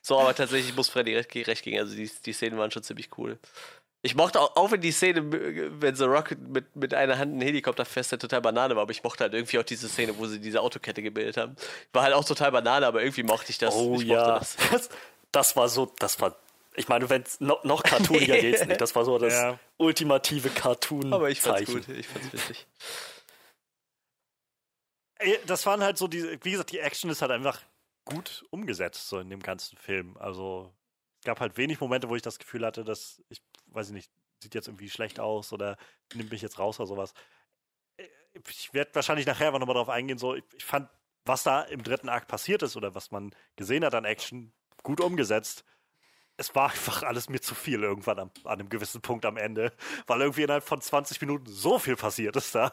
So, 0.00 0.18
aber 0.18 0.34
tatsächlich 0.34 0.74
muss 0.74 0.88
Freddy 0.88 1.14
recht, 1.14 1.34
recht 1.48 1.62
gegen. 1.64 1.78
Also 1.78 1.94
die, 1.94 2.10
die 2.24 2.32
Szenen 2.32 2.56
waren 2.58 2.70
schon 2.70 2.82
ziemlich 2.82 3.10
cool. 3.18 3.38
Ich 4.02 4.14
mochte 4.14 4.40
auch, 4.40 4.54
auch 4.54 4.70
wenn 4.70 4.80
die 4.80 4.92
Szene, 4.92 5.22
wenn 5.80 5.96
The 5.96 6.04
Rock 6.04 6.36
mit, 6.38 6.76
mit 6.76 6.94
einer 6.94 7.18
Hand 7.18 7.32
einen 7.32 7.40
Helikopter 7.40 7.84
festhält, 7.84 8.22
total 8.22 8.40
Banane 8.40 8.76
war, 8.76 8.82
aber 8.82 8.92
ich 8.92 9.02
mochte 9.02 9.24
halt 9.24 9.34
irgendwie 9.34 9.58
auch 9.58 9.64
diese 9.64 9.88
Szene, 9.88 10.16
wo 10.18 10.26
sie 10.26 10.38
diese 10.40 10.60
Autokette 10.60 11.02
gebildet 11.02 11.36
haben. 11.36 11.56
War 11.92 12.04
halt 12.04 12.14
auch 12.14 12.24
total 12.24 12.52
Banane, 12.52 12.86
aber 12.86 13.02
irgendwie 13.02 13.24
mochte 13.24 13.50
ich 13.50 13.58
das. 13.58 13.74
Oh 13.74 13.96
ich 14.00 14.02
ja. 14.06 14.38
Das. 14.38 14.56
Das, 14.70 14.88
das 15.32 15.56
war 15.56 15.68
so, 15.68 15.92
das 15.98 16.20
war. 16.20 16.36
Ich 16.76 16.88
meine, 16.88 17.10
wenn 17.10 17.22
es 17.22 17.40
noch, 17.40 17.64
noch 17.64 17.82
cartooniger 17.82 18.36
geht's 18.40 18.64
nicht. 18.64 18.80
Das 18.80 18.94
war 18.94 19.04
so 19.04 19.18
das 19.18 19.32
Ja. 19.34 19.58
ultimative 19.78 20.48
Cartoon. 20.50 21.12
Aber 21.12 21.28
ich 21.28 21.40
fand's 21.40 21.66
Zeichen. 21.66 21.74
gut, 21.84 21.88
ich 21.88 22.06
fand's 22.06 22.32
witzig. 22.32 22.66
Ey, 25.18 25.38
Das 25.46 25.66
waren 25.66 25.82
halt 25.82 25.98
so 25.98 26.06
die, 26.06 26.38
wie 26.44 26.52
gesagt, 26.52 26.70
die 26.70 26.78
Action 26.78 27.10
ist 27.10 27.20
halt 27.22 27.32
einfach 27.32 27.60
gut 28.04 28.44
umgesetzt, 28.50 29.08
so 29.08 29.18
in 29.18 29.28
dem 29.28 29.40
ganzen 29.42 29.76
Film. 29.76 30.16
Also, 30.18 30.72
es 31.20 31.24
gab 31.24 31.40
halt 31.40 31.56
wenig 31.56 31.80
Momente, 31.80 32.08
wo 32.08 32.14
ich 32.16 32.22
das 32.22 32.38
Gefühl 32.38 32.64
hatte, 32.64 32.84
dass, 32.84 33.20
ich 33.28 33.42
weiß 33.72 33.88
ich 33.88 33.94
nicht, 33.94 34.10
sieht 34.42 34.54
jetzt 34.54 34.68
irgendwie 34.68 34.90
schlecht 34.90 35.20
aus 35.20 35.52
oder 35.52 35.76
nimmt 36.14 36.30
mich 36.30 36.42
jetzt 36.42 36.58
raus 36.58 36.78
oder 36.80 36.86
sowas. 36.86 37.14
Äh, 37.96 38.06
Ich 38.48 38.72
werde 38.74 38.94
wahrscheinlich 38.94 39.26
nachher 39.26 39.48
aber 39.48 39.58
nochmal 39.58 39.74
drauf 39.76 39.88
eingehen, 39.88 40.18
so, 40.18 40.34
ich, 40.34 40.44
ich 40.56 40.64
fand, 40.64 40.88
was 41.24 41.42
da 41.42 41.62
im 41.62 41.82
dritten 41.82 42.08
Akt 42.08 42.28
passiert 42.28 42.62
ist 42.62 42.76
oder 42.76 42.94
was 42.94 43.10
man 43.10 43.34
gesehen 43.56 43.84
hat 43.84 43.94
an 43.94 44.04
Action, 44.04 44.52
gut 44.82 45.00
umgesetzt. 45.00 45.64
Es 46.36 46.54
war 46.54 46.70
einfach 46.70 47.02
alles 47.02 47.28
mir 47.28 47.40
zu 47.40 47.54
viel 47.56 47.82
irgendwann 47.82 48.18
am, 48.20 48.30
an 48.44 48.60
einem 48.60 48.68
gewissen 48.68 49.00
Punkt 49.02 49.26
am 49.26 49.36
Ende, 49.36 49.72
weil 50.06 50.20
irgendwie 50.20 50.44
innerhalb 50.44 50.62
von 50.64 50.80
20 50.80 51.20
Minuten 51.20 51.46
so 51.46 51.78
viel 51.80 51.96
passiert 51.96 52.36
ist 52.36 52.54
da. 52.54 52.72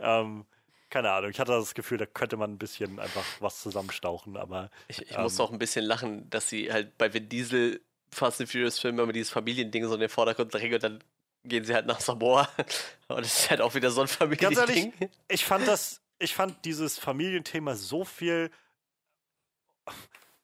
Ähm, 0.00 0.46
keine 0.90 1.12
Ahnung, 1.12 1.30
ich 1.30 1.40
hatte 1.40 1.52
das 1.52 1.74
Gefühl, 1.74 1.98
da 1.98 2.06
könnte 2.06 2.36
man 2.36 2.52
ein 2.52 2.58
bisschen 2.58 2.98
einfach 3.00 3.24
was 3.40 3.60
zusammenstauchen, 3.62 4.36
aber 4.36 4.68
Ich, 4.88 5.00
ich 5.00 5.16
Ähm. 5.16 5.22
musste 5.22 5.42
auch 5.44 5.52
ein 5.52 5.58
bisschen 5.58 5.84
lachen, 5.84 6.28
dass 6.30 6.48
sie 6.48 6.72
halt 6.72 6.98
bei 6.98 7.12
Vin 7.14 7.28
Diesel 7.28 7.80
Fast 8.14 8.40
and 8.40 8.50
Furious 8.50 8.78
Film 8.78 8.98
immer 8.98 9.12
dieses 9.12 9.30
Familiending 9.30 9.86
so 9.86 9.94
in 9.94 10.00
den 10.00 10.08
Vordergrund 10.08 10.52
drängen 10.54 10.74
und 10.74 10.82
dann 10.82 11.04
gehen 11.44 11.64
sie 11.64 11.74
halt 11.74 11.86
nach 11.86 12.00
Samoa. 12.00 12.48
Und 13.08 13.18
das 13.18 13.40
ist 13.40 13.50
halt 13.50 13.60
auch 13.60 13.74
wieder 13.74 13.90
so 13.90 14.00
ein 14.00 14.06
ganz 14.06 14.16
Familiending. 14.16 14.92
ehrlich, 14.98 15.10
ich 15.28 15.44
fand 15.44 15.68
das, 15.68 16.00
ich 16.18 16.34
fand 16.34 16.64
dieses 16.64 16.98
Familienthema 16.98 17.74
so 17.74 18.04
viel, 18.04 18.50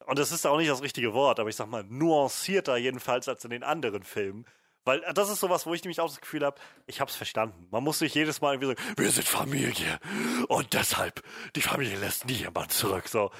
und 0.06 0.18
das 0.18 0.32
ist 0.32 0.46
auch 0.46 0.58
nicht 0.58 0.70
das 0.70 0.82
richtige 0.82 1.14
Wort, 1.14 1.40
aber 1.40 1.48
ich 1.48 1.56
sag 1.56 1.68
mal, 1.68 1.84
nuancierter 1.84 2.76
jedenfalls 2.76 3.28
als 3.28 3.44
in 3.44 3.50
den 3.50 3.62
anderen 3.62 4.02
Filmen. 4.02 4.44
Weil 4.84 5.02
äh, 5.04 5.14
das 5.14 5.30
ist 5.30 5.40
sowas, 5.40 5.66
wo 5.66 5.74
ich 5.74 5.82
nämlich 5.84 6.00
auch 6.00 6.08
das 6.08 6.20
Gefühl 6.20 6.44
habe, 6.44 6.60
ich 6.86 7.00
hab's 7.00 7.14
verstanden. 7.14 7.66
Man 7.70 7.84
muss 7.84 7.98
sich 7.98 8.14
jedes 8.14 8.40
Mal 8.40 8.54
irgendwie 8.54 8.74
sagen, 8.74 8.98
wir 8.98 9.10
sind 9.10 9.26
Familie 9.26 9.98
und 10.48 10.72
deshalb, 10.72 11.22
die 11.54 11.62
Familie 11.62 11.98
lässt 11.98 12.26
nie 12.26 12.34
jemand 12.34 12.72
zurück. 12.72 13.08
So, 13.08 13.30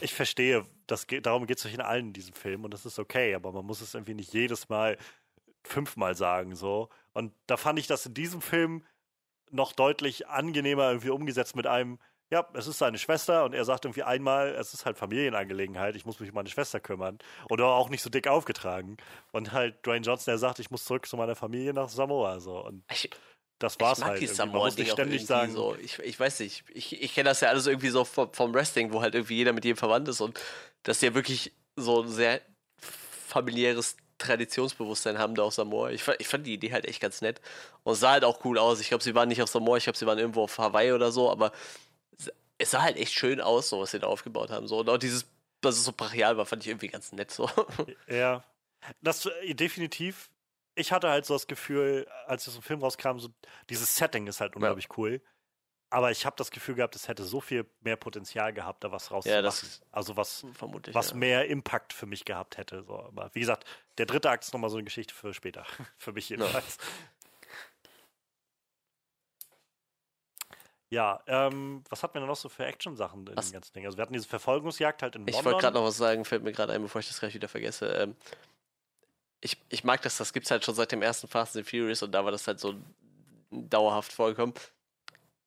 ich 0.00 0.12
verstehe, 0.12 0.66
das 0.86 1.06
geht, 1.06 1.26
darum 1.26 1.46
geht 1.46 1.58
es 1.58 1.66
euch 1.66 1.74
in 1.74 1.80
allen 1.80 2.08
in 2.08 2.12
diesem 2.12 2.34
Film 2.34 2.64
und 2.64 2.72
das 2.72 2.86
ist 2.86 2.98
okay, 2.98 3.34
aber 3.34 3.52
man 3.52 3.64
muss 3.64 3.80
es 3.80 3.94
irgendwie 3.94 4.14
nicht 4.14 4.32
jedes 4.32 4.68
Mal 4.68 4.96
fünfmal 5.64 6.14
sagen. 6.14 6.54
so. 6.54 6.88
Und 7.12 7.32
da 7.46 7.56
fand 7.56 7.78
ich 7.78 7.86
das 7.86 8.06
in 8.06 8.14
diesem 8.14 8.40
Film 8.40 8.84
noch 9.50 9.72
deutlich 9.72 10.28
angenehmer 10.28 10.88
irgendwie 10.88 11.10
umgesetzt 11.10 11.56
mit 11.56 11.66
einem, 11.66 11.98
ja, 12.30 12.46
es 12.54 12.66
ist 12.66 12.78
seine 12.78 12.98
Schwester 12.98 13.44
und 13.44 13.54
er 13.54 13.64
sagt 13.64 13.84
irgendwie 13.84 14.02
einmal, 14.02 14.48
es 14.48 14.74
ist 14.74 14.84
halt 14.84 14.98
Familienangelegenheit, 14.98 15.94
ich 15.94 16.04
muss 16.04 16.18
mich 16.18 16.30
um 16.30 16.34
meine 16.34 16.48
Schwester 16.48 16.80
kümmern. 16.80 17.18
Oder 17.48 17.66
auch 17.66 17.88
nicht 17.88 18.02
so 18.02 18.10
dick 18.10 18.26
aufgetragen. 18.26 18.96
Und 19.32 19.52
halt 19.52 19.84
Dwayne 19.86 20.04
Johnson, 20.04 20.32
der 20.32 20.38
sagt, 20.38 20.58
ich 20.58 20.70
muss 20.70 20.84
zurück 20.84 21.06
zu 21.06 21.16
meiner 21.16 21.36
Familie 21.36 21.72
nach 21.72 21.88
Samoa. 21.88 22.40
So. 22.40 22.64
Und 22.64 22.84
Ich, 22.90 23.08
das 23.58 23.80
war's 23.80 23.98
ich 23.98 24.04
mag 24.04 24.10
halt. 24.12 24.20
dieses 24.22 24.38
irgendwie. 24.38 24.52
Man 24.52 24.64
muss 24.66 24.76
nicht 24.76 24.92
ständig 24.92 25.26
sagen, 25.26 25.52
so. 25.52 25.76
Ich, 25.76 25.98
ich 26.00 26.20
weiß 26.20 26.40
nicht, 26.40 26.64
ich, 26.74 27.02
ich 27.02 27.14
kenne 27.14 27.28
das 27.30 27.40
ja 27.40 27.48
alles 27.48 27.66
irgendwie 27.66 27.88
so 27.88 28.04
vom, 28.04 28.32
vom 28.32 28.52
Wrestling, 28.54 28.92
wo 28.92 29.00
halt 29.00 29.14
irgendwie 29.14 29.36
jeder 29.36 29.52
mit 29.52 29.64
jedem 29.64 29.76
verwandt 29.78 30.08
ist 30.08 30.20
und 30.20 30.38
dass 30.82 30.98
die 30.98 31.06
ja 31.06 31.14
wirklich 31.14 31.52
so 31.76 32.02
ein 32.02 32.08
sehr 32.08 32.40
familiäres 33.26 33.96
Traditionsbewusstsein 34.18 35.18
haben 35.18 35.34
da 35.34 35.42
auf 35.42 35.54
Samoa. 35.54 35.90
Ich, 35.90 36.02
ich 36.18 36.28
fand 36.28 36.46
die 36.46 36.54
Idee 36.54 36.72
halt 36.72 36.86
echt 36.86 37.00
ganz 37.00 37.20
nett 37.20 37.40
und 37.82 37.94
sah 37.96 38.12
halt 38.12 38.24
auch 38.24 38.44
cool 38.44 38.58
aus. 38.58 38.80
Ich 38.80 38.88
glaube, 38.88 39.04
sie 39.04 39.14
waren 39.14 39.28
nicht 39.28 39.42
auf 39.42 39.50
Samoa, 39.50 39.76
ich 39.76 39.84
glaube, 39.84 39.98
sie 39.98 40.06
waren 40.06 40.18
irgendwo 40.18 40.42
auf 40.42 40.56
Hawaii 40.58 40.92
oder 40.92 41.12
so, 41.12 41.30
aber 41.30 41.52
es- 42.18 42.30
es 42.58 42.70
sah 42.70 42.82
halt 42.82 42.96
echt 42.96 43.12
schön 43.12 43.40
aus, 43.40 43.68
so 43.68 43.80
was 43.80 43.90
sie 43.90 43.98
da 43.98 44.06
aufgebaut 44.06 44.50
haben. 44.50 44.66
So. 44.66 44.78
Und 44.78 44.88
auch 44.88 44.96
dieses, 44.96 45.26
dass 45.60 45.76
es 45.76 45.84
so 45.84 45.92
brachial 45.92 46.36
war, 46.38 46.46
fand 46.46 46.62
ich 46.62 46.68
irgendwie 46.68 46.88
ganz 46.88 47.12
nett 47.12 47.30
so. 47.30 47.50
Ja, 48.08 48.42
das 49.02 49.26
äh, 49.26 49.54
definitiv. 49.54 50.30
Ich 50.76 50.92
hatte 50.92 51.08
halt 51.08 51.24
so 51.26 51.34
das 51.34 51.46
Gefühl, 51.46 52.06
als 52.26 52.46
es 52.46 52.54
im 52.54 52.62
Film 52.62 52.80
rauskam, 52.80 53.18
so 53.18 53.30
dieses 53.70 53.96
Setting 53.96 54.26
ist 54.26 54.40
halt 54.40 54.54
unglaublich 54.56 54.88
cool. 54.96 55.20
Aber 55.88 56.10
ich 56.10 56.26
habe 56.26 56.36
das 56.36 56.50
Gefühl 56.50 56.74
gehabt, 56.74 56.94
es 56.96 57.08
hätte 57.08 57.24
so 57.24 57.40
viel 57.40 57.64
mehr 57.80 57.96
Potenzial 57.96 58.52
gehabt, 58.52 58.84
da 58.84 58.92
was 58.92 59.10
rauszumachen. 59.10 59.36
Ja, 59.36 59.42
das- 59.42 59.80
also 59.90 60.16
was, 60.16 60.44
was 60.92 61.10
ja. 61.10 61.16
mehr 61.16 61.46
Impact 61.46 61.92
für 61.92 62.06
mich 62.06 62.24
gehabt 62.24 62.58
hätte. 62.58 62.82
So. 62.82 62.98
Aber 62.98 63.30
wie 63.32 63.40
gesagt, 63.40 63.64
der 63.96 64.04
dritte 64.06 64.28
Akt 64.28 64.44
ist 64.44 64.52
nochmal 64.52 64.68
so 64.68 64.76
eine 64.76 64.84
Geschichte 64.84 65.14
für 65.14 65.32
später. 65.32 65.64
für 65.96 66.12
mich 66.12 66.28
jedenfalls. 66.28 66.76
Ja, 70.88 71.20
ähm, 71.26 71.82
was 71.88 72.02
hatten 72.02 72.14
wir 72.14 72.20
denn 72.20 72.28
noch 72.28 72.36
so 72.36 72.48
für 72.48 72.64
Action-Sachen 72.64 73.26
in 73.26 73.34
dem 73.34 73.52
ganzen 73.52 73.72
Ding? 73.72 73.86
Also 73.86 73.98
wir 73.98 74.02
hatten 74.02 74.12
diese 74.12 74.28
Verfolgungsjagd 74.28 75.02
halt 75.02 75.16
in 75.16 75.26
Ich 75.26 75.34
London. 75.34 75.52
wollte 75.52 75.64
gerade 75.64 75.74
noch 75.78 75.84
was 75.84 75.96
sagen, 75.96 76.24
fällt 76.24 76.44
mir 76.44 76.52
gerade 76.52 76.72
ein, 76.72 76.82
bevor 76.82 77.00
ich 77.00 77.08
das 77.08 77.18
gleich 77.18 77.34
wieder 77.34 77.48
vergesse. 77.48 77.88
Ähm, 77.88 78.16
ich, 79.40 79.56
ich 79.68 79.84
mag 79.84 80.02
das, 80.02 80.16
das 80.16 80.32
gibt's 80.32 80.50
halt 80.50 80.64
schon 80.64 80.74
seit 80.74 80.92
dem 80.92 81.02
ersten 81.02 81.28
Fast 81.28 81.56
and 81.56 81.68
Furious 81.68 82.02
und 82.02 82.12
da 82.12 82.24
war 82.24 82.32
das 82.32 82.46
halt 82.46 82.60
so 82.60 82.74
dauerhaft 83.50 84.12
vorgekommen. 84.12 84.54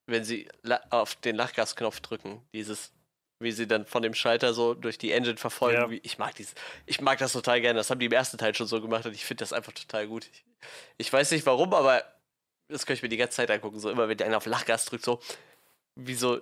Wenn 0.06 0.24
sie 0.24 0.48
auf 0.90 1.16
den 1.16 1.36
Lachgasknopf 1.36 2.00
drücken, 2.00 2.42
dieses, 2.54 2.92
wie 3.40 3.52
sie 3.52 3.68
dann 3.68 3.86
von 3.86 4.02
dem 4.02 4.14
Schalter 4.14 4.54
so 4.54 4.74
durch 4.74 4.98
die 4.98 5.12
Engine 5.12 5.38
verfolgen. 5.38 5.94
Ja. 5.94 6.00
Ich 6.04 6.18
mag 6.18 6.36
dieses, 6.36 6.56
ich 6.86 7.00
mag 7.02 7.20
das 7.20 7.34
total 7.34 7.62
gerne. 7.62 7.78
Das 7.78 7.90
haben 7.90 8.00
die 8.00 8.08
im 8.08 8.12
ersten 8.12 8.38
Teil 8.38 8.56
schon 8.56 8.68
so 8.68 8.82
gemacht 8.82 9.06
und 9.06 9.14
ich 9.14 9.26
finde 9.26 9.44
das 9.44 9.54
einfach 9.54 9.74
total 9.74 10.08
gut. 10.08 10.26
Ich, 10.32 10.46
ich 10.98 11.14
weiß 11.14 11.32
nicht 11.32 11.46
warum, 11.46 11.74
aber 11.74 12.04
das 12.68 12.86
kann 12.86 12.96
ich 12.96 13.04
mir 13.04 13.10
die 13.10 13.18
ganze 13.18 13.38
Zeit 13.38 13.52
angucken. 13.52 13.80
So 13.80 13.90
immer, 13.90 14.08
wenn 14.08 14.18
der 14.18 14.28
einer 14.28 14.38
auf 14.38 14.46
Lachgas 14.46 14.86
drückt, 14.86 15.06
so 15.06 15.20
wie 15.96 16.16
so, 16.16 16.42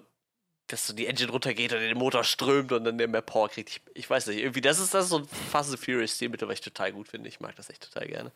dass 0.67 0.85
so 0.85 0.93
die 0.93 1.07
Engine 1.07 1.31
runtergeht 1.31 1.73
und 1.73 1.79
der 1.79 1.95
Motor 1.95 2.23
strömt 2.23 2.71
und 2.73 2.83
dann 2.83 2.97
der 2.97 3.07
mehr 3.07 3.21
Power 3.21 3.49
kriegt. 3.49 3.69
Ich, 3.69 3.81
ich 3.93 4.09
weiß 4.09 4.27
nicht, 4.27 4.39
irgendwie, 4.39 4.61
das 4.61 4.79
ist 4.79 4.93
das 4.93 5.05
ist 5.05 5.11
so 5.11 5.19
ein 5.19 5.27
Fast 5.27 5.71
and 5.71 5.79
Furious 5.79 6.15
Stilmittel, 6.15 6.47
was 6.47 6.55
ich 6.55 6.61
total 6.61 6.91
gut 6.91 7.07
finde. 7.07 7.29
Ich 7.29 7.39
mag 7.39 7.55
das 7.55 7.69
echt 7.69 7.83
total 7.83 8.07
gerne. 8.07 8.31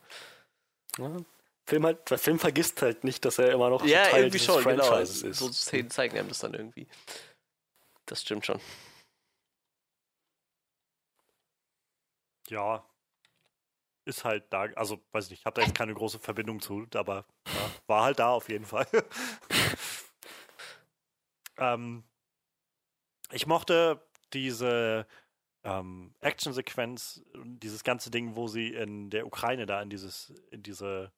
Ja. 0.98 1.18
Film 1.66 1.86
halt, 1.86 2.10
der 2.10 2.18
Film 2.18 2.40
vergisst 2.40 2.82
halt 2.82 3.04
nicht, 3.04 3.24
dass 3.26 3.38
er 3.38 3.52
immer 3.52 3.70
noch 3.70 3.86
Ja, 3.86 4.06
Teil 4.06 4.24
irgendwie 4.24 4.40
schon, 4.40 4.64
genau. 4.64 4.84
Franchises 4.84 5.24
ist. 5.24 5.40
So 5.40 5.52
Szenen 5.52 5.90
zeigen 5.90 6.18
einem 6.18 6.30
das 6.30 6.40
dann 6.40 6.54
irgendwie. 6.54 6.88
Das 8.06 8.22
stimmt 8.22 8.46
schon. 8.46 8.60
Ja. 12.50 12.86
Ist 14.06 14.26
halt 14.26 14.52
da, 14.52 14.64
also 14.76 15.00
weiß 15.12 15.30
nicht, 15.30 15.42
ich 15.42 15.46
habe 15.46 15.62
da 15.62 15.66
jetzt 15.66 15.78
keine 15.78 15.94
große 15.94 16.20
Verbindung 16.20 16.60
zu, 16.60 16.88
aber 16.96 17.26
ja, 17.48 17.72
war 17.88 18.04
halt 18.04 18.20
da 18.20 18.32
auf 18.32 18.50
jeden 18.50 18.66
Fall. 18.66 18.88
ähm, 21.58 22.04
ich 23.32 23.48
mochte 23.48 24.02
diese 24.34 25.06
ähm, 25.64 26.14
Actionsequenz, 26.22 27.24
dieses 27.36 27.84
ganze 27.84 28.12
Ding, 28.12 28.36
wo 28.36 28.48
sie 28.48 28.74
in 28.74 29.10
der 29.10 29.28
Ukraine 29.28 29.66
da 29.66 29.82
in 29.82 29.90
dieses, 29.90 30.34
in 30.52 30.64
diese, 30.64 31.12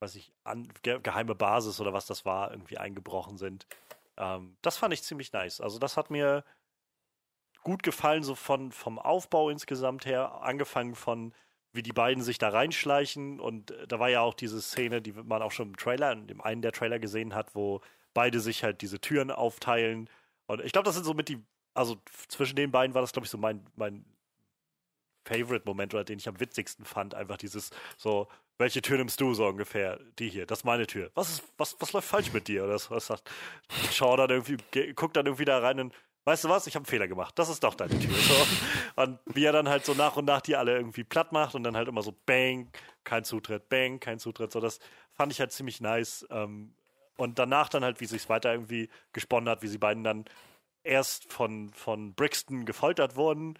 weiß 0.00 0.14
ich, 0.14 0.32
an, 0.44 0.68
ge 0.82 1.00
geheime 1.02 1.34
Basis 1.34 1.80
oder 1.80 1.92
was 1.92 2.06
das 2.06 2.24
war, 2.24 2.52
irgendwie 2.52 2.78
eingebrochen 2.78 3.36
sind. 3.36 3.66
Ähm, 4.16 4.56
das 4.62 4.76
fand 4.76 4.94
ich 4.94 5.02
ziemlich 5.02 5.32
nice. 5.32 5.60
Also 5.60 5.78
das 5.78 5.96
hat 5.96 6.10
mir 6.10 6.44
gut 7.62 7.82
gefallen, 7.82 8.22
so 8.22 8.34
von, 8.34 8.72
vom 8.72 8.98
Aufbau 8.98 9.50
insgesamt 9.50 10.06
her, 10.06 10.40
angefangen 10.42 10.94
von, 10.94 11.34
wie 11.72 11.82
die 11.82 11.92
beiden 11.92 12.22
sich 12.22 12.38
da 12.38 12.50
reinschleichen. 12.50 13.40
Und 13.40 13.72
äh, 13.72 13.86
da 13.86 13.98
war 13.98 14.08
ja 14.08 14.20
auch 14.20 14.34
diese 14.34 14.62
Szene, 14.62 15.02
die 15.02 15.12
man 15.12 15.42
auch 15.42 15.52
schon 15.52 15.68
im 15.68 15.76
Trailer, 15.76 16.12
in 16.12 16.26
dem 16.26 16.40
einen 16.40 16.62
der 16.62 16.72
Trailer 16.72 16.98
gesehen 16.98 17.34
hat, 17.34 17.54
wo 17.54 17.80
beide 18.14 18.40
sich 18.40 18.64
halt 18.64 18.82
diese 18.82 19.00
Türen 19.00 19.30
aufteilen. 19.30 20.08
Und 20.48 20.60
ich 20.64 20.72
glaube, 20.72 20.86
das 20.86 20.96
sind 20.96 21.04
so 21.04 21.14
mit 21.14 21.28
die, 21.28 21.40
also 21.74 22.02
zwischen 22.26 22.56
den 22.56 22.72
beiden 22.72 22.94
war 22.94 23.02
das, 23.02 23.12
glaube 23.12 23.26
ich, 23.26 23.30
so 23.30 23.38
mein, 23.38 23.64
mein 23.76 24.04
Favorite-Moment 25.26 25.94
oder 25.94 26.04
den 26.04 26.18
ich 26.18 26.28
am 26.28 26.40
witzigsten 26.40 26.84
fand. 26.84 27.14
Einfach 27.14 27.36
dieses 27.36 27.70
so, 27.96 28.28
welche 28.56 28.82
Tür 28.82 28.96
nimmst 28.96 29.20
du 29.20 29.34
so 29.34 29.46
ungefähr? 29.46 30.00
Die 30.18 30.28
hier, 30.28 30.46
das 30.46 30.60
ist 30.60 30.64
meine 30.64 30.86
Tür. 30.86 31.10
Was 31.14 31.28
ist, 31.28 31.44
was, 31.58 31.76
was 31.80 31.92
läuft 31.92 32.08
falsch 32.08 32.32
mit 32.32 32.48
dir? 32.48 32.64
Oder 32.64 32.74
was 32.88 33.06
sagt 33.06 33.30
Shaw 33.92 34.16
dann 34.16 34.30
irgendwie, 34.30 34.56
ge- 34.70 34.94
guckt 34.94 35.16
dann 35.16 35.26
irgendwie 35.26 35.44
da 35.44 35.58
rein 35.58 35.78
und 35.80 35.94
weißt 36.24 36.44
du 36.44 36.48
was, 36.48 36.66
ich 36.66 36.74
habe 36.74 36.84
einen 36.84 36.90
Fehler 36.90 37.08
gemacht. 37.08 37.38
Das 37.38 37.50
ist 37.50 37.62
doch 37.62 37.74
deine 37.74 37.98
Tür. 37.98 38.14
So. 38.14 39.02
Und 39.02 39.20
wie 39.26 39.44
er 39.44 39.52
dann 39.52 39.68
halt 39.68 39.84
so 39.84 39.94
nach 39.94 40.16
und 40.16 40.24
nach 40.24 40.40
die 40.40 40.56
alle 40.56 40.76
irgendwie 40.76 41.04
platt 41.04 41.30
macht 41.32 41.54
und 41.54 41.62
dann 41.62 41.76
halt 41.76 41.88
immer 41.88 42.02
so 42.02 42.14
Bang, 42.26 42.72
kein 43.04 43.24
Zutritt, 43.24 43.68
Bang, 43.68 44.00
kein 44.00 44.18
Zutritt. 44.18 44.50
So, 44.50 44.60
das 44.60 44.80
fand 45.12 45.30
ich 45.30 45.40
halt 45.40 45.52
ziemlich 45.52 45.80
nice. 45.80 46.26
Ähm, 46.30 46.74
und 47.18 47.38
danach 47.38 47.68
dann 47.68 47.84
halt, 47.84 48.00
wie 48.00 48.06
sich's 48.06 48.28
weiter 48.30 48.52
irgendwie 48.52 48.88
gesponnen 49.12 49.48
hat, 49.50 49.60
wie 49.62 49.68
sie 49.68 49.76
beiden 49.78 50.04
dann 50.04 50.24
erst 50.82 51.30
von, 51.30 51.70
von 51.74 52.14
Brixton 52.14 52.64
gefoltert 52.64 53.16
wurden 53.16 53.58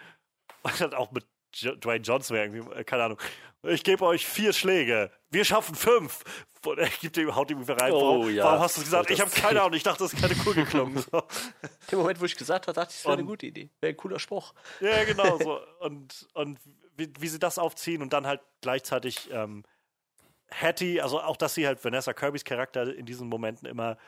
und 0.62 0.80
dann 0.80 0.94
auch 0.94 1.10
mit 1.10 1.26
jo 1.54 1.74
Dwayne 1.74 2.02
Johnson 2.02 2.36
irgendwie, 2.36 2.70
äh, 2.74 2.84
keine 2.84 3.04
Ahnung, 3.04 3.18
ich 3.64 3.82
gebe 3.84 4.04
euch 4.06 4.26
vier 4.26 4.52
Schläge, 4.52 5.10
wir 5.30 5.44
schaffen 5.44 5.74
fünf. 5.74 6.24
Und 6.66 6.76
er 6.78 6.88
gibt 6.88 7.16
ihm, 7.16 7.34
haut 7.36 7.50
ihm 7.52 7.62
rein. 7.62 7.92
Oh, 7.92 8.00
warum, 8.20 8.34
ja. 8.34 8.44
warum 8.44 8.60
hast 8.60 8.76
du 8.76 8.80
gesagt? 8.80 9.10
Das- 9.10 9.14
Ich 9.14 9.20
habe 9.20 9.30
keine 9.30 9.62
Ahnung, 9.62 9.74
ich 9.74 9.84
dachte, 9.84 10.02
das 10.02 10.12
ist 10.12 10.20
keine 10.20 10.34
Kugel 10.34 10.64
geklungen. 10.64 10.98
So. 10.98 11.22
Im 11.92 11.98
Moment, 11.98 12.20
wo 12.20 12.24
ich 12.24 12.36
gesagt 12.36 12.66
habe, 12.66 12.74
dachte 12.74 12.90
ich, 12.90 12.96
das 12.96 13.04
wäre 13.04 13.14
eine 13.14 13.24
gute 13.24 13.46
Idee. 13.46 13.70
Wäre 13.80 13.92
ein 13.92 13.96
cooler 13.96 14.18
Spruch. 14.18 14.54
Ja, 14.80 15.04
genau. 15.04 15.38
So. 15.38 15.60
Und, 15.80 16.26
und 16.34 16.58
wie, 16.96 17.12
wie 17.20 17.28
sie 17.28 17.38
das 17.38 17.58
aufziehen 17.58 18.02
und 18.02 18.12
dann 18.12 18.26
halt 18.26 18.40
gleichzeitig 18.60 19.30
ähm, 19.30 19.62
Hattie, 20.50 21.00
also 21.00 21.20
auch, 21.20 21.36
dass 21.36 21.54
sie 21.54 21.66
halt 21.66 21.84
Vanessa 21.84 22.12
Kirbys 22.12 22.44
Charakter 22.44 22.94
in 22.94 23.06
diesen 23.06 23.28
Momenten 23.28 23.68
immer 23.68 23.98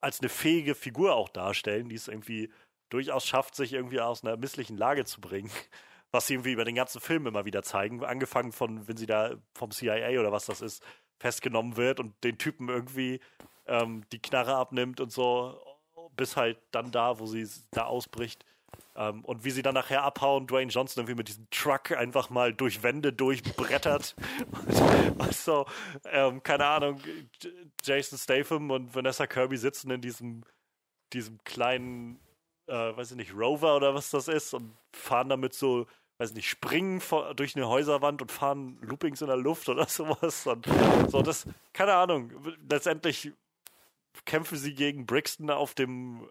als 0.00 0.20
eine 0.20 0.28
fähige 0.28 0.74
Figur 0.74 1.14
auch 1.14 1.28
darstellen, 1.28 1.88
die 1.88 1.96
es 1.96 2.08
irgendwie 2.08 2.50
durchaus 2.88 3.26
schafft, 3.26 3.54
sich 3.56 3.72
irgendwie 3.72 4.00
aus 4.00 4.24
einer 4.24 4.36
misslichen 4.36 4.76
Lage 4.76 5.04
zu 5.04 5.20
bringen. 5.20 5.50
Was 6.12 6.28
sie 6.28 6.34
irgendwie 6.34 6.52
über 6.52 6.64
den 6.64 6.76
ganzen 6.76 7.00
Film 7.00 7.26
immer 7.26 7.44
wieder 7.44 7.62
zeigen. 7.62 8.02
Angefangen 8.04 8.52
von, 8.52 8.86
wenn 8.86 8.96
sie 8.96 9.06
da 9.06 9.34
vom 9.54 9.72
CIA 9.72 10.20
oder 10.20 10.30
was 10.30 10.46
das 10.46 10.60
ist, 10.60 10.82
festgenommen 11.18 11.76
wird 11.76 11.98
und 11.98 12.14
den 12.22 12.38
Typen 12.38 12.68
irgendwie 12.68 13.20
ähm, 13.66 14.04
die 14.12 14.22
Knarre 14.22 14.54
abnimmt 14.54 15.00
und 15.00 15.10
so, 15.10 15.60
bis 16.14 16.36
halt 16.36 16.58
dann 16.70 16.92
da, 16.92 17.18
wo 17.18 17.26
sie 17.26 17.46
da 17.72 17.84
ausbricht. 17.84 18.46
Ähm, 18.96 19.24
und 19.24 19.44
wie 19.44 19.50
sie 19.50 19.62
dann 19.62 19.74
nachher 19.74 20.02
abhauen, 20.02 20.46
Dwayne 20.46 20.70
Johnson 20.70 21.02
irgendwie 21.02 21.16
mit 21.16 21.28
diesem 21.28 21.48
Truck 21.50 21.92
einfach 21.92 22.30
mal 22.30 22.54
durch 22.54 22.82
Wände 22.82 23.12
durchbrettert. 23.12 24.16
so, 25.32 25.66
ähm, 26.06 26.42
keine 26.42 26.66
Ahnung, 26.66 27.00
Jason 27.82 28.18
Statham 28.18 28.70
und 28.70 28.94
Vanessa 28.94 29.26
Kirby 29.26 29.58
sitzen 29.58 29.90
in 29.90 30.00
diesem, 30.00 30.44
diesem 31.12 31.38
kleinen, 31.44 32.18
äh, 32.68 32.96
weiß 32.96 33.10
ich 33.10 33.16
nicht, 33.18 33.34
Rover 33.34 33.76
oder 33.76 33.94
was 33.94 34.10
das 34.10 34.28
ist 34.28 34.54
und 34.54 34.74
fahren 34.94 35.28
damit 35.28 35.52
so, 35.52 35.86
weiß 36.18 36.32
nicht, 36.32 36.48
springen 36.48 37.02
vor, 37.02 37.34
durch 37.34 37.54
eine 37.54 37.68
Häuserwand 37.68 38.22
und 38.22 38.32
fahren 38.32 38.78
Loopings 38.80 39.20
in 39.20 39.26
der 39.26 39.36
Luft 39.36 39.68
oder 39.68 39.84
sowas. 39.88 40.46
Und 40.46 40.66
so, 41.08 41.20
das, 41.20 41.46
keine 41.74 41.92
Ahnung, 41.94 42.32
letztendlich 42.70 43.32
kämpfen 44.24 44.56
sie 44.56 44.74
gegen 44.74 45.04
Brixton 45.04 45.50
auf 45.50 45.74
dem 45.74 46.26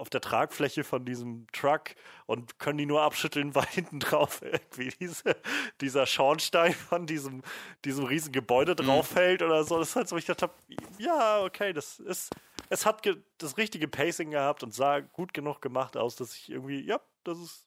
auf 0.00 0.10
der 0.10 0.20
Tragfläche 0.20 0.82
von 0.82 1.04
diesem 1.04 1.46
Truck 1.52 1.94
und 2.26 2.58
können 2.58 2.78
die 2.78 2.86
nur 2.86 3.02
abschütteln, 3.02 3.54
weil 3.54 3.66
hinten 3.66 4.00
drauf 4.00 4.40
irgendwie 4.42 4.90
diese, 4.98 5.36
dieser 5.80 6.06
Schornstein 6.06 6.72
von 6.72 7.06
diesem, 7.06 7.42
diesem 7.84 8.04
riesen 8.04 8.32
Gebäude 8.32 8.74
drauf 8.74 9.08
fällt 9.08 9.42
oder 9.42 9.62
so. 9.64 9.78
Das 9.78 9.90
ist 9.90 9.96
halt 9.96 10.08
so, 10.08 10.16
ich 10.16 10.24
dachte, 10.24 10.50
ja, 10.98 11.42
okay, 11.42 11.72
das 11.72 12.00
ist, 12.00 12.30
es 12.70 12.86
hat 12.86 13.06
das 13.38 13.56
richtige 13.58 13.86
Pacing 13.88 14.30
gehabt 14.30 14.62
und 14.62 14.74
sah 14.74 15.00
gut 15.00 15.34
genug 15.34 15.60
gemacht 15.60 15.96
aus, 15.96 16.16
dass 16.16 16.34
ich 16.34 16.50
irgendwie, 16.50 16.80
ja, 16.80 17.00
das 17.24 17.38
ist 17.38 17.66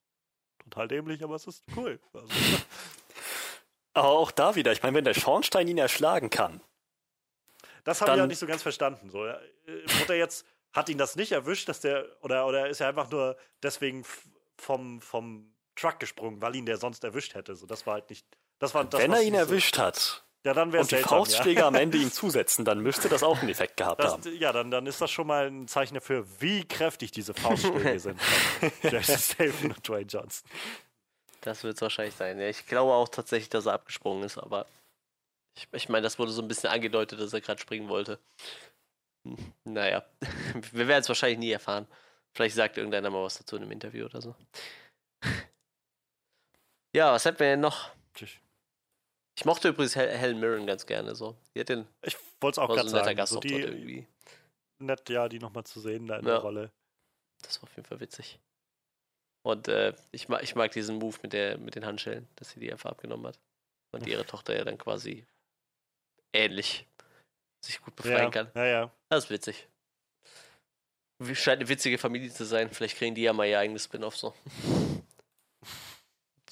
total 0.59 0.87
dämlich, 0.87 1.23
aber 1.23 1.35
es 1.35 1.47
ist 1.47 1.63
cool. 1.75 1.99
Also, 2.13 2.27
Aber 3.93 4.09
auch 4.09 4.31
da 4.31 4.55
wieder, 4.55 4.71
ich 4.71 4.81
meine, 4.81 4.97
wenn 4.97 5.03
der 5.05 5.13
Schornstein 5.13 5.67
ihn 5.67 5.77
erschlagen 5.77 6.29
kann, 6.31 6.61
Das 7.83 8.01
habe 8.01 8.15
ich 8.15 8.21
auch 8.21 8.27
nicht 8.27 8.39
so 8.39 8.47
ganz 8.47 8.63
verstanden. 8.63 9.09
So, 9.09 9.23
äh, 9.23 9.37
wurde 9.67 10.13
er 10.13 10.17
jetzt, 10.17 10.45
hat 10.73 10.89
ihn 10.89 10.97
das 10.97 11.15
nicht 11.15 11.31
erwischt, 11.31 11.69
dass 11.69 11.79
der, 11.79 12.05
oder, 12.21 12.45
oder 12.47 12.67
ist 12.69 12.81
er 12.81 12.89
einfach 12.89 13.09
nur 13.09 13.37
deswegen 13.61 14.03
vom, 14.57 15.01
vom 15.01 15.53
Truck 15.75 15.99
gesprungen, 15.99 16.41
weil 16.41 16.55
ihn 16.55 16.65
der 16.65 16.77
sonst 16.77 17.03
erwischt 17.03 17.35
hätte? 17.35 17.55
So, 17.55 17.65
das 17.65 17.85
war 17.85 17.95
halt 17.95 18.09
nicht. 18.09 18.25
Das 18.59 18.73
war 18.73 18.83
das, 18.85 19.01
wenn 19.01 19.11
was 19.11 19.19
er 19.19 19.23
ihn 19.23 19.33
ich 19.33 19.39
erwischt 19.39 19.77
hat 19.77 19.95
So, 19.97 20.21
ja, 20.45 20.53
dann 20.53 20.71
wäre 20.73 20.81
und 20.81 20.91
die 20.91 20.95
seltsam. 20.95 21.19
Faustschläge 21.19 21.65
am 21.65 21.75
Ende 21.75 21.97
ihm 22.01 22.11
zusetzen, 22.11 22.65
dann 22.65 22.79
müsste 22.79 23.09
das 23.09 23.23
auch 23.23 23.39
einen 23.39 23.49
Effekt 23.49 23.77
gehabt 23.77 24.03
Ja, 24.03 24.11
haben. 24.11 24.21
das, 24.23 24.33
ja 24.39 24.51
dann, 24.51 24.71
dann 24.71 24.85
ist 24.87 24.99
das 25.01 25.11
schon 25.11 25.27
mal 25.27 25.47
ein 25.47 25.67
Zeichen 25.67 25.95
dafür, 25.95 26.25
wie 26.39 26.65
kräftig 26.67 27.11
diese 27.11 27.33
Faustschläge 27.33 27.99
sind. 27.99 28.19
von 28.59 28.71
Jason 28.91 29.17
Statham 29.17 29.71
und 29.71 29.87
Dwayne 29.87 30.07
Johnson. 30.07 30.49
Das 31.41 31.63
wird 31.63 31.75
es 31.75 31.81
wahrscheinlich 31.81 32.15
sein. 32.15 32.39
Ja, 32.39 32.47
ich 32.47 32.65
glaube 32.67 32.93
auch 32.93 33.09
tatsächlich, 33.09 33.49
dass 33.49 33.65
er 33.65 33.73
abgesprungen 33.73 34.23
ist, 34.23 34.37
aber 34.37 34.65
ich, 35.55 35.67
ich 35.71 35.89
meine, 35.89 36.03
das 36.03 36.17
wurde 36.19 36.31
so 36.31 36.41
ein 36.41 36.47
bisschen 36.47 36.69
angedeutet, 36.69 37.19
dass 37.19 37.33
er 37.33 37.41
gerade 37.41 37.61
springen 37.61 37.89
wollte. 37.89 38.17
Naja, 39.63 40.05
wir 40.71 40.87
werden 40.87 41.01
es 41.01 41.07
wahrscheinlich 41.07 41.39
nie 41.39 41.51
erfahren. 41.51 41.87
Vielleicht 42.33 42.55
sagt 42.55 42.77
irgendeiner 42.77 43.09
mal 43.09 43.23
was 43.23 43.37
dazu 43.37 43.55
in 43.55 43.61
einem 43.63 43.71
Interview 43.71 44.05
oder 44.05 44.21
so. 44.21 44.35
Ja, 46.95 47.11
was 47.11 47.25
hätten 47.25 47.39
wir 47.39 47.47
denn 47.47 47.59
noch? 47.59 47.89
Ich 49.35 49.45
mochte 49.45 49.69
übrigens 49.69 49.95
Hel 49.95 50.09
Helen 50.15 50.39
Mirren 50.39 50.67
ganz 50.67 50.85
gerne 50.85 51.15
so. 51.15 51.35
Die 51.55 51.59
hat 51.61 51.69
den 51.69 51.87
Ich 52.03 52.15
wollte 52.39 52.55
es 52.55 52.57
auch 52.59 52.69
so 52.69 52.75
gerade 52.75 52.85
netter 52.91 53.03
sagen. 53.03 53.15
So 53.25 53.39
Gastauftritt 53.39 53.51
die, 53.51 53.61
irgendwie. 53.61 54.07
nett, 54.77 55.09
ja, 55.09 55.27
die 55.27 55.39
nochmal 55.39 55.63
zu 55.63 55.79
sehen 55.79 56.05
da 56.05 56.17
in 56.19 56.25
Ja. 56.25 56.33
der 56.33 56.41
Rolle. 56.41 56.71
Das 57.41 57.57
war 57.59 57.63
auf 57.67 57.75
jeden 57.75 57.87
Fall 57.87 57.99
witzig. 57.99 58.39
Und 59.41 59.67
äh, 59.69 59.93
ich, 60.11 60.29
mag, 60.29 60.43
ich 60.43 60.53
mag 60.53 60.71
diesen 60.71 60.97
Move 60.99 61.17
mit, 61.23 61.33
der, 61.33 61.57
mit 61.57 61.73
den 61.73 61.83
Handschellen, 61.85 62.27
dass 62.35 62.51
sie 62.51 62.59
die 62.59 62.71
einfach 62.71 62.91
abgenommen 62.91 63.25
hat. 63.25 63.39
Und 63.91 64.05
ihre 64.05 64.25
Tochter 64.27 64.55
ja 64.55 64.63
dann 64.63 64.77
quasi 64.77 65.25
ähnlich 66.31 66.87
sich 67.65 67.81
gut 67.81 67.95
befreien 67.95 68.17
Ja, 68.17 68.29
kann. 68.29 68.51
ja, 68.55 68.65
ja. 68.65 68.91
Das 69.09 69.25
ist 69.25 69.29
witzig. 69.29 69.67
Scheint 71.33 71.59
eine 71.61 71.69
witzige 71.69 71.97
Familie 71.97 72.31
zu 72.33 72.43
sein. 72.45 72.69
Vielleicht 72.71 72.97
kriegen 72.97 73.15
die 73.15 73.21
ja 73.21 73.33
mal 73.33 73.47
ihr 73.47 73.59
eigenes 73.59 73.85
Spin-off 73.85 74.17
so. 74.17 74.33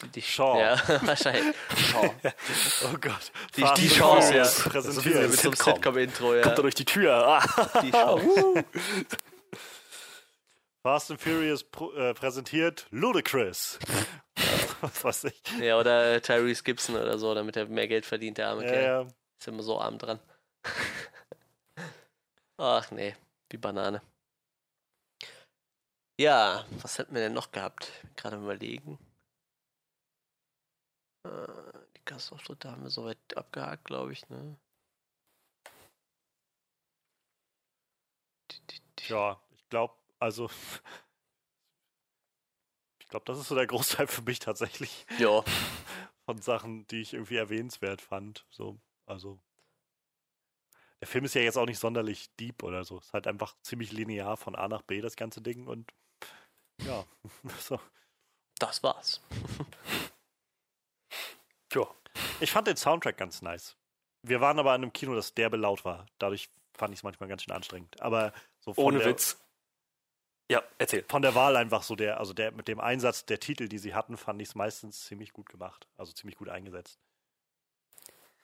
Die, 0.02 0.08
die, 0.10 0.22
Shaw. 0.22 0.60
Ja, 0.60 0.82
wahrscheinlich. 1.06 1.56
Shaw. 1.78 2.10
Oh 2.86 2.98
Gott. 3.00 3.32
Die, 3.56 3.62
die 3.62 3.66
and 3.66 3.92
Chance, 3.92 4.36
ja. 4.36 4.44
Präsentiert. 4.70 5.30
Mit 5.30 5.40
Sitcom. 5.40 5.74
Sitcom-Intro, 5.76 6.36
ja. 6.36 6.42
Kommt 6.44 6.58
er 6.58 6.62
durch 6.64 6.76
die 6.76 6.86
Tür. 6.86 7.14
Ah. 7.14 7.82
Die 7.82 7.92
Chance. 7.92 8.66
Fast 10.84 11.12
and 11.12 11.22
Furious 11.22 11.64
äh, 11.96 12.14
präsentiert 12.16 12.88
Ludacris. 12.90 13.78
was 14.82 15.04
weiß 15.04 15.24
ich. 15.26 15.42
Ja, 15.60 15.80
oder 15.80 16.16
äh, 16.16 16.22
Tyrese 16.22 16.64
Gibson 16.64 16.96
oder 16.96 17.20
so, 17.20 17.36
damit 17.36 17.56
er 17.56 17.68
mehr 17.68 17.88
Geld 17.88 18.06
verdient, 18.06 18.40
der 18.40 18.48
arme 18.50 18.64
Ja, 18.66 18.72
Kerl. 18.72 18.84
ja. 18.84 19.02
Ist 19.40 19.48
immer 19.48 19.62
so 19.64 19.80
arm 19.80 20.00
dran. 20.00 20.20
Ach 22.58 22.92
nee, 22.92 23.16
wie 23.50 23.58
Banane. 23.58 24.02
Ja, 26.20 26.66
was 26.82 27.00
hätten 27.00 27.16
wir 27.16 27.22
denn 27.22 27.34
noch 27.34 27.52
gehabt? 27.52 27.92
Gerade 28.16 28.38
überlegen. 28.38 29.00
Äh, 31.26 31.80
die 31.98 32.06
Gastauftritte 32.06 32.70
haben 32.70 32.84
wir 32.84 32.92
soweit 32.92 33.18
abgehakt, 33.36 33.86
glaube 33.86 34.14
ich, 34.14 34.28
ne? 34.30 34.56
Ja, 39.08 39.42
ich 39.56 39.68
glaube, 39.70 39.96
also 40.20 40.50
ich 43.02 43.08
glaube, 43.08 43.26
das 43.26 43.40
ist 43.40 43.48
so 43.48 43.56
der 43.56 43.68
Großteil 43.68 44.08
für 44.08 44.22
mich 44.22 44.40
tatsächlich 44.40 45.06
Ja, 45.18 45.44
von 46.26 46.42
Sachen, 46.42 46.86
die 46.88 47.02
ich 47.02 47.14
irgendwie 47.14 47.38
erwähnenswert 47.38 48.02
fand. 48.02 48.46
So, 48.52 48.80
also 49.08 49.40
der 51.02 51.08
Film 51.08 51.26
ist 51.26 51.34
ja 51.34 51.42
jetzt 51.42 51.58
auch 51.58 51.66
nicht 51.66 51.80
sonderlich 51.80 52.30
deep 52.40 52.64
oder 52.64 52.84
so. 52.84 53.00
Ist 53.00 53.12
halt 53.12 53.28
einfach 53.28 53.56
ziemlich 53.64 53.92
linear 53.92 54.38
von 54.38 54.56
A 54.56 54.68
nach 54.68 54.84
B 54.84 55.02
das 55.02 55.16
ganze 55.16 55.42
Ding 55.42 55.68
und 55.68 55.92
ja, 56.84 57.06
so. 57.60 57.80
das 58.60 58.82
war's. 58.84 59.22
Ja. 61.74 61.88
Ich 62.42 62.52
fand 62.52 62.68
den 62.68 62.76
Soundtrack 62.76 63.18
ganz 63.18 63.42
nice. 63.42 63.78
Wir 64.24 64.42
waren 64.42 64.60
aber 64.60 64.76
in 64.76 64.84
einem 64.84 64.92
Kino, 64.94 65.16
das 65.16 65.34
derbe 65.34 65.56
laut 65.56 65.86
war. 65.86 66.06
Dadurch 66.20 66.50
fand 66.74 66.94
ich 66.94 67.00
es 67.00 67.04
manchmal 67.04 67.30
ganz 67.30 67.44
schön 67.44 67.54
anstrengend. 67.54 68.02
Aber 68.02 68.34
so 68.60 68.74
von 68.74 68.84
Ohne 68.84 68.98
der, 69.00 69.08
Witz. 69.08 69.42
Ja, 70.52 70.62
erzähl. 70.78 71.06
von 71.08 71.22
der 71.22 71.34
Wahl 71.34 71.56
einfach 71.56 71.84
so 71.84 71.96
der, 71.96 72.20
also 72.20 72.34
der 72.34 72.52
mit 72.52 72.68
dem 72.68 72.82
Einsatz 72.82 73.26
der 73.26 73.40
Titel, 73.40 73.70
die 73.70 73.78
sie 73.78 73.96
hatten, 73.96 74.18
fand 74.18 74.42
ich 74.42 74.50
es 74.50 74.56
meistens 74.56 75.06
ziemlich 75.06 75.32
gut 75.32 75.48
gemacht. 75.48 75.88
Also 75.96 76.12
ziemlich 76.12 76.38
gut 76.38 76.50
eingesetzt. 76.50 77.00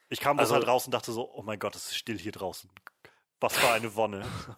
Ich 0.10 0.20
kam 0.20 0.40
also, 0.40 0.54
halt 0.56 0.68
raus 0.68 0.86
und 0.86 0.92
dachte 0.94 1.12
so, 1.12 1.30
oh 1.34 1.42
mein 1.42 1.60
Gott, 1.60 1.76
es 1.76 1.88
ist 1.88 1.98
still 1.98 2.18
hier 2.18 2.32
draußen. 2.32 2.70
Was 3.40 3.56
für 3.58 3.70
eine 3.72 3.96
Wonne. 3.96 4.26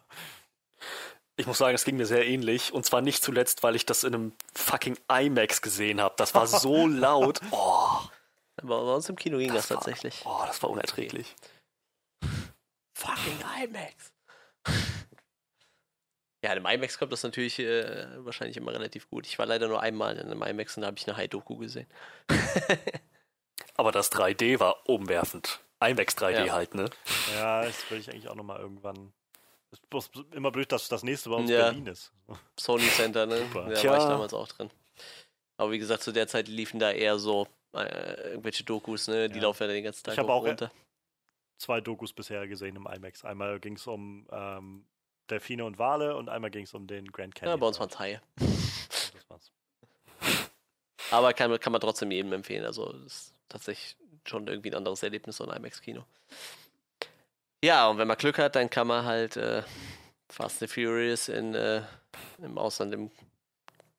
Ich 1.35 1.47
muss 1.47 1.57
sagen, 1.57 1.73
es 1.73 1.85
ging 1.85 1.95
mir 1.95 2.05
sehr 2.05 2.27
ähnlich. 2.27 2.73
Und 2.73 2.85
zwar 2.85 2.99
nicht 2.99 3.23
zuletzt, 3.23 3.63
weil 3.63 3.73
ich 3.77 3.85
das 3.85 4.03
in 4.03 4.13
einem 4.13 4.33
fucking 4.53 4.97
IMAX 5.09 5.61
gesehen 5.61 6.01
habe. 6.01 6.13
Das 6.17 6.35
war 6.35 6.45
so 6.47 6.85
laut. 6.87 7.39
Oh, 7.51 7.87
Aber 8.57 8.83
bei 8.85 8.93
uns 8.93 9.07
im 9.07 9.15
Kino 9.15 9.37
ging 9.37 9.53
das, 9.53 9.67
Das 9.67 9.69
war- 9.69 9.77
tatsächlich. 9.77 10.21
oh, 10.25 10.43
das 10.45 10.61
war 10.61 10.69
unerträglich. 10.69 11.33
Fucking 12.93 13.39
IMAX. 13.63 14.11
Ja, 16.43 16.51
im 16.51 16.65
IMAX 16.65 16.97
kommt 16.97 17.13
das 17.13 17.23
natürlich 17.23 17.57
äh, 17.59 18.05
wahrscheinlich 18.25 18.57
immer 18.57 18.73
relativ 18.73 19.09
gut. 19.09 19.25
Ich 19.25 19.39
war 19.39 19.45
leider 19.45 19.69
nur 19.69 19.81
einmal 19.81 20.17
in 20.17 20.29
einem 20.29 20.41
IMAX 20.43 20.75
und 20.75 20.81
da 20.81 20.87
habe 20.87 20.97
ich 20.97 21.07
eine 21.07 21.15
High-Doku 21.15 21.55
gesehen. 21.55 21.87
Aber 23.79 23.93
das 23.93 24.11
3D 24.11 24.59
war 24.59 24.89
umwerfend. 24.89 25.61
IMAX 25.79 26.17
3D 26.17 26.45
Ja. 26.47 26.53
halt, 26.53 26.75
ne? 26.75 26.89
ja, 27.33 27.63
das 27.63 27.89
will 27.89 27.99
ich 27.99 28.09
eigentlich 28.11 28.27
auch 28.27 28.35
nochmal 28.35 28.59
irgendwann. 28.59 29.13
Es 29.71 29.79
ist 29.79 29.89
bloß 29.89 30.09
immer 30.31 30.51
blöd, 30.51 30.69
dass 30.73 30.89
das 30.89 31.03
nächste 31.03 31.29
bei 31.29 31.37
uns 31.37 31.49
Ja. 31.49 31.63
Berlin 31.69 31.85
ist. 31.87 32.11
Sony 32.59 32.89
Center, 32.89 33.25
ne? 33.25 33.37
Super. 33.37 33.69
Da 33.69 33.73
Tja. 33.79 33.91
war 33.91 33.97
ich 33.99 34.03
damals 34.03 34.33
auch 34.33 34.47
drin. 34.49 34.69
Aber 35.55 35.71
wie 35.71 35.79
gesagt, 35.79 36.03
zu 36.03 36.11
der 36.11 36.27
Zeit 36.27 36.49
liefen 36.49 36.79
da 36.79 36.91
eher 36.91 37.17
so 37.19 37.47
äh, 37.73 38.31
irgendwelche 38.31 38.63
Dokus, 38.65 39.07
ne? 39.07 39.29
Die 39.29 39.37
Ja. 39.37 39.43
laufen 39.43 39.63
ja 39.63 39.67
den 39.69 39.83
ganzen 39.85 40.03
Tag 40.03 40.13
Ich 40.15 40.19
auch- 40.19 40.41
und 40.41 40.47
runter. 40.49 40.71
Zwei 41.57 41.79
Dokus 41.79 42.11
bisher 42.11 42.45
gesehen 42.47 42.75
im 42.75 42.85
IMAX. 42.85 43.23
Einmal 43.23 43.59
ging 43.61 43.75
es 43.75 43.87
um 43.87 44.27
ähm, 44.31 44.85
Delfine 45.29 45.63
und 45.63 45.77
Wale 45.79 46.17
und 46.17 46.27
einmal 46.27 46.49
ging 46.51 46.63
es 46.63 46.73
um 46.73 46.85
den 46.87 47.09
Grand 47.11 47.33
Canyon. 47.35 47.53
Ja, 47.53 47.57
bei 47.61 47.67
uns 47.67 47.79
waren 47.79 47.89
es 47.89 47.97
Haie. 47.99 48.21
Das 48.37 49.29
war's. 49.29 49.51
Aber 51.11 51.31
kann, 51.33 51.57
kann 51.61 51.71
man 51.71 51.79
trotzdem 51.79 52.11
jedem 52.11 52.33
empfehlen. 52.33 52.65
Also, 52.65 52.91
das 52.91 53.33
tatsächlich 53.49 53.97
schon 54.25 54.47
irgendwie 54.47 54.71
ein 54.71 54.75
anderes 54.75 55.03
Erlebnis, 55.03 55.37
so 55.37 55.47
ein 55.47 55.55
IMAX-Kino. 55.55 56.05
Ja, 57.63 57.89
und 57.89 57.97
wenn 57.97 58.07
man 58.07 58.17
Glück 58.17 58.37
hat, 58.37 58.55
dann 58.55 58.69
kann 58.69 58.87
man 58.87 59.05
halt 59.05 59.35
äh, 59.35 59.63
Fast 60.29 60.61
and 60.61 60.71
Furious 60.71 61.27
in, 61.27 61.55
äh, 61.55 61.81
im 62.37 62.57
Ausland 62.57 62.93
im, 62.93 63.11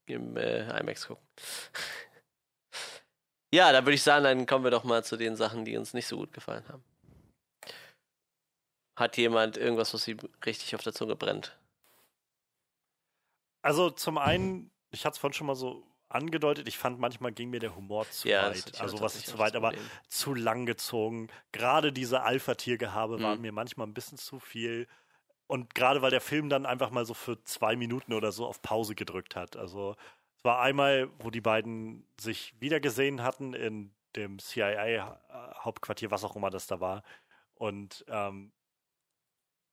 im 0.06 0.36
äh, 0.36 0.80
IMAX 0.80 1.08
gucken. 1.08 1.26
ja, 3.52 3.72
dann 3.72 3.84
würde 3.84 3.94
ich 3.94 4.02
sagen, 4.02 4.24
dann 4.24 4.46
kommen 4.46 4.64
wir 4.64 4.70
doch 4.70 4.84
mal 4.84 5.04
zu 5.04 5.16
den 5.16 5.36
Sachen, 5.36 5.64
die 5.64 5.76
uns 5.76 5.92
nicht 5.92 6.06
so 6.06 6.16
gut 6.16 6.32
gefallen 6.32 6.66
haben. 6.68 6.84
Hat 8.96 9.16
jemand 9.16 9.56
irgendwas, 9.56 9.92
was 9.92 10.08
ihm 10.08 10.18
richtig 10.44 10.74
auf 10.74 10.82
der 10.82 10.92
Zunge 10.92 11.16
brennt? 11.16 11.56
Also 13.62 13.90
zum 13.90 14.16
einen, 14.16 14.70
ich 14.90 15.04
hatte 15.04 15.14
es 15.14 15.18
vorhin 15.18 15.34
schon 15.34 15.46
mal 15.46 15.54
so 15.54 15.86
angedeutet, 16.10 16.68
ich 16.68 16.76
fand 16.76 16.98
manchmal 16.98 17.32
ging 17.32 17.50
mir 17.50 17.60
der 17.60 17.74
Humor 17.76 18.08
zu 18.10 18.28
hatte 18.28 18.56
weit. 18.56 18.80
Also 18.80 19.00
was 19.00 19.16
ich 19.16 19.26
zu 19.26 19.38
weit, 19.38 19.56
aber 19.56 19.72
zu 20.08 20.34
lang 20.34 20.66
gezogen. 20.66 21.28
Gerade 21.52 21.92
diese 21.92 22.22
Alpha-Tiergehabe 22.22 23.22
waren 23.22 23.36
Mhm. 23.38 23.42
mir 23.42 23.52
manchmal 23.52 23.86
ein 23.86 23.94
bisschen 23.94 24.18
zu 24.18 24.38
viel. 24.40 24.86
Und 25.46 25.74
gerade 25.74 26.02
weil 26.02 26.10
der 26.10 26.20
Film 26.20 26.48
dann 26.48 26.66
einfach 26.66 26.90
mal 26.90 27.04
so 27.04 27.14
für 27.14 27.42
zwei 27.44 27.74
Minuten 27.76 28.12
oder 28.12 28.30
so 28.32 28.46
auf 28.46 28.60
Pause 28.62 28.94
gedrückt 28.94 29.34
hat. 29.36 29.56
Also 29.56 29.96
es 30.36 30.44
war 30.44 30.60
einmal, 30.60 31.08
wo 31.18 31.30
die 31.30 31.40
beiden 31.40 32.06
sich 32.20 32.54
wiedergesehen 32.60 33.22
hatten 33.22 33.54
in 33.54 33.92
dem 34.16 34.38
CIA-Hauptquartier, 34.38 36.10
was 36.10 36.24
auch 36.24 36.36
immer 36.36 36.50
das 36.50 36.66
da 36.66 36.80
war. 36.80 37.02
Und 37.54 38.04
ähm, 38.08 38.52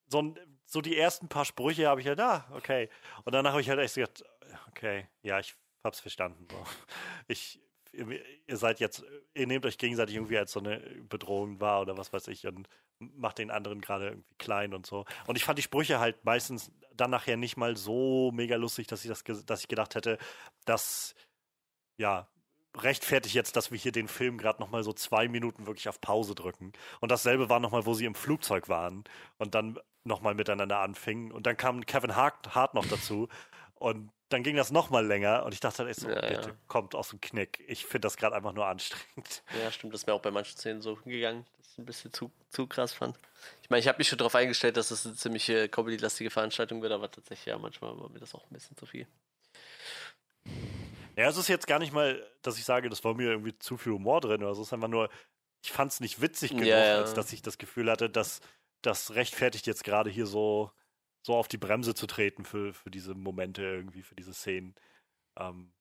so, 0.08 0.36
so 0.66 0.82
die 0.82 0.98
ersten 0.98 1.28
paar 1.28 1.46
Sprüche 1.46 1.88
habe 1.88 2.02
ich 2.02 2.08
halt, 2.08 2.20
ah, 2.20 2.46
okay. 2.54 2.90
Und 3.24 3.34
danach 3.34 3.52
habe 3.52 3.62
ich 3.62 3.70
halt 3.70 3.80
echt 3.80 3.96
gesagt, 3.96 4.24
okay, 4.70 5.08
ja, 5.22 5.40
ich 5.40 5.56
hab's 5.88 6.00
verstanden. 6.00 6.48
Ich, 7.28 7.60
ihr, 7.92 8.58
seid 8.58 8.80
jetzt, 8.80 9.04
ihr 9.34 9.48
nehmt 9.48 9.66
euch 9.66 9.78
gegenseitig 9.78 10.16
irgendwie 10.16 10.38
als 10.38 10.52
so 10.52 10.60
eine 10.60 10.80
Bedrohung 11.10 11.60
wahr 11.60 11.82
oder 11.82 11.98
was 11.98 12.14
weiß 12.14 12.28
ich 12.28 12.46
und 12.46 12.68
macht 13.00 13.40
den 13.40 13.52
anderen 13.52 13.82
gerade 13.82 14.08
irgendwie 14.08 14.36
klein 14.38 14.74
und 14.74 14.86
so. 14.86 15.06
Und 15.26 15.36
ich 15.36 15.44
fand 15.44 15.58
die 15.58 15.64
Sprüche 15.64 16.00
halt 16.00 16.24
meistens 16.26 16.72
dann 16.96 17.12
nachher 17.12 17.38
nicht 17.38 17.58
mal 17.58 17.76
so 17.76 18.32
mega 18.34 18.56
lustig, 18.56 18.88
dass 18.88 19.04
ich 19.04 19.10
das, 19.10 19.24
dass 19.46 19.62
ich 19.62 19.68
gedacht 19.68 19.96
hätte, 19.96 20.18
dass, 20.66 21.16
ja, 21.98 22.28
rechtfertigt 22.76 23.36
jetzt, 23.36 23.56
dass 23.56 23.72
wir 23.72 23.78
hier 23.78 23.92
den 23.92 24.08
Film 24.08 24.38
gerade 24.38 24.62
nochmal 24.62 24.84
so 24.84 24.94
zwei 24.94 25.28
Minuten 25.28 25.66
wirklich 25.66 25.90
auf 25.90 26.02
Pause 26.02 26.36
drücken. 26.36 26.74
Und 27.00 27.12
dasselbe 27.12 27.50
war 27.50 27.60
nochmal, 27.60 27.86
wo 27.86 27.94
sie 27.94 28.06
im 28.06 28.16
Flugzeug 28.16 28.70
waren 28.70 29.04
und 29.38 29.56
dann 29.56 29.80
nochmal 30.04 30.36
miteinander 30.36 30.80
anfingen. 30.80 31.32
Und 31.32 31.46
dann 31.46 31.58
kam 31.58 31.86
Kevin 31.86 32.16
Hart 32.16 32.74
noch 32.74 32.86
dazu. 32.88 33.28
Und 33.80 34.12
dann 34.30 34.44
ging 34.44 34.56
das 34.56 34.72
nochmal 34.72 35.06
länger 35.06 35.46
und 35.46 35.54
ich 35.54 35.60
dachte 35.60 35.80
halt 35.80 35.90
echt 35.92 36.00
so, 36.02 36.10
Ja, 36.10 36.16
ja. 36.22 36.38
bitte, 36.38 36.58
kommt 36.68 36.96
aus 36.96 37.10
dem 37.10 37.22
Knick. 37.22 37.64
Ich 37.68 37.86
finde 37.86 38.08
das 38.08 38.18
gerade 38.18 38.36
einfach 38.36 38.54
nur 38.54 38.66
anstrengend. 38.66 39.44
Ja, 39.64 39.72
stimmt, 39.72 39.94
das 39.94 40.02
ist 40.02 40.08
mir 40.08 40.14
auch 40.14 40.22
bei 40.22 40.32
manchen 40.32 40.58
Szenen 40.58 40.82
so 40.82 40.96
gegangen, 41.06 41.46
dass 41.58 41.72
ich 41.72 41.78
ein 41.78 41.86
bisschen 41.86 42.12
zu, 42.12 42.32
zu 42.50 42.68
krass 42.68 42.92
fand. 42.94 43.18
Ich 43.62 43.70
meine, 43.70 43.80
ich 43.80 43.88
habe 43.88 44.00
mich 44.00 44.08
schon 44.10 44.18
darauf 44.18 44.36
eingestellt, 44.36 44.76
dass 44.78 44.92
es 44.92 45.06
eine 45.06 45.16
ziemliche 45.16 45.70
comedy-lastige 45.70 46.30
Veranstaltung 46.30 46.82
wird, 46.82 46.92
aber 46.92 47.10
tatsächlich, 47.10 47.46
ja, 47.46 47.58
manchmal 47.58 47.98
war 48.00 48.10
mir 48.10 48.20
das 48.20 48.34
auch 48.36 48.44
ein 48.46 48.54
bisschen 48.54 48.76
zu 48.76 48.86
viel. 48.86 49.08
Ja, 51.16 51.28
es 51.30 51.38
ist 51.38 51.48
jetzt 51.48 51.66
gar 51.68 51.80
nicht 51.80 51.94
mal, 51.94 52.24
dass 52.42 52.58
ich 52.58 52.66
sage, 52.66 52.90
das 52.90 53.04
war 53.04 53.14
mir 53.14 53.32
irgendwie 53.32 53.58
zu 53.58 53.78
viel 53.78 53.94
Humor 53.94 54.22
drin 54.22 54.44
oder 54.44 54.54
so. 54.54 54.62
Es 54.62 54.68
ist 54.68 54.74
einfach 54.74 54.88
nur, 54.88 55.10
ich 55.64 55.72
fand 55.72 55.92
es 55.92 56.00
nicht 56.00 56.22
witzig 56.22 56.52
genug, 56.52 56.66
Ja, 56.66 56.84
ja. 56.86 56.98
als 56.98 57.14
dass 57.14 57.34
ich 57.34 57.42
das 57.42 57.58
Gefühl 57.58 57.90
hatte, 57.90 58.10
dass 58.10 58.42
das 58.82 59.16
rechtfertigt 59.16 59.66
jetzt 59.66 59.84
gerade 59.84 60.10
hier 60.10 60.28
so, 60.28 60.72
so 61.28 61.36
auf 61.36 61.50
die 61.50 61.58
Bremse 61.58 61.94
zu 61.94 62.08
treten 62.08 62.46
für, 62.46 62.74
für 62.74 62.90
diese 62.90 63.14
Momente 63.14 63.62
irgendwie, 63.62 64.02
für 64.02 64.16
diese 64.16 64.34
Szenen. 64.34 64.74
Ähm, 65.38 65.74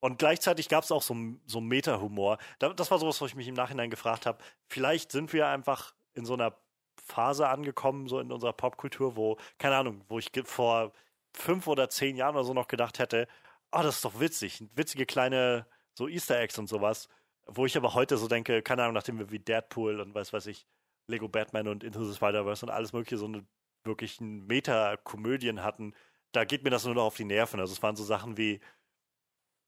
und 0.00 0.18
gleichzeitig 0.18 0.68
gab 0.70 0.84
es 0.84 0.90
auch 0.92 1.02
so, 1.02 1.14
so 1.46 1.60
Meta-Humor. 1.60 2.38
Da- 2.58 2.72
Das 2.72 2.90
war 2.90 2.98
sowas, 2.98 3.20
wo 3.20 3.26
ich 3.26 3.34
mich 3.34 3.46
im 3.48 3.54
Nachhinein 3.54 3.90
gefragt 3.90 4.24
habe. 4.24 4.42
Vielleicht 4.70 5.12
sind 5.12 5.34
wir 5.34 5.48
einfach 5.48 5.94
in 6.14 6.24
so 6.24 6.32
einer 6.34 6.56
Phase 7.04 7.46
angekommen, 7.48 8.08
so 8.08 8.20
in 8.20 8.32
unserer 8.32 8.54
Popkultur, 8.54 9.16
wo, 9.16 9.36
keine 9.58 9.76
Ahnung, 9.76 10.02
wo 10.08 10.18
ich 10.18 10.30
vor 10.44 10.92
fünf 11.34 11.66
oder 11.66 11.90
zehn 11.90 12.16
Jahren 12.16 12.34
oder 12.36 12.44
so 12.44 12.54
noch 12.54 12.68
gedacht 12.68 12.98
hätte, 12.98 13.28
ah, 13.70 13.82
das 13.82 13.96
ist 13.96 14.04
doch 14.06 14.18
witzig, 14.18 14.64
witzige 14.74 15.04
kleine 15.04 15.66
so 15.94 16.08
Easter 16.08 16.40
Eggs 16.40 16.58
und 16.58 16.68
sowas, 16.68 17.08
wo 17.46 17.66
ich 17.66 17.76
aber 17.76 17.92
heute 17.94 18.16
so 18.16 18.28
denke, 18.28 18.62
keine 18.62 18.82
Ahnung, 18.82 18.94
nachdem 18.94 19.18
wir 19.18 19.30
wie 19.30 19.38
Deadpool 19.40 20.00
und 20.00 20.14
weiß 20.14 20.32
weiß 20.32 20.46
ich, 20.46 20.66
Lego 21.08 21.28
Batman 21.28 21.68
und 21.68 21.84
Into 21.84 22.02
the 22.04 22.14
Spider-Verse 22.16 22.64
und 22.66 22.70
alles 22.72 22.92
mögliche 22.94 23.18
so 23.18 23.26
eine 23.26 23.46
wirklichen 23.86 24.46
Meta-Komödien 24.46 25.62
hatten, 25.62 25.94
da 26.32 26.44
geht 26.44 26.64
mir 26.64 26.70
das 26.70 26.84
nur 26.84 26.94
noch 26.94 27.04
auf 27.04 27.16
die 27.16 27.24
Nerven. 27.24 27.60
Also 27.60 27.72
es 27.72 27.82
waren 27.82 27.96
so 27.96 28.04
Sachen 28.04 28.36
wie, 28.36 28.60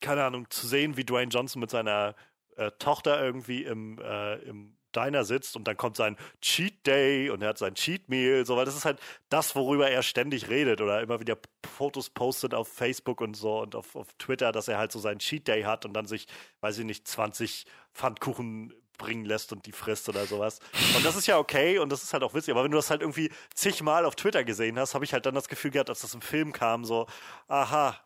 keine 0.01 0.25
Ahnung, 0.25 0.51
zu 0.51 0.67
sehen, 0.67 0.97
wie 0.97 1.05
Dwayne 1.05 1.31
Johnson 1.31 1.61
mit 1.61 1.71
seiner 1.71 2.15
äh, 2.57 2.71
Tochter 2.79 3.23
irgendwie 3.23 3.65
im, 3.65 3.99
äh, 3.99 4.37
im 4.43 4.79
Diner 4.95 5.25
sitzt 5.25 5.57
und 5.57 5.69
dann 5.69 5.77
kommt 5.77 5.97
sein 5.97 6.17
Cheat 6.41 6.87
Day 6.87 7.31
und 7.31 7.43
er 7.43 7.51
hat 7.51 7.59
sein 7.59 7.75
Cheat 7.75 8.09
Meal, 8.09 8.45
so, 8.47 8.57
weil 8.57 8.65
das 8.65 8.77
ist 8.77 8.85
halt 8.85 8.99
das, 9.29 9.55
worüber 9.55 9.91
er 9.91 10.03
ständig 10.03 10.49
redet 10.49 10.81
oder 10.81 11.03
immer 11.03 11.21
wieder 11.21 11.37
Fotos 11.67 12.11
postet 12.11 12.55
auf 12.55 12.69
Facebook 12.69 13.21
und 13.21 13.35
so 13.35 13.61
und 13.61 13.75
auf, 13.75 13.95
auf 13.97 14.09
Twitter, 14.19 14.51
dass 14.51 14.69
er 14.69 14.79
halt 14.79 14.93
so 14.93 14.99
seinen 14.99 15.19
Cheat 15.19 15.47
Day 15.47 15.63
hat 15.63 15.85
und 15.85 15.93
dann 15.93 16.07
sich, 16.07 16.27
weiß 16.61 16.79
ich 16.79 16.85
nicht, 16.85 17.07
20 17.07 17.67
Pfannkuchen 17.93 18.73
bringen 18.99 19.25
lässt 19.25 19.53
und 19.53 19.65
die 19.67 19.73
frisst 19.73 20.09
oder 20.09 20.27
sowas. 20.27 20.61
Und 20.97 21.05
das 21.05 21.17
ist 21.17 21.27
ja 21.27 21.39
okay 21.39 21.79
und 21.79 21.91
das 21.91 22.03
ist 22.03 22.13
halt 22.13 22.23
auch 22.23 22.35
witzig, 22.35 22.53
aber 22.53 22.65
wenn 22.65 22.71
du 22.71 22.77
das 22.77 22.91
halt 22.91 23.01
irgendwie 23.01 23.31
zigmal 23.55 24.05
auf 24.05 24.17
Twitter 24.17 24.45
gesehen 24.45 24.79
hast, 24.79 24.95
habe 24.95 25.05
ich 25.05 25.13
halt 25.13 25.25
dann 25.27 25.35
das 25.35 25.49
Gefühl 25.49 25.71
gehabt, 25.71 25.89
als 25.91 26.01
das 26.03 26.15
im 26.15 26.21
Film 26.21 26.53
kam, 26.53 26.85
so, 26.85 27.07
aha, 27.49 27.97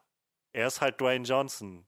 er 0.53 0.67
ist 0.69 0.81
halt 0.81 1.01
Dwayne 1.01 1.25
Johnson. 1.25 1.85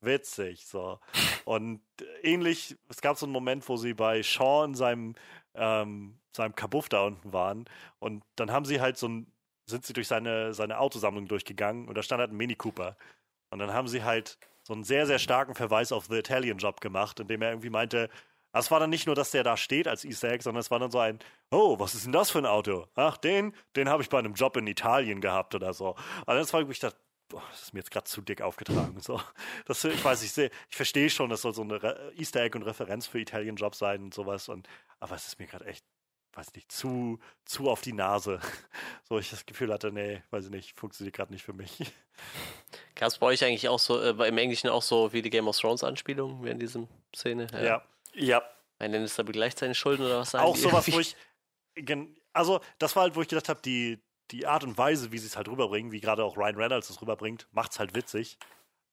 witzig. 0.00 0.66
So. 0.66 1.00
Und 1.44 1.80
ähnlich, 2.22 2.76
es 2.88 3.00
gab 3.00 3.16
so 3.18 3.26
einen 3.26 3.32
Moment, 3.32 3.68
wo 3.68 3.76
sie 3.76 3.94
bei 3.94 4.22
Sean 4.22 4.70
in 4.70 4.74
seinem, 4.74 5.14
ähm, 5.54 6.18
seinem 6.32 6.54
Kabuff 6.54 6.88
da 6.88 7.02
unten 7.02 7.32
waren. 7.32 7.66
Und 7.98 8.24
dann 8.36 8.50
haben 8.52 8.64
sie 8.64 8.80
halt 8.80 8.98
so 8.98 9.08
ein, 9.08 9.32
sind 9.66 9.84
sie 9.84 9.92
durch 9.92 10.08
seine, 10.08 10.54
seine 10.54 10.78
Autosammlung 10.78 11.26
durchgegangen 11.28 11.88
und 11.88 11.96
da 11.96 12.02
stand 12.02 12.20
halt 12.20 12.30
ein 12.30 12.36
Mini 12.36 12.54
Cooper. 12.54 12.96
Und 13.50 13.58
dann 13.58 13.72
haben 13.72 13.88
sie 13.88 14.04
halt 14.04 14.38
so 14.66 14.72
einen 14.72 14.82
sehr, 14.82 15.06
sehr 15.06 15.20
starken 15.20 15.54
Verweis 15.54 15.92
auf 15.92 16.06
The 16.06 16.16
Italian 16.16 16.58
Job 16.58 16.80
gemacht, 16.80 17.20
indem 17.20 17.40
er 17.40 17.50
irgendwie 17.50 17.70
meinte, 17.70 18.10
es 18.52 18.70
war 18.72 18.80
dann 18.80 18.90
nicht 18.90 19.06
nur, 19.06 19.14
dass 19.14 19.30
der 19.30 19.44
da 19.44 19.56
steht 19.56 19.86
als 19.86 20.04
Easter 20.04 20.30
Egg, 20.30 20.42
sondern 20.42 20.60
es 20.60 20.72
war 20.72 20.80
dann 20.80 20.90
so 20.90 20.98
ein, 20.98 21.20
oh, 21.52 21.78
was 21.78 21.94
ist 21.94 22.04
denn 22.04 22.12
das 22.12 22.30
für 22.32 22.38
ein 22.38 22.46
Auto? 22.46 22.88
Ach, 22.96 23.16
den, 23.16 23.54
den 23.76 23.88
habe 23.88 24.02
ich 24.02 24.08
bei 24.08 24.18
einem 24.18 24.34
Job 24.34 24.56
in 24.56 24.66
Italien 24.66 25.20
gehabt 25.20 25.54
oder 25.54 25.72
so. 25.72 25.94
Also 26.26 26.40
das 26.40 26.52
war, 26.52 26.66
wo 26.66 26.70
ich 26.72 26.80
dachte, 26.80 26.98
das 27.28 27.62
ist 27.62 27.74
mir 27.74 27.80
jetzt 27.80 27.92
gerade 27.92 28.06
zu 28.06 28.22
dick 28.22 28.42
aufgetragen. 28.42 28.98
So, 29.00 29.20
das, 29.66 29.84
ich 29.84 30.04
weiß, 30.04 30.24
ich 30.24 30.32
sehe, 30.32 30.50
ich 30.68 30.76
verstehe 30.76 31.10
schon, 31.10 31.30
das 31.30 31.42
soll 31.42 31.54
so 31.54 31.62
eine 31.62 32.12
Easter 32.16 32.40
Egg 32.42 32.56
und 32.58 32.64
Referenz 32.64 33.06
für 33.06 33.20
Italian 33.20 33.54
Job 33.54 33.76
sein 33.76 34.02
und 34.02 34.14
sowas. 34.14 34.48
Und, 34.48 34.68
aber 34.98 35.14
es 35.14 35.28
ist 35.28 35.38
mir 35.38 35.46
gerade 35.46 35.66
echt, 35.66 35.84
weiß 36.36 36.54
nicht, 36.54 36.70
zu, 36.70 37.18
zu 37.44 37.68
auf 37.70 37.80
die 37.80 37.92
Nase. 37.92 38.40
So, 39.08 39.20
ich 39.20 39.30
das 39.30 39.46
Gefühl 39.46 39.72
hatte, 39.72 39.92
nee, 39.92 40.20
weiß 40.30 40.46
ich 40.46 40.50
nicht, 40.50 40.76
funktioniert 40.76 41.14
gerade 41.14 41.32
nicht 41.32 41.44
für 41.44 41.52
mich. 41.52 41.78
Gab 42.96 43.06
es 43.08 43.18
bei 43.18 43.26
euch 43.26 43.44
eigentlich 43.44 43.68
auch 43.68 43.78
so, 43.78 44.00
äh, 44.00 44.28
im 44.28 44.36
Englischen 44.38 44.68
auch 44.68 44.82
so 44.82 45.12
wie 45.12 45.22
die 45.22 45.30
Game 45.30 45.46
of 45.46 45.56
Thrones 45.56 45.84
Anspielungen 45.84 46.44
in 46.44 46.58
diesem 46.58 46.88
Szene? 47.14 47.46
Ja. 47.52 47.82
Ja, 48.14 48.42
Ein 48.80 48.92
Lannister 48.92 49.22
begleicht 49.22 49.58
seine 49.58 49.74
Schulden 49.76 50.04
oder 50.04 50.18
was 50.20 50.32
sagen 50.32 50.44
auch 50.44 50.54
die 50.54 50.60
sowas, 50.62 50.90
wo 50.90 50.98
ich. 50.98 51.14
Also, 52.32 52.60
das 52.78 52.96
war 52.96 53.04
halt, 53.04 53.14
wo 53.14 53.22
ich 53.22 53.28
gedacht 53.28 53.48
habe, 53.48 53.60
die, 53.62 54.02
die 54.30 54.46
Art 54.46 54.64
und 54.64 54.76
Weise, 54.76 55.12
wie 55.12 55.18
sie 55.18 55.26
es 55.26 55.36
halt 55.36 55.48
rüberbringen, 55.48 55.92
wie 55.92 56.00
gerade 56.00 56.24
auch 56.24 56.36
Ryan 56.36 56.56
Reynolds 56.56 56.90
es 56.90 57.00
rüberbringt, 57.00 57.46
macht's 57.52 57.78
halt 57.78 57.94
witzig. 57.94 58.38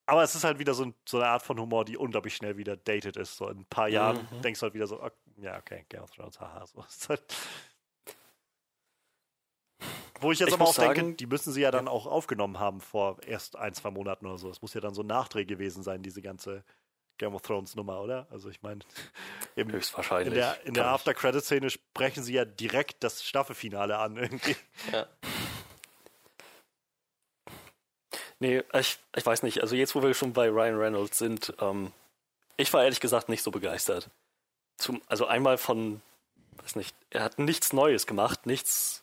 Aber 0.06 0.22
es 0.22 0.36
ist 0.36 0.44
halt 0.44 0.60
wieder 0.60 0.74
so, 0.74 0.84
ein, 0.84 0.94
so 1.08 1.18
eine 1.18 1.28
Art 1.30 1.44
von 1.44 1.58
Humor, 1.60 1.86
die 1.86 1.96
unglaublich 1.98 2.36
schnell 2.36 2.58
wieder 2.58 2.76
dated 2.76 3.16
ist. 3.16 3.38
So 3.38 3.48
in 3.48 3.60
ein 3.60 3.66
paar 3.66 3.88
Jahren 3.88 4.28
Mhm. 4.30 4.42
denkst 4.42 4.60
du 4.60 4.64
halt 4.66 4.74
wieder 4.74 4.88
so, 4.88 5.02
ok, 5.02 5.14
ja, 5.38 5.58
okay, 5.58 5.86
Game 5.90 6.02
of 6.04 6.12
Thrones, 6.12 6.40
haha. 6.40 6.66
So. 6.66 6.82
Ist 6.82 7.10
halt 7.10 7.22
wo 10.22 10.32
ich 10.32 10.40
jetzt 10.40 10.50
Ich 10.50 10.54
aber 10.54 10.64
auch 10.64 10.68
muss 10.68 10.76
denke, 10.78 10.96
sagen- 11.02 11.18
die 11.18 11.26
müssen 11.26 11.52
sie 11.52 11.62
ja 11.62 11.70
dann 11.72 11.88
auch 11.90 12.06
aufgenommen 12.06 12.58
haben 12.60 12.80
vor 12.80 13.18
erst 13.28 13.58
ein, 13.58 13.74
zwei 13.74 13.92
Monaten 13.92 14.26
oder 14.26 14.38
so. 14.38 14.50
Es 14.50 14.62
muss 14.62 14.74
ja 14.74 14.80
dann 14.80 14.94
so 14.94 15.02
ein 15.04 15.08
Nachdreh 15.08 15.44
gewesen 15.44 15.84
sein, 15.84 16.02
diese 16.02 16.22
ganze 16.22 16.64
Game 17.18 17.36
of 17.36 17.42
Thrones 17.42 17.76
Nummer, 17.76 18.00
oder? 18.00 18.26
Also 18.32 18.50
ich 18.50 18.62
meine, 18.62 18.80
höchstwahrscheinlich. 19.56 20.30
in 20.30 20.34
der, 20.34 20.66
in 20.66 20.74
der 20.74 20.84
Kann 20.84 20.92
ich- 20.92 20.96
After-Credit-Szene 20.96 21.70
sprechen 21.70 22.24
sie 22.24 22.34
ja 22.34 22.46
direkt 22.46 23.04
das 23.04 23.24
Staffelfinale 23.24 23.98
an 23.98 24.16
irgendwie. 24.18 24.56
Ja. 24.94 25.08
Nee, 28.40 28.64
ich, 28.74 28.98
ich 29.16 29.26
weiß 29.26 29.44
nicht. 29.44 29.62
Also 29.62 29.76
jetzt, 29.76 29.96
wo 29.96 30.02
wir 30.04 30.14
schon 30.14 30.34
bei 30.34 30.50
Ryan 30.50 30.76
Reynolds 30.78 31.18
sind, 31.18 31.54
ähm, 31.60 31.92
ich 32.58 32.72
war 32.74 32.84
ehrlich 32.84 33.00
gesagt 33.00 33.30
nicht 33.30 33.44
so 33.44 33.52
begeistert. 33.52 34.10
Zum, 34.84 35.02
also 35.08 35.26
einmal 35.26 35.58
von, 35.58 36.02
weiß 36.62 36.76
nicht, 36.76 36.94
er 37.10 37.24
hat 37.24 37.40
nichts 37.40 37.72
Neues 37.72 38.06
gemacht, 38.06 38.46
nichts, 38.46 39.02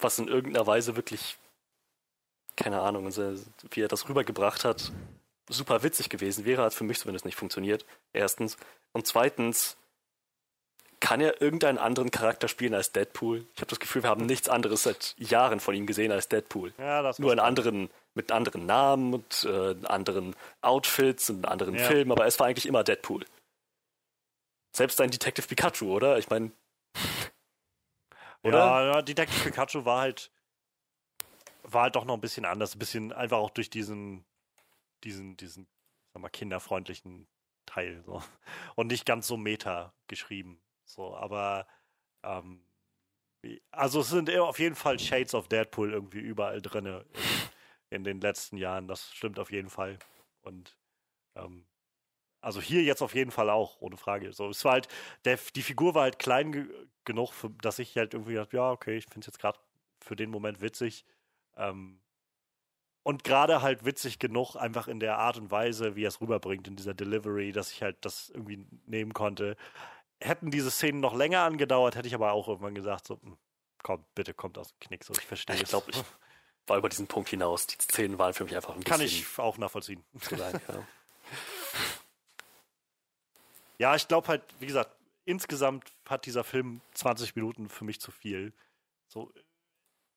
was 0.00 0.18
in 0.18 0.26
irgendeiner 0.26 0.66
Weise 0.66 0.96
wirklich, 0.96 1.36
keine 2.56 2.80
Ahnung, 2.80 3.04
also 3.06 3.36
wie 3.70 3.82
er 3.82 3.86
das 3.86 4.08
rübergebracht 4.08 4.64
hat, 4.64 4.90
super 5.48 5.84
witzig 5.84 6.08
gewesen 6.08 6.44
wäre, 6.44 6.62
hat 6.62 6.74
für 6.74 6.82
mich 6.82 6.98
zumindest 6.98 7.24
nicht 7.26 7.36
funktioniert. 7.36 7.86
Erstens. 8.12 8.56
Und 8.92 9.06
zweitens, 9.06 9.76
kann 10.98 11.20
er 11.20 11.40
irgendeinen 11.40 11.78
anderen 11.78 12.10
Charakter 12.10 12.48
spielen 12.48 12.74
als 12.74 12.90
Deadpool? 12.90 13.46
Ich 13.54 13.60
habe 13.60 13.70
das 13.70 13.78
Gefühl, 13.78 14.02
wir 14.02 14.10
haben 14.10 14.26
nichts 14.26 14.48
anderes 14.48 14.82
seit 14.82 15.14
Jahren 15.18 15.60
von 15.60 15.76
ihm 15.76 15.86
gesehen 15.86 16.10
als 16.10 16.28
Deadpool. 16.28 16.72
Ja, 16.76 17.02
das 17.02 17.20
Nur 17.20 17.32
in 17.32 17.38
anderen, 17.38 17.88
mit 18.14 18.32
anderen 18.32 18.66
Namen 18.66 19.14
und 19.14 19.44
äh, 19.48 19.76
anderen 19.86 20.34
Outfits 20.60 21.30
und 21.30 21.46
anderen 21.46 21.76
Ja. 21.76 21.84
Filmen, 21.84 22.10
aber 22.10 22.26
es 22.26 22.40
war 22.40 22.48
eigentlich 22.48 22.66
immer 22.66 22.82
Deadpool. 22.82 23.24
Selbst 24.72 25.00
ein 25.00 25.10
Detective 25.10 25.46
Pikachu, 25.46 25.92
oder? 25.92 26.18
Ich 26.18 26.28
meine, 26.30 26.52
oder? 28.42 28.58
Ja, 28.58 29.02
Detective 29.02 29.44
Pikachu 29.44 29.84
war 29.84 30.00
halt 30.00 30.30
war 31.70 31.82
halt 31.82 31.96
doch 31.96 32.04
noch 32.04 32.14
ein 32.14 32.20
bisschen 32.20 32.44
anders, 32.44 32.74
ein 32.74 32.78
bisschen 32.78 33.12
einfach 33.12 33.38
auch 33.38 33.50
durch 33.50 33.70
diesen 33.70 34.24
diesen 35.04 35.36
diesen 35.36 35.68
sag 36.12 36.22
mal 36.22 36.28
kinderfreundlichen 36.28 37.28
Teil 37.66 38.02
so 38.04 38.22
und 38.74 38.88
nicht 38.88 39.06
ganz 39.06 39.26
so 39.26 39.36
meta 39.36 39.92
geschrieben 40.06 40.60
so, 40.84 41.14
aber 41.14 41.66
ähm, 42.22 42.64
also 43.70 44.00
es 44.00 44.08
sind 44.08 44.34
auf 44.36 44.58
jeden 44.58 44.74
Fall 44.74 44.98
Shades 44.98 45.34
of 45.34 45.48
Deadpool 45.48 45.92
irgendwie 45.92 46.18
überall 46.18 46.60
drinne 46.60 47.04
in, 47.12 47.98
in 47.98 48.04
den 48.04 48.20
letzten 48.20 48.56
Jahren, 48.56 48.88
das 48.88 49.12
stimmt 49.12 49.38
auf 49.38 49.52
jeden 49.52 49.70
Fall 49.70 49.98
und 50.42 50.76
ähm, 51.36 51.66
also 52.40 52.60
hier 52.60 52.82
jetzt 52.82 53.02
auf 53.02 53.14
jeden 53.14 53.30
Fall 53.30 53.50
auch, 53.50 53.80
ohne 53.80 53.96
Frage. 53.96 54.32
So, 54.32 54.48
es 54.48 54.64
war 54.64 54.72
halt, 54.72 54.88
der, 55.24 55.38
die 55.54 55.62
Figur 55.62 55.94
war 55.94 56.02
halt 56.02 56.18
klein 56.18 56.52
ge 56.52 56.66
genug, 57.04 57.32
für, 57.32 57.48
dass 57.62 57.78
ich 57.78 57.96
halt 57.96 58.12
irgendwie 58.12 58.34
dachte, 58.34 58.56
ja, 58.56 58.70
okay, 58.70 58.98
ich 58.98 59.04
finde 59.04 59.20
es 59.20 59.26
jetzt 59.26 59.38
gerade 59.38 59.58
für 59.98 60.14
den 60.14 60.30
Moment 60.30 60.60
witzig. 60.60 61.06
Ähm, 61.56 62.00
und 63.02 63.24
gerade 63.24 63.62
halt 63.62 63.86
witzig 63.86 64.18
genug, 64.18 64.56
einfach 64.56 64.88
in 64.88 65.00
der 65.00 65.16
Art 65.16 65.38
und 65.38 65.50
Weise, 65.50 65.96
wie 65.96 66.04
er 66.04 66.08
es 66.08 66.20
rüberbringt, 66.20 66.68
in 66.68 66.76
dieser 66.76 66.92
Delivery, 66.92 67.52
dass 67.52 67.72
ich 67.72 67.82
halt 67.82 67.96
das 68.04 68.28
irgendwie 68.28 68.66
nehmen 68.84 69.14
konnte. 69.14 69.56
Hätten 70.20 70.50
diese 70.50 70.70
Szenen 70.70 71.00
noch 71.00 71.14
länger 71.14 71.40
angedauert, 71.44 71.96
hätte 71.96 72.08
ich 72.08 72.14
aber 72.14 72.32
auch 72.32 72.48
irgendwann 72.48 72.74
gesagt, 72.74 73.06
so, 73.06 73.18
hm, 73.22 73.38
komm, 73.82 74.04
bitte 74.14 74.34
kommt 74.34 74.58
aus 74.58 74.68
dem 74.68 74.80
Knick, 74.80 75.04
so, 75.04 75.14
ich 75.14 75.24
verstehe 75.24 75.56
Ich 75.56 75.64
glaube, 75.64 75.90
ich 75.90 75.96
war 76.66 76.76
über 76.76 76.90
diesen 76.90 77.06
Punkt 77.06 77.30
hinaus. 77.30 77.66
Die 77.66 77.76
Szenen 77.78 78.18
waren 78.18 78.34
für 78.34 78.44
mich 78.44 78.54
einfach 78.54 78.76
ein 78.76 78.84
Kann 78.84 79.00
bisschen 79.00 79.20
ich 79.20 79.38
auch 79.38 79.56
nachvollziehen. 79.56 80.04
zu 80.20 80.36
lang. 80.36 80.60
Ja. 80.68 80.86
Ja, 83.78 83.94
ich 83.94 84.08
glaube 84.08 84.28
halt, 84.28 84.42
wie 84.60 84.66
gesagt, 84.66 84.96
insgesamt 85.24 85.92
hat 86.08 86.26
dieser 86.26 86.44
Film 86.44 86.80
20 86.94 87.36
Minuten 87.36 87.68
für 87.68 87.84
mich 87.84 88.00
zu 88.00 88.10
viel. 88.10 88.52
So 89.08 89.32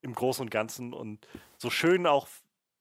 im 0.02 0.14
Großen 0.14 0.42
und 0.42 0.50
Ganzen 0.50 0.94
und 0.94 1.28
so 1.58 1.70
schön 1.70 2.08
auch 2.08 2.28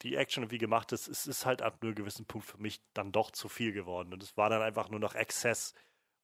die 0.02 0.16
Action 0.16 0.42
irgendwie 0.42 0.58
gemacht 0.58 0.92
ist, 0.92 1.08
es 1.08 1.26
ist 1.26 1.44
halt 1.44 1.60
ab 1.60 1.78
einem 1.82 1.94
gewissen 1.94 2.24
Punkt 2.24 2.46
für 2.46 2.56
mich 2.56 2.80
dann 2.94 3.12
doch 3.12 3.30
zu 3.30 3.48
viel 3.48 3.72
geworden. 3.72 4.12
Und 4.14 4.22
es 4.22 4.36
war 4.36 4.48
dann 4.48 4.62
einfach 4.62 4.88
nur 4.88 5.00
noch 5.00 5.14
Exzess 5.14 5.74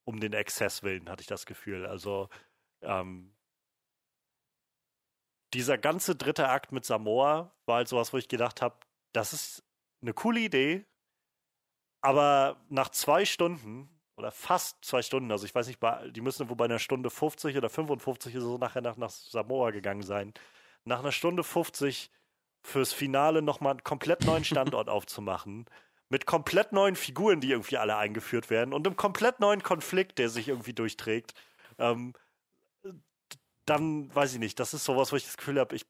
um 0.03 0.19
den 0.19 0.33
Exzess 0.33 0.83
willen, 0.83 1.09
hatte 1.09 1.21
ich 1.21 1.27
das 1.27 1.45
Gefühl. 1.45 1.85
Also 1.85 2.29
ähm, 2.81 3.35
dieser 5.53 5.77
ganze 5.77 6.15
dritte 6.15 6.49
Akt 6.49 6.71
mit 6.71 6.85
Samoa 6.85 7.53
war 7.65 7.75
halt 7.75 7.87
sowas, 7.87 8.13
wo 8.13 8.17
ich 8.17 8.27
gedacht 8.27 8.61
habe, 8.61 8.77
das 9.13 9.33
ist 9.33 9.63
eine 10.01 10.13
coole 10.13 10.39
Idee, 10.39 10.85
aber 12.01 12.65
nach 12.69 12.89
zwei 12.89 13.25
Stunden 13.25 13.89
oder 14.17 14.31
fast 14.31 14.83
zwei 14.83 15.03
Stunden, 15.03 15.31
also 15.31 15.45
ich 15.45 15.53
weiß 15.53 15.67
nicht, 15.67 15.79
die 16.09 16.21
müssen 16.21 16.49
wohl 16.49 16.55
bei 16.55 16.65
einer 16.65 16.79
Stunde 16.79 17.09
50 17.09 17.55
oder 17.55 17.69
55 17.69 18.35
oder 18.35 18.45
so 18.45 18.57
nachher 18.57 18.81
nach, 18.81 18.97
nach 18.97 19.11
Samoa 19.11 19.69
gegangen 19.69 20.01
sein. 20.01 20.33
Nach 20.85 20.99
einer 20.99 21.11
Stunde 21.11 21.43
50 21.43 22.09
fürs 22.63 22.93
Finale 22.93 23.43
nochmal 23.43 23.71
einen 23.71 23.83
komplett 23.83 24.25
neuen 24.25 24.43
Standort 24.43 24.89
aufzumachen, 24.89 25.65
mit 26.09 26.25
komplett 26.25 26.73
neuen 26.73 26.95
Figuren, 26.95 27.41
die 27.41 27.51
irgendwie 27.51 27.77
alle 27.77 27.95
eingeführt 27.97 28.49
werden. 28.49 28.73
Und 28.73 28.87
einem 28.87 28.95
komplett 28.95 29.39
neuen 29.39 29.61
Konflikt, 29.61 30.17
der 30.17 30.29
sich 30.29 30.47
irgendwie 30.47 30.73
durchträgt, 30.73 31.33
ähm, 31.77 32.13
dann 33.65 34.13
weiß 34.15 34.33
ich 34.33 34.39
nicht, 34.39 34.59
das 34.59 34.73
ist 34.73 34.85
sowas, 34.85 35.11
wo 35.11 35.17
ich 35.17 35.25
das 35.25 35.37
Gefühl 35.37 35.59
habe, 35.59 35.75
ich, 35.75 35.85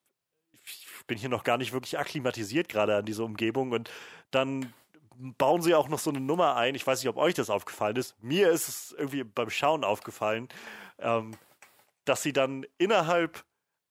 ich 0.65 0.87
bin 1.05 1.17
hier 1.17 1.29
noch 1.29 1.43
gar 1.43 1.57
nicht 1.57 1.71
wirklich 1.71 1.97
akklimatisiert 1.97 2.67
gerade 2.67 2.97
an 2.97 3.05
diese 3.05 3.23
Umgebung. 3.23 3.71
Und 3.71 3.89
dann 4.31 4.73
bauen 5.17 5.61
sie 5.61 5.75
auch 5.75 5.87
noch 5.87 5.99
so 5.99 6.09
eine 6.09 6.19
Nummer 6.19 6.55
ein. 6.55 6.75
Ich 6.75 6.85
weiß 6.85 6.99
nicht, 6.99 7.09
ob 7.09 7.17
euch 7.17 7.33
das 7.33 7.49
aufgefallen 7.49 7.95
ist. 7.95 8.15
Mir 8.21 8.49
ist 8.49 8.67
es 8.67 8.95
irgendwie 8.97 9.23
beim 9.23 9.49
Schauen 9.49 9.83
aufgefallen, 9.83 10.47
ähm, 10.99 11.35
dass 12.05 12.23
sie 12.23 12.33
dann 12.33 12.65
innerhalb, 12.77 13.43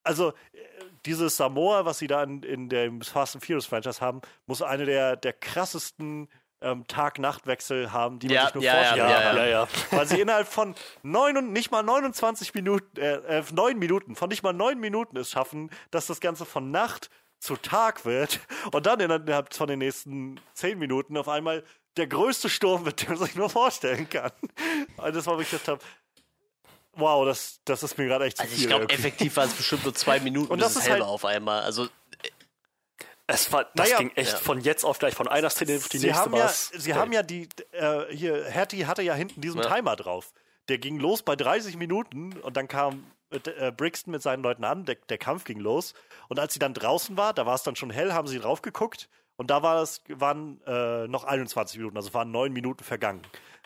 also 0.03 0.31
äh, 0.31 0.59
dieses 1.05 1.37
Samoa, 1.37 1.85
was 1.85 1.99
sie 1.99 2.07
da 2.07 2.23
in, 2.23 2.43
in 2.43 2.69
dem 2.69 3.03
Fast 3.03 3.35
and 3.37 3.45
Furious 3.45 3.67
Franchise 3.67 4.01
haben, 4.01 4.21
muss 4.47 4.63
eine 4.63 4.85
der, 4.87 5.17
der 5.17 5.33
krassesten 5.33 6.29
ähm, 6.63 6.87
Tag-Nacht-Wechsel 6.87 7.93
haben, 7.93 8.19
die 8.19 8.29
man 8.29 8.35
Ja, 8.35 8.45
sich 8.47 8.55
nur 8.55 8.65
ja, 8.65 8.73
ja, 8.73 8.79
vorstellen 8.79 9.11
ja, 9.11 9.21
kann. 9.23 9.37
ja, 9.37 9.47
ja. 9.47 9.69
Weil 9.91 10.07
sie 10.07 10.21
innerhalb 10.21 10.49
von 10.49 10.75
neun 11.03 11.37
und 11.37 11.53
nicht 11.53 11.71
mal 11.71 11.83
29 11.83 12.55
Minuten, 12.55 12.99
äh, 12.99 13.17
äh, 13.39 13.45
neun 13.53 13.79
Minuten, 13.79 14.17
von 14.17 14.29
nicht 14.29 14.43
mal 14.43 14.53
neun 14.53 14.81
Minuten 14.81 15.17
es 15.17 15.31
schaffen, 15.31 15.71
dass 15.91 16.07
das 16.07 16.21
Ganze 16.21 16.47
von 16.47 16.71
Nacht 16.71 17.11
zu 17.39 17.57
Tag 17.57 18.05
wird 18.05 18.41
und 18.73 18.87
dann 18.87 19.01
innerhalb 19.01 19.55
von 19.55 19.69
den 19.69 19.79
nächsten 19.79 20.41
zehn 20.55 20.79
Minuten 20.79 21.17
auf 21.17 21.29
einmal 21.29 21.65
der 21.97 22.07
größte 22.07 22.49
Sturm 22.49 22.85
wird, 22.85 23.03
den 23.03 23.11
man 23.11 23.19
sich 23.19 23.35
nur 23.37 23.49
vorstellen 23.51 24.09
kann. 24.11 24.33
Und 24.97 25.15
das 25.17 25.27
war, 25.27 25.37
wo 25.37 25.41
ich 25.41 25.51
gedacht 25.51 25.69
habe, 25.69 25.81
wow, 26.95 27.25
das, 27.27 27.61
das 27.65 27.83
ist 27.83 27.97
mir 27.99 28.07
gerade 28.07 28.25
echt 28.25 28.37
zu 28.39 28.43
Also 28.43 28.55
viel. 28.55 28.63
ich 28.65 28.69
glaube, 28.69 28.89
effektiv 28.91 29.37
waren 29.37 29.49
es 29.49 29.55
bestimmt 29.55 29.85
nur 29.85 29.95
zwei 29.95 30.19
Minuten 30.21 30.51
Und 30.53 30.61
das 30.61 30.73
es 30.73 30.77
ist 30.79 30.83
hell 30.85 30.93
halt- 30.93 31.03
war 31.03 31.09
auf 31.09 31.25
einmal. 31.25 31.63
Also 31.63 31.89
Es 33.27 33.51
war, 33.53 33.65
das 33.75 33.89
Naja, 33.89 33.99
ging 33.99 34.13
echt 34.15 34.33
ja. 34.33 34.39
von 34.39 34.61
jetzt 34.61 34.85
auf 34.85 34.99
gleich, 34.99 35.15
von 35.15 35.27
einer 35.29 35.51
Szene 35.51 35.77
auf 35.77 35.89
die 35.89 35.99
Sie 35.99 36.07
nächste 36.07 36.23
haben 36.25 36.35
ja, 36.37 36.49
sie 36.49 36.95
haben 36.95 37.13
ja 37.13 37.23
die, 37.23 37.49
äh, 37.73 38.05
hier, 38.15 38.45
Hattie 38.53 38.87
hatte 38.87 39.03
ja 39.03 39.15
hinten 39.15 39.41
diesen 39.41 39.61
Ja. 39.63 39.69
Timer 39.75 39.97
drauf. 39.97 40.33
Der 40.69 40.79
ging 40.79 40.99
los 40.99 41.23
bei 41.23 41.35
30 41.37 41.77
Minuten 41.77 42.35
und 42.41 42.57
dann 42.57 42.69
kam 42.69 43.05
äh, 43.31 43.73
Brixton 43.73 44.13
mit 44.13 44.23
seinen 44.23 44.43
Leuten 44.45 44.63
an, 44.65 44.85
der, 44.85 44.95
der 45.09 45.19
Kampf 45.19 45.45
ging 45.45 45.59
los. 45.59 45.95
Und 46.29 46.39
als 46.39 46.53
sie 46.53 46.59
dann 46.59 46.75
draußen 46.75 47.17
war, 47.17 47.33
da 47.33 47.47
war 47.47 47.55
es 47.55 47.63
dann 47.63 47.77
schon 47.77 47.91
hell, 47.91 48.13
haben 48.13 48.29
sie 48.29 48.39
drauf 48.39 48.63
geguckt 48.63 49.09
und 49.37 49.51
da 49.51 49.63
war 49.63 49.83
es, 49.83 50.03
waren 50.09 50.61
äh, 50.67 51.07
noch 51.09 51.25
21 51.25 51.79
Minuten, 51.79 51.97
also 51.97 52.13
waren 52.15 52.31
neun 52.31 52.53
Minuten 52.53 52.85
vergangen. 52.85 53.23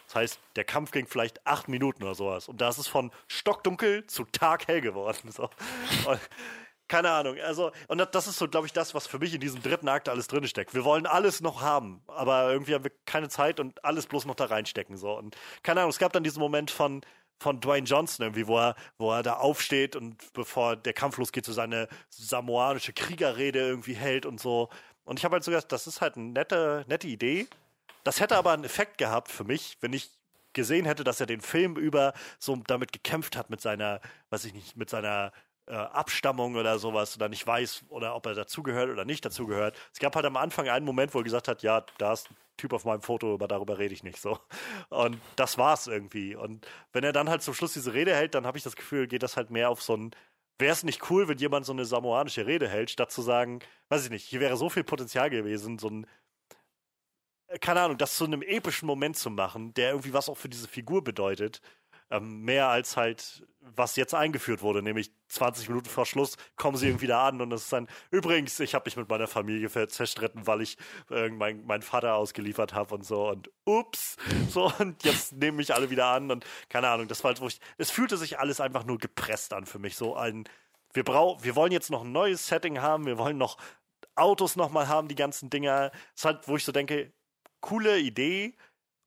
Das 0.06 0.16
heißt, 0.16 0.40
der 0.56 0.64
Kampf 0.64 0.90
ging 0.90 1.06
vielleicht 1.06 1.46
acht 1.46 1.68
Minuten 1.68 2.02
oder 2.02 2.16
sowas. 2.16 2.48
Und 2.48 2.60
da 2.60 2.68
ist 2.68 2.78
es 2.78 2.88
von 2.88 3.12
stockdunkel 3.28 4.06
zu 4.08 4.24
taghell 4.24 4.80
geworden. 4.80 5.30
So. 5.30 5.44
Und, 6.06 6.20
keine 6.88 7.10
Ahnung. 7.12 7.36
Also, 7.38 7.70
und 7.86 7.98
das- 8.12 8.26
ist 8.26 8.36
so, 8.36 8.48
glaube 8.48 8.66
ich, 8.66 8.72
das, 8.72 8.92
was 8.96 9.06
für 9.06 9.20
mich 9.20 9.32
in 9.32 9.40
diesem 9.40 9.62
dritten 9.62 9.88
Akt 9.88 10.08
alles 10.08 10.26
drin 10.26 10.44
steckt. 10.48 10.74
Wir 10.74 10.82
wollen 10.84 11.06
alles 11.06 11.40
noch 11.40 11.60
haben, 11.62 12.02
aber 12.08 12.50
irgendwie 12.50 12.74
haben 12.74 12.82
wir 12.82 12.90
keine 13.06 13.28
Zeit 13.28 13.60
und 13.60 13.84
alles 13.84 14.06
bloß 14.06 14.26
noch 14.26 14.34
da 14.34 14.46
reinstecken. 14.46 14.96
So. 14.96 15.16
Und 15.16 15.36
keine 15.62 15.80
Ahnung, 15.82 15.90
es 15.90 15.98
gab 16.00 16.12
dann 16.12 16.24
diesen 16.24 16.40
Moment 16.40 16.72
von, 16.72 17.02
von 17.40 17.60
Dwayne 17.60 17.86
Johnson 17.86 18.26
irgendwie, 18.26 18.46
wo 18.46 18.58
er, 18.58 18.76
wo 18.98 19.10
er 19.12 19.22
da 19.22 19.34
aufsteht 19.34 19.96
und 19.96 20.32
bevor 20.34 20.76
der 20.76 20.92
Kampf 20.92 21.16
losgeht, 21.16 21.46
so 21.46 21.52
seine 21.52 21.88
samoanische 22.10 22.92
Kriegerrede 22.92 23.58
irgendwie 23.58 23.94
hält 23.94 24.26
und 24.26 24.38
so. 24.38 24.68
Und 25.04 25.18
ich 25.18 25.24
habe 25.24 25.34
halt 25.34 25.44
so 25.44 25.50
gedacht, 25.50 25.72
das 25.72 25.86
ist 25.86 26.00
halt 26.00 26.16
eine 26.16 26.26
nette, 26.26 26.84
nette 26.86 27.08
Idee. 27.08 27.48
Das 28.04 28.20
hätte 28.20 28.36
aber 28.36 28.52
einen 28.52 28.64
Effekt 28.64 28.98
gehabt 28.98 29.30
für 29.30 29.44
mich, 29.44 29.78
wenn 29.80 29.92
ich 29.92 30.10
gesehen 30.52 30.84
hätte, 30.84 31.02
dass 31.02 31.20
er 31.20 31.26
den 31.26 31.40
Film 31.40 31.76
über 31.76 32.12
so 32.38 32.56
damit 32.66 32.92
gekämpft 32.92 33.36
hat 33.36 33.50
mit 33.50 33.60
seiner, 33.60 34.00
weiß 34.30 34.44
ich 34.44 34.54
nicht, 34.54 34.76
mit 34.76 34.90
seiner 34.90 35.32
äh, 35.66 35.74
Abstammung 35.74 36.56
oder 36.56 36.78
sowas 36.78 37.16
oder 37.16 37.28
nicht 37.28 37.46
weiß 37.46 37.84
oder 37.88 38.14
ob 38.16 38.26
er 38.26 38.34
dazugehört 38.34 38.90
oder 38.90 39.04
nicht 39.04 39.24
dazugehört. 39.24 39.76
Es 39.92 39.98
gab 39.98 40.16
halt 40.16 40.26
am 40.26 40.36
Anfang 40.36 40.68
einen 40.68 40.84
Moment, 40.86 41.14
wo 41.14 41.18
er 41.18 41.24
gesagt 41.24 41.48
hat, 41.48 41.62
ja, 41.62 41.84
da 41.98 42.12
ist 42.12 42.30
ein 42.30 42.36
Typ 42.56 42.72
auf 42.72 42.84
meinem 42.84 43.02
Foto, 43.02 43.34
aber 43.34 43.48
darüber 43.48 43.78
rede 43.78 43.94
ich 43.94 44.02
nicht 44.02 44.20
so. 44.20 44.38
Und 44.88 45.18
das 45.36 45.58
war's 45.58 45.86
irgendwie. 45.86 46.34
Und 46.36 46.66
wenn 46.92 47.04
er 47.04 47.12
dann 47.12 47.30
halt 47.30 47.42
zum 47.42 47.54
Schluss 47.54 47.72
diese 47.72 47.94
Rede 47.94 48.14
hält, 48.14 48.34
dann 48.34 48.46
habe 48.46 48.58
ich 48.58 48.64
das 48.64 48.76
Gefühl, 48.76 49.06
geht 49.06 49.22
das 49.22 49.36
halt 49.36 49.50
mehr 49.50 49.70
auf 49.70 49.82
so 49.82 49.96
ein 49.96 50.10
Wäre 50.60 50.72
es 50.72 50.84
nicht 50.84 51.10
cool, 51.10 51.26
wenn 51.26 51.38
jemand 51.38 51.64
so 51.64 51.72
eine 51.72 51.86
samoanische 51.86 52.46
Rede 52.46 52.68
hält, 52.68 52.90
statt 52.90 53.10
zu 53.10 53.22
sagen, 53.22 53.60
weiß 53.88 54.04
ich 54.04 54.10
nicht, 54.10 54.26
hier 54.26 54.40
wäre 54.40 54.58
so 54.58 54.68
viel 54.68 54.84
Potenzial 54.84 55.30
gewesen, 55.30 55.78
so 55.78 55.88
ein 55.88 56.06
äh, 57.48 57.58
keine 57.58 57.80
Ahnung, 57.82 57.98
das 57.98 58.16
zu 58.16 58.24
einem 58.24 58.42
epischen 58.42 58.86
Moment 58.86 59.16
zu 59.16 59.30
machen, 59.30 59.74
der 59.74 59.90
irgendwie 59.90 60.12
was 60.12 60.28
auch 60.28 60.36
für 60.36 60.48
diese 60.48 60.68
Figur 60.68 61.02
bedeutet, 61.04 61.60
ähm, 62.10 62.42
mehr 62.42 62.68
als 62.68 62.96
halt, 62.96 63.46
was 63.60 63.96
jetzt 63.96 64.14
eingeführt 64.14 64.62
wurde, 64.62 64.82
nämlich 64.82 65.12
20 65.28 65.68
Minuten 65.68 65.88
vor 65.88 66.06
Schluss 66.06 66.36
kommen 66.56 66.76
sie 66.76 66.86
irgendwie 66.88 67.06
da 67.06 67.28
an 67.28 67.40
und 67.40 67.52
es 67.52 67.64
ist 67.64 67.72
dann, 67.72 67.88
übrigens, 68.10 68.58
ich 68.60 68.74
habe 68.74 68.86
mich 68.86 68.96
mit 68.96 69.08
meiner 69.08 69.28
Familie 69.28 69.70
zerstritten, 69.88 70.46
weil 70.46 70.62
ich 70.62 70.76
äh, 71.10 71.28
mein, 71.28 71.64
meinen 71.66 71.82
Vater 71.82 72.14
ausgeliefert 72.14 72.74
habe 72.74 72.94
und 72.94 73.04
so 73.04 73.28
und 73.28 73.50
ups, 73.64 74.16
so 74.50 74.72
und 74.78 75.04
jetzt 75.04 75.32
nehmen 75.32 75.56
mich 75.56 75.74
alle 75.74 75.90
wieder 75.90 76.06
an 76.06 76.30
und 76.30 76.44
keine 76.68 76.88
Ahnung, 76.88 77.06
das 77.08 77.22
war 77.22 77.30
halt, 77.30 77.40
wo 77.40 77.46
ich, 77.46 77.60
es 77.78 77.90
fühlte 77.90 78.16
sich 78.16 78.38
alles 78.38 78.60
einfach 78.60 78.84
nur 78.84 78.98
gepresst 78.98 79.52
an 79.52 79.66
für 79.66 79.78
mich, 79.78 79.96
so 79.96 80.16
ein, 80.16 80.44
wir 80.92 81.04
brauchen, 81.04 81.44
wir 81.44 81.54
wollen 81.54 81.72
jetzt 81.72 81.90
noch 81.90 82.02
ein 82.02 82.12
neues 82.12 82.48
Setting 82.48 82.80
haben, 82.80 83.06
wir 83.06 83.18
wollen 83.18 83.38
noch 83.38 83.56
Autos 84.16 84.56
nochmal 84.56 84.88
haben, 84.88 85.08
die 85.08 85.14
ganzen 85.14 85.50
Dinger. 85.50 85.92
Es 86.14 86.22
ist 86.22 86.24
halt, 86.24 86.48
wo 86.48 86.56
ich 86.56 86.64
so 86.64 86.72
denke, 86.72 87.12
coole 87.60 87.98
Idee 87.98 88.56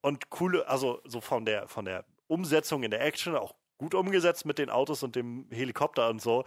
und 0.01 0.29
coole, 0.29 0.67
also 0.67 1.01
so 1.05 1.21
von 1.21 1.45
der, 1.45 1.67
von 1.67 1.85
der 1.85 2.05
Umsetzung 2.33 2.83
in 2.83 2.91
der 2.91 3.01
Action 3.01 3.35
auch 3.35 3.53
gut 3.77 3.95
umgesetzt 3.95 4.45
mit 4.45 4.57
den 4.57 4.69
Autos 4.69 5.03
und 5.03 5.15
dem 5.15 5.47
Helikopter 5.51 6.09
und 6.09 6.21
so. 6.21 6.43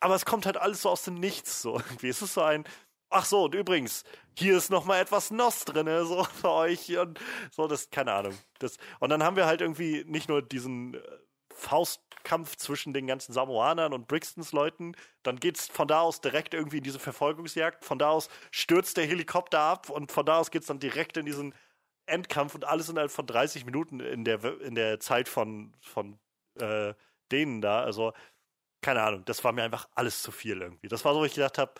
Aber 0.00 0.14
es 0.14 0.24
kommt 0.24 0.46
halt 0.46 0.56
alles 0.56 0.82
so 0.82 0.90
aus 0.90 1.02
dem 1.02 1.14
Nichts, 1.14 1.62
so 1.62 1.74
irgendwie. 1.78 2.08
Es 2.08 2.22
ist 2.22 2.34
so 2.34 2.42
ein, 2.42 2.64
ach 3.10 3.24
so, 3.24 3.44
und 3.44 3.54
übrigens, 3.54 4.04
hier 4.36 4.56
ist 4.56 4.70
noch 4.70 4.84
mal 4.84 5.00
etwas 5.00 5.30
Nos 5.30 5.64
drinne, 5.64 6.04
so 6.04 6.24
für 6.40 6.50
euch 6.50 6.96
und 6.98 7.18
so, 7.50 7.66
das, 7.66 7.90
keine 7.90 8.12
Ahnung. 8.12 8.34
Das, 8.58 8.76
und 9.00 9.10
dann 9.10 9.22
haben 9.22 9.36
wir 9.36 9.46
halt 9.46 9.60
irgendwie 9.60 10.04
nicht 10.06 10.28
nur 10.28 10.42
diesen 10.42 10.94
äh, 10.94 11.00
Faustkampf 11.52 12.56
zwischen 12.56 12.92
den 12.92 13.08
ganzen 13.08 13.32
Samoanern 13.32 13.92
und 13.92 14.06
Brixtons 14.06 14.52
Leuten, 14.52 14.94
dann 15.24 15.40
geht's 15.40 15.66
von 15.66 15.88
da 15.88 16.00
aus 16.00 16.20
direkt 16.20 16.54
irgendwie 16.54 16.78
in 16.78 16.84
diese 16.84 17.00
Verfolgungsjagd, 17.00 17.84
von 17.84 17.98
da 17.98 18.10
aus 18.10 18.28
stürzt 18.52 18.96
der 18.96 19.06
Helikopter 19.06 19.58
ab 19.58 19.90
und 19.90 20.12
von 20.12 20.24
da 20.24 20.38
aus 20.38 20.52
geht's 20.52 20.68
dann 20.68 20.78
direkt 20.78 21.16
in 21.16 21.26
diesen 21.26 21.54
Endkampf 22.08 22.54
und 22.54 22.64
alles 22.64 22.88
innerhalb 22.88 23.10
von 23.10 23.26
30 23.26 23.64
Minuten 23.64 24.00
in 24.00 24.24
der, 24.24 24.42
in 24.60 24.74
der 24.74 25.00
Zeit 25.00 25.28
von, 25.28 25.72
von 25.80 26.18
äh, 26.58 26.94
denen 27.30 27.60
da. 27.60 27.82
Also, 27.82 28.12
keine 28.82 29.02
Ahnung, 29.02 29.24
das 29.24 29.44
war 29.44 29.52
mir 29.52 29.62
einfach 29.62 29.88
alles 29.94 30.22
zu 30.22 30.30
viel 30.30 30.60
irgendwie. 30.60 30.88
Das 30.88 31.04
war 31.04 31.14
so, 31.14 31.20
wo 31.20 31.24
ich 31.24 31.34
gedacht 31.34 31.58
habe, 31.58 31.74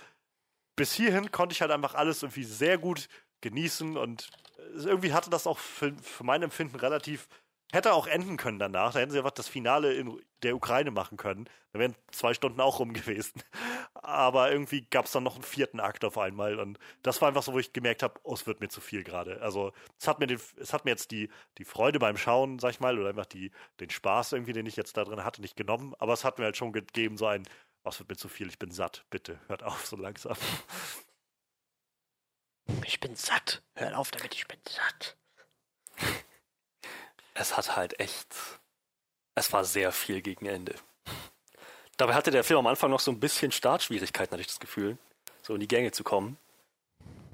bis 0.77 0.93
hierhin 0.93 1.31
konnte 1.33 1.53
ich 1.53 1.61
halt 1.61 1.71
einfach 1.71 1.95
alles 1.95 2.23
irgendwie 2.23 2.45
sehr 2.45 2.79
gut 2.79 3.09
genießen 3.41 3.97
und 3.97 4.31
äh, 4.57 4.85
irgendwie 4.85 5.13
hatte 5.13 5.31
das 5.31 5.47
auch 5.47 5.59
für, 5.59 5.93
für 6.03 6.25
mein 6.25 6.43
Empfinden 6.43 6.77
relativ, 6.77 7.29
hätte 7.73 7.93
auch 7.93 8.07
enden 8.07 8.37
können 8.37 8.59
danach. 8.59 8.93
Da 8.93 9.01
hätten 9.01 9.13
sie 9.13 9.19
einfach 9.19 9.31
das 9.31 9.49
Finale 9.49 9.95
in 9.95 10.21
der 10.43 10.57
Ukraine 10.57 10.91
machen 10.91 11.17
können. 11.17 11.49
Da 11.73 11.79
wären 11.79 11.95
zwei 12.11 12.33
Stunden 12.33 12.61
auch 12.61 12.79
rum 12.79 12.93
gewesen. 12.93 13.43
Aber 13.95 14.51
irgendwie 14.51 14.83
gab 14.83 15.07
es 15.07 15.13
dann 15.13 15.23
noch 15.23 15.35
einen 15.35 15.45
vierten 15.45 15.81
Akt 15.81 16.05
auf 16.05 16.17
einmal 16.17 16.59
und 16.59 16.79
das 17.03 17.21
war 17.21 17.29
einfach 17.29 17.43
so, 17.43 17.53
wo 17.53 17.59
ich 17.59 17.73
gemerkt 17.73 18.03
habe, 18.03 18.19
oh, 18.23 18.35
es 18.35 18.47
wird 18.47 18.61
mir 18.61 18.69
zu 18.69 18.81
viel 18.81 19.05
gerade. 19.05 19.43
Also 19.43 19.73
es 19.99 20.09
hat 20.09 20.19
mir 20.19 20.27
den, 20.27 20.41
es 20.57 20.73
hat 20.73 20.85
mir 20.85 20.93
jetzt 20.93 21.11
die, 21.11 21.29
die 21.59 21.65
Freude 21.65 21.99
beim 21.99 22.17
Schauen, 22.17 22.59
sag 22.59 22.71
ich 22.71 22.81
mal, 22.81 22.99
oder 22.99 23.11
einfach 23.11 23.27
die, 23.27 23.51
den 23.81 23.91
Spaß 23.91 24.33
irgendwie, 24.33 24.53
den 24.53 24.67
ich 24.67 24.77
jetzt 24.77 24.97
da 24.97 25.05
drin 25.05 25.25
hatte, 25.25 25.43
nicht 25.43 25.57
genommen. 25.57 25.95
Aber 25.99 26.13
es 26.15 26.25
hat 26.25 26.39
mir 26.39 26.45
halt 26.47 26.57
schon 26.57 26.73
gegeben, 26.73 27.19
so 27.19 27.27
ein, 27.27 27.43
oh, 27.85 27.91
es 27.91 27.99
wird 27.99 28.09
mir 28.09 28.17
zu 28.17 28.29
viel, 28.29 28.49
ich 28.49 28.59
bin 28.59 28.71
satt, 28.71 29.05
bitte, 29.11 29.39
hört 29.49 29.63
auf 29.63 29.87
so 29.87 29.97
langsam. 29.97 30.37
Ich 32.85 33.01
bin 33.01 33.15
satt. 33.17 33.63
Hört 33.75 33.95
auf 33.95 34.11
damit, 34.11 34.35
ich 34.35 34.47
bin 34.47 34.59
satt. 34.69 35.17
Es 37.39 37.57
hat 37.57 37.77
halt 37.77 37.99
echt. 38.01 38.27
Es 39.35 39.53
war 39.53 39.65
sehr 39.65 39.93
viel 39.93 40.21
gegen 40.21 40.47
Ende. 40.47 40.75
Dabei 41.97 42.15
hatte 42.15 42.31
der 42.31 42.45
Film 42.45 42.61
am 42.61 42.67
Anfang 42.67 42.91
noch 42.91 43.01
so 43.01 43.11
ein 43.11 43.21
bisschen 43.21 43.53
Startschwierigkeiten, 43.53 44.33
hatte 44.33 44.41
ich 44.41 44.47
das 44.49 44.61
Gefühl, 44.61 44.99
so 45.43 45.55
in 45.55 45.61
die 45.61 45.69
Gänge 45.69 45.93
zu 45.93 46.05
kommen. 46.05 46.37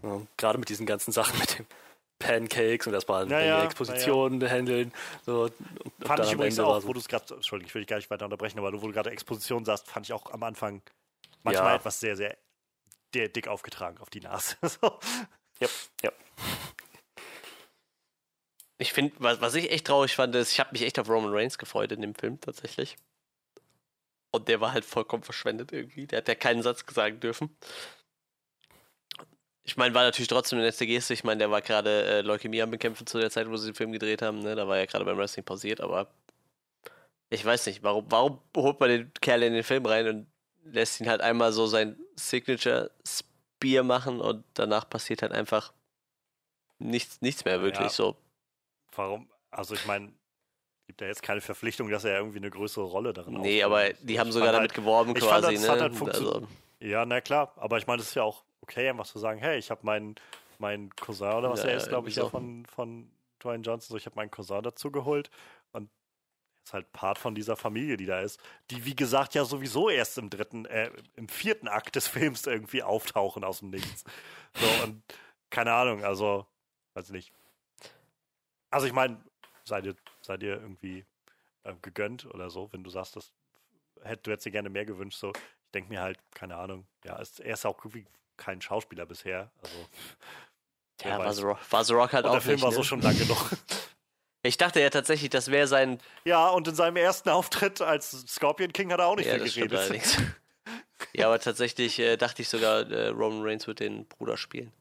Ja, 0.02 0.20
gerade 0.36 0.58
mit 0.58 0.68
diesen 0.68 0.86
ganzen 0.86 1.12
Sachen 1.12 1.38
mit 1.40 1.58
dem 1.58 1.66
Pancakes 2.18 2.86
und 2.86 2.94
erstmal 2.94 3.28
Ja, 3.30 3.38
eine 3.38 3.46
ja, 3.48 3.64
Exposition 3.64 4.42
handeln. 4.48 4.92
So, 5.24 5.50
Fand 6.04 6.24
ich 6.24 6.32
übrigens 6.32 6.58
Ende 6.58 6.66
auch, 6.70 6.80
so- 6.80 6.88
wo 6.88 6.92
du 6.92 7.00
es 7.00 7.08
gerade, 7.08 7.34
Entschuldigung, 7.34 7.68
ich 7.68 7.74
will 7.74 7.82
dich 7.82 7.88
gar 7.88 7.96
nicht 7.96 8.10
weiter 8.10 8.24
unterbrechen, 8.26 8.58
aber 8.58 8.72
wo 8.72 8.86
du 8.86 8.92
gerade 8.92 9.10
Exposition 9.10 9.64
sagst, 9.64 9.86
fand 9.88 10.06
ich 10.06 10.12
auch 10.12 10.30
am 10.32 10.42
Anfang 10.42 10.82
manchmal 11.42 11.70
Ja. 11.72 11.76
etwas 11.76 12.00
sehr, 12.00 12.16
sehr 12.16 12.36
dick 13.14 13.48
aufgetragen 13.48 13.98
auf 13.98 14.10
die 14.10 14.20
Nase. 14.20 14.56
so. 14.62 14.98
Ja, 15.60 15.68
ja. 16.02 16.12
Ich 18.78 18.92
finde, 18.92 19.14
was, 19.18 19.40
was 19.40 19.54
ich 19.54 19.70
echt 19.70 19.86
traurig 19.86 20.14
fand, 20.14 20.34
ist, 20.34 20.52
ich 20.52 20.60
habe 20.60 20.72
mich 20.72 20.82
echt 20.82 20.98
auf 20.98 21.08
Roman 21.08 21.32
Reigns 21.32 21.58
gefreut 21.58 21.92
in 21.92 22.00
dem 22.00 22.14
Film 22.14 22.40
tatsächlich. 22.40 22.96
Und 24.32 24.48
der 24.48 24.60
war 24.60 24.72
halt 24.72 24.84
vollkommen 24.84 25.22
verschwendet 25.22 25.72
irgendwie. 25.72 26.06
Der 26.06 26.18
hat 26.18 26.28
ja 26.28 26.34
keinen 26.34 26.62
Satz 26.62 26.84
gesagt 26.84 27.22
dürfen. 27.22 27.56
Ich 29.62 29.76
meine, 29.76 29.94
war 29.94 30.02
natürlich 30.02 30.28
trotzdem 30.28 30.58
eine 30.58 30.66
nette 30.66 30.86
Geste. 30.86 31.14
Ich 31.14 31.24
meine, 31.24 31.38
der 31.38 31.50
war 31.50 31.62
gerade 31.62 32.04
äh, 32.04 32.20
Leukämie 32.20 32.60
am 32.60 32.70
Bekämpfen 32.70 33.06
zu 33.06 33.18
der 33.18 33.30
Zeit, 33.30 33.48
wo 33.48 33.56
sie 33.56 33.70
den 33.70 33.76
Film 33.76 33.92
gedreht 33.92 34.22
haben. 34.22 34.40
Ne? 34.40 34.56
Da 34.56 34.66
war 34.66 34.76
er 34.76 34.86
gerade 34.86 35.04
beim 35.04 35.16
Wrestling 35.16 35.44
pausiert, 35.44 35.80
aber 35.80 36.12
ich 37.30 37.44
weiß 37.44 37.66
nicht, 37.66 37.82
warum, 37.82 38.06
warum 38.10 38.40
holt 38.56 38.78
man 38.80 38.88
den 38.90 39.12
Kerl 39.20 39.42
in 39.44 39.54
den 39.54 39.62
Film 39.62 39.86
rein 39.86 40.08
und 40.08 40.26
lässt 40.64 41.00
ihn 41.00 41.08
halt 41.08 41.20
einmal 41.20 41.52
so 41.52 41.66
sein 41.66 41.96
Signature 42.16 42.90
Spear 43.06 43.84
machen 43.84 44.20
und 44.20 44.44
danach 44.54 44.88
passiert 44.88 45.22
halt 45.22 45.32
einfach 45.32 45.72
nichts, 46.78 47.20
nichts 47.22 47.44
mehr 47.44 47.62
wirklich 47.62 47.86
Ja. 47.86 47.88
so. 47.88 48.16
Warum? 48.96 49.30
Also 49.50 49.74
ich 49.74 49.84
meine, 49.86 50.12
gibt 50.86 51.00
ja 51.00 51.06
jetzt 51.06 51.22
keine 51.22 51.40
Verpflichtung, 51.40 51.88
dass 51.90 52.04
er 52.04 52.18
irgendwie 52.18 52.38
eine 52.38 52.50
größere 52.50 52.84
Rolle 52.84 53.12
darin 53.12 53.34
Nee, 53.34 53.62
ausfüllt. 53.62 53.96
aber 53.98 54.04
die 54.06 54.18
haben 54.20 54.32
sogar 54.32 54.48
halt, 54.48 54.58
damit 54.58 54.74
geworben 54.74 55.14
ich 55.16 55.24
fand, 55.24 55.42
quasi, 55.42 55.54
das 55.54 55.62
ne? 55.62 55.68
hat 55.70 55.80
halt 55.80 55.94
funktioniert. 55.94 56.34
also, 56.34 56.48
Ja, 56.80 57.06
na 57.06 57.20
klar, 57.20 57.52
aber 57.56 57.78
ich 57.78 57.86
meine, 57.86 57.98
das 57.98 58.08
ist 58.08 58.14
ja 58.14 58.22
auch 58.22 58.44
okay, 58.60 58.88
einfach 58.88 59.06
zu 59.06 59.18
sagen, 59.18 59.38
hey, 59.40 59.58
ich 59.58 59.70
habe 59.70 59.80
meinen 59.84 60.14
mein 60.58 60.90
Cousin 60.96 61.32
oder 61.32 61.50
was 61.50 61.62
Ja, 61.64 61.70
er 61.70 61.76
ist, 61.76 61.88
glaube 61.88 62.08
ich, 62.08 62.16
ja 62.16 62.24
so. 62.24 62.30
von, 62.30 62.64
von 62.66 63.10
Dwayne 63.42 63.62
Johnson, 63.62 63.92
so 63.92 63.96
ich 63.96 64.06
habe 64.06 64.16
meinen 64.16 64.30
Cousin 64.30 64.62
dazu 64.62 64.90
geholt 64.90 65.30
und 65.72 65.90
ist 66.64 66.72
halt 66.72 66.90
Part 66.92 67.18
von 67.18 67.34
dieser 67.34 67.56
Familie, 67.56 67.96
die 67.96 68.06
da 68.06 68.20
ist, 68.20 68.40
die 68.70 68.84
wie 68.86 68.96
gesagt 68.96 69.34
ja 69.34 69.44
sowieso 69.44 69.90
erst 69.90 70.16
im 70.16 70.30
dritten, 70.30 70.64
äh, 70.66 70.90
im 71.16 71.28
vierten 71.28 71.68
Akt 71.68 71.96
des 71.96 72.08
Films 72.08 72.46
irgendwie 72.46 72.82
auftauchen 72.82 73.44
aus 73.44 73.58
dem 73.58 73.70
Nichts. 73.70 74.04
So 74.54 74.66
und 74.84 75.02
keine 75.50 75.72
Ahnung, 75.72 76.04
also 76.04 76.46
weiß 76.94 77.10
nicht. 77.10 77.32
Also 78.74 78.88
ich 78.88 78.92
meine, 78.92 79.22
seid 79.64 79.86
ihr, 79.86 79.94
seid 80.20 80.42
ihr 80.42 80.54
irgendwie 80.54 81.06
ähm, 81.64 81.78
gegönnt 81.80 82.26
oder 82.26 82.50
so, 82.50 82.72
wenn 82.72 82.82
du 82.82 82.90
sagst, 82.90 83.14
das 83.14 83.32
hätt, 84.02 84.26
du 84.26 84.32
hättest 84.32 84.46
dir 84.46 84.50
gerne 84.50 84.68
mehr 84.68 84.84
gewünscht, 84.84 85.20
so 85.20 85.30
ich 85.30 85.70
denke 85.72 85.90
mir 85.90 86.00
halt, 86.00 86.18
keine 86.34 86.56
Ahnung, 86.56 86.84
ja, 87.04 87.16
ist, 87.20 87.38
er 87.38 87.54
ist 87.54 87.64
auch 87.66 87.78
irgendwie 87.78 88.04
kein 88.36 88.60
Schauspieler 88.60 89.06
bisher. 89.06 89.52
Also, 89.62 89.76
ja, 91.04 91.18
war. 91.20 91.32
The, 91.32 91.42
Rock, 91.42 91.58
war 91.70 91.84
The 91.84 91.92
Rock 91.94 92.12
halt 92.14 92.24
Und 92.24 92.30
auch 92.30 92.34
der 92.34 92.42
Film 92.42 92.54
nicht, 92.54 92.64
war 92.64 92.70
ne? 92.70 92.76
so 92.76 92.82
schon 92.82 93.00
lang 93.00 93.16
genug. 93.16 93.50
Ich 94.46 94.58
dachte 94.58 94.78
ja 94.78 94.90
tatsächlich, 94.90 95.30
das 95.30 95.50
wäre 95.50 95.66
sein. 95.66 96.02
ja, 96.26 96.50
und 96.50 96.68
in 96.68 96.74
seinem 96.74 96.96
ersten 96.96 97.30
Auftritt 97.30 97.80
als 97.80 98.10
Scorpion 98.28 98.74
King 98.74 98.92
hat 98.92 99.00
er 99.00 99.06
auch 99.06 99.16
nicht 99.16 99.24
ja, 99.24 99.38
viel 99.38 99.68
geredet. 99.68 100.18
ja, 101.16 101.26
aber 101.26 101.38
tatsächlich 101.38 101.98
äh, 101.98 102.16
dachte 102.16 102.42
ich 102.42 102.48
sogar, 102.48 102.90
äh, 102.90 103.08
Roman 103.08 103.42
Reigns 103.42 103.66
wird 103.66 103.80
den 103.80 104.06
Bruder 104.06 104.36
spielen. 104.36 104.72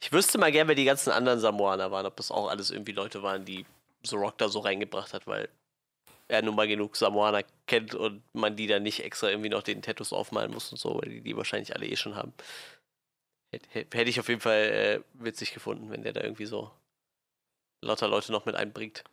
Ich 0.00 0.12
wüsste 0.12 0.38
mal 0.38 0.52
gern, 0.52 0.68
wer 0.68 0.74
die 0.74 0.84
ganzen 0.84 1.10
anderen 1.10 1.40
Samoaner 1.40 1.90
waren, 1.90 2.06
ob 2.06 2.16
das 2.16 2.30
auch 2.30 2.48
alles 2.48 2.70
irgendwie 2.70 2.92
Leute 2.92 3.22
waren, 3.22 3.44
die 3.44 3.66
The 4.04 4.16
Rock 4.16 4.38
da 4.38 4.48
so 4.48 4.60
reingebracht 4.60 5.14
hat, 5.14 5.26
weil 5.26 5.48
er 6.28 6.42
nun 6.42 6.54
mal 6.54 6.68
genug 6.68 6.96
Samoaner 6.96 7.42
kennt 7.66 7.94
und 7.94 8.22
man 8.32 8.56
die 8.56 8.68
dann 8.68 8.84
nicht 8.84 9.04
extra 9.04 9.30
irgendwie 9.30 9.48
noch 9.48 9.62
den 9.62 9.82
Tattoos 9.82 10.12
aufmalen 10.12 10.52
muss 10.52 10.70
und 10.70 10.78
so, 10.78 10.94
weil 10.94 11.10
die 11.10 11.20
die 11.22 11.36
wahrscheinlich 11.36 11.74
alle 11.74 11.86
eh 11.86 11.96
schon 11.96 12.14
haben. 12.14 12.32
Hätte 13.50 13.96
hätte 13.96 14.10
ich 14.10 14.20
auf 14.20 14.28
jeden 14.28 14.40
Fall 14.40 14.62
äh, 14.62 15.00
witzig 15.14 15.52
gefunden, 15.52 15.90
wenn 15.90 16.02
der 16.02 16.12
da 16.12 16.22
irgendwie 16.22 16.46
so 16.46 16.70
lauter 17.82 18.08
Leute 18.08 18.32
noch 18.32 18.46
mit 18.46 18.54
einbringt. 18.54 19.04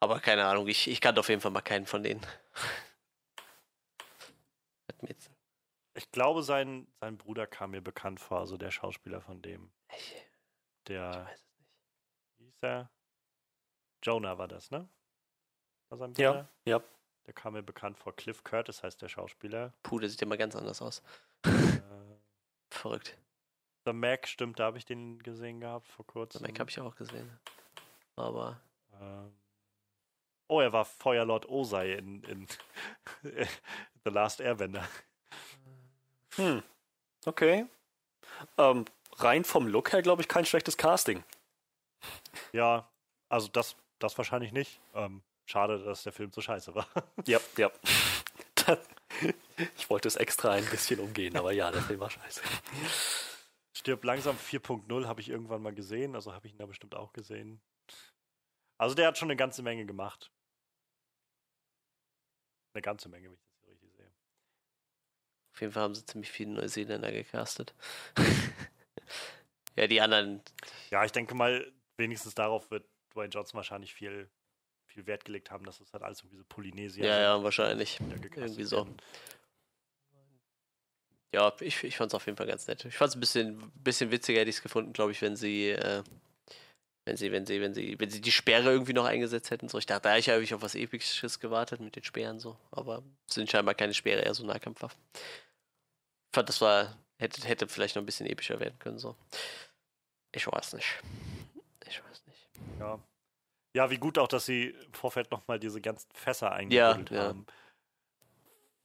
Aber 0.00 0.20
keine 0.20 0.46
Ahnung, 0.46 0.66
ich, 0.68 0.88
ich 0.88 1.00
kannte 1.00 1.20
auf 1.20 1.28
jeden 1.28 1.40
Fall 1.42 1.50
mal 1.50 1.60
keinen 1.60 1.86
von 1.86 2.02
denen. 2.02 2.22
Hat 4.88 5.02
mir 5.02 5.10
jetzt. 5.10 5.29
Ich 6.00 6.10
glaube, 6.12 6.42
sein, 6.42 6.86
sein 6.98 7.18
Bruder 7.18 7.46
kam 7.46 7.72
mir 7.72 7.82
bekannt 7.82 8.20
vor, 8.20 8.38
also 8.38 8.56
der 8.56 8.70
Schauspieler 8.70 9.20
von 9.20 9.42
dem. 9.42 9.70
Ich, 9.94 10.14
ich 10.14 10.84
Der, 10.86 11.26
weiß 11.26 11.40
es 11.42 11.58
nicht. 11.58 11.68
wie 12.38 12.44
hieß 12.46 12.62
er? 12.62 12.90
Jonah 14.02 14.38
war 14.38 14.48
das, 14.48 14.70
ne? 14.70 14.88
War 15.90 15.98
sein 15.98 16.14
Ja, 16.16 16.30
Bruder? 16.32 16.48
ja. 16.64 16.82
Der 17.26 17.34
kam 17.34 17.52
mir 17.52 17.62
bekannt 17.62 17.98
vor. 17.98 18.16
Cliff 18.16 18.42
Curtis 18.44 18.82
heißt 18.82 19.02
der 19.02 19.08
Schauspieler. 19.08 19.74
Puh, 19.82 19.98
der 19.98 20.08
sieht 20.08 20.22
ja 20.22 20.26
mal 20.26 20.38
ganz 20.38 20.56
anders 20.56 20.80
aus. 20.80 21.02
Äh, 21.44 21.50
Verrückt. 22.70 23.18
The 23.84 23.92
Mac, 23.92 24.26
stimmt, 24.26 24.58
da 24.58 24.64
habe 24.64 24.78
ich 24.78 24.86
den 24.86 25.18
gesehen 25.18 25.60
gehabt 25.60 25.86
vor 25.86 26.06
The 26.06 26.12
kurzem. 26.12 26.42
Mac 26.46 26.58
habe 26.60 26.70
ich 26.70 26.80
auch 26.80 26.96
gesehen. 26.96 27.38
Aber 28.16 28.58
Ähm, 28.94 29.38
oh, 30.48 30.60
er 30.60 30.72
war 30.72 30.86
Feuerlord 30.86 31.46
Osei 31.46 31.92
in, 31.92 32.22
in 32.24 32.46
The 33.22 34.10
Last 34.10 34.40
Airbender. 34.40 34.88
Hm. 36.40 36.62
Okay. 37.26 37.66
Ähm, 38.56 38.86
rein 39.18 39.44
vom 39.44 39.66
Look 39.66 39.92
her, 39.92 40.00
glaube 40.00 40.22
ich, 40.22 40.28
kein 40.28 40.46
schlechtes 40.46 40.78
Casting. 40.78 41.22
Ja, 42.52 42.88
also 43.28 43.48
das, 43.48 43.76
das 43.98 44.16
wahrscheinlich 44.16 44.52
nicht. 44.52 44.80
Ähm, 44.94 45.22
schade, 45.44 45.84
dass 45.84 46.02
der 46.02 46.12
Film 46.12 46.32
so 46.32 46.40
scheiße 46.40 46.74
war. 46.74 46.88
Ja, 47.26 47.40
ja. 47.58 47.70
ich 49.76 49.90
wollte 49.90 50.08
es 50.08 50.16
extra 50.16 50.52
ein 50.52 50.64
bisschen 50.66 51.00
umgehen, 51.00 51.36
aber 51.36 51.52
ja, 51.52 51.70
der 51.70 51.82
Film 51.82 52.00
war 52.00 52.10
scheiße. 52.10 52.40
Stirb 53.76 54.02
langsam 54.04 54.36
4.0 54.36 55.06
habe 55.06 55.20
ich 55.20 55.28
irgendwann 55.28 55.62
mal 55.62 55.74
gesehen, 55.74 56.14
also 56.14 56.32
habe 56.32 56.46
ich 56.46 56.54
ihn 56.54 56.58
da 56.58 56.66
bestimmt 56.66 56.94
auch 56.94 57.12
gesehen. 57.12 57.60
Also 58.78 58.94
der 58.94 59.08
hat 59.08 59.18
schon 59.18 59.26
eine 59.26 59.36
ganze 59.36 59.62
Menge 59.62 59.84
gemacht. 59.84 60.30
Eine 62.72 62.82
ganze 62.82 63.10
Menge, 63.10 63.28
wenn 63.28 63.34
ich 63.34 63.44
das 63.44 63.60
hier 63.60 63.68
richtig 63.68 63.92
sehe. 63.92 64.10
Auf 65.60 65.62
jeden 65.62 65.72
Fall 65.74 65.82
haben 65.82 65.94
sie 65.94 66.06
ziemlich 66.06 66.30
viele 66.30 66.52
Neuseeländer 66.52 67.12
gecastet. 67.12 67.74
ja, 69.76 69.86
die 69.86 70.00
anderen, 70.00 70.40
Ja, 70.90 71.04
ich 71.04 71.12
denke 71.12 71.34
mal, 71.34 71.70
wenigstens 71.98 72.34
darauf 72.34 72.70
wird 72.70 72.86
Dwayne 73.12 73.28
Johnson 73.28 73.58
wahrscheinlich 73.58 73.92
viel, 73.92 74.30
viel 74.86 75.06
Wert 75.06 75.26
gelegt 75.26 75.50
haben, 75.50 75.66
dass 75.66 75.80
es 75.80 75.92
halt 75.92 76.02
alles 76.02 76.20
irgendwie 76.20 76.38
so 76.38 76.44
Polynesier 76.48 77.04
ja, 77.04 77.20
ja, 77.20 77.42
wahrscheinlich. 77.44 78.00
Irgendwie 78.34 78.64
so. 78.64 78.78
werden. 78.78 78.96
Ja, 81.34 81.52
ich, 81.60 81.84
ich 81.84 81.98
fand 81.98 82.10
es 82.10 82.14
auf 82.14 82.24
jeden 82.24 82.38
Fall 82.38 82.46
ganz 82.46 82.66
nett. 82.66 82.86
Ich 82.86 82.96
fand 82.96 83.10
es 83.10 83.16
ein 83.16 83.20
bisschen, 83.20 83.70
bisschen 83.74 84.10
witziger, 84.10 84.40
hätte 84.40 84.48
ich 84.48 84.56
es 84.56 84.62
gefunden, 84.62 84.94
glaube 84.94 85.12
ich, 85.12 85.20
wenn 85.20 85.36
sie, 85.36 85.72
äh, 85.72 86.02
wenn 87.04 87.16
sie, 87.18 87.32
wenn 87.32 87.44
sie, 87.44 87.60
wenn 87.60 87.74
sie, 87.74 88.00
wenn 88.00 88.08
sie 88.08 88.20
die 88.20 88.32
Sperre 88.32 88.70
irgendwie 88.70 88.92
noch 88.92 89.04
eingesetzt 89.04 89.50
hätten. 89.50 89.68
So, 89.68 89.78
ich 89.78 89.86
dachte, 89.86 90.08
da 90.08 90.16
ich 90.16 90.30
habe 90.30 90.42
ich 90.42 90.54
auf 90.54 90.62
was 90.62 90.74
Episches 90.74 91.38
gewartet 91.38 91.80
mit 91.80 91.96
den 91.96 92.04
Speeren 92.04 92.38
so, 92.38 92.56
aber 92.70 93.02
es 93.28 93.34
sind 93.34 93.50
scheinbar 93.50 93.74
keine 93.74 93.94
Speere, 93.94 94.22
eher 94.22 94.34
so 94.34 94.46
Nahkampfwaffen. 94.46 94.98
Ich 96.30 96.34
fand, 96.36 96.48
das 96.48 96.60
war, 96.60 96.96
hätte, 97.18 97.46
hätte 97.46 97.66
vielleicht 97.66 97.96
noch 97.96 98.02
ein 98.02 98.06
bisschen 98.06 98.26
epischer 98.26 98.60
werden 98.60 98.78
können, 98.78 98.98
so. 98.98 99.16
Ich 100.32 100.46
weiß 100.46 100.74
nicht. 100.74 101.00
Ich 101.88 102.00
weiß 102.04 102.22
nicht. 102.26 102.48
Ja. 102.78 103.00
ja, 103.74 103.90
wie 103.90 103.98
gut 103.98 104.16
auch, 104.16 104.28
dass 104.28 104.46
sie 104.46 104.68
im 104.68 104.92
Vorfeld 104.92 105.32
nochmal 105.32 105.58
diese 105.58 105.80
ganzen 105.80 106.08
Fässer 106.14 106.52
eingebuddelt 106.52 107.10
ja. 107.10 107.24
haben. 107.24 107.46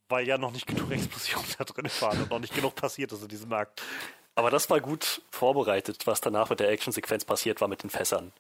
Weil 0.10 0.28
ja 0.28 0.40
noch 0.40 0.52
nicht 0.52 0.66
genug 0.66 0.90
Explosionen 0.90 1.48
da 1.58 1.66
drin 1.66 1.90
waren 2.00 2.24
und 2.24 2.32
noch 2.32 2.40
nicht 2.40 2.56
genug 2.56 2.74
passiert 2.74 3.12
ist 3.12 3.22
in 3.22 3.28
diesem 3.28 3.54
Akt. 3.54 3.84
Aber 4.34 4.50
das 4.50 4.68
war 4.72 4.82
gut 4.82 5.22
vorbereitet, 5.30 6.08
was 6.08 6.20
danach 6.20 6.50
mit 6.50 6.60
der 6.60 6.70
Actionsequenz 6.70 7.26
passiert 7.26 7.62
war 7.62 7.68
mit 7.68 7.84
den 7.84 7.92
Fässern. 7.92 8.34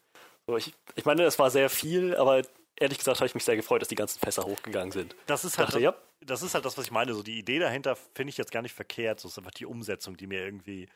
So, 0.47 0.57
ich, 0.57 0.73
ich 0.95 1.05
meine, 1.05 1.23
es 1.23 1.37
war 1.37 1.51
sehr 1.51 1.69
viel, 1.69 2.15
aber 2.15 2.41
ehrlich 2.77 2.97
gesagt 2.97 3.17
habe 3.19 3.27
ich 3.27 3.35
mich 3.35 3.43
sehr 3.45 3.55
gefreut, 3.55 3.81
dass 3.81 3.87
die 3.89 3.95
ganzen 3.95 4.19
Fässer 4.19 4.43
hochgegangen 4.43 4.91
sind. 4.91 5.15
Das 5.25 5.45
ist 5.45 5.57
halt 5.57 5.69
dachte, 5.69 5.81
das, 5.81 5.83
ja, 5.83 5.95
das 6.21 6.41
ist 6.41 6.53
halt 6.53 6.65
das, 6.65 6.77
was 6.77 6.85
ich 6.85 6.91
meine. 6.91 7.13
So 7.13 7.23
die 7.23 7.37
Idee 7.39 7.59
dahinter 7.59 7.95
finde 7.95 8.29
ich 8.31 8.37
jetzt 8.37 8.51
gar 8.51 8.61
nicht 8.61 8.73
verkehrt. 8.75 9.19
So 9.19 9.27
ist 9.27 9.37
einfach 9.37 9.51
die 9.51 9.65
Umsetzung, 9.65 10.17
die 10.17 10.27
mir 10.27 10.43
irgendwie, 10.43 10.89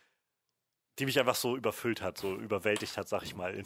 die 0.99 1.05
mich 1.05 1.19
einfach 1.19 1.35
so 1.35 1.55
überfüllt 1.55 2.01
hat, 2.01 2.17
so 2.17 2.35
überwältigt 2.35 2.97
hat, 2.97 3.07
sag 3.07 3.23
ich 3.23 3.35
mal, 3.35 3.53
in, 3.55 3.65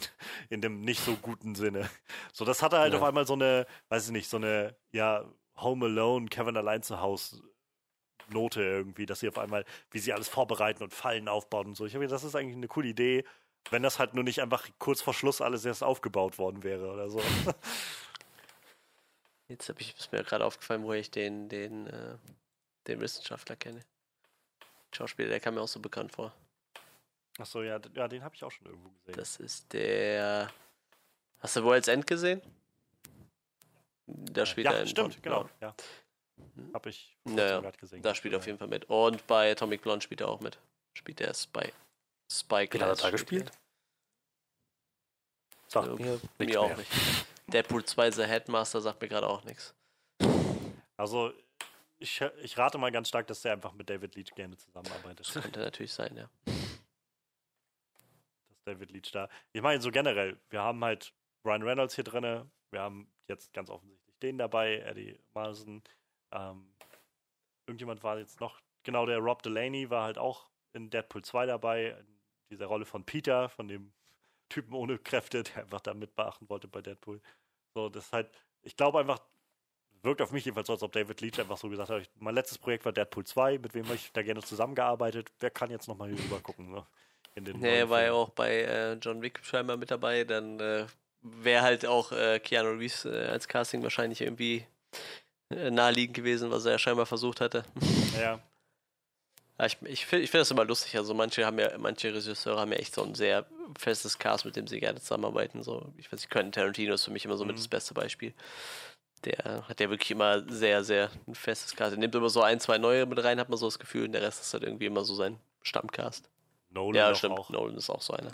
in 0.50 0.60
dem 0.60 0.80
nicht 0.82 1.00
so 1.04 1.16
guten 1.16 1.54
Sinne. 1.54 1.88
So, 2.32 2.44
das 2.44 2.62
hatte 2.62 2.78
halt 2.78 2.92
Ja. 2.92 2.98
auf 3.00 3.04
einmal 3.04 3.26
so 3.26 3.34
eine, 3.34 3.66
weiß 3.88 4.06
ich 4.06 4.12
nicht, 4.12 4.28
so 4.30 4.36
eine, 4.36 4.76
ja, 4.92 5.24
Home 5.56 5.86
Alone, 5.86 6.26
Kevin 6.26 6.56
allein 6.56 6.82
zu 6.82 7.00
Hause 7.00 7.40
Note 8.28 8.62
irgendwie, 8.62 9.06
dass 9.06 9.20
sie 9.20 9.28
auf 9.28 9.38
einmal, 9.38 9.64
wie 9.90 9.98
sie 9.98 10.12
alles 10.12 10.28
vorbereiten 10.28 10.82
und 10.82 10.94
Fallen 10.94 11.28
aufbauen 11.28 11.66
und 11.68 11.74
so. 11.76 11.84
Ich 11.84 11.94
habe 11.94 12.04
gedacht, 12.04 12.16
das 12.16 12.24
ist 12.24 12.34
eigentlich 12.34 12.56
eine 12.56 12.68
coole 12.68 12.88
Idee, 12.88 13.24
wenn 13.70 13.82
das 13.82 13.98
halt 13.98 14.14
nur 14.14 14.24
nicht 14.24 14.40
einfach 14.40 14.68
kurz 14.78 15.02
vor 15.02 15.14
Schluss 15.14 15.40
alles 15.40 15.64
erst 15.64 15.82
aufgebaut 15.84 16.38
worden 16.38 16.62
wäre 16.62 16.90
oder 16.90 17.08
so. 17.10 17.20
Jetzt 19.54 19.68
habe 19.68 19.80
ich, 19.80 19.96
ist 19.96 20.10
mir 20.10 20.24
gerade 20.24 20.44
aufgefallen, 20.44 20.82
woher 20.82 20.98
ich 20.98 21.12
den, 21.12 21.48
den, 21.48 21.86
äh, 21.86 22.16
den 22.88 23.00
Wissenschaftler 23.00 23.54
kenne. 23.54 23.84
Schauspieler, 24.92 25.28
der 25.28 25.38
kam 25.38 25.54
mir 25.54 25.60
auch 25.60 25.68
so 25.68 25.78
bekannt 25.78 26.10
vor. 26.10 26.34
Achso, 27.38 27.62
ja, 27.62 27.80
ja, 27.94 28.08
den 28.08 28.24
habe 28.24 28.34
ich 28.34 28.42
auch 28.42 28.50
schon 28.50 28.66
irgendwo 28.66 28.90
gesehen. 28.90 29.14
Das 29.14 29.36
ist 29.36 29.72
der. 29.72 30.52
Hast 31.38 31.54
du 31.54 31.62
World's 31.62 31.86
End 31.86 32.04
gesehen? 32.04 32.42
Da 34.06 34.44
spielt 34.44 34.64
ja, 34.64 34.72
er 34.72 34.80
in 34.80 34.88
stimmt, 34.88 35.10
Bond, 35.10 35.22
genau. 35.22 35.48
Ja. 35.60 35.72
Habe 36.72 36.90
ich 36.90 37.16
Naja, 37.22 37.60
grad 37.60 37.78
gesehen. 37.78 38.02
Da 38.02 38.12
spielt 38.12 38.34
er 38.34 38.38
auf 38.38 38.46
jeden 38.46 38.58
Fall 38.58 38.66
mit. 38.66 38.86
Und 38.86 39.24
bei 39.28 39.52
Atomic 39.52 39.82
Blonde 39.82 40.02
spielt 40.02 40.20
er 40.20 40.28
auch 40.28 40.40
mit. 40.40 40.58
Spielt 40.94 41.20
er 41.20 41.32
Spy. 41.32 41.72
Spy 42.28 42.68
Wen 42.72 42.82
hat 42.82 42.88
er 42.88 42.88
da 42.88 42.96
spielt 42.96 43.12
gespielt? 43.12 43.52
Sagt 45.68 45.96
mir 45.96 46.20
Mir 46.38 46.60
auch 46.60 46.68
mehr. 46.68 46.76
nicht. 46.78 46.90
Deadpool 47.52 47.84
2 47.84 48.10
The 48.10 48.24
Headmaster 48.24 48.80
sagt 48.80 49.00
mir 49.00 49.08
gerade 49.08 49.28
auch 49.28 49.44
nichts. 49.44 49.74
Also, 50.96 51.32
ich, 51.98 52.20
ich 52.42 52.58
rate 52.58 52.78
mal 52.78 52.92
ganz 52.92 53.08
stark, 53.08 53.26
dass 53.26 53.42
der 53.42 53.52
einfach 53.52 53.72
mit 53.72 53.90
David 53.90 54.14
Leach 54.14 54.34
gerne 54.34 54.56
zusammenarbeitet. 54.56 55.30
Könnte 55.32 55.60
natürlich 55.60 55.92
sein, 55.92 56.16
ja. 56.16 56.28
dass 58.48 58.62
David 58.64 58.90
Leach 58.90 59.10
da. 59.12 59.28
Ich 59.52 59.62
meine, 59.62 59.80
so 59.80 59.90
generell, 59.90 60.38
wir 60.50 60.62
haben 60.62 60.82
halt 60.84 61.12
Ryan 61.44 61.62
Reynolds 61.62 61.94
hier 61.94 62.04
drin, 62.04 62.50
wir 62.70 62.80
haben 62.80 63.12
jetzt 63.28 63.52
ganz 63.52 63.70
offensichtlich 63.70 64.18
den 64.20 64.38
dabei, 64.38 64.78
Eddie 64.78 65.18
Marsden. 65.34 65.82
Ähm, 66.32 66.74
irgendjemand 67.66 68.02
war 68.02 68.18
jetzt 68.18 68.40
noch, 68.40 68.60
genau, 68.82 69.06
der 69.06 69.18
Rob 69.18 69.42
Delaney 69.42 69.90
war 69.90 70.04
halt 70.04 70.18
auch 70.18 70.48
in 70.72 70.90
Deadpool 70.90 71.22
2 71.22 71.46
dabei, 71.46 71.90
in 71.90 72.20
dieser 72.50 72.66
Rolle 72.66 72.84
von 72.84 73.04
Peter, 73.04 73.48
von 73.48 73.68
dem 73.68 73.92
Typen 74.48 74.74
ohne 74.74 74.98
Kräfte, 74.98 75.42
der 75.42 75.62
einfach 75.62 75.80
da 75.80 75.94
mitbeachten 75.94 76.48
wollte 76.48 76.68
bei 76.68 76.80
Deadpool. 76.82 77.20
So, 77.74 77.88
das 77.88 78.06
ist 78.06 78.12
halt, 78.12 78.30
ich 78.62 78.76
glaube 78.76 78.98
einfach, 79.00 79.20
wirkt 80.02 80.20
auf 80.22 80.32
mich 80.32 80.44
jedenfalls 80.44 80.66
so, 80.66 80.74
als 80.74 80.82
ob 80.82 80.92
David 80.92 81.20
Leach 81.20 81.40
einfach 81.40 81.56
so 81.56 81.68
gesagt 81.68 81.90
hat, 81.90 82.02
ich- 82.02 82.10
mein 82.16 82.34
letztes 82.34 82.58
Projekt 82.58 82.84
war 82.84 82.92
Deadpool 82.92 83.24
2, 83.24 83.58
mit 83.58 83.74
wem 83.74 83.84
habe 83.86 83.96
ich 83.96 84.12
da 84.12 84.22
gerne 84.22 84.42
zusammengearbeitet, 84.42 85.32
wer 85.40 85.50
kann 85.50 85.70
jetzt 85.70 85.88
nochmal 85.88 86.10
hier 86.10 86.18
rüber 86.22 86.40
gucken, 86.40 86.70
ne? 86.70 86.86
In 87.34 87.44
den 87.44 87.58
Nee, 87.58 87.78
er 87.80 87.90
war 87.90 88.02
ja 88.02 88.12
auch 88.12 88.28
bei 88.30 88.62
äh, 88.62 88.92
John 88.94 89.20
Wick 89.20 89.40
scheinbar 89.42 89.76
mit 89.76 89.90
dabei. 89.90 90.22
Dann 90.22 90.60
äh, 90.60 90.86
wäre 91.20 91.62
halt 91.62 91.84
auch 91.84 92.12
äh, 92.12 92.38
Keanu 92.38 92.70
Reeves 92.78 93.06
äh, 93.06 93.26
als 93.26 93.48
Casting 93.48 93.82
wahrscheinlich 93.82 94.20
irgendwie 94.20 94.64
äh, 95.50 95.70
naheliegend 95.70 96.14
gewesen, 96.14 96.52
was 96.52 96.64
er 96.64 96.72
ja 96.72 96.78
scheinbar 96.78 97.06
versucht 97.06 97.40
hatte. 97.40 97.64
Ja, 98.20 98.38
ich 99.62 99.78
ich 99.82 100.06
finde 100.06 100.24
ich 100.24 100.30
find 100.30 100.40
das 100.40 100.50
immer 100.50 100.64
lustig. 100.64 100.96
Also 100.96 101.14
manche 101.14 101.44
haben 101.46 101.58
ja, 101.58 101.76
manche 101.78 102.12
Regisseure 102.12 102.60
haben 102.60 102.72
ja 102.72 102.78
echt 102.78 102.94
so 102.94 103.02
ein 103.04 103.14
sehr 103.14 103.46
festes 103.78 104.18
Cast, 104.18 104.44
mit 104.44 104.56
dem 104.56 104.66
sie 104.66 104.80
gerne 104.80 105.00
zusammenarbeiten. 105.00 105.62
So, 105.62 105.92
ich 105.96 106.06
weiß 106.12 106.20
nicht, 106.20 106.30
Quentin 106.30 106.52
Tarantino 106.52 106.94
ist 106.94 107.04
für 107.04 107.10
mich 107.10 107.24
immer 107.24 107.36
so 107.36 107.44
mit 107.44 107.54
Mhm. 107.54 107.60
das 107.60 107.68
beste 107.68 107.94
Beispiel. 107.94 108.34
Der 109.24 109.66
hat 109.68 109.80
ja 109.80 109.88
wirklich 109.88 110.10
immer 110.10 110.46
sehr, 110.52 110.84
sehr 110.84 111.10
ein 111.26 111.34
festes 111.34 111.74
Cast. 111.74 111.92
Er 111.94 111.98
nimmt 111.98 112.14
immer 112.14 112.28
so 112.28 112.42
ein, 112.42 112.60
zwei 112.60 112.78
neue 112.78 113.06
mit 113.06 113.22
rein, 113.22 113.40
hat 113.40 113.48
man 113.48 113.56
so 113.58 113.66
das 113.66 113.78
Gefühl, 113.78 114.04
und 114.04 114.12
der 114.12 114.22
Rest 114.22 114.42
ist 114.42 114.52
halt 114.52 114.64
irgendwie 114.64 114.86
immer 114.86 115.04
so 115.04 115.14
sein 115.14 115.38
Stammcast. 115.62 116.28
Nolan 116.70 116.94
ja, 116.96 117.14
stimmt. 117.14 117.38
auch. 117.38 117.48
Nolan 117.50 117.76
ist 117.76 117.88
auch 117.88 118.02
so 118.02 118.12
einer. 118.12 118.32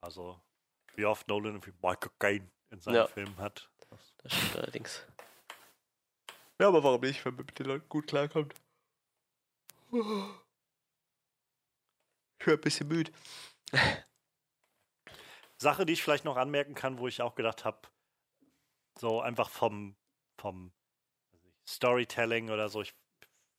Also, 0.00 0.38
wie 0.94 1.04
oft 1.04 1.28
Nolan 1.28 1.54
irgendwie 1.56 1.72
Michael 1.82 2.10
Caine 2.18 2.46
in 2.70 2.80
seinen 2.80 2.94
Ja. 2.94 3.06
Filmen 3.06 3.36
hat. 3.38 3.68
Das, 3.90 3.98
Das 4.22 4.32
stimmt 4.34 4.56
allerdings. 4.56 5.02
Ja, 6.60 6.68
aber 6.68 6.82
warum 6.82 7.00
nicht, 7.02 7.24
wenn 7.24 7.34
man 7.34 7.44
mit 7.44 7.58
den 7.58 7.66
Leuten 7.66 7.88
gut 7.88 8.06
klarkommt? 8.06 8.54
Ich 12.38 12.44
bin 12.44 12.54
ein 12.54 12.60
bisschen 12.60 12.88
müde. 12.88 13.12
Sache, 15.56 15.86
die 15.86 15.92
ich 15.92 16.02
vielleicht 16.02 16.24
noch 16.24 16.36
anmerken 16.36 16.74
kann, 16.74 16.98
wo 16.98 17.08
ich 17.08 17.20
auch 17.20 17.34
gedacht 17.34 17.64
habe, 17.64 17.80
so 18.98 19.20
einfach 19.20 19.50
vom, 19.50 19.96
vom 20.40 20.72
Storytelling 21.66 22.50
oder 22.50 22.68
so, 22.68 22.82
ich 22.82 22.94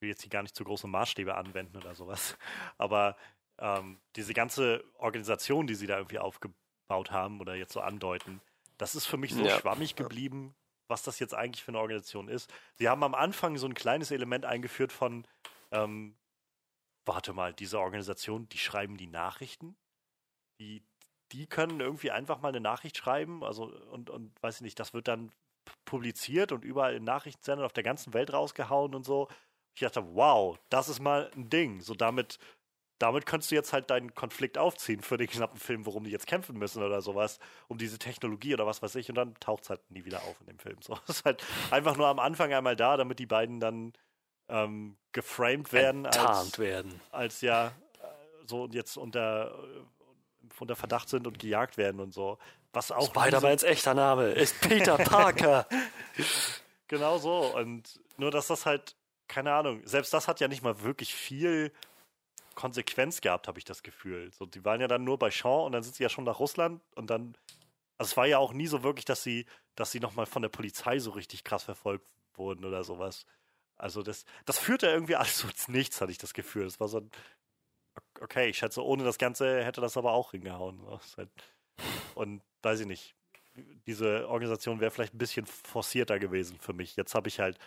will 0.00 0.08
jetzt 0.08 0.22
hier 0.22 0.30
gar 0.30 0.42
nicht 0.42 0.56
zu 0.56 0.64
große 0.64 0.86
Maßstäbe 0.86 1.34
anwenden 1.34 1.76
oder 1.76 1.94
sowas, 1.94 2.38
aber 2.78 3.16
ähm, 3.58 4.00
diese 4.16 4.32
ganze 4.32 4.82
Organisation, 4.94 5.66
die 5.66 5.74
sie 5.74 5.86
da 5.86 5.98
irgendwie 5.98 6.18
aufgebaut 6.18 7.10
haben 7.10 7.40
oder 7.40 7.54
jetzt 7.54 7.72
so 7.72 7.80
andeuten, 7.80 8.40
das 8.78 8.94
ist 8.94 9.06
für 9.06 9.18
mich 9.18 9.34
so 9.34 9.44
Ja. 9.44 9.58
schwammig 9.58 9.94
geblieben, 9.94 10.54
was 10.88 11.02
das 11.02 11.18
jetzt 11.18 11.34
eigentlich 11.34 11.62
für 11.62 11.70
eine 11.70 11.80
Organisation 11.80 12.28
ist. 12.28 12.50
Sie 12.76 12.88
haben 12.88 13.02
am 13.02 13.14
Anfang 13.14 13.58
so 13.58 13.66
ein 13.66 13.74
kleines 13.74 14.10
Element 14.10 14.46
eingeführt 14.46 14.90
von, 14.90 15.26
ähm, 15.70 16.16
warte 17.04 17.32
mal, 17.32 17.52
diese 17.52 17.78
Organisation, 17.78 18.48
die 18.48 18.58
schreiben 18.58 18.96
die 18.96 19.06
Nachrichten? 19.06 19.76
Die, 20.60 20.82
die 21.32 21.46
können 21.46 21.80
irgendwie 21.80 22.10
einfach 22.10 22.40
mal 22.40 22.48
eine 22.48 22.60
Nachricht 22.60 22.96
schreiben, 22.96 23.44
also 23.44 23.64
und, 23.90 24.10
und 24.10 24.32
weiß 24.42 24.56
ich 24.56 24.62
nicht, 24.62 24.78
das 24.78 24.92
wird 24.94 25.08
dann 25.08 25.32
publiziert 25.84 26.52
und 26.52 26.64
überall 26.64 26.94
in 26.94 27.04
Nachrichtensendern 27.04 27.66
auf 27.66 27.72
der 27.72 27.84
ganzen 27.84 28.14
Welt 28.14 28.32
rausgehauen 28.32 28.94
und 28.94 29.04
so. 29.04 29.28
Ich 29.74 29.80
dachte, 29.80 30.04
wow, 30.14 30.58
das 30.68 30.88
ist 30.88 31.00
mal 31.00 31.30
ein 31.34 31.48
Ding. 31.48 31.80
So 31.80 31.94
damit, 31.94 32.38
damit 32.98 33.24
kannst 33.26 33.50
du 33.50 33.54
jetzt 33.54 33.72
halt 33.72 33.90
deinen 33.90 34.14
Konflikt 34.14 34.58
aufziehen 34.58 35.00
für 35.00 35.16
den 35.16 35.28
knappen 35.28 35.58
Film, 35.58 35.86
worum 35.86 36.04
die 36.04 36.10
jetzt 36.10 36.26
kämpfen 36.26 36.58
müssen 36.58 36.82
oder 36.82 37.00
sowas, 37.02 37.38
um 37.68 37.78
diese 37.78 37.98
Technologie 37.98 38.54
oder 38.54 38.66
was 38.66 38.82
weiß 38.82 38.94
ich, 38.96 39.08
und 39.08 39.14
dann 39.14 39.34
taucht 39.40 39.64
es 39.64 39.70
halt 39.70 39.90
nie 39.90 40.04
wieder 40.04 40.22
auf 40.24 40.40
in 40.40 40.46
dem 40.46 40.58
Film. 40.58 40.76
So, 40.82 40.98
ist 41.08 41.24
halt 41.24 41.44
einfach 41.70 41.96
nur 41.96 42.08
am 42.08 42.18
Anfang 42.18 42.52
einmal 42.52 42.76
da, 42.76 42.96
damit 42.96 43.18
die 43.18 43.26
beiden 43.26 43.60
dann 43.60 43.92
ähm, 44.50 44.96
geframed 45.12 45.72
werden 45.72 46.06
als, 46.06 46.58
werden. 46.58 47.00
als 47.10 47.40
ja 47.40 47.72
so 48.46 48.68
jetzt 48.70 48.96
unter, 48.96 49.58
unter 50.58 50.76
Verdacht 50.76 51.08
sind 51.08 51.26
und 51.26 51.38
gejagt 51.38 51.78
werden 51.78 52.00
und 52.00 52.12
so. 52.12 52.38
Was 52.72 52.92
auch 52.92 53.06
Spider-Mans 53.06 53.62
echter 53.62 53.94
Name 53.94 54.32
ist 54.32 54.60
Peter 54.60 54.98
Parker. 54.98 55.66
Genau 56.88 57.18
so. 57.18 57.56
Und 57.56 58.00
nur, 58.16 58.32
dass 58.32 58.48
das 58.48 58.66
halt, 58.66 58.96
keine 59.28 59.52
Ahnung, 59.52 59.80
selbst 59.84 60.12
das 60.12 60.26
hat 60.26 60.40
ja 60.40 60.48
nicht 60.48 60.64
mal 60.64 60.82
wirklich 60.82 61.14
viel 61.14 61.72
Konsequenz 62.56 63.20
gehabt, 63.20 63.46
habe 63.46 63.60
ich 63.60 63.64
das 63.64 63.84
Gefühl. 63.84 64.32
So, 64.32 64.44
die 64.44 64.64
waren 64.64 64.80
ja 64.80 64.88
dann 64.88 65.04
nur 65.04 65.16
bei 65.16 65.30
Sean 65.30 65.66
und 65.66 65.70
dann 65.70 65.84
sind 65.84 65.94
sie 65.94 66.02
ja 66.02 66.08
schon 66.08 66.24
nach 66.24 66.40
Russland 66.40 66.82
und 66.96 67.08
dann. 67.08 67.36
Also 67.96 68.10
es 68.10 68.16
war 68.16 68.26
ja 68.26 68.38
auch 68.38 68.52
nie 68.52 68.66
so 68.66 68.82
wirklich, 68.82 69.04
dass 69.04 69.22
sie, 69.22 69.46
dass 69.76 69.92
sie 69.92 70.00
nochmal 70.00 70.26
von 70.26 70.42
der 70.42 70.48
Polizei 70.48 70.98
so 70.98 71.12
richtig 71.12 71.44
krass 71.44 71.62
verfolgt 71.62 72.10
wurden 72.34 72.64
oder 72.64 72.82
sowas. 72.82 73.24
Also 73.80 74.02
das, 74.02 74.24
das 74.44 74.58
führte 74.58 74.86
irgendwie 74.86 75.16
alles 75.16 75.38
so 75.38 75.48
Nichts, 75.68 76.00
hatte 76.00 76.12
ich 76.12 76.18
das 76.18 76.34
Gefühl. 76.34 76.64
Das 76.64 76.80
war 76.80 76.88
so 76.88 76.98
ein, 76.98 77.10
okay, 78.20 78.48
ich 78.50 78.58
schätze, 78.58 78.84
ohne 78.84 79.04
das 79.04 79.18
Ganze 79.18 79.64
hätte 79.64 79.80
das 79.80 79.96
aber 79.96 80.12
auch 80.12 80.32
hingehauen. 80.32 80.80
Ist 81.04 81.16
halt- 81.18 81.30
Und 82.14 82.42
weiß 82.62 82.80
ich 82.80 82.86
nicht, 82.86 83.14
diese 83.86 84.28
Organisation 84.28 84.80
wäre 84.80 84.90
vielleicht 84.90 85.14
ein 85.14 85.18
bisschen 85.18 85.46
forcierter 85.46 86.18
gewesen 86.18 86.58
für 86.60 86.72
mich. 86.72 86.96
Jetzt 86.96 87.14
habe 87.14 87.28
ich 87.28 87.40
halt, 87.40 87.58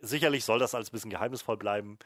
sicherlich 0.00 0.44
soll 0.44 0.58
das 0.58 0.74
alles 0.74 0.90
ein 0.90 0.92
bisschen 0.92 1.10
geheimnisvoll 1.10 1.56
bleiben. 1.56 1.98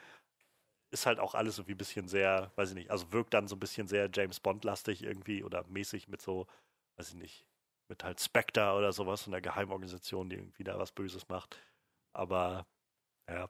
Ist 0.91 1.07
halt 1.07 1.21
auch 1.21 1.35
alles 1.35 1.59
irgendwie 1.59 1.75
ein 1.75 1.79
bisschen 1.79 2.09
sehr, 2.09 2.53
weiß 2.57 2.71
ich 2.71 2.75
nicht, 2.75 2.91
also 2.91 3.13
wirkt 3.13 3.33
dann 3.35 3.49
so 3.49 3.57
ein 3.57 3.61
bisschen 3.61 3.89
sehr 3.89 4.11
James 4.13 4.41
Bond-lastig 4.41 5.03
irgendwie 5.03 5.43
oder 5.43 5.65
mäßig 5.69 6.09
mit 6.09 6.21
so, 6.21 6.47
weiß 6.97 7.11
ich 7.11 7.15
nicht, 7.15 7.47
mit 7.89 8.05
halt 8.05 8.21
Spectre 8.21 8.75
oder 8.75 8.93
sowas, 8.93 9.25
so 9.25 9.31
einer 9.31 9.41
Geheimorganisation, 9.41 10.29
die 10.29 10.37
irgendwie 10.37 10.65
da 10.65 10.79
was 10.79 10.93
Böses 10.93 11.29
macht. 11.29 11.59
Aber 12.15 12.67
ja, 13.29 13.49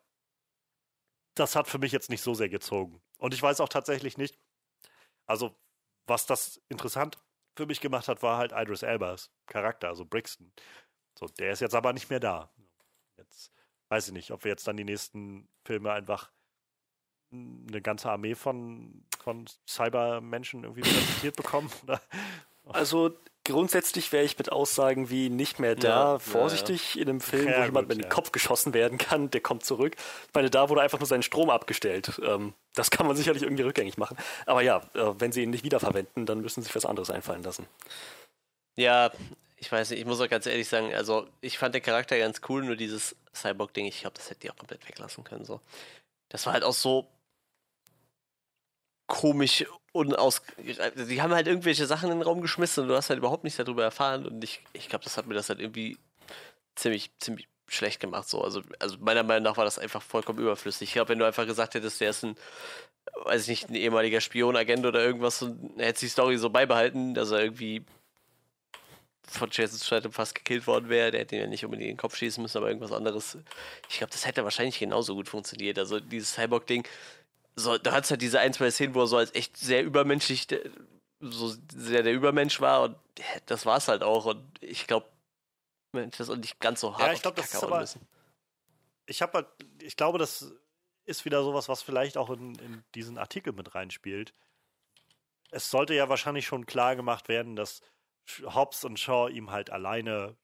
das 1.34 1.56
hat 1.56 1.68
für 1.68 1.78
mich 1.78 1.92
jetzt 1.92 2.10
nicht 2.10 2.22
so 2.22 2.34
sehr 2.34 2.48
gezogen. 2.48 3.00
Und 3.18 3.34
ich 3.34 3.42
weiß 3.42 3.60
auch 3.60 3.68
tatsächlich 3.68 4.18
nicht, 4.18 4.38
also 5.26 5.54
was 6.06 6.26
das 6.26 6.60
interessant 6.68 7.18
für 7.56 7.66
mich 7.66 7.80
gemacht 7.80 8.08
hat, 8.08 8.22
war 8.22 8.38
halt 8.38 8.52
Idris 8.52 8.82
Elbas 8.82 9.30
Charakter, 9.46 9.88
also 9.88 10.04
Brixton. 10.04 10.52
So, 11.18 11.26
der 11.26 11.52
ist 11.52 11.60
jetzt 11.60 11.74
aber 11.74 11.92
nicht 11.92 12.10
mehr 12.10 12.20
da. 12.20 12.50
Jetzt 13.16 13.52
weiß 13.88 14.08
ich 14.08 14.12
nicht, 14.12 14.30
ob 14.30 14.44
wir 14.44 14.50
jetzt 14.50 14.66
dann 14.66 14.76
die 14.76 14.84
nächsten 14.84 15.48
Filme 15.64 15.92
einfach 15.92 16.32
eine 17.30 17.80
ganze 17.80 18.10
Armee 18.10 18.34
von, 18.34 19.04
von 19.18 19.46
Cybermenschen 19.66 20.64
irgendwie 20.64 20.82
präsentiert 20.82 21.36
bekommen. 21.36 21.70
Oder? 21.84 22.00
Also 22.64 23.16
grundsätzlich 23.44 24.12
wäre 24.12 24.24
ich 24.24 24.38
mit 24.38 24.52
Aussagen 24.52 25.10
wie 25.10 25.28
nicht 25.28 25.58
mehr 25.58 25.74
da 25.74 25.88
Ja, 25.88 26.12
ja, 26.12 26.18
vorsichtig 26.18 26.98
in 26.98 27.08
einem 27.08 27.20
Film, 27.20 27.48
Ja, 27.48 27.60
wo 27.60 27.64
jemand 27.64 27.88
gut, 27.88 27.96
mit 27.96 28.04
dem 28.04 28.08
ja. 28.08 28.14
Kopf 28.14 28.32
geschossen 28.32 28.74
werden 28.74 28.98
kann, 28.98 29.30
der 29.30 29.40
kommt 29.40 29.64
zurück. 29.64 29.96
Ich 29.96 30.34
meine, 30.34 30.50
da 30.50 30.68
wurde 30.68 30.82
einfach 30.82 30.98
nur 30.98 31.06
sein 31.06 31.22
Strom 31.22 31.50
abgestellt. 31.50 32.20
Ähm, 32.24 32.54
das 32.74 32.90
kann 32.90 33.06
man 33.06 33.16
sicherlich 33.16 33.42
irgendwie 33.42 33.64
rückgängig 33.64 33.98
machen. 33.98 34.16
Aber 34.46 34.62
ja, 34.62 34.78
äh, 34.94 35.14
wenn 35.18 35.32
sie 35.32 35.42
ihn 35.42 35.50
nicht 35.50 35.64
wiederverwenden, 35.64 36.26
dann 36.26 36.40
müssen 36.40 36.62
sie 36.62 36.66
sich 36.66 36.76
was 36.76 36.86
anderes 36.86 37.10
einfallen 37.10 37.42
lassen. 37.42 37.66
Ja, 38.76 39.10
ich 39.56 39.70
weiß 39.70 39.90
nicht, 39.90 40.00
ich 40.00 40.06
muss 40.06 40.20
auch 40.20 40.28
ganz 40.28 40.46
ehrlich 40.46 40.68
sagen, 40.68 40.94
also 40.94 41.28
ich 41.40 41.58
fand 41.58 41.74
den 41.74 41.82
Charakter 41.82 42.18
ganz 42.18 42.40
cool, 42.48 42.64
nur 42.64 42.76
dieses 42.76 43.16
Cyborg-Ding, 43.34 43.86
ich 43.86 44.00
glaube, 44.00 44.14
das 44.16 44.30
hätte 44.30 44.40
die 44.40 44.50
auch 44.50 44.56
komplett 44.56 44.88
weglassen 44.88 45.24
können. 45.24 45.44
So. 45.44 45.60
Das 46.28 46.46
war 46.46 46.52
halt 46.52 46.64
auch 46.64 46.72
so 46.72 47.06
komisch 49.06 49.64
unaus. 49.92 50.42
Die 50.58 51.22
haben 51.22 51.34
halt 51.34 51.46
irgendwelche 51.46 51.86
Sachen 51.86 52.10
in 52.10 52.18
den 52.18 52.26
Raum 52.26 52.40
geschmissen 52.40 52.82
und 52.82 52.88
du 52.88 52.96
hast 52.96 53.10
halt 53.10 53.18
überhaupt 53.18 53.44
nichts 53.44 53.58
darüber 53.58 53.84
erfahren 53.84 54.26
und 54.26 54.42
ich, 54.42 54.60
ich 54.72 54.88
glaube, 54.88 55.04
das 55.04 55.16
hat 55.16 55.26
mir 55.26 55.34
das 55.34 55.48
halt 55.48 55.60
irgendwie 55.60 55.98
ziemlich, 56.74 57.10
ziemlich 57.18 57.48
schlecht 57.68 58.00
gemacht. 58.00 58.28
So. 58.28 58.42
Also, 58.42 58.62
also 58.78 58.96
meiner 59.00 59.22
Meinung 59.22 59.44
nach 59.44 59.56
war 59.56 59.64
das 59.64 59.78
einfach 59.78 60.02
vollkommen 60.02 60.38
überflüssig. 60.38 60.88
Ich 60.88 60.94
glaube, 60.94 61.10
wenn 61.10 61.18
du 61.18 61.26
einfach 61.26 61.46
gesagt 61.46 61.74
hättest, 61.74 62.00
der 62.00 62.10
ist 62.10 62.24
ein, 62.24 62.36
weiß 63.24 63.42
ich 63.42 63.48
nicht, 63.48 63.70
ein 63.70 63.74
ehemaliger 63.74 64.20
Spionagent 64.20 64.86
oder 64.86 65.02
irgendwas 65.02 65.42
und 65.42 65.78
hätte 65.78 66.00
die 66.00 66.08
Story 66.08 66.36
so 66.38 66.50
beibehalten, 66.50 67.14
dass 67.14 67.30
er 67.30 67.42
irgendwie 67.42 67.84
von 69.26 69.48
Jason 69.50 69.78
Statham 69.78 70.12
fast 70.12 70.34
gekillt 70.34 70.66
worden 70.66 70.88
wäre, 70.88 71.10
der 71.10 71.20
hätte 71.20 71.36
ihn 71.36 71.42
ja 71.42 71.46
nicht 71.46 71.64
unbedingt 71.64 71.88
in 71.88 71.94
den 71.94 72.00
Kopf 72.00 72.16
schießen 72.16 72.42
müssen, 72.42 72.58
aber 72.58 72.68
irgendwas 72.68 72.92
anderes. 72.92 73.38
Ich 73.88 73.98
glaube, 73.98 74.12
das 74.12 74.26
hätte 74.26 74.44
wahrscheinlich 74.44 74.78
genauso 74.78 75.14
gut 75.14 75.28
funktioniert. 75.28 75.78
Also 75.78 76.00
dieses 76.00 76.34
Cyborg-Ding, 76.34 76.86
so, 77.56 77.76
da 77.78 77.92
hat 77.92 78.04
es 78.04 78.10
halt 78.10 78.22
diese 78.22 78.40
ein, 78.40 78.52
zwei 78.52 78.70
Szenen, 78.70 78.94
wo 78.94 79.02
er 79.02 79.06
so 79.06 79.16
als 79.16 79.34
echt 79.34 79.56
sehr 79.56 79.82
übermenschlich, 79.84 80.46
der- 80.46 80.70
so 81.20 81.54
sehr 81.74 82.02
der 82.02 82.12
Übermensch 82.14 82.60
war 82.60 82.82
und 82.82 82.96
das 83.46 83.64
war 83.66 83.76
es 83.76 83.88
halt 83.88 84.02
auch. 84.02 84.24
Und 84.24 84.42
ich 84.60 84.86
glaube, 84.86 85.06
hätte 85.92 86.18
das 86.18 86.30
auch 86.30 86.36
nicht 86.36 86.58
ganz 86.60 86.80
so 86.80 86.92
hart 86.98 87.00
Ja, 87.00 87.12
ich 87.12 87.16
auf 87.18 87.22
glaub, 87.22 87.34
die 87.36 87.40
das 87.42 87.54
ist 87.54 87.62
aber- 87.62 87.80
müssen. 87.80 88.08
ich 89.06 89.22
habe 89.22 89.32
halt, 89.34 89.46
ich 89.80 89.96
glaube, 89.96 90.18
das 90.18 90.52
ist 91.04 91.24
wieder 91.24 91.42
sowas, 91.42 91.68
was 91.68 91.82
vielleicht 91.82 92.16
auch 92.16 92.30
in, 92.30 92.54
in 92.56 92.84
diesen 92.94 93.18
Artikel 93.18 93.52
mit 93.52 93.74
reinspielt. 93.74 94.32
Es 95.50 95.70
sollte 95.70 95.94
ja 95.94 96.08
wahrscheinlich 96.08 96.46
schon 96.46 96.64
klar 96.66 96.96
gemacht 96.96 97.28
werden, 97.28 97.54
dass 97.56 97.82
Hobbs 98.42 98.84
und 98.84 98.98
Shaw 98.98 99.28
ihm 99.28 99.50
halt 99.50 99.70
alleine 99.70 100.36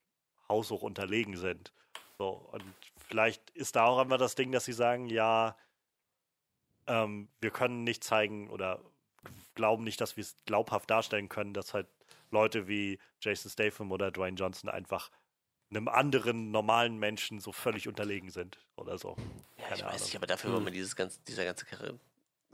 haushoch 0.47 0.81
unterlegen 0.81 1.35
sind. 1.37 1.71
So, 2.17 2.29
und 2.51 2.63
vielleicht 3.07 3.49
ist 3.51 3.75
da 3.75 3.85
auch 3.85 3.97
einfach 3.99 4.17
das 4.17 4.35
Ding, 4.35 4.51
dass 4.51 4.65
sie 4.65 4.73
sagen, 4.73 5.07
ja, 5.07 5.57
ähm, 6.89 7.29
wir 7.39 7.51
können 7.51 7.83
nicht 7.85 8.03
zeigen 8.03 8.49
oder 8.49 8.81
glauben 9.55 9.83
nicht, 9.83 10.01
dass 10.01 10.17
wir 10.17 10.23
es 10.23 10.35
glaubhaft 10.45 10.89
darstellen 10.89 11.29
können, 11.29 11.53
dass 11.53 11.73
halt 11.73 11.87
Leute 12.31 12.67
wie 12.67 12.99
Jason 13.21 13.51
Statham 13.51 13.91
oder 13.91 14.11
Dwayne 14.11 14.37
Johnson 14.37 14.69
einfach 14.69 15.09
einem 15.69 15.87
anderen 15.87 16.51
normalen 16.51 16.97
Menschen 16.97 17.39
so 17.39 17.51
völlig 17.51 17.87
unterlegen 17.87 18.31
sind 18.31 18.57
oder 18.75 18.97
so. 18.97 19.15
Ja, 19.19 19.23
ich 19.55 19.63
Keine 19.63 19.71
weiß 19.71 19.81
Ahnung. 19.83 20.03
nicht, 20.03 20.15
aber 20.15 20.27
dafür 20.27 20.53
war 20.53 20.59
mir 20.59 20.71
dieses 20.71 20.95
ganze, 20.95 21.19
dieser 21.27 21.45
ganze 21.45 21.65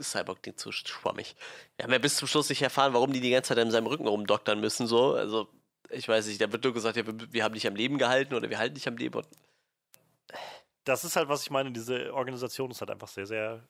Cyborg-Ding 0.00 0.56
zu 0.56 0.72
schwammig. 0.72 1.34
Wir 1.76 1.84
haben 1.84 1.92
ja 1.92 1.98
bis 1.98 2.16
zum 2.16 2.28
Schluss 2.28 2.50
nicht 2.50 2.60
erfahren, 2.60 2.92
warum 2.92 3.12
die 3.12 3.20
die 3.20 3.30
ganze 3.30 3.48
Zeit 3.54 3.58
in 3.64 3.70
seinem 3.70 3.86
Rücken 3.86 4.06
rumdoktern 4.06 4.60
müssen, 4.60 4.86
so. 4.86 5.14
Also, 5.14 5.48
ich 5.88 6.06
weiß 6.08 6.26
nicht, 6.26 6.40
da 6.40 6.52
wird 6.52 6.64
nur 6.64 6.74
gesagt, 6.74 6.96
ja, 6.96 7.06
wir, 7.06 7.32
wir 7.32 7.44
haben 7.44 7.54
dich 7.54 7.66
am 7.66 7.76
Leben 7.76 7.96
gehalten 7.96 8.34
oder 8.34 8.50
wir 8.50 8.58
halten 8.58 8.74
dich 8.74 8.88
am 8.88 8.96
Leben. 8.96 9.16
Und 9.18 9.28
Das 10.84 11.04
ist 11.04 11.16
halt, 11.16 11.28
was 11.28 11.42
ich 11.42 11.50
meine, 11.50 11.72
diese 11.72 12.12
Organisation 12.12 12.70
ist 12.70 12.80
halt 12.80 12.90
einfach 12.90 13.08
sehr, 13.08 13.26
sehr 13.26 13.66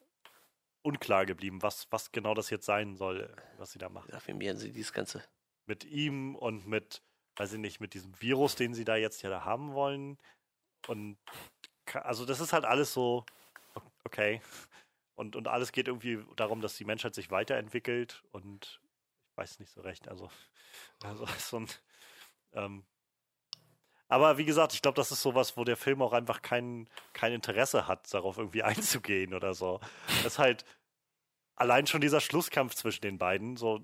unklar 0.87 1.27
geblieben, 1.27 1.63
was, 1.63 1.89
was 1.91 2.13
genau 2.13 2.35
das 2.35 2.51
jetzt 2.51 2.65
sein 2.65 2.97
soll, 2.97 3.35
was 3.59 3.73
sie 3.73 3.79
da 3.79 3.89
machen. 3.89 4.15
affirmieren 4.15 4.57
sie 4.57 4.73
dieses 4.73 4.93
ganze. 4.93 5.23
Mit 5.67 5.85
ihm 5.85 6.37
und 6.37 6.67
mit, 6.69 7.03
weiß 7.37 7.55
ich 7.55 7.59
nicht, 7.59 7.81
mit 7.81 7.93
diesem 7.95 8.19
Virus, 8.21 8.55
den 8.55 8.73
sie 8.73 8.85
da 8.85 8.95
jetzt 8.95 9.23
ja 9.23 9.31
da 9.31 9.45
haben 9.45 9.75
wollen. 9.75 10.17
Und 10.87 11.19
also 11.93 12.25
das 12.25 12.41
ist 12.41 12.53
halt 12.53 12.65
alles 12.65 12.93
so, 12.93 13.27
okay. 14.05 14.41
Und, 15.17 15.35
und 15.35 15.49
alles 15.49 15.73
geht 15.73 15.89
irgendwie 15.89 16.25
darum, 16.37 16.61
dass 16.61 16.77
die 16.77 16.85
Menschheit 16.85 17.15
sich 17.15 17.31
weiterentwickelt 17.31 18.23
und 18.31 18.81
ich 19.31 19.37
weiß 19.37 19.59
nicht 19.59 19.73
so 19.73 19.81
recht. 19.81 20.09
Also, 20.09 20.31
also 21.03 21.27
so 21.39 21.61
ein, 21.61 21.69
ähm, 22.53 22.85
aber 24.09 24.39
wie 24.39 24.45
gesagt, 24.45 24.73
ich 24.75 24.83
glaube, 24.83 24.97
das 24.97 25.11
ist 25.13 25.23
sowas, 25.23 25.57
wo 25.57 25.65
der 25.65 25.77
Film 25.77 26.03
auch 26.03 26.13
einfach 26.13 26.43
kein, 26.43 26.89
kein 27.13 27.33
Interesse 27.33 27.89
hat, 27.89 28.13
darauf 28.13 28.39
irgendwie 28.39 28.63
einzugehen 28.65 29.35
oder 29.35 29.55
so. 29.55 29.81
Das 30.23 30.35
ist 30.35 30.39
halt 30.39 30.65
allein 31.57 31.87
schon 31.87 32.01
dieser 32.01 32.21
Schlusskampf 32.21 32.75
zwischen 32.75 33.03
den 33.03 33.19
beiden, 33.19 33.57
so 33.57 33.81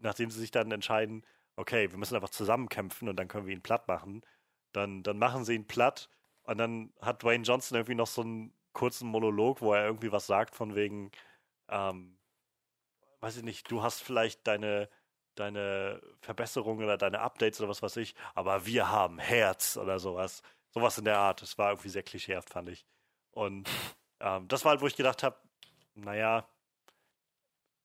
nachdem 0.00 0.30
sie 0.30 0.40
sich 0.40 0.50
dann 0.50 0.70
entscheiden, 0.72 1.24
okay, 1.56 1.90
wir 1.90 1.98
müssen 1.98 2.14
einfach 2.14 2.30
zusammenkämpfen 2.30 3.08
und 3.08 3.16
dann 3.16 3.28
können 3.28 3.46
wir 3.46 3.54
ihn 3.54 3.62
platt 3.62 3.88
machen, 3.88 4.22
dann, 4.72 5.02
dann 5.02 5.18
machen 5.18 5.44
sie 5.44 5.54
ihn 5.54 5.66
platt 5.66 6.10
und 6.42 6.58
dann 6.58 6.92
hat 7.00 7.22
Dwayne 7.22 7.44
Johnson 7.44 7.76
irgendwie 7.76 7.94
noch 7.94 8.06
so 8.06 8.22
einen 8.22 8.52
kurzen 8.72 9.08
Monolog, 9.08 9.62
wo 9.62 9.72
er 9.72 9.86
irgendwie 9.86 10.12
was 10.12 10.26
sagt 10.26 10.54
von 10.54 10.74
wegen, 10.74 11.10
ähm, 11.68 12.18
weiß 13.20 13.38
ich 13.38 13.42
nicht, 13.42 13.70
du 13.70 13.82
hast 13.82 14.02
vielleicht 14.02 14.46
deine, 14.46 14.90
deine 15.36 16.02
Verbesserungen 16.20 16.84
oder 16.84 16.96
deine 16.96 17.20
Updates 17.20 17.60
oder 17.60 17.68
was 17.68 17.82
weiß 17.82 17.96
ich, 17.98 18.14
aber 18.34 18.66
wir 18.66 18.90
haben 18.90 19.18
Herz 19.18 19.76
oder 19.76 19.98
sowas. 19.98 20.42
Sowas 20.70 20.98
in 20.98 21.04
der 21.04 21.18
Art. 21.18 21.40
Das 21.40 21.56
war 21.58 21.70
irgendwie 21.70 21.88
sehr 21.88 22.02
klischeehaft, 22.02 22.50
fand 22.50 22.68
ich. 22.68 22.84
Und 23.30 23.68
ähm, 24.20 24.48
das 24.48 24.64
war 24.64 24.70
halt, 24.70 24.80
wo 24.80 24.86
ich 24.86 24.96
gedacht 24.96 25.22
habe, 25.22 25.36
naja, 25.94 26.48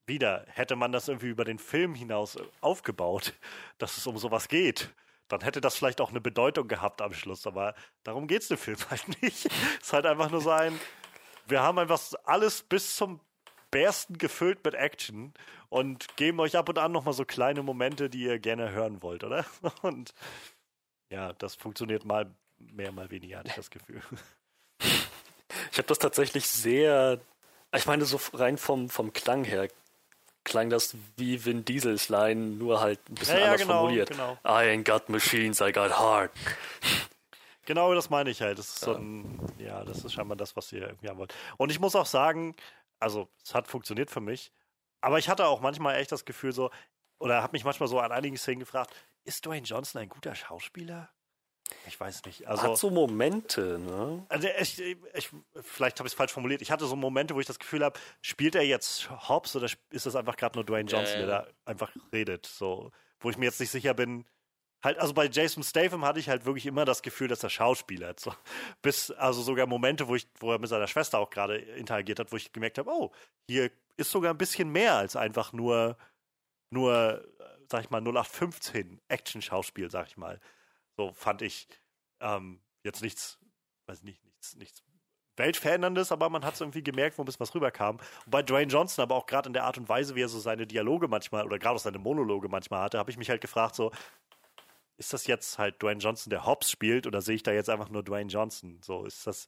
wieder, 0.07 0.45
hätte 0.49 0.75
man 0.75 0.91
das 0.91 1.07
irgendwie 1.07 1.29
über 1.29 1.45
den 1.45 1.59
Film 1.59 1.95
hinaus 1.95 2.37
aufgebaut, 2.59 3.33
dass 3.77 3.97
es 3.97 4.07
um 4.07 4.17
sowas 4.17 4.47
geht, 4.47 4.93
dann 5.27 5.41
hätte 5.41 5.61
das 5.61 5.77
vielleicht 5.77 6.01
auch 6.01 6.09
eine 6.09 6.19
Bedeutung 6.19 6.67
gehabt 6.67 7.01
am 7.01 7.13
Schluss. 7.13 7.47
Aber 7.47 7.73
darum 8.03 8.27
geht 8.27 8.41
es 8.41 8.49
dem 8.49 8.57
Film 8.57 8.77
halt 8.89 9.07
nicht. 9.21 9.45
es 9.45 9.81
ist 9.81 9.93
halt 9.93 10.05
einfach 10.05 10.29
nur 10.29 10.41
so 10.41 10.49
ein, 10.49 10.77
wir 11.47 11.61
haben 11.61 11.79
einfach 11.79 12.01
alles 12.25 12.63
bis 12.63 12.95
zum 12.95 13.19
bersten 13.71 14.17
gefüllt 14.17 14.63
mit 14.63 14.75
Action 14.75 15.33
und 15.69 16.15
geben 16.17 16.39
euch 16.39 16.57
ab 16.57 16.69
und 16.69 16.77
an 16.77 16.91
nochmal 16.91 17.13
so 17.13 17.25
kleine 17.25 17.63
Momente, 17.63 18.09
die 18.09 18.23
ihr 18.23 18.39
gerne 18.39 18.71
hören 18.71 19.01
wollt, 19.01 19.23
oder? 19.23 19.45
Und 19.81 20.13
ja, 21.09 21.33
das 21.33 21.55
funktioniert 21.55 22.05
mal 22.05 22.29
mehr, 22.59 22.91
mal 22.91 23.09
weniger, 23.09 23.39
hatte 23.39 23.49
ich 23.49 23.55
das 23.55 23.69
Gefühl. 23.69 24.01
Ich 25.71 25.77
habe 25.77 25.87
das 25.87 25.99
tatsächlich 25.99 26.47
sehr, 26.47 27.19
ich 27.75 27.85
meine, 27.85 28.05
so 28.05 28.19
rein 28.33 28.57
vom, 28.57 28.89
vom 28.89 29.13
Klang 29.13 29.43
her 29.45 29.67
klang 30.43 30.69
das 30.69 30.95
wie 31.17 31.45
Vin 31.45 31.65
Diesels 31.65 32.09
Line, 32.09 32.55
nur 32.55 32.81
halt 32.81 32.99
ein 33.09 33.15
bisschen 33.15 33.35
Ja, 33.35 33.41
ja, 33.41 33.45
anders 33.47 33.61
genau, 33.61 33.79
formuliert. 33.81 34.09
genau. 34.09 34.33
I 34.43 34.65
ain't 34.73 34.83
got 34.83 35.07
machines, 35.09 35.61
I 35.61 35.71
got 35.71 35.97
heart. 35.99 36.31
Genau 37.65 37.93
das 37.93 38.09
meine 38.09 38.31
ich 38.31 38.41
halt. 38.41 38.57
Das 38.57 38.67
ist 38.69 38.79
so 38.79 38.95
ein, 38.95 39.39
ja, 39.59 39.85
das 39.85 40.03
ist 40.03 40.13
scheinbar 40.13 40.35
das, 40.35 40.57
was 40.57 40.73
ihr 40.73 40.81
irgendwie 40.81 41.07
haben 41.07 41.19
wollt. 41.19 41.33
Und 41.57 41.71
ich 41.71 41.79
muss 41.79 41.95
auch 41.95 42.07
sagen, 42.07 42.55
also 43.01 43.29
es 43.43 43.53
hat 43.53 43.67
funktioniert 43.67 44.09
für 44.11 44.21
mich, 44.21 44.51
aber 45.01 45.19
ich 45.19 45.27
hatte 45.27 45.45
auch 45.47 45.61
manchmal 45.61 45.95
echt 45.95 46.11
das 46.11 46.25
Gefühl 46.25 46.53
so, 46.53 46.69
oder 47.19 47.41
habe 47.41 47.53
mich 47.53 47.65
manchmal 47.65 47.89
so 47.89 47.99
an 47.99 48.11
einigen 48.11 48.37
Szenen 48.37 48.59
gefragt, 48.59 48.93
ist 49.23 49.45
Dwayne 49.45 49.65
Johnson 49.65 50.01
ein 50.01 50.09
guter 50.09 50.35
Schauspieler? 50.35 51.09
Ich 51.87 51.99
weiß 51.99 52.25
nicht. 52.25 52.47
Also, 52.47 52.63
Hat 52.63 52.77
so 52.77 52.89
Momente, 52.89 53.79
ne? 53.79 54.25
also 54.29 54.47
ich, 54.59 54.79
ich, 54.79 55.29
vielleicht 55.61 55.99
habe 55.99 56.07
ich 56.07 56.13
es 56.13 56.17
falsch 56.17 56.33
formuliert. 56.33 56.61
Ich 56.61 56.71
hatte 56.71 56.85
so 56.85 56.95
Momente, 56.95 57.33
wo 57.33 57.39
ich 57.39 57.45
das 57.45 57.59
Gefühl 57.59 57.83
habe, 57.83 57.97
spielt 58.21 58.55
er 58.55 58.63
jetzt 58.63 59.09
Hobbs 59.29 59.55
oder 59.55 59.67
ist 59.89 60.05
das 60.05 60.15
einfach 60.15 60.35
gerade 60.35 60.57
nur 60.57 60.65
Dwayne 60.65 60.89
Johnson, 60.89 61.21
ja. 61.21 61.25
der 61.25 61.27
da 61.27 61.47
einfach 61.65 61.91
redet? 62.11 62.45
So, 62.45 62.91
wo 63.19 63.29
ich 63.29 63.37
mir 63.37 63.45
jetzt 63.45 63.59
nicht 63.59 63.71
sicher 63.71 63.93
bin. 63.93 64.25
Halt, 64.83 64.97
also 64.97 65.13
bei 65.13 65.27
Jason 65.27 65.63
Statham 65.63 66.03
hatte 66.03 66.19
ich 66.19 66.27
halt 66.27 66.45
wirklich 66.45 66.65
immer 66.65 66.85
das 66.85 67.01
Gefühl, 67.03 67.27
dass 67.27 67.43
er 67.43 67.49
Schauspieler 67.49 68.09
hat. 68.09 68.19
So, 68.19 68.33
bis, 68.81 69.11
also 69.11 69.41
sogar 69.41 69.67
Momente, 69.67 70.07
wo 70.07 70.15
ich, 70.15 70.27
wo 70.39 70.51
er 70.51 70.59
mit 70.59 70.69
seiner 70.69 70.87
Schwester 70.87 71.19
auch 71.19 71.29
gerade 71.29 71.57
interagiert 71.57 72.19
hat, 72.19 72.31
wo 72.31 72.37
ich 72.37 72.51
gemerkt 72.51 72.79
habe, 72.79 72.89
oh, 72.89 73.11
hier 73.47 73.69
ist 73.97 74.11
sogar 74.11 74.33
ein 74.33 74.37
bisschen 74.37 74.69
mehr 74.71 74.95
als 74.95 75.15
einfach 75.15 75.53
nur, 75.53 75.97
nur, 76.71 77.23
sag 77.69 77.83
ich 77.83 77.89
mal, 77.91 78.01
0815 78.01 78.99
Action-Schauspiel, 79.07 79.91
sag 79.91 80.07
ich 80.07 80.17
mal. 80.17 80.39
So 80.97 81.13
fand 81.13 81.43
ich 81.43 81.67
ähm, 82.19 82.59
jetzt 82.83 83.01
nichts, 83.03 83.37
weiß 83.85 84.01
nicht, 84.03 84.23
nichts, 84.23 84.55
nichts 84.55 84.83
Weltveränderndes, 85.37 86.11
aber 86.11 86.29
man 86.29 86.43
hat 86.43 86.55
es 86.55 86.61
irgendwie 86.61 86.83
gemerkt, 86.83 87.17
wo 87.17 87.23
ein 87.23 87.25
bisschen 87.25 87.39
was 87.39 87.55
rüberkam. 87.55 87.97
Und 87.97 88.31
bei 88.31 88.43
Dwayne 88.43 88.71
Johnson, 88.71 89.03
aber 89.03 89.15
auch 89.15 89.25
gerade 89.25 89.47
in 89.47 89.53
der 89.53 89.63
Art 89.63 89.77
und 89.77 89.89
Weise, 89.89 90.15
wie 90.15 90.21
er 90.21 90.29
so 90.29 90.39
seine 90.39 90.67
Dialoge 90.67 91.07
manchmal 91.07 91.45
oder 91.45 91.57
gerade 91.57 91.75
auch 91.75 91.79
seine 91.79 91.99
Monologe 91.99 92.49
manchmal 92.49 92.81
hatte, 92.81 92.97
habe 92.97 93.11
ich 93.11 93.17
mich 93.17 93.29
halt 93.29 93.41
gefragt, 93.41 93.75
so, 93.75 93.91
ist 95.01 95.13
das 95.13 95.25
jetzt 95.25 95.57
halt 95.57 95.81
Dwayne 95.81 95.99
Johnson, 95.99 96.29
der 96.29 96.45
Hobbs 96.45 96.69
spielt, 96.69 97.07
oder 97.07 97.21
sehe 97.23 97.33
ich 97.33 97.41
da 97.41 97.51
jetzt 97.51 97.71
einfach 97.71 97.89
nur 97.89 98.03
Dwayne 98.03 98.29
Johnson? 98.29 98.79
So, 98.83 99.03
ist 99.03 99.25
das, 99.25 99.47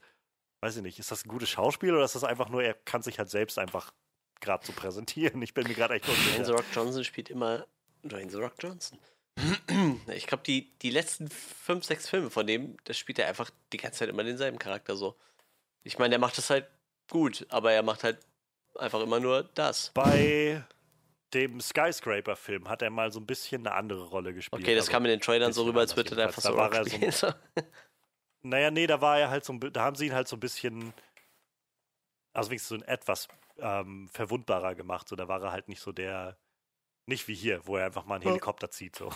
weiß 0.61 0.77
ich 0.77 0.82
nicht, 0.82 0.98
ist 0.98 1.11
das 1.11 1.25
ein 1.25 1.30
gutes 1.30 1.49
Schauspiel 1.49 1.93
oder 1.93 2.03
ist 2.03 2.15
das 2.15 2.23
einfach 2.23 2.49
nur, 2.49 2.64
er 2.64 2.73
kann 2.73 3.03
sich 3.03 3.19
halt 3.19 3.30
selbst 3.30 3.59
einfach 3.59 3.93
gerade 4.41 4.65
so 4.65 4.73
präsentieren? 4.73 5.40
Ich 5.43 5.53
bin 5.53 5.67
mir 5.67 5.75
gerade 5.75 5.93
echt 5.93 6.07
Dwayne 6.07 6.17
The 6.17 6.40
unsicher. 6.40 6.57
Rock 6.57 6.65
Johnson 6.73 7.03
spielt 7.03 7.30
immer 7.30 7.67
Dwayne 8.03 8.32
The 8.32 8.38
Rock 8.38 8.56
Johnson. 8.59 8.98
Ich 10.07 10.27
glaube, 10.27 10.43
die, 10.43 10.77
die 10.80 10.90
letzten 10.90 11.30
fünf, 11.30 11.85
sechs 11.85 12.09
Filme 12.09 12.30
von 12.30 12.48
dem, 12.48 12.77
da 12.85 12.93
spielt 12.93 13.19
er 13.19 13.27
einfach 13.27 13.49
die 13.72 13.77
ganze 13.77 13.99
Zeit 13.99 14.09
immer 14.09 14.23
denselben 14.23 14.57
Charakter 14.57 14.95
so. 14.95 15.15
Ich 15.83 15.99
meine, 15.99 16.11
der 16.11 16.19
macht 16.19 16.38
das 16.38 16.49
halt 16.49 16.67
gut, 17.09 17.45
aber 17.49 17.73
er 17.73 17.83
macht 17.83 18.03
halt 18.03 18.19
einfach 18.75 19.01
immer 19.01 19.19
nur 19.19 19.43
das. 19.43 19.91
Bei 19.93 20.64
dem 21.34 21.60
Skyscraper-Film 21.62 22.70
hat 22.70 22.82
er 22.82 22.90
mal 22.90 23.12
so 23.12 23.20
ein 23.20 23.26
bisschen 23.26 23.66
eine 23.66 23.76
andere 23.76 24.06
Rolle 24.06 24.34
gespielt. 24.34 24.62
Okay, 24.62 24.76
das 24.76 24.84
Also- 24.86 24.92
kam 24.92 25.06
in 25.06 25.12
den 25.12 25.20
Trailern 25.22 25.53
so 25.53 25.64
rüber, 25.64 25.82
als 25.82 25.95
würde 25.95 26.16
er 26.16 26.28
einfach 26.28 26.42
so 26.42 26.50
Da 26.52 26.58
war 26.58 26.74
er 26.74 26.86
so-. 27.12 27.28
Naja, 28.45 28.72
nee, 28.72 28.88
da 28.88 29.00
war 29.00 29.20
er 29.20 29.30
halt 29.30 29.45
so 29.45 29.53
ein, 29.53 29.60
da 29.60 29.82
haben 29.84 29.95
sie 29.95 30.08
ihn 30.08 30.14
halt 30.14 30.28
so 30.28 30.36
ein 30.36 30.42
bisschen, 30.42 30.94
also 32.34 32.50
wenigstens 32.50 32.70
so 32.70 32.76
ein 32.76 32.82
etwas 32.90 33.28
ähm, 33.58 34.10
verwundbarer 34.10 34.76
gemacht. 34.76 35.08
So, 35.08 35.16
da 35.16 35.28
war 35.30 35.42
er 35.42 35.52
halt 35.53 35.70
nicht 35.70 35.80
so 35.80 35.94
der, 35.94 36.38
nicht 37.06 37.28
wie 37.30 37.36
hier, 37.36 37.66
wo 37.68 37.78
er 37.78 37.86
einfach 37.86 38.06
mal 38.06 38.16
einen 38.16 38.24
Helikopter 38.26 38.70
zieht, 38.70 38.95
so. 38.98 39.12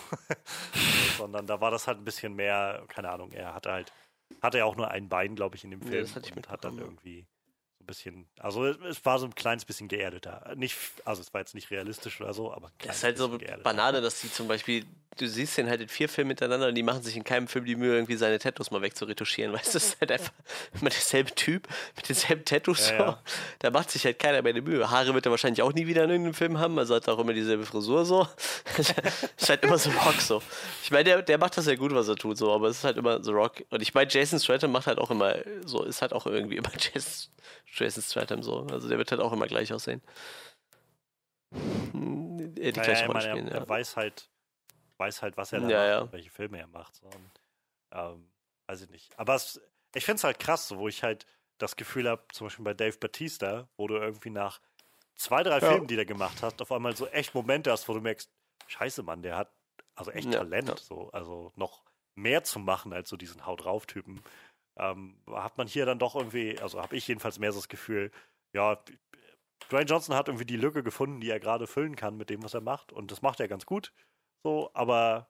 Sondern 1.18 1.46
da 1.46 1.60
war 1.60 1.70
das 1.70 1.86
halt 1.86 1.98
ein 1.98 2.04
bisschen 2.04 2.34
mehr, 2.34 2.84
keine 2.88 3.10
Ahnung, 3.10 3.32
er 3.32 3.52
hatte 3.54 3.70
halt, 3.70 3.92
hatte 4.40 4.58
ja 4.58 4.64
auch 4.64 4.76
nur 4.76 4.90
ein 4.90 5.08
Bein, 5.10 5.34
glaube 5.34 5.56
ich, 5.56 5.64
in 5.64 5.72
dem 5.72 5.82
Film 5.82 6.00
das 6.02 6.14
hatte 6.16 6.30
ich 6.30 6.36
und 6.36 6.48
hat 6.48 6.64
dann 6.64 6.78
irgendwie 6.78 7.26
bisschen, 7.88 8.28
also 8.38 8.64
es, 8.64 8.76
es 8.88 9.04
war 9.04 9.18
so 9.18 9.26
ein 9.26 9.34
kleines 9.34 9.64
bisschen 9.64 9.88
geerdeter. 9.88 10.54
Nicht, 10.54 10.76
also 11.04 11.20
es 11.20 11.34
war 11.34 11.40
jetzt 11.40 11.54
nicht 11.56 11.72
realistisch 11.72 12.20
oder 12.20 12.32
so, 12.32 12.52
aber 12.52 12.70
Das 12.78 12.78
kleines 12.78 12.96
ist 12.98 13.04
halt 13.04 13.18
so 13.18 13.30
geerdeter. 13.30 13.64
Banane, 13.64 14.00
dass 14.00 14.20
die 14.20 14.30
zum 14.30 14.46
Beispiel, 14.46 14.84
du 15.18 15.28
siehst 15.28 15.58
den 15.58 15.68
halt 15.68 15.80
in 15.80 15.88
vier 15.88 16.08
Filmen 16.08 16.28
miteinander 16.28 16.68
und 16.68 16.74
die 16.74 16.82
machen 16.82 17.02
sich 17.02 17.16
in 17.16 17.24
keinem 17.24 17.48
Film 17.48 17.64
die 17.64 17.76
Mühe, 17.76 17.94
irgendwie 17.94 18.16
seine 18.16 18.38
Tattoos 18.38 18.70
mal 18.70 18.80
wegzuretuschieren. 18.82 19.52
Weißt 19.52 19.68
du, 19.68 19.72
das 19.74 19.84
ist 19.88 20.00
halt 20.00 20.12
einfach 20.12 20.32
immer 20.80 20.90
derselbe 20.90 21.34
Typ 21.34 21.68
mit 21.96 22.08
denselben 22.08 22.44
Tattoos. 22.44 22.90
Ja, 22.90 22.96
so. 22.96 23.02
ja. 23.04 23.22
Da 23.58 23.70
macht 23.70 23.90
sich 23.90 24.04
halt 24.04 24.18
keiner 24.18 24.42
mehr 24.42 24.52
die 24.52 24.60
Mühe. 24.60 24.90
Haare 24.90 25.12
wird 25.14 25.26
er 25.26 25.30
wahrscheinlich 25.30 25.62
auch 25.62 25.72
nie 25.72 25.86
wieder 25.86 26.04
in 26.04 26.10
irgendeinem 26.10 26.34
Film 26.34 26.58
haben, 26.58 26.78
also 26.78 26.94
hat 26.94 27.06
er 27.06 27.14
auch 27.14 27.18
immer 27.18 27.32
dieselbe 27.34 27.66
Frisur 27.66 28.04
so. 28.04 28.26
ist 29.36 29.48
halt 29.48 29.62
immer 29.64 29.78
so 29.78 29.90
Rock 29.90 30.20
so. 30.20 30.42
Ich 30.82 30.90
meine, 30.90 31.04
der, 31.04 31.22
der 31.22 31.38
macht 31.38 31.56
das 31.56 31.66
ja 31.66 31.74
gut, 31.74 31.94
was 31.94 32.08
er 32.08 32.16
tut, 32.16 32.38
so, 32.38 32.52
aber 32.52 32.68
es 32.68 32.78
ist 32.78 32.84
halt 32.84 32.96
immer 32.96 33.22
so 33.22 33.32
Rock. 33.32 33.64
Und 33.70 33.82
ich 33.82 33.92
meine, 33.94 34.10
Jason 34.10 34.38
Stratham 34.40 34.72
macht 34.72 34.86
halt 34.86 34.98
auch 34.98 35.10
immer 35.10 35.36
so, 35.66 35.82
ist 35.84 36.00
halt 36.02 36.12
auch 36.12 36.26
irgendwie 36.26 36.56
immer 36.56 36.70
Jason, 36.78 37.30
Jason 37.74 38.02
Stratham 38.02 38.42
so. 38.42 38.66
Also 38.70 38.88
der 38.88 38.98
wird 38.98 39.10
halt 39.10 39.20
auch 39.20 39.32
immer 39.32 39.46
gleich 39.46 39.72
aussehen. 39.72 40.02
Hm, 41.92 42.54
Er 42.58 42.72
die 42.72 42.80
Naja, 42.80 42.82
gleiche 42.82 43.02
ich 43.02 43.08
Rolle 43.08 43.14
meine, 43.14 43.26
er, 43.28 43.30
spielen, 43.32 43.48
ja. 43.48 43.54
er 43.54 43.68
weiß 43.68 43.96
halt, 43.96 44.28
weiß 44.98 45.22
halt, 45.22 45.36
was 45.36 45.52
er 45.52 45.60
da 45.60 45.68
Ja, 45.68 45.78
macht 45.78 45.88
ja. 45.88 45.98
und 46.00 46.12
welche 46.12 46.30
Filme 46.30 46.58
er 46.58 46.66
macht. 46.66 46.96
So. 46.96 47.06
Und, 47.06 47.30
ähm, 47.92 48.30
weiß 48.66 48.82
ich 48.82 48.90
nicht. 48.90 49.18
Aber 49.18 49.34
es, 49.34 49.60
ich 49.94 50.04
finde 50.04 50.16
es 50.16 50.24
halt 50.24 50.38
krass, 50.38 50.68
so, 50.68 50.78
wo 50.78 50.88
ich 50.88 51.02
halt 51.02 51.26
das 51.58 51.76
Gefühl 51.76 52.08
habe, 52.08 52.24
zum 52.32 52.46
Beispiel 52.46 52.64
bei 52.64 52.74
Dave 52.74 52.98
Batista, 52.98 53.68
wo 53.76 53.86
du 53.86 53.96
irgendwie 53.96 54.30
nach 54.30 54.60
zwei, 55.16 55.42
drei 55.42 55.58
Ja. 55.58 55.68
Filmen, 55.72 55.86
die 55.88 55.96
der 55.96 56.06
gemacht 56.06 56.42
hat, 56.42 56.60
auf 56.62 56.70
einmal 56.72 56.94
so 56.96 57.06
echt 57.08 57.34
Momente 57.34 57.70
hast, 57.72 57.88
wo 57.88 57.94
du 57.94 58.00
merkst, 58.00 58.30
scheiße, 58.68 59.02
Mann, 59.02 59.22
der 59.22 59.36
hat 59.36 59.52
also 59.94 60.12
echt 60.12 60.30
Talent, 60.30 60.78
so, 60.78 61.10
also 61.10 61.52
noch 61.56 61.82
mehr 62.14 62.44
zu 62.44 62.60
machen 62.60 62.92
als 62.92 63.08
so 63.08 63.16
diesen 63.16 63.46
Haut 63.46 63.64
drauf 63.64 63.86
Typen. 63.86 64.22
Ähm, 64.76 65.20
hat 65.32 65.58
man 65.58 65.66
hier 65.66 65.86
dann 65.86 65.98
doch 65.98 66.14
irgendwie, 66.14 66.58
also 66.60 66.80
habe 66.80 66.94
ich 66.96 67.08
jedenfalls 67.08 67.40
mehr 67.40 67.50
so 67.50 67.58
das 67.58 67.68
Gefühl, 67.68 68.12
ja, 68.52 68.80
Dwayne 69.70 69.86
Johnson 69.86 70.14
hat 70.14 70.28
irgendwie 70.28 70.44
die 70.46 70.56
Lücke 70.56 70.84
gefunden, 70.84 71.20
die 71.20 71.30
er 71.30 71.40
gerade 71.40 71.66
füllen 71.66 71.96
kann 71.96 72.16
mit 72.16 72.30
dem, 72.30 72.44
was 72.44 72.54
er 72.54 72.60
macht. 72.60 72.92
Und 72.92 73.10
das 73.10 73.22
macht 73.22 73.40
er 73.40 73.48
ganz 73.48 73.66
gut. 73.66 73.92
So, 74.44 74.70
aber 74.74 75.28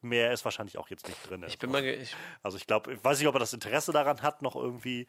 mehr 0.00 0.32
ist 0.32 0.44
wahrscheinlich 0.44 0.78
auch 0.78 0.88
jetzt 0.88 1.08
nicht 1.08 1.28
drin. 1.28 1.44
Ich 1.46 1.58
bin 1.58 1.70
mal, 1.70 1.84
ich, 1.84 2.14
Also 2.42 2.56
ich 2.56 2.66
glaube, 2.66 2.92
ich 2.94 3.04
weiß 3.04 3.18
nicht, 3.18 3.28
ob 3.28 3.34
er 3.34 3.40
das 3.40 3.52
Interesse 3.52 3.92
daran 3.92 4.22
hat, 4.22 4.42
noch 4.42 4.56
irgendwie 4.56 5.06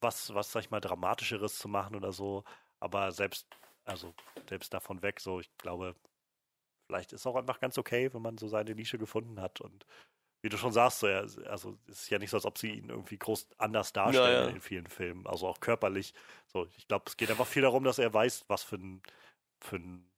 was, 0.00 0.34
was, 0.34 0.52
sag 0.52 0.60
ich 0.64 0.70
mal, 0.70 0.80
Dramatischeres 0.80 1.58
zu 1.58 1.68
machen 1.68 1.96
oder 1.96 2.12
so. 2.12 2.44
Aber 2.80 3.12
selbst, 3.12 3.46
also 3.84 4.14
selbst 4.48 4.74
davon 4.74 5.02
weg, 5.02 5.20
so, 5.20 5.40
ich 5.40 5.56
glaube, 5.58 5.94
vielleicht 6.88 7.12
ist 7.12 7.20
es 7.22 7.26
auch 7.26 7.36
einfach 7.36 7.60
ganz 7.60 7.78
okay, 7.78 8.12
wenn 8.12 8.22
man 8.22 8.38
so 8.38 8.48
seine 8.48 8.74
Nische 8.74 8.98
gefunden 8.98 9.40
hat. 9.40 9.60
Und 9.60 9.86
wie 10.42 10.48
du 10.48 10.58
schon 10.58 10.72
sagst, 10.72 11.00
so, 11.00 11.06
er, 11.06 11.22
also 11.46 11.78
es 11.88 12.02
ist 12.02 12.10
ja 12.10 12.18
nicht 12.18 12.30
so, 12.30 12.36
als 12.36 12.46
ob 12.46 12.58
sie 12.58 12.72
ihn 12.72 12.90
irgendwie 12.90 13.18
groß 13.18 13.48
anders 13.58 13.92
darstellen 13.92 14.44
Ja, 14.44 14.48
ja. 14.48 14.48
in 14.48 14.60
vielen 14.60 14.88
Filmen, 14.88 15.26
also 15.26 15.48
auch 15.48 15.60
körperlich. 15.60 16.14
So, 16.46 16.66
ich 16.76 16.88
glaube, 16.88 17.04
es 17.08 17.16
geht 17.16 17.30
einfach 17.30 17.46
viel 17.46 17.62
darum, 17.62 17.84
dass 17.84 17.98
er 17.98 18.12
weiß, 18.12 18.46
was 18.48 18.64
für 18.64 18.76
ein, 18.76 19.02
für 19.60 19.76
ein 19.76 20.11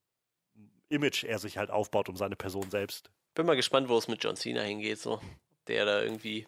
Image 0.88 1.24
er 1.24 1.38
sich 1.38 1.58
halt 1.58 1.70
aufbaut 1.70 2.08
um 2.08 2.16
seine 2.16 2.36
Person 2.36 2.70
selbst. 2.70 3.10
bin 3.34 3.46
mal 3.46 3.56
gespannt, 3.56 3.88
wo 3.88 3.96
es 3.98 4.08
mit 4.08 4.22
John 4.22 4.36
Cena 4.36 4.62
hingeht, 4.62 4.98
so. 5.00 5.20
Der 5.66 5.84
da 5.84 6.02
irgendwie 6.02 6.40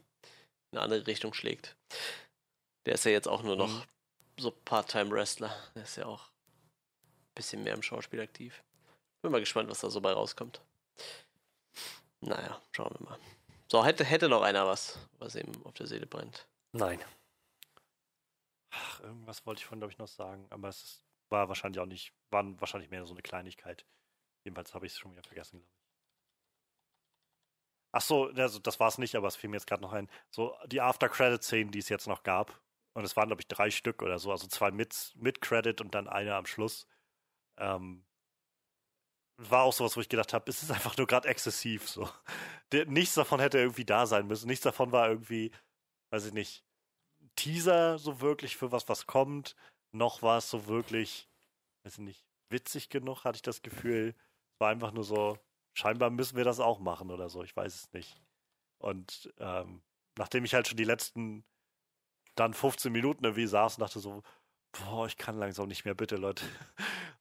in 0.70 0.78
eine 0.78 0.82
andere 0.82 1.06
Richtung 1.06 1.32
schlägt. 1.34 1.76
Der 2.84 2.94
ist 2.94 3.04
ja 3.04 3.10
jetzt 3.10 3.28
auch 3.28 3.42
nur 3.42 3.56
noch 3.56 3.68
Mhm. 3.68 3.82
so 4.38 4.50
Part-Time-Wrestler. 4.50 5.54
Der 5.74 5.82
ist 5.82 5.96
ja 5.96 6.06
auch 6.06 6.28
ein 6.28 7.34
bisschen 7.34 7.62
mehr 7.64 7.74
im 7.74 7.82
Schauspiel 7.82 8.20
aktiv. 8.20 8.62
Bin 9.22 9.32
mal 9.32 9.40
gespannt, 9.40 9.68
was 9.70 9.80
da 9.80 9.90
so 9.90 10.00
bei 10.00 10.12
rauskommt. 10.12 10.60
Naja, 12.20 12.60
schauen 12.72 12.94
wir 12.98 13.08
mal. 13.08 13.18
So, 13.68 13.84
hätte, 13.84 14.04
hätte 14.04 14.28
noch 14.28 14.42
einer 14.42 14.66
was, 14.66 14.98
was 15.18 15.34
ihm 15.34 15.50
auf 15.64 15.74
der 15.74 15.86
Seele 15.86 16.06
brennt. 16.06 16.46
Nein. 16.72 17.02
Ach, 18.70 19.00
irgendwas 19.00 19.44
wollte 19.46 19.60
ich 19.60 19.66
von, 19.66 19.78
glaube 19.78 19.92
ich, 19.92 19.98
noch 19.98 20.08
sagen, 20.08 20.46
aber 20.50 20.68
es 20.68 20.82
ist, 20.82 21.02
war 21.30 21.48
wahrscheinlich 21.48 21.80
auch 21.80 21.86
nicht, 21.86 22.12
war 22.30 22.44
wahrscheinlich 22.60 22.90
mehr 22.90 23.04
so 23.06 23.14
eine 23.14 23.22
Kleinigkeit. 23.22 23.84
Jedenfalls 24.46 24.74
habe 24.74 24.86
ich 24.86 24.92
es 24.92 24.98
schon 24.98 25.10
wieder 25.12 25.24
vergessen, 25.24 25.58
glaube 25.58 25.72
ich. 25.74 25.86
Ach 27.92 28.00
so, 28.00 28.26
also 28.26 28.58
das 28.60 28.78
war 28.78 28.88
es 28.88 28.98
nicht, 28.98 29.16
aber 29.16 29.26
es 29.26 29.36
fiel 29.36 29.50
mir 29.50 29.56
jetzt 29.56 29.66
gerade 29.66 29.82
noch 29.82 29.92
ein. 29.92 30.08
So 30.30 30.56
die 30.66 30.80
After-Credit-Szenen, 30.80 31.72
die 31.72 31.80
es 31.80 31.88
jetzt 31.88 32.06
noch 32.06 32.22
gab, 32.22 32.62
und 32.94 33.04
es 33.04 33.16
waren, 33.16 33.28
glaube 33.28 33.42
ich, 33.42 33.48
drei 33.48 33.70
Stück 33.70 34.02
oder 34.02 34.18
so, 34.18 34.30
also 34.30 34.46
zwei 34.46 34.70
mit, 34.70 35.12
mit 35.16 35.42
Credit 35.42 35.80
und 35.80 35.94
dann 35.94 36.08
eine 36.08 36.34
am 36.34 36.46
Schluss. 36.46 36.86
Ähm, 37.58 38.06
war 39.36 39.64
auch 39.64 39.72
sowas, 39.72 39.96
wo 39.96 40.00
ich 40.00 40.08
gedacht 40.08 40.32
habe, 40.32 40.48
es 40.50 40.62
ist 40.62 40.70
einfach 40.70 40.96
nur 40.96 41.06
gerade 41.06 41.28
exzessiv 41.28 41.88
so. 41.88 42.08
Nichts 42.86 43.14
davon 43.14 43.40
hätte 43.40 43.58
irgendwie 43.58 43.84
da 43.84 44.06
sein 44.06 44.26
müssen. 44.26 44.46
Nichts 44.46 44.62
davon 44.62 44.92
war 44.92 45.08
irgendwie, 45.08 45.50
weiß 46.10 46.26
ich 46.26 46.32
nicht, 46.32 46.64
Teaser 47.34 47.98
so 47.98 48.20
wirklich 48.20 48.56
für 48.56 48.72
was, 48.72 48.88
was 48.88 49.06
kommt. 49.06 49.56
Noch 49.92 50.22
war 50.22 50.38
es 50.38 50.48
so 50.48 50.66
wirklich, 50.66 51.28
weiß 51.84 51.94
ich 51.94 52.04
nicht, 52.04 52.26
witzig 52.50 52.88
genug, 52.88 53.24
hatte 53.24 53.36
ich 53.36 53.42
das 53.42 53.62
Gefühl. 53.62 54.14
War 54.58 54.70
einfach 54.70 54.92
nur 54.92 55.04
so, 55.04 55.38
scheinbar 55.74 56.10
müssen 56.10 56.36
wir 56.36 56.44
das 56.44 56.60
auch 56.60 56.78
machen 56.78 57.10
oder 57.10 57.28
so, 57.28 57.42
ich 57.42 57.54
weiß 57.56 57.74
es 57.74 57.92
nicht. 57.92 58.20
Und 58.78 59.32
ähm, 59.38 59.82
nachdem 60.16 60.44
ich 60.44 60.54
halt 60.54 60.68
schon 60.68 60.76
die 60.76 60.84
letzten 60.84 61.44
dann 62.34 62.54
15 62.54 62.92
Minuten 62.92 63.24
irgendwie 63.24 63.46
saß 63.46 63.76
und 63.76 63.80
dachte 63.80 63.98
so, 63.98 64.22
boah, 64.72 65.06
ich 65.06 65.16
kann 65.16 65.38
langsam 65.38 65.68
nicht 65.68 65.84
mehr, 65.84 65.94
bitte, 65.94 66.16
Leute. 66.16 66.44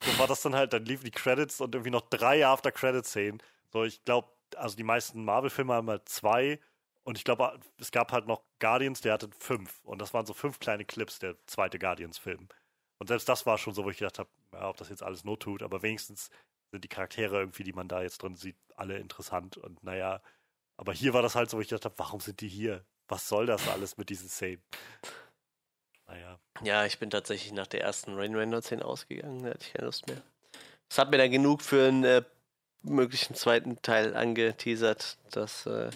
So 0.03 0.19
war 0.19 0.27
das 0.27 0.41
dann 0.41 0.53
halt, 0.53 0.73
dann 0.73 0.85
liefen 0.85 1.05
die 1.05 1.11
Credits 1.11 1.61
und 1.61 1.73
irgendwie 1.73 1.89
noch 1.89 2.01
drei 2.01 2.45
After-Credit-Szenen. 2.45 3.41
So, 3.71 3.85
ich 3.85 4.03
glaube, 4.03 4.27
also 4.55 4.75
die 4.75 4.83
meisten 4.83 5.23
Marvel-Filme 5.23 5.73
haben 5.73 5.89
halt 5.89 6.07
zwei 6.09 6.59
und 7.05 7.17
ich 7.17 7.23
glaube, 7.23 7.59
es 7.79 7.91
gab 7.91 8.11
halt 8.11 8.27
noch 8.27 8.43
Guardians, 8.59 9.01
der 9.01 9.13
hatte 9.13 9.29
fünf. 9.39 9.79
Und 9.83 9.99
das 10.01 10.13
waren 10.13 10.25
so 10.25 10.33
fünf 10.33 10.59
kleine 10.59 10.85
Clips, 10.85 11.17
der 11.19 11.37
zweite 11.47 11.79
Guardians-Film. 11.79 12.49
Und 12.97 13.07
selbst 13.07 13.29
das 13.29 13.45
war 13.45 13.57
schon 13.57 13.73
so, 13.73 13.85
wo 13.85 13.89
ich 13.89 13.97
gedacht 13.97 14.19
habe, 14.19 14.29
ja, 14.53 14.69
ob 14.69 14.77
das 14.77 14.89
jetzt 14.89 15.01
alles 15.03 15.23
not 15.23 15.41
tut, 15.41 15.63
aber 15.63 15.81
wenigstens 15.81 16.29
sind 16.71 16.83
die 16.83 16.89
Charaktere 16.89 17.39
irgendwie, 17.39 17.63
die 17.63 17.73
man 17.73 17.87
da 17.87 18.01
jetzt 18.01 18.21
drin 18.21 18.35
sieht, 18.35 18.57
alle 18.75 18.97
interessant. 18.97 19.57
Und 19.57 19.83
naja, 19.83 20.21
aber 20.77 20.93
hier 20.93 21.13
war 21.13 21.21
das 21.21 21.35
halt 21.35 21.49
so, 21.49 21.57
wo 21.57 21.61
ich 21.61 21.69
gedacht 21.69 21.85
habe, 21.85 21.97
warum 21.97 22.19
sind 22.19 22.41
die 22.41 22.47
hier? 22.47 22.85
Was 23.07 23.27
soll 23.27 23.45
das 23.45 23.67
alles 23.67 23.97
mit 23.97 24.09
diesen 24.09 24.29
Szenen? 24.29 24.63
Naja. 26.07 26.39
Ja, 26.63 26.85
ich 26.85 26.99
bin 26.99 27.09
tatsächlich 27.09 27.53
nach 27.53 27.67
der 27.67 27.81
ersten 27.81 28.15
Rain 28.15 28.35
Reynolds-Szene 28.35 28.83
ausgegangen, 28.83 29.43
da 29.43 29.49
hatte 29.51 29.65
ich 29.65 29.73
keine 29.73 29.85
Lust 29.85 30.07
mehr. 30.07 30.21
Das 30.89 30.97
hat 30.97 31.11
mir 31.11 31.17
dann 31.17 31.31
genug 31.31 31.61
für 31.61 31.87
einen 31.87 32.03
äh, 32.03 32.23
möglichen 32.81 33.35
zweiten 33.35 33.81
Teil 33.81 34.15
angeteasert, 34.15 35.17
dass 35.31 35.65
äh, 35.65 35.89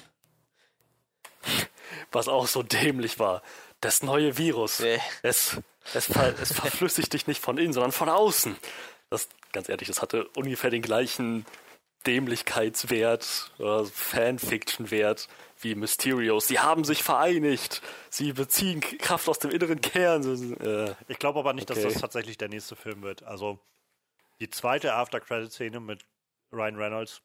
Was 2.12 2.28
auch 2.28 2.48
so 2.48 2.64
dämlich 2.64 3.20
war. 3.20 3.42
Das 3.82 4.04
neue 4.04 4.38
Virus. 4.38 4.80
Nee. 4.80 5.00
Es, 5.22 5.58
es, 5.94 6.06
ver, 6.06 6.34
es 6.42 6.54
verflüssigt 6.54 7.14
dich 7.14 7.28
nicht 7.28 7.42
von 7.42 7.58
innen, 7.58 7.74
sondern 7.74 7.92
von 7.92 8.10
außen. 8.10 8.58
Das, 9.10 9.28
ganz 9.52 9.70
ehrlich, 9.70 9.88
das 9.88 10.02
hatte 10.02 10.28
ungefähr 10.36 10.70
den 10.70 10.82
gleichen 10.82 11.46
Dämlichkeitswert 12.06 13.52
oder 13.58 13.86
Fanfiction-Wert 13.86 15.28
wie 15.62 15.76
Mysterios. 15.76 16.48
Sie 16.48 16.60
haben 16.60 16.84
sich 16.86 17.04
vereinigt. 17.04 17.82
Sie 18.10 18.32
beziehen 18.34 18.80
Kraft 18.82 19.28
aus 19.28 19.40
dem 19.40 19.52
inneren 19.52 19.82
Kern. 19.82 20.24
Äh, 20.62 20.96
Ich 21.08 21.20
glaube 21.20 21.40
aber 21.40 21.54
nicht, 21.54 21.70
Okay. 21.70 21.82
dass 21.84 21.94
das 21.94 22.02
tatsächlich 22.02 22.38
der 22.38 22.48
nächste 22.50 22.76
Film 22.76 23.02
wird. 23.02 23.24
Also 23.24 23.60
die 24.40 24.50
zweite 24.50 24.94
After-Credit-Szene 24.94 25.80
mit 25.80 26.06
Ryan 26.54 26.78
Reynolds 26.78 27.22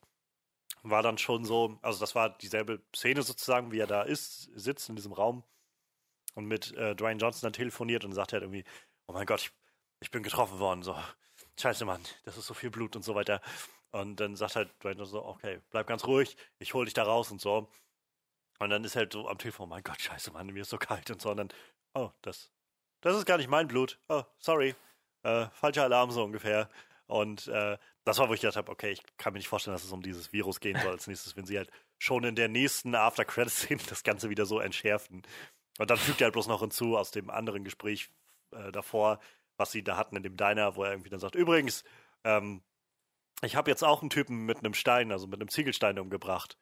war 0.82 1.02
dann 1.02 1.18
schon 1.18 1.44
so, 1.44 1.78
also 1.82 2.00
das 2.00 2.14
war 2.14 2.30
dieselbe 2.38 2.82
Szene 2.94 3.22
sozusagen, 3.22 3.70
wie 3.72 3.78
er 3.78 3.86
da 3.86 4.02
ist, 4.02 4.50
sitzt 4.54 4.88
in 4.88 4.96
diesem 4.96 5.12
Raum 5.12 5.44
und 6.34 6.46
mit 6.46 6.72
äh, 6.76 6.94
Dwayne 6.96 7.20
Johnson 7.20 7.46
dann 7.46 7.52
telefoniert 7.52 8.04
und 8.04 8.12
sagt 8.12 8.32
halt 8.32 8.42
irgendwie, 8.42 8.64
oh 9.06 9.12
mein 9.12 9.24
Gott, 9.26 9.40
ich, 9.40 9.50
ich 10.00 10.10
bin 10.10 10.22
getroffen 10.24 10.58
worden, 10.58 10.82
so, 10.82 10.96
scheiße 11.60 11.84
Mann, 11.84 12.02
das 12.24 12.36
ist 12.36 12.47
so 12.47 12.55
viel 12.55 12.70
Blut 12.70 12.97
und 12.97 13.02
so 13.02 13.15
weiter. 13.15 13.41
Und 13.91 14.16
dann 14.16 14.34
sagt 14.36 14.57
halt 14.57 14.70
Dwayne 14.83 15.05
so, 15.07 15.24
okay, 15.24 15.60
bleib 15.70 15.86
ganz 15.86 16.05
ruhig, 16.05 16.36
ich 16.58 16.74
hol 16.74 16.84
dich 16.84 16.94
da 16.94 17.05
raus 17.05 17.31
und 17.31 17.41
so. 17.41 17.68
Und 18.58 18.70
dann 18.70 18.83
ist 18.84 18.97
halt 18.97 19.12
so 19.12 19.28
am 19.28 19.39
Telefon, 19.39 19.68
mein 19.68 19.83
Gott, 19.83 20.00
scheiße 20.00 20.33
Mann, 20.33 20.47
mir 20.47 20.62
ist 20.62 20.70
so 20.70 20.78
kalt 20.78 21.10
und 21.10 21.20
so. 21.20 21.31
Und 21.31 21.36
dann, 21.36 21.49
oh, 21.94 22.10
das, 22.23 22.50
das 23.00 23.16
ist 23.16 23.26
gar 23.26 23.36
nicht 23.39 23.49
mein 23.49 23.68
Blut. 23.68 23.99
Oh, 24.08 24.23
sorry. 24.39 24.74
Äh, 25.23 25.47
falscher 25.50 25.84
Alarm 25.84 26.10
so 26.10 26.24
ungefähr. 26.24 26.68
Und 27.07 27.49
äh, 27.49 27.78
das 28.05 28.18
war, 28.18 28.28
wo 28.28 28.34
ich 28.34 28.41
gedacht 28.41 28.57
habe, 28.57 28.73
okay, 28.73 28.91
ich 28.91 29.02
kann 29.16 29.33
mir 29.33 29.39
nicht 29.39 29.49
vorstellen, 29.49 29.74
dass 29.74 29.84
es 29.84 29.92
um 29.92 30.02
dieses 30.02 30.33
Virus 30.33 30.60
gehen 30.60 30.81
soll 30.81 30.92
als 30.92 31.07
nächstes, 31.07 31.36
wenn 31.36 31.47
sie 31.47 31.57
halt 31.57 31.70
schon 31.99 32.24
in 32.24 32.34
der 32.34 32.49
nächsten 32.49 32.94
After-Credit-Szene 32.94 33.83
das 33.89 34.02
Ganze 34.02 34.31
wieder 34.31 34.47
so 34.47 34.58
entschärfen. 34.58 35.23
Und 35.78 35.91
dann 35.91 35.99
fügt 35.99 36.20
er 36.20 36.26
halt 36.26 36.34
bloß 36.34 36.47
noch 36.47 36.60
hinzu 36.60 36.97
aus 36.97 37.10
dem 37.10 37.31
anderen 37.31 37.65
Gespräch 37.65 38.10
äh, 38.52 38.73
davor, 38.73 39.20
was 39.57 39.73
sie 39.73 39.83
da 39.83 39.97
hatten 39.97 40.16
in 40.16 40.23
dem 40.23 40.36
Diner, 40.36 40.76
wo 40.76 40.84
er 40.84 40.92
irgendwie 40.92 41.10
dann 41.10 41.20
sagt, 41.20 41.34
übrigens, 41.34 41.84
ähm, 42.24 42.62
ich 43.42 43.57
habe 43.57 43.70
jetzt 43.70 43.83
auch 43.83 44.00
einen 44.00 44.10
Typen 44.10 44.47
mit 44.47 44.58
einem 44.58 44.74
Stein, 44.74 45.12
also 45.12 45.26
mit 45.26 45.41
einem 45.41 45.49
Ziegelstein 45.49 45.99
umgebracht. 45.99 46.58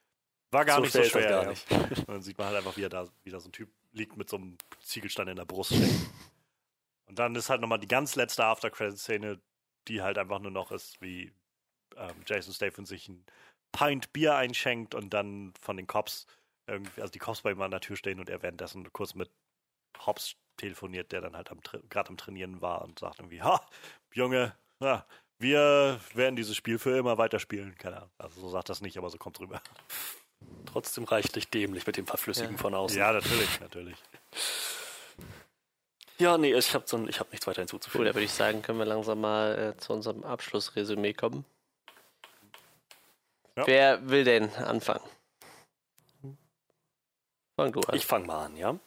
War 0.51 0.65
gar 0.65 0.77
So 0.77 0.83
nicht 0.83 0.93
so 0.93 1.03
schwer 1.05 1.29
gar 1.29 1.43
ja. 1.45 1.51
nicht. 1.51 1.71
Und 1.71 2.09
dann 2.09 2.23
sieht 2.23 2.39
man 2.39 2.49
halt 2.49 2.59
einfach, 2.59 2.77
wie 2.77 2.85
er 2.85 2.91
da 2.91 3.09
wieder 3.23 3.41
so 3.41 3.49
ein 3.49 3.53
Typ 3.53 3.71
liegt 3.93 4.17
mit 4.17 4.29
so 4.29 4.37
einem 4.37 4.57
Ziegelstein 4.81 5.29
in 5.29 5.37
der 5.37 5.45
Brust. 5.45 5.73
Und 7.07 7.19
dann 7.19 7.35
ist 7.35 7.51
halt 7.51 7.61
nochmal 7.61 7.79
die 7.79 7.89
ganz 7.89 8.17
letzte 8.17 8.45
After-Credit-Szene, 8.45 9.41
die 9.89 10.03
halt 10.03 10.19
einfach 10.19 10.39
nur 10.39 10.51
noch 10.51 10.73
ist, 10.73 11.01
wie 11.01 11.33
ähm, 11.97 12.23
Jason 12.27 12.55
Statham 12.55 12.87
sich 12.87 13.09
ein 13.09 13.25
Pint 13.73 14.13
Bier 14.13 14.37
einschenkt 14.37 14.95
und 14.95 15.11
dann 15.11 15.53
von 15.61 15.77
den 15.77 15.87
Cops 15.87 16.27
irgendwie, 16.67 17.01
also 17.01 17.11
die 17.11 17.19
Cops 17.19 17.43
bei 17.43 17.53
ihm 17.53 17.63
an 17.63 17.71
der 17.71 17.81
Tür 17.81 17.97
stehen 17.97 18.21
und 18.21 18.29
er 18.31 18.43
währenddessen 18.43 18.93
kurz 18.93 19.15
mit 19.15 19.31
Hobbs 20.07 20.37
telefoniert, 20.57 21.13
der 21.13 21.21
dann 21.21 21.37
halt 21.37 21.51
gerade 21.91 22.09
am 22.11 22.17
Trainieren 22.17 22.61
war 22.61 22.83
und 22.83 22.99
sagt 22.99 23.19
irgendwie, 23.19 23.43
ha, 23.43 23.65
Junge, 24.13 24.55
ja, 24.81 25.05
wir 25.39 26.01
werden 26.15 26.37
dieses 26.37 26.57
Spiel 26.57 26.79
für 26.79 26.97
immer 26.97 27.19
weiterspielen. 27.19 27.77
Keine 27.79 27.97
Ahnung. 27.99 28.11
Also 28.19 28.41
so 28.41 28.49
sagt 28.51 28.69
das 28.69 28.81
nicht, 28.81 28.97
aber 28.99 29.11
so 29.11 29.19
kommt 29.19 29.41
rüber. 29.41 29.61
trotzdem 30.67 31.05
reichlich 31.05 31.49
dämlich 31.51 31.87
mit 31.87 31.97
dem 31.97 32.07
Verflüssigen 32.07 32.53
Ja. 32.53 32.59
von 32.59 32.75
außen. 32.75 32.99
Ja, 32.99 33.13
natürlich, 33.13 33.61
natürlich. 33.61 33.97
Ja, 36.19 36.37
nee, 36.39 36.53
ich 36.55 36.75
habe 36.75 36.85
so, 36.87 36.97
ein- 36.97 37.09
ich 37.09 37.21
hab 37.21 37.31
nichts 37.31 37.47
weiter 37.47 37.63
Gut, 37.63 37.71
hinzuzufügen. 37.71 38.07
da 38.07 38.15
würde 38.15 38.25
ich 38.25 38.33
sagen, 38.33 38.63
können 38.63 38.79
wir 38.79 38.85
langsam 38.85 39.21
mal 39.21 39.59
äh, 39.77 39.77
zu 39.81 39.93
unserem 39.93 40.25
Abschlussresümee 40.25 41.13
kommen. 41.15 41.45
Ja. 43.57 43.67
Wer 43.67 44.09
will 44.09 44.25
denn 44.25 44.51
anfangen? 44.55 45.05
Fang 47.57 47.73
du 47.73 47.81
an. 47.81 47.95
Ich 47.97 48.07
fange 48.07 48.27
mal 48.27 48.47
an, 48.47 48.57
ja. 48.57 48.79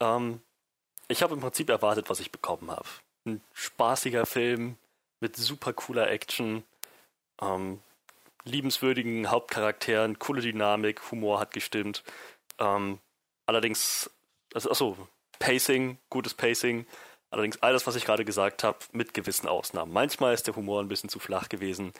Ähm, 0.00 0.40
ich 1.10 1.22
habe 1.22 1.34
im 1.34 1.40
Prinzip 1.40 1.68
erwartet, 1.68 2.08
was 2.08 2.20
ich 2.20 2.30
bekommen 2.30 2.70
habe. 2.70 2.88
Ein 3.26 3.42
spaßiger 3.52 4.26
Film 4.26 4.76
mit 5.20 5.36
super 5.36 5.72
cooler 5.72 6.10
Action, 6.10 6.64
ähm, 7.42 7.80
liebenswürdigen 8.44 9.30
Hauptcharakteren, 9.30 10.18
coole 10.18 10.40
Dynamik, 10.40 11.10
Humor 11.10 11.40
hat 11.40 11.52
gestimmt. 11.52 12.02
Ähm, 12.58 12.98
allerdings, 13.46 14.10
also, 14.54 14.70
achso, 14.70 15.08
Pacing, 15.38 15.98
gutes 16.10 16.34
Pacing. 16.34 16.86
Allerdings 17.30 17.62
alles, 17.62 17.86
was 17.86 17.96
ich 17.96 18.04
gerade 18.04 18.24
gesagt 18.24 18.64
habe, 18.64 18.78
mit 18.92 19.14
gewissen 19.14 19.48
Ausnahmen. 19.48 19.92
Manchmal 19.92 20.34
ist 20.34 20.46
der 20.46 20.56
Humor 20.56 20.80
ein 20.80 20.88
bisschen 20.88 21.08
zu 21.08 21.18
flach 21.18 21.48
gewesen. 21.48 21.92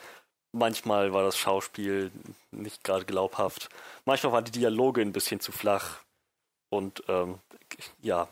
Manchmal 0.53 1.13
war 1.13 1.23
das 1.23 1.39
Schauspiel 1.39 2.11
nicht 2.51 2.83
gerade 2.83 3.05
glaubhaft. 3.05 3.69
Manchmal 4.05 4.33
waren 4.33 4.45
die 4.45 4.51
Dialoge 4.51 5.01
ein 5.01 5.13
bisschen 5.13 5.41
zu 5.41 5.53
flach. 5.53 6.01
Und 6.69 7.05
ähm, 7.09 7.39
ja, 8.03 8.29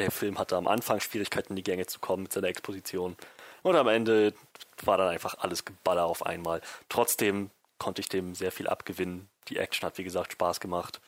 der 0.00 0.10
Film 0.10 0.38
hatte 0.38 0.56
am 0.56 0.66
Anfang 0.66 1.00
Schwierigkeiten, 1.00 1.52
in 1.52 1.56
die 1.56 1.62
Gänge 1.62 1.86
zu 1.86 1.98
kommen 2.00 2.24
mit 2.24 2.32
seiner 2.32 2.48
Exposition. 2.48 3.16
Und 3.62 3.76
am 3.76 3.88
Ende 3.88 4.34
war 4.82 4.98
dann 4.98 5.08
einfach 5.08 5.36
alles 5.38 5.64
Geballer 5.64 6.06
auf 6.06 6.24
einmal. 6.24 6.60
Trotzdem 6.88 7.50
konnte 7.78 8.00
ich 8.00 8.08
dem 8.08 8.34
sehr 8.34 8.52
viel 8.52 8.68
abgewinnen. 8.68 9.28
Die 9.48 9.58
Action 9.58 9.86
hat, 9.86 9.98
wie 9.98 10.04
gesagt, 10.04 10.32
Spaß 10.32 10.60
gemacht. 10.60 11.00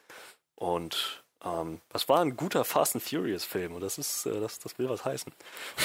Und 0.56 1.22
ähm, 1.44 1.80
das 1.90 2.08
war 2.08 2.20
ein 2.20 2.36
guter 2.36 2.64
Fast 2.64 2.94
and 2.94 3.04
Furious 3.04 3.44
Film. 3.44 3.74
Und 3.74 3.80
das 3.80 3.98
ist, 3.98 4.26
äh, 4.26 4.40
das, 4.40 4.58
das 4.58 4.78
will 4.78 4.88
was 4.88 5.04
heißen. 5.04 5.32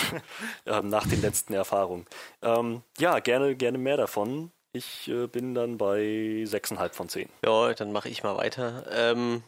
ähm, 0.66 0.90
nach 0.90 1.08
den 1.08 1.22
letzten 1.22 1.53
Erfahrungen. 1.53 2.06
Ähm, 2.42 2.84
ja, 2.98 3.19
gerne, 3.19 3.56
gerne 3.56 3.77
mehr 3.77 3.98
davon. 3.98 4.52
Ich 4.74 5.08
äh, 5.08 5.27
bin 5.27 5.56
dann 5.56 5.77
bei 5.77 6.00
6,5 6.45 6.94
von 6.94 7.10
10. 7.10 7.30
Ja, 7.44 7.74
dann 7.74 7.92
mache 7.92 8.10
ich 8.10 8.24
mal 8.24 8.38
weiter. 8.38 8.86
Ähm, 8.92 9.44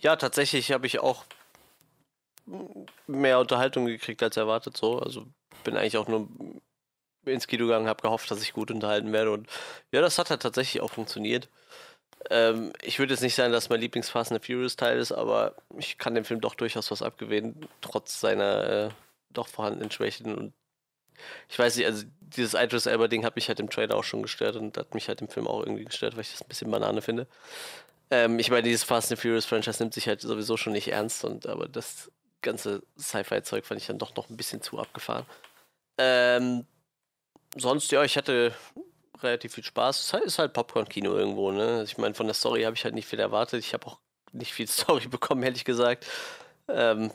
ja, 0.00 0.16
tatsächlich 0.16 0.72
habe 0.72 0.86
ich 0.86 1.00
auch 1.00 1.24
mehr 3.06 3.38
Unterhaltung 3.38 3.86
gekriegt 3.86 4.22
als 4.22 4.36
erwartet. 4.36 4.76
So, 4.76 4.98
also 4.98 5.26
bin 5.64 5.76
eigentlich 5.76 5.96
auch 5.96 6.08
nur 6.08 6.28
ins 7.24 7.46
Kino 7.46 7.66
gegangen, 7.66 7.88
habe 7.88 8.02
gehofft, 8.02 8.30
dass 8.30 8.42
ich 8.42 8.52
gut 8.52 8.70
unterhalten 8.70 9.12
werde 9.12 9.30
und 9.30 9.48
ja, 9.92 10.00
das 10.00 10.18
hat 10.18 10.30
halt 10.30 10.42
tatsächlich 10.42 10.82
auch 10.82 10.90
funktioniert. 10.90 11.48
Ähm, 12.30 12.72
ich 12.82 12.98
würde 12.98 13.14
jetzt 13.14 13.22
nicht 13.22 13.34
sagen, 13.34 13.52
dass 13.52 13.68
mein 13.68 13.80
Lieblings 13.80 14.10
Fast 14.10 14.32
and 14.32 14.44
Furious 14.44 14.76
Teil 14.76 14.98
ist, 14.98 15.12
aber 15.12 15.54
ich 15.78 15.98
kann 15.98 16.14
dem 16.14 16.24
Film 16.24 16.40
doch 16.40 16.54
durchaus 16.54 16.90
was 16.90 17.02
abgewinnen, 17.02 17.68
trotz 17.80 18.20
seiner 18.20 18.68
äh, 18.68 18.88
doch 19.30 19.48
vorhandenen 19.48 19.90
Schwächen 19.90 20.34
und 20.34 20.52
ich 21.48 21.58
weiß 21.58 21.76
nicht, 21.76 21.86
also 21.86 22.04
dieses 22.20 22.54
Idris 22.54 22.86
Elba 22.86 23.06
Ding 23.06 23.24
hat 23.24 23.36
mich 23.36 23.48
halt 23.48 23.60
im 23.60 23.70
Trailer 23.70 23.96
auch 23.96 24.04
schon 24.04 24.22
gestört 24.22 24.56
und 24.56 24.76
hat 24.76 24.94
mich 24.94 25.08
halt 25.08 25.20
im 25.20 25.28
Film 25.28 25.46
auch 25.46 25.60
irgendwie 25.60 25.84
gestört, 25.84 26.14
weil 26.14 26.22
ich 26.22 26.32
das 26.32 26.42
ein 26.42 26.48
bisschen 26.48 26.70
Banane 26.70 27.02
finde. 27.02 27.28
Ähm, 28.10 28.38
ich 28.38 28.50
meine, 28.50 28.62
dieses 28.62 28.82
Fast 28.82 29.12
and 29.12 29.20
Furious 29.20 29.44
Franchise 29.44 29.80
nimmt 29.82 29.94
sich 29.94 30.08
halt 30.08 30.20
sowieso 30.20 30.56
schon 30.56 30.72
nicht 30.72 30.88
ernst 30.88 31.24
und 31.24 31.46
aber 31.46 31.68
das 31.68 32.10
ganze 32.42 32.82
Sci-Fi-Zeug 32.98 33.64
fand 33.64 33.80
ich 33.80 33.86
dann 33.86 33.98
doch 33.98 34.14
noch 34.16 34.28
ein 34.28 34.36
bisschen 34.36 34.62
zu 34.62 34.78
abgefahren. 34.78 35.26
Ähm, 35.98 36.66
sonst, 37.56 37.90
ja, 37.92 38.02
ich 38.04 38.16
hatte 38.16 38.54
relativ 39.22 39.54
viel 39.54 39.64
Spaß. 39.64 40.14
Es 40.14 40.24
ist 40.24 40.38
halt, 40.38 40.52
Popcorn-Kino 40.52 41.14
irgendwo, 41.14 41.52
ne? 41.52 41.78
Also 41.78 41.84
ich 41.84 41.98
meine, 41.98 42.14
von 42.14 42.26
der 42.26 42.34
Story 42.34 42.62
habe 42.62 42.76
ich 42.76 42.84
halt 42.84 42.94
nicht 42.94 43.06
viel 43.06 43.20
erwartet. 43.20 43.60
Ich 43.60 43.72
habe 43.74 43.86
auch 43.86 43.98
nicht 44.32 44.52
viel 44.52 44.66
Story 44.68 45.08
bekommen, 45.08 45.42
ehrlich 45.42 45.64
gesagt. 45.64 46.06
Ähm, 46.68 47.12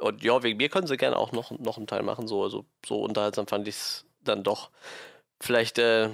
und 0.00 0.22
ja, 0.22 0.42
wegen 0.42 0.56
mir 0.56 0.68
können 0.68 0.86
sie 0.86 0.96
gerne 0.96 1.16
auch 1.16 1.32
noch, 1.32 1.50
noch 1.58 1.76
einen 1.76 1.86
Teil 1.86 2.02
machen. 2.02 2.26
So, 2.28 2.42
also, 2.42 2.64
so 2.84 3.02
unterhaltsam 3.02 3.46
fand 3.46 3.68
ich 3.68 3.76
es 3.76 4.06
dann 4.22 4.42
doch. 4.42 4.70
Vielleicht 5.40 5.78
äh, 5.78 6.10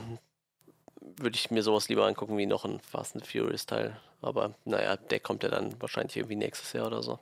würde 1.00 1.36
ich 1.36 1.50
mir 1.50 1.62
sowas 1.62 1.88
lieber 1.88 2.06
angucken 2.06 2.36
wie 2.36 2.46
noch 2.46 2.64
ein 2.64 2.80
Fast 2.80 3.14
and 3.14 3.26
Furious 3.26 3.66
Teil. 3.66 3.96
Aber 4.22 4.54
naja, 4.64 4.96
der 4.96 5.20
kommt 5.20 5.42
ja 5.42 5.48
dann 5.48 5.80
wahrscheinlich 5.80 6.16
irgendwie 6.16 6.36
nächstes 6.36 6.72
Jahr 6.72 6.86
oder 6.86 7.02
so. 7.02 7.18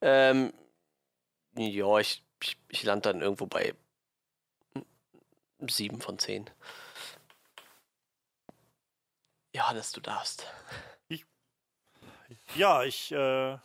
Ähm, 0.00 0.52
ja, 1.56 1.98
ich, 1.98 2.24
ich, 2.42 2.58
ich 2.68 2.82
lande 2.84 3.12
dann 3.12 3.22
irgendwo 3.22 3.46
bei 3.46 3.74
7 5.60 6.00
von 6.00 6.18
10. 6.18 6.48
Johannes, 9.52 9.92
du 9.92 10.00
darfst. 10.00 10.46
Ja, 12.54 12.84
ich 12.84 13.12
äh, 13.12 13.58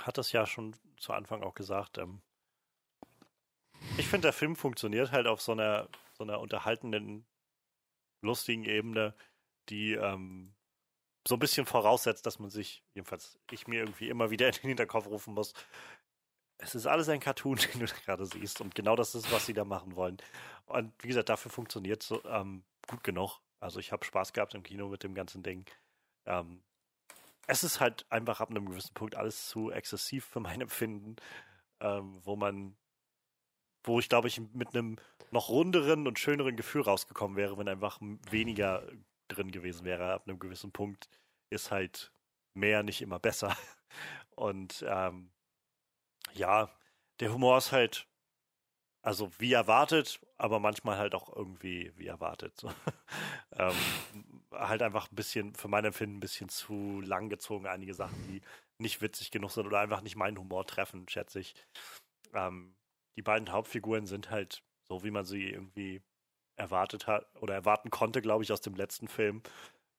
hatte 0.00 0.20
es 0.20 0.32
ja 0.32 0.46
schon 0.46 0.74
zu 0.98 1.12
Anfang 1.12 1.42
auch 1.42 1.54
gesagt. 1.54 1.98
Ähm, 1.98 2.22
ich 3.98 4.06
finde, 4.06 4.26
der 4.26 4.32
Film 4.32 4.56
funktioniert 4.56 5.12
halt 5.12 5.26
auf 5.26 5.40
so 5.40 5.52
einer, 5.52 5.88
so 6.12 6.24
einer 6.24 6.40
unterhaltenden, 6.40 7.26
lustigen 8.22 8.64
Ebene, 8.64 9.14
die 9.68 9.92
ähm, 9.92 10.54
so 11.26 11.34
ein 11.34 11.38
bisschen 11.38 11.66
voraussetzt, 11.66 12.26
dass 12.26 12.38
man 12.38 12.50
sich, 12.50 12.82
jedenfalls 12.94 13.38
ich 13.50 13.66
mir 13.66 13.80
irgendwie 13.80 14.08
immer 14.08 14.30
wieder 14.30 14.46
in 14.48 14.54
den 14.54 14.68
Hinterkopf 14.68 15.06
rufen 15.06 15.34
muss, 15.34 15.52
es 16.58 16.74
ist 16.74 16.86
alles 16.86 17.08
ein 17.08 17.20
Cartoon, 17.20 17.56
den 17.74 17.80
du 17.80 17.86
gerade 18.04 18.26
siehst. 18.26 18.60
Und 18.60 18.74
genau 18.74 18.96
das 18.96 19.14
ist, 19.14 19.30
was 19.32 19.46
sie 19.46 19.54
da 19.54 19.64
machen 19.64 19.96
wollen. 19.96 20.18
Und 20.66 20.92
wie 21.02 21.08
gesagt, 21.08 21.28
dafür 21.28 21.50
funktioniert 21.50 22.02
es 22.02 22.14
ähm, 22.26 22.64
gut 22.88 23.04
genug. 23.04 23.40
Also 23.60 23.80
ich 23.80 23.92
habe 23.92 24.04
Spaß 24.04 24.32
gehabt 24.32 24.54
im 24.54 24.62
Kino 24.62 24.88
mit 24.88 25.02
dem 25.02 25.14
ganzen 25.14 25.42
Ding. 25.42 25.66
Ähm, 26.24 26.62
es 27.46 27.62
ist 27.62 27.80
halt 27.80 28.06
einfach 28.10 28.40
ab 28.40 28.50
einem 28.50 28.66
gewissen 28.66 28.94
Punkt 28.94 29.14
alles 29.14 29.48
zu 29.48 29.70
exzessiv 29.70 30.24
für 30.24 30.40
mein 30.40 30.60
Empfinden, 30.62 31.16
ähm, 31.80 32.20
wo 32.22 32.36
man, 32.36 32.76
wo 33.84 33.98
ich 33.98 34.08
glaube 34.08 34.28
ich 34.28 34.40
mit 34.52 34.74
einem 34.74 34.96
noch 35.30 35.48
runderen 35.48 36.06
und 36.06 36.18
schöneren 36.18 36.56
Gefühl 36.56 36.82
rausgekommen 36.82 37.36
wäre, 37.36 37.58
wenn 37.58 37.68
einfach 37.68 37.98
weniger 38.30 38.86
drin 39.28 39.50
gewesen 39.50 39.84
wäre. 39.84 40.12
Ab 40.12 40.24
einem 40.26 40.38
gewissen 40.38 40.72
Punkt 40.72 41.08
ist 41.50 41.70
halt 41.70 42.12
mehr 42.54 42.82
nicht 42.82 43.02
immer 43.02 43.18
besser. 43.18 43.56
Und 44.36 44.84
ähm, 44.86 45.30
ja, 46.34 46.70
der 47.20 47.32
Humor 47.32 47.58
ist 47.58 47.72
halt, 47.72 48.08
also 49.02 49.30
wie 49.38 49.52
erwartet, 49.52 50.20
aber 50.36 50.58
manchmal 50.58 50.98
halt 50.98 51.14
auch 51.14 51.34
irgendwie 51.34 51.92
wie 51.96 52.06
erwartet. 52.06 52.58
So. 52.58 52.70
ähm, 53.52 53.74
halt 54.52 54.82
einfach 54.82 55.10
ein 55.10 55.16
bisschen, 55.16 55.54
für 55.54 55.68
mein 55.68 55.84
Empfinden, 55.84 56.16
ein 56.16 56.20
bisschen 56.20 56.48
zu 56.48 57.00
lang 57.00 57.28
gezogen, 57.28 57.66
einige 57.66 57.94
Sachen, 57.94 58.22
die 58.28 58.42
nicht 58.78 59.00
witzig 59.00 59.30
genug 59.30 59.50
sind 59.50 59.66
oder 59.66 59.80
einfach 59.80 60.02
nicht 60.02 60.16
meinen 60.16 60.38
Humor 60.38 60.66
treffen, 60.66 61.08
schätze 61.08 61.40
ich. 61.40 61.54
Ähm, 62.34 62.74
die 63.16 63.22
beiden 63.22 63.50
Hauptfiguren 63.52 64.06
sind 64.06 64.30
halt 64.30 64.62
so, 64.82 65.02
wie 65.02 65.10
man 65.10 65.24
sie 65.24 65.50
irgendwie 65.50 66.02
erwartet 66.56 67.06
hat 67.06 67.26
oder 67.40 67.54
erwarten 67.54 67.90
konnte, 67.90 68.22
glaube 68.22 68.44
ich, 68.44 68.52
aus 68.52 68.60
dem 68.60 68.74
letzten 68.74 69.08
Film. 69.08 69.42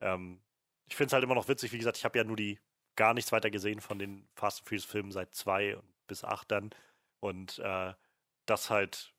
Ähm, 0.02 0.42
ich 0.90 0.96
finde 0.96 1.08
es 1.08 1.14
halt 1.14 1.24
immer 1.24 1.36
noch 1.36 1.48
witzig, 1.48 1.72
wie 1.72 1.78
gesagt, 1.78 1.98
ich 1.98 2.06
habe 2.06 2.18
ja 2.18 2.24
nur 2.24 2.38
die 2.38 2.60
gar 2.96 3.14
nichts 3.14 3.32
weiter 3.32 3.52
gesehen 3.52 3.80
von 3.82 4.00
den 4.00 4.28
Fast 4.36 4.60
and 4.60 4.68
Furious 4.68 4.86
Filmen 4.86 5.12
seit 5.12 5.36
zwei 5.36 5.78
bis 6.08 6.24
acht 6.24 6.52
dann 6.52 6.72
und 7.20 7.60
äh, 7.60 7.94
das 8.46 8.70
halt 8.70 9.14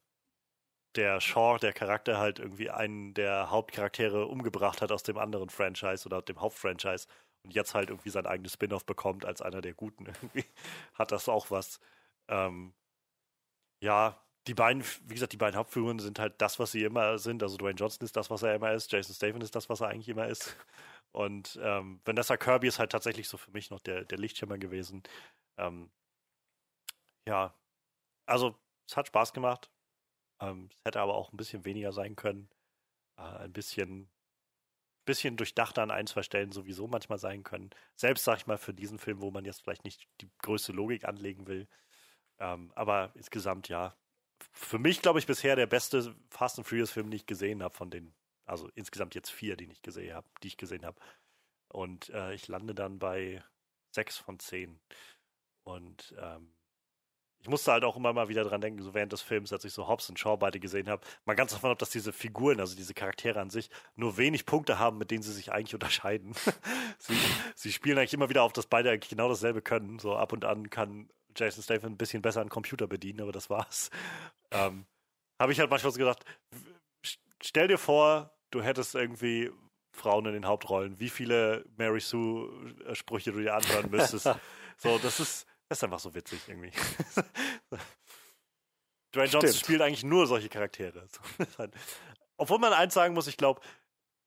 der 0.94 1.20
Shaw, 1.20 1.58
der 1.58 1.72
Charakter 1.72 2.18
halt 2.18 2.38
irgendwie 2.38 2.70
einen 2.70 3.14
der 3.14 3.50
Hauptcharaktere 3.50 4.26
umgebracht 4.26 4.82
hat 4.82 4.90
aus 4.90 5.02
dem 5.02 5.18
anderen 5.18 5.50
Franchise 5.50 6.06
oder 6.06 6.22
dem 6.22 6.40
Hauptfranchise 6.40 7.06
und 7.44 7.54
jetzt 7.54 7.74
halt 7.74 7.90
irgendwie 7.90 8.10
sein 8.10 8.26
eigenes 8.26 8.54
Spin-off 8.54 8.84
bekommt 8.84 9.24
als 9.24 9.42
einer 9.42 9.60
der 9.60 9.74
Guten. 9.74 10.06
Irgendwie 10.22 10.44
hat 10.94 11.12
das 11.12 11.28
auch 11.28 11.50
was. 11.50 11.78
Ähm, 12.28 12.74
ja, 13.80 14.20
die 14.48 14.54
beiden, 14.54 14.82
wie 15.06 15.14
gesagt, 15.14 15.32
die 15.34 15.36
beiden 15.36 15.56
Hauptfiguren 15.56 15.98
sind 15.98 16.18
halt 16.18 16.40
das, 16.40 16.58
was 16.58 16.72
sie 16.72 16.82
immer 16.82 17.18
sind. 17.18 17.42
Also 17.42 17.58
Dwayne 17.58 17.76
Johnson 17.78 18.04
ist 18.04 18.16
das, 18.16 18.30
was 18.30 18.42
er 18.42 18.54
immer 18.54 18.72
ist. 18.72 18.90
Jason 18.90 19.14
Statham 19.14 19.42
ist 19.42 19.54
das, 19.54 19.68
was 19.68 19.80
er 19.82 19.88
eigentlich 19.88 20.08
immer 20.08 20.26
ist. 20.26 20.56
Und 21.12 21.58
ähm, 21.62 22.00
Vanessa 22.04 22.36
Kirby 22.36 22.68
ist 22.68 22.78
halt 22.78 22.92
tatsächlich 22.92 23.28
so 23.28 23.36
für 23.36 23.50
mich 23.50 23.70
noch 23.70 23.80
der, 23.80 24.04
der 24.04 24.18
Lichtschimmer 24.18 24.58
gewesen. 24.58 25.02
Ähm, 25.58 25.90
ja, 27.28 27.54
also 28.26 28.56
es 28.88 28.96
hat 28.96 29.08
Spaß 29.08 29.32
gemacht. 29.34 29.70
Ähm, 30.40 30.70
es 30.74 30.84
hätte 30.84 31.00
aber 31.00 31.14
auch 31.14 31.32
ein 31.32 31.36
bisschen 31.36 31.64
weniger 31.64 31.92
sein 31.92 32.16
können. 32.16 32.48
Äh, 33.18 33.22
ein 33.22 33.52
bisschen, 33.52 34.10
bisschen 35.04 35.36
durchdachter 35.36 35.82
an 35.82 35.90
ein, 35.90 36.06
zwei 36.06 36.22
Stellen 36.22 36.52
sowieso 36.52 36.88
manchmal 36.88 37.18
sein 37.18 37.42
können. 37.44 37.70
Selbst, 37.96 38.24
sag 38.24 38.38
ich 38.38 38.46
mal, 38.46 38.58
für 38.58 38.74
diesen 38.74 38.98
Film, 38.98 39.20
wo 39.20 39.30
man 39.30 39.44
jetzt 39.44 39.62
vielleicht 39.62 39.84
nicht 39.84 40.08
die 40.20 40.30
größte 40.42 40.72
Logik 40.72 41.04
anlegen 41.04 41.46
will. 41.46 41.68
Ähm, 42.38 42.72
aber 42.74 43.12
insgesamt, 43.14 43.68
ja. 43.68 43.96
Für 44.52 44.78
mich, 44.78 45.02
glaube 45.02 45.18
ich, 45.18 45.26
bisher 45.26 45.56
der 45.56 45.66
beste 45.66 46.14
Fast 46.30 46.58
and 46.58 46.66
Furious 46.66 46.90
Film, 46.90 47.10
den 47.10 47.16
ich 47.16 47.26
gesehen 47.26 47.62
habe, 47.62 47.74
von 47.74 47.90
den, 47.90 48.14
also 48.44 48.68
insgesamt 48.74 49.14
jetzt 49.14 49.30
vier, 49.30 49.56
die 49.56 49.70
ich 49.70 49.82
gesehen 49.82 50.14
habe, 50.14 50.26
die 50.42 50.48
ich 50.48 50.56
gesehen 50.56 50.84
habe. 50.84 51.00
Und 51.68 52.10
äh, 52.10 52.34
ich 52.34 52.48
lande 52.48 52.74
dann 52.74 52.98
bei 52.98 53.42
sechs 53.90 54.16
von 54.16 54.38
zehn. 54.38 54.80
Und 55.64 56.14
ähm, 56.18 56.54
ich 57.40 57.48
musste 57.48 57.70
halt 57.72 57.84
auch 57.84 57.96
immer 57.96 58.12
mal 58.12 58.28
wieder 58.28 58.42
dran 58.42 58.60
denken, 58.60 58.82
so 58.82 58.94
während 58.94 59.12
des 59.12 59.22
Films, 59.22 59.52
als 59.52 59.64
ich 59.64 59.72
so 59.72 59.86
Hobbs 59.86 60.08
und 60.08 60.18
Shaw 60.18 60.36
beide 60.36 60.58
gesehen 60.58 60.88
habe, 60.88 61.06
mal 61.24 61.34
ganz 61.34 61.52
davon 61.52 61.70
ab, 61.70 61.78
dass 61.78 61.90
diese 61.90 62.12
Figuren, 62.12 62.58
also 62.58 62.74
diese 62.74 62.94
Charaktere 62.94 63.40
an 63.40 63.50
sich, 63.50 63.70
nur 63.94 64.16
wenig 64.16 64.44
Punkte 64.44 64.78
haben, 64.78 64.98
mit 64.98 65.10
denen 65.10 65.22
sie 65.22 65.32
sich 65.32 65.52
eigentlich 65.52 65.74
unterscheiden. 65.74 66.34
sie, 66.98 67.16
sie, 67.54 67.72
spielen 67.72 67.98
eigentlich 67.98 68.14
immer 68.14 68.28
wieder 68.28 68.42
auf, 68.42 68.52
dass 68.52 68.66
beide 68.66 68.90
eigentlich 68.90 69.10
genau 69.10 69.28
dasselbe 69.28 69.62
können. 69.62 69.98
So 69.98 70.16
ab 70.16 70.32
und 70.32 70.44
an 70.44 70.68
kann 70.68 71.08
Jason 71.38 71.62
Statham 71.62 71.92
ein 71.92 71.96
bisschen 71.96 72.22
besser 72.22 72.40
einen 72.40 72.50
Computer 72.50 72.86
bedienen, 72.86 73.20
aber 73.20 73.32
das 73.32 73.50
war's. 73.50 73.90
Ähm, 74.50 74.86
habe 75.40 75.52
ich 75.52 75.60
halt 75.60 75.70
manchmal 75.70 75.92
so 75.92 75.98
gedacht, 75.98 76.24
stell 77.42 77.68
dir 77.68 77.78
vor, 77.78 78.36
du 78.50 78.62
hättest 78.62 78.94
irgendwie 78.94 79.50
Frauen 79.96 80.26
in 80.26 80.32
den 80.32 80.46
Hauptrollen, 80.46 80.98
wie 81.00 81.08
viele 81.08 81.64
Mary 81.76 82.00
Sue 82.00 82.74
Sprüche 82.94 83.32
du 83.32 83.40
dir 83.40 83.54
anhören 83.54 83.90
müsstest. 83.90 84.28
so, 84.78 84.98
das 84.98 85.20
ist 85.20 85.46
das 85.68 85.78
ist 85.78 85.84
einfach 85.84 86.00
so 86.00 86.14
witzig 86.14 86.40
irgendwie. 86.48 86.70
Dwayne 89.14 89.30
Johnson 89.30 89.52
spielt 89.52 89.82
eigentlich 89.82 90.04
nur 90.04 90.26
solche 90.26 90.48
Charaktere. 90.48 91.06
Halt 91.58 91.74
Obwohl 92.36 92.58
man 92.58 92.72
eins 92.72 92.94
sagen 92.94 93.14
muss, 93.14 93.26
ich 93.26 93.36
glaube, 93.36 93.60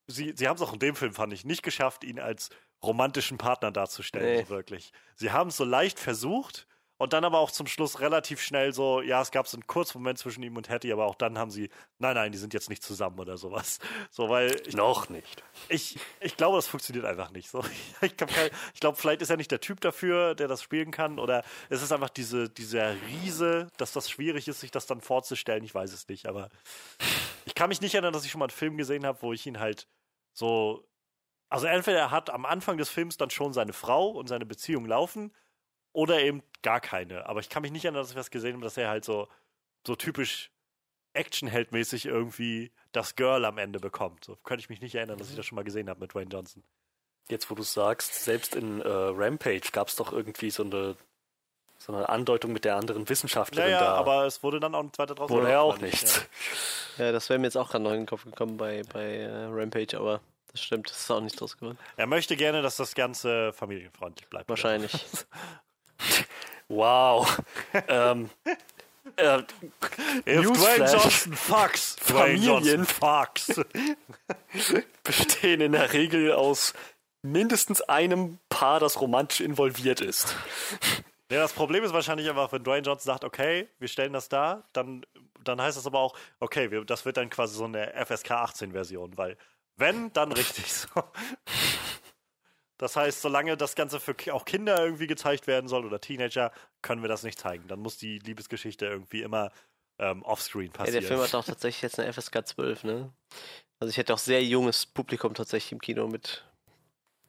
sie, 0.08 0.34
sie 0.36 0.48
haben 0.48 0.56
es 0.56 0.62
auch 0.62 0.74
in 0.74 0.80
dem 0.80 0.96
Film, 0.96 1.14
fand 1.14 1.34
ich, 1.34 1.44
nicht 1.44 1.64
geschafft, 1.64 2.04
ihn 2.04 2.20
als 2.20 2.50
romantischen 2.84 3.38
Partner 3.38 3.72
darzustellen, 3.72 4.38
nee. 4.38 4.44
so 4.44 4.50
wirklich. 4.50 4.92
Sie 5.16 5.32
haben 5.32 5.50
es 5.50 5.58
so 5.58 5.66
leicht 5.66 6.00
versucht, 6.00 6.68
und 7.02 7.14
dann 7.14 7.26
aber 7.26 7.40
auch 7.40 7.50
zum 7.50 7.66
Schluss 7.66 8.00
relativ 8.00 8.40
schnell 8.42 8.74
so, 8.74 9.02
ja, 9.02 9.24
es 9.24 9.32
gab 9.32 9.48
so 9.48 9.58
einen 9.58 9.66
Kein 9.66 10.16
zwischen 10.16 10.44
ihm 10.44 10.56
und 10.56 10.70
Hattie, 10.70 10.94
aber 10.94 11.08
auch 11.08 11.16
dann 11.16 11.36
haben 11.36 11.50
sie, 11.50 11.72
nein, 11.98 12.14
nein, 12.14 12.32
die 12.32 12.38
sind 12.38 12.54
jetzt 12.54 12.70
nicht 12.70 12.84
zusammen 12.84 13.20
oder 13.20 13.38
sowas. 13.38 13.80
So, 14.12 14.30
weil. 14.30 14.62
Ich, 14.68 14.76
Noch 14.76 15.10
nicht. 15.10 15.44
Ich, 15.70 15.98
ich 16.20 16.36
glaube, 16.38 16.58
das 16.58 16.68
funktioniert 16.68 17.06
einfach 17.06 17.32
nicht. 17.32 17.50
So, 17.50 17.64
ich, 18.02 18.14
ich 18.74 18.80
glaube, 18.80 18.98
vielleicht 18.98 19.22
ist 19.22 19.32
er 19.32 19.38
nicht 19.38 19.50
der 19.50 19.62
Typ 19.62 19.80
dafür, 19.82 20.36
der 20.36 20.48
das 20.48 20.62
spielen 20.62 20.92
kann, 20.92 21.18
oder 21.18 21.44
es 21.70 21.82
ist 21.82 21.92
einfach 21.92 22.10
diese, 22.10 22.50
dieser 22.50 22.94
Riese, 23.08 23.68
dass 23.78 23.94
das 23.94 24.10
schwierig 24.10 24.48
ist, 24.48 24.60
sich 24.60 24.70
das 24.70 24.86
dann 24.86 25.02
vorzustellen. 25.02 25.64
Ich 25.64 25.74
weiß 25.74 25.94
es 25.94 26.08
nicht, 26.08 26.28
aber 26.28 26.50
ich 27.46 27.56
kann 27.56 27.70
mich 27.70 27.82
nicht 27.82 27.96
erinnern, 27.96 28.14
dass 28.14 28.26
ich 28.26 28.32
schon 28.32 28.40
mal 28.40 28.46
einen 28.46 28.52
Film 28.52 28.78
gesehen 28.78 29.06
habe, 29.06 29.22
wo 29.22 29.34
ich 29.34 29.48
ihn 29.48 29.60
halt 29.60 29.88
so. 30.34 30.88
Also 31.50 31.66
entweder 31.66 32.00
er 32.00 32.12
hat 32.12 32.30
am 32.30 32.46
Anfang 32.46 32.78
des 32.78 32.90
Films 32.90 33.18
dann 33.18 33.32
schon 33.32 33.54
seine 33.54 33.74
Frau 33.74 34.10
und 34.10 34.28
seine 34.28 34.46
Beziehung 34.46 34.86
laufen 34.86 35.32
oder 35.94 36.22
eben 36.22 36.44
gar 36.62 36.80
keine. 36.80 37.26
Aber 37.28 37.40
ich 37.40 37.50
kann 37.50 37.62
mich 37.62 37.72
nicht 37.72 37.86
erinnern, 37.86 38.02
dass 38.02 38.12
ich 38.12 38.18
was 38.18 38.32
gesehen 38.32 38.54
habe, 38.54 38.64
dass 38.64 38.78
er 38.78 38.90
halt 38.90 39.06
so, 39.06 39.28
so 39.86 39.96
typisch 39.96 40.52
Actionheldmäßig 41.14 42.06
irgendwie 42.06 42.72
das 42.92 43.16
Girl 43.16 43.46
am 43.46 43.58
Ende 43.58 43.80
bekommt. 43.80 44.24
So 44.26 44.38
könnte 44.38 44.62
ich 44.62 44.70
mich 44.70 44.82
nicht 44.82 44.96
erinnern, 44.96 45.18
dass 45.18 45.30
ich 45.30 45.36
das 45.36 45.46
schon 45.46 45.58
mal 45.58 45.64
gesehen 45.64 45.90
habe 45.90 46.00
mit 46.00 46.14
Dwayne 46.14 46.30
Johnson. 46.32 46.64
Jetzt, 47.30 47.50
wo 47.50 47.56
du 47.56 47.64
sagst, 47.64 48.24
selbst 48.24 48.56
in 48.56 48.82
äh, 48.82 48.88
Rampage 48.88 49.72
gab 49.72 49.90
es 49.90 49.96
doch 49.96 50.12
irgendwie 50.12 50.50
so 50.50 50.64
eine, 50.64 50.96
so 51.78 51.94
eine 51.94 52.10
Andeutung 52.10 52.52
mit 52.52 52.66
der 52.66 52.76
anderen 52.76 53.08
Wissenschaftlerin 53.08 53.72
naja, 53.72 53.82
da. 53.82 53.96
aber 53.96 54.26
es 54.26 54.42
wurde 54.44 54.60
dann 54.60 54.76
auch 54.76 54.84
ein 54.84 54.94
zweiter 54.94 55.16
draus. 55.16 55.30
Wurde 55.30 55.50
ja 55.50 55.62
auch 55.62 55.78
nichts. 55.78 56.26
Ja. 56.98 57.06
ja, 57.06 57.12
das 57.12 57.30
wäre 57.30 57.40
mir 57.40 57.48
jetzt 57.48 57.58
auch 57.58 57.70
gerade 57.70 57.84
noch 57.84 57.92
in 57.92 58.02
den 58.02 58.06
Kopf 58.06 58.24
gekommen 58.24 58.58
bei, 58.58 58.84
bei 58.92 59.18
äh, 59.18 59.46
Rampage, 59.46 59.98
aber 59.98 60.22
das 60.52 60.62
stimmt, 60.62 60.90
das 60.90 61.00
ist 61.00 61.12
auch 61.12 61.22
nicht 61.22 61.40
draus 61.40 61.58
geworden. 61.58 61.78
Er 61.96 62.08
möchte 62.08 62.36
gerne, 62.36 62.62
dass 62.62 62.76
das 62.76 62.96
Ganze 62.96 63.54
familienfreundlich 63.54 64.28
bleibt. 64.30 64.50
Wahrscheinlich. 64.50 64.92
Wow. 66.68 67.42
ähm, 67.88 68.30
äh, 69.18 69.44
Dwayne 70.26 70.92
Johnson 70.92 71.34
fucks. 71.34 71.96
Familien 72.00 72.86
fucks. 72.86 73.62
bestehen 75.04 75.62
in 75.62 75.74
der 75.74 75.94
Regel 75.94 76.32
aus 76.32 76.74
mindestens 77.22 77.82
einem 77.82 78.40
Paar, 78.50 78.80
das 78.80 79.00
romantisch 79.02 79.42
involviert 79.42 80.02
ist. 80.02 80.36
Ja, 81.32 81.40
das 81.40 81.54
Problem 81.54 81.84
ist 81.84 81.94
wahrscheinlich 81.94 82.30
einfach, 82.30 82.52
wenn 82.52 82.64
Dwayne 82.64 82.86
Johnson 82.86 83.06
sagt, 83.06 83.24
okay, 83.24 83.68
wir 83.80 83.88
stellen 83.88 84.14
das 84.14 84.28
da, 84.30 84.64
dann, 84.74 85.06
dann 85.44 85.62
heißt 85.62 85.78
das 85.78 85.86
aber 85.86 86.00
auch, 86.00 86.16
okay, 86.40 86.72
wir, 86.72 86.84
das 86.84 87.06
wird 87.06 87.18
dann 87.18 87.30
quasi 87.30 87.56
so 87.56 87.66
eine 87.66 87.94
FSK 88.06 88.32
18 88.32 88.72
Version, 88.72 89.18
weil 89.18 89.38
wenn, 89.78 90.12
dann 90.14 90.32
richtig 90.32 90.72
so. 90.74 90.88
Das 92.82 92.96
heißt, 92.96 93.22
solange 93.22 93.56
das 93.58 93.76
Ganze 93.76 94.00
für 94.00 94.16
auch 94.34 94.44
Kinder 94.44 94.84
irgendwie 94.84 95.06
gezeigt 95.06 95.46
werden 95.46 95.68
soll 95.68 95.86
oder 95.86 96.02
Teenager, 96.02 96.52
können 96.82 97.04
wir 97.04 97.10
das 97.10 97.22
nicht 97.22 97.38
zeigen. 97.38 97.68
Dann 97.68 97.80
muss 97.80 97.98
die 97.98 98.18
Liebesgeschichte 98.18 98.88
irgendwie 98.88 99.22
immer 99.22 99.52
ähm, 100.00 100.24
offscreen 100.24 100.72
passieren. 100.72 100.96
Ja, 100.96 101.00
der 101.02 101.08
Film 101.08 101.22
hat 101.22 101.36
auch 101.36 101.46
tatsächlich 101.46 101.84
jetzt 101.84 102.00
eine 102.00 102.12
FSK 102.12 102.48
12, 102.48 102.84
ne? 102.86 103.14
Also 103.80 103.92
ich 103.92 103.98
hätte 103.98 104.12
auch 104.16 104.18
sehr 104.18 104.44
junges 104.44 104.88
Publikum 104.88 105.36
tatsächlich 105.36 105.74
im 105.74 105.80
Kino 105.80 106.08
mit, 106.08 106.44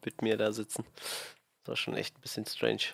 mit 0.02 0.22
mir 0.22 0.38
da 0.38 0.52
sitzen. 0.52 0.86
Das 1.64 1.68
war 1.68 1.76
schon 1.76 1.96
echt 1.96 2.16
ein 2.16 2.22
bisschen 2.22 2.46
strange. 2.46 2.84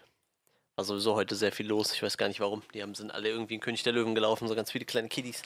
War 0.75 0.85
sowieso 0.85 1.15
heute 1.15 1.37
sehr 1.37 1.53
viel 1.53 1.69
los. 1.69 1.93
Ich 1.93 2.03
weiß 2.03 2.19
gar 2.19 2.27
nicht 2.27 2.41
warum. 2.41 2.65
Die 2.75 2.83
haben, 2.83 2.97
sind 2.97 3.13
alle 3.13 3.29
irgendwie 3.29 3.55
in 3.55 3.61
König 3.61 3.85
der 3.85 3.93
Löwen 3.93 4.17
gelaufen, 4.17 4.49
so 4.49 4.57
ganz 4.57 4.73
viele 4.73 4.85
kleine 4.85 5.09
Kiddies. 5.09 5.43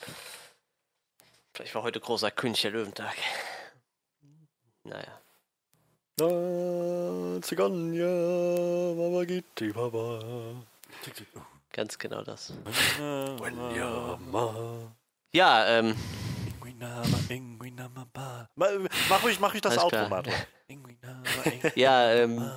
Vielleicht 1.53 1.75
war 1.75 1.83
heute 1.83 1.99
großer 1.99 2.31
König 2.31 2.61
der 2.61 2.71
Löwentag. 2.71 3.15
Naja. 4.83 5.22
Na, 6.19 7.41
Ziganja, 7.41 8.05
Mama 8.95 9.25
Gitti 9.25 9.71
Baba. 9.73 10.19
Ganz 11.71 11.97
genau 11.97 12.21
das. 12.21 12.53
Ja, 15.33 15.65
ähm, 15.67 15.95
Mach 19.09 19.23
ruhig, 19.23 19.39
mach 19.39 19.53
ruhig 19.53 19.61
das 19.61 19.77
Outro. 19.79 19.97
Ingwinama, 20.67 21.73
ja, 21.75 22.11
ähm, 22.11 22.51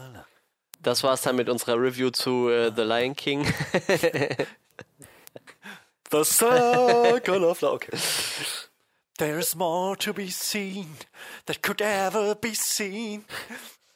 das 0.83 1.02
war's 1.02 1.23
dann 1.23 1.36
mit 1.36 1.49
unserer 1.49 1.81
Review 1.81 2.10
zu 2.10 2.51
äh, 2.51 2.70
The 2.76 2.83
Lion 2.83 3.17
King. 3.17 3.47
The 6.10 6.25
Circle 6.25 7.44
of 7.44 7.60
Love. 7.62 7.75
Okay. 7.75 7.97
There's 9.18 9.54
more 9.54 9.96
to 9.98 10.12
be 10.12 10.30
seen 10.30 10.88
that 11.46 11.62
could 11.62 11.80
ever 11.80 12.34
be 12.34 12.54
seen. 12.54 13.24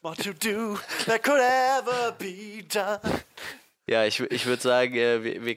More 0.02 0.16
to 0.16 0.32
do 0.32 0.78
that 1.06 1.22
could 1.22 1.40
ever 1.40 2.12
be 2.18 2.62
done. 2.62 3.00
ja, 3.86 4.04
ich, 4.04 4.20
ich 4.20 4.46
würde 4.46 4.62
sagen, 4.62 4.94
äh, 4.94 5.22
wir, 5.22 5.44
wir, 5.44 5.56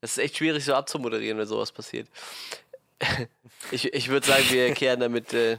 es 0.00 0.12
ist 0.16 0.18
echt 0.18 0.38
schwierig 0.38 0.64
so 0.64 0.74
abzumoderieren, 0.74 1.38
wenn 1.38 1.46
sowas 1.46 1.72
passiert. 1.72 2.08
Ich, 3.70 3.92
ich 3.94 4.08
würde 4.08 4.26
sagen, 4.26 4.44
wir 4.50 4.74
kehren 4.74 4.98
damit. 5.00 5.32
Äh, 5.32 5.56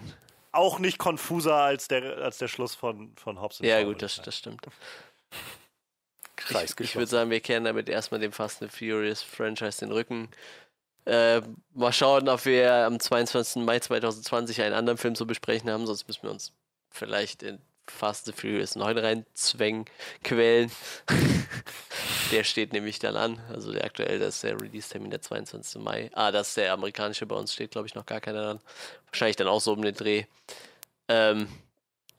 Auch 0.52 0.80
nicht 0.80 0.98
konfuser 0.98 1.56
als 1.56 1.88
der, 1.88 2.18
als 2.18 2.38
der 2.38 2.50
Schluss 2.50 2.76
von, 2.76 3.14
von 3.16 3.40
Hobbs 3.40 3.60
ja, 3.60 3.82
gut, 3.84 4.02
das, 4.02 4.22
das 4.22 4.38
stimmt. 4.38 4.66
Kreis 6.36 6.76
Ich, 6.78 6.80
ich 6.80 6.96
würde 6.96 7.08
sagen, 7.08 7.30
wir 7.30 7.40
kehren 7.40 7.64
damit 7.64 7.88
erstmal 7.88 8.20
dem 8.20 8.34
Fast 8.34 8.62
and 8.62 8.72
Furious 8.72 9.24
Franchise 9.24 9.80
den 9.80 9.92
Rücken. 9.92 10.28
Äh, 11.06 11.42
mal 11.74 11.92
schauen, 11.92 12.30
ob 12.30 12.46
wir 12.46 12.74
am 12.74 13.00
22. 13.00 13.64
Mai 13.64 13.80
2020 13.80 14.62
einen 14.62 14.76
anderen 14.76 14.98
Film 14.98 15.16
zu 15.16 15.28
besprechen 15.28 15.70
haben, 15.70 15.86
sonst 15.86 16.08
müssen 16.08 16.24
wir 16.24 16.32
uns 16.32 16.54
vielleicht 16.92 17.44
in 17.44 17.60
Fast 17.88 18.30
and 18.30 18.40
Furious 18.40 18.76
9 18.76 18.98
reinzwängen, 18.98 19.86
quälen. 20.24 20.72
der 22.32 22.44
steht 22.46 22.72
nämlich 22.72 23.00
dann 23.00 23.18
an. 23.18 23.40
Also 23.50 23.74
der 23.74 23.84
aktuell, 23.84 24.20
das 24.20 24.36
ist 24.36 24.44
der 24.44 24.60
Release-Termin 24.60 25.12
der 25.12 25.22
22. 25.22 25.82
Mai. 25.82 26.10
Ah, 26.14 26.32
das 26.32 26.50
ist 26.50 26.58
der 26.58 26.72
amerikanische, 26.72 27.26
bei 27.26 27.36
uns 27.36 27.54
steht, 27.54 27.72
glaube 27.72 27.88
ich, 27.88 27.96
noch 27.96 28.06
gar 28.06 28.22
keiner 28.22 28.44
dran. 28.44 28.60
Wahrscheinlich 29.08 29.36
dann 29.36 29.48
auch 29.48 29.60
so 29.60 29.74
um 29.74 29.82
den 29.82 29.96
Dreh. 29.96 30.24
Ähm, 31.10 31.50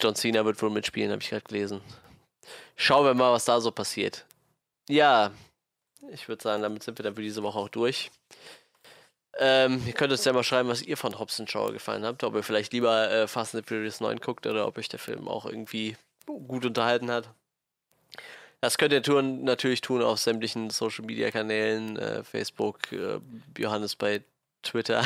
John 0.01 0.15
Cena 0.15 0.45
wird 0.45 0.61
wohl 0.61 0.71
mitspielen, 0.71 1.11
habe 1.11 1.23
ich 1.23 1.31
gerade 1.31 1.45
gelesen. 1.45 1.81
Schauen 2.77 3.07
wir 3.07 3.15
mal, 3.15 3.33
was 3.33 3.47
da 3.47 3.61
so 3.61 3.71
passiert. 3.71 4.27
Ja, 4.89 5.33
ich 6.11 6.29
würde 6.29 6.43
sagen, 6.43 6.63
damit 6.63 6.83
sind 6.83 6.99
wir 6.99 7.05
dann 7.05 7.15
für 7.15 7.23
diese 7.23 7.43
Woche 7.43 7.59
auch 7.59 7.71
durch. 7.71 8.11
Ähm, 9.39 9.83
ihr 9.87 9.93
könnt 9.93 10.13
uns 10.13 10.25
ja 10.25 10.33
mal 10.33 10.45
schreiben, 10.45 10.69
was 10.69 10.83
ihr 10.83 10.97
von 10.97 11.19
Hobson 11.19 11.49
Show 11.49 11.73
gefallen 11.73 12.05
habt. 12.05 12.23
Ob 12.23 12.35
ihr 12.35 12.43
vielleicht 12.43 12.73
lieber 12.73 13.11
äh, 13.11 13.27
Fast 13.27 13.55
and 13.55 13.65
the 13.65 13.69
Furious 13.69 14.01
9 14.01 14.19
guckt 14.21 14.47
oder 14.47 14.67
ob 14.67 14.79
euch 14.79 14.89
der 14.89 15.01
Film 15.01 15.29
auch 15.29 15.47
irgendwie 15.47 15.97
gut 16.27 16.65
unterhalten 16.65 17.11
hat. 17.11 17.29
Das 18.61 18.79
könnt 18.79 18.93
ihr 18.93 19.03
tun, 19.03 19.45
natürlich 19.45 19.81
tun 19.83 20.03
auf 20.03 20.19
sämtlichen 20.19 20.71
Social 20.71 21.05
Media 21.05 21.31
Kanälen, 21.31 21.99
äh, 21.99 22.25
Facebook, 22.25 22.93
äh, 22.93 23.21
Johannes 23.59 23.95
bei 23.95 24.23
Twitter 24.63 25.05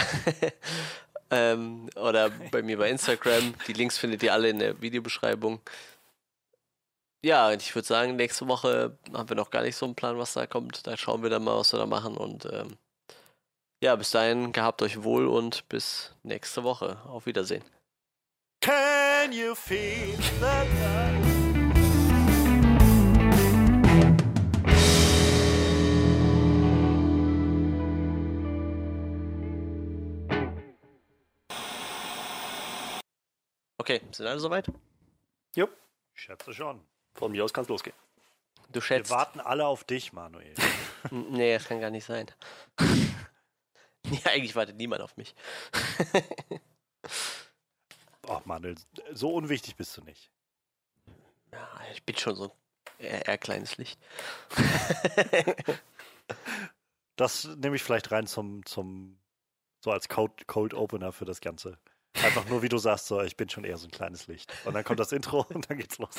ähm, 1.31 1.91
oder 1.97 2.31
bei 2.53 2.63
mir 2.63 2.79
bei 2.79 2.89
Instagram. 2.91 3.55
Die 3.67 3.73
Links 3.73 3.99
findet 3.99 4.23
ihr 4.23 4.33
alle 4.33 4.51
in 4.51 4.61
der 4.61 4.81
Videobeschreibung. 4.81 5.61
Ja, 7.25 7.49
und 7.49 7.61
ich 7.61 7.75
würde 7.75 7.89
sagen, 7.89 8.15
nächste 8.15 8.47
Woche 8.47 8.97
haben 9.13 9.29
wir 9.29 9.37
noch 9.37 9.51
gar 9.51 9.63
nicht 9.63 9.75
so 9.75 9.87
einen 9.87 9.97
Plan, 9.97 10.19
was 10.19 10.35
da 10.35 10.47
kommt. 10.47 10.87
Da 10.87 10.97
schauen 10.97 11.23
wir 11.25 11.31
dann 11.31 11.43
mal, 11.43 11.59
was 11.59 11.73
wir 11.73 11.81
da 11.81 11.87
machen. 11.87 12.17
Und 12.17 12.45
ähm, 12.45 12.77
ja, 13.81 13.95
bis 13.97 14.11
dahin, 14.11 14.53
gehabt 14.53 14.83
euch 14.83 15.03
wohl 15.03 15.27
und 15.27 15.69
bis 15.69 16.15
nächste 16.23 16.65
Woche. 16.65 17.01
Auf 17.07 17.27
Wiedersehen. 17.27 17.65
Can 18.61 19.33
you 19.33 19.55
feel 19.55 20.17
the 20.41 20.47
love? 20.81 21.29
Okay, 33.79 34.01
sind 34.13 34.27
alle 34.27 34.41
soweit? 34.41 34.67
Jupp. 35.55 35.71
Ich 36.15 36.23
schätze 36.23 36.53
schon. 36.53 36.81
Von 37.15 37.33
mir 37.33 37.45
aus 37.45 37.53
kann 37.53 37.63
es 37.63 37.69
losgehen. 37.69 37.97
Du 38.69 38.75
Wir 38.75 38.83
schätzt. 38.83 39.11
warten 39.11 39.41
alle 39.41 39.67
auf 39.67 39.85
dich, 39.85 40.13
Manuel. 40.13 40.55
Nee, 41.13 41.55
das 41.55 41.65
kann 41.67 41.81
gar 41.81 41.91
nicht 41.91 42.05
sein. 42.05 42.27
ja, 44.25 44.33
eigentlich 44.33 44.57
wartet 44.57 44.77
niemand 44.77 45.03
auf 45.03 45.17
mich. 45.17 45.35
Ach, 48.29 48.45
Manuel, 48.45 48.77
so 49.13 49.33
unwichtig 49.33 49.77
bist 49.77 49.97
du 49.97 50.03
nicht. 50.03 50.31
ja, 51.53 51.81
ich 51.93 52.05
bin 52.05 52.17
schon 52.17 52.37
so 52.37 52.45
ein 52.45 52.51
eher, 52.99 53.27
eher 53.27 53.39
kleines 53.39 53.77
Licht. 53.77 53.99
Das 57.17 57.45
nehme 57.57 57.75
ich 57.75 57.83
vielleicht 57.83 58.13
rein 58.13 58.29
zum, 58.29 58.65
zum 58.65 59.19
so 59.81 59.91
als 59.91 60.09
Cold, 60.09 60.47
Cold 60.47 60.73
Opener 60.73 61.13
für 61.13 61.25
das 61.25 61.41
Ganze. 61.41 61.77
Einfach 62.15 62.47
nur, 62.47 62.63
wie 62.63 62.69
du 62.69 62.79
sagst, 62.79 63.07
so, 63.07 63.21
ich 63.23 63.37
bin 63.37 63.49
schon 63.49 63.65
eher 63.65 63.77
so 63.77 63.89
ein 63.89 63.91
kleines 63.91 64.29
Licht. 64.29 64.53
Und 64.65 64.75
dann 64.75 64.85
kommt 64.85 65.01
das 65.01 65.11
Intro 65.11 65.45
und 65.53 65.69
dann 65.69 65.79
geht's 65.79 65.99
los. 65.99 66.15